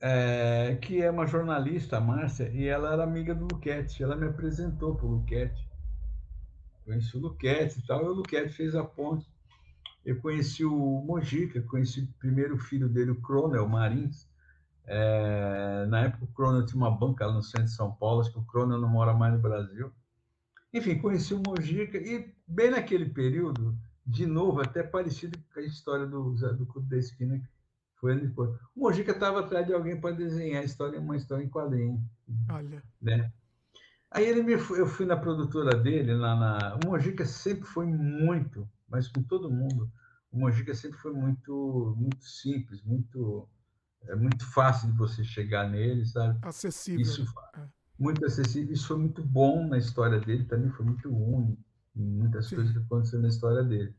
é, 0.02 0.78
que 0.82 1.02
é 1.02 1.10
uma 1.10 1.26
jornalista, 1.26 1.96
a 1.98 2.02
Márcia, 2.02 2.50
e 2.50 2.68
ela 2.68 2.92
era 2.92 3.04
amiga 3.06 3.34
do 3.34 3.48
Luquete. 3.50 4.04
Ela 4.04 4.18
me 4.18 4.26
apresentou 4.28 4.94
para 4.94 5.06
o 5.06 5.12
Luquete. 5.12 5.66
Conheci 6.84 7.16
o 7.16 7.22
Luquete 7.22 7.80
e 7.80 7.88
tal, 7.88 8.04
e 8.04 8.10
o 8.10 8.14
Luquete 8.14 8.54
fez 8.54 8.76
a 8.76 8.84
ponte. 8.84 9.26
Eu 10.06 10.20
conheci 10.20 10.66
o 10.66 10.76
Mojica, 11.06 11.62
conheci 11.62 12.02
o 12.02 12.08
primeiro 12.20 12.58
filho 12.58 12.90
dele, 12.90 13.12
o 13.12 13.22
Cronel 13.22 13.70
Marins. 13.70 14.28
É, 14.86 15.86
na 15.88 16.02
época, 16.02 16.26
o 16.26 16.34
Cronel 16.34 16.66
tinha 16.66 16.84
uma 16.84 16.92
banca 16.92 17.26
lá 17.26 17.32
no 17.32 17.42
centro 17.42 17.68
de 17.68 17.72
São 17.72 17.94
Paulo, 17.94 18.20
acho 18.20 18.34
que 18.34 18.40
o 18.40 18.46
Cronel 18.46 18.78
não 18.78 18.90
mora 18.90 19.14
mais 19.14 19.34
no 19.34 19.40
Brasil. 19.40 19.90
Enfim, 20.74 20.98
conheci 20.98 21.34
o 21.34 21.42
Mojica, 21.48 21.98
e 21.98 22.36
bem 22.46 22.72
naquele 22.72 23.06
período, 23.06 23.78
de 24.06 24.26
novo, 24.26 24.60
até 24.60 24.84
parecido 24.84 25.40
a 25.60 25.64
história 25.64 26.06
do, 26.06 26.34
do 26.34 26.66
Clube 26.66 26.90
da 26.90 26.98
Esquina, 26.98 27.42
foi 27.96 28.20
depois. 28.20 28.50
O 28.76 28.82
Mojica 28.82 29.12
estava 29.12 29.42
atrás 29.42 29.66
de 29.68 29.74
alguém 29.74 30.00
para 30.00 30.16
desenhar 30.16 30.62
a 30.62 30.66
história, 30.66 31.00
uma 31.00 31.18
história 31.18 31.44
em 31.44 31.50
quadrinho. 31.50 32.04
Olha. 32.50 32.84
Né? 33.02 33.32
Aí 34.10 34.26
ele 34.26 34.44
me, 34.44 34.54
eu 34.54 34.88
fui 34.88 35.06
na 35.06 35.16
produtora 35.16 35.78
dele, 35.78 36.14
lá 36.16 36.36
na. 36.36 36.80
O 36.84 36.90
Mojica 36.90 37.26
sempre 37.26 37.66
foi 37.66 37.86
muito, 37.86 38.68
mas 38.90 39.08
com 39.08 39.22
todo 39.24 39.52
mundo, 39.52 39.90
o 40.32 40.40
Mojica 40.40 40.74
sempre 40.74 40.98
foi 40.98 41.14
muito, 41.14 41.96
muito 41.98 42.26
simples, 42.26 42.82
muito, 42.84 43.48
é 44.08 44.16
muito 44.16 44.46
fácil 44.52 44.92
de 44.92 44.98
você 44.98 45.24
chegar 45.24 45.70
nele, 45.70 46.06
sabe? 46.06 46.40
Acessível. 46.42 47.02
Isso, 47.02 47.26
é. 47.56 47.62
Muito 47.98 48.26
acessível. 48.26 48.74
Isso 48.74 48.88
foi 48.88 48.98
muito 48.98 49.24
bom 49.24 49.68
na 49.68 49.78
história 49.78 50.20
dele, 50.20 50.44
também 50.46 50.70
foi 50.72 50.86
muito 50.86 51.10
único 51.10 51.62
em 51.96 52.04
muitas 52.04 52.48
Sim. 52.48 52.56
coisas 52.56 52.74
que 52.74 52.80
aconteceram 52.80 53.24
na 53.24 53.30
história 53.30 53.64
dele. 53.64 53.94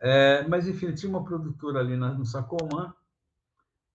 É, 0.00 0.46
mas, 0.46 0.68
enfim, 0.68 0.92
tinha 0.94 1.10
uma 1.10 1.24
produtora 1.24 1.80
ali 1.80 1.96
no 1.96 2.24
Sacomã, 2.24 2.94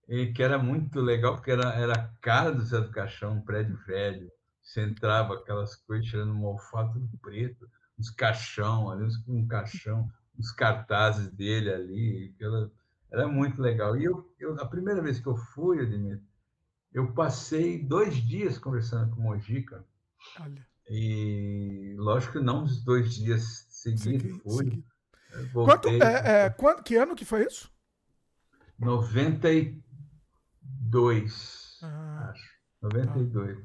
e 0.08 0.34
que 0.34 0.44
era 0.44 0.58
muito 0.58 1.00
legal, 1.00 1.36
porque 1.36 1.52
era, 1.52 1.74
era 1.74 1.94
a 1.94 2.08
cara 2.22 2.52
do 2.52 2.62
Zé 2.62 2.82
do 2.82 2.92
Caixão, 2.92 3.38
um 3.38 3.42
prédio 3.42 3.78
velho. 3.86 4.30
Você 4.62 4.82
entrava, 4.82 5.36
aquelas 5.36 5.76
coisas 5.76 6.08
tirando 6.08 6.34
um 6.34 6.46
olfato 6.46 7.00
preto, 7.22 7.70
uns 7.98 8.10
caixão 8.10 8.90
ali, 8.90 9.06
um 9.28 9.48
caixão, 9.48 10.10
os 10.38 10.52
cartazes 10.52 11.28
dele 11.32 11.72
ali, 11.72 12.34
aquela, 12.36 12.72
era 13.12 13.28
muito 13.28 13.62
legal. 13.62 13.96
E 13.98 14.06
eu, 14.06 14.34
eu, 14.40 14.60
a 14.60 14.66
primeira 14.66 15.02
vez 15.02 15.20
que 15.20 15.28
eu 15.28 15.36
fui, 15.36 15.82
Ademir, 15.82 16.22
eu 16.94 17.14
passei 17.14 17.84
dois 17.84 18.16
dias 18.16 18.58
conversando 18.58 19.16
com 19.16 19.22
o 19.22 19.24
Mojica. 19.24 19.86
Olha. 20.40 20.66
E 20.90 21.96
lógico 21.98 22.34
que 22.34 22.40
não 22.40 22.64
os 22.64 22.84
dois 22.84 23.16
dias 23.16 23.66
seguidos, 23.70 24.04
segui, 24.04 24.40
fui. 24.40 24.66
Segui. 24.66 24.86
Quanto, 25.54 25.90
é, 25.90 26.46
é, 26.46 26.50
quanto, 26.50 26.84
que 26.84 26.96
ano 26.96 27.16
que 27.16 27.26
foi 27.26 27.46
isso? 27.46 27.72
92, 28.80 31.80
ah, 31.82 32.30
acho. 32.30 32.54
92. 32.82 33.58
Ah. 33.58 33.62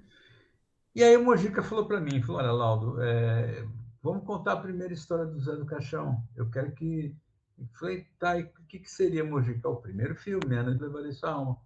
E 0.95 1.03
aí 1.03 1.17
o 1.17 1.25
Mojica 1.25 1.63
falou 1.63 1.87
para 1.87 2.01
mim, 2.01 2.23
falou, 2.23 2.41
olha, 2.41 2.53
Laudo, 2.53 3.03
é, 3.03 3.65
vamos 4.03 4.25
contar 4.25 4.55
a 4.55 4.61
primeira 4.61 4.93
história 4.93 5.27
do 5.27 5.41
Zé 5.41 5.57
do 5.57 5.67
Caixão. 5.67 6.23
Eu 6.35 6.51
quero 6.51 6.73
que... 6.73 7.15
Eu 7.59 7.67
falei, 7.79 8.07
tá, 8.19 8.39
e 8.39 8.45
o 8.45 8.67
que, 8.69 8.79
que 8.79 8.91
seria 8.91 9.25
Mojica? 9.25 9.69
O 9.69 9.77
primeiro 9.77 10.15
filme, 10.15 10.57
Ana 10.57 10.75
de 10.75 10.83
Levarei 10.83 11.13
Sua 11.13 11.33
Alma. 11.33 11.59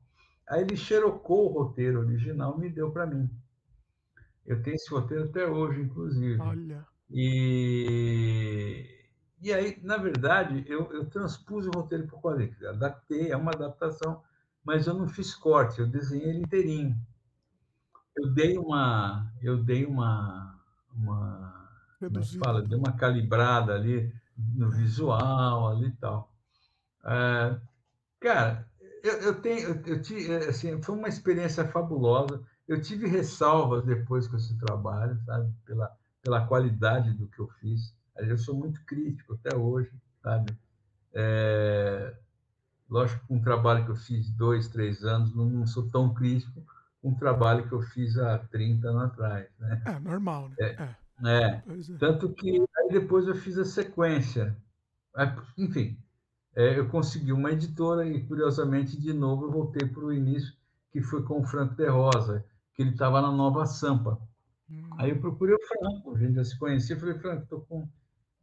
Aí 0.48 0.62
ele 0.62 0.76
xerocou 0.76 1.50
o 1.50 1.52
roteiro 1.52 2.00
original 2.00 2.56
e 2.56 2.60
me 2.60 2.70
deu 2.70 2.90
para 2.90 3.06
mim. 3.06 3.28
Eu 4.44 4.62
tenho 4.62 4.74
esse 4.74 4.90
roteiro 4.90 5.24
até 5.24 5.46
hoje, 5.46 5.80
inclusive. 5.80 6.40
Olha. 6.40 6.84
E, 7.10 9.01
e 9.42 9.52
aí, 9.52 9.78
na 9.82 9.96
verdade, 9.96 10.64
eu, 10.68 10.92
eu 10.92 11.04
transpus 11.06 11.66
o 11.66 11.70
roteiro 11.70 12.06
para 12.06 12.16
o 12.16 12.20
quadrinho. 12.20 12.54
Adaptei, 12.68 13.30
é 13.30 13.36
uma 13.36 13.52
adaptação, 13.52 14.22
mas 14.64 14.86
eu 14.86 14.94
não 14.94 15.08
fiz 15.08 15.34
corte, 15.34 15.80
eu 15.80 15.86
desenhei 15.86 16.30
ele 16.30 16.42
inteirinho. 16.42 16.96
Eu 18.16 18.30
dei 18.32 18.58
uma, 18.58 19.32
eu 19.42 19.62
dei 19.62 19.84
uma, 19.86 20.58
uma 20.94 21.68
é 22.00 22.38
fala, 22.38 22.62
dei 22.62 22.78
uma 22.78 22.92
calibrada 22.92 23.74
ali 23.74 24.14
no 24.36 24.70
visual 24.70 25.68
ali 25.68 25.88
e 25.88 25.96
tal. 25.96 26.32
É, 27.04 27.58
cara, 28.20 28.68
eu, 29.02 29.14
eu 29.20 29.40
tenho, 29.40 29.60
eu, 29.60 29.82
eu 29.86 30.02
tive, 30.02 30.36
assim, 30.36 30.80
foi 30.82 30.96
uma 30.96 31.08
experiência 31.08 31.66
fabulosa. 31.66 32.42
Eu 32.68 32.80
tive 32.80 33.06
ressalvas 33.08 33.84
depois 33.84 34.28
com 34.28 34.36
esse 34.36 34.56
trabalho, 34.58 35.18
sabe, 35.24 35.52
pela 35.64 35.96
pela 36.22 36.46
qualidade 36.46 37.12
do 37.12 37.26
que 37.26 37.40
eu 37.40 37.48
fiz. 37.60 37.94
Eu 38.16 38.38
sou 38.38 38.54
muito 38.54 38.84
crítico 38.84 39.34
até 39.34 39.56
hoje, 39.56 39.90
sabe? 40.22 40.56
É, 41.14 42.14
lógico 42.88 43.26
que 43.26 43.32
um 43.32 43.42
trabalho 43.42 43.84
que 43.84 43.90
eu 43.90 43.96
fiz 43.96 44.30
dois, 44.30 44.68
três 44.68 45.04
anos, 45.04 45.34
não, 45.34 45.46
não 45.46 45.66
sou 45.66 45.88
tão 45.88 46.12
crítico 46.12 46.62
um 47.02 47.14
trabalho 47.14 47.66
que 47.66 47.72
eu 47.72 47.82
fiz 47.82 48.16
há 48.16 48.38
30 48.38 48.88
anos 48.88 49.02
atrás. 49.04 49.48
Né? 49.58 49.82
É 49.86 49.98
normal, 49.98 50.48
né? 50.50 50.56
É, 50.60 50.66
é. 50.70 50.96
é. 51.28 51.62
Tanto 51.98 52.32
que 52.32 52.64
aí 52.78 52.88
depois 52.90 53.26
eu 53.26 53.34
fiz 53.34 53.58
a 53.58 53.64
sequência. 53.64 54.56
Enfim, 55.58 55.98
é, 56.54 56.78
eu 56.78 56.88
consegui 56.88 57.32
uma 57.32 57.50
editora 57.50 58.06
e, 58.06 58.22
curiosamente, 58.24 58.98
de 59.00 59.12
novo 59.12 59.46
eu 59.46 59.50
voltei 59.50 59.86
para 59.88 60.04
o 60.04 60.12
início, 60.12 60.54
que 60.92 61.02
foi 61.02 61.22
com 61.22 61.40
o 61.40 61.44
Franco 61.44 61.74
de 61.74 61.88
Rosa, 61.88 62.44
que 62.74 62.82
ele 62.82 62.90
estava 62.90 63.20
na 63.20 63.32
Nova 63.32 63.66
Sampa. 63.66 64.18
Hum. 64.70 64.90
Aí 64.98 65.10
eu 65.10 65.20
procurei 65.20 65.54
o 65.54 65.66
Franco, 65.66 66.14
a 66.14 66.18
gente 66.18 66.34
já 66.34 66.44
se 66.44 66.58
conhecia, 66.58 66.98
falei, 66.98 67.18
Franco, 67.18 67.42
estou 67.42 67.60
com... 67.62 67.88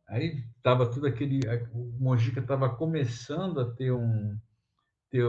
Aí 0.09 0.43
estava 0.57 0.89
tudo 0.89 1.07
aquele... 1.07 1.39
O 1.71 1.95
Mojica 1.99 2.39
estava 2.39 2.69
começando 2.75 3.59
a 3.59 3.71
ter 3.71 3.91
um... 3.91 4.38
Ter 5.09 5.23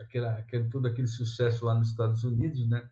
aquela, 0.00 0.32
aquele, 0.38 0.68
todo 0.68 0.86
aquele 0.86 1.06
sucesso 1.06 1.64
lá 1.64 1.74
nos 1.74 1.90
Estados 1.90 2.24
Unidos, 2.24 2.68
né? 2.68 2.88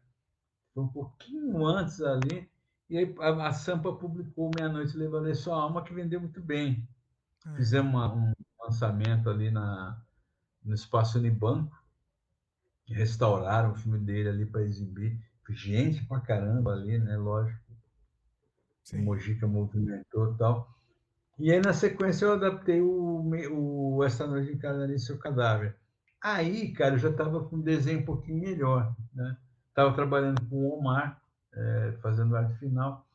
Foi 0.73 0.85
um 0.85 0.89
pouquinho 0.89 1.67
antes 1.67 2.01
ali, 2.03 2.49
e 2.91 2.99
aí 2.99 3.15
a, 3.21 3.49
a 3.49 3.53
Sampa 3.53 3.93
publicou 3.93 4.51
Meia 4.55 4.69
Noite 4.69 4.97
Levarei 4.97 5.35
Sua 5.35 5.57
Alma, 5.57 5.83
que 5.83 5.95
vendeu 5.95 6.21
muito 6.21 6.41
bem. 6.41 6.87
É. 7.47 7.57
Fizemos 7.57 7.93
uma, 7.93 8.13
um 8.13 8.33
lançamento 8.61 9.31
ali 9.31 9.51
na, 9.51 10.01
no 10.65 10.75
Espaço 10.75 11.19
Unibanco, 11.19 11.77
restauraram 12.87 13.73
o 13.73 13.75
filme 13.75 13.99
dele 13.99 14.29
ali 14.29 14.47
para 14.47 14.63
exibir 14.63 15.19
gente 15.51 16.05
pra 16.07 16.21
caramba 16.21 16.73
ali, 16.73 16.99
né? 16.99 17.17
Lógico. 17.17 17.61
Sim. 18.83 19.01
O 19.01 19.05
Mojica 19.05 19.47
movimentou 19.47 20.33
e 20.33 20.39
tal. 20.39 20.75
E 21.39 21.51
aí, 21.51 21.61
na 21.61 21.73
sequência, 21.73 22.27
eu 22.27 22.35
adaptei 22.35 22.81
o, 22.81 23.31
o 23.53 24.05
Esta 24.05 24.27
Noite 24.27 24.53
Encarnarei 24.53 24.99
Seu 24.99 25.19
Cadáver. 25.19 25.77
Aí, 26.23 26.73
cara, 26.73 26.95
eu 26.95 26.99
já 26.99 27.11
estava 27.11 27.45
com 27.45 27.57
um 27.57 27.61
desenho 27.61 28.01
um 28.01 28.05
pouquinho 28.05 28.41
melhor, 28.41 28.95
né? 29.13 29.37
Estava 29.69 29.93
trabalhando 29.93 30.41
com 30.49 30.57
o 30.57 30.79
Omar, 30.79 31.21
é, 31.53 31.99
fazendo 32.01 32.37
arte 32.37 32.59
final. 32.59 33.07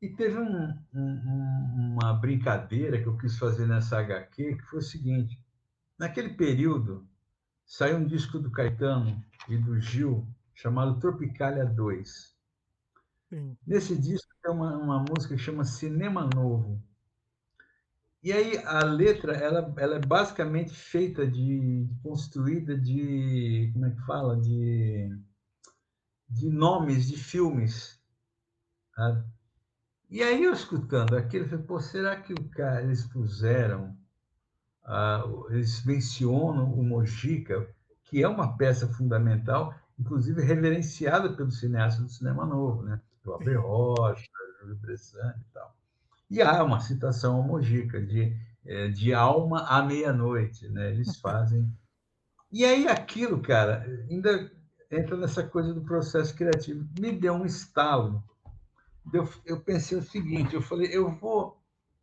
E 0.00 0.08
teve 0.08 0.38
um, 0.38 0.78
um, 0.94 1.96
uma 2.00 2.14
brincadeira 2.14 3.00
que 3.00 3.06
eu 3.06 3.16
quis 3.16 3.38
fazer 3.38 3.66
nessa 3.66 3.98
HQ, 3.98 4.56
que 4.56 4.62
foi 4.64 4.78
o 4.78 4.82
seguinte: 4.82 5.38
naquele 5.98 6.30
período, 6.30 7.06
saiu 7.66 7.98
um 7.98 8.06
disco 8.06 8.38
do 8.38 8.50
Caetano 8.50 9.22
e 9.48 9.56
do 9.56 9.78
Gil, 9.80 10.26
chamado 10.54 10.98
Tropicalia 10.98 11.66
2. 11.66 12.34
Sim. 13.28 13.56
Nesse 13.66 13.96
disco 13.96 14.28
tem 14.42 14.52
uma, 14.52 14.76
uma 14.76 15.04
música 15.08 15.34
que 15.36 15.42
chama 15.42 15.64
Cinema 15.64 16.28
Novo. 16.34 16.82
E 18.24 18.32
aí 18.32 18.56
a 18.64 18.82
letra 18.82 19.34
ela, 19.34 19.74
ela 19.76 19.96
é 19.96 20.00
basicamente 20.00 20.74
feita 20.74 21.26
de, 21.26 21.86
construída 22.02 22.74
de 22.74 23.70
como 23.74 23.84
é 23.84 23.90
que 23.90 24.00
fala 24.06 24.40
de 24.40 25.14
de 26.26 26.48
nomes 26.48 27.06
de 27.06 27.18
filmes. 27.18 28.00
Sabe? 28.96 29.24
E 30.08 30.22
aí 30.22 30.42
eu 30.42 30.54
escutando 30.54 31.14
aquilo, 31.14 31.44
eu 31.44 31.50
falei, 31.50 31.64
pô, 31.66 31.78
será 31.78 32.18
que 32.18 32.32
o 32.32 32.48
cara, 32.48 32.82
eles 32.82 33.04
puseram, 33.04 33.94
uh, 34.86 35.52
eles 35.52 35.84
mencionam 35.84 36.72
o 36.72 36.82
Mojica, 36.82 37.68
que 38.04 38.22
é 38.22 38.28
uma 38.28 38.56
peça 38.56 38.88
fundamental, 38.88 39.74
inclusive 39.98 40.40
reverenciada 40.42 41.30
pelo 41.36 41.50
cineasta 41.50 42.02
do 42.02 42.08
cinema 42.08 42.46
novo, 42.46 42.82
né? 42.84 42.98
O 43.26 43.34
Abel 43.34 43.60
Rocha, 43.60 44.26
Júlio 44.60 44.76
Bressan 44.76 45.34
e 45.38 45.52
tal. 45.52 45.76
E 46.30 46.42
há 46.42 46.62
uma 46.62 46.80
citação 46.80 47.36
ao 47.36 47.42
Mojica, 47.42 48.00
de, 48.00 48.36
é, 48.64 48.88
de 48.88 49.12
alma 49.14 49.64
à 49.66 49.82
meia-noite, 49.82 50.68
né? 50.68 50.90
Eles 50.90 51.16
fazem. 51.20 51.70
E 52.50 52.64
aí 52.64 52.86
aquilo, 52.88 53.40
cara, 53.40 53.84
ainda 54.08 54.50
entra 54.90 55.16
nessa 55.16 55.42
coisa 55.42 55.74
do 55.74 55.82
processo 55.82 56.34
criativo. 56.34 56.88
Me 56.98 57.12
deu 57.12 57.34
um 57.34 57.44
estalo. 57.44 58.22
Eu, 59.12 59.28
eu 59.44 59.60
pensei 59.60 59.98
o 59.98 60.02
seguinte, 60.02 60.54
eu 60.54 60.62
falei, 60.62 60.88
eu 60.92 61.10
vou 61.10 61.60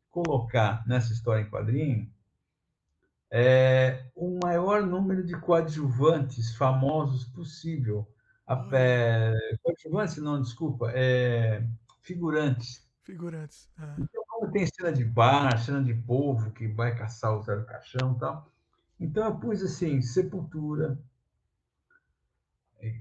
colocar 0.09 0.85
nessa 0.85 1.13
história 1.13 1.41
em 1.41 1.49
quadrinho 1.49 2.11
é, 3.31 4.05
o 4.13 4.37
maior 4.43 4.85
número 4.85 5.23
de 5.23 5.39
coadjuvantes 5.39 6.53
famosos 6.55 7.23
possível. 7.23 8.05
É, 8.73 9.33
coadjuvantes, 9.63 10.17
não, 10.17 10.41
desculpa, 10.41 10.91
é, 10.93 11.65
figurantes. 12.01 12.85
Figurantes. 13.03 13.69
Ah. 13.77 13.95
Então, 13.99 14.23
como 14.27 14.51
tem 14.51 14.65
cena 14.67 14.91
de 14.91 15.03
bar, 15.03 15.57
cena 15.57 15.83
de 15.83 15.93
povo 15.93 16.51
que 16.51 16.67
vai 16.67 16.95
caçar 16.95 17.35
o 17.35 17.41
Zé 17.41 17.61
Caixão 17.63 18.13
e 18.15 18.19
tal. 18.19 18.51
Então, 18.99 19.25
eu 19.25 19.35
pus 19.35 19.61
assim: 19.63 20.01
Sepultura, 20.01 20.99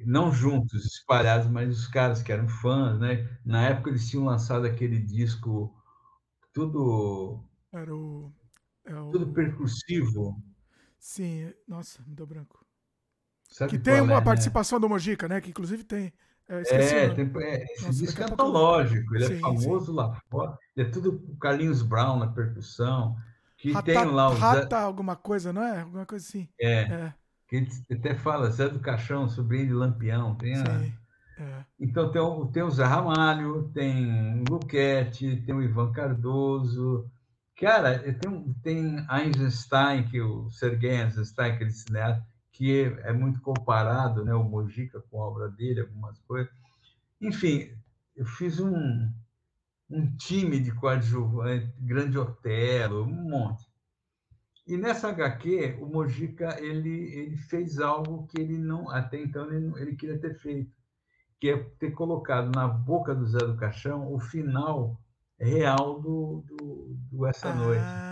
não 0.05 0.33
juntos, 0.33 0.85
espalhados, 0.85 1.49
mas 1.49 1.71
os 1.71 1.87
caras 1.87 2.23
que 2.23 2.33
eram 2.33 2.49
fãs, 2.49 2.99
né? 2.99 3.29
Na 3.45 3.69
época 3.69 3.91
eles 3.91 4.09
tinham 4.09 4.25
lançado 4.25 4.67
aquele 4.67 4.99
disco 4.99 5.75
tudo. 6.53 7.45
Era 7.73 7.95
o 7.95 8.33
é 8.85 8.95
o... 8.95 9.11
Tudo 9.11 9.33
percursivo. 9.33 10.43
Sim, 10.99 11.53
nossa, 11.67 12.03
me 12.07 12.15
deu 12.15 12.27
branco. 12.27 12.65
Sabe 13.49 13.71
que 13.71 13.79
tem 13.79 14.01
uma 14.01 14.15
é, 14.15 14.17
né? 14.17 14.25
participação 14.25 14.79
do 14.79 14.89
Mojica, 14.89 15.29
né? 15.29 15.41
Que 15.41 15.51
inclusive 15.51 15.85
tem. 15.85 16.13
É, 16.51 17.05
é, 17.05 17.09
tem, 17.11 17.31
é 17.43 17.65
esse 17.73 17.87
nossa, 17.87 17.99
disco 17.99 18.23
é 18.23 18.25
antológico, 18.25 19.15
ele 19.15 19.25
é 19.25 19.27
sim, 19.29 19.35
é 19.37 19.39
famoso 19.39 19.87
sim. 19.87 19.93
lá 19.93 20.21
fora. 20.29 20.59
É 20.77 20.85
tudo 20.85 21.23
Carlinhos 21.41 21.83
Brown 21.83 22.19
na 22.19 22.27
percussão. 22.27 23.17
Que 23.57 23.73
Rata, 23.73 23.93
tem 23.93 24.05
lá 24.05 24.31
o 24.31 24.35
Rata 24.35 24.79
alguma 24.79 25.15
coisa, 25.15 25.53
não 25.53 25.63
é? 25.63 25.83
Alguma 25.83 26.05
coisa 26.05 26.27
assim. 26.27 26.49
É. 26.61 26.83
é. 26.83 27.15
Que 27.47 27.67
até 27.93 28.15
fala 28.15 28.51
Zé 28.51 28.69
do 28.69 28.81
Caixão, 28.81 29.29
sobrinho 29.29 29.67
de 29.67 29.73
Lampião. 29.73 30.35
Tem 30.35 30.55
a... 30.55 30.81
Sim. 30.81 30.93
É. 31.39 31.65
Então 31.79 32.11
tem 32.11 32.21
o, 32.21 32.47
tem 32.47 32.63
o 32.63 32.71
Zé 32.71 32.85
Ramalho, 32.85 33.71
tem 33.73 34.43
o 34.43 34.45
Luquete, 34.51 35.43
tem 35.47 35.55
o 35.55 35.63
Ivan 35.63 35.93
Cardoso, 35.93 37.11
Cara, 37.61 37.99
tem, 37.99 38.55
tem 38.63 39.07
Einstein, 39.07 40.05
que 40.05 40.19
o 40.19 40.49
Sergei 40.49 40.97
Einstein, 40.97 41.53
aquele 41.53 41.71
cineasta, 41.71 42.27
que 42.61 42.83
é, 43.05 43.11
muito 43.11 43.41
comparado, 43.41 44.23
né, 44.23 44.35
o 44.35 44.45
Mojica 44.45 45.01
com 45.11 45.23
a 45.23 45.27
obra 45.27 45.49
dele, 45.49 45.81
algumas 45.81 46.21
coisas. 46.21 46.53
Enfim, 47.19 47.75
eu 48.15 48.27
fiz 48.27 48.61
um, 48.61 49.11
um 49.89 50.15
time 50.19 50.61
de 50.61 50.71
coadjuvante, 50.71 51.73
Grande 51.79 52.19
Otelo, 52.19 53.05
um 53.05 53.31
monte. 53.31 53.67
E 54.67 54.77
nessa 54.77 55.09
HQ, 55.09 55.79
o 55.81 55.87
Mojica 55.87 56.61
ele, 56.61 57.15
ele 57.15 57.37
fez 57.39 57.79
algo 57.79 58.27
que 58.27 58.39
ele 58.39 58.59
não, 58.59 58.91
até 58.91 59.19
então, 59.19 59.51
ele, 59.51 59.73
ele 59.81 59.97
queria 59.97 60.21
ter 60.21 60.35
feito, 60.35 60.77
que 61.41 61.49
é 61.49 61.57
ter 61.79 61.93
colocado 61.93 62.55
na 62.55 62.69
boca 62.69 63.15
do 63.15 63.27
Zé 63.27 63.39
do 63.39 63.57
Caixão 63.57 64.13
o 64.13 64.21
final 64.21 65.01
real 65.39 65.99
do, 65.99 66.45
do, 66.47 66.95
do 67.11 67.27
Essa 67.27 67.55
Noite. 67.55 67.81
Ah, 67.83 68.10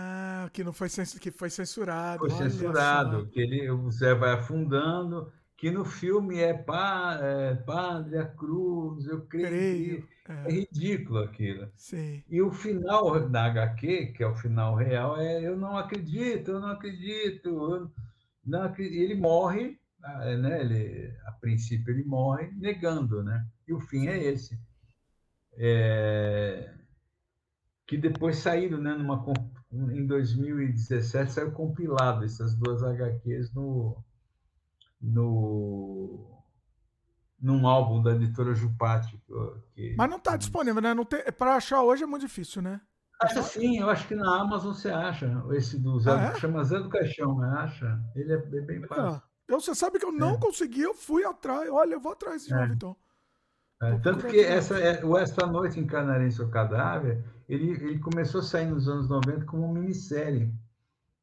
que 0.49 0.63
não 0.63 0.73
foi, 0.73 0.89
que 1.19 1.31
foi 1.31 1.49
censurado. 1.49 2.19
Foi 2.19 2.29
censurado, 2.31 3.27
que 3.27 3.39
ele, 3.39 3.69
o 3.69 3.89
Zé 3.91 4.13
vai 4.13 4.33
afundando, 4.33 5.31
que 5.55 5.69
no 5.69 5.83
filme 5.83 6.39
é, 6.39 6.53
pa, 6.53 7.19
é 7.21 7.55
Padre 7.55 8.17
a 8.17 8.25
Cruz, 8.25 9.07
eu 9.07 9.25
creio. 9.25 9.47
creio. 9.47 10.07
É. 10.29 10.45
é. 10.45 10.51
ridículo 10.51 11.19
aquilo. 11.19 11.69
Sim. 11.75 12.23
E 12.29 12.41
o 12.41 12.51
final 12.51 13.27
da 13.27 13.45
HQ, 13.45 14.13
que 14.15 14.23
é 14.23 14.27
o 14.27 14.35
final 14.35 14.75
real, 14.75 15.19
é 15.19 15.41
eu 15.45 15.57
não 15.57 15.75
acredito, 15.75 16.51
eu 16.51 16.59
não 16.59 16.69
acredito. 16.69 17.49
Eu 17.49 17.91
não 18.45 18.63
acredito. 18.63 19.01
Ele 19.01 19.15
morre, 19.15 19.79
ah, 20.03 20.37
né? 20.37 20.61
ele, 20.61 21.13
a 21.25 21.31
princípio 21.31 21.91
ele 21.91 22.03
morre 22.03 22.51
negando, 22.55 23.23
né? 23.23 23.45
E 23.67 23.73
o 23.73 23.79
fim 23.79 24.07
é 24.07 24.13
Sim. 24.13 24.19
é 24.19 24.23
esse. 24.23 24.59
É... 25.57 26.73
Que 27.87 27.97
depois 27.97 28.37
saíram, 28.37 28.77
né? 28.77 28.93
Numa, 28.93 29.25
em 29.71 30.05
2017 30.05 31.31
saiu 31.31 31.51
compilado 31.51 32.25
essas 32.25 32.55
duas 32.55 32.83
HQs 32.83 33.53
no 33.53 33.97
no 35.01 36.39
num 37.41 37.67
álbum 37.67 38.01
da 38.01 38.11
editora 38.11 38.53
Jupati. 38.53 39.17
Que, 39.73 39.95
Mas 39.97 40.09
não 40.09 40.17
está 40.17 40.35
disponível, 40.35 40.81
né? 40.81 40.93
Para 41.37 41.55
achar 41.55 41.81
hoje 41.81 42.03
é 42.03 42.07
muito 42.07 42.23
difícil, 42.23 42.61
né? 42.61 42.81
Acha 43.21 43.43
sim, 43.43 43.79
eu 43.79 43.89
acho 43.89 44.07
que 44.07 44.15
na 44.15 44.41
Amazon 44.41 44.73
você 44.73 44.89
acha. 44.89 45.43
Esse 45.51 45.77
do 45.77 45.99
Zé, 45.99 46.11
ah, 46.11 46.33
é? 46.35 46.39
chama 46.39 46.63
Zé 46.63 46.79
do 46.79 46.89
Caixão, 46.89 47.37
né? 47.37 47.49
acha? 47.59 47.99
Ele 48.15 48.33
é, 48.33 48.35
é 48.35 48.61
bem 48.61 48.81
fácil. 48.87 49.21
Eu, 49.47 49.59
você 49.59 49.75
sabe 49.75 49.99
que 49.99 50.05
eu 50.05 50.11
não 50.11 50.35
é. 50.35 50.37
consegui, 50.37 50.81
eu 50.81 50.93
fui 50.93 51.25
atrás. 51.25 51.69
Olha, 51.69 51.93
eu 51.93 51.99
vou 51.99 52.13
atrás 52.13 52.45
de 52.45 52.53
é. 52.53 52.57
novo, 52.57 52.73
então. 52.73 52.95
É, 53.81 53.97
tanto 53.99 54.27
que 54.27 54.39
essa, 54.39 54.77
é, 54.77 55.03
o 55.03 55.17
Esta 55.17 55.47
Noite 55.47 55.79
em 55.79 56.31
Seu 56.31 56.49
Cadáver, 56.49 57.23
ele, 57.49 57.71
ele 57.71 57.99
começou 57.99 58.41
a 58.41 58.43
sair 58.43 58.67
nos 58.67 58.87
anos 58.87 59.09
90 59.09 59.45
como 59.45 59.73
minissérie. 59.73 60.53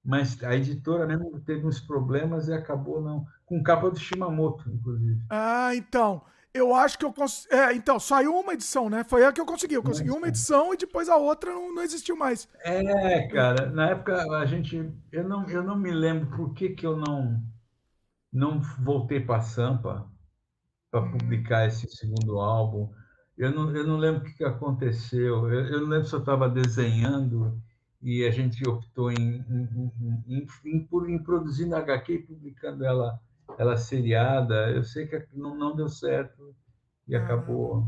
Mas 0.05 0.43
a 0.43 0.55
editora 0.55 1.07
mesmo 1.07 1.41
teve 1.41 1.67
uns 1.67 1.81
problemas 1.81 2.49
e 2.49 2.53
acabou 2.53 3.01
não 3.01 3.27
com 3.45 3.63
capa 3.63 3.91
do 3.91 3.99
Shimamoto, 3.99 4.69
inclusive. 4.69 5.21
Ah, 5.31 5.75
então. 5.75 6.23
Eu 6.53 6.75
acho 6.75 6.99
que 6.99 7.05
eu 7.05 7.13
consegui. 7.13 7.55
É, 7.55 7.75
então, 7.75 8.01
saiu 8.01 8.35
uma 8.35 8.55
edição, 8.55 8.89
né? 8.89 9.05
Foi 9.05 9.25
a 9.25 9.33
que 9.33 9.41
eu 9.41 9.45
consegui. 9.45 9.75
Eu 9.75 9.83
consegui 9.83 10.11
uma 10.11 10.29
edição 10.29 10.73
e 10.73 10.77
depois 10.77 11.09
a 11.09 11.17
outra 11.17 11.53
não, 11.53 11.75
não 11.75 11.83
existiu 11.83 12.17
mais. 12.17 12.49
É, 12.65 13.29
cara, 13.29 13.71
na 13.71 13.91
época 13.91 14.23
a 14.39 14.47
gente. 14.47 14.91
Eu 15.13 15.29
não, 15.29 15.47
eu 15.51 15.63
não 15.63 15.77
me 15.77 15.91
lembro 15.91 16.35
por 16.35 16.55
que, 16.55 16.71
que 16.71 16.87
eu 16.87 16.97
não, 16.97 17.43
não 18.33 18.61
voltei 18.81 19.21
para 19.21 19.43
Sampa 19.43 20.11
para 20.91 21.03
hum. 21.03 21.19
publicar 21.19 21.67
esse 21.67 21.87
segundo 21.95 22.41
álbum. 22.41 22.91
Eu 23.37 23.51
não, 23.53 23.75
eu 23.77 23.87
não 23.87 23.99
lembro 23.99 24.23
o 24.23 24.25
que, 24.35 24.45
aconteceu. 24.45 25.51
Eu, 25.51 25.67
eu 25.67 25.81
não 25.83 25.89
lembro 25.89 26.07
se 26.07 26.15
eu 26.15 26.21
estava 26.21 26.49
desenhando 26.49 27.61
e 28.03 28.25
a 28.25 28.31
gente 28.31 28.67
optou 28.69 29.11
em, 29.11 29.45
em, 29.49 29.93
em, 30.27 30.47
em, 30.65 30.89
em 31.09 31.23
produzir 31.23 31.67
na 31.67 31.79
HQ 31.79 32.13
e 32.13 32.23
publicando 32.23 32.85
ela 32.85 33.21
ela 33.59 33.77
seriada. 33.77 34.71
Eu 34.71 34.85
sei 34.85 35.07
que 35.07 35.27
não, 35.33 35.55
não 35.55 35.75
deu 35.75 35.89
certo 35.89 36.55
e 37.07 37.15
ah. 37.15 37.23
acabou. 37.23 37.87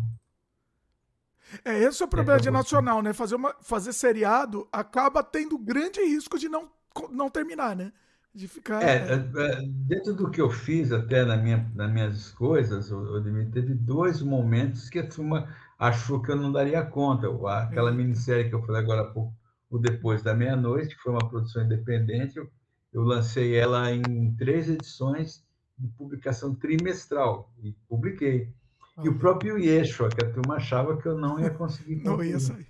É, 1.65 1.79
esse 1.79 2.03
é 2.03 2.07
o 2.07 2.09
problema 2.09 2.41
de 2.41 2.51
nacional, 2.51 3.03
né? 3.03 3.13
Fazer, 3.13 3.35
uma, 3.35 3.55
fazer 3.63 3.93
seriado 3.93 4.69
acaba 4.71 5.23
tendo 5.23 5.59
grande 5.59 6.01
risco 6.01 6.39
de 6.39 6.49
não, 6.49 6.71
não 7.11 7.31
terminar, 7.31 7.75
né? 7.75 7.93
De 8.35 8.47
ficar. 8.47 8.83
É, 8.83 8.97
é, 8.97 9.15
é 9.15 9.63
dentro 9.67 10.15
do 10.15 10.31
que 10.31 10.41
eu 10.41 10.51
fiz 10.51 10.93
até 10.93 11.25
na 11.25 11.37
minha, 11.37 11.71
nas 11.75 11.91
minhas 11.91 12.31
coisas, 12.31 12.93
Odemir, 12.93 13.51
teve 13.51 13.75
dois 13.75 14.23
momentos 14.23 14.89
que 14.89 14.99
a 14.99 15.09
turma 15.09 15.49
achou 15.79 16.21
que 16.21 16.31
eu 16.31 16.37
não 16.37 16.53
daria 16.53 16.85
conta. 16.85 17.27
Aquela 17.63 17.91
minissérie 17.91 18.49
que 18.49 18.55
eu 18.55 18.63
falei 18.63 18.83
agora 18.83 19.03
há 19.03 19.07
pouco, 19.07 19.33
o 19.71 19.79
Depois 19.79 20.23
da 20.23 20.35
Meia-Noite, 20.35 20.95
que 20.95 21.03
foi 21.03 21.13
uma 21.13 21.29
produção 21.29 21.63
independente, 21.63 22.37
eu, 22.37 22.51
eu 22.93 23.03
lancei 23.03 23.57
ela 23.57 23.91
em 23.93 24.35
três 24.37 24.69
edições 24.69 25.45
de 25.79 25.89
publicação 25.89 26.55
trimestral, 26.55 27.53
e 27.63 27.73
publiquei. 27.89 28.53
Ah. 28.97 29.03
E 29.05 29.09
o 29.09 29.19
próprio 29.19 29.59
Yeshua, 29.59 30.09
que 30.09 30.25
a 30.25 30.31
turma 30.31 30.57
achava 30.57 30.97
que 30.97 31.07
eu 31.07 31.17
não 31.17 31.39
ia 31.39 31.51
conseguir. 31.51 31.97
não 32.05 32.23
ia 32.23 32.41
sair. 32.41 32.67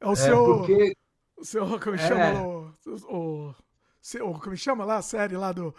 É 0.00 0.06
o 0.06 0.12
é, 0.12 0.16
seu. 0.16 0.44
Porque... 0.44 0.92
O 1.36 1.44
seu. 1.44 1.66
Como 1.78 1.94
é. 1.94 1.98
chama? 1.98 2.46
O, 2.46 2.74
o, 3.08 3.54
o, 4.22 4.38
como 4.38 4.56
chama 4.56 4.84
lá 4.84 4.96
a 4.96 5.02
série 5.02 5.36
lá 5.36 5.52
do. 5.52 5.74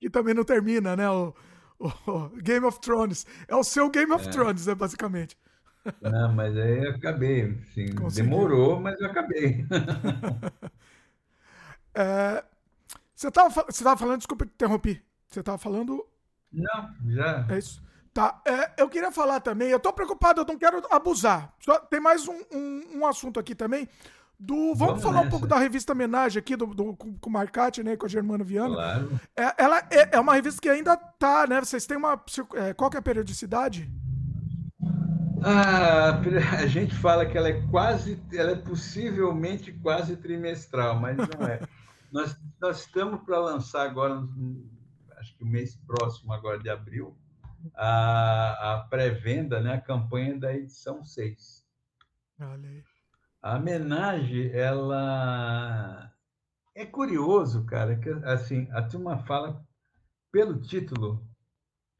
Que 0.00 0.08
também 0.08 0.34
não 0.34 0.44
termina, 0.44 0.96
né? 0.96 1.08
O, 1.10 1.34
o 1.78 2.28
Game 2.42 2.66
of 2.66 2.80
Thrones. 2.80 3.26
É 3.46 3.54
o 3.54 3.64
seu 3.64 3.90
Game 3.90 4.12
of 4.12 4.26
é. 4.26 4.30
Thrones, 4.30 4.66
né, 4.66 4.74
basicamente. 4.74 5.36
Não, 6.02 6.34
mas 6.34 6.56
aí 6.56 6.84
eu 6.84 6.90
acabei. 6.90 7.58
Assim, 7.66 7.86
demorou, 8.14 8.80
mas 8.80 9.00
eu 9.00 9.06
acabei. 9.06 9.64
é, 11.94 12.44
você 13.14 13.28
estava 13.28 13.48
você 13.48 13.84
tava 13.84 13.96
falando, 13.96 14.18
desculpa 14.18 14.44
te 14.44 14.52
interromper. 14.52 15.02
Você 15.28 15.40
estava 15.40 15.56
falando 15.56 16.04
não, 16.52 16.94
já. 17.06 17.46
É 17.50 17.58
isso. 17.58 17.82
Tá, 18.12 18.42
é, 18.46 18.82
eu 18.82 18.88
queria 18.88 19.12
falar 19.12 19.40
também, 19.40 19.68
eu 19.68 19.78
tô 19.78 19.92
preocupado, 19.92 20.40
eu 20.40 20.44
não 20.44 20.58
quero 20.58 20.82
abusar. 20.90 21.54
Só, 21.60 21.78
tem 21.78 22.00
mais 22.00 22.26
um, 22.26 22.40
um, 22.52 22.98
um 22.98 23.06
assunto 23.06 23.38
aqui 23.38 23.54
também. 23.54 23.88
Do, 24.40 24.54
vamos, 24.54 24.78
vamos 24.78 25.02
falar 25.02 25.16
nessa. 25.16 25.26
um 25.26 25.30
pouco 25.30 25.46
da 25.48 25.58
revista 25.58 25.92
Homenagem 25.92 26.38
aqui, 26.38 26.54
do, 26.54 26.66
do, 26.66 26.96
com, 26.96 27.18
com 27.18 27.28
o 27.28 27.32
Marcati, 27.32 27.82
né, 27.82 27.96
com 27.96 28.06
a 28.06 28.08
Germana 28.08 28.44
Viana. 28.44 28.74
Claro. 28.74 29.20
É, 29.36 29.54
ela 29.64 29.78
é, 29.90 30.16
é, 30.16 30.20
uma 30.20 30.34
revista 30.34 30.60
que 30.60 30.68
ainda 30.68 30.96
tá, 30.96 31.44
né? 31.48 31.58
Vocês 31.58 31.86
têm 31.86 31.96
uma. 31.96 32.22
É, 32.54 32.72
qual 32.72 32.88
que 32.88 32.96
é 32.96 33.00
a 33.00 33.02
periodicidade? 33.02 33.90
Ah, 35.42 36.20
a 36.58 36.66
gente 36.66 36.94
fala 36.94 37.26
que 37.26 37.36
ela 37.36 37.48
é 37.48 37.60
quase, 37.68 38.20
ela 38.32 38.52
é 38.52 38.56
possivelmente 38.56 39.72
quase 39.72 40.16
trimestral, 40.16 41.00
mas 41.00 41.16
não 41.16 41.46
é. 41.46 41.60
nós, 42.10 42.40
nós 42.60 42.80
estamos 42.80 43.22
para 43.22 43.38
lançar 43.38 43.82
agora, 43.82 44.22
acho 45.18 45.36
que 45.36 45.44
o 45.44 45.46
mês 45.46 45.76
próximo, 45.86 46.32
agora 46.32 46.58
de 46.58 46.68
abril, 46.68 47.16
a, 47.74 48.74
a 48.74 48.80
pré-venda, 48.88 49.60
né, 49.60 49.74
a 49.74 49.80
campanha 49.80 50.38
da 50.38 50.54
edição 50.54 51.04
6. 51.04 51.64
Olha 52.40 52.68
aí. 52.68 52.84
A 53.48 53.56
homenagem, 53.56 54.50
ela 54.52 56.12
é 56.74 56.84
curioso, 56.84 57.64
cara, 57.64 57.96
que 57.96 58.10
assim, 58.26 58.68
a 58.72 58.82
turma 58.82 59.16
fala 59.24 59.64
pelo 60.30 60.60
título 60.60 61.26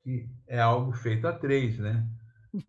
que 0.03 0.29
é 0.47 0.61
algo 0.61 0.93
feito 0.93 1.27
a 1.27 1.33
três, 1.33 1.79
né? 1.79 2.07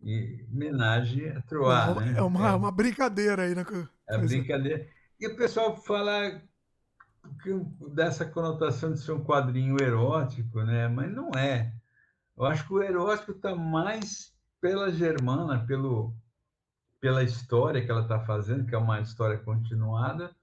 E 0.02 0.48
homenagem 0.50 1.28
a 1.30 1.42
Troar, 1.42 1.90
é, 1.90 2.00
né? 2.00 2.20
É 2.20 2.22
uma, 2.22 2.48
é 2.48 2.56
uma 2.56 2.72
brincadeira 2.72 3.44
aí, 3.44 3.54
né? 3.54 3.66
É 4.08 4.18
brincadeira. 4.18 4.88
E 5.20 5.28
o 5.28 5.36
pessoal 5.36 5.76
fala 5.76 6.42
dessa 7.94 8.26
conotação 8.26 8.94
de 8.94 9.02
ser 9.02 9.12
um 9.12 9.26
quadrinho 9.26 9.76
erótico, 9.82 10.62
né? 10.62 10.88
Mas 10.88 11.12
não 11.12 11.32
é. 11.32 11.74
Eu 12.38 12.46
acho 12.46 12.66
que 12.66 12.74
o 12.74 12.82
erótico 12.82 13.34
está 13.34 13.54
mais 13.54 14.34
pela 14.62 14.90
Germana, 14.90 15.66
pelo, 15.66 16.16
pela 17.00 17.24
história 17.24 17.84
que 17.84 17.90
ela 17.90 18.02
está 18.02 18.20
fazendo, 18.20 18.66
que 18.66 18.76
é 18.76 18.78
uma 18.78 19.00
história 19.00 19.38
continuada, 19.38 20.36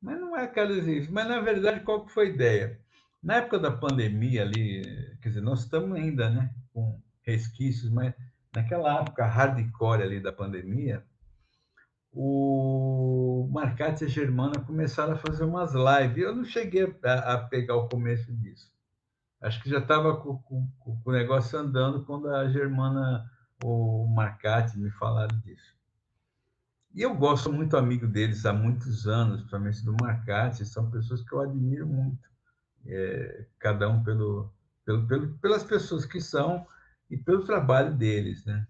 mas 0.00 0.18
não 0.18 0.36
é 0.36 0.44
aquela 0.44 0.70
Mas, 1.10 1.28
na 1.28 1.40
verdade, 1.40 1.80
qual 1.80 2.06
que 2.06 2.12
foi 2.12 2.26
a 2.26 2.30
ideia? 2.30 2.80
Na 3.22 3.36
época 3.36 3.58
da 3.58 3.70
pandemia 3.70 4.42
ali, 4.42 4.82
quer 5.20 5.28
dizer, 5.28 5.42
nós 5.42 5.60
estamos 5.60 5.98
ainda 5.98 6.30
né, 6.30 6.54
com 6.72 7.00
resquícios, 7.22 7.90
mas 7.90 8.14
naquela 8.54 9.00
época 9.00 9.26
hardcore 9.26 10.02
ali 10.02 10.20
da 10.20 10.32
pandemia, 10.32 11.04
o 12.12 13.48
Marcati 13.52 14.04
e 14.04 14.06
a 14.06 14.10
Germana 14.10 14.58
começaram 14.60 15.12
a 15.12 15.18
fazer 15.18 15.44
umas 15.44 15.72
lives. 15.74 16.24
Eu 16.24 16.34
não 16.34 16.44
cheguei 16.44 16.96
a, 17.04 17.34
a 17.34 17.38
pegar 17.38 17.76
o 17.76 17.88
começo 17.88 18.32
disso. 18.32 18.72
Acho 19.40 19.62
que 19.62 19.70
já 19.70 19.78
estava 19.78 20.16
com, 20.16 20.38
com, 20.38 20.68
com, 20.78 21.00
o 21.04 21.12
negócio 21.12 21.58
andando 21.58 22.04
quando 22.04 22.28
a 22.28 22.48
Germana 22.48 23.30
ou 23.62 24.04
o 24.04 24.08
Marcati 24.08 24.78
me 24.78 24.90
falaram 24.90 25.38
disso. 25.40 25.79
E 26.92 27.02
eu 27.02 27.14
gosto 27.14 27.52
muito 27.52 27.76
amigo 27.76 28.06
deles 28.06 28.44
há 28.44 28.52
muitos 28.52 29.06
anos, 29.06 29.38
principalmente 29.38 29.84
do 29.84 29.96
Marcati, 30.00 30.64
são 30.66 30.90
pessoas 30.90 31.22
que 31.22 31.32
eu 31.32 31.40
admiro 31.40 31.86
muito, 31.86 32.28
é, 32.86 33.46
cada 33.58 33.88
um 33.88 34.02
pelo, 34.02 34.52
pelo, 34.84 35.06
pelo, 35.06 35.38
pelas 35.38 35.62
pessoas 35.62 36.04
que 36.04 36.20
são 36.20 36.66
e 37.08 37.16
pelo 37.16 37.44
trabalho 37.44 37.94
deles, 37.94 38.44
né? 38.44 38.66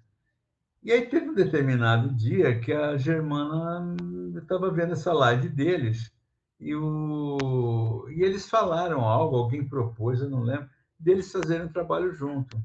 E 0.82 0.92
aí 0.92 1.06
teve 1.06 1.28
um 1.28 1.34
determinado 1.34 2.14
dia 2.14 2.58
que 2.58 2.72
a 2.72 2.96
Germana 2.96 3.94
estava 4.36 4.70
vendo 4.70 4.92
essa 4.92 5.12
live 5.12 5.48
deles 5.48 6.10
e, 6.58 6.74
o, 6.74 8.06
e 8.10 8.22
eles 8.22 8.48
falaram 8.48 9.00
algo, 9.00 9.36
alguém 9.36 9.66
propôs, 9.66 10.20
eu 10.20 10.28
não 10.28 10.42
lembro, 10.42 10.68
deles 10.98 11.32
fazerem 11.32 11.66
um 11.66 11.72
trabalho 11.72 12.12
junto. 12.14 12.62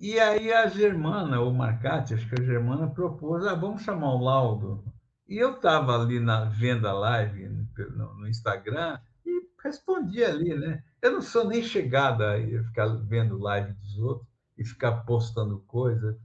E 0.00 0.18
aí 0.18 0.52
a 0.52 0.66
Germana, 0.66 1.40
ou 1.40 1.52
Marcati, 1.52 2.14
acho 2.14 2.28
que 2.28 2.40
a 2.40 2.44
Germana 2.44 2.88
propôs, 2.88 3.46
ah, 3.46 3.54
vamos 3.54 3.82
chamar 3.82 4.14
o 4.14 4.24
Laudo. 4.24 4.82
E 5.28 5.36
eu 5.36 5.52
estava 5.52 5.94
ali 5.94 6.18
na, 6.18 6.46
vendo 6.46 6.88
a 6.88 6.92
live 6.92 7.48
no, 7.48 8.14
no, 8.14 8.28
Instagram 8.28 8.98
e 9.24 9.46
respondi 9.62 10.24
ali, 10.24 10.54
né? 10.56 10.82
Eu 11.02 11.12
não 11.12 11.22
sou 11.22 11.46
nem 11.46 11.62
chegada 11.62 12.34
a 12.34 12.64
ficar 12.64 12.86
vendo 12.88 13.38
live 13.38 13.72
dos 13.74 13.98
outros 13.98 14.26
e 14.58 14.64
ficar 14.64 15.04
postando 15.04 15.60
coisa 15.60 16.18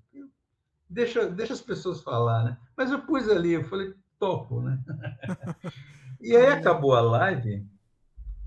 deixa, 0.90 1.30
deixa 1.30 1.54
as 1.54 1.62
pessoas 1.62 2.02
falar, 2.02 2.44
né? 2.44 2.58
Mas 2.76 2.92
eu 2.92 3.02
pus 3.02 3.30
ali, 3.30 3.54
eu 3.54 3.64
falei, 3.66 3.94
topo, 4.20 4.62
né? 4.62 4.80
e 6.22 6.36
aí 6.36 6.48
acabou 6.48 6.96
a 6.96 7.02
live, 7.02 7.68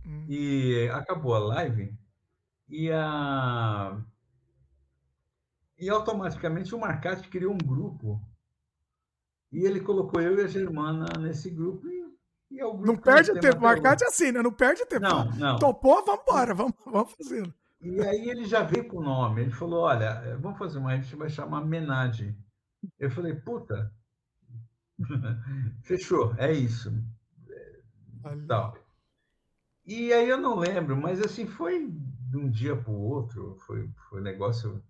hum. 0.05 0.27
e 0.29 0.89
acabou 0.93 1.35
a 1.35 1.39
live, 1.39 1.95
e 2.69 2.91
a 2.91 4.01
e 5.79 5.89
automaticamente 5.89 6.75
o 6.75 6.81
Marcati 6.81 7.29
criou 7.29 7.55
um 7.55 7.59
grupo 7.59 8.21
e 9.53 9.65
ele 9.65 9.81
colocou 9.81 10.21
eu 10.21 10.39
e 10.39 10.43
a 10.43 10.47
Germana 10.47 11.07
nesse 11.19 11.51
grupo 11.51 11.89
e, 11.89 12.05
e 12.51 12.61
é 12.61 12.67
o 12.67 12.73
grupo 12.73 12.87
Não 12.87 12.97
perde 12.97 13.39
tempo, 13.41 13.61
Marcati 13.61 14.05
é 14.05 14.09
assim, 14.09 14.33
né? 14.33 14.43
Não 14.43 14.53
perde 14.53 14.85
tempo. 14.87 15.03
Não, 15.03 15.31
não. 15.33 15.59
Topou, 15.59 16.05
vamos 16.05 16.23
embora, 16.23 16.55
vamos, 16.55 16.75
vamos 16.85 17.13
fazendo. 17.13 17.55
E 17.81 18.01
aí 18.01 18.29
ele 18.29 18.45
já 18.45 18.63
veio 18.63 18.89
com 18.89 18.99
o 18.99 19.03
nome, 19.03 19.43
ele 19.43 19.53
falou, 19.53 19.85
olha, 19.85 20.37
vamos 20.39 20.59
fazer 20.59 20.79
uma, 20.79 20.91
a 20.91 20.97
gente 20.97 21.15
vai 21.15 21.31
chamar 21.31 21.65
Menage. 21.65 22.37
Eu 22.99 23.11
falei, 23.11 23.35
puta, 23.35 23.93
fechou, 25.85 26.35
é 26.37 26.53
isso. 26.53 26.93
Tal. 28.47 28.77
E 29.87 30.13
aí 30.13 30.29
eu 30.29 30.39
não 30.39 30.57
lembro, 30.57 30.97
mas 30.97 31.21
assim, 31.21 31.47
foi 31.47 31.89
de 31.89 32.37
um 32.37 32.51
dia 32.51 32.77
para 32.77 32.91
o 32.91 33.01
outro, 33.01 33.57
foi, 33.61 33.89
foi 34.09 34.21
um 34.21 34.25
negócio 34.25 34.83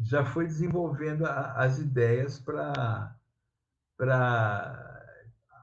já 0.00 0.24
foi 0.24 0.46
desenvolvendo 0.46 1.26
a, 1.26 1.52
as 1.54 1.78
ideias 1.78 2.38
para 2.40 3.14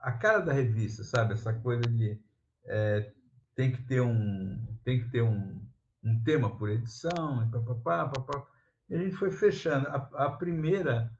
a 0.02 0.12
cara 0.12 0.40
da 0.40 0.54
revista, 0.54 1.04
sabe? 1.04 1.34
Essa 1.34 1.54
coisa 1.54 1.84
de 1.84 2.20
é, 2.66 3.12
tem 3.56 3.72
que 3.72 3.82
ter 3.84 4.02
um 4.02 4.66
tem 4.84 5.02
que 5.02 5.10
ter 5.10 5.22
um, 5.22 5.62
um 6.04 6.24
tema 6.24 6.56
por 6.56 6.70
edição, 6.70 7.44
e 7.44 7.50
papapá, 7.50 8.08
papapá. 8.10 8.48
E 8.90 8.96
a 8.96 9.00
gente 9.00 9.16
foi 9.16 9.32
fechando. 9.32 9.88
A, 9.88 10.26
a 10.26 10.32
primeira 10.32 11.12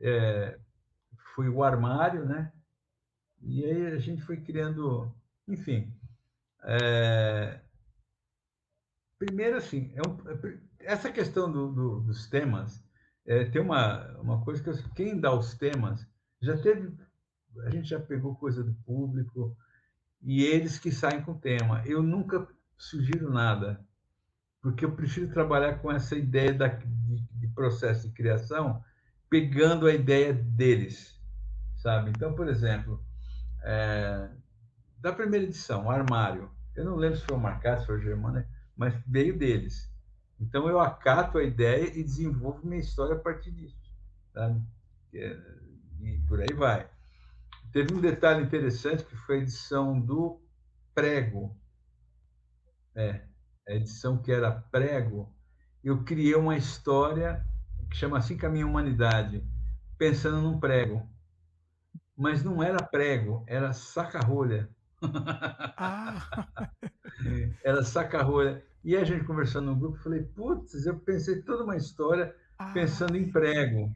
é, 0.00 0.58
foi 1.34 1.48
o 1.48 1.62
armário, 1.62 2.24
né? 2.24 2.52
E 3.40 3.64
aí 3.64 3.86
a 3.86 3.98
gente 3.98 4.22
foi 4.22 4.40
criando, 4.40 5.14
enfim. 5.46 5.92
É, 6.64 7.60
primeiro, 9.18 9.56
assim, 9.56 9.92
é 9.94 10.00
um, 10.08 10.30
é, 10.30 10.58
essa 10.84 11.10
questão 11.10 11.50
do, 11.50 11.72
do, 11.72 12.00
dos 12.00 12.28
temas, 12.28 12.82
é, 13.26 13.44
tem 13.44 13.62
uma, 13.62 14.18
uma 14.18 14.44
coisa 14.44 14.62
que 14.62 14.90
quem 14.94 15.20
dá 15.20 15.32
os 15.32 15.54
temas 15.54 16.06
já 16.40 16.56
teve, 16.56 16.92
a 17.64 17.70
gente 17.70 17.88
já 17.88 18.00
pegou 18.00 18.34
coisa 18.34 18.64
do 18.64 18.74
público 18.84 19.56
e 20.20 20.42
eles 20.44 20.78
que 20.78 20.90
saem 20.90 21.22
com 21.22 21.32
o 21.32 21.38
tema. 21.38 21.82
Eu 21.86 22.02
nunca 22.02 22.46
sugiro 22.76 23.30
nada, 23.30 23.84
porque 24.60 24.84
eu 24.84 24.92
prefiro 24.92 25.32
trabalhar 25.32 25.78
com 25.78 25.90
essa 25.90 26.16
ideia 26.16 26.52
da, 26.52 26.68
de, 26.68 27.28
de 27.30 27.48
processo 27.48 28.08
de 28.08 28.14
criação, 28.14 28.82
pegando 29.28 29.86
a 29.86 29.94
ideia 29.94 30.32
deles, 30.32 31.20
sabe? 31.76 32.10
Então, 32.10 32.34
por 32.34 32.48
exemplo, 32.48 33.04
é, 33.62 34.30
da 34.98 35.12
primeira 35.12 35.46
edição, 35.46 35.86
o 35.86 35.90
armário, 35.90 36.50
eu 36.74 36.84
não 36.84 36.96
lembro 36.96 37.18
se 37.18 37.24
foi 37.24 37.36
o 37.36 37.40
Marcado, 37.40 37.80
se 37.80 37.86
foi 37.86 37.98
o 37.98 38.02
Germano, 38.02 38.44
mas 38.76 38.94
veio 39.06 39.36
deles. 39.36 39.91
Então, 40.42 40.68
eu 40.68 40.80
acato 40.80 41.38
a 41.38 41.44
ideia 41.44 41.96
e 41.96 42.02
desenvolvo 42.02 42.66
minha 42.66 42.80
história 42.80 43.14
a 43.14 43.18
partir 43.18 43.52
disso. 43.52 43.76
Sabe? 44.34 44.60
É, 45.14 45.38
e 46.00 46.18
por 46.26 46.40
aí 46.40 46.52
vai. 46.52 46.88
Teve 47.72 47.94
um 47.94 48.00
detalhe 48.00 48.42
interessante 48.42 49.04
que 49.04 49.16
foi 49.16 49.36
a 49.36 49.42
edição 49.42 49.98
do 50.00 50.40
prego. 50.92 51.56
É, 52.94 53.22
a 53.68 53.72
edição 53.72 54.18
que 54.18 54.32
era 54.32 54.50
prego. 54.50 55.32
Eu 55.82 56.02
criei 56.02 56.34
uma 56.34 56.56
história 56.56 57.46
que 57.88 57.96
chama 57.96 58.18
Assim 58.18 58.36
Caminha 58.36 58.64
a 58.64 58.68
Humanidade, 58.68 59.44
pensando 59.96 60.40
num 60.40 60.58
prego. 60.58 61.08
Mas 62.16 62.42
não 62.42 62.62
era 62.62 62.82
prego, 62.82 63.44
era 63.46 63.72
saca-rolha. 63.72 64.68
Ah. 65.76 66.48
era 67.62 67.84
saca-rolha. 67.84 68.62
E 68.84 68.96
a 68.96 69.04
gente 69.04 69.24
conversando 69.24 69.66
no 69.66 69.76
grupo, 69.76 69.98
falei, 69.98 70.22
putz, 70.22 70.86
eu 70.86 70.98
pensei 70.98 71.42
toda 71.42 71.64
uma 71.64 71.76
história 71.76 72.34
pensando 72.72 73.16
em 73.16 73.30
prego. 73.30 73.94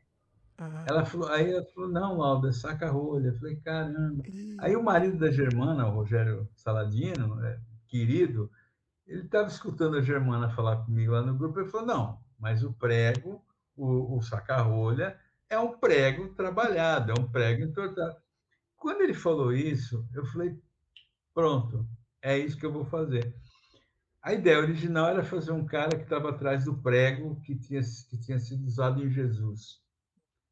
Ela 0.87 1.05
falou, 1.05 1.29
aí 1.29 1.53
ela 1.53 1.65
falou, 1.75 1.91
não, 1.91 2.17
Lauda, 2.17 2.53
saca 2.53 2.91
rolha. 2.91 3.29
Eu 3.29 3.39
falei, 3.39 3.57
caramba. 3.57 4.23
Aí 4.59 4.75
o 4.77 4.83
marido 4.83 5.19
da 5.19 5.31
Germana, 5.31 5.87
o 5.87 5.95
Rogério 5.95 6.49
Saladino, 6.55 7.45
é, 7.45 7.61
querido, 7.89 8.51
ele 9.07 9.23
estava 9.23 9.49
escutando 9.49 9.97
a 9.97 10.03
Germana 10.03 10.49
falar 10.49 10.79
comigo 10.79 11.13
lá 11.13 11.23
no 11.23 11.37
grupo, 11.37 11.61
ele 11.61 11.69
falou, 11.69 11.87
não, 11.87 12.21
mas 12.39 12.63
o 12.63 12.73
prego, 12.73 13.45
o, 13.77 14.17
o 14.17 14.23
saca-rolha, 14.23 15.19
é 15.49 15.59
um 15.59 15.79
prego 15.79 16.29
trabalhado, 16.31 17.13
é 17.13 17.21
um 17.21 17.29
prego 17.29 17.63
entortado. 17.63 18.17
Quando 18.77 19.03
ele 19.03 19.15
falou 19.15 19.53
isso, 19.53 20.07
eu 20.15 20.25
falei, 20.27 20.59
pronto, 21.35 21.87
é 22.21 22.39
isso 22.39 22.57
que 22.57 22.67
eu 22.67 22.73
vou 22.73 22.85
fazer. 22.85 23.35
A 24.27 24.33
ideia 24.33 24.59
original 24.59 25.07
era 25.07 25.23
fazer 25.23 25.53
um 25.53 25.65
cara 25.65 25.97
que 25.97 26.03
estava 26.03 26.31
atrás 26.31 26.65
do 26.65 26.75
prego 26.75 27.41
que 27.43 27.55
tinha, 27.55 27.81
que 27.81 28.19
tinha 28.19 28.41
sido 28.41 28.67
usado 28.67 29.01
em 29.01 29.09
Jesus. 29.09 29.81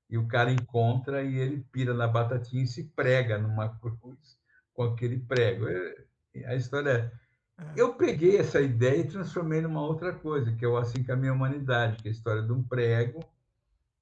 E 0.08 0.16
o 0.16 0.28
cara 0.28 0.52
encontra 0.52 1.24
e 1.24 1.36
ele 1.36 1.66
pira 1.72 1.92
na 1.92 2.06
batatinha 2.06 2.62
e 2.62 2.68
se 2.68 2.84
prega 2.84 3.36
numa 3.36 3.68
cruz 3.80 4.38
com 4.72 4.84
aquele 4.84 5.18
prego. 5.18 5.66
É, 5.66 6.06
a 6.46 6.54
história. 6.54 7.12
É, 7.58 7.72
eu 7.74 7.94
peguei 7.94 8.36
essa 8.36 8.60
ideia 8.60 9.00
e 9.00 9.08
transformei 9.08 9.60
numa 9.60 9.82
outra 9.82 10.12
coisa, 10.12 10.52
que 10.52 10.64
é 10.64 10.68
o 10.68 10.76
Assim 10.76 11.02
Caminha 11.02 11.32
a 11.32 11.34
Humanidade, 11.34 12.00
que 12.00 12.06
é 12.06 12.12
a 12.12 12.14
história 12.14 12.42
de 12.42 12.52
um 12.52 12.62
prego, 12.62 13.24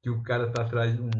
que 0.02 0.10
o 0.10 0.23
cara 0.23 0.49
está 0.49 0.65
atrás 0.65 0.94
de 0.94 1.01
um. 1.01 1.10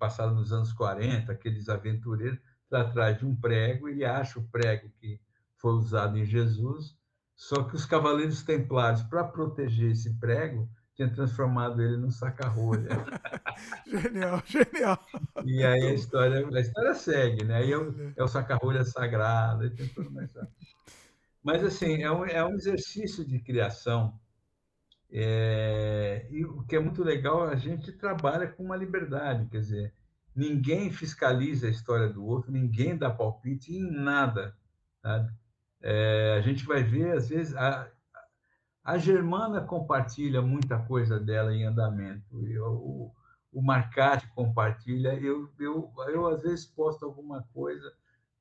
passado 0.00 0.34
nos 0.34 0.52
anos 0.52 0.72
40, 0.72 1.30
aqueles 1.30 1.68
aventureiros, 1.68 2.40
está 2.64 2.80
atrás 2.80 3.16
de 3.16 3.24
um 3.24 3.36
prego, 3.36 3.88
e 3.88 3.92
ele 3.92 4.04
acha 4.04 4.40
o 4.40 4.48
prego 4.48 4.90
que 5.00 5.20
foi 5.56 5.74
usado 5.74 6.18
em 6.18 6.24
Jesus 6.24 6.98
só 7.40 7.64
que 7.64 7.74
os 7.74 7.86
cavaleiros 7.86 8.42
templários, 8.42 9.02
para 9.04 9.24
proteger 9.24 9.92
esse 9.92 10.12
prego, 10.20 10.68
tinham 10.94 11.10
transformado 11.10 11.80
ele 11.80 11.96
num 11.96 12.10
saca-rolha. 12.10 12.90
genial, 13.88 14.42
genial. 14.44 15.06
E 15.46 15.64
aí 15.64 15.86
a 15.86 15.94
história, 15.94 16.46
a 16.46 16.60
história 16.60 16.92
segue, 16.92 17.42
né? 17.42 17.56
Aí 17.56 17.72
é 17.72 17.78
o, 17.78 18.12
é 18.14 18.22
o 18.22 18.28
saca-rolha 18.28 18.84
sagrado, 18.84 19.70
tem 19.70 19.88
tudo 19.88 20.10
mais. 20.10 20.30
Mas, 21.42 21.64
assim, 21.64 22.02
é 22.02 22.12
um, 22.12 22.26
é 22.26 22.44
um 22.44 22.52
exercício 22.52 23.24
de 23.24 23.38
criação. 23.38 24.20
É, 25.10 26.26
e 26.30 26.44
o 26.44 26.62
que 26.64 26.76
é 26.76 26.78
muito 26.78 27.02
legal, 27.02 27.48
a 27.48 27.56
gente 27.56 27.90
trabalha 27.90 28.46
com 28.46 28.62
uma 28.62 28.76
liberdade, 28.76 29.48
quer 29.48 29.60
dizer, 29.60 29.94
ninguém 30.36 30.92
fiscaliza 30.92 31.68
a 31.68 31.70
história 31.70 32.10
do 32.10 32.22
outro, 32.22 32.52
ninguém 32.52 32.98
dá 32.98 33.08
palpite 33.08 33.72
em 33.72 33.90
nada. 33.90 34.54
Sabe? 35.00 35.32
É, 35.82 36.36
a 36.38 36.40
gente 36.40 36.64
vai 36.64 36.82
ver, 36.82 37.12
às 37.12 37.28
vezes, 37.28 37.54
a, 37.56 37.90
a 38.84 38.98
Germana 38.98 39.60
compartilha 39.60 40.42
muita 40.42 40.78
coisa 40.78 41.18
dela 41.18 41.54
em 41.54 41.64
andamento. 41.64 42.46
Eu, 42.46 42.72
o, 42.72 43.14
o 43.52 43.62
Marcati 43.62 44.28
compartilha. 44.34 45.14
Eu, 45.14 45.50
eu, 45.58 45.92
eu, 46.08 46.26
às 46.26 46.42
vezes, 46.42 46.66
posto 46.66 47.04
alguma 47.04 47.42
coisa, 47.54 47.92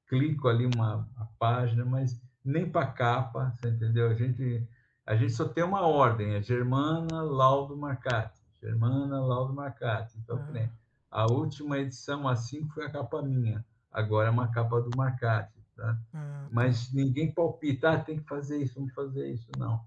clico 0.07 0.47
ali 0.47 0.65
uma, 0.65 1.07
uma 1.15 1.29
página, 1.37 1.85
mas 1.85 2.19
nem 2.43 2.69
para 2.69 2.87
capa, 2.87 3.53
você 3.55 3.69
entendeu? 3.69 4.09
A 4.09 4.13
gente, 4.13 4.67
a 5.05 5.15
gente 5.15 5.33
só 5.33 5.47
tem 5.47 5.63
uma 5.63 5.81
ordem, 5.81 6.35
é 6.35 6.41
Germana, 6.41 7.21
Laudo, 7.21 7.77
Marcati. 7.77 8.39
Germana, 8.61 9.19
Laudo, 9.21 9.53
Marcati. 9.53 10.17
Então, 10.17 10.37
ah. 10.37 10.69
a 11.09 11.31
última 11.31 11.77
edição, 11.77 12.27
assim, 12.27 12.67
foi 12.69 12.85
a 12.85 12.89
capa 12.89 13.21
minha. 13.21 13.63
Agora 13.91 14.27
é 14.27 14.31
uma 14.31 14.51
capa 14.51 14.81
do 14.81 14.89
Marcati. 14.95 15.58
Tá? 15.79 15.97
Ah, 16.13 16.43
tá. 16.43 16.49
Mas 16.51 16.91
ninguém 16.93 17.31
palpita, 17.31 17.91
ah, 17.91 17.99
tem 17.99 18.19
que 18.19 18.27
fazer 18.27 18.61
isso, 18.61 18.75
vamos 18.75 18.93
fazer 18.93 19.31
isso, 19.31 19.49
não. 19.57 19.81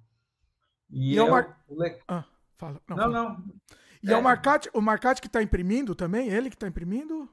E, 0.91 1.15
e 1.15 1.19
é 1.19 1.23
o, 1.23 1.31
Mar... 1.31 1.62
o 1.69 1.83
le... 1.83 1.99
ah, 2.09 2.25
fala. 2.57 2.81
Não, 2.89 2.97
não, 2.97 3.12
fala. 3.12 3.12
não. 3.12 3.45
E 4.03 4.11
é, 4.11 4.15
é 4.15 4.17
o 4.17 4.23
Marcati, 4.23 4.71
o 4.73 4.81
Marcati 4.81 5.21
que 5.21 5.27
está 5.27 5.43
imprimindo 5.43 5.95
também? 5.95 6.29
Ele 6.29 6.49
que 6.49 6.57
está 6.57 6.67
imprimindo? 6.67 7.29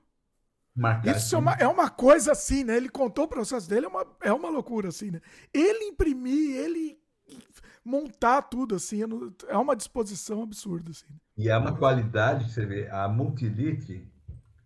Marcati. 0.76 1.18
Isso 1.18 1.36
é 1.36 1.38
uma, 1.38 1.54
é 1.54 1.68
uma 1.68 1.90
coisa 1.90 2.34
assim, 2.34 2.64
né? 2.66 2.76
Ele 2.76 2.90
contou 2.90 3.26
o 3.26 3.30
processo 3.30 3.70
dele, 3.70 3.86
é 3.86 3.90
uma, 3.90 4.06
é 4.22 4.34
uma 4.34 4.50
loucura, 4.50 4.90
assim, 4.90 5.10
né? 5.10 5.22
Ele 5.54 5.86
imprimir, 5.86 6.58
ele 6.58 7.00
montar 7.84 8.42
tudo, 8.44 8.76
assim, 8.76 9.02
é 9.48 9.58
uma 9.58 9.76
disposição 9.76 10.44
absurda, 10.44 10.92
assim. 10.92 11.08
E 11.38 11.50
é 11.50 11.58
uma 11.58 11.76
qualidade, 11.76 12.52
você 12.52 12.66
vê, 12.66 12.90
a 12.90 13.08
Multilite 13.08 14.06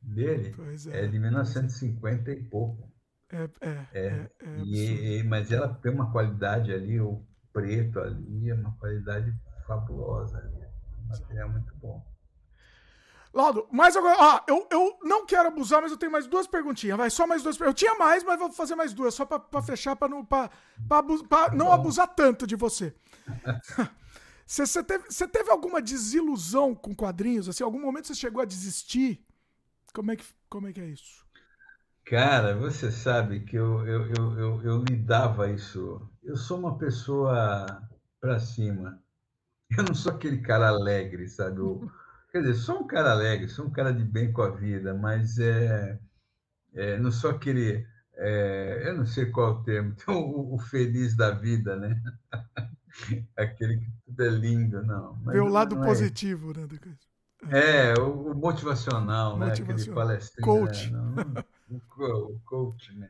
dele 0.01 0.53
é. 0.91 1.05
é 1.05 1.07
de 1.07 1.19
1950 1.19 2.31
e 2.31 2.43
pouco. 2.43 2.92
É, 3.33 3.49
é, 3.61 3.69
é, 3.69 3.99
é, 3.99 4.29
é 4.41 4.59
e, 4.63 5.23
mas 5.23 5.51
ela 5.51 5.73
tem 5.81 5.91
uma 5.91 6.11
qualidade 6.11 6.71
ali, 6.71 6.99
o 6.99 7.21
preto 7.51 7.99
ali, 7.99 8.49
é 8.49 8.53
uma 8.53 8.71
qualidade 8.77 9.33
fabulosa 9.67 10.37
ali. 10.37 10.63
Material 11.07 11.49
muito 11.49 11.75
bom. 11.75 12.03
Laudo, 13.33 13.67
mais 13.71 13.97
agora. 13.97 14.15
Ah, 14.19 14.43
eu, 14.47 14.67
eu 14.71 14.99
não 15.03 15.25
quero 15.25 15.47
abusar, 15.47 15.81
mas 15.81 15.91
eu 15.91 15.97
tenho 15.97 16.11
mais 16.11 16.27
duas 16.27 16.45
perguntinhas. 16.45 16.97
Vai, 16.97 17.09
só 17.09 17.25
mais 17.25 17.41
duas. 17.41 17.59
Eu 17.59 17.73
tinha 17.73 17.95
mais, 17.95 18.23
mas 18.23 18.37
vou 18.37 18.51
fazer 18.51 18.75
mais 18.75 18.93
duas, 18.93 19.15
só 19.15 19.25
para 19.25 19.61
fechar, 19.63 19.95
para 19.95 20.07
não, 20.07 20.23
pra, 20.23 20.51
pra, 20.87 21.03
pra 21.27 21.51
não 21.51 21.71
abusar 21.71 22.07
tanto 22.07 22.45
de 22.45 22.55
você. 22.55 22.95
Você, 24.45 24.67
você, 24.67 24.83
teve, 24.83 25.05
você 25.05 25.27
teve 25.27 25.49
alguma 25.49 25.81
desilusão 25.81 26.75
com 26.75 26.93
quadrinhos? 26.93 27.47
Assim, 27.47 27.63
algum 27.63 27.79
momento 27.79 28.07
você 28.07 28.15
chegou 28.15 28.41
a 28.41 28.45
desistir? 28.45 29.25
Como 29.93 30.11
é 30.11 30.15
que, 30.15 30.25
como 30.49 30.67
é, 30.67 30.73
que 30.73 30.81
é 30.81 30.87
isso? 30.87 31.22
Cara, 32.05 32.55
você 32.55 32.91
sabe 32.91 33.41
que 33.41 33.55
eu, 33.55 33.85
eu, 33.87 34.05
eu, 34.07 34.39
eu, 34.39 34.63
eu 34.63 34.83
lidava 34.83 35.49
isso. 35.49 36.01
Eu 36.21 36.35
sou 36.35 36.59
uma 36.59 36.77
pessoa 36.77 37.81
para 38.19 38.39
cima. 38.39 39.01
Eu 39.75 39.83
não 39.85 39.95
sou 39.95 40.13
aquele 40.13 40.39
cara 40.39 40.67
alegre, 40.67 41.27
sabe? 41.27 41.59
Eu, 41.59 41.89
quer 42.31 42.41
dizer, 42.41 42.53
sou 42.53 42.81
um 42.81 42.87
cara 42.87 43.11
alegre, 43.11 43.49
sou 43.49 43.65
um 43.65 43.71
cara 43.71 43.91
de 43.91 44.03
bem 44.03 44.31
com 44.31 44.43
a 44.43 44.51
vida, 44.51 44.93
mas 44.93 45.39
é, 45.39 45.99
é 46.73 46.99
não 46.99 47.11
sou 47.11 47.31
aquele. 47.31 47.83
É, 48.13 48.83
eu 48.89 48.97
não 48.97 49.05
sei 49.05 49.25
qual 49.27 49.47
é 49.47 49.51
o 49.51 49.63
termo, 49.63 49.95
o, 50.07 50.55
o 50.55 50.59
feliz 50.59 51.15
da 51.15 51.31
vida, 51.31 51.75
né? 51.75 51.99
aquele 53.35 53.77
que 53.77 53.91
tudo 54.05 54.23
é 54.23 54.29
lindo, 54.29 54.83
não. 54.83 55.15
Ver 55.23 55.41
o 55.41 55.47
lado 55.47 55.75
é 55.75 55.83
positivo, 55.83 56.53
né? 56.55 56.67
É, 57.51 57.93
o, 57.99 58.31
o 58.31 58.35
motivacional, 58.35 59.37
né? 59.37 59.47
Aquele 59.47 59.91
palestrinho. 59.91 60.45
Coach. 60.45 60.91
Né? 60.91 61.43
O, 61.97 62.39
coach, 62.45 62.95
né? 62.97 63.09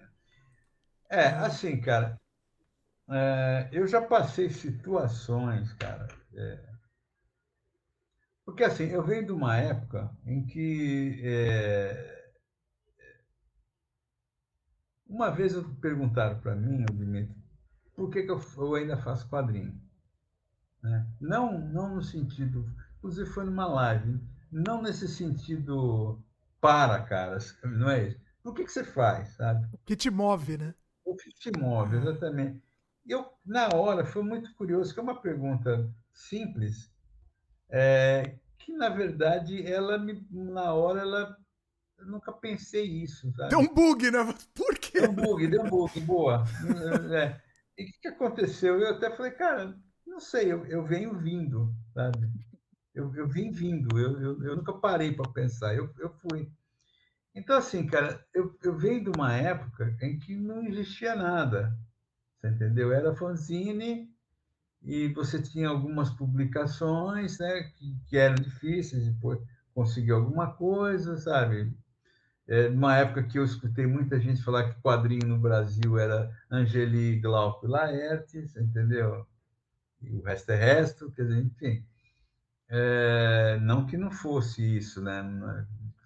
É, 1.09 1.27
assim, 1.27 1.79
cara, 1.79 2.19
é, 3.09 3.69
eu 3.71 3.85
já 3.87 4.01
passei 4.01 4.49
situações, 4.49 5.73
cara. 5.73 6.07
É, 6.33 6.73
porque, 8.45 8.63
assim, 8.63 8.85
eu 8.85 9.03
venho 9.03 9.25
de 9.25 9.31
uma 9.31 9.57
época 9.57 10.09
em 10.25 10.45
que. 10.45 11.21
É, 11.23 12.31
uma 15.07 15.29
vez 15.29 15.53
perguntaram 15.79 16.39
para 16.39 16.55
mim, 16.55 16.85
Dimitri, 16.85 17.35
por 17.95 18.09
que, 18.09 18.23
que 18.23 18.31
eu, 18.31 18.41
eu 18.57 18.75
ainda 18.75 18.97
faço 18.97 19.29
quadrinho? 19.29 19.79
Né? 20.81 21.07
Não, 21.21 21.57
não 21.59 21.95
no 21.95 22.01
sentido 22.01 22.65
inclusive 23.03 23.29
foi 23.29 23.43
numa 23.43 23.67
live, 23.67 24.17
não 24.49 24.81
nesse 24.81 25.09
sentido 25.09 26.23
para, 26.61 27.01
cara, 27.01 27.37
não 27.65 27.89
é 27.89 28.07
isso. 28.07 28.19
O 28.45 28.53
que, 28.53 28.63
que 28.63 28.71
você 28.71 28.85
faz, 28.85 29.35
sabe? 29.35 29.67
O 29.73 29.77
que 29.79 29.95
te 29.95 30.09
move, 30.09 30.57
né? 30.57 30.73
O 31.03 31.13
que 31.13 31.29
te 31.31 31.51
move, 31.57 31.97
exatamente. 31.97 32.63
E 33.05 33.11
eu, 33.11 33.25
na 33.45 33.67
hora, 33.75 34.05
foi 34.05 34.23
muito 34.23 34.53
curioso, 34.55 34.93
que 34.93 34.99
é 35.01 35.03
uma 35.03 35.21
pergunta 35.21 35.93
simples, 36.13 36.89
é, 37.69 38.37
que, 38.57 38.71
na 38.71 38.87
verdade, 38.87 39.65
ela 39.69 39.97
me, 39.97 40.25
na 40.31 40.73
hora, 40.73 41.01
ela 41.01 41.37
eu 41.97 42.05
nunca 42.05 42.31
pensei 42.31 42.85
isso, 42.85 43.31
sabe? 43.33 43.49
Deu 43.49 43.59
um 43.59 43.73
bug, 43.73 44.11
né? 44.11 44.19
Por 44.55 44.77
quê? 44.77 45.01
Deu 45.01 45.11
um 45.11 45.15
bug, 45.15 45.47
deu 45.47 45.61
um 45.61 45.69
bug, 45.69 45.99
boa. 46.01 46.45
É. 47.13 47.41
E 47.77 47.83
o 47.83 47.85
que, 47.85 47.99
que 48.01 48.07
aconteceu? 48.07 48.79
Eu 48.79 48.95
até 48.95 49.09
falei, 49.09 49.31
cara, 49.31 49.77
não 50.07 50.19
sei, 50.19 50.51
eu, 50.51 50.65
eu 50.67 50.85
venho 50.85 51.17
vindo, 51.17 51.73
sabe? 51.93 52.29
Eu, 52.93 53.13
eu 53.15 53.27
vim 53.27 53.51
vindo, 53.51 53.97
eu, 53.99 54.21
eu, 54.21 54.43
eu 54.43 54.55
nunca 54.55 54.73
parei 54.73 55.11
para 55.11 55.31
pensar, 55.31 55.75
eu, 55.75 55.91
eu 55.97 56.09
fui. 56.09 56.51
Então, 57.35 57.57
assim, 57.57 57.87
cara, 57.87 58.23
eu, 58.33 58.55
eu 58.63 58.77
venho 58.77 59.03
de 59.03 59.09
uma 59.17 59.33
época 59.33 59.97
em 60.01 60.19
que 60.19 60.35
não 60.35 60.63
existia 60.67 61.15
nada, 61.15 61.75
você 62.39 62.49
entendeu? 62.49 62.91
Era 62.91 63.15
fanzine 63.15 64.13
e 64.83 65.07
você 65.09 65.41
tinha 65.41 65.69
algumas 65.69 66.09
publicações, 66.11 67.39
né, 67.39 67.63
que, 67.75 67.97
que 68.07 68.17
eram 68.17 68.35
difíceis, 68.35 69.07
depois 69.07 69.39
conseguir 69.73 70.11
alguma 70.11 70.53
coisa, 70.53 71.17
sabe? 71.17 71.73
É, 72.47 72.69
numa 72.69 72.97
época 72.97 73.23
que 73.23 73.39
eu 73.39 73.45
escutei 73.45 73.87
muita 73.87 74.19
gente 74.19 74.43
falar 74.43 74.69
que 74.71 74.81
quadrinho 74.81 75.27
no 75.27 75.39
Brasil 75.39 75.97
era 75.97 76.31
Angeli, 76.51 77.19
Glauco 77.19 77.65
e 77.65 77.69
Laertes, 77.69 78.55
entendeu? 78.57 79.25
E 80.01 80.15
o 80.17 80.21
resto 80.23 80.51
é 80.51 80.55
resto, 80.55 81.11
quer 81.11 81.23
dizer, 81.23 81.41
enfim. 81.41 81.85
É, 82.75 83.59
não 83.61 83.85
que 83.85 83.95
não 83.95 84.09
fosse 84.09 84.77
isso, 84.77 84.99
né? 84.99 85.23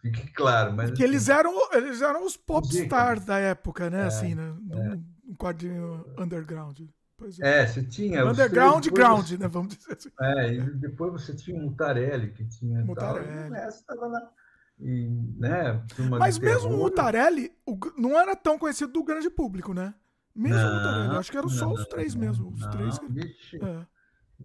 Fique 0.02 0.28
claro, 0.34 0.74
mas. 0.74 0.92
Que 0.92 1.02
eles 1.02 1.30
assim, 1.30 1.40
eram, 1.40 1.74
eles 1.74 2.02
eram 2.02 2.26
os 2.26 2.36
popstars 2.36 3.24
da 3.24 3.40
época, 3.40 3.90
né? 3.90 4.02
É, 4.02 4.06
assim, 4.08 4.36
né? 4.36 4.54
É. 4.72 5.30
Um 5.30 5.36
quadrinho 5.36 6.06
underground. 6.18 6.82
Pois 7.18 7.40
é. 7.40 7.62
é, 7.62 7.68
você 7.68 7.84
tinha. 7.84 8.26
Underground 8.26 8.84
três, 8.84 8.94
ground, 8.94 9.28
você, 9.28 9.38
né? 9.38 9.48
Vamos 9.48 9.78
dizer 9.78 9.94
assim. 9.94 10.10
É, 10.20 10.54
e 10.56 10.62
depois 10.76 11.14
você 11.14 11.34
tinha 11.34 11.58
o 11.58 11.64
Mutarelli, 11.64 12.32
que 12.34 12.46
tinha. 12.46 12.84
Mutarelli. 12.84 13.50
Tal, 13.88 14.34
e, 14.80 15.10
né, 15.38 15.84
Mas 16.20 16.38
mesmo 16.38 16.70
o 16.70 16.78
Mutarelli 16.78 17.52
não 17.98 18.20
era 18.20 18.36
tão 18.36 18.60
conhecido 18.60 18.92
do 18.92 19.04
grande 19.06 19.30
público, 19.30 19.74
né? 19.74 19.94
Mesmo 20.36 20.60
não, 20.60 20.70
o 20.70 20.76
Mutarelli, 20.76 21.16
acho 21.18 21.32
que 21.32 21.38
eram 21.38 21.50
só 21.50 21.72
os 21.72 21.88
três 21.88 22.14
não, 22.14 22.22
mesmo. 22.22 22.52
Os 22.52 22.62
não, 22.62 22.70
três. 22.72 23.00
Vixe, 23.10 23.56
é. 23.56 23.86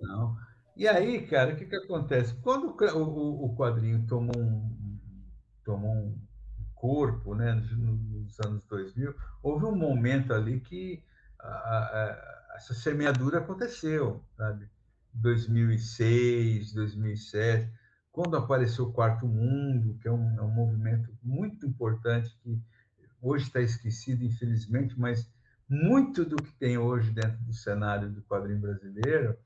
Não. 0.01 0.37
E 0.75 0.89
aí, 0.89 1.27
cara, 1.27 1.53
o 1.53 1.57
que, 1.57 1.67
que 1.67 1.77
acontece? 1.77 2.35
Quando 2.37 2.69
o, 2.69 3.45
o 3.45 3.57
quadrinho 3.57 4.07
tomou 4.07 4.37
um, 4.39 4.99
tomou 5.65 5.95
um 5.95 6.19
corpo, 6.75 7.35
né, 7.35 7.53
nos 7.55 8.41
anos 8.41 8.65
2000, 8.67 9.15
houve 9.43 9.67
um 9.67 9.77
momento 9.77 10.33
ali 10.33 10.61
que 10.61 11.05
a, 11.39 11.47
a, 11.47 12.55
essa 12.57 12.75
semeadura 12.75 13.39
aconteceu, 13.39 14.25
sabe? 14.37 14.69
2006, 15.15 16.73
2007, 16.73 17.71
quando 18.11 18.37
apareceu 18.37 18.87
o 18.87 18.93
Quarto 18.93 19.27
Mundo, 19.27 19.99
que 20.01 20.09
é 20.09 20.13
um, 20.13 20.39
é 20.39 20.43
um 20.43 20.51
movimento 20.51 21.15
muito 21.23 21.67
importante 21.67 22.35
que 22.43 22.59
hoje 23.21 23.45
está 23.45 23.61
esquecido, 23.61 24.25
infelizmente, 24.25 24.99
mas 24.99 25.31
muito 25.69 26.25
do 26.25 26.37
que 26.37 26.53
tem 26.55 26.79
hoje 26.79 27.11
dentro 27.11 27.39
do 27.45 27.53
cenário 27.53 28.11
do 28.11 28.23
quadrinho 28.23 28.61
brasileiro 28.61 29.37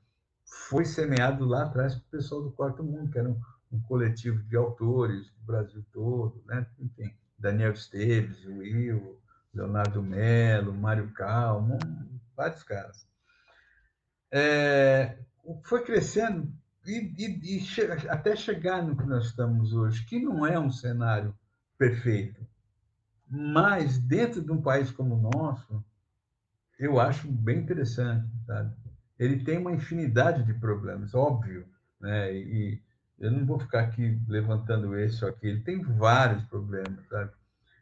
foi 0.47 0.85
semeado 0.85 1.45
lá 1.45 1.63
atrás 1.63 1.95
para 1.95 2.07
o 2.07 2.11
pessoal 2.11 2.41
do 2.41 2.51
Quarto 2.51 2.83
Mundo, 2.83 3.11
que 3.11 3.19
era 3.19 3.29
um, 3.29 3.39
um, 3.71 3.79
coletivo 3.81 4.41
de 4.43 4.55
autores 4.55 5.29
do 5.31 5.45
Brasil 5.45 5.85
todo, 5.91 6.41
né? 6.45 6.65
Enfim, 6.79 7.13
Daniel 7.37 7.73
Esteves, 7.73 8.45
Will, 8.45 9.19
Leonardo 9.53 10.01
Mello, 10.01 10.73
Mário 10.73 11.11
Calmo, 11.11 11.77
vários 12.35 12.63
caras. 12.63 13.05
É, 14.31 15.17
foi 15.63 15.83
crescendo 15.83 16.51
e, 16.85 17.13
e, 17.17 17.57
e 17.57 17.59
che 17.59 17.81
até 18.09 18.35
chegar 18.35 18.81
no 18.81 18.95
que 18.95 19.05
nós 19.05 19.25
estamos 19.25 19.73
hoje, 19.73 20.05
que 20.05 20.19
não 20.19 20.45
é 20.45 20.57
um 20.57 20.71
cenário 20.71 21.37
perfeito, 21.77 22.45
mas 23.29 23.97
dentro 23.97 24.41
de 24.41 24.51
um 24.51 24.61
país 24.61 24.89
como 24.91 25.15
o 25.15 25.31
nosso, 25.31 25.83
eu 26.79 26.99
acho 26.99 27.27
bem 27.29 27.59
interessante, 27.59 28.29
sabe? 28.45 28.73
Ele 29.19 29.43
tem 29.43 29.57
uma 29.57 29.71
infinidade 29.71 30.43
de 30.43 30.53
problemas, 30.53 31.13
óbvio, 31.13 31.67
né? 31.99 32.33
E 32.33 32.81
eu 33.19 33.31
não 33.31 33.45
vou 33.45 33.59
ficar 33.59 33.81
aqui 33.81 34.19
levantando 34.27 34.95
esse 34.97 35.23
ou 35.23 35.31
aquele, 35.31 35.61
tem 35.61 35.81
vários 35.81 36.43
problemas, 36.43 37.05
sabe? 37.07 37.31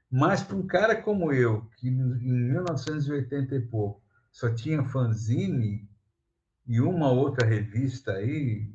Mas 0.10 0.42
para 0.42 0.56
um 0.56 0.66
cara 0.66 1.02
como 1.02 1.32
eu, 1.34 1.70
que 1.78 1.90
em 1.90 1.92
1980 1.92 3.56
e 3.56 3.60
pouco 3.60 4.02
só 4.32 4.54
tinha 4.54 4.84
fanzine 4.84 5.90
e 6.68 6.80
uma 6.80 7.12
outra 7.12 7.46
revista 7.46 8.14
aí, 8.14 8.72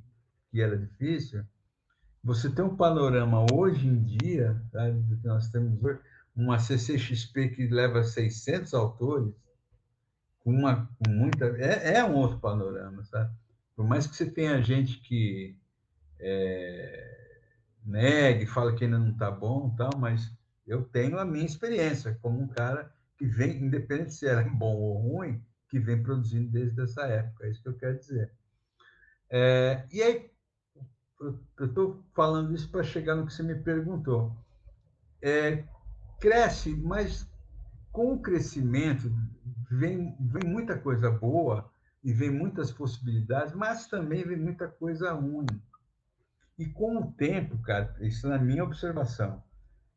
que 0.50 0.60
era 0.60 0.76
difícil, 0.76 1.44
você 2.22 2.50
tem 2.50 2.64
um 2.64 2.76
panorama 2.76 3.47
hoje 3.52 3.86
em 3.86 4.02
dia, 4.02 4.60
sabe, 4.70 5.00
do 5.00 5.16
que 5.16 5.26
nós 5.26 5.48
temos 5.48 5.82
hoje, 5.82 6.00
uma 6.36 6.58
CCXP 6.58 7.48
que 7.50 7.66
leva 7.68 8.02
600 8.02 8.74
autores, 8.74 9.34
com, 10.41 10.52
uma, 10.52 10.89
com 10.99 11.10
muita. 11.10 11.47
É, 11.59 11.97
é 11.97 12.05
um 12.05 12.15
outro 12.15 12.39
panorama, 12.39 13.05
sabe? 13.05 13.33
Por 13.77 13.86
mais 13.86 14.07
que 14.07 14.17
você 14.17 14.31
tenha 14.31 14.60
gente 14.62 15.01
que 15.01 15.57
é, 16.19 17.41
negue, 17.85 18.47
fala 18.47 18.75
que 18.75 18.85
ainda 18.85 18.99
não 18.99 19.10
está 19.10 19.31
bom, 19.31 19.75
tal, 19.77 19.91
mas 19.99 20.31
eu 20.67 20.83
tenho 20.83 21.19
a 21.19 21.25
minha 21.25 21.47
experiência 21.47 22.19
como 22.20 22.41
um 22.41 22.49
cara 22.49 22.93
que 23.17 23.27
vem, 23.27 23.65
independente 23.65 24.15
se 24.15 24.27
era 24.27 24.43
bom 24.43 24.77
ou 24.77 24.99
ruim, 24.99 25.43
que 25.69 25.78
vem 25.78 26.02
produzindo 26.02 26.51
desde 26.51 26.81
essa 26.83 27.02
época. 27.07 27.47
É 27.47 27.51
isso 27.51 27.62
que 27.62 27.69
eu 27.69 27.77
quero 27.77 27.99
dizer. 27.99 28.33
É, 29.31 29.85
e 29.93 30.02
aí, 30.02 30.31
eu 31.20 31.67
estou 31.67 32.05
falando 32.15 32.55
isso 32.55 32.70
para 32.70 32.83
chegar 32.83 33.15
no 33.15 33.27
que 33.27 33.33
você 33.33 33.43
me 33.43 33.55
perguntou. 33.55 34.36
É, 35.23 35.65
cresce, 36.19 36.75
mas 36.77 37.28
com 37.93 38.15
o 38.15 38.20
crescimento 38.20 39.12
vem, 39.70 40.16
vem 40.18 40.50
muita 40.50 40.78
coisa 40.78 41.10
boa 41.10 41.70
e 42.02 42.12
vem 42.12 42.31
muitas 42.31 42.73
possibilidades, 42.73 43.55
mas 43.55 43.86
também 43.86 44.24
vem 44.24 44.36
muita 44.36 44.68
coisa 44.68 45.12
ruim. 45.12 45.47
E 46.58 46.66
com 46.66 46.99
o 46.99 47.12
tempo, 47.12 47.58
cara, 47.58 47.94
isso 48.00 48.28
na 48.28 48.39
minha 48.39 48.65
observação, 48.65 49.42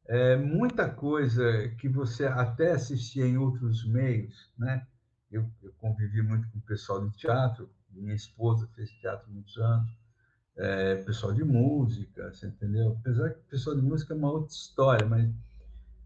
é 0.06 0.36
muita 0.36 0.90
coisa 0.90 1.70
que 1.80 1.88
você 1.88 2.26
até 2.26 2.72
assistia 2.72 3.26
em 3.26 3.38
outros 3.38 3.86
meios, 3.86 4.52
né? 4.58 4.86
Eu, 5.32 5.50
eu 5.64 5.74
convivi 5.80 6.22
muito 6.22 6.48
com 6.50 6.60
o 6.60 6.62
pessoal 6.62 7.02
do 7.02 7.10
teatro, 7.12 7.70
minha 7.90 8.14
esposa 8.14 8.68
fez 8.76 8.92
teatro 8.92 9.32
muitos 9.32 9.58
anos, 9.58 9.90
é, 10.56 10.96
pessoal 11.04 11.34
de 11.34 11.44
música, 11.44 12.32
você 12.32 12.48
entendeu? 12.48 12.96
Apesar 13.00 13.32
que 13.32 13.40
o 13.40 13.50
pessoal 13.50 13.76
de 13.76 13.82
música 13.82 14.14
é 14.14 14.18
uma 14.18 14.32
outra 14.32 14.54
história, 14.54 15.06
mas 15.08 15.30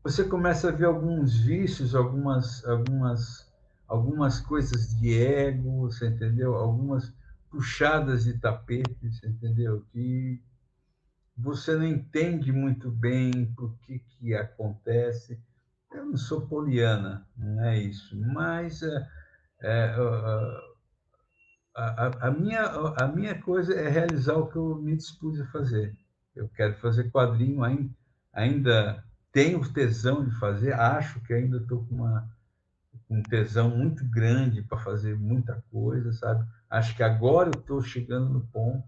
você 0.04 0.24
começa 0.24 0.70
a 0.70 0.72
ver 0.72 0.86
alguns 0.86 1.38
vícios, 1.38 1.94
algumas, 1.94 2.64
algumas, 2.66 3.47
algumas 3.88 4.40
coisas 4.40 4.98
de 5.00 5.18
ego, 5.18 5.82
você 5.82 6.08
entendeu? 6.08 6.56
Algumas 6.56 7.14
puxadas 7.50 8.26
de 8.26 8.38
tapetes, 8.38 9.24
entendeu? 9.24 9.86
Que 9.92 10.42
você 11.38 11.76
não 11.76 11.86
entende 11.86 12.52
muito 12.52 12.92
bem 12.92 13.46
por 13.56 13.78
que, 13.80 14.00
que 14.00 14.34
acontece. 14.34 15.40
Eu 15.92 16.06
não 16.06 16.18
sou 16.18 16.48
poliana, 16.48 17.26
não 17.38 17.64
é 17.64 17.80
isso, 17.80 18.20
mas 18.20 18.84
é, 18.84 19.08
é, 19.62 19.96
a, 21.76 22.28
a, 22.28 22.32
minha, 22.32 22.64
a 22.64 23.08
minha 23.08 23.40
coisa 23.42 23.74
é 23.74 23.88
realizar 23.88 24.36
o 24.36 24.48
que 24.48 24.58
eu 24.58 24.76
me 24.76 24.96
dispus 24.98 25.40
a 25.40 25.48
fazer. 25.48 25.96
Eu 26.36 26.50
quero 26.50 26.76
fazer 26.80 27.10
quadrinho, 27.10 27.64
ainda, 27.64 27.90
ainda 28.34 29.04
tenho 29.32 29.72
tesão 29.72 30.26
de 30.26 30.32
fazer, 30.40 30.74
acho 30.74 31.20
que 31.22 31.34
ainda 31.34 31.58
estou 31.58 31.86
com 31.86 31.96
uma, 31.96 32.30
um 33.10 33.22
tesão 33.24 33.70
muito 33.70 34.06
grande 34.06 34.62
para 34.62 34.78
fazer 34.78 35.18
muita 35.18 35.64
coisa, 35.72 36.12
sabe? 36.12 36.46
Acho 36.70 36.96
que 36.96 37.04
agora 37.04 37.50
eu 37.54 37.60
estou 37.60 37.82
chegando 37.82 38.30
no 38.30 38.42
ponto. 38.42 38.84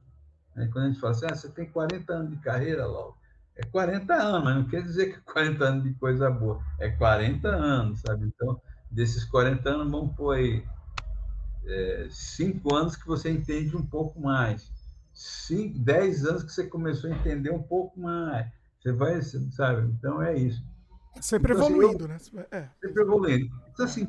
Né? 0.55 0.69
Quando 0.71 0.85
a 0.85 0.87
gente 0.89 0.99
fala 0.99 1.13
assim, 1.13 1.25
ah, 1.29 1.35
você 1.35 1.49
tem 1.49 1.69
40 1.69 2.13
anos 2.13 2.31
de 2.31 2.37
carreira, 2.37 2.85
Lauro. 2.85 3.15
É 3.55 3.63
40 3.65 4.13
anos, 4.13 4.43
mas 4.43 4.55
não 4.55 4.65
quer 4.65 4.83
dizer 4.83 5.13
que 5.13 5.19
é 5.29 5.33
40 5.33 5.63
anos 5.63 5.83
de 5.83 5.93
coisa 5.93 6.29
boa. 6.29 6.61
É 6.77 6.89
40 6.89 7.47
anos, 7.47 8.01
sabe? 8.01 8.25
Então, 8.25 8.61
desses 8.91 9.23
40 9.23 9.69
anos, 9.69 9.91
vamos 9.91 10.15
pôr 10.15 10.35
aí 10.35 10.63
é, 11.65 12.07
5 12.09 12.75
anos 12.75 12.95
que 12.95 13.07
você 13.07 13.29
entende 13.29 13.75
um 13.75 13.85
pouco 13.85 14.19
mais. 14.19 14.71
5, 15.13 15.79
10 15.79 16.25
anos 16.25 16.43
que 16.43 16.51
você 16.51 16.65
começou 16.67 17.09
a 17.09 17.13
entender 17.13 17.51
um 17.51 17.61
pouco 17.61 17.99
mais. 17.99 18.47
Você 18.79 18.91
vai, 18.91 19.21
sabe? 19.21 19.91
Então, 19.91 20.21
é 20.21 20.37
isso. 20.37 20.63
Sempre 21.21 21.53
então, 21.53 21.67
evoluindo, 21.67 22.11
assim, 22.11 22.31
eu, 22.33 22.39
né? 22.39 22.47
É. 22.51 22.69
Sempre 22.79 23.01
evoluindo. 23.01 23.61
Então, 23.71 23.85
assim, 23.85 24.07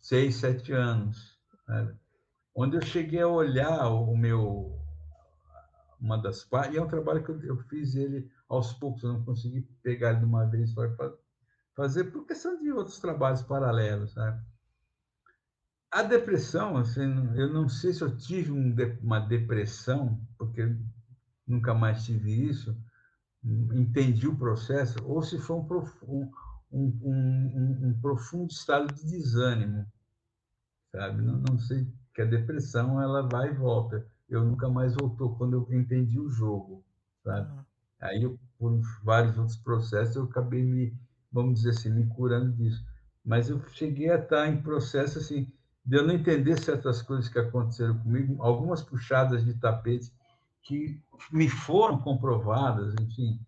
seis, 0.00 0.34
sete 0.34 0.72
anos. 0.72 1.38
Onde 2.52 2.76
eu 2.76 2.82
cheguei 2.82 3.20
a 3.20 3.28
olhar 3.28 3.88
o 3.88 4.16
meu 4.16 4.76
uma 6.00 6.16
das 6.16 6.44
partes, 6.44 6.74
e 6.74 6.78
é 6.78 6.82
um 6.82 6.88
trabalho 6.88 7.24
que 7.24 7.30
eu, 7.30 7.42
eu, 7.42 7.56
fiz 7.64 7.94
ele 7.94 8.30
aos 8.48 8.72
poucos, 8.74 9.02
eu 9.02 9.12
não 9.12 9.24
consegui 9.24 9.62
pegar 9.82 10.10
ele 10.10 10.20
de 10.20 10.24
uma 10.24 10.44
vez 10.44 10.70
só 10.70 10.88
para 10.88 11.12
fazer 11.74 12.04
por 12.04 12.26
questão 12.26 12.58
de 12.58 12.70
outros 12.72 12.98
trabalhos 12.98 13.42
paralelos, 13.42 14.12
sabe? 14.12 14.42
A 15.90 16.02
depressão, 16.02 16.76
assim, 16.76 17.02
eu 17.36 17.52
não 17.52 17.68
sei 17.68 17.92
se 17.92 18.02
eu 18.02 18.16
tive 18.16 18.52
um, 18.52 18.74
uma 19.02 19.20
depressão, 19.20 20.20
porque 20.36 20.76
nunca 21.46 21.72
mais 21.72 22.04
tive 22.04 22.48
isso, 22.48 22.76
entendi 23.44 24.26
o 24.26 24.36
processo, 24.36 24.98
ou 25.04 25.22
se 25.22 25.38
foi 25.38 25.56
um, 25.56 25.66
um, 26.02 26.30
um, 26.72 27.88
um, 27.88 28.00
profundo 28.00 28.50
estado 28.50 28.92
de 28.92 29.06
desânimo, 29.06 29.86
sabe? 30.90 31.22
Não, 31.22 31.38
não 31.38 31.58
sei, 31.58 31.86
que 32.12 32.22
a 32.22 32.26
depressão 32.26 33.00
ela 33.00 33.22
vai 33.22 33.50
e 33.50 33.54
volta. 33.54 34.06
Eu 34.28 34.44
nunca 34.44 34.68
mais 34.68 34.94
voltou 34.94 35.36
quando 35.36 35.54
eu 35.54 35.78
entendi 35.78 36.18
o 36.18 36.28
jogo, 36.28 36.84
sabe? 37.22 37.50
Uhum. 37.50 37.64
Aí, 38.00 38.22
eu, 38.22 38.38
por 38.58 38.80
vários 39.02 39.38
outros 39.38 39.56
processos, 39.56 40.16
eu 40.16 40.24
acabei 40.24 40.62
me 40.62 40.96
vamos 41.36 41.60
dizer 41.60 41.70
assim, 41.70 41.90
me 41.90 42.06
curando 42.06 42.52
disso. 42.52 42.84
Mas 43.24 43.50
eu 43.50 43.60
cheguei 43.70 44.10
a 44.10 44.16
estar 44.16 44.48
em 44.48 44.62
processo 44.62 45.18
assim, 45.18 45.52
de 45.84 45.96
eu 45.96 46.06
não 46.06 46.14
entender 46.14 46.58
certas 46.58 47.02
coisas 47.02 47.28
que 47.28 47.38
aconteceram 47.38 47.98
comigo, 47.98 48.42
algumas 48.42 48.82
puxadas 48.82 49.44
de 49.44 49.54
tapete 49.54 50.12
que 50.62 51.00
me 51.30 51.48
foram 51.48 51.98
comprovadas, 51.98 52.94
enfim, 53.00 53.40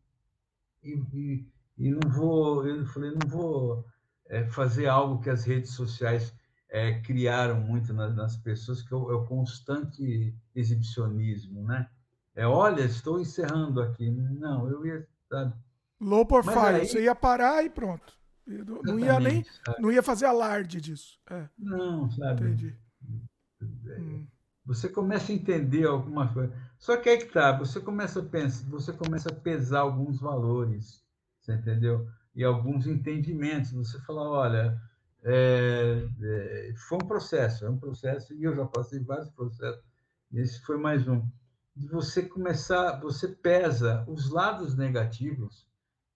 E, 0.83 0.93
e, 1.15 1.49
e, 1.79 1.91
não 1.91 2.11
vou, 2.11 2.67
eu 2.67 2.85
falei, 2.87 3.11
não 3.11 3.27
vou 3.27 3.87
é, 4.27 4.45
fazer 4.49 4.87
algo 4.87 5.23
que 5.23 5.31
as 5.31 5.45
redes 5.45 5.71
sociais 5.71 6.35
é, 6.75 7.01
criaram 7.03 7.61
muito 7.61 7.95
nas, 7.95 8.13
nas 8.17 8.37
pessoas, 8.37 8.83
que 8.83 8.93
é 8.93 8.97
o, 8.97 9.09
é 9.13 9.15
o 9.15 9.25
constante 9.25 10.35
exibicionismo, 10.57 11.63
né? 11.63 11.89
É, 12.35 12.45
olha, 12.45 12.83
estou 12.83 13.21
encerrando 13.21 13.81
aqui. 13.81 14.11
Não, 14.11 14.69
eu 14.69 14.85
ia, 14.85 15.07
sabe? 15.29 15.55
Low 16.01 16.27
profile, 16.27 16.81
aí... 16.81 16.87
você 16.89 17.05
ia 17.05 17.15
parar 17.15 17.65
e 17.65 17.71
pronto. 17.71 18.19
Não 18.83 18.99
ia 18.99 19.21
nem, 19.21 19.47
não 19.79 19.93
ia 19.93 20.03
fazer 20.03 20.27
alarde 20.27 20.81
disso. 20.81 21.17
É. 21.31 21.49
Não, 21.57 22.11
sabe? 22.11 22.43
Entendi. 22.43 22.77
Hum. 23.97 24.27
você 24.67 24.89
começa 24.89 25.31
a 25.31 25.35
entender 25.35 25.87
alguma 25.87 26.33
coisa. 26.35 26.53
Só 26.77 26.97
que 26.97 27.09
aí 27.09 27.19
que 27.19 27.33
tá, 27.33 27.57
você 27.57 27.79
começa 27.81 28.19
a 28.19 28.25
pensar, 28.25 28.69
você 28.69 28.93
começa 28.93 29.29
a 29.31 29.35
pesar 29.35 29.81
alguns 29.81 30.21
valores, 30.21 31.01
você 31.41 31.55
entendeu? 31.55 32.09
E 32.35 32.43
alguns 32.43 32.89
entendimentos. 32.89 33.71
Você 33.71 34.01
fala, 34.01 34.23
olha, 34.23 34.83
é, 35.25 36.07
é, 36.23 36.75
foi 36.77 36.99
um 37.03 37.07
processo, 37.07 37.65
é 37.65 37.71
um 37.71 37.79
processo, 37.79 38.35
e 38.35 38.45
eu 38.45 38.55
já 38.55 38.67
passei 38.67 39.01
vários 39.01 39.31
processos, 39.31 39.83
esse 40.33 40.61
foi 40.61 40.77
mais 40.77 41.09
um. 41.09 41.27
De 41.75 41.89
você 41.89 42.23
começar, 42.23 43.01
você 43.01 43.29
pesa 43.29 44.05
os 44.07 44.31
lados 44.31 44.77
negativos 44.77 45.67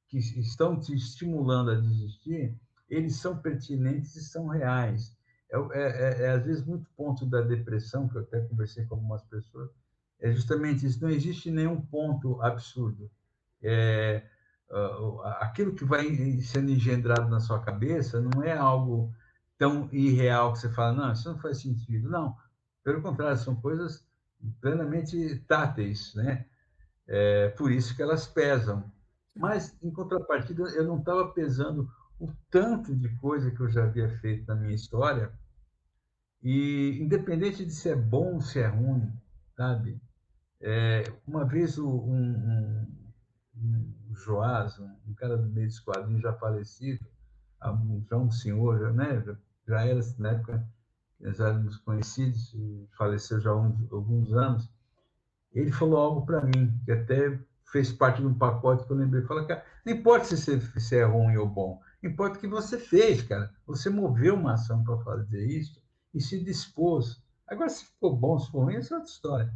que 0.09 0.19
estão 0.19 0.78
te 0.78 0.95
estimulando 0.95 1.70
a 1.70 1.75
desistir, 1.75 2.55
eles 2.89 3.17
são 3.17 3.39
pertinentes 3.39 4.15
e 4.17 4.23
são 4.23 4.47
reais. 4.47 5.17
É, 5.51 5.57
é, 5.57 5.83
é, 5.83 6.23
é, 6.25 6.31
às 6.31 6.45
vezes 6.45 6.65
muito 6.65 6.89
ponto 6.97 7.25
da 7.25 7.41
depressão, 7.41 8.09
que 8.09 8.17
eu 8.17 8.23
até 8.23 8.41
conversei 8.41 8.85
com 8.85 8.97
algumas 8.97 9.23
pessoas, 9.25 9.70
é 10.20 10.33
justamente 10.33 10.85
isso, 10.85 11.01
não 11.01 11.11
existe 11.11 11.51
nenhum 11.51 11.81
ponto 11.81 12.41
absurdo. 12.43 13.11
É, 13.62 14.25
aquilo 15.40 15.74
que 15.74 15.84
vai 15.84 16.06
sendo 16.40 16.70
engendrado 16.70 17.28
na 17.28 17.40
sua 17.40 17.60
cabeça 17.60 18.20
não 18.20 18.42
é 18.42 18.56
algo 18.56 19.12
tão 19.56 19.88
irreal 19.92 20.52
que 20.52 20.60
você 20.60 20.68
fala, 20.70 20.92
não, 20.92 21.12
isso 21.12 21.30
não 21.30 21.38
faz 21.38 21.60
sentido. 21.60 22.08
Não, 22.08 22.36
pelo 22.84 23.02
contrário, 23.02 23.36
são 23.36 23.56
coisas 23.56 24.06
plenamente 24.60 25.36
táteis, 25.48 26.14
né? 26.14 26.47
É, 27.06 27.48
por 27.50 27.72
isso 27.72 27.97
que 27.97 28.02
elas 28.02 28.26
pesam. 28.26 28.84
Mas, 29.34 29.76
em 29.82 29.90
contrapartida, 29.90 30.62
eu 30.70 30.84
não 30.84 30.98
estava 30.98 31.28
pesando 31.28 31.90
o 32.18 32.30
tanto 32.50 32.94
de 32.94 33.08
coisa 33.16 33.50
que 33.50 33.60
eu 33.60 33.68
já 33.68 33.84
havia 33.84 34.08
feito 34.18 34.47
na 34.47 34.55
minha 34.55 34.74
história, 34.74 35.32
e 36.42 36.98
independente 37.00 37.64
de 37.64 37.72
se 37.72 37.88
é 37.88 37.97
bom 37.97 38.34
ou 38.34 38.40
se 38.40 38.60
é 38.60 38.66
ruim, 38.66 39.12
sabe? 39.56 40.00
É, 40.60 41.05
uma 41.26 41.44
vez 41.44 41.78
um, 41.78 41.88
um, 41.88 42.86
um 43.56 43.98
Joás, 44.12 44.78
um, 44.78 45.15
cara 45.15 45.37
do 45.37 45.49
meio 45.49 45.67
dos 45.67 45.81
quadrinhos 45.81 46.23
já 46.23 46.33
falecido, 46.33 47.05
já 48.09 48.17
um 48.17 48.31
senhor, 48.31 48.78
já, 48.78 48.93
né? 48.93 49.23
já, 49.67 49.85
era 49.85 50.01
na 50.19 50.31
época 50.31 50.69
nós 51.20 51.41
éramos 51.41 51.77
conhecidos, 51.78 52.55
faleceu 52.97 53.41
já 53.41 53.51
há 53.51 53.55
alguns 53.55 54.33
anos, 54.33 54.70
ele 55.53 55.73
falou 55.73 55.99
algo 55.99 56.27
para 56.27 56.43
mim, 56.43 56.73
que 56.85 56.93
até 56.93 57.39
fez 57.73 57.93
parte 57.93 58.20
de 58.20 58.27
um 58.27 58.35
pacote 58.35 58.85
que 58.85 58.93
eu 58.93 58.97
lembrei. 58.97 59.23
Fala, 59.23 59.47
cara, 59.47 59.65
não 59.85 59.93
importa 59.93 60.25
se, 60.25 60.37
você, 60.37 60.81
se 60.81 60.97
é 60.97 61.05
ruim 61.05 61.37
ou 61.37 61.49
bom, 61.49 61.81
importa 62.03 62.37
o 62.37 62.41
que 62.41 62.47
você 62.47 62.78
fez, 62.78 63.23
cara. 63.23 63.53
Você 63.67 63.91
moveu 63.91 64.35
uma 64.35 64.55
ação 64.55 64.85
para 64.85 64.99
fazer 64.99 65.45
isso 65.47 65.83
e 66.15 66.20
se 66.20 66.43
dispôs. 66.43 67.23
Agora, 67.47 67.69
se 67.69 67.85
ficou 67.85 68.17
bom, 68.17 68.39
se 68.39 68.51
for 68.51 68.65
ruim, 68.65 68.75
é 68.75 68.78
outra 68.78 69.03
história. 69.03 69.53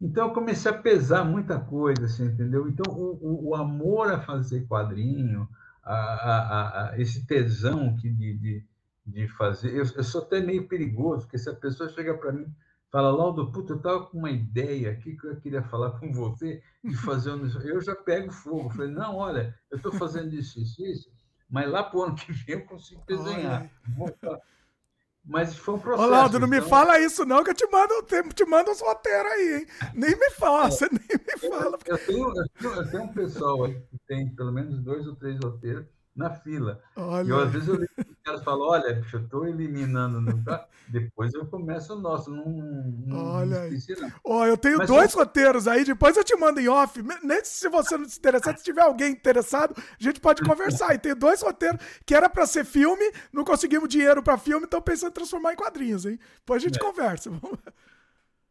Então, 0.00 0.28
eu 0.28 0.34
comecei 0.34 0.70
a 0.70 0.78
pesar 0.78 1.24
muita 1.24 1.58
coisa, 1.58 2.04
assim, 2.04 2.26
entendeu? 2.26 2.68
Então, 2.68 2.92
o, 2.94 3.48
o, 3.48 3.54
amor 3.54 4.12
a 4.12 4.20
fazer 4.20 4.66
quadrinho, 4.66 5.48
a, 5.82 5.94
a, 5.94 6.90
a, 6.90 7.00
esse 7.00 7.26
tesão 7.26 7.96
que 7.96 8.08
de, 8.08 8.38
de, 8.38 8.66
de 9.04 9.28
fazer. 9.28 9.70
Eu, 9.70 9.84
eu, 9.96 10.04
sou 10.04 10.22
até 10.22 10.40
meio 10.40 10.68
perigoso, 10.68 11.22
porque 11.22 11.38
se 11.38 11.50
a 11.50 11.54
pessoa 11.54 11.88
chega 11.88 12.16
para 12.16 12.32
mim 12.32 12.46
fala, 12.90 13.10
Laudo, 13.10 13.52
puta, 13.52 13.72
eu 13.72 13.76
estava 13.76 14.06
com 14.06 14.18
uma 14.18 14.30
ideia 14.30 14.90
aqui 14.90 15.16
que 15.16 15.26
eu 15.26 15.36
queria 15.36 15.62
falar 15.62 15.92
com 15.98 16.12
você 16.12 16.62
de 16.82 16.96
fazer 16.96 17.32
um... 17.32 17.46
Eu 17.62 17.80
já 17.80 17.94
pego 17.94 18.32
fogo. 18.32 18.70
Falei, 18.70 18.90
não, 18.90 19.16
olha, 19.16 19.54
eu 19.70 19.76
estou 19.76 19.92
fazendo 19.92 20.34
isso, 20.34 20.58
isso, 20.60 20.82
isso, 20.84 21.10
mas 21.48 21.70
lá 21.70 21.82
para 21.82 21.98
o 21.98 22.02
ano 22.02 22.14
que 22.14 22.32
vem 22.32 22.56
eu 22.56 22.66
consigo 22.66 23.02
desenhar. 23.06 23.70
Mas 25.28 25.54
foi 25.54 25.74
um 25.74 25.78
processo. 25.78 26.08
Ô, 26.08 26.10
Laudo, 26.10 26.38
não 26.38 26.46
então... 26.48 26.60
me 26.60 26.66
fala 26.66 26.98
isso, 26.98 27.26
não, 27.26 27.44
que 27.44 27.50
eu 27.50 27.54
te 27.54 27.66
mando, 27.70 28.02
te 28.34 28.44
mando 28.46 28.70
uns 28.70 28.80
roteiros 28.80 29.30
aí, 29.30 29.58
hein? 29.58 29.66
Nem 29.92 30.16
me 30.16 30.30
fala, 30.30 30.68
é, 30.68 30.70
você 30.70 30.88
nem 30.90 31.00
me 31.00 31.50
fala. 31.50 31.78
Eu, 31.84 31.96
eu, 31.96 32.06
tenho, 32.06 32.28
eu, 32.28 32.48
tenho, 32.58 32.74
eu 32.74 32.90
tenho 32.90 33.02
um 33.02 33.12
pessoal 33.12 33.64
aí 33.64 33.74
que 33.74 33.98
tem 34.06 34.34
pelo 34.34 34.50
menos 34.50 34.80
dois 34.80 35.06
ou 35.06 35.14
três 35.14 35.38
roteiros 35.44 35.84
na 36.18 36.30
fila. 36.30 36.82
Olha. 36.96 37.26
E 37.26 37.30
eu, 37.30 37.38
às 37.38 37.52
vezes 37.52 37.68
eu 37.68 37.76
ligo 37.76 37.92
os 37.98 38.18
caras 38.24 38.42
falam, 38.42 38.68
olha, 38.68 38.92
bicho, 38.94 39.16
eu 39.16 39.22
estou 39.22 39.46
eliminando, 39.46 40.20
no... 40.20 40.42
depois 40.88 41.32
eu 41.32 41.46
começo 41.46 41.94
o 41.94 42.00
nosso, 42.00 42.30
não, 42.30 42.44
não 43.06 43.24
olha 43.24 43.60
aí. 43.60 43.78
Ó, 44.24 44.44
eu 44.44 44.56
tenho 44.56 44.78
Mas 44.78 44.88
dois 44.88 45.12
eu... 45.12 45.20
roteiros 45.20 45.68
aí, 45.68 45.84
depois 45.84 46.16
eu 46.16 46.24
te 46.24 46.36
mando 46.36 46.60
em 46.60 46.68
off, 46.68 47.00
nem 47.22 47.44
se 47.44 47.68
você 47.68 47.96
não 47.96 48.08
se 48.08 48.18
interessar, 48.18 48.58
se 48.58 48.64
tiver 48.64 48.82
alguém 48.82 49.12
interessado, 49.12 49.74
a 49.78 50.02
gente 50.02 50.20
pode 50.20 50.42
conversar. 50.42 50.94
E 50.94 50.98
tem 50.98 51.14
dois 51.14 51.40
roteiros 51.40 51.80
que 52.04 52.14
era 52.14 52.28
para 52.28 52.44
ser 52.46 52.64
filme, 52.64 53.12
não 53.32 53.44
conseguimos 53.44 53.88
dinheiro 53.88 54.22
para 54.22 54.36
filme, 54.36 54.66
então 54.66 54.82
pensando 54.82 55.10
em 55.10 55.14
transformar 55.14 55.52
em 55.52 55.56
quadrinhos, 55.56 56.04
hein? 56.04 56.18
Depois 56.40 56.62
a 56.62 56.66
gente 56.66 56.78
é. 56.78 56.82
conversa. 56.82 57.30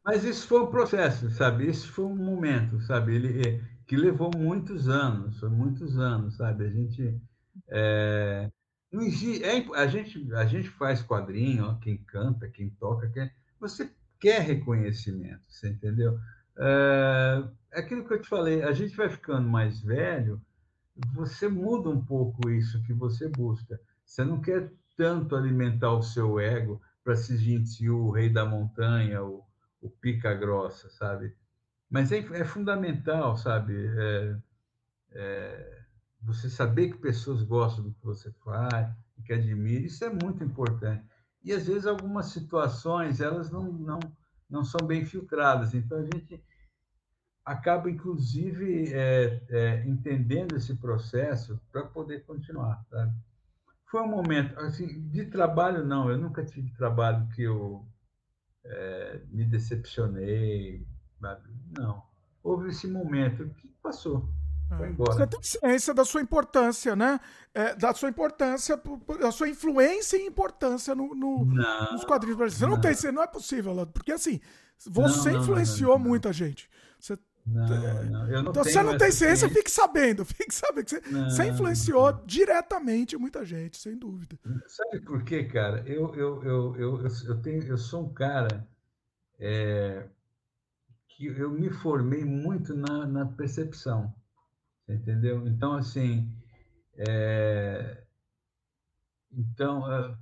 Mas 0.05 0.23
isso 0.23 0.47
foi 0.47 0.61
um 0.61 0.67
processo, 0.67 1.29
sabe? 1.31 1.69
Isso 1.69 1.91
foi 1.91 2.05
um 2.05 2.15
momento, 2.15 2.79
sabe? 2.79 3.13
Ele 3.13 3.45
é, 3.45 3.61
que 3.85 3.97
levou 3.97 4.31
muitos 4.33 4.87
anos, 4.87 5.37
foi 5.37 5.49
muitos 5.49 5.99
anos, 5.99 6.37
sabe? 6.37 6.65
A 6.65 6.69
gente 6.69 7.21
é, 7.69 8.51
não 8.91 9.01
existe, 9.03 9.43
é, 9.43 9.65
a, 9.75 9.87
gente, 9.87 10.33
a 10.33 10.45
gente 10.45 10.69
faz 10.69 11.01
quadrinho, 11.01 11.65
ó, 11.65 11.75
quem 11.75 11.97
canta, 11.97 12.47
quem 12.47 12.69
toca, 12.69 13.09
quem, 13.09 13.29
você 13.59 13.91
quer 14.19 14.41
reconhecimento, 14.41 15.41
você 15.47 15.69
entendeu? 15.69 16.19
É, 16.57 17.43
é 17.73 17.79
aquilo 17.79 18.05
que 18.07 18.13
eu 18.13 18.21
te 18.21 18.27
falei, 18.27 18.63
a 18.63 18.71
gente 18.71 18.95
vai 18.95 19.09
ficando 19.09 19.47
mais 19.47 19.81
velho, 19.81 20.41
você 21.13 21.47
muda 21.47 21.89
um 21.89 22.03
pouco 22.03 22.49
isso 22.49 22.81
que 22.83 22.93
você 22.93 23.27
busca. 23.29 23.79
Você 24.03 24.23
não 24.23 24.41
quer 24.41 24.71
tanto 24.95 25.35
alimentar 25.35 25.93
o 25.93 26.01
seu 26.01 26.39
ego 26.39 26.81
para 27.03 27.15
se 27.15 27.37
sentir 27.37 27.89
o 27.89 28.09
rei 28.09 28.29
da 28.29 28.45
montanha, 28.45 29.23
o, 29.23 29.43
o 29.81 29.89
pica 29.89 30.33
grossa, 30.33 30.89
sabe? 30.89 31.35
Mas 31.89 32.11
é, 32.11 32.17
é 32.17 32.43
fundamental, 32.43 33.37
sabe? 33.37 33.73
É, 33.75 34.35
é, 35.11 35.76
você 36.21 36.49
saber 36.49 36.91
que 36.91 36.97
pessoas 36.97 37.43
gostam 37.43 37.83
do 37.85 37.93
que 37.93 38.03
você 38.03 38.31
faz, 38.43 38.95
que 39.25 39.33
admiram, 39.33 39.85
isso 39.85 40.03
é 40.05 40.09
muito 40.09 40.43
importante. 40.43 41.05
E 41.43 41.51
às 41.51 41.67
vezes 41.67 41.85
algumas 41.85 42.27
situações 42.27 43.21
elas 43.21 43.49
não 43.49 43.71
não 43.71 43.99
não 44.49 44.63
são 44.63 44.87
bem 44.87 45.05
filtradas, 45.05 45.73
então 45.73 45.97
a 45.97 46.03
gente 46.03 46.41
acaba 47.43 47.89
inclusive 47.89 48.93
é, 48.93 49.43
é, 49.49 49.85
entendendo 49.85 50.55
esse 50.55 50.75
processo 50.75 51.59
para 51.71 51.83
poder 51.85 52.25
continuar, 52.25 52.81
sabe? 52.89 53.13
Foi 53.85 54.01
um 54.01 54.07
momento 54.07 54.57
assim 54.59 55.09
de 55.09 55.25
trabalho 55.25 55.85
não, 55.85 56.09
eu 56.09 56.17
nunca 56.17 56.43
tive 56.45 56.71
trabalho 56.73 57.27
que 57.29 57.43
eu 57.43 57.85
é, 58.63 59.21
me 59.29 59.45
decepcionei, 59.45 60.85
não. 61.77 62.03
Houve 62.43 62.69
esse 62.69 62.87
momento 62.87 63.49
que 63.55 63.67
passou. 63.81 64.29
Você 64.97 65.27
tem 65.27 65.41
ciência 65.41 65.93
da 65.93 66.03
sua 66.03 66.21
importância, 66.21 66.95
né? 66.95 67.19
É, 67.53 67.75
da 67.75 67.93
sua 67.93 68.09
importância, 68.09 68.79
da 69.19 69.31
sua 69.31 69.47
influência 69.47 70.17
e 70.17 70.25
importância 70.25 70.93
no, 70.93 71.15
no 71.15 71.45
não, 71.45 71.91
nos 71.93 72.03
quadrinhos 72.03 72.37
brasileiros. 72.37 72.57
Você 72.57 72.65
não, 72.65 72.75
não 72.75 72.81
tem, 72.81 72.93
você 72.93 73.11
não 73.11 73.23
é 73.23 73.27
possível, 73.27 73.87
porque 73.87 74.11
assim, 74.11 74.39
você 74.85 75.31
não, 75.31 75.41
influenciou 75.41 75.97
muita 75.97 76.33
gente. 76.33 76.69
Você, 76.99 77.17
não, 77.45 77.65
não, 77.65 78.29
eu 78.29 78.43
não 78.43 78.51
então, 78.51 78.63
você 78.63 78.83
não 78.83 78.97
tem 78.97 79.09
ciência, 79.09 79.49
fique 79.49 79.71
sabendo, 79.71 80.23
fique 80.25 80.53
sabendo 80.53 80.85
que 80.85 80.91
você, 80.91 81.01
você 81.01 81.45
influenciou 81.45 82.11
diretamente 82.25 83.17
muita 83.17 83.45
gente, 83.45 83.77
sem 83.77 83.97
dúvida. 83.97 84.37
Sabe 84.67 84.99
por 84.99 85.23
quê, 85.23 85.45
cara? 85.45 85.81
Eu, 85.87 86.13
eu, 86.13 86.43
eu, 86.43 86.75
eu, 86.75 87.07
eu, 87.25 87.41
tenho, 87.41 87.63
eu 87.63 87.77
sou 87.77 88.05
um 88.05 88.13
cara 88.13 88.67
é, 89.39 90.09
que 91.07 91.25
eu 91.25 91.49
me 91.49 91.69
formei 91.69 92.25
muito 92.25 92.75
na, 92.75 93.07
na 93.07 93.25
percepção 93.25 94.13
entendeu? 94.87 95.47
Então, 95.47 95.73
assim, 95.73 96.31
é... 96.97 98.03
então, 99.31 99.91
é... 99.91 100.15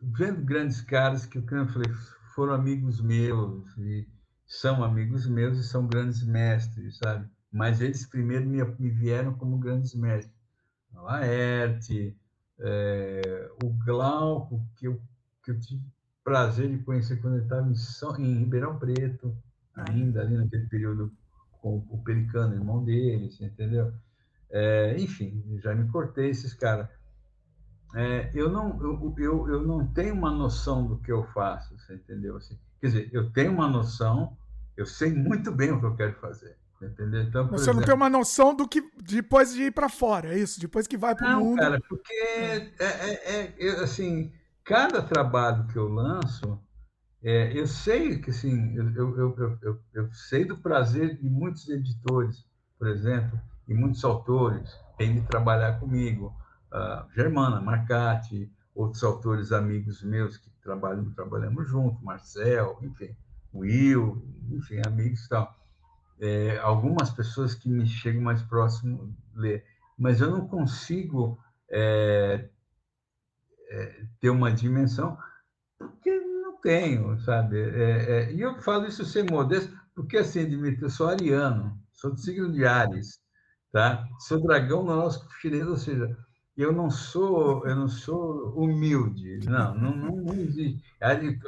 vendo 0.00 0.42
grandes 0.44 0.80
caras 0.80 1.26
que, 1.26 1.38
eu 1.38 1.44
falei, 1.68 1.90
foram 2.34 2.54
amigos 2.54 3.00
meus, 3.00 3.76
e 3.78 4.08
são 4.46 4.82
amigos 4.82 5.26
meus 5.26 5.58
e 5.58 5.64
são 5.64 5.86
grandes 5.86 6.22
mestres, 6.22 6.98
sabe? 6.98 7.28
Mas 7.52 7.80
eles 7.80 8.06
primeiro 8.06 8.46
me, 8.46 8.62
me 8.78 8.90
vieram 8.90 9.34
como 9.34 9.58
grandes 9.58 9.94
mestres. 9.94 10.34
O 10.94 11.02
Laerte, 11.02 12.16
é... 12.58 13.50
o 13.62 13.70
Glauco, 13.70 14.64
que 14.76 14.86
eu, 14.86 15.00
que 15.44 15.50
eu 15.52 15.60
tive 15.60 15.82
prazer 16.22 16.70
de 16.70 16.82
conhecer 16.84 17.20
quando 17.20 17.34
ele 17.34 17.44
estava 17.44 17.68
em, 17.68 17.74
São, 17.74 18.16
em 18.18 18.38
Ribeirão 18.38 18.78
Preto, 18.78 19.36
ainda 19.74 20.20
ali 20.20 20.36
naquele 20.36 20.66
período 20.66 21.12
com 21.60 21.84
o 21.88 22.02
Pelicano, 22.02 22.54
irmão 22.54 22.82
dele, 22.84 23.30
entendeu? 23.40 23.92
É, 24.50 24.96
enfim, 24.98 25.42
já 25.62 25.74
me 25.74 25.88
cortei 25.90 26.30
esses 26.30 26.54
caras. 26.54 26.88
É, 27.94 28.30
eu, 28.34 28.48
não, 28.48 28.80
eu, 28.80 29.14
eu, 29.18 29.48
eu 29.48 29.62
não 29.62 29.86
tenho 29.86 30.14
uma 30.14 30.30
noção 30.30 30.86
do 30.86 30.98
que 30.98 31.10
eu 31.10 31.24
faço, 31.32 31.76
você 31.76 31.94
entendeu? 31.94 32.36
Assim, 32.36 32.58
quer 32.80 32.86
dizer, 32.86 33.10
eu 33.12 33.30
tenho 33.30 33.52
uma 33.52 33.68
noção, 33.68 34.36
eu 34.76 34.86
sei 34.86 35.12
muito 35.12 35.50
bem 35.50 35.72
o 35.72 35.80
que 35.80 35.86
eu 35.86 35.96
quero 35.96 36.14
fazer. 36.14 36.56
Entendeu? 36.82 37.22
Então, 37.22 37.42
Mas 37.42 37.60
você 37.60 37.64
exemplo, 37.64 37.80
não 37.80 37.86
tem 37.86 37.94
uma 37.94 38.08
noção 38.08 38.54
do 38.54 38.66
que 38.66 38.82
depois 39.02 39.52
de 39.52 39.64
ir 39.64 39.72
para 39.72 39.88
fora, 39.88 40.32
é 40.32 40.38
isso? 40.38 40.58
Depois 40.58 40.86
que 40.86 40.96
vai 40.96 41.14
para 41.14 41.36
o 41.36 41.44
mundo. 41.44 41.58
Cara, 41.58 41.78
porque 41.86 42.14
é, 42.14 42.72
é, 42.78 43.54
é, 43.58 43.70
assim, 43.82 44.32
cada 44.64 45.02
trabalho 45.02 45.66
que 45.66 45.76
eu 45.76 45.88
lanço, 45.88 46.58
É, 47.22 47.52
eu 47.58 47.66
sei 47.66 48.18
que, 48.18 48.30
assim, 48.30 48.74
eu, 48.74 49.16
eu, 49.16 49.58
eu, 49.62 49.80
eu, 49.92 50.12
sei 50.12 50.44
do 50.44 50.56
prazer 50.56 51.16
de 51.18 51.28
muitos 51.28 51.68
editores, 51.68 52.46
por 52.78 52.88
exemplo, 52.88 53.38
e 53.68 53.74
muitos 53.74 54.02
autores 54.04 54.74
têm 54.96 55.14
de 55.14 55.26
trabalhar 55.26 55.78
comigo. 55.78 56.34
Uh, 56.72 57.12
Germana, 57.14 57.60
Marcati, 57.60 58.50
outros 58.74 59.04
autores 59.04 59.52
amigos 59.52 60.02
meus 60.02 60.38
que 60.38 60.50
trabalham, 60.62 61.10
trabalhamos 61.12 61.68
juntos, 61.68 62.02
Marcel, 62.02 62.78
enfim, 62.80 63.14
Will, 63.52 64.24
enfim, 64.50 64.80
amigos 64.86 65.24
e 65.24 65.28
tal. 65.28 65.54
É, 66.18 66.58
algumas 66.58 67.10
pessoas 67.10 67.54
que 67.54 67.68
me 67.68 67.86
chegam 67.86 68.22
mais 68.22 68.42
próximo 68.42 69.14
ler, 69.34 69.64
mas 69.98 70.20
eu 70.20 70.30
não 70.30 70.46
consigo 70.46 71.38
é, 71.68 72.48
é, 73.70 74.04
ter 74.20 74.30
uma 74.30 74.52
dimensão 74.52 75.18
porque 75.78 76.19
tenho, 76.60 77.18
sabe? 77.20 77.58
É, 77.60 77.90
é, 78.10 78.32
e 78.32 78.40
eu 78.40 78.60
falo 78.60 78.86
isso 78.86 79.04
sem 79.04 79.24
modesto, 79.24 79.72
porque 79.94 80.18
assim, 80.18 80.48
Dimitri, 80.48 80.82
eu 80.82 80.90
sou 80.90 81.08
ariano, 81.08 81.78
sou 81.92 82.12
do 82.12 82.20
signo 82.20 82.52
de 82.52 82.64
Ares, 82.64 83.20
tá? 83.72 84.06
Sou 84.20 84.42
dragão 84.42 84.82
no 84.82 84.96
nosso 84.96 85.26
chinês, 85.40 85.66
ou 85.66 85.76
seja, 85.76 86.16
eu 86.56 86.72
não 86.72 86.90
sou, 86.90 87.66
eu 87.66 87.74
não 87.74 87.88
sou 87.88 88.52
humilde, 88.54 89.40
não, 89.48 89.74
não, 89.74 89.96
não, 89.96 90.16
não 90.16 90.34
existe. 90.34 90.82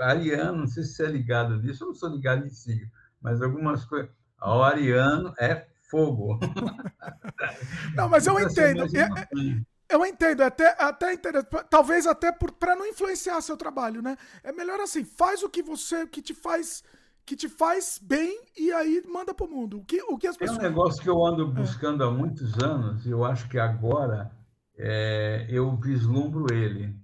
Ariano, 0.01 0.59
não 0.59 0.67
sei 0.67 0.83
se 0.83 0.95
você 0.95 1.05
é 1.05 1.11
ligado 1.11 1.57
nisso, 1.57 1.85
eu 1.85 1.89
não 1.89 1.95
sou 1.95 2.09
ligado 2.09 2.47
em 2.47 2.51
signo, 2.51 2.91
mas 3.21 3.43
algumas 3.43 3.85
coisas. 3.85 4.11
O 4.41 4.63
ariano 4.63 5.33
é 5.39 5.67
fogo. 5.93 6.41
Não, 7.95 8.09
mas 8.09 8.27
eu 8.27 8.33
então, 8.39 8.47
assim, 8.47 8.61
entendo. 8.61 8.83
Assim, 8.83 9.67
eu 9.93 10.05
entendo, 10.07 10.43
é 10.43 10.47
até, 10.47 10.77
até 10.79 11.13
interessante. 11.13 11.67
Talvez 11.69 12.07
até 12.07 12.33
para 12.33 12.75
não 12.75 12.87
influenciar 12.87 13.41
seu 13.41 13.57
trabalho, 13.57 14.03
né? 14.03 14.17
É 14.43 14.53
melhor 14.53 14.81
assim, 14.81 15.05
faz 15.05 15.43
o 15.43 15.49
que 15.49 15.63
você, 15.63 16.07
que 16.07 16.23
te 16.23 16.35
faz 16.35 16.83
que 17.25 17.37
te 17.37 17.49
faz 17.49 18.01
bem 18.03 18.43
e 18.59 18.73
aí 18.73 19.03
manda 19.07 19.33
para 19.33 19.47
o 19.47 19.51
mundo. 19.51 19.79
O 19.79 19.85
que, 19.85 20.03
o 20.03 20.19
que 20.19 20.27
as 20.27 20.37
pessoas... 20.37 20.59
É 20.59 20.61
um 20.61 20.65
negócio 20.65 21.03
que 21.03 21.09
eu 21.09 21.25
ando 21.25 21.47
buscando 21.47 22.03
é. 22.03 22.07
há 22.07 22.11
muitos 22.11 22.59
anos 22.63 23.07
e 23.07 23.11
eu 23.11 23.25
acho 23.25 23.49
que 23.49 23.59
agora 23.59 24.33
é, 24.77 25.47
eu 25.49 25.77
vislumbro 25.77 26.53
ele, 26.53 26.95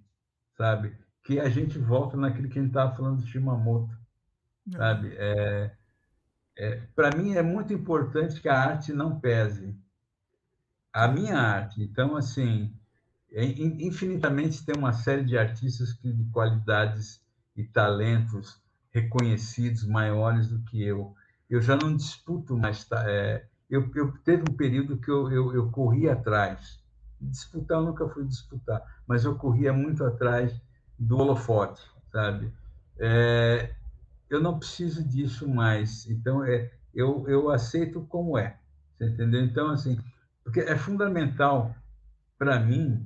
sabe? 0.57 0.97
Que 1.23 1.39
a 1.39 1.49
gente 1.49 1.79
volta 1.79 2.17
naquilo 2.17 2.49
que 2.49 2.59
a 2.59 2.63
gente 2.63 2.71
estava 2.71 2.97
falando 2.97 3.23
de 3.23 3.31
Shimamoto, 3.31 3.97
é. 4.73 4.77
sabe? 4.77 5.15
É, 5.17 5.71
é 6.57 6.77
para 6.97 7.17
mim 7.17 7.35
é 7.35 7.43
muito 7.43 7.73
importante 7.73 8.41
que 8.41 8.49
a 8.49 8.59
arte 8.59 8.93
não 8.93 9.21
pese. 9.21 9.77
A 10.93 11.07
minha 11.07 11.39
arte, 11.39 11.81
então, 11.81 12.17
assim, 12.17 12.75
é, 12.75 12.78
infinitamente 13.33 14.65
tem 14.65 14.77
uma 14.77 14.93
série 14.93 15.25
de 15.25 15.37
artistas 15.37 15.93
que, 15.93 16.13
de 16.13 16.25
qualidades 16.31 17.21
e 17.57 17.65
talentos 17.65 18.61
reconhecidos 18.93 19.85
maiores 19.85 20.49
do 20.49 20.61
que 20.65 20.83
eu. 20.83 21.15
Eu 21.49 21.61
já 21.61 21.77
não 21.77 21.95
disputo 21.95 22.57
mais. 22.57 22.87
É, 23.07 23.45
eu, 23.69 23.91
eu 23.95 24.13
teve 24.25 24.43
um 24.43 24.57
período 24.57 24.97
que 24.97 25.11
eu, 25.11 25.31
eu, 25.31 25.55
eu 25.55 25.71
corri 25.71 26.09
atrás. 26.09 26.83
Disputar 27.21 27.79
eu 27.79 27.87
nunca 27.87 28.09
fui 28.09 28.25
disputar, 28.25 28.81
mas 29.07 29.25
eu 29.25 29.35
corria 29.35 29.73
muito 29.73 30.05
atrás 30.05 30.61
do 30.99 31.19
holofote, 31.19 31.83
sabe? 32.13 32.53
É, 32.99 33.75
eu 34.31 34.41
não 34.41 34.59
preciso 34.59 35.03
disso 35.07 35.49
mais. 35.49 36.09
Então, 36.09 36.45
é, 36.45 36.71
eu, 36.95 37.29
eu 37.29 37.51
aceito 37.51 38.03
como 38.03 38.39
é. 38.39 38.57
Entendeu? 39.01 39.43
Então, 39.45 39.71
assim, 39.71 39.99
porque 40.45 40.61
é 40.61 40.77
fundamental 40.77 41.75
para 42.39 42.59
mim 42.59 43.05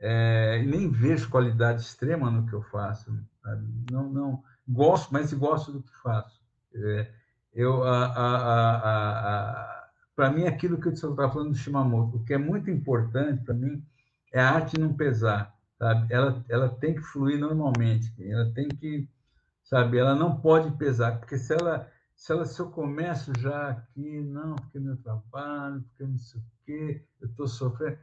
é, 0.00 0.62
nem 0.62 0.90
vejo 0.90 1.28
qualidade 1.28 1.82
extrema 1.82 2.30
no 2.30 2.46
que 2.46 2.52
eu 2.52 2.62
faço. 2.62 3.12
Sabe? 3.42 3.66
Não, 3.90 4.08
não 4.08 4.42
gosto, 4.68 5.12
mas 5.12 5.32
gosto 5.32 5.72
do 5.72 5.82
que 5.82 5.94
faço. 6.02 6.40
É, 6.74 7.10
eu, 7.54 7.82
a, 7.82 8.06
a, 8.06 8.76
a, 8.76 9.88
para 10.14 10.30
mim, 10.30 10.46
aquilo 10.46 10.80
que 10.80 10.88
eu 10.88 10.92
estava 10.92 11.30
falando 11.30 11.50
do 11.50 11.56
Shimamoto, 11.56 12.18
o 12.18 12.24
que 12.24 12.34
é 12.34 12.38
muito 12.38 12.70
importante 12.70 13.44
para 13.44 13.54
mim 13.54 13.82
é 14.32 14.40
a 14.40 14.50
arte 14.50 14.78
não 14.78 14.92
pesar, 14.92 15.54
sabe? 15.78 16.12
Ela, 16.12 16.44
ela 16.48 16.68
tem 16.68 16.94
que 16.94 17.00
fluir 17.00 17.38
normalmente, 17.38 18.12
ela 18.20 18.52
tem 18.52 18.68
que, 18.68 19.08
sabe? 19.64 19.98
Ela 19.98 20.14
não 20.14 20.40
pode 20.40 20.70
pesar, 20.76 21.18
porque 21.18 21.38
se 21.38 21.54
ela, 21.54 21.90
se 22.14 22.32
ela, 22.32 22.44
se 22.44 22.60
eu 22.60 22.70
começo 22.70 23.32
já 23.38 23.70
aqui, 23.70 24.20
não, 24.20 24.56
porque 24.56 24.78
meu 24.78 24.96
trabalho, 24.98 25.82
porque 25.82 26.04
não 26.04 26.18
sei 26.18 26.40
o 26.40 26.44
quê, 26.66 27.04
eu 27.20 27.28
estou 27.28 27.46
sofrendo, 27.46 27.98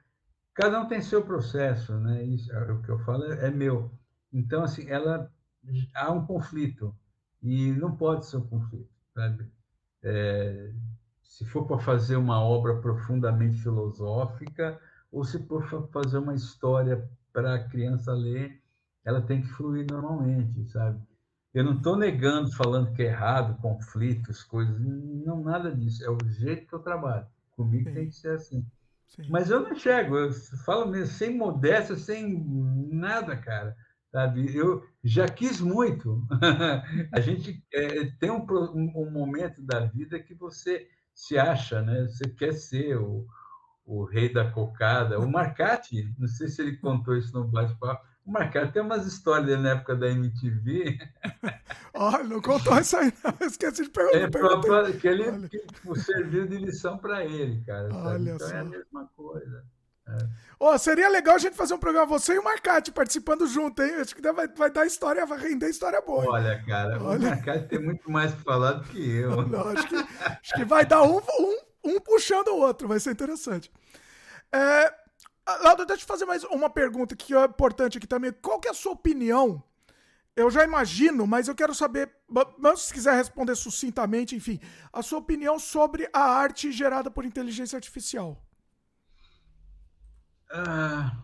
Cada 0.56 0.82
um 0.82 0.88
tem 0.88 1.02
seu 1.02 1.22
processo, 1.22 1.94
né? 2.00 2.24
Isso, 2.24 2.52
é, 2.52 2.72
o 2.72 2.82
que 2.82 2.90
eu 2.90 2.98
falo 3.00 3.26
é, 3.26 3.48
é 3.48 3.52
meu. 3.52 3.92
Então, 4.32 4.64
assim, 4.64 4.90
ela 4.90 5.30
há 5.94 6.12
um 6.12 6.26
conflito 6.26 6.96
e 7.44 7.72
não 7.74 7.96
pode 7.96 8.26
ser 8.26 8.38
um 8.38 8.48
conflito, 8.48 8.90
sabe? 9.14 9.52
É, 10.02 10.72
se 11.22 11.46
for 11.46 11.66
para 11.68 11.78
fazer 11.80 12.16
uma 12.16 12.40
obra 12.40 12.80
profundamente 12.80 13.62
filosófica 13.62 14.80
ou 15.12 15.26
se 15.26 15.40
for 15.46 15.68
para 15.68 16.04
fazer 16.04 16.20
uma 16.20 16.34
história 16.34 17.10
para 17.34 17.56
a 17.56 17.64
criança 17.68 18.14
ler, 18.14 18.62
ela 19.04 19.22
tem 19.22 19.42
que 19.42 19.50
fluir 19.50 19.86
normalmente, 19.92 20.66
sabe? 20.70 21.02
Eu 21.54 21.64
não 21.66 21.78
estou 21.78 21.98
negando, 21.98 22.52
falando 22.54 22.94
que 22.94 23.02
é 23.02 23.08
errado, 23.08 23.62
conflitos, 23.62 24.44
coisas, 24.44 24.78
não 24.80 25.44
nada 25.44 25.74
disso. 25.74 26.04
É 26.04 26.10
o 26.10 26.18
jeito 26.28 26.68
que 26.68 26.74
eu 26.74 26.80
trabalho. 26.80 27.26
Comigo 27.52 27.90
Sim. 27.90 27.94
tem 27.94 28.10
que 28.10 28.16
ser 28.16 28.32
assim. 28.32 28.66
Sim. 29.08 29.28
Mas 29.30 29.50
eu 29.50 29.62
não 29.62 29.72
enxergo, 29.72 30.18
eu 30.18 30.32
falo 30.66 30.88
mesmo, 30.88 31.14
sem 31.14 31.36
modéstia, 31.38 31.96
sem 31.96 32.44
nada, 32.92 33.38
cara. 33.38 33.76
Sabe? 34.12 34.56
Eu 34.56 34.82
já 35.04 35.28
quis 35.28 35.60
muito. 35.60 36.26
a 37.12 37.20
gente 37.20 37.62
é, 37.74 38.06
tem 38.20 38.32
um, 38.32 38.46
um, 38.50 39.12
momento 39.12 39.62
da 39.62 39.82
vida 39.82 40.18
que 40.20 40.34
você 40.34 40.88
se 41.14 41.38
acha, 41.38 41.82
né? 41.82 42.04
Você 42.04 42.30
quer 42.30 42.54
ser 42.54 42.98
o, 42.98 43.26
o 43.86 44.06
rei 44.06 44.32
da 44.32 44.50
cocada. 44.50 45.20
O 45.20 45.30
Marcati, 45.30 46.14
não 46.18 46.28
sei 46.30 46.48
se 46.48 46.62
ele 46.62 46.78
contou 46.78 47.18
isso 47.18 47.34
no 47.34 47.46
bate-papo, 47.46 48.08
o 48.26 48.32
Marcati 48.32 48.74
tem 48.74 48.82
umas 48.82 49.06
histórias 49.06 49.60
na 49.62 49.72
época 49.72 49.96
da 49.96 50.08
MTV. 50.08 50.98
Olha, 51.94 52.24
não 52.24 52.42
contou 52.42 52.78
isso 52.80 52.98
aí, 52.98 53.14
não. 53.24 53.48
Esqueci 53.48 53.84
de 53.84 53.90
perguntar. 53.90 54.18
É 54.18 54.28
próprio, 54.28 55.00
que 55.00 55.08
ele 55.08 55.48
que, 55.48 55.60
tipo, 55.60 55.96
serviu 55.96 56.48
de 56.48 56.58
lição 56.58 56.98
para 56.98 57.24
ele, 57.24 57.64
cara. 57.66 57.94
Olha 57.94 58.32
então 58.32 58.48
só. 58.48 58.56
é 58.56 58.60
a 58.60 58.64
mesma 58.64 59.10
coisa. 59.16 59.64
É. 60.08 60.18
Oh, 60.60 60.78
seria 60.78 61.10
legal 61.10 61.36
a 61.36 61.40
gente 61.40 61.56
fazer 61.56 61.74
um 61.74 61.80
programa, 61.80 62.06
você 62.06 62.36
e 62.36 62.40
o 62.40 62.44
Marcati 62.44 62.92
participando 62.92 63.48
junto, 63.48 63.82
hein? 63.82 63.96
Acho 63.96 64.16
que 64.16 64.22
vai, 64.32 64.48
vai 64.48 64.72
dar 64.72 64.86
história, 64.86 65.26
vai 65.26 65.40
render 65.40 65.70
história 65.70 66.02
boa. 66.02 66.26
Olha, 66.32 66.64
cara, 66.66 67.02
Olha. 67.04 67.20
o 67.20 67.30
Marcati 67.30 67.68
tem 67.68 67.80
muito 67.80 68.10
mais 68.10 68.32
para 68.32 68.44
falar 68.44 68.72
do 68.74 68.84
que 68.86 69.18
eu. 69.18 69.42
Não, 69.48 69.68
acho, 69.68 69.88
que, 69.88 69.96
acho 69.96 70.54
que 70.56 70.66
vai 70.66 70.86
dar 70.86 71.04
um, 71.04 71.18
um, 71.18 71.58
um 71.86 72.00
puxando 72.00 72.50
o 72.50 72.58
outro, 72.60 72.88
vai 72.88 73.00
ser 73.00 73.12
interessante. 73.12 73.72
É, 74.52 74.94
Lauda, 75.48 75.86
deixa 75.86 76.04
eu 76.04 76.08
fazer 76.08 76.26
mais 76.26 76.44
uma 76.46 76.70
pergunta 76.70 77.16
que 77.16 77.36
é 77.36 77.46
importante 77.46 77.98
aqui 77.98 78.08
também. 78.08 78.32
Qual 78.32 78.60
que 78.60 78.68
é 78.68 78.72
a 78.72 78.74
sua 78.74 78.94
opinião? 78.94 79.64
Eu 80.36 80.50
já 80.52 80.64
imagino, 80.64 81.26
mas 81.26 81.48
eu 81.48 81.56
quero 81.56 81.74
saber, 81.74 82.12
se 82.76 82.94
quiser 82.94 83.16
responder 83.16 83.56
sucintamente, 83.56 84.36
enfim, 84.36 84.60
a 84.92 85.02
sua 85.02 85.20
opinião 85.20 85.58
sobre 85.58 86.10
a 86.12 86.20
arte 86.20 86.72
gerada 86.72 87.10
por 87.10 87.24
inteligência 87.24 87.78
artificial. 87.78 88.44
Ah, 90.52 91.16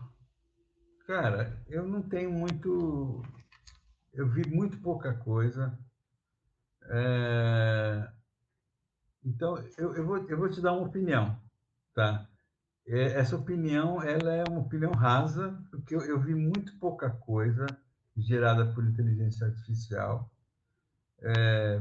cara, 1.06 1.62
eu 1.68 1.86
não 1.86 2.00
tenho 2.00 2.30
muito. 2.30 3.22
Eu 4.14 4.28
vi 4.28 4.48
muito 4.48 4.80
pouca 4.80 5.14
coisa. 5.14 5.78
É... 6.84 8.08
Então, 9.24 9.58
eu, 9.76 9.94
eu, 9.94 10.06
vou, 10.06 10.18
eu 10.28 10.38
vou 10.38 10.48
te 10.48 10.60
dar 10.60 10.72
uma 10.72 10.86
opinião, 10.86 11.38
tá? 11.94 12.26
É, 12.86 13.12
essa 13.12 13.36
opinião 13.36 14.02
ela 14.02 14.32
é 14.32 14.44
uma 14.48 14.60
opinião 14.60 14.92
rasa, 14.92 15.56
porque 15.70 15.94
eu, 15.94 16.00
eu, 16.02 16.20
vi 16.20 16.34
muito 16.34 16.76
pouca 16.78 17.10
coisa 17.10 17.66
gerada 18.16 18.66
por 18.72 18.84
inteligência 18.84 19.46
artificial. 19.46 20.30
É, 21.20 21.80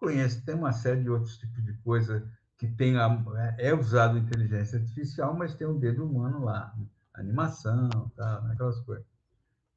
conheço, 0.00 0.44
tem 0.44 0.54
uma 0.54 0.72
série 0.72 1.02
de 1.02 1.10
outros 1.10 1.36
tipos 1.36 1.62
de 1.64 1.74
coisa 1.78 2.26
que 2.56 2.66
tem 2.66 2.96
a, 2.98 3.24
é 3.58 3.72
usado 3.74 4.18
inteligência 4.18 4.78
artificial, 4.78 5.34
mas 5.34 5.54
tem 5.54 5.66
um 5.66 5.78
dedo 5.78 6.04
humano 6.04 6.44
lá, 6.44 6.74
animação, 7.14 7.88
tá, 8.16 8.48
aquelas 8.50 8.80
coisas. 8.80 9.06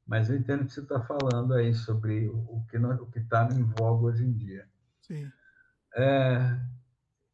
Mas 0.06 0.28
eu 0.28 0.36
entendo 0.36 0.66
que 0.66 0.72
você 0.72 0.80
está 0.80 1.00
falando 1.00 1.54
aí 1.54 1.74
sobre 1.74 2.28
o 2.28 2.64
que 2.68 2.76
o 2.76 3.06
que 3.06 3.20
está 3.20 3.48
em 3.52 3.62
voga 3.62 4.06
hoje 4.06 4.24
em 4.24 4.32
dia. 4.32 4.66
Sim. 5.00 5.30
É, 5.94 6.58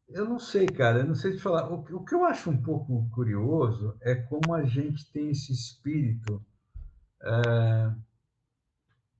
eu 0.09 0.25
não 0.25 0.39
sei, 0.39 0.65
cara, 0.65 0.99
eu 0.99 1.05
não 1.07 1.15
sei 1.15 1.33
te 1.35 1.41
falar. 1.41 1.71
O, 1.71 1.79
o, 1.79 2.03
que 2.03 2.15
eu 2.15 2.25
acho 2.25 2.49
um 2.49 2.61
pouco 2.61 3.09
curioso 3.11 3.95
é 4.01 4.15
como 4.15 4.53
a 4.53 4.63
gente 4.65 5.11
tem 5.11 5.29
esse 5.29 5.51
espírito 5.51 6.43
é, 7.21 7.93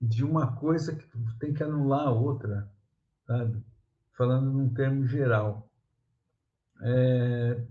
de 0.01 0.23
uma 0.23 0.55
coisa 0.55 0.95
que 0.95 1.05
tem 1.39 1.53
que 1.53 1.63
anular 1.63 2.07
a 2.07 2.11
outra, 2.11 2.71
sabe? 3.27 3.63
Falando 4.13 4.51
num 4.51 4.73
termo 4.73 5.05
geral. 5.07 5.69
É, 6.81 7.63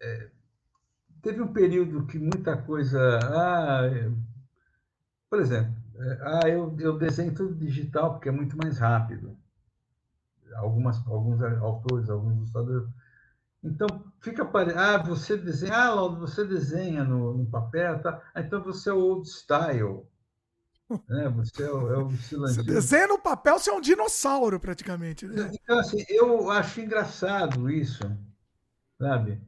é, 0.00 0.30
teve 1.22 1.42
um 1.42 1.52
período 1.52 2.06
que 2.06 2.18
muita 2.18 2.56
coisa. 2.56 2.98
Ah, 3.22 3.82
por 5.28 5.40
exemplo, 5.40 5.74
É, 5.96 6.18
ah, 6.22 6.48
eu, 6.48 6.76
eu 6.80 6.98
desenho 6.98 7.34
tudo 7.34 7.54
digital 7.54 8.14
porque 8.14 8.28
é 8.28 8.32
muito 8.32 8.56
mais 8.56 8.78
rápido. 8.78 9.36
Algumas, 10.56 11.06
alguns 11.06 11.42
autores, 11.42 12.08
alguns 12.08 12.36
ilustradores. 12.36 12.88
Então, 13.62 13.86
fica 14.20 14.44
parecendo. 14.44 14.80
Ah, 14.80 14.98
você 14.98 15.36
desenha. 15.36 15.74
Ah, 15.74 15.94
Laudo, 15.94 16.20
você 16.20 16.44
desenha 16.44 17.02
no, 17.02 17.34
no 17.34 17.46
papel, 17.46 18.00
tá? 18.02 18.22
Ah, 18.34 18.42
então 18.42 18.62
você 18.62 18.90
é 18.90 18.92
o 18.92 18.98
old 18.98 19.28
style. 19.28 20.02
Né? 21.08 21.28
Você 21.30 21.62
é 21.62 21.70
o, 21.70 21.92
é 21.92 21.98
o 21.98 22.08
Você 22.10 22.62
desenha 22.62 23.06
no 23.06 23.18
papel, 23.18 23.58
você 23.58 23.70
é 23.70 23.72
um 23.72 23.80
dinossauro, 23.80 24.60
praticamente. 24.60 25.26
Né? 25.26 25.50
Então, 25.52 25.78
assim, 25.78 26.04
eu 26.10 26.50
acho 26.50 26.78
engraçado 26.78 27.70
isso, 27.70 28.02
sabe? 28.98 29.40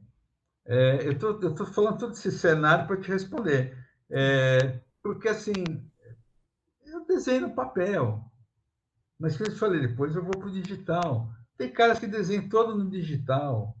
É, 0.65 1.07
eu 1.07 1.17
tô, 1.17 1.33
estou 1.33 1.53
tô 1.53 1.65
falando 1.67 1.99
todo 1.99 2.13
esse 2.13 2.31
cenário 2.31 2.87
para 2.87 2.99
te 2.99 3.07
responder. 3.09 3.77
É, 4.09 4.79
porque, 5.01 5.29
assim, 5.29 5.53
eu 6.85 7.05
desenho 7.05 7.49
no 7.49 7.55
papel. 7.55 8.26
Mas, 9.19 9.37
como 9.37 9.49
eu 9.49 9.55
falei, 9.55 9.81
depois 9.81 10.15
eu 10.15 10.23
vou 10.23 10.31
para 10.31 10.47
o 10.47 10.51
digital. 10.51 11.29
Tem 11.57 11.71
caras 11.71 11.99
que 11.99 12.07
desenham 12.07 12.47
todo 12.47 12.75
no 12.75 12.89
digital. 12.89 13.75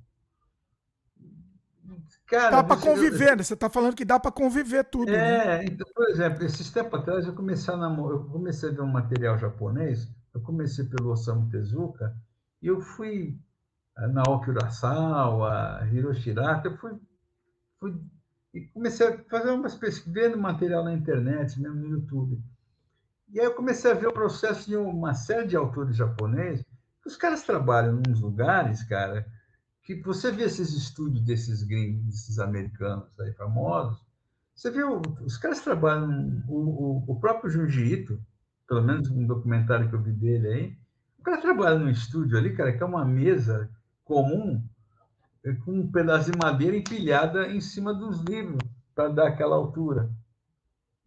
Cara, 2.25 2.57
dá 2.57 2.63
para 2.63 2.81
conviver, 2.81 3.37
né? 3.37 3.43
Você 3.43 3.53
está 3.53 3.69
falando 3.69 3.95
que 3.95 4.03
dá 4.03 4.19
para 4.19 4.31
conviver 4.31 4.83
tudo. 4.83 5.09
É, 5.09 5.59
né? 5.59 5.65
então, 5.65 5.87
por 5.95 6.09
exemplo, 6.09 6.43
esses 6.43 6.69
tempos 6.69 6.99
atrás 6.99 7.25
eu 7.25 7.33
comecei 7.33 7.73
a 7.73 7.77
namorar, 7.77 8.17
eu 8.17 8.25
comecei 8.25 8.69
a 8.69 8.73
ver 8.73 8.81
um 8.81 8.87
material 8.87 9.37
japonês, 9.37 10.09
eu 10.33 10.41
comecei 10.41 10.85
pelo 10.85 11.11
Osamu 11.11 11.49
Tezuka, 11.49 12.15
e 12.61 12.67
eu 12.67 12.81
fui 12.81 13.39
eh, 13.97 14.07
na 14.07 14.23
Urasawa, 14.23 15.87
Hiroshirata, 15.89 16.67
eu 16.67 16.77
fui, 16.77 16.99
fui 17.79 17.95
e 18.53 18.61
comecei 18.67 19.07
a 19.07 19.17
fazer 19.29 19.51
umas 19.51 19.75
pesquisas, 19.75 20.13
vendo 20.13 20.37
material 20.37 20.83
na 20.83 20.93
internet, 20.93 21.59
mesmo 21.61 21.79
no 21.79 21.87
YouTube. 21.87 22.41
E 23.29 23.39
aí 23.39 23.45
eu 23.45 23.53
comecei 23.53 23.91
a 23.91 23.95
ver 23.95 24.07
o 24.07 24.13
processo 24.13 24.67
de 24.67 24.75
uma 24.77 25.13
série 25.13 25.47
de 25.47 25.57
autores 25.57 25.95
japoneses, 25.95 26.65
os 27.05 27.15
caras 27.15 27.43
trabalham 27.43 28.01
em 28.05 28.11
uns 28.11 28.19
lugares, 28.19 28.83
cara, 28.83 29.25
que 29.83 29.95
você 30.01 30.31
vê 30.31 30.43
esses 30.43 30.73
estúdios 30.73 31.23
desses 31.23 31.63
gringos, 31.63 32.05
desses 32.05 32.39
americanos 32.39 33.07
aí 33.19 33.31
famosos, 33.33 34.05
você 34.53 34.71
vê, 34.71 34.83
os 34.83 35.37
caras 35.37 35.61
trabalham, 35.61 36.43
o, 36.47 36.55
o, 36.55 37.03
o 37.07 37.19
próprio 37.19 37.49
Junji 37.49 37.93
Ito, 37.93 38.19
pelo 38.67 38.83
menos 38.83 39.09
um 39.09 39.25
documentário 39.25 39.87
que 39.87 39.95
eu 39.95 40.01
vi 40.01 40.11
dele 40.11 40.47
aí, 40.47 40.77
o 41.19 41.23
cara 41.23 41.39
trabalha 41.39 41.79
num 41.79 41.89
estúdio 41.89 42.37
ali, 42.37 42.55
cara, 42.55 42.75
que 42.75 42.83
é 42.83 42.85
uma 42.85 43.05
mesa 43.05 43.69
comum 44.03 44.61
é, 45.45 45.53
com 45.53 45.71
um 45.71 45.91
pedaço 45.91 46.31
de 46.31 46.37
madeira 46.37 46.75
empilhada 46.75 47.47
em 47.47 47.61
cima 47.61 47.93
dos 47.93 48.19
livros 48.21 48.59
para 48.95 49.09
dar 49.09 49.27
aquela 49.27 49.55
altura. 49.55 50.09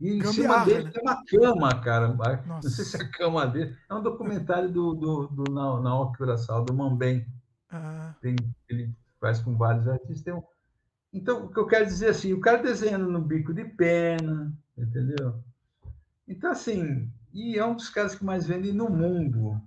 E 0.01 0.17
em 0.17 0.25
cima 0.25 0.65
dele 0.65 0.85
né? 0.85 0.91
tem 0.91 1.03
uma 1.03 1.25
cama, 1.25 1.81
cara. 1.83 2.09
Nossa. 2.09 2.47
Não 2.47 2.63
sei 2.63 2.85
se 2.87 2.97
é 2.97 3.03
a 3.03 3.11
cama 3.11 3.47
dele. 3.47 3.77
É 3.89 3.95
um 3.95 4.03
documentário 4.03 4.71
do, 4.71 4.95
do, 4.95 5.27
do 5.29 5.53
Naoki 5.53 6.23
Urasawa, 6.23 6.65
do 6.65 6.73
Mambem. 6.73 7.27
Ah. 7.71 8.15
Tem, 8.23 8.35
ele 8.69 8.95
faz 9.21 9.41
com 9.41 9.57
vários 9.57 9.87
artistas. 9.87 10.35
Um... 10.35 10.43
Então, 11.13 11.45
o 11.45 11.49
que 11.53 11.59
eu 11.59 11.67
quero 11.67 11.85
dizer 11.85 12.07
é 12.07 12.11
assim, 12.11 12.33
o 12.33 12.41
cara 12.41 12.63
desenhando 12.63 13.11
no 13.11 13.21
bico 13.21 13.53
de 13.53 13.65
pena, 13.65 14.53
entendeu? 14.77 15.43
Então, 16.27 16.51
assim, 16.51 17.13
e 17.33 17.59
é 17.59 17.67
um 17.67 17.75
dos 17.75 17.91
caras 17.91 18.15
que 18.15 18.25
mais 18.25 18.47
vendem 18.47 18.73
no 18.73 18.89
mundo. 18.89 19.61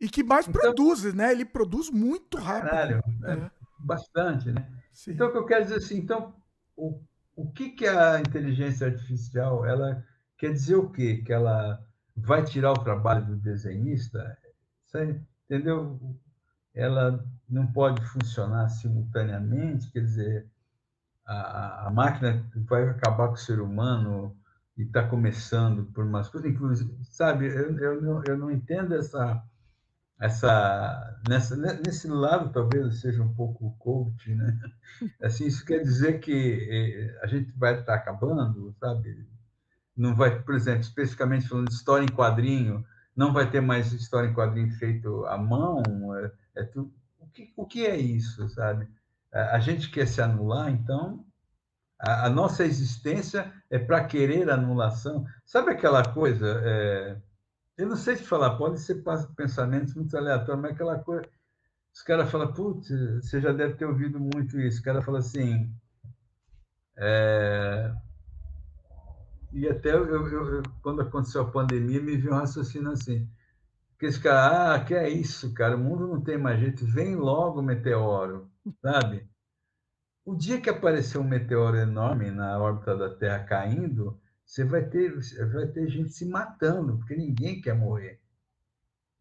E 0.00 0.08
que 0.08 0.22
mais 0.22 0.46
então, 0.46 0.60
produz, 0.60 1.12
né? 1.14 1.32
Ele 1.32 1.44
produz 1.44 1.90
muito 1.90 2.38
rápido. 2.38 2.70
Caralho, 2.70 3.02
é. 3.24 3.32
É, 3.32 3.50
bastante, 3.78 4.52
né? 4.52 4.70
Sim. 4.92 5.12
Então, 5.12 5.28
o 5.28 5.32
que 5.32 5.38
eu 5.38 5.46
quero 5.46 5.64
dizer 5.64 5.76
assim, 5.78 5.98
então, 5.98 6.34
o, 6.76 7.00
o 7.36 7.50
que, 7.50 7.70
que 7.70 7.86
a 7.86 8.20
inteligência 8.20 8.86
artificial, 8.88 9.64
ela 9.64 10.04
quer 10.38 10.52
dizer 10.52 10.76
o 10.76 10.90
quê? 10.90 11.22
Que 11.24 11.32
ela 11.32 11.84
vai 12.16 12.44
tirar 12.44 12.72
o 12.72 12.84
trabalho 12.84 13.26
do 13.26 13.36
desenhista? 13.36 14.36
Você 14.86 15.20
entendeu? 15.48 16.18
ela 16.74 17.24
não 17.48 17.66
pode 17.66 18.04
funcionar 18.06 18.68
simultaneamente, 18.68 19.90
quer 19.90 20.00
dizer, 20.00 20.46
a, 21.26 21.86
a 21.86 21.90
máquina 21.90 22.44
vai 22.54 22.88
acabar 22.88 23.28
com 23.28 23.34
o 23.34 23.38
ser 23.38 23.60
humano 23.60 24.36
e 24.76 24.82
está 24.82 25.06
começando 25.06 25.84
por 25.92 26.04
umas 26.04 26.28
coisas, 26.28 26.50
inclusive, 26.50 26.96
sabe, 27.04 27.46
eu, 27.46 27.78
eu, 27.78 28.02
não, 28.02 28.24
eu 28.24 28.38
não 28.38 28.50
entendo 28.50 28.94
essa, 28.94 29.42
essa 30.20 31.18
nessa, 31.28 31.56
nesse 31.56 32.06
lado 32.08 32.52
talvez 32.52 33.00
seja 33.00 33.22
um 33.22 33.34
pouco 33.34 33.74
coach, 33.78 34.34
né? 34.34 34.58
Assim, 35.22 35.46
isso 35.46 35.64
quer 35.64 35.82
dizer 35.82 36.20
que 36.20 36.68
eh, 36.70 37.18
a 37.22 37.26
gente 37.26 37.52
vai 37.58 37.80
estar 37.80 37.86
tá 37.86 37.94
acabando, 37.94 38.74
sabe? 38.78 39.26
Não 39.96 40.14
vai, 40.14 40.40
por 40.42 40.54
exemplo, 40.54 40.80
especificamente 40.80 41.48
falando 41.48 41.68
de 41.68 41.74
história 41.74 42.04
em 42.04 42.14
quadrinho, 42.14 42.84
não 43.16 43.32
vai 43.32 43.50
ter 43.50 43.60
mais 43.60 43.92
história 43.92 44.28
em 44.28 44.34
quadrinho 44.34 44.70
feito 44.72 45.24
à 45.26 45.36
mão, 45.36 45.82
é, 46.16 46.32
é 46.56 46.64
tu, 46.64 46.92
o, 47.18 47.26
que, 47.28 47.52
o 47.56 47.66
que 47.66 47.86
é 47.86 47.96
isso, 47.96 48.48
sabe? 48.50 48.88
A, 49.32 49.56
a 49.56 49.58
gente 49.58 49.90
quer 49.90 50.06
se 50.06 50.20
anular, 50.20 50.70
então 50.70 51.24
a, 51.98 52.26
a 52.26 52.30
nossa 52.30 52.64
existência 52.64 53.52
é 53.70 53.78
para 53.78 54.04
querer 54.04 54.50
anulação. 54.50 55.24
Sabe 55.44 55.70
aquela 55.72 56.04
coisa? 56.04 56.60
É, 56.64 57.16
eu 57.76 57.86
não 57.86 57.96
sei 57.96 58.16
te 58.16 58.24
falar, 58.24 58.56
pode 58.56 58.80
ser 58.80 59.02
pensamentos 59.36 59.94
muito 59.94 60.16
aleatórios, 60.16 60.62
mas 60.62 60.72
aquela 60.72 60.98
coisa. 60.98 61.28
Os 61.94 62.02
caras 62.02 62.30
falam, 62.30 62.52
putz, 62.52 62.88
você 62.88 63.40
já 63.40 63.52
deve 63.52 63.74
ter 63.74 63.84
ouvido 63.84 64.20
muito 64.20 64.60
isso. 64.60 64.80
O 64.80 64.84
cara 64.84 65.02
fala 65.02 65.18
assim. 65.18 65.72
É, 66.96 67.92
e 69.52 69.68
até 69.68 69.92
eu, 69.92 70.06
eu, 70.06 70.54
eu, 70.54 70.62
quando 70.82 71.02
aconteceu 71.02 71.42
a 71.42 71.50
pandemia, 71.50 72.00
me 72.00 72.16
viu 72.16 72.32
um 72.32 72.36
raciocínio 72.36 72.92
assim. 72.92 73.28
Que 73.98 74.06
esse 74.06 74.20
cara, 74.20 74.74
ah, 74.74 74.84
que 74.84 74.94
é 74.94 75.08
isso, 75.08 75.52
cara, 75.52 75.76
o 75.76 75.78
mundo 75.78 76.06
não 76.06 76.20
tem 76.20 76.38
mais 76.38 76.58
jeito, 76.60 76.86
vem 76.86 77.16
logo 77.16 77.60
o 77.60 77.62
meteoro, 77.62 78.50
sabe? 78.80 79.28
O 80.24 80.36
dia 80.36 80.60
que 80.60 80.70
aparecer 80.70 81.18
um 81.18 81.24
meteoro 81.24 81.76
enorme 81.76 82.30
na 82.30 82.58
órbita 82.58 82.96
da 82.96 83.10
Terra 83.10 83.44
caindo, 83.44 84.19
você 84.50 84.64
vai 84.64 84.82
ter, 84.82 85.14
vai 85.52 85.66
ter 85.68 85.88
gente 85.88 86.12
se 86.12 86.24
matando, 86.24 86.98
porque 86.98 87.14
ninguém 87.14 87.60
quer 87.60 87.74
morrer. 87.74 88.20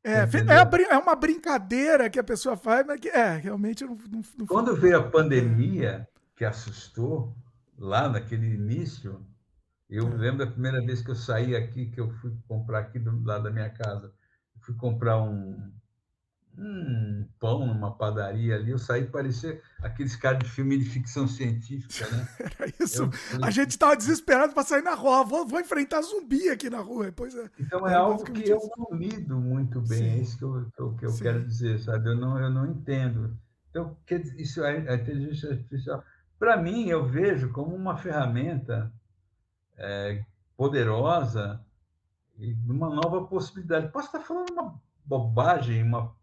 É, 0.03 0.21
é, 0.21 0.93
é, 0.93 0.97
uma 0.97 1.15
brincadeira 1.15 2.09
que 2.09 2.17
a 2.17 2.23
pessoa 2.23 2.57
faz, 2.57 2.83
mas 2.87 2.99
que 2.99 3.09
é, 3.09 3.35
realmente 3.35 3.83
não, 3.83 3.95
não, 4.09 4.21
não 4.37 4.47
Quando 4.47 4.75
veio 4.75 4.97
a 4.97 5.07
pandemia, 5.07 6.07
que 6.35 6.43
assustou, 6.43 7.35
lá 7.77 8.09
naquele 8.09 8.55
início, 8.55 9.23
eu 9.87 10.07
é. 10.07 10.15
lembro 10.15 10.45
da 10.45 10.51
primeira 10.51 10.83
vez 10.83 11.01
que 11.01 11.11
eu 11.11 11.15
saí 11.15 11.55
aqui, 11.55 11.91
que 11.91 12.01
eu 12.01 12.09
fui 12.09 12.35
comprar 12.47 12.79
aqui 12.79 12.97
do 12.97 13.23
lado 13.23 13.43
da 13.43 13.51
minha 13.51 13.69
casa 13.69 14.11
fui 14.61 14.75
comprar 14.75 15.21
um, 15.21 15.71
um 16.57 17.25
pão 17.39 17.65
numa 17.65 17.95
padaria 17.95 18.55
ali, 18.55 18.71
eu 18.71 18.77
saí 18.77 19.05
parecia 19.05 19.61
aqueles 19.81 20.15
caras 20.15 20.39
de 20.39 20.49
filme 20.49 20.77
de 20.77 20.85
ficção 20.85 21.27
científica, 21.27 22.09
né? 22.09 22.27
Era 22.59 22.73
isso. 22.79 23.03
Eu, 23.03 23.43
a 23.43 23.49
gente 23.49 23.71
estava 23.71 23.95
desesperado 23.95 24.53
para 24.53 24.63
sair 24.63 24.81
na 24.81 24.93
rua, 24.93 25.23
vou, 25.23 25.47
vou, 25.47 25.59
enfrentar 25.59 26.01
zumbi 26.01 26.49
aqui 26.49 26.69
na 26.69 26.79
rua. 26.79 27.11
Pois 27.15 27.35
é. 27.35 27.49
Então 27.59 27.87
é, 27.87 27.93
é 27.93 27.95
algo 27.95 28.23
que 28.23 28.49
eu 28.49 28.59
não 28.77 28.97
lido 28.97 29.37
muito 29.37 29.79
bem, 29.81 29.99
Sim. 29.99 30.09
é 30.09 30.17
isso 30.17 30.37
que 30.37 30.43
eu, 30.43 30.71
que 30.75 30.81
eu, 30.81 30.95
que 30.95 31.05
eu 31.05 31.17
quero 31.17 31.45
dizer, 31.45 31.79
sabe? 31.79 32.09
Eu 32.09 32.15
não, 32.15 32.37
eu 32.37 32.49
não 32.49 32.65
entendo. 32.65 33.37
Então, 33.69 33.95
que, 34.05 34.15
isso 34.37 34.63
é 34.63 34.89
a 34.89 34.95
inteligência 34.95 35.51
artificial. 35.51 36.03
Para 36.37 36.57
mim, 36.57 36.87
eu 36.87 37.05
vejo 37.05 37.51
como 37.51 37.75
uma 37.75 37.97
ferramenta 37.97 38.91
é, 39.77 40.23
poderosa 40.57 41.63
e 42.37 42.53
uma 42.67 42.89
nova 42.89 43.25
possibilidade. 43.27 43.91
Posso 43.91 44.07
estar 44.07 44.21
falando 44.21 44.51
uma 44.51 44.81
bobagem, 45.05 45.83
uma 45.83 46.15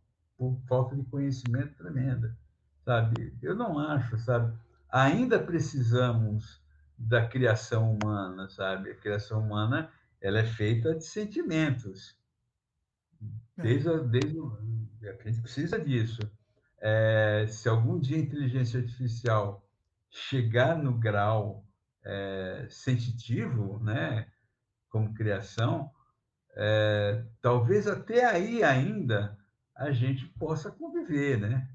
falta 0.69 0.95
de 0.95 1.05
conhecimento 1.05 1.77
tremenda, 1.77 2.37
sabe? 2.85 3.37
Eu 3.43 3.55
não 3.55 3.79
acho, 3.79 4.19
sabe? 4.19 4.57
Ainda 4.91 5.39
precisamos 5.39 6.63
da 6.99 7.27
criação 7.27 7.93
humana, 7.93 8.49
sabe? 8.49 8.91
A 8.91 8.97
criação 8.97 9.41
humana 9.41 9.91
ela 10.21 10.39
é 10.39 10.45
feita 10.45 10.95
de 10.95 11.05
sentimentos. 11.05 12.17
É. 13.59 13.63
Desde, 13.63 13.89
a, 13.89 13.99
desde 13.99 14.39
a 14.39 15.13
gente 15.25 15.43
precisa 15.43 15.79
disso. 15.79 16.21
É, 16.79 17.47
se 17.49 17.69
algum 17.69 17.99
dia 17.99 18.17
a 18.17 18.21
inteligência 18.21 18.81
artificial 18.81 19.67
chegar 20.11 20.77
no 20.77 20.93
grau 20.93 21.65
é, 22.05 22.67
sensitivo, 22.71 23.79
né, 23.83 24.27
como 24.89 25.15
criação, 25.15 25.91
é, 26.55 27.25
talvez 27.41 27.87
até 27.87 28.25
aí 28.25 28.63
ainda 28.63 29.37
a 29.77 29.91
gente 29.93 30.27
possa 30.39 30.71
conviver, 30.71 31.39
né? 31.39 31.69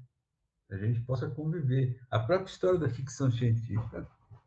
A 0.70 0.76
gente 0.76 1.00
possa 1.00 1.28
conviver. 1.28 2.00
A 2.10 2.18
própria 2.18 2.50
história 2.50 2.78
da 2.78 2.88
ficção 2.88 3.30
científica 3.30 4.06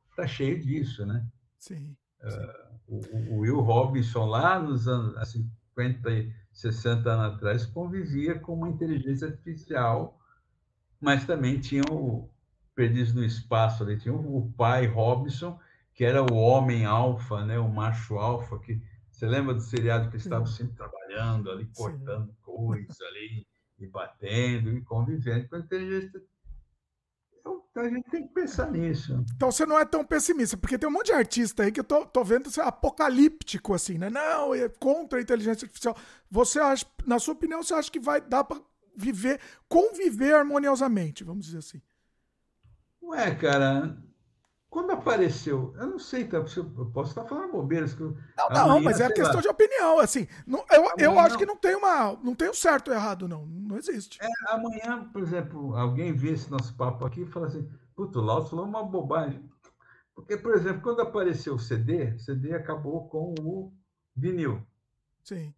está 0.09 0.27
cheia 0.27 0.59
disso, 0.59 1.06
né? 1.06 1.25
Sim. 1.59 1.95
Uh, 2.22 2.75
o, 2.88 3.34
o, 3.34 3.40
Will 3.40 3.61
Robinson, 3.61 4.25
lá 4.25 4.59
nos 4.59 4.88
anos 4.88 5.30
50 5.30 6.11
e 6.11 6.34
60 6.51 7.09
anos 7.09 7.35
atrás, 7.35 7.66
convivia 7.66 8.40
com 8.40 8.56
uma 8.56 8.69
inteligência 8.69 9.27
artificial, 9.27 10.19
mas 11.00 11.25
também 11.25 11.59
tinha 11.59 11.84
o 11.92 12.30
Perdidos 12.74 13.14
no 13.14 13.24
Espaço, 13.24 13.84
ali, 13.84 13.98
tinha 13.98 14.14
o 14.14 14.51
pai 14.58 14.85
Robinson, 14.85 15.58
que 15.93 16.03
era 16.03 16.22
o 16.22 16.35
homem 16.35 16.85
alfa, 16.85 17.45
né? 17.45 17.58
o 17.58 17.69
macho 17.69 18.16
alfa, 18.17 18.59
que 18.59 18.82
Você 19.16 19.26
lembra 19.26 19.53
do 19.53 19.61
seriado 19.61 20.10
que 20.10 20.18
estavam 20.18 20.45
sempre 20.45 20.76
trabalhando 20.76 21.50
ali, 21.50 21.66
cortando 21.74 22.27
Sim. 22.27 22.38
coisas 22.42 23.00
ali, 23.02 23.48
e 23.80 23.88
batendo, 23.88 24.72
e 24.72 24.82
convivendo 24.82 25.48
com 25.48 25.56
a 25.56 25.60
inteligência 25.60 26.22
então, 27.76 27.84
a 27.84 27.90
gente 27.90 28.10
tem 28.10 28.26
que 28.26 28.34
pensar 28.34 28.72
nisso. 28.72 29.24
Então 29.35 29.52
você 29.52 29.66
não 29.66 29.77
é 29.77 29.85
tão 29.85 30.03
pessimista, 30.03 30.56
porque 30.56 30.77
tem 30.77 30.88
um 30.88 30.92
monte 30.94 31.08
de 31.08 31.11
artista 31.11 31.64
aí 31.64 31.72
que 31.72 31.80
eu 31.82 31.84
tô, 31.84 32.06
tô 32.06 32.24
vendo 32.24 32.50
ser 32.50 32.61
apocalíptico, 32.61 33.74
assim, 33.74 33.98
né? 33.98 34.10
Não, 34.10 34.56
é 34.56 34.69
contra 34.69 35.19
a 35.19 35.22
inteligência 35.22 35.66
artificial. 35.66 35.95
Você 36.32 36.58
acha, 36.58 36.85
na 37.06 37.19
sua 37.19 37.34
opinião, 37.34 37.61
você 37.61 37.74
acha 37.74 37.92
que 37.92 38.00
vai 38.00 38.22
dar 38.22 38.45
para 38.45 38.61
viver, 38.95 39.42
conviver 39.68 40.34
harmoniosamente, 40.34 41.24
vamos 41.24 41.45
dizer 41.45 41.60
assim? 41.60 41.82
Ué, 43.03 43.35
cara, 43.35 43.95
quando 44.75 44.91
apareceu, 44.91 45.73
eu 45.77 45.87
não 45.87 45.97
sei, 45.97 46.25
tá, 46.25 46.35
eu 46.35 46.85
posso 46.93 47.11
estar 47.11 47.23
falando 47.23 47.49
bobeiras. 47.49 47.93
Que 47.93 48.01
eu, 48.01 48.17
não, 48.37 48.49
não, 48.49 48.61
amanhã, 48.71 48.83
mas 48.83 48.99
é 48.99 49.09
questão 49.09 49.35
lá. 49.35 49.41
de 49.41 49.47
opinião, 49.47 49.99
assim. 49.99 50.27
Não, 50.45 50.65
eu, 50.69 50.91
eu 50.97 51.17
acho 51.17 51.37
que 51.37 51.45
não 51.45 51.55
tem 51.55 51.77
uma. 51.77 52.11
Não 52.21 52.35
tem 52.35 52.49
o 52.49 52.51
um 52.51 52.53
certo 52.53 52.89
ou 52.89 52.93
errado, 52.93 53.25
não. 53.25 53.45
Não 53.45 53.77
existe. 53.77 54.19
É, 54.21 54.27
amanhã, 54.49 55.09
por 55.13 55.21
exemplo, 55.21 55.73
alguém 55.77 56.11
vê 56.11 56.31
esse 56.31 56.51
nosso 56.51 56.75
papo 56.75 57.05
aqui 57.05 57.21
e 57.21 57.25
fala 57.25 57.47
assim, 57.47 57.65
puto, 57.95 58.19
o 58.19 58.21
Lauto 58.21 58.49
falou 58.49 58.65
uma 58.65 58.83
bobagem. 58.83 59.49
Porque, 60.13 60.35
por 60.35 60.53
exemplo, 60.53 60.81
quando 60.81 60.99
apareceu 60.99 61.55
o 61.55 61.59
CD, 61.59 62.07
o 62.07 62.19
CD 62.19 62.53
acabou 62.53 63.07
com 63.07 63.33
o 63.39 63.71
vinil. 64.13 64.61
Sim. 65.23 65.53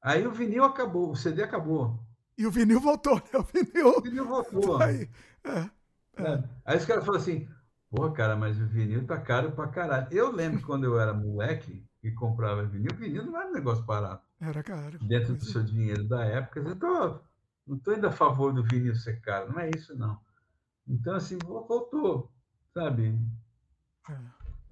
Aí 0.00 0.26
o 0.26 0.32
vinil 0.32 0.64
acabou, 0.64 1.10
o 1.10 1.16
CD 1.16 1.42
acabou. 1.42 2.00
E 2.38 2.46
o 2.46 2.50
vinil 2.50 2.80
voltou, 2.80 3.16
né? 3.16 3.38
O 3.38 3.42
vinil, 3.42 3.88
o 3.88 4.00
vinil 4.00 4.24
voltou. 4.24 4.80
Aí, 4.80 5.06
é, 5.44 5.70
é. 6.16 6.44
Aí 6.64 6.78
os 6.78 6.86
caras 6.86 7.04
falam 7.04 7.20
assim, 7.20 7.46
Pô, 7.90 8.10
cara, 8.10 8.36
mas 8.36 8.60
o 8.60 8.66
vinil 8.66 9.06
tá 9.06 9.18
caro 9.18 9.52
pra 9.52 9.68
caralho. 9.68 10.08
Eu 10.10 10.30
lembro 10.30 10.60
quando 10.62 10.84
eu 10.84 11.00
era 11.00 11.14
moleque 11.14 11.84
e 12.02 12.10
comprava 12.10 12.64
vinil, 12.64 12.94
vinil 12.94 13.24
não 13.24 13.40
era 13.40 13.48
um 13.48 13.54
negócio 13.54 13.84
barato. 13.84 14.26
Era 14.40 14.62
caro. 14.62 14.98
Dentro 15.00 15.34
do 15.34 15.44
seu 15.44 15.62
dinheiro 15.62 16.04
da 16.04 16.24
época. 16.24 16.60
Eu 16.60 16.76
tô, 16.76 17.20
não 17.66 17.78
tô 17.78 17.90
ainda 17.92 18.08
a 18.08 18.12
favor 18.12 18.52
do 18.52 18.62
vinil 18.62 18.94
ser 18.94 19.20
caro, 19.20 19.52
não 19.52 19.60
é 19.60 19.70
isso, 19.70 19.96
não. 19.96 20.20
Então, 20.86 21.14
assim, 21.14 21.38
voltou, 21.38 22.30
sabe? 22.74 23.18
É. 24.08 24.14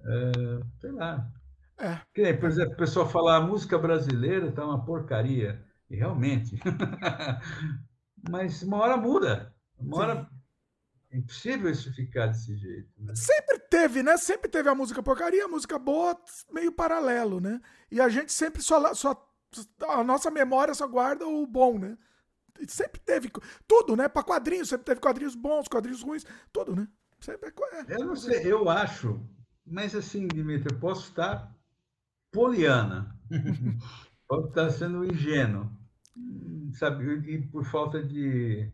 É, 0.05 0.31
sei 0.79 0.91
lá. 0.91 1.31
É. 1.79 1.99
Que, 2.13 2.33
por 2.33 2.49
exemplo, 2.49 2.73
o 2.73 2.77
pessoal 2.77 3.07
fala 3.07 3.37
a 3.37 3.41
música 3.41 3.77
brasileira 3.77 4.51
tá 4.51 4.65
uma 4.65 4.83
porcaria. 4.83 5.63
E 5.89 5.95
realmente. 5.95 6.59
Mas 8.29 8.61
uma 8.63 8.77
hora 8.77 8.97
muda. 8.97 9.53
Uma 9.79 9.97
hora 9.97 10.29
é 11.11 11.17
impossível 11.17 11.69
isso 11.69 11.93
ficar 11.93 12.27
desse 12.27 12.55
jeito. 12.57 12.89
Né? 12.97 13.13
Sempre 13.15 13.59
teve, 13.59 14.03
né? 14.03 14.17
Sempre 14.17 14.49
teve 14.49 14.67
a 14.67 14.75
música 14.75 15.01
porcaria, 15.01 15.45
a 15.45 15.47
música 15.47 15.79
boa, 15.79 16.19
meio 16.51 16.71
paralelo, 16.71 17.39
né? 17.39 17.61
E 17.89 18.01
a 18.01 18.09
gente 18.09 18.31
sempre 18.31 18.61
só, 18.61 18.93
só. 18.93 19.25
A 19.87 20.03
nossa 20.03 20.29
memória 20.29 20.73
só 20.73 20.85
guarda 20.85 21.25
o 21.25 21.47
bom, 21.47 21.79
né? 21.79 21.97
Sempre 22.67 22.99
teve 22.99 23.31
tudo, 23.67 23.95
né? 23.95 24.09
Para 24.09 24.23
quadrinhos, 24.23 24.67
sempre 24.67 24.85
teve 24.85 24.99
quadrinhos 24.99 25.35
bons, 25.35 25.67
quadrinhos 25.67 26.01
ruins, 26.01 26.25
tudo, 26.51 26.75
né? 26.75 26.87
Sempre 27.19 27.49
é, 27.49 27.95
eu 27.95 28.05
não 28.05 28.15
sei, 28.15 28.45
eu 28.45 28.69
acho, 28.69 29.19
mas 29.65 29.95
assim, 29.95 30.27
Dimitri, 30.27 30.71
eu 30.71 30.79
posso 30.79 31.09
estar 31.09 31.51
poliana, 32.31 33.19
posso 34.27 34.49
estar 34.49 34.69
sendo 34.69 35.03
ingênuo, 35.03 35.71
sabe? 36.73 37.05
E 37.31 37.41
por 37.41 37.65
falta 37.65 38.03
de 38.03 38.71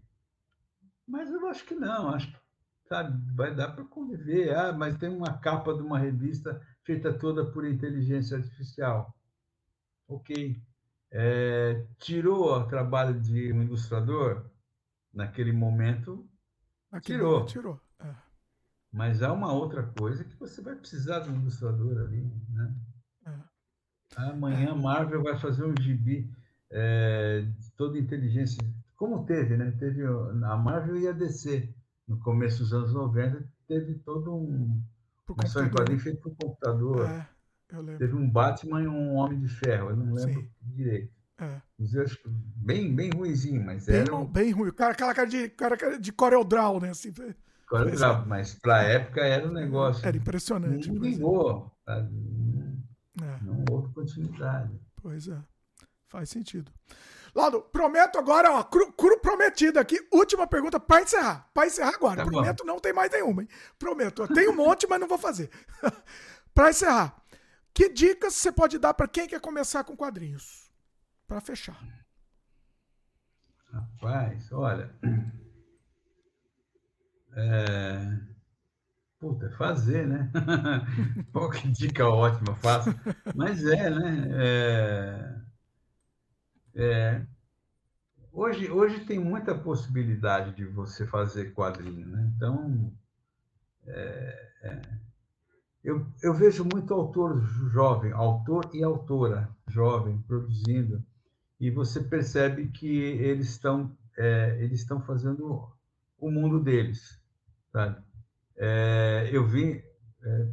mas 1.07 1.29
eu 1.31 1.47
acho 1.47 1.65
que 1.65 1.75
não, 1.75 2.09
acho 2.09 2.31
que 2.31 2.43
sabe, 2.87 3.33
vai 3.33 3.55
dar 3.55 3.71
para 3.71 3.83
conviver. 3.85 4.55
Ah, 4.55 4.71
mas 4.71 4.97
tem 4.97 5.09
uma 5.09 5.37
capa 5.37 5.73
de 5.73 5.81
uma 5.81 5.97
revista 5.97 6.61
feita 6.83 7.13
toda 7.13 7.45
por 7.45 7.65
inteligência 7.65 8.37
artificial. 8.37 9.15
Ok. 10.07 10.61
É, 11.11 11.85
tirou 11.99 12.51
o 12.51 12.67
trabalho 12.67 13.19
de 13.19 13.51
um 13.53 13.61
ilustrador? 13.63 14.49
Naquele 15.13 15.51
momento, 15.51 16.27
Naquele 16.91 17.19
tirou. 17.19 17.33
Momento, 17.33 17.51
tirou. 17.51 17.81
É. 17.99 18.15
Mas 18.91 19.21
há 19.21 19.31
uma 19.31 19.51
outra 19.53 19.83
coisa 19.83 20.23
que 20.23 20.35
você 20.35 20.61
vai 20.61 20.75
precisar 20.75 21.19
de 21.19 21.29
um 21.29 21.39
ilustrador 21.39 21.99
ali. 21.99 22.23
Né? 22.49 22.75
É. 23.27 23.39
Amanhã 24.17 24.71
a 24.71 24.75
Marvel 24.75 25.23
vai 25.23 25.37
fazer 25.39 25.63
um 25.63 25.75
gibi 25.79 26.31
é, 26.71 27.41
de 27.41 27.71
toda 27.73 27.97
inteligência 27.97 28.57
como 29.03 29.25
teve, 29.25 29.57
né? 29.57 29.69
Teve 29.77 30.01
a 30.05 30.55
Marvel 30.55 30.95
e 30.95 31.09
a 31.09 31.11
DC 31.11 31.69
no 32.07 32.17
começo 32.19 32.59
dos 32.59 32.73
anos 32.73 32.93
90, 32.93 33.45
teve 33.67 33.95
todo 33.95 34.33
um 34.33 34.81
uma 35.27 35.43
história 35.43 35.67
em 35.67 35.71
quadrinho 35.71 35.99
feito 35.99 36.21
por 36.21 36.33
computador. 36.37 37.09
É, 37.09 37.97
teve 37.97 38.15
um 38.15 38.29
Batman 38.29 38.81
e 38.81 38.87
um 38.87 39.15
Homem 39.15 39.41
de 39.41 39.49
Ferro, 39.49 39.89
eu 39.89 39.97
não 39.97 40.13
lembro 40.13 40.41
Sim. 40.41 40.49
direito. 40.61 41.11
É. 41.37 41.61
Bem, 42.55 42.95
bem 42.95 43.09
ruimzinho, 43.09 43.61
mas 43.61 43.87
bem, 43.87 43.95
era. 43.97 44.15
Um... 44.15 44.25
Bem 44.25 44.51
ruim. 44.51 44.71
Cara, 44.71 44.93
aquela 44.93 45.13
cara 45.13 45.27
de, 45.27 45.49
cara 45.49 45.99
de 45.99 46.13
Corel 46.13 46.45
Draw, 46.45 46.79
né? 46.79 46.91
Assim, 46.91 47.11
Corel 47.67 47.93
Draw, 47.93 48.25
mas 48.25 48.55
para 48.55 48.77
a 48.77 48.83
época 48.83 49.19
era 49.21 49.45
um 49.45 49.51
negócio. 49.51 50.07
Era 50.07 50.15
impressionante. 50.15 50.89
Não 50.89 51.01
ligou. 51.01 51.75
Não, 51.85 53.27
é. 53.27 53.39
não 53.41 53.65
houve 53.69 53.93
continuidade. 53.93 54.79
Pois 55.01 55.27
é. 55.27 55.37
Faz 56.07 56.29
sentido. 56.29 56.71
Lado, 57.35 57.61
prometo 57.61 58.19
agora, 58.19 58.51
ó, 58.51 58.63
cru, 58.63 58.91
cru 58.93 59.19
prometido 59.19 59.79
aqui. 59.79 59.99
Última 60.11 60.45
pergunta 60.45 60.79
para 60.79 61.01
encerrar. 61.01 61.49
Para 61.51 61.65
encerrar 61.65 61.95
agora. 61.95 62.23
Tá 62.23 62.29
prometo, 62.29 62.63
não 62.63 62.79
tem 62.79 62.93
mais 62.93 63.11
nenhuma, 63.11 63.41
hein? 63.41 63.47
Prometo. 63.79 64.27
Tem 64.27 64.47
um 64.47 64.55
monte, 64.55 64.85
mas 64.87 64.99
não 64.99 65.07
vou 65.07 65.17
fazer. 65.17 65.49
para 66.53 66.69
encerrar, 66.69 67.15
que 67.73 67.89
dicas 67.89 68.35
você 68.35 68.51
pode 68.51 68.77
dar 68.77 68.93
para 68.93 69.07
quem 69.07 69.27
quer 69.27 69.41
começar 69.41 69.83
com 69.83 69.97
quadrinhos? 69.97 70.71
Para 71.27 71.41
fechar. 71.41 71.79
Rapaz, 73.71 74.51
olha. 74.51 74.93
É... 77.35 78.15
Puta, 79.19 79.49
fazer, 79.57 80.05
né? 80.05 80.29
Pô, 81.33 81.49
que 81.49 81.67
dica 81.69 82.07
ótima, 82.07 82.55
fácil. 82.57 82.93
Mas 83.33 83.65
é, 83.65 83.89
né? 83.89 84.27
É 84.35 85.42
é, 86.75 87.25
hoje, 88.31 88.69
hoje 88.71 89.05
tem 89.05 89.19
muita 89.19 89.55
possibilidade 89.55 90.55
de 90.55 90.65
você 90.65 91.05
fazer 91.05 91.53
quadrinho, 91.53 92.07
né? 92.07 92.31
Então, 92.35 92.91
é, 93.85 94.51
é, 94.63 94.81
eu, 95.83 96.05
eu 96.21 96.33
vejo 96.33 96.65
muito 96.65 96.93
autor 96.93 97.41
jovem, 97.71 98.11
autor 98.11 98.69
e 98.73 98.83
autora 98.83 99.49
jovem 99.67 100.17
produzindo, 100.27 101.03
e 101.59 101.69
você 101.69 102.01
percebe 102.01 102.67
que 102.69 102.87
eles 102.87 103.49
estão 103.49 103.95
é, 104.17 104.57
eles 104.63 104.81
estão 104.81 105.01
fazendo 105.01 105.67
o 106.19 106.31
mundo 106.31 106.59
deles, 106.59 107.19
sabe? 107.71 108.01
É, 108.55 109.29
eu 109.31 109.45
vi, 109.45 109.83
é, 110.21 110.47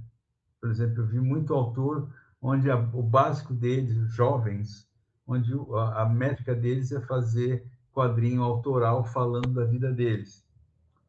por 0.60 0.70
exemplo, 0.70 1.02
eu 1.02 1.06
vi 1.06 1.20
muito 1.20 1.54
autor 1.54 2.10
onde 2.40 2.70
a, 2.70 2.76
o 2.76 3.02
básico 3.02 3.52
deles, 3.52 3.94
jovens, 4.12 4.88
onde 5.30 5.52
a, 5.94 6.04
métrica 6.06 6.54
deles 6.54 6.90
é 6.90 7.00
fazer 7.00 7.64
quadrinho 7.92 8.42
autoral 8.42 9.04
falando 9.04 9.54
da 9.54 9.64
vida 9.64 9.92
deles. 9.92 10.44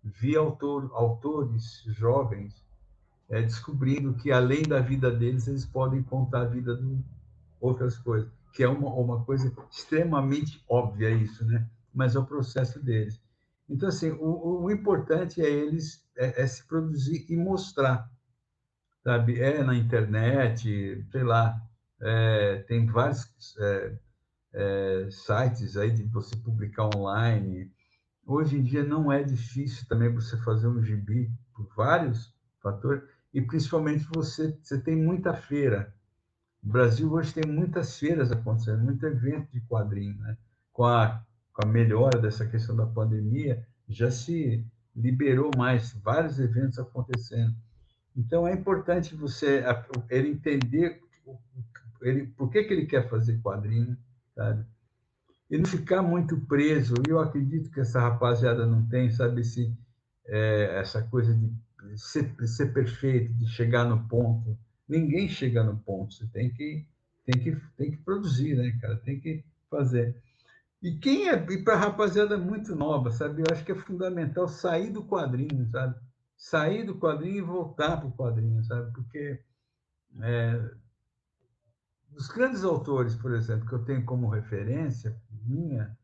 Vi 0.03 0.35
autor, 0.35 0.91
autores 0.93 1.83
jovens 1.88 2.64
é, 3.30 3.41
descobrindo 3.41 4.14
que, 4.14 4.32
além 4.32 4.64
da 4.64 4.80
vida 4.80 5.09
deles, 5.09 5.48
eles 5.48 5.66
podem 5.66 6.03
contar 6.03 6.41
a 6.41 6.45
vida 6.45 6.75
de 6.75 7.00
outras 7.59 7.98
coisas, 7.98 8.30
que 8.53 8.64
é 8.64 8.67
uma, 8.67 8.93
uma 8.93 9.24
coisa 9.24 9.51
extremamente 9.72 10.64
óbvia 10.67 11.09
isso, 11.11 11.45
né? 11.45 11.66
mas 11.93 12.16
é 12.16 12.19
o 12.19 12.25
processo 12.25 12.80
deles. 12.80 13.22
Então, 13.69 13.90
assim, 13.90 14.11
o, 14.11 14.64
o 14.64 14.72
importante 14.72 15.41
é 15.41 15.50
eles 15.50 16.06
é, 16.17 16.41
é, 16.41 16.48
se 16.48 16.67
produzir 16.67 17.25
e 17.30 17.38
mostrar, 17.38 18.09
sabe? 19.03 19.40
É 19.40 19.64
na 19.64 19.75
internet, 19.75 21.06
sei 21.09 21.24
lá, 21.24 21.59
é, 22.01 22.58
tem 22.67 22.85
vários 22.85 23.25
é, 24.53 25.07
sites 25.09 25.77
aí 25.77 25.91
de 25.91 26.03
você 26.03 26.35
publicar 26.35 26.89
online. 26.95 27.71
Hoje 28.25 28.57
em 28.57 28.63
dia 28.63 28.83
não 28.83 29.11
é 29.11 29.23
difícil 29.23 29.88
também 29.88 30.13
você 30.13 30.38
fazer 30.38 30.67
um 30.67 30.81
gibi 30.81 31.31
por 31.53 31.67
vários 31.75 32.33
fatores 32.61 33.03
e 33.33 33.41
principalmente 33.41 34.05
você 34.13 34.57
você 34.61 34.80
tem 34.80 34.95
muita 34.95 35.33
feira. 35.33 35.93
O 36.63 36.67
Brasil 36.67 37.11
hoje 37.11 37.33
tem 37.33 37.51
muitas 37.51 37.97
feiras 37.97 38.31
acontecendo, 38.31 38.83
muito 38.83 39.05
evento 39.05 39.51
de 39.51 39.61
quadrinho, 39.61 40.15
né? 40.19 40.38
Com 40.71 40.85
a, 40.85 41.25
com 41.53 41.67
a 41.67 41.71
melhora 41.71 42.19
dessa 42.19 42.45
questão 42.45 42.75
da 42.75 42.85
pandemia, 42.85 43.65
já 43.89 44.11
se 44.11 44.63
liberou 44.95 45.49
mais 45.57 45.93
vários 45.93 46.39
eventos 46.39 46.77
acontecendo. 46.77 47.55
Então 48.15 48.47
é 48.47 48.53
importante 48.53 49.15
você 49.15 49.63
ele 50.09 50.30
entender 50.30 51.01
ele 52.01 52.27
por 52.27 52.49
que, 52.49 52.63
que 52.63 52.73
ele 52.73 52.85
quer 52.85 53.07
fazer 53.09 53.39
quadrinho, 53.41 53.97
sabe? 54.35 54.66
E 55.50 55.58
não 55.58 55.66
ficar 55.66 56.01
muito 56.01 56.40
preso. 56.42 56.95
Eu 57.08 57.19
acredito 57.19 57.69
que 57.72 57.82
essa 57.82 58.00
rapaziada 58.00 58.66
não 58.66 58.88
tem, 58.88 59.11
sabe, 59.11 59.42
esse, 59.42 59.76
é, 60.26 60.80
essa 60.80 61.01
coisa 61.03 61.34
de 61.34 61.51
ser, 61.98 62.34
ser 62.48 62.74
perfeito, 62.74 63.34
de 63.34 63.48
chegar 63.48 63.85
no 63.85 64.08
ponto. 64.08 64.58
Ninguém 64.88 65.27
chega 65.27 65.64
no 65.64 65.77
ponto. 65.77 66.14
Você 66.14 66.27
tem 66.27 66.53
que 66.53 66.85
tem 67.26 67.40
que, 67.40 67.56
tem 67.77 67.92
que 67.92 67.98
produzir, 67.98 68.56
né, 68.56 68.77
cara? 68.82 68.98
Tem 68.98 69.19
que 69.19 69.43
fazer. 69.69 70.16
E 70.82 70.98
quem 70.98 71.30
é, 71.30 71.35
e 71.35 71.64
para 71.64 71.76
rapaziada 71.76 72.38
muito 72.38 72.76
nova, 72.76 73.11
sabe? 73.11 73.42
Eu 73.42 73.45
acho 73.51 73.64
que 73.64 73.72
é 73.72 73.76
fundamental 73.76 74.48
sair 74.48 74.92
do 74.92 75.06
quadrinho, 75.06 75.69
sabe? 75.69 75.95
Sair 76.35 76.84
do 76.84 76.98
quadrinho 76.98 77.38
e 77.38 77.42
voltar 77.42 77.98
para 77.98 78.08
o 78.08 78.14
quadrinho, 78.14 78.64
sabe? 78.64 78.92
Porque 78.92 79.40
é, 80.22 80.72
os 82.15 82.27
grandes 82.27 82.64
autores, 82.64 83.15
por 83.15 83.33
exemplo, 83.33 83.67
que 83.67 83.73
eu 83.73 83.83
tenho 83.83 84.03
como 84.06 84.30
referência 84.30 85.15
minha, 85.45 85.98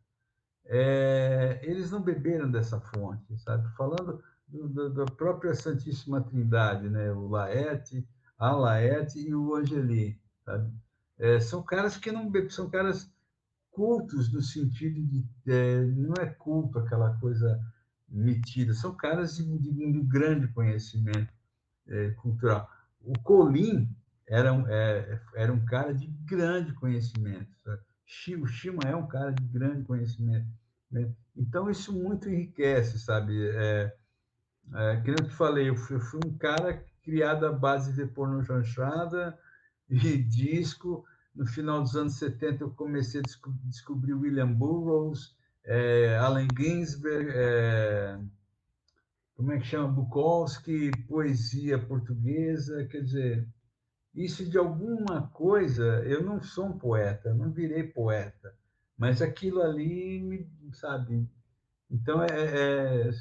é, 0.65 1.59
eles 1.63 1.91
não 1.91 2.01
beberam 2.01 2.49
dessa 2.49 2.79
fonte, 2.79 3.37
sabe? 3.37 3.67
Falando 3.75 4.21
do, 4.47 4.67
do, 4.67 4.89
da 4.93 5.05
própria 5.05 5.53
Santíssima 5.53 6.21
Trindade, 6.21 6.89
né? 6.89 7.11
O 7.11 7.27
Laerte, 7.27 8.07
a 8.37 8.51
Laerte 8.51 9.19
e 9.19 9.33
o 9.33 9.55
Angeli, 9.55 10.19
sabe? 10.43 10.71
É, 11.17 11.39
são 11.39 11.63
caras 11.63 11.97
que 11.97 12.11
não 12.11 12.31
são 12.49 12.69
caras 12.69 13.11
cultos 13.71 14.31
no 14.31 14.41
sentido 14.41 15.01
de 15.03 15.25
é, 15.47 15.83
não 15.83 16.13
é 16.19 16.25
culto 16.25 16.79
aquela 16.79 17.17
coisa 17.19 17.59
metida, 18.09 18.73
são 18.73 18.95
caras 18.95 19.35
de, 19.35 19.57
de, 19.57 19.71
de 19.71 20.01
grande 20.01 20.47
conhecimento 20.49 21.33
é, 21.87 22.11
cultural. 22.11 22.69
O 23.01 23.17
Colim 23.19 23.89
era 24.27 24.53
um, 24.53 24.67
é, 24.67 25.21
era 25.35 25.53
um 25.53 25.63
cara 25.65 25.93
de 25.93 26.07
grande 26.25 26.73
conhecimento. 26.73 27.49
Sabe? 27.63 27.81
O 28.41 28.47
Shima 28.47 28.83
é 28.85 28.95
um 28.95 29.07
cara 29.07 29.31
de 29.31 29.43
grande 29.43 29.83
conhecimento. 29.83 30.47
Né? 30.91 31.09
Então, 31.35 31.69
isso 31.69 31.93
muito 31.93 32.29
enriquece, 32.29 32.99
sabe? 32.99 33.49
É, 33.49 33.93
é, 34.75 35.01
que 35.01 35.11
eu 35.11 35.15
te 35.15 35.29
falei, 35.29 35.69
eu 35.69 35.75
fui, 35.75 35.95
eu 35.95 36.01
fui, 36.01 36.19
um 36.25 36.37
cara 36.37 36.83
criado 37.03 37.45
à 37.45 37.51
base 37.51 37.93
de 37.93 38.05
porno 38.05 38.43
chanchada 38.43 39.37
e 39.89 40.17
disco, 40.17 41.05
no 41.33 41.45
final 41.45 41.81
dos 41.81 41.95
anos 41.95 42.15
70, 42.15 42.63
eu 42.63 42.71
comecei 42.71 43.21
a 43.21 43.49
descobrir 43.65 44.13
William 44.13 44.51
Burroughs, 44.51 45.35
é, 45.63 46.17
Allen 46.17 46.47
Ginsberg, 46.57 47.29
é, 47.33 48.19
como 49.37 49.51
é 49.51 49.59
que 49.59 49.67
chama? 49.67 49.87
Bukowski, 49.87 50.89
poesia 51.07 51.77
portuguesa. 51.77 52.85
Quer 52.85 53.03
dizer, 53.03 53.47
isso 54.17 54.49
de 54.49 54.57
alguma 54.57 55.27
coisa, 55.27 55.83
eu 56.05 56.23
não 56.23 56.41
sou 56.41 56.65
um 56.65 56.77
poeta, 56.77 57.33
não 57.35 57.51
virei 57.51 57.83
poeta, 57.83 58.55
mas 58.97 59.21
aquilo 59.21 59.61
ali, 59.61 60.19
me, 60.19 60.49
sabe? 60.73 61.29
Então, 61.89 62.23
é, 62.23 62.27
é 62.27 63.11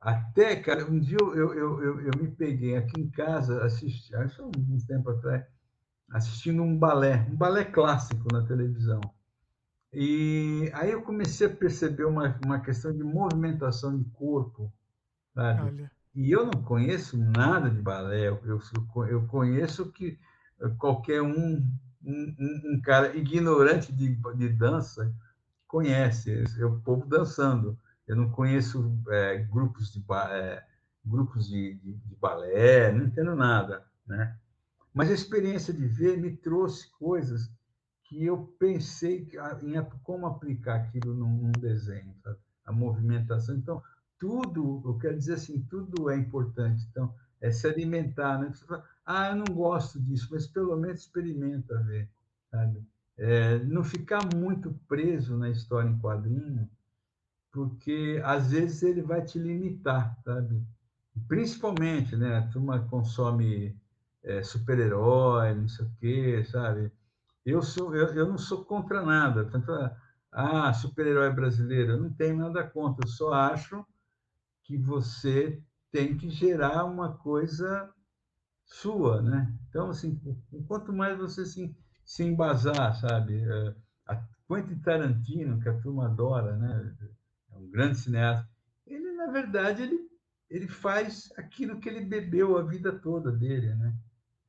até, 0.00 0.56
cara, 0.56 0.84
um 0.90 0.98
dia 0.98 1.16
eu, 1.20 1.34
eu, 1.34 1.82
eu, 1.82 2.00
eu, 2.00 2.10
me 2.20 2.28
peguei 2.32 2.76
aqui 2.76 3.00
em 3.00 3.08
casa, 3.08 3.64
assisti, 3.64 4.14
acho 4.16 4.44
um 4.44 4.78
tempo 4.86 5.08
atrás, 5.10 5.46
assistindo 6.10 6.62
um 6.62 6.76
balé, 6.76 7.26
um 7.30 7.36
balé 7.36 7.64
clássico 7.64 8.26
na 8.32 8.44
televisão. 8.44 9.00
E 9.92 10.68
aí 10.74 10.90
eu 10.90 11.02
comecei 11.02 11.46
a 11.46 11.54
perceber 11.54 12.04
uma, 12.06 12.38
uma 12.44 12.58
questão 12.58 12.92
de 12.92 13.04
movimentação 13.04 13.96
de 13.96 14.04
corpo, 14.10 14.72
sabe? 15.32 15.62
Olha. 15.62 15.92
E 16.14 16.30
eu 16.30 16.46
não 16.46 16.62
conheço 16.62 17.18
nada 17.18 17.68
de 17.68 17.80
balé, 17.80 18.28
eu, 18.28 18.40
eu 19.08 19.26
conheço 19.26 19.90
que 19.90 20.18
qualquer 20.78 21.20
um, 21.20 21.68
um, 22.04 22.36
um 22.38 22.80
cara 22.80 23.16
ignorante 23.16 23.92
de, 23.92 24.16
de 24.36 24.48
dança 24.50 25.12
conhece, 25.66 26.44
é 26.58 26.64
o 26.64 26.78
povo 26.80 27.04
dançando. 27.06 27.76
Eu 28.06 28.16
não 28.16 28.30
conheço 28.30 28.96
é, 29.08 29.38
grupos, 29.38 29.92
de, 29.92 30.04
é, 30.30 30.62
grupos 31.04 31.48
de, 31.48 31.74
de, 31.74 31.94
de 31.94 32.16
balé, 32.16 32.92
não 32.92 33.06
entendo 33.06 33.34
nada, 33.34 33.84
né? 34.06 34.36
Mas 34.92 35.10
a 35.10 35.14
experiência 35.14 35.74
de 35.74 35.86
ver 35.86 36.16
me 36.16 36.36
trouxe 36.36 36.88
coisas 36.92 37.50
que 38.04 38.24
eu 38.24 38.54
pensei 38.58 39.28
em 39.62 39.84
como 40.04 40.26
aplicar 40.26 40.76
aquilo 40.76 41.12
num, 41.14 41.36
num 41.36 41.52
desenho, 41.52 42.14
sabe? 42.22 42.38
a 42.64 42.72
movimentação. 42.72 43.56
Então, 43.56 43.82
tudo, 44.18 44.82
eu 44.84 44.98
quero 44.98 45.16
dizer 45.16 45.34
assim, 45.34 45.60
tudo 45.68 46.10
é 46.10 46.16
importante. 46.16 46.86
Então, 46.90 47.14
é 47.40 47.50
se 47.50 47.66
alimentar, 47.66 48.38
né? 48.38 48.50
Você 48.52 48.64
fala, 48.64 48.84
ah, 49.04 49.30
eu 49.30 49.36
não 49.36 49.54
gosto 49.54 50.00
disso, 50.00 50.28
mas 50.30 50.46
pelo 50.46 50.76
menos 50.76 51.00
experimenta 51.00 51.78
ver, 51.82 52.08
sabe? 52.50 52.82
É, 53.16 53.58
não 53.58 53.84
ficar 53.84 54.20
muito 54.34 54.74
preso 54.88 55.36
na 55.36 55.50
história 55.50 55.88
em 55.88 55.98
quadrinho, 55.98 56.68
porque 57.52 58.20
às 58.24 58.50
vezes 58.50 58.82
ele 58.82 59.02
vai 59.02 59.22
te 59.22 59.38
limitar, 59.38 60.18
sabe? 60.24 60.60
Principalmente, 61.28 62.16
né? 62.16 62.38
A 62.38 62.46
turma 62.48 62.80
consome 62.88 63.76
é, 64.22 64.42
super-herói, 64.42 65.54
não 65.54 65.68
sei 65.68 65.84
o 65.84 65.90
quê, 66.00 66.44
sabe? 66.44 66.90
Eu, 67.44 67.62
sou, 67.62 67.94
eu, 67.94 68.08
eu 68.14 68.26
não 68.26 68.38
sou 68.38 68.64
contra 68.64 69.02
nada. 69.02 69.44
Tanto, 69.44 69.70
ah, 70.32 70.72
super-herói 70.72 71.30
brasileiro, 71.30 71.92
eu 71.92 72.00
não 72.00 72.10
tenho 72.10 72.36
nada 72.36 72.64
contra, 72.64 73.06
eu 73.06 73.10
só 73.10 73.32
acho 73.32 73.86
que 74.64 74.76
você 74.76 75.62
tem 75.92 76.16
que 76.16 76.28
gerar 76.30 76.84
uma 76.84 77.16
coisa 77.16 77.92
sua, 78.64 79.22
né? 79.22 79.54
Então, 79.68 79.90
assim, 79.90 80.18
quanto 80.66 80.92
mais 80.92 81.16
você 81.18 81.44
se, 81.44 81.76
se 82.04 82.24
embasar, 82.24 82.94
sabe? 82.96 83.42
É, 83.42 83.74
a 84.08 84.16
Quentin 84.48 84.78
Tarantino, 84.80 85.60
que 85.60 85.68
a 85.68 85.80
turma 85.80 86.06
adora, 86.06 86.56
né? 86.56 86.96
É 87.52 87.56
um 87.56 87.70
grande 87.70 87.98
cineasta. 87.98 88.48
Ele, 88.86 89.12
na 89.12 89.30
verdade, 89.30 89.82
ele, 89.82 89.98
ele 90.50 90.68
faz 90.68 91.30
aquilo 91.36 91.78
que 91.78 91.88
ele 91.88 92.04
bebeu 92.04 92.58
a 92.58 92.62
vida 92.62 92.92
toda 92.92 93.30
dele, 93.30 93.74
né? 93.74 93.96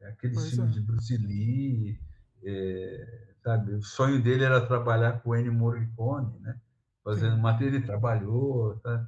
aqueles 0.02 0.50
filmes 0.50 0.72
é. 0.72 0.80
de 0.80 0.86
Bruce 0.86 1.18
Lee, 1.18 2.00
é, 2.44 3.34
sabe? 3.44 3.74
O 3.74 3.82
sonho 3.82 4.22
dele 4.22 4.44
era 4.44 4.66
trabalhar 4.66 5.22
com 5.22 5.32
o 5.32 5.36
Ennio 5.36 5.54
Morricone, 5.54 6.40
né? 6.40 6.60
Fazendo 7.04 7.38
matéria, 7.38 7.78
ele 7.78 7.86
trabalhou, 7.86 8.78
tá? 8.80 9.08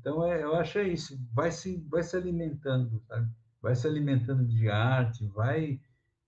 Então, 0.00 0.24
é, 0.24 0.42
eu 0.42 0.54
acho 0.56 0.78
é 0.78 0.88
isso, 0.88 1.18
vai 1.32 1.50
se, 1.50 1.84
vai 1.88 2.02
se 2.02 2.16
alimentando, 2.16 3.00
sabe? 3.08 3.28
Vai 3.60 3.74
se 3.74 3.86
alimentando 3.86 4.44
de 4.44 4.68
arte, 4.68 5.26
vai... 5.28 5.80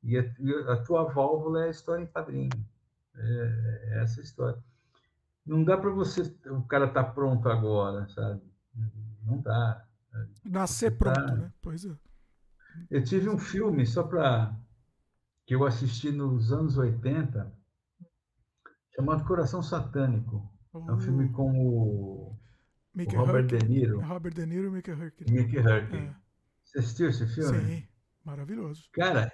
E 0.03 0.17
a, 0.17 0.23
a 0.73 0.77
tua 0.85 1.05
válvula 1.05 1.65
é 1.65 1.67
a 1.67 1.71
história 1.71 2.03
em 2.03 2.07
quadrinho. 2.07 2.51
É, 3.17 3.89
é 3.91 4.03
essa 4.03 4.21
história. 4.21 4.63
Não 5.45 5.65
dá 5.65 5.77
para 5.77 5.91
você... 5.91 6.23
O 6.47 6.63
cara 6.63 6.89
tá 6.89 7.03
pronto 7.03 7.49
agora, 7.49 8.09
sabe? 8.09 8.41
Não 9.25 9.41
dá. 9.41 9.85
Nascer 10.45 10.97
tá 10.97 11.13
pronto, 11.13 11.37
né? 11.37 11.53
Pois 11.61 11.85
é. 11.85 11.97
Eu 12.91 13.03
tive 13.03 13.29
um 13.29 13.39
filme, 13.39 13.87
só 13.87 14.03
para. 14.03 14.55
que 15.45 15.55
eu 15.55 15.65
assisti 15.65 16.11
nos 16.11 16.53
anos 16.53 16.77
80, 16.77 17.53
chamado 18.95 19.25
Coração 19.25 19.63
Satânico. 19.63 20.49
É 20.75 20.93
um 20.93 21.01
filme 21.01 21.25
oh. 21.25 21.33
com 21.33 21.67
o, 21.67 22.36
o 22.97 23.17
Robert 23.17 23.47
De 23.47 23.59
Niro. 23.67 24.01
Robert 24.01 24.35
De 24.35 24.47
Niro 24.47 24.69
e 24.69 24.71
Mickey 24.71 24.91
Herc. 24.91 25.31
Mickey 25.31 25.59
Herc. 25.59 25.95
É. 25.95 26.15
Você 26.65 26.79
assistiu 26.79 27.09
esse 27.09 27.27
filme? 27.27 27.61
Sim, 27.61 27.89
maravilhoso. 28.25 28.89
Cara, 28.93 29.31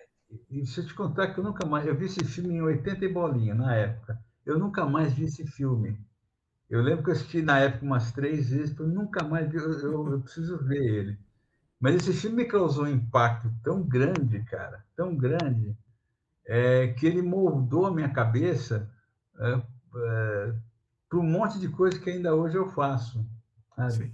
e 0.51 0.67
se 0.67 0.81
eu 0.81 0.87
te 0.87 0.95
contar 0.95 1.33
que 1.33 1.39
eu 1.41 1.45
nunca 1.45 1.67
mais. 1.67 1.87
Eu 1.87 1.97
vi 1.97 2.07
esse 2.07 2.25
filme 2.25 2.55
em 2.55 2.63
80 2.63 3.05
e 3.05 3.09
bolinha, 3.09 3.55
na 3.55 3.75
época. 3.75 4.19
Eu 4.45 4.59
nunca 4.59 4.85
mais 4.85 5.13
vi 5.13 5.25
esse 5.25 5.47
filme. 5.47 5.99
Eu 6.69 6.83
lembro 6.83 7.05
que 7.05 7.11
eu 7.11 7.15
assisti 7.15 7.43
na 7.43 7.59
época 7.61 7.85
umas 7.85 8.13
três 8.13 8.51
vezes, 8.51 8.77
eu 8.79 8.87
nunca 8.87 9.23
mais 9.25 9.49
vi. 9.49 9.57
Eu, 9.57 9.73
eu, 9.81 10.13
eu 10.13 10.21
preciso 10.21 10.59
ver 10.65 10.83
ele. 10.83 11.19
Mas 11.79 11.97
esse 11.97 12.13
filme 12.13 12.37
me 12.37 12.45
causou 12.45 12.85
um 12.85 12.89
impacto 12.89 13.53
tão 13.63 13.83
grande, 13.83 14.41
cara, 14.45 14.85
tão 14.97 15.17
grande, 15.17 15.77
é, 16.47 16.89
que 16.89 17.07
ele 17.07 17.21
moldou 17.23 17.87
a 17.87 17.91
minha 17.93 18.09
cabeça 18.09 18.89
é, 19.39 19.63
é, 19.97 20.55
para 21.09 21.19
um 21.19 21.25
monte 21.25 21.59
de 21.59 21.69
coisa 21.69 21.99
que 21.99 22.09
ainda 22.09 22.35
hoje 22.35 22.57
eu 22.57 22.69
faço. 22.69 23.27
Sabe? 23.77 24.13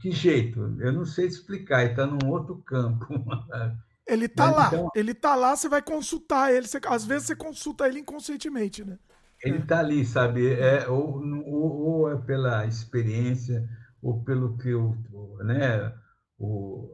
Que 0.00 0.10
jeito? 0.10 0.60
Eu 0.80 0.92
não 0.92 1.04
sei 1.04 1.26
explicar, 1.26 1.84
está 1.84 2.06
num 2.06 2.28
outro 2.28 2.62
campo. 2.62 3.06
Ele 4.06 4.26
está 4.26 4.50
lá, 4.52 4.68
então, 4.68 4.88
ele 4.94 5.10
está 5.10 5.34
lá, 5.34 5.56
você 5.56 5.68
vai 5.68 5.82
consultar 5.82 6.54
ele, 6.54 6.68
você, 6.68 6.78
às 6.86 7.04
vezes 7.04 7.26
você 7.26 7.34
consulta 7.34 7.88
ele 7.88 7.98
inconscientemente, 7.98 8.84
né? 8.84 9.00
Ele 9.42 9.58
está 9.58 9.80
ali, 9.80 10.06
sabe? 10.06 10.48
É, 10.48 10.86
ou, 10.88 11.20
ou, 11.44 11.72
ou 11.72 12.12
é 12.12 12.16
pela 12.16 12.64
experiência, 12.66 13.68
ou 14.00 14.22
pelo 14.22 14.56
que 14.58 14.68
eu, 14.68 14.96
né, 15.40 15.92
o, 16.38 16.88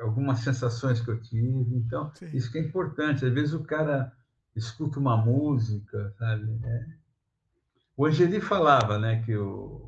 algumas 0.00 0.40
sensações 0.40 0.98
que 0.98 1.10
eu 1.10 1.20
tive. 1.20 1.76
Então, 1.76 2.10
Sim. 2.14 2.30
isso 2.32 2.50
que 2.50 2.56
é 2.56 2.62
importante. 2.62 3.26
Às 3.26 3.32
vezes 3.32 3.52
o 3.52 3.64
cara 3.64 4.10
escuta 4.56 4.98
uma 4.98 5.16
música, 5.16 6.14
sabe? 6.18 6.58
É. 6.64 6.86
O 7.96 8.06
Angeli 8.06 8.40
falava, 8.40 8.98
né, 8.98 9.22
que 9.24 9.36
o 9.36 9.87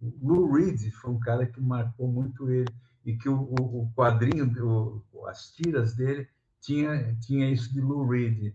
Lou 0.00 0.52
Reed 0.52 0.90
foi 0.92 1.10
um 1.10 1.18
cara 1.20 1.46
que 1.46 1.60
marcou 1.60 2.08
muito 2.08 2.50
ele 2.50 2.72
e 3.04 3.16
que 3.16 3.28
o, 3.28 3.54
o 3.58 3.92
quadrinho, 3.96 4.50
o, 5.12 5.26
as 5.26 5.50
tiras 5.52 5.94
dele 5.94 6.28
tinha 6.60 7.14
tinha 7.20 7.50
isso 7.50 7.72
de 7.72 7.80
Lou 7.80 8.06
Reed. 8.08 8.54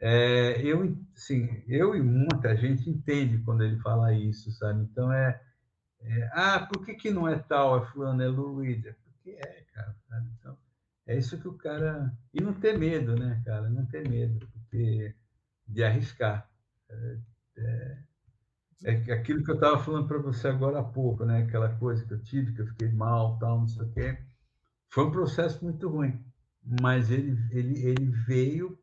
É, 0.00 0.62
eu, 0.62 0.96
sim, 1.14 1.62
eu 1.66 1.94
e 1.96 2.02
muita 2.02 2.56
gente 2.56 2.88
entende 2.88 3.38
quando 3.38 3.64
ele 3.64 3.78
fala 3.80 4.12
isso, 4.12 4.50
sabe? 4.52 4.82
Então 4.84 5.12
é, 5.12 5.40
é 6.00 6.30
ah, 6.32 6.60
por 6.66 6.84
que, 6.84 6.94
que 6.94 7.10
não 7.10 7.26
é 7.28 7.38
tal, 7.38 7.82
é 7.82 7.86
fulano, 7.86 8.22
é 8.22 8.28
Lou 8.28 8.60
Reed? 8.60 8.86
É 8.86 8.92
porque 8.92 9.30
é, 9.30 9.64
cara. 9.74 9.96
Sabe? 10.08 10.30
Então, 10.38 10.58
É 11.06 11.16
isso 11.16 11.38
que 11.40 11.48
o 11.48 11.54
cara. 11.54 12.12
E 12.32 12.40
não 12.40 12.52
ter 12.54 12.78
medo, 12.78 13.16
né, 13.16 13.42
cara? 13.44 13.68
Não 13.68 13.84
ter 13.86 14.08
medo 14.08 14.46
porque... 14.52 15.14
de 15.66 15.84
arriscar. 15.84 16.48
É, 16.90 17.98
é, 18.84 19.12
aquilo 19.12 19.42
que 19.42 19.50
eu 19.50 19.56
estava 19.56 19.78
falando 19.78 20.06
para 20.06 20.18
você 20.18 20.48
agora 20.48 20.78
há 20.78 20.84
pouco, 20.84 21.24
né? 21.24 21.42
Aquela 21.42 21.68
coisa 21.76 22.04
que 22.04 22.14
eu 22.14 22.22
tive, 22.22 22.52
que 22.52 22.62
eu 22.62 22.66
fiquei 22.66 22.88
mal, 22.88 23.38
tal, 23.38 23.60
não 23.60 23.68
sei 23.68 23.82
o 23.82 23.92
quê. 23.92 24.18
Foi 24.90 25.04
um 25.04 25.10
processo 25.10 25.64
muito 25.64 25.88
ruim, 25.88 26.24
mas 26.80 27.10
ele, 27.10 27.36
ele, 27.50 27.86
ele 27.86 28.06
veio 28.26 28.78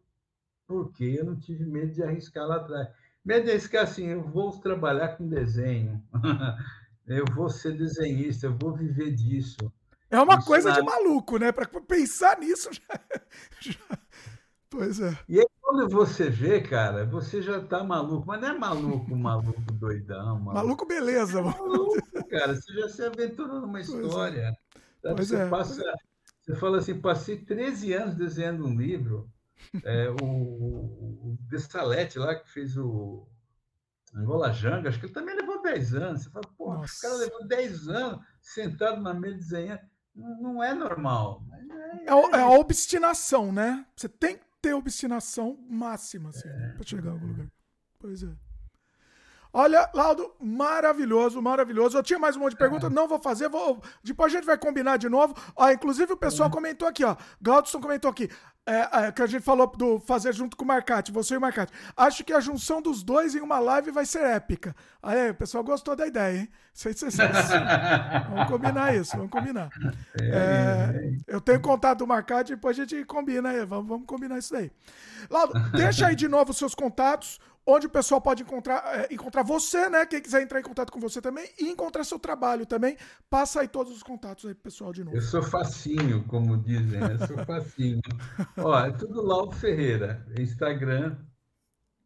porque 0.68 1.04
eu 1.04 1.26
não 1.26 1.36
tive 1.36 1.66
medo 1.66 1.94
de 1.94 2.04
arriscar 2.04 2.48
lá 2.48 2.58
atrás. 2.58 2.90
Medo 3.24 3.46
de 3.46 3.52
arriscar 3.52 3.84
assim, 3.84 4.08
eu 4.08 4.22
vou 4.22 4.52
trabalhar 4.60 5.18
com 5.18 5.28
desenho, 5.28 6.04
eu 7.08 7.26
vou 7.34 7.50
ser 7.50 7.78
desenhista, 7.78 8.48
eu 8.48 8.58
vou 8.58 8.74
viver 8.74 9.12
disso. 9.12 9.58
É 10.10 10.20
uma 10.20 10.36
Isso 10.38 10.48
coisa 10.48 10.72
de 10.72 10.82
maluco, 10.82 11.38
né? 11.38 11.52
Para 11.52 11.68
pensar 11.82 12.38
nisso 12.40 12.70
já, 12.74 13.00
já... 13.60 13.80
Pois 14.76 15.00
é. 15.00 15.18
E 15.30 15.40
aí, 15.40 15.48
quando 15.62 15.88
você 15.88 16.30
vê, 16.30 16.60
cara, 16.60 17.06
você 17.06 17.42
já 17.42 17.62
tá 17.62 17.82
maluco, 17.82 18.28
mas 18.28 18.42
não 18.42 18.50
é 18.50 18.58
maluco, 18.58 19.16
maluco 19.16 19.62
doidão. 19.72 20.40
Maluco, 20.40 20.54
maluco 20.54 20.86
beleza. 20.86 21.40
É 21.40 21.42
maluco, 21.42 22.28
cara, 22.30 22.56
você 22.56 22.74
já 22.74 22.90
se 22.90 23.04
aventurou 23.04 23.62
numa 23.62 23.80
é. 23.80 23.82
história. 23.82 24.58
É. 25.04 25.14
Você, 25.14 25.38
é. 25.38 25.48
passa, 25.48 25.82
você 26.42 26.56
fala 26.56 26.80
assim, 26.80 27.00
passei 27.00 27.38
13 27.38 27.94
anos 27.94 28.16
desenhando 28.16 28.68
um 28.68 28.76
livro, 28.76 29.30
é, 29.84 30.10
o, 30.10 30.26
o 30.26 31.38
Dessalete 31.50 32.20
lá, 32.20 32.36
que 32.36 32.50
fez 32.50 32.78
o 32.78 33.26
Angola 34.14 34.52
Janga, 34.52 34.90
acho 34.90 35.00
que 35.00 35.06
ele 35.06 35.14
também 35.14 35.36
levou 35.36 35.62
10 35.62 35.94
anos. 35.96 36.24
Você 36.24 36.30
fala, 36.32 36.46
pô, 36.58 36.74
o 36.74 36.86
cara 37.02 37.14
levou 37.16 37.48
10 37.48 37.88
anos 37.88 38.26
sentado 38.42 39.02
na 39.02 39.14
mesa 39.14 39.38
desenhando. 39.38 39.82
Não, 40.14 40.42
não 40.42 40.64
é 40.64 40.74
normal. 40.74 41.44
É, 42.06 42.12
é, 42.12 42.40
é, 42.40 42.42
a 42.42 42.50
obstinação, 42.50 43.52
né? 43.52 43.86
Você 43.96 44.08
tem 44.08 44.40
ter 44.66 44.74
obstinação 44.74 45.60
máxima, 45.70 46.30
assim, 46.30 46.48
é. 46.48 46.70
para 46.70 46.84
chegar 46.84 47.12
a 47.12 47.14
algum 47.14 47.28
lugar. 47.28 47.48
Pois 48.00 48.24
é. 48.24 48.30
Olha, 49.54 49.90
Laudo, 49.94 50.36
maravilhoso, 50.42 51.40
maravilhoso. 51.40 51.98
Eu 51.98 52.04
tinha 52.04 52.18
mais 52.18 52.36
um 52.36 52.40
monte 52.40 52.54
de 52.54 52.58
perguntas, 52.58 52.92
não 52.92 53.08
vou 53.08 53.22
fazer, 53.22 53.48
vou, 53.48 53.82
depois 54.04 54.34
a 54.34 54.36
gente 54.36 54.46
vai 54.46 54.58
combinar 54.58 54.98
de 54.98 55.08
novo. 55.08 55.36
Ó, 55.56 55.70
inclusive 55.70 56.12
o 56.12 56.18
pessoal 56.18 56.50
comentou 56.50 56.88
aqui, 56.88 57.06
ó. 57.06 57.16
Glaudson 57.40 57.80
comentou 57.80 58.10
aqui, 58.10 58.28
é, 58.68 59.08
é, 59.08 59.12
que 59.12 59.22
a 59.22 59.28
gente 59.28 59.44
falou 59.44 59.68
do 59.68 60.00
fazer 60.00 60.34
junto 60.34 60.58
com 60.58 60.64
o 60.64 60.68
Marcati, 60.68 61.12
você 61.12 61.36
e 61.36 61.38
o 61.38 61.42
Marcati. 61.42 61.72
Acho 61.96 62.24
que 62.24 62.34
a 62.34 62.40
junção 62.40 62.82
dos 62.82 63.04
dois 63.04 63.36
em 63.36 63.40
uma 63.40 63.60
live 63.60 63.92
vai 63.92 64.06
ser 64.06 64.24
épica. 64.24 64.76
Aí, 65.04 65.30
o 65.30 65.36
pessoal 65.36 65.64
gostou 65.64 65.96
da 65.96 66.08
ideia, 66.08 66.40
hein? 66.40 66.50
Sei 66.74 66.92
se 66.94 67.06
vocês... 67.06 67.30
vamos 68.30 68.48
combinar 68.48 68.96
isso, 68.96 69.16
vamos 69.16 69.32
combinar. 69.32 69.70
É, 70.20 70.26
é 70.26 71.18
eu 71.28 71.40
tenho 71.40 71.62
contato 71.62 72.00
do 72.00 72.08
Marcati, 72.08 72.56
depois 72.56 72.78
a 72.78 72.84
gente 72.84 73.06
combina 73.06 73.50
aí, 73.50 73.64
vamos, 73.66 73.88
vamos 73.88 74.08
combinar 74.08 74.40
isso 74.40 74.52
daí. 74.52 74.72
Laudo, 75.30 75.54
deixa 75.72 76.08
aí 76.08 76.16
de 76.16 76.28
novo 76.28 76.50
os 76.50 76.58
seus 76.58 76.74
contatos 76.74 77.40
onde 77.66 77.88
o 77.88 77.90
pessoal 77.90 78.22
pode 78.22 78.44
encontrar, 78.44 78.84
é, 79.00 79.14
encontrar 79.14 79.42
você, 79.44 79.90
né? 79.90 80.06
Quem 80.06 80.22
quiser 80.22 80.42
entrar 80.42 80.60
em 80.60 80.64
contato 80.64 80.92
com 80.92 81.00
você 81.00 81.22
também 81.22 81.50
e 81.60 81.68
encontrar 81.68 82.04
seu 82.04 82.20
trabalho 82.20 82.66
também. 82.66 82.98
Passa 83.30 83.62
aí 83.62 83.68
todos 83.68 83.96
os 83.96 84.04
contatos 84.04 84.46
aí 84.46 84.54
pessoal 84.54 84.94
de 84.94 85.04
novo. 85.04 85.18
Eu 85.18 85.22
sou 85.22 85.42
facinho, 85.42 86.24
como 86.26 86.58
dizem, 86.58 87.00
né? 87.00 87.18
Eu 87.20 87.28
sou 87.28 87.46
facinho. 87.46 88.02
Ó, 88.58 88.80
é 88.80 88.92
tudo 88.92 89.22
Laudo 89.22 89.56
Ferreira. 89.56 90.26
Instagram, 90.38 91.18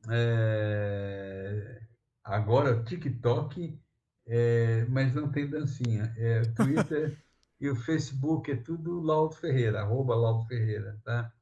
é... 0.09 1.81
agora 2.23 2.81
TikTok, 2.83 3.77
é... 4.25 4.85
mas 4.88 5.13
não 5.13 5.29
tem 5.29 5.49
dancinha. 5.49 6.13
É 6.17 6.41
Twitter 6.55 7.17
e 7.59 7.69
o 7.69 7.75
Facebook 7.75 8.49
é 8.49 8.55
tudo 8.55 9.01
Laudo 9.01 9.35
Ferreira, 9.35 9.81
arroba 9.81 10.15
Laudo 10.15 10.45
Ferreira, 10.47 10.97
tá? 11.03 11.33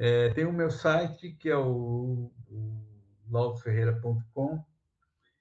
É, 0.00 0.28
tem 0.28 0.46
o 0.46 0.52
meu 0.52 0.70
site, 0.70 1.32
que 1.32 1.50
é 1.50 1.56
o, 1.56 2.30
o 2.48 2.87
lauferreira.com. 3.30 4.64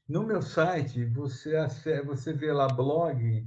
No 0.07 0.23
meu 0.23 0.41
site, 0.41 1.03
você, 1.05 1.53
você 2.03 2.33
vê 2.33 2.51
lá 2.53 2.67
blog, 2.67 3.45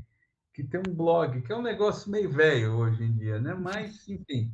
que 0.52 0.62
tem 0.62 0.80
um 0.80 0.94
blog, 0.94 1.40
que 1.42 1.52
é 1.52 1.56
um 1.56 1.62
negócio 1.62 2.10
meio 2.10 2.30
velho 2.30 2.74
hoje 2.74 3.04
em 3.04 3.12
dia, 3.16 3.40
né? 3.40 3.54
Mas, 3.54 4.06
enfim, 4.08 4.52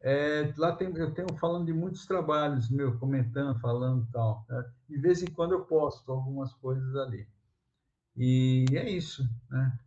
é, 0.00 0.52
lá 0.56 0.74
tem, 0.74 0.94
eu 0.96 1.12
tenho 1.12 1.28
falando 1.38 1.66
de 1.66 1.72
muitos 1.72 2.06
trabalhos 2.06 2.70
meu, 2.70 2.98
comentando, 2.98 3.60
falando 3.60 4.08
tal. 4.12 4.44
Né? 4.48 4.64
De 4.88 4.98
vez 4.98 5.22
em 5.22 5.30
quando 5.30 5.52
eu 5.52 5.64
posto 5.64 6.10
algumas 6.10 6.52
coisas 6.54 6.96
ali. 6.96 7.26
E 8.16 8.64
é 8.72 8.88
isso, 8.90 9.28
né? 9.50 9.78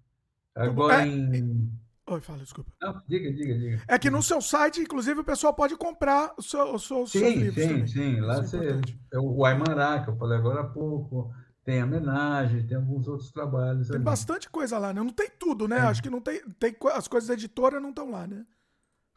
Agora 0.56 1.06
em 1.06 1.69
Oi, 2.08 2.22
fala, 2.22 2.40
desculpa. 2.40 2.72
Não, 2.80 3.01
diga, 3.08 3.34
diga, 3.34 3.58
diga. 3.58 3.84
É 3.88 3.98
que 3.98 4.11
no 4.11 4.22
seu 4.22 4.40
site, 4.40 4.80
inclusive, 4.80 5.22
o 5.22 5.24
pessoal 5.24 5.53
pode 5.56 5.75
comprar 5.75 6.35
o 6.38 6.42
seu, 6.42 6.75
o 6.75 6.80
seu, 6.80 7.08
sim, 7.08 7.19
seus 7.19 7.34
livros 7.34 7.64
sim, 7.64 7.67
também. 7.69 7.88
Sim, 7.88 8.19
Lá 8.19 8.42
Isso 8.42 8.58
é 8.58 8.59
você, 8.59 8.82
é 9.14 9.19
o 9.19 9.43
Aimará, 9.43 10.03
que 10.03 10.11
eu 10.11 10.16
falei 10.16 10.38
agora 10.38 10.61
há 10.61 10.67
pouco, 10.67 11.34
tem 11.64 11.84
homenagem, 11.84 12.67
tem 12.67 12.77
alguns 12.77 13.08
outros 13.08 13.32
trabalhos. 13.32 13.88
Tem 13.88 13.95
ali. 13.95 14.03
bastante 14.03 14.48
coisa 14.51 14.77
lá, 14.77 14.93
né? 14.93 15.01
Não 15.01 15.09
tem 15.09 15.32
tudo, 15.40 15.67
né? 15.67 15.77
É. 15.77 15.82
Acho 15.82 16.03
que 16.03 16.11
não 16.11 16.22
tem, 16.22 16.42
tem. 16.59 16.75
As 16.93 17.08
coisas 17.08 17.27
da 17.27 17.34
editora 17.34 17.80
não 17.80 17.90
estão 17.90 18.11
lá, 18.11 18.27
né? 18.27 18.45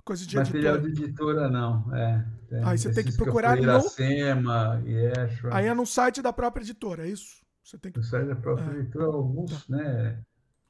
Coisas 0.02 0.26
de 0.26 0.36
Material 0.36 0.76
editora. 0.76 0.94
de 0.94 1.04
editora, 1.04 1.50
não. 1.50 1.94
É, 1.94 2.26
tem. 2.48 2.64
Aí 2.64 2.78
você 2.78 2.90
tem 2.90 3.04
que 3.04 3.12
procurar 3.12 3.54
no. 3.54 3.64
Iracema, 3.64 4.82
Yeshua. 4.86 5.50
Aí 5.52 5.66
é 5.66 5.74
no 5.74 5.84
site 5.84 6.22
da 6.22 6.32
própria 6.32 6.62
editora, 6.62 7.06
é 7.06 7.10
isso? 7.10 7.42
Você 7.62 7.76
tem 7.76 7.92
que... 7.92 7.98
No 7.98 8.04
site 8.04 8.28
da 8.28 8.36
própria 8.36 8.64
é. 8.72 8.78
editora, 8.78 9.04
alguns, 9.04 9.66
tá. 9.66 9.76
né? 9.76 10.22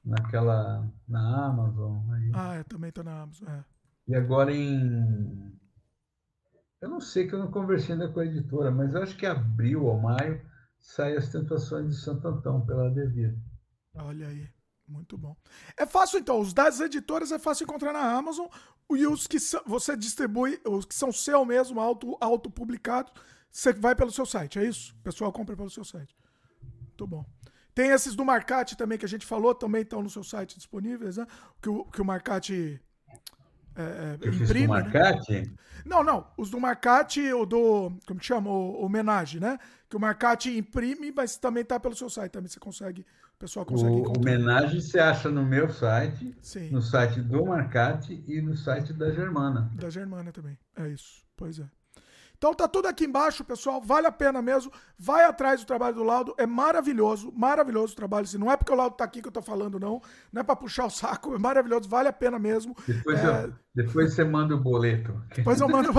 Naquela 0.09 0.91
na 1.07 1.47
Amazon. 1.47 2.11
Aí. 2.13 2.33
Ah, 2.35 2.57
eu 2.57 2.65
também 2.65 2.89
estou 2.89 3.05
na 3.05 3.23
Amazon. 3.23 3.49
É. 3.49 3.65
E 4.09 4.15
agora 4.15 4.53
em 4.53 5.59
eu 6.81 6.89
não 6.89 7.01
sei 7.01 7.27
que 7.27 7.35
eu 7.35 7.39
não 7.41 7.51
conversei 7.51 7.93
ainda 7.93 8.09
com 8.09 8.21
a 8.21 8.25
editora, 8.25 8.71
mas 8.71 8.95
eu 8.95 9.03
acho 9.03 9.17
que 9.17 9.27
abril 9.27 9.85
ou 9.85 10.01
maio 10.01 10.41
sai 10.79 11.17
as 11.17 11.29
Tentações 11.29 11.89
de 11.89 12.01
Santo 12.01 12.27
Antão 12.29 12.65
pela 12.65 12.89
Devir. 12.91 13.37
Olha 13.95 14.29
aí, 14.29 14.49
muito 14.87 15.19
bom. 15.19 15.37
É 15.77 15.85
fácil 15.85 16.21
então, 16.21 16.41
os 16.41 16.55
das 16.55 16.81
editoras 16.81 17.33
é 17.33 17.39
fácil 17.39 17.65
encontrar 17.65 17.93
na 17.93 18.13
Amazon 18.13 18.47
e 18.91 19.07
os 19.07 19.27
que 19.27 19.41
são, 19.41 19.61
você 19.67 19.97
distribui, 19.97 20.61
os 20.65 20.85
que 20.85 20.95
são 20.95 21.11
seu 21.11 21.45
mesmo, 21.45 21.81
auto, 21.81 22.17
auto 22.21 22.49
publicados, 22.49 23.13
você 23.51 23.73
vai 23.73 23.97
pelo 23.97 24.13
seu 24.13 24.25
site, 24.25 24.61
é 24.61 24.65
isso? 24.65 24.95
O 25.01 25.03
pessoal 25.03 25.33
compra 25.33 25.57
pelo 25.57 25.71
seu 25.71 25.85
site. 25.85 26.17
Muito 26.63 27.07
bom. 27.07 27.25
Tem 27.79 27.91
esses 27.91 28.17
do 28.17 28.25
Marcate 28.25 28.77
também 28.77 28.99
que 28.99 29.05
a 29.05 29.09
gente 29.09 29.25
falou, 29.25 29.55
também 29.55 29.83
estão 29.83 30.03
no 30.03 30.11
seu 30.11 30.25
site 30.25 30.57
disponíveis, 30.57 31.17
né? 31.17 31.25
Que 31.63 31.69
o, 31.69 31.85
que 31.85 32.03
o 32.03 32.05
Marcate 32.05 32.83
é, 33.77 34.19
é 34.21 34.29
imprime. 34.29 34.67
Do 34.67 34.75
né? 34.75 34.83
Marcate? 34.83 35.33
Né? 35.33 35.51
Não, 35.85 36.03
não. 36.03 36.27
Os 36.37 36.51
do 36.51 36.59
Marcate, 36.59 37.33
o 37.33 37.47
do. 37.47 37.93
Como 38.05 38.19
que 38.19 38.27
chama? 38.27 38.51
O 38.51 38.85
homenagem, 38.85 39.41
né? 39.41 39.61
Que 39.89 39.97
o 39.97 40.01
Marcate 40.01 40.59
imprime, 40.59 41.13
mas 41.15 41.37
também 41.37 41.65
tá 41.65 41.79
pelo 41.79 41.95
seu 41.95 42.11
site. 42.11 42.33
Também 42.33 42.49
você 42.49 42.59
consegue. 42.59 43.03
O 43.37 43.39
pessoal 43.39 43.65
consegue 43.65 43.93
o 43.93 43.99
encontrar. 44.01 44.23
Homenagem 44.23 44.81
você 44.81 44.99
acha 44.99 45.31
no 45.31 45.47
meu 45.47 45.71
site, 45.71 46.37
Sim. 46.43 46.71
no 46.71 46.83
site 46.83 47.21
do 47.21 47.47
Marcate 47.47 48.25
e 48.27 48.41
no 48.41 48.57
site 48.57 48.93
da 48.93 49.13
Germana. 49.13 49.71
Da 49.77 49.89
Germana 49.89 50.33
também. 50.33 50.59
É 50.75 50.89
isso. 50.89 51.23
Pois 51.37 51.61
é. 51.61 51.78
Então 52.39 52.55
tá 52.55 52.69
tudo 52.69 52.87
aqui 52.87 53.05
embaixo, 53.05 53.45
pessoal. 53.45 53.83
Vale 53.83 54.07
a 54.07 54.13
pena 54.13 54.41
mesmo. 54.41 54.73
Vai 54.97 55.25
atrás 55.25 55.61
do 55.61 55.67
trabalho 55.67 55.97
do 55.97 56.05
Laudo. 56.05 56.35
É 56.39 56.47
maravilhoso, 56.47 57.33
maravilhoso 57.37 57.93
o 57.93 57.97
trabalho. 57.97 58.25
Assim, 58.25 58.39
não 58.39 58.51
é 58.51 58.57
porque 58.57 58.73
o 58.73 58.77
Laudo 58.77 58.97
tá 58.97 59.05
aqui 59.05 59.21
que 59.21 59.27
eu 59.27 59.33
tô 59.33 59.43
falando, 59.43 59.79
não. 59.81 60.01
Não 60.33 60.41
é 60.41 60.45
para 60.45 60.55
puxar 60.55 60.87
o 60.87 60.91
saco. 60.91 61.35
É 61.39 61.41
maravilhoso, 61.41 61.89
vale 61.89 62.09
a 62.09 62.13
pena 62.13 62.39
mesmo. 62.39 62.77
Depois, 62.87 63.19
é... 63.19 63.45
eu, 63.45 63.53
depois 63.75 64.15
você 64.15 64.25
manda 64.25 64.55
o 64.55 64.59
boleto. 64.59 65.21
Depois 65.35 65.61
eu 65.61 65.69
mando. 65.69 65.91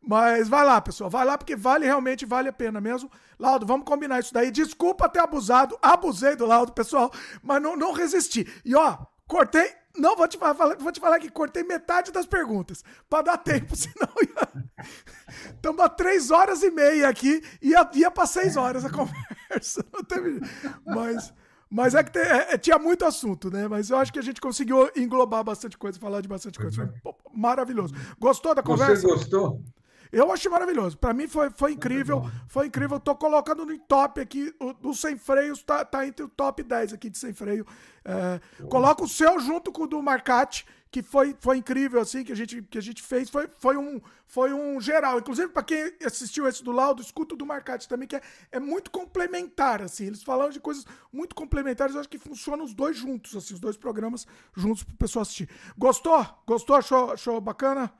Mas 0.00 0.48
vai 0.48 0.64
lá, 0.64 0.80
pessoal. 0.80 1.10
Vai 1.10 1.24
lá 1.24 1.36
porque 1.36 1.56
vale, 1.56 1.84
realmente 1.84 2.24
vale 2.24 2.48
a 2.48 2.52
pena 2.52 2.80
mesmo. 2.80 3.10
Laudo, 3.38 3.66
vamos 3.66 3.84
combinar 3.84 4.20
isso 4.20 4.32
daí. 4.32 4.50
Desculpa 4.50 5.08
ter 5.08 5.20
abusado. 5.20 5.76
Abusei 5.82 6.36
do 6.36 6.46
Laudo, 6.46 6.72
pessoal. 6.72 7.10
Mas 7.42 7.60
não, 7.60 7.76
não 7.76 7.92
resisti. 7.92 8.46
E 8.64 8.74
ó, 8.74 8.98
cortei 9.26 9.74
não, 9.98 10.14
vou 10.14 10.28
te, 10.28 10.38
falar, 10.38 10.76
vou 10.76 10.92
te 10.92 11.00
falar 11.00 11.18
que 11.18 11.28
cortei 11.28 11.64
metade 11.64 12.12
das 12.12 12.24
perguntas. 12.24 12.84
Para 13.10 13.24
dar 13.24 13.38
tempo, 13.38 13.74
senão 13.76 14.08
ia. 14.22 14.84
Estamos 15.28 15.80
há 15.80 15.88
três 15.88 16.30
horas 16.30 16.62
e 16.62 16.70
meia 16.70 17.08
aqui. 17.08 17.42
Ia, 17.62 17.88
ia 17.94 18.10
para 18.10 18.26
seis 18.26 18.56
horas 18.56 18.84
a 18.84 18.90
conversa. 18.92 19.84
Não 19.92 20.02
teve... 20.02 20.40
Mas. 20.86 21.32
Mas 21.70 21.94
é 21.94 22.02
que 22.02 22.10
tem, 22.10 22.22
é, 22.22 22.54
é, 22.54 22.58
tinha 22.58 22.78
muito 22.78 23.04
assunto, 23.04 23.50
né? 23.50 23.68
Mas 23.68 23.90
eu 23.90 23.98
acho 23.98 24.10
que 24.10 24.18
a 24.18 24.22
gente 24.22 24.40
conseguiu 24.40 24.90
englobar 24.96 25.44
bastante 25.44 25.76
coisa, 25.76 25.98
falar 25.98 26.22
de 26.22 26.28
bastante 26.28 26.58
coisa. 26.58 26.74
Foi 27.02 27.12
maravilhoso. 27.34 27.94
Gostou 28.18 28.54
da 28.54 28.62
conversa? 28.62 29.02
Você 29.02 29.06
gostou? 29.06 29.62
Eu 30.10 30.32
achei 30.32 30.50
maravilhoso. 30.50 30.96
Para 30.96 31.12
mim 31.12 31.28
foi, 31.28 31.50
foi 31.50 31.72
incrível. 31.72 32.22
Foi 32.48 32.66
incrível. 32.66 32.98
Tô 32.98 33.14
colocando 33.14 33.66
no 33.66 33.78
top 33.80 34.20
aqui. 34.20 34.54
O, 34.58 34.88
o 34.88 34.94
Sem 34.94 35.18
Freios 35.18 35.62
tá, 35.62 35.84
tá 35.84 36.06
entre 36.06 36.24
o 36.24 36.28
top 36.28 36.62
10 36.62 36.94
aqui 36.94 37.10
de 37.10 37.18
Sem 37.18 37.32
Freio. 37.32 37.66
É, 38.08 38.40
coloca 38.68 39.04
o 39.04 39.08
seu 39.08 39.38
junto 39.38 39.70
com 39.70 39.82
o 39.82 39.86
do 39.86 40.02
Marcati, 40.02 40.64
que 40.90 41.02
foi, 41.02 41.36
foi 41.38 41.58
incrível, 41.58 42.00
assim, 42.00 42.24
que 42.24 42.32
a 42.32 42.34
gente, 42.34 42.62
que 42.62 42.78
a 42.78 42.80
gente 42.80 43.02
fez. 43.02 43.28
Foi, 43.28 43.46
foi, 43.58 43.76
um, 43.76 44.00
foi 44.26 44.54
um 44.54 44.80
geral. 44.80 45.18
Inclusive, 45.18 45.48
para 45.48 45.62
quem 45.62 45.92
assistiu 46.02 46.48
esse 46.48 46.64
do 46.64 46.72
Laudo, 46.72 47.02
escuta 47.02 47.34
o 47.34 47.36
do 47.36 47.44
Marcati 47.44 47.86
também, 47.86 48.08
que 48.08 48.16
é, 48.16 48.22
é 48.50 48.58
muito 48.58 48.90
complementar, 48.90 49.82
assim. 49.82 50.06
Eles 50.06 50.22
falam 50.22 50.48
de 50.48 50.58
coisas 50.58 50.86
muito 51.12 51.34
complementares. 51.34 51.94
Eu 51.94 52.00
acho 52.00 52.08
que 52.08 52.18
funcionam 52.18 52.64
os 52.64 52.72
dois 52.72 52.96
juntos, 52.96 53.36
assim, 53.36 53.52
os 53.52 53.60
dois 53.60 53.76
programas 53.76 54.26
juntos 54.56 54.82
pro 54.82 54.96
pessoal 54.96 55.22
assistir. 55.22 55.48
Gostou? 55.76 56.26
Gostou? 56.46 56.76
Achou, 56.76 57.12
achou 57.12 57.38
bacana? 57.42 57.92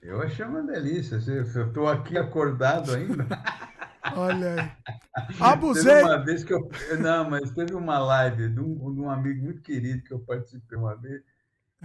Eu 0.00 0.22
achei 0.22 0.44
uma 0.44 0.62
delícia. 0.62 1.16
Eu 1.26 1.66
estou 1.66 1.88
aqui 1.88 2.16
acordado 2.16 2.92
ainda. 2.92 3.26
Olha 4.16 4.54
aí. 4.54 4.70
Abusei. 5.40 5.84
Teve 5.84 6.04
uma 6.04 6.24
vez 6.24 6.44
que 6.44 6.52
eu. 6.52 6.70
Não, 7.00 7.28
mas 7.28 7.50
teve 7.50 7.74
uma 7.74 7.98
live 7.98 8.48
de 8.48 8.60
um, 8.60 8.94
de 8.94 9.00
um 9.00 9.10
amigo 9.10 9.42
muito 9.44 9.62
querido 9.62 10.02
que 10.02 10.12
eu 10.12 10.20
participei 10.20 10.78
uma 10.78 10.96
vez. 10.96 11.22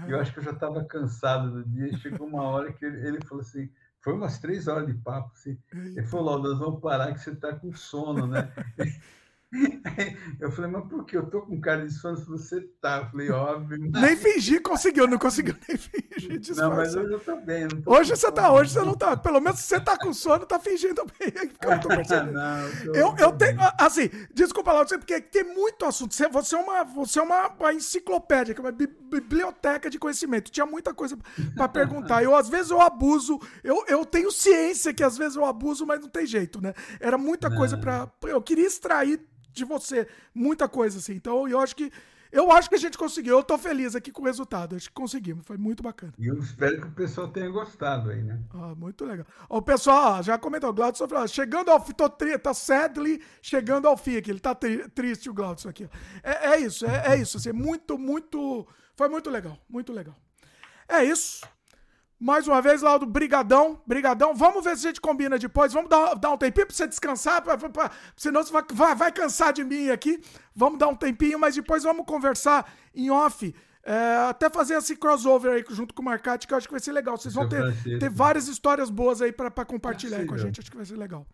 E 0.07 0.11
eu 0.11 0.19
acho 0.19 0.33
que 0.33 0.39
eu 0.39 0.43
já 0.43 0.51
estava 0.51 0.83
cansado 0.83 1.51
do 1.51 1.69
dia. 1.69 1.87
E 1.87 1.97
chegou 1.97 2.27
uma 2.27 2.43
hora 2.43 2.73
que 2.73 2.85
ele, 2.85 3.05
ele 3.07 3.25
falou 3.25 3.41
assim: 3.41 3.69
foi 4.01 4.13
umas 4.13 4.39
três 4.39 4.67
horas 4.67 4.87
de 4.87 4.93
papo. 4.93 5.31
Assim. 5.33 5.57
Ele 5.73 6.03
falou: 6.03 6.39
nós 6.39 6.57
vamos 6.59 6.81
parar 6.81 7.13
que 7.13 7.19
você 7.19 7.31
está 7.31 7.53
com 7.53 7.73
sono, 7.73 8.27
né? 8.27 8.51
Eu 10.39 10.51
falei, 10.51 10.69
mas 10.69 10.87
por 10.87 11.05
que? 11.05 11.17
Eu 11.17 11.25
tô 11.27 11.41
com 11.41 11.59
cara 11.59 11.85
de 11.85 11.93
sono 11.93 12.17
se 12.17 12.25
você 12.25 12.61
tá. 12.81 12.99
Eu 12.99 13.05
falei, 13.09 13.31
óbvio. 13.31 13.77
Nem 13.91 14.15
fingir 14.15 14.61
conseguiu, 14.61 15.07
não 15.07 15.17
conseguiu 15.17 15.55
nem 15.67 15.77
fingir. 15.77 16.55
Não, 16.55 16.75
mas 16.75 16.95
hoje 16.95 17.13
eu 17.13 17.19
tô 17.19 17.37
bem. 17.37 17.67
Tô 17.67 17.93
hoje 17.93 18.09
você 18.09 18.31
tá, 18.31 18.51
hoje 18.51 18.71
você 18.71 18.81
não 18.81 18.95
tá. 18.95 19.15
Pelo 19.15 19.39
menos 19.39 19.59
você 19.59 19.79
tá 19.79 19.97
com 19.97 20.13
sono, 20.13 20.45
tá 20.45 20.59
fingindo 20.59 21.05
bem. 21.19 21.31
Eu 21.65 21.79
tô 21.79 21.87
percebendo. 21.87 22.33
não, 22.33 22.59
eu, 22.59 22.93
tô, 22.93 22.95
eu, 22.95 23.15
eu 23.17 23.31
tenho, 23.33 23.57
assim, 23.79 24.09
desculpa 24.33 24.71
lá, 24.71 24.85
porque 24.85 25.19
tem 25.21 25.43
muito 25.43 25.85
assunto. 25.85 26.13
Você 26.13 26.25
é 26.55 26.59
uma, 26.59 26.83
você 26.83 27.19
é 27.19 27.21
uma, 27.21 27.47
uma 27.47 27.73
enciclopédia, 27.73 28.55
uma 28.59 28.71
biblioteca 28.71 29.89
de 29.89 29.97
conhecimento. 29.97 30.51
Tinha 30.51 30.65
muita 30.65 30.93
coisa 30.93 31.17
para 31.55 31.67
perguntar. 31.67 32.23
Eu, 32.23 32.35
às 32.35 32.47
vezes, 32.49 32.71
eu 32.71 32.79
abuso. 32.81 33.39
Eu, 33.63 33.83
eu 33.87 34.05
tenho 34.05 34.31
ciência 34.31 34.93
que 34.93 35.03
às 35.03 35.17
vezes 35.17 35.35
eu 35.35 35.45
abuso, 35.45 35.85
mas 35.85 36.01
não 36.01 36.09
tem 36.09 36.25
jeito, 36.25 36.61
né? 36.61 36.73
Era 36.99 37.17
muita 37.17 37.49
não. 37.49 37.57
coisa 37.57 37.77
para 37.77 38.09
Eu 38.23 38.41
queria 38.41 38.67
extrair 38.67 39.19
de 39.55 39.65
você. 39.65 40.07
Muita 40.33 40.67
coisa, 40.67 40.99
assim. 40.99 41.13
Então, 41.13 41.47
eu 41.47 41.59
acho 41.59 41.75
que. 41.75 41.91
Eu 42.31 42.51
acho 42.51 42.67
que 42.67 42.75
a 42.75 42.79
gente 42.79 42.97
conseguiu. 42.97 43.37
Eu 43.37 43.43
tô 43.43 43.57
feliz 43.57 43.95
aqui 43.95 44.11
com 44.11 44.21
o 44.21 44.25
resultado. 44.25 44.75
Acho 44.75 44.89
que 44.89 44.93
conseguimos. 44.93 45.45
Foi 45.45 45.57
muito 45.57 45.81
bacana. 45.81 46.13
E 46.19 46.27
eu 46.27 46.37
espero 46.37 46.81
que 46.81 46.87
o 46.87 46.91
pessoal 46.91 47.29
tenha 47.29 47.49
gostado 47.49 48.09
aí, 48.09 48.21
né? 48.21 48.39
Ah, 48.53 48.75
muito 48.75 49.05
legal. 49.05 49.25
O 49.47 49.61
pessoal, 49.61 50.19
ó, 50.19 50.21
já 50.21 50.37
comentou, 50.37 50.69
o 50.69 50.73
Glaudson 50.73 51.07
falou, 51.07 51.27
chegando 51.29 51.69
ao 51.69 51.83
fim, 51.83 51.93
tô 51.93 52.09
tri, 52.09 52.37
tá 52.37 52.53
sadly 52.53 53.21
chegando 53.41 53.87
ao 53.87 53.95
fim 53.95 54.17
aqui. 54.17 54.31
Ele 54.31 54.39
tá 54.39 54.53
tri, 54.53 54.89
triste, 54.89 55.29
o 55.29 55.33
Glaudson 55.33 55.69
aqui. 55.69 55.87
É, 56.21 56.47
é 56.47 56.59
isso, 56.59 56.85
é, 56.85 57.13
é 57.13 57.17
isso. 57.17 57.37
Assim, 57.37 57.53
muito, 57.53 57.97
muito. 57.97 58.67
Foi 58.95 59.07
muito 59.07 59.29
legal. 59.29 59.57
Muito 59.69 59.93
legal. 59.93 60.15
É 60.89 61.03
isso. 61.03 61.41
Mais 62.25 62.47
uma 62.47 62.59
vez, 62.59 62.81
Laudo, 62.81 63.05
brigadão, 63.05 63.79
brigadão. 63.85 64.33
Vamos 64.33 64.63
ver 64.63 64.75
se 64.75 64.87
a 64.87 64.89
gente 64.89 64.99
combina 64.99 65.37
depois. 65.37 65.71
Vamos 65.71 65.91
dar, 65.91 66.15
dar 66.15 66.31
um 66.31 66.37
tempinho 66.37 66.65
pra 66.65 66.75
você 66.75 66.87
descansar, 66.87 67.39
pra, 67.43 67.55
pra, 67.55 67.69
pra, 67.69 67.91
senão 68.17 68.43
você 68.43 68.51
vai, 68.51 68.63
vai, 68.73 68.95
vai, 68.95 69.11
cansar 69.11 69.53
de 69.53 69.63
mim 69.63 69.91
aqui. 69.91 70.19
Vamos 70.55 70.79
dar 70.79 70.87
um 70.87 70.95
tempinho, 70.95 71.37
mas 71.37 71.53
depois 71.53 71.83
vamos 71.83 72.03
conversar 72.03 72.73
em 72.95 73.11
off. 73.11 73.53
É, 73.83 74.27
até 74.27 74.49
fazer 74.49 74.73
esse 74.73 74.95
crossover 74.95 75.51
aí 75.51 75.65
junto 75.69 75.93
com 75.93 76.01
o 76.01 76.05
Marcati, 76.05 76.47
que 76.47 76.53
eu 76.55 76.57
acho 76.57 76.67
que 76.67 76.73
vai 76.73 76.81
ser 76.81 76.93
legal. 76.93 77.15
Vocês 77.15 77.35
vão 77.35 77.47
ter, 77.47 77.61
ter 77.99 78.09
várias 78.09 78.47
histórias 78.47 78.89
boas 78.89 79.21
aí 79.21 79.31
para 79.31 79.63
compartilhar 79.63 80.17
aí 80.17 80.25
com 80.25 80.33
a 80.33 80.39
gente. 80.39 80.59
Acho 80.59 80.71
que 80.71 80.77
vai 80.77 80.85
ser 80.87 80.97
legal. 80.97 81.27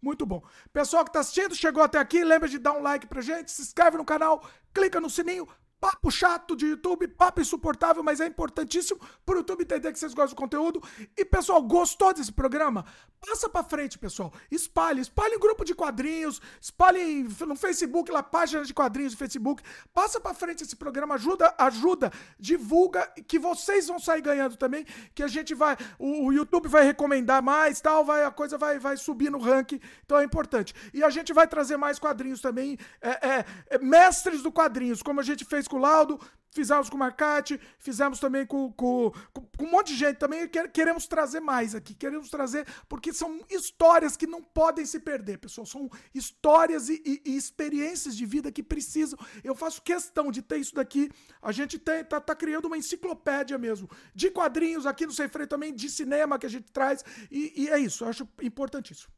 Muito 0.00 0.24
bom. 0.24 0.44
Pessoal 0.72 1.02
que 1.02 1.10
está 1.10 1.18
assistindo, 1.18 1.56
chegou 1.56 1.82
até 1.82 1.98
aqui, 1.98 2.22
lembra 2.22 2.48
de 2.48 2.60
dar 2.60 2.70
um 2.72 2.82
like 2.82 3.08
pra 3.08 3.20
gente, 3.20 3.50
se 3.50 3.62
inscreve 3.62 3.96
no 3.96 4.04
canal, 4.04 4.48
clica 4.72 5.00
no 5.00 5.10
sininho, 5.10 5.48
papo 5.80 6.10
chato 6.10 6.56
de 6.56 6.66
YouTube, 6.66 7.08
papo 7.08 7.40
insuportável, 7.40 8.02
mas 8.02 8.20
é 8.20 8.26
importantíssimo 8.26 9.00
pro 9.24 9.38
YouTube 9.38 9.62
entender 9.62 9.92
que 9.92 9.98
vocês 9.98 10.14
gostam 10.14 10.34
do 10.34 10.40
conteúdo. 10.40 10.82
E, 11.16 11.24
pessoal, 11.24 11.62
gostou 11.62 12.12
desse 12.12 12.32
programa? 12.32 12.84
Passa 13.26 13.48
pra 13.48 13.62
frente, 13.62 13.98
pessoal. 13.98 14.32
Espalhe, 14.50 15.00
espalhe 15.00 15.34
em 15.34 15.38
grupo 15.38 15.64
de 15.64 15.74
quadrinhos, 15.74 16.40
espalhe 16.60 17.24
no 17.46 17.56
Facebook, 17.56 18.10
lá, 18.10 18.22
página 18.22 18.64
de 18.64 18.72
quadrinhos 18.72 19.14
do 19.14 19.18
Facebook. 19.18 19.62
Passa 19.92 20.20
pra 20.20 20.34
frente 20.34 20.62
esse 20.62 20.76
programa, 20.76 21.14
ajuda, 21.16 21.54
ajuda, 21.58 22.12
divulga, 22.38 23.06
que 23.26 23.38
vocês 23.38 23.88
vão 23.88 23.98
sair 23.98 24.20
ganhando 24.20 24.56
também, 24.56 24.86
que 25.14 25.22
a 25.22 25.28
gente 25.28 25.54
vai, 25.54 25.76
o, 25.98 26.26
o 26.26 26.32
YouTube 26.32 26.68
vai 26.68 26.84
recomendar 26.84 27.42
mais, 27.42 27.80
tal, 27.80 28.04
vai, 28.04 28.24
a 28.24 28.30
coisa 28.30 28.56
vai, 28.56 28.78
vai 28.78 28.96
subir 28.96 29.30
no 29.30 29.38
ranking, 29.38 29.80
então 30.04 30.18
é 30.18 30.24
importante. 30.24 30.74
E 30.94 31.02
a 31.02 31.10
gente 31.10 31.32
vai 31.32 31.48
trazer 31.48 31.76
mais 31.76 31.98
quadrinhos 31.98 32.40
também, 32.40 32.78
é, 33.00 33.28
é, 33.28 33.44
é 33.70 33.78
mestres 33.78 34.42
do 34.42 34.52
quadrinhos, 34.52 35.02
como 35.02 35.20
a 35.20 35.24
gente 35.24 35.44
fez 35.44 35.65
com 35.68 35.76
o 35.76 35.80
Laudo, 35.80 36.18
fizemos 36.56 36.88
com 36.88 36.96
o 36.96 36.98
Marcati, 36.98 37.60
fizemos 37.78 38.18
também 38.18 38.46
com, 38.46 38.72
com, 38.72 39.12
com, 39.32 39.64
um 39.64 39.70
monte 39.70 39.88
de 39.88 39.96
gente 39.96 40.16
também. 40.16 40.48
Queremos 40.72 41.06
trazer 41.06 41.40
mais 41.40 41.74
aqui, 41.74 41.94
queremos 41.94 42.30
trazer, 42.30 42.66
porque 42.88 43.12
são 43.12 43.40
histórias 43.50 44.16
que 44.16 44.26
não 44.26 44.42
podem 44.42 44.86
se 44.86 44.98
perder, 44.98 45.38
pessoal. 45.38 45.66
São 45.66 45.90
histórias 46.14 46.88
e, 46.88 47.02
e, 47.04 47.30
e 47.30 47.36
experiências 47.36 48.16
de 48.16 48.24
vida 48.24 48.50
que 48.50 48.62
precisam. 48.62 49.18
Eu 49.44 49.54
faço 49.54 49.82
questão 49.82 50.32
de 50.32 50.40
ter 50.40 50.56
isso 50.56 50.74
daqui. 50.74 51.10
A 51.42 51.52
gente 51.52 51.78
tem, 51.78 52.02
tá, 52.02 52.18
tá 52.20 52.34
criando 52.34 52.64
uma 52.66 52.78
enciclopédia 52.78 53.58
mesmo 53.58 53.88
de 54.14 54.30
quadrinhos 54.30 54.86
aqui 54.86 55.04
no 55.04 55.12
Sem 55.12 55.28
Freio 55.28 55.48
também, 55.48 55.74
de 55.74 55.90
cinema 55.90 56.38
que 56.38 56.46
a 56.46 56.50
gente 56.50 56.72
traz. 56.72 57.04
E, 57.30 57.64
e 57.64 57.68
é 57.68 57.78
isso, 57.78 58.04
eu 58.04 58.08
acho 58.08 58.26
importantíssimo. 58.42 59.12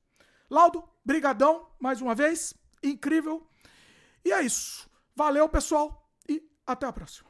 Laudo, 0.51 0.83
brigadão 1.05 1.69
mais 1.79 2.01
uma 2.01 2.15
vez, 2.15 2.53
incrível. 2.83 3.47
E 4.25 4.33
é 4.33 4.43
isso. 4.43 4.89
Valeu, 5.15 5.49
pessoal. 5.49 5.98
Até 6.73 6.87
a 6.87 6.93
próxima. 6.93 7.28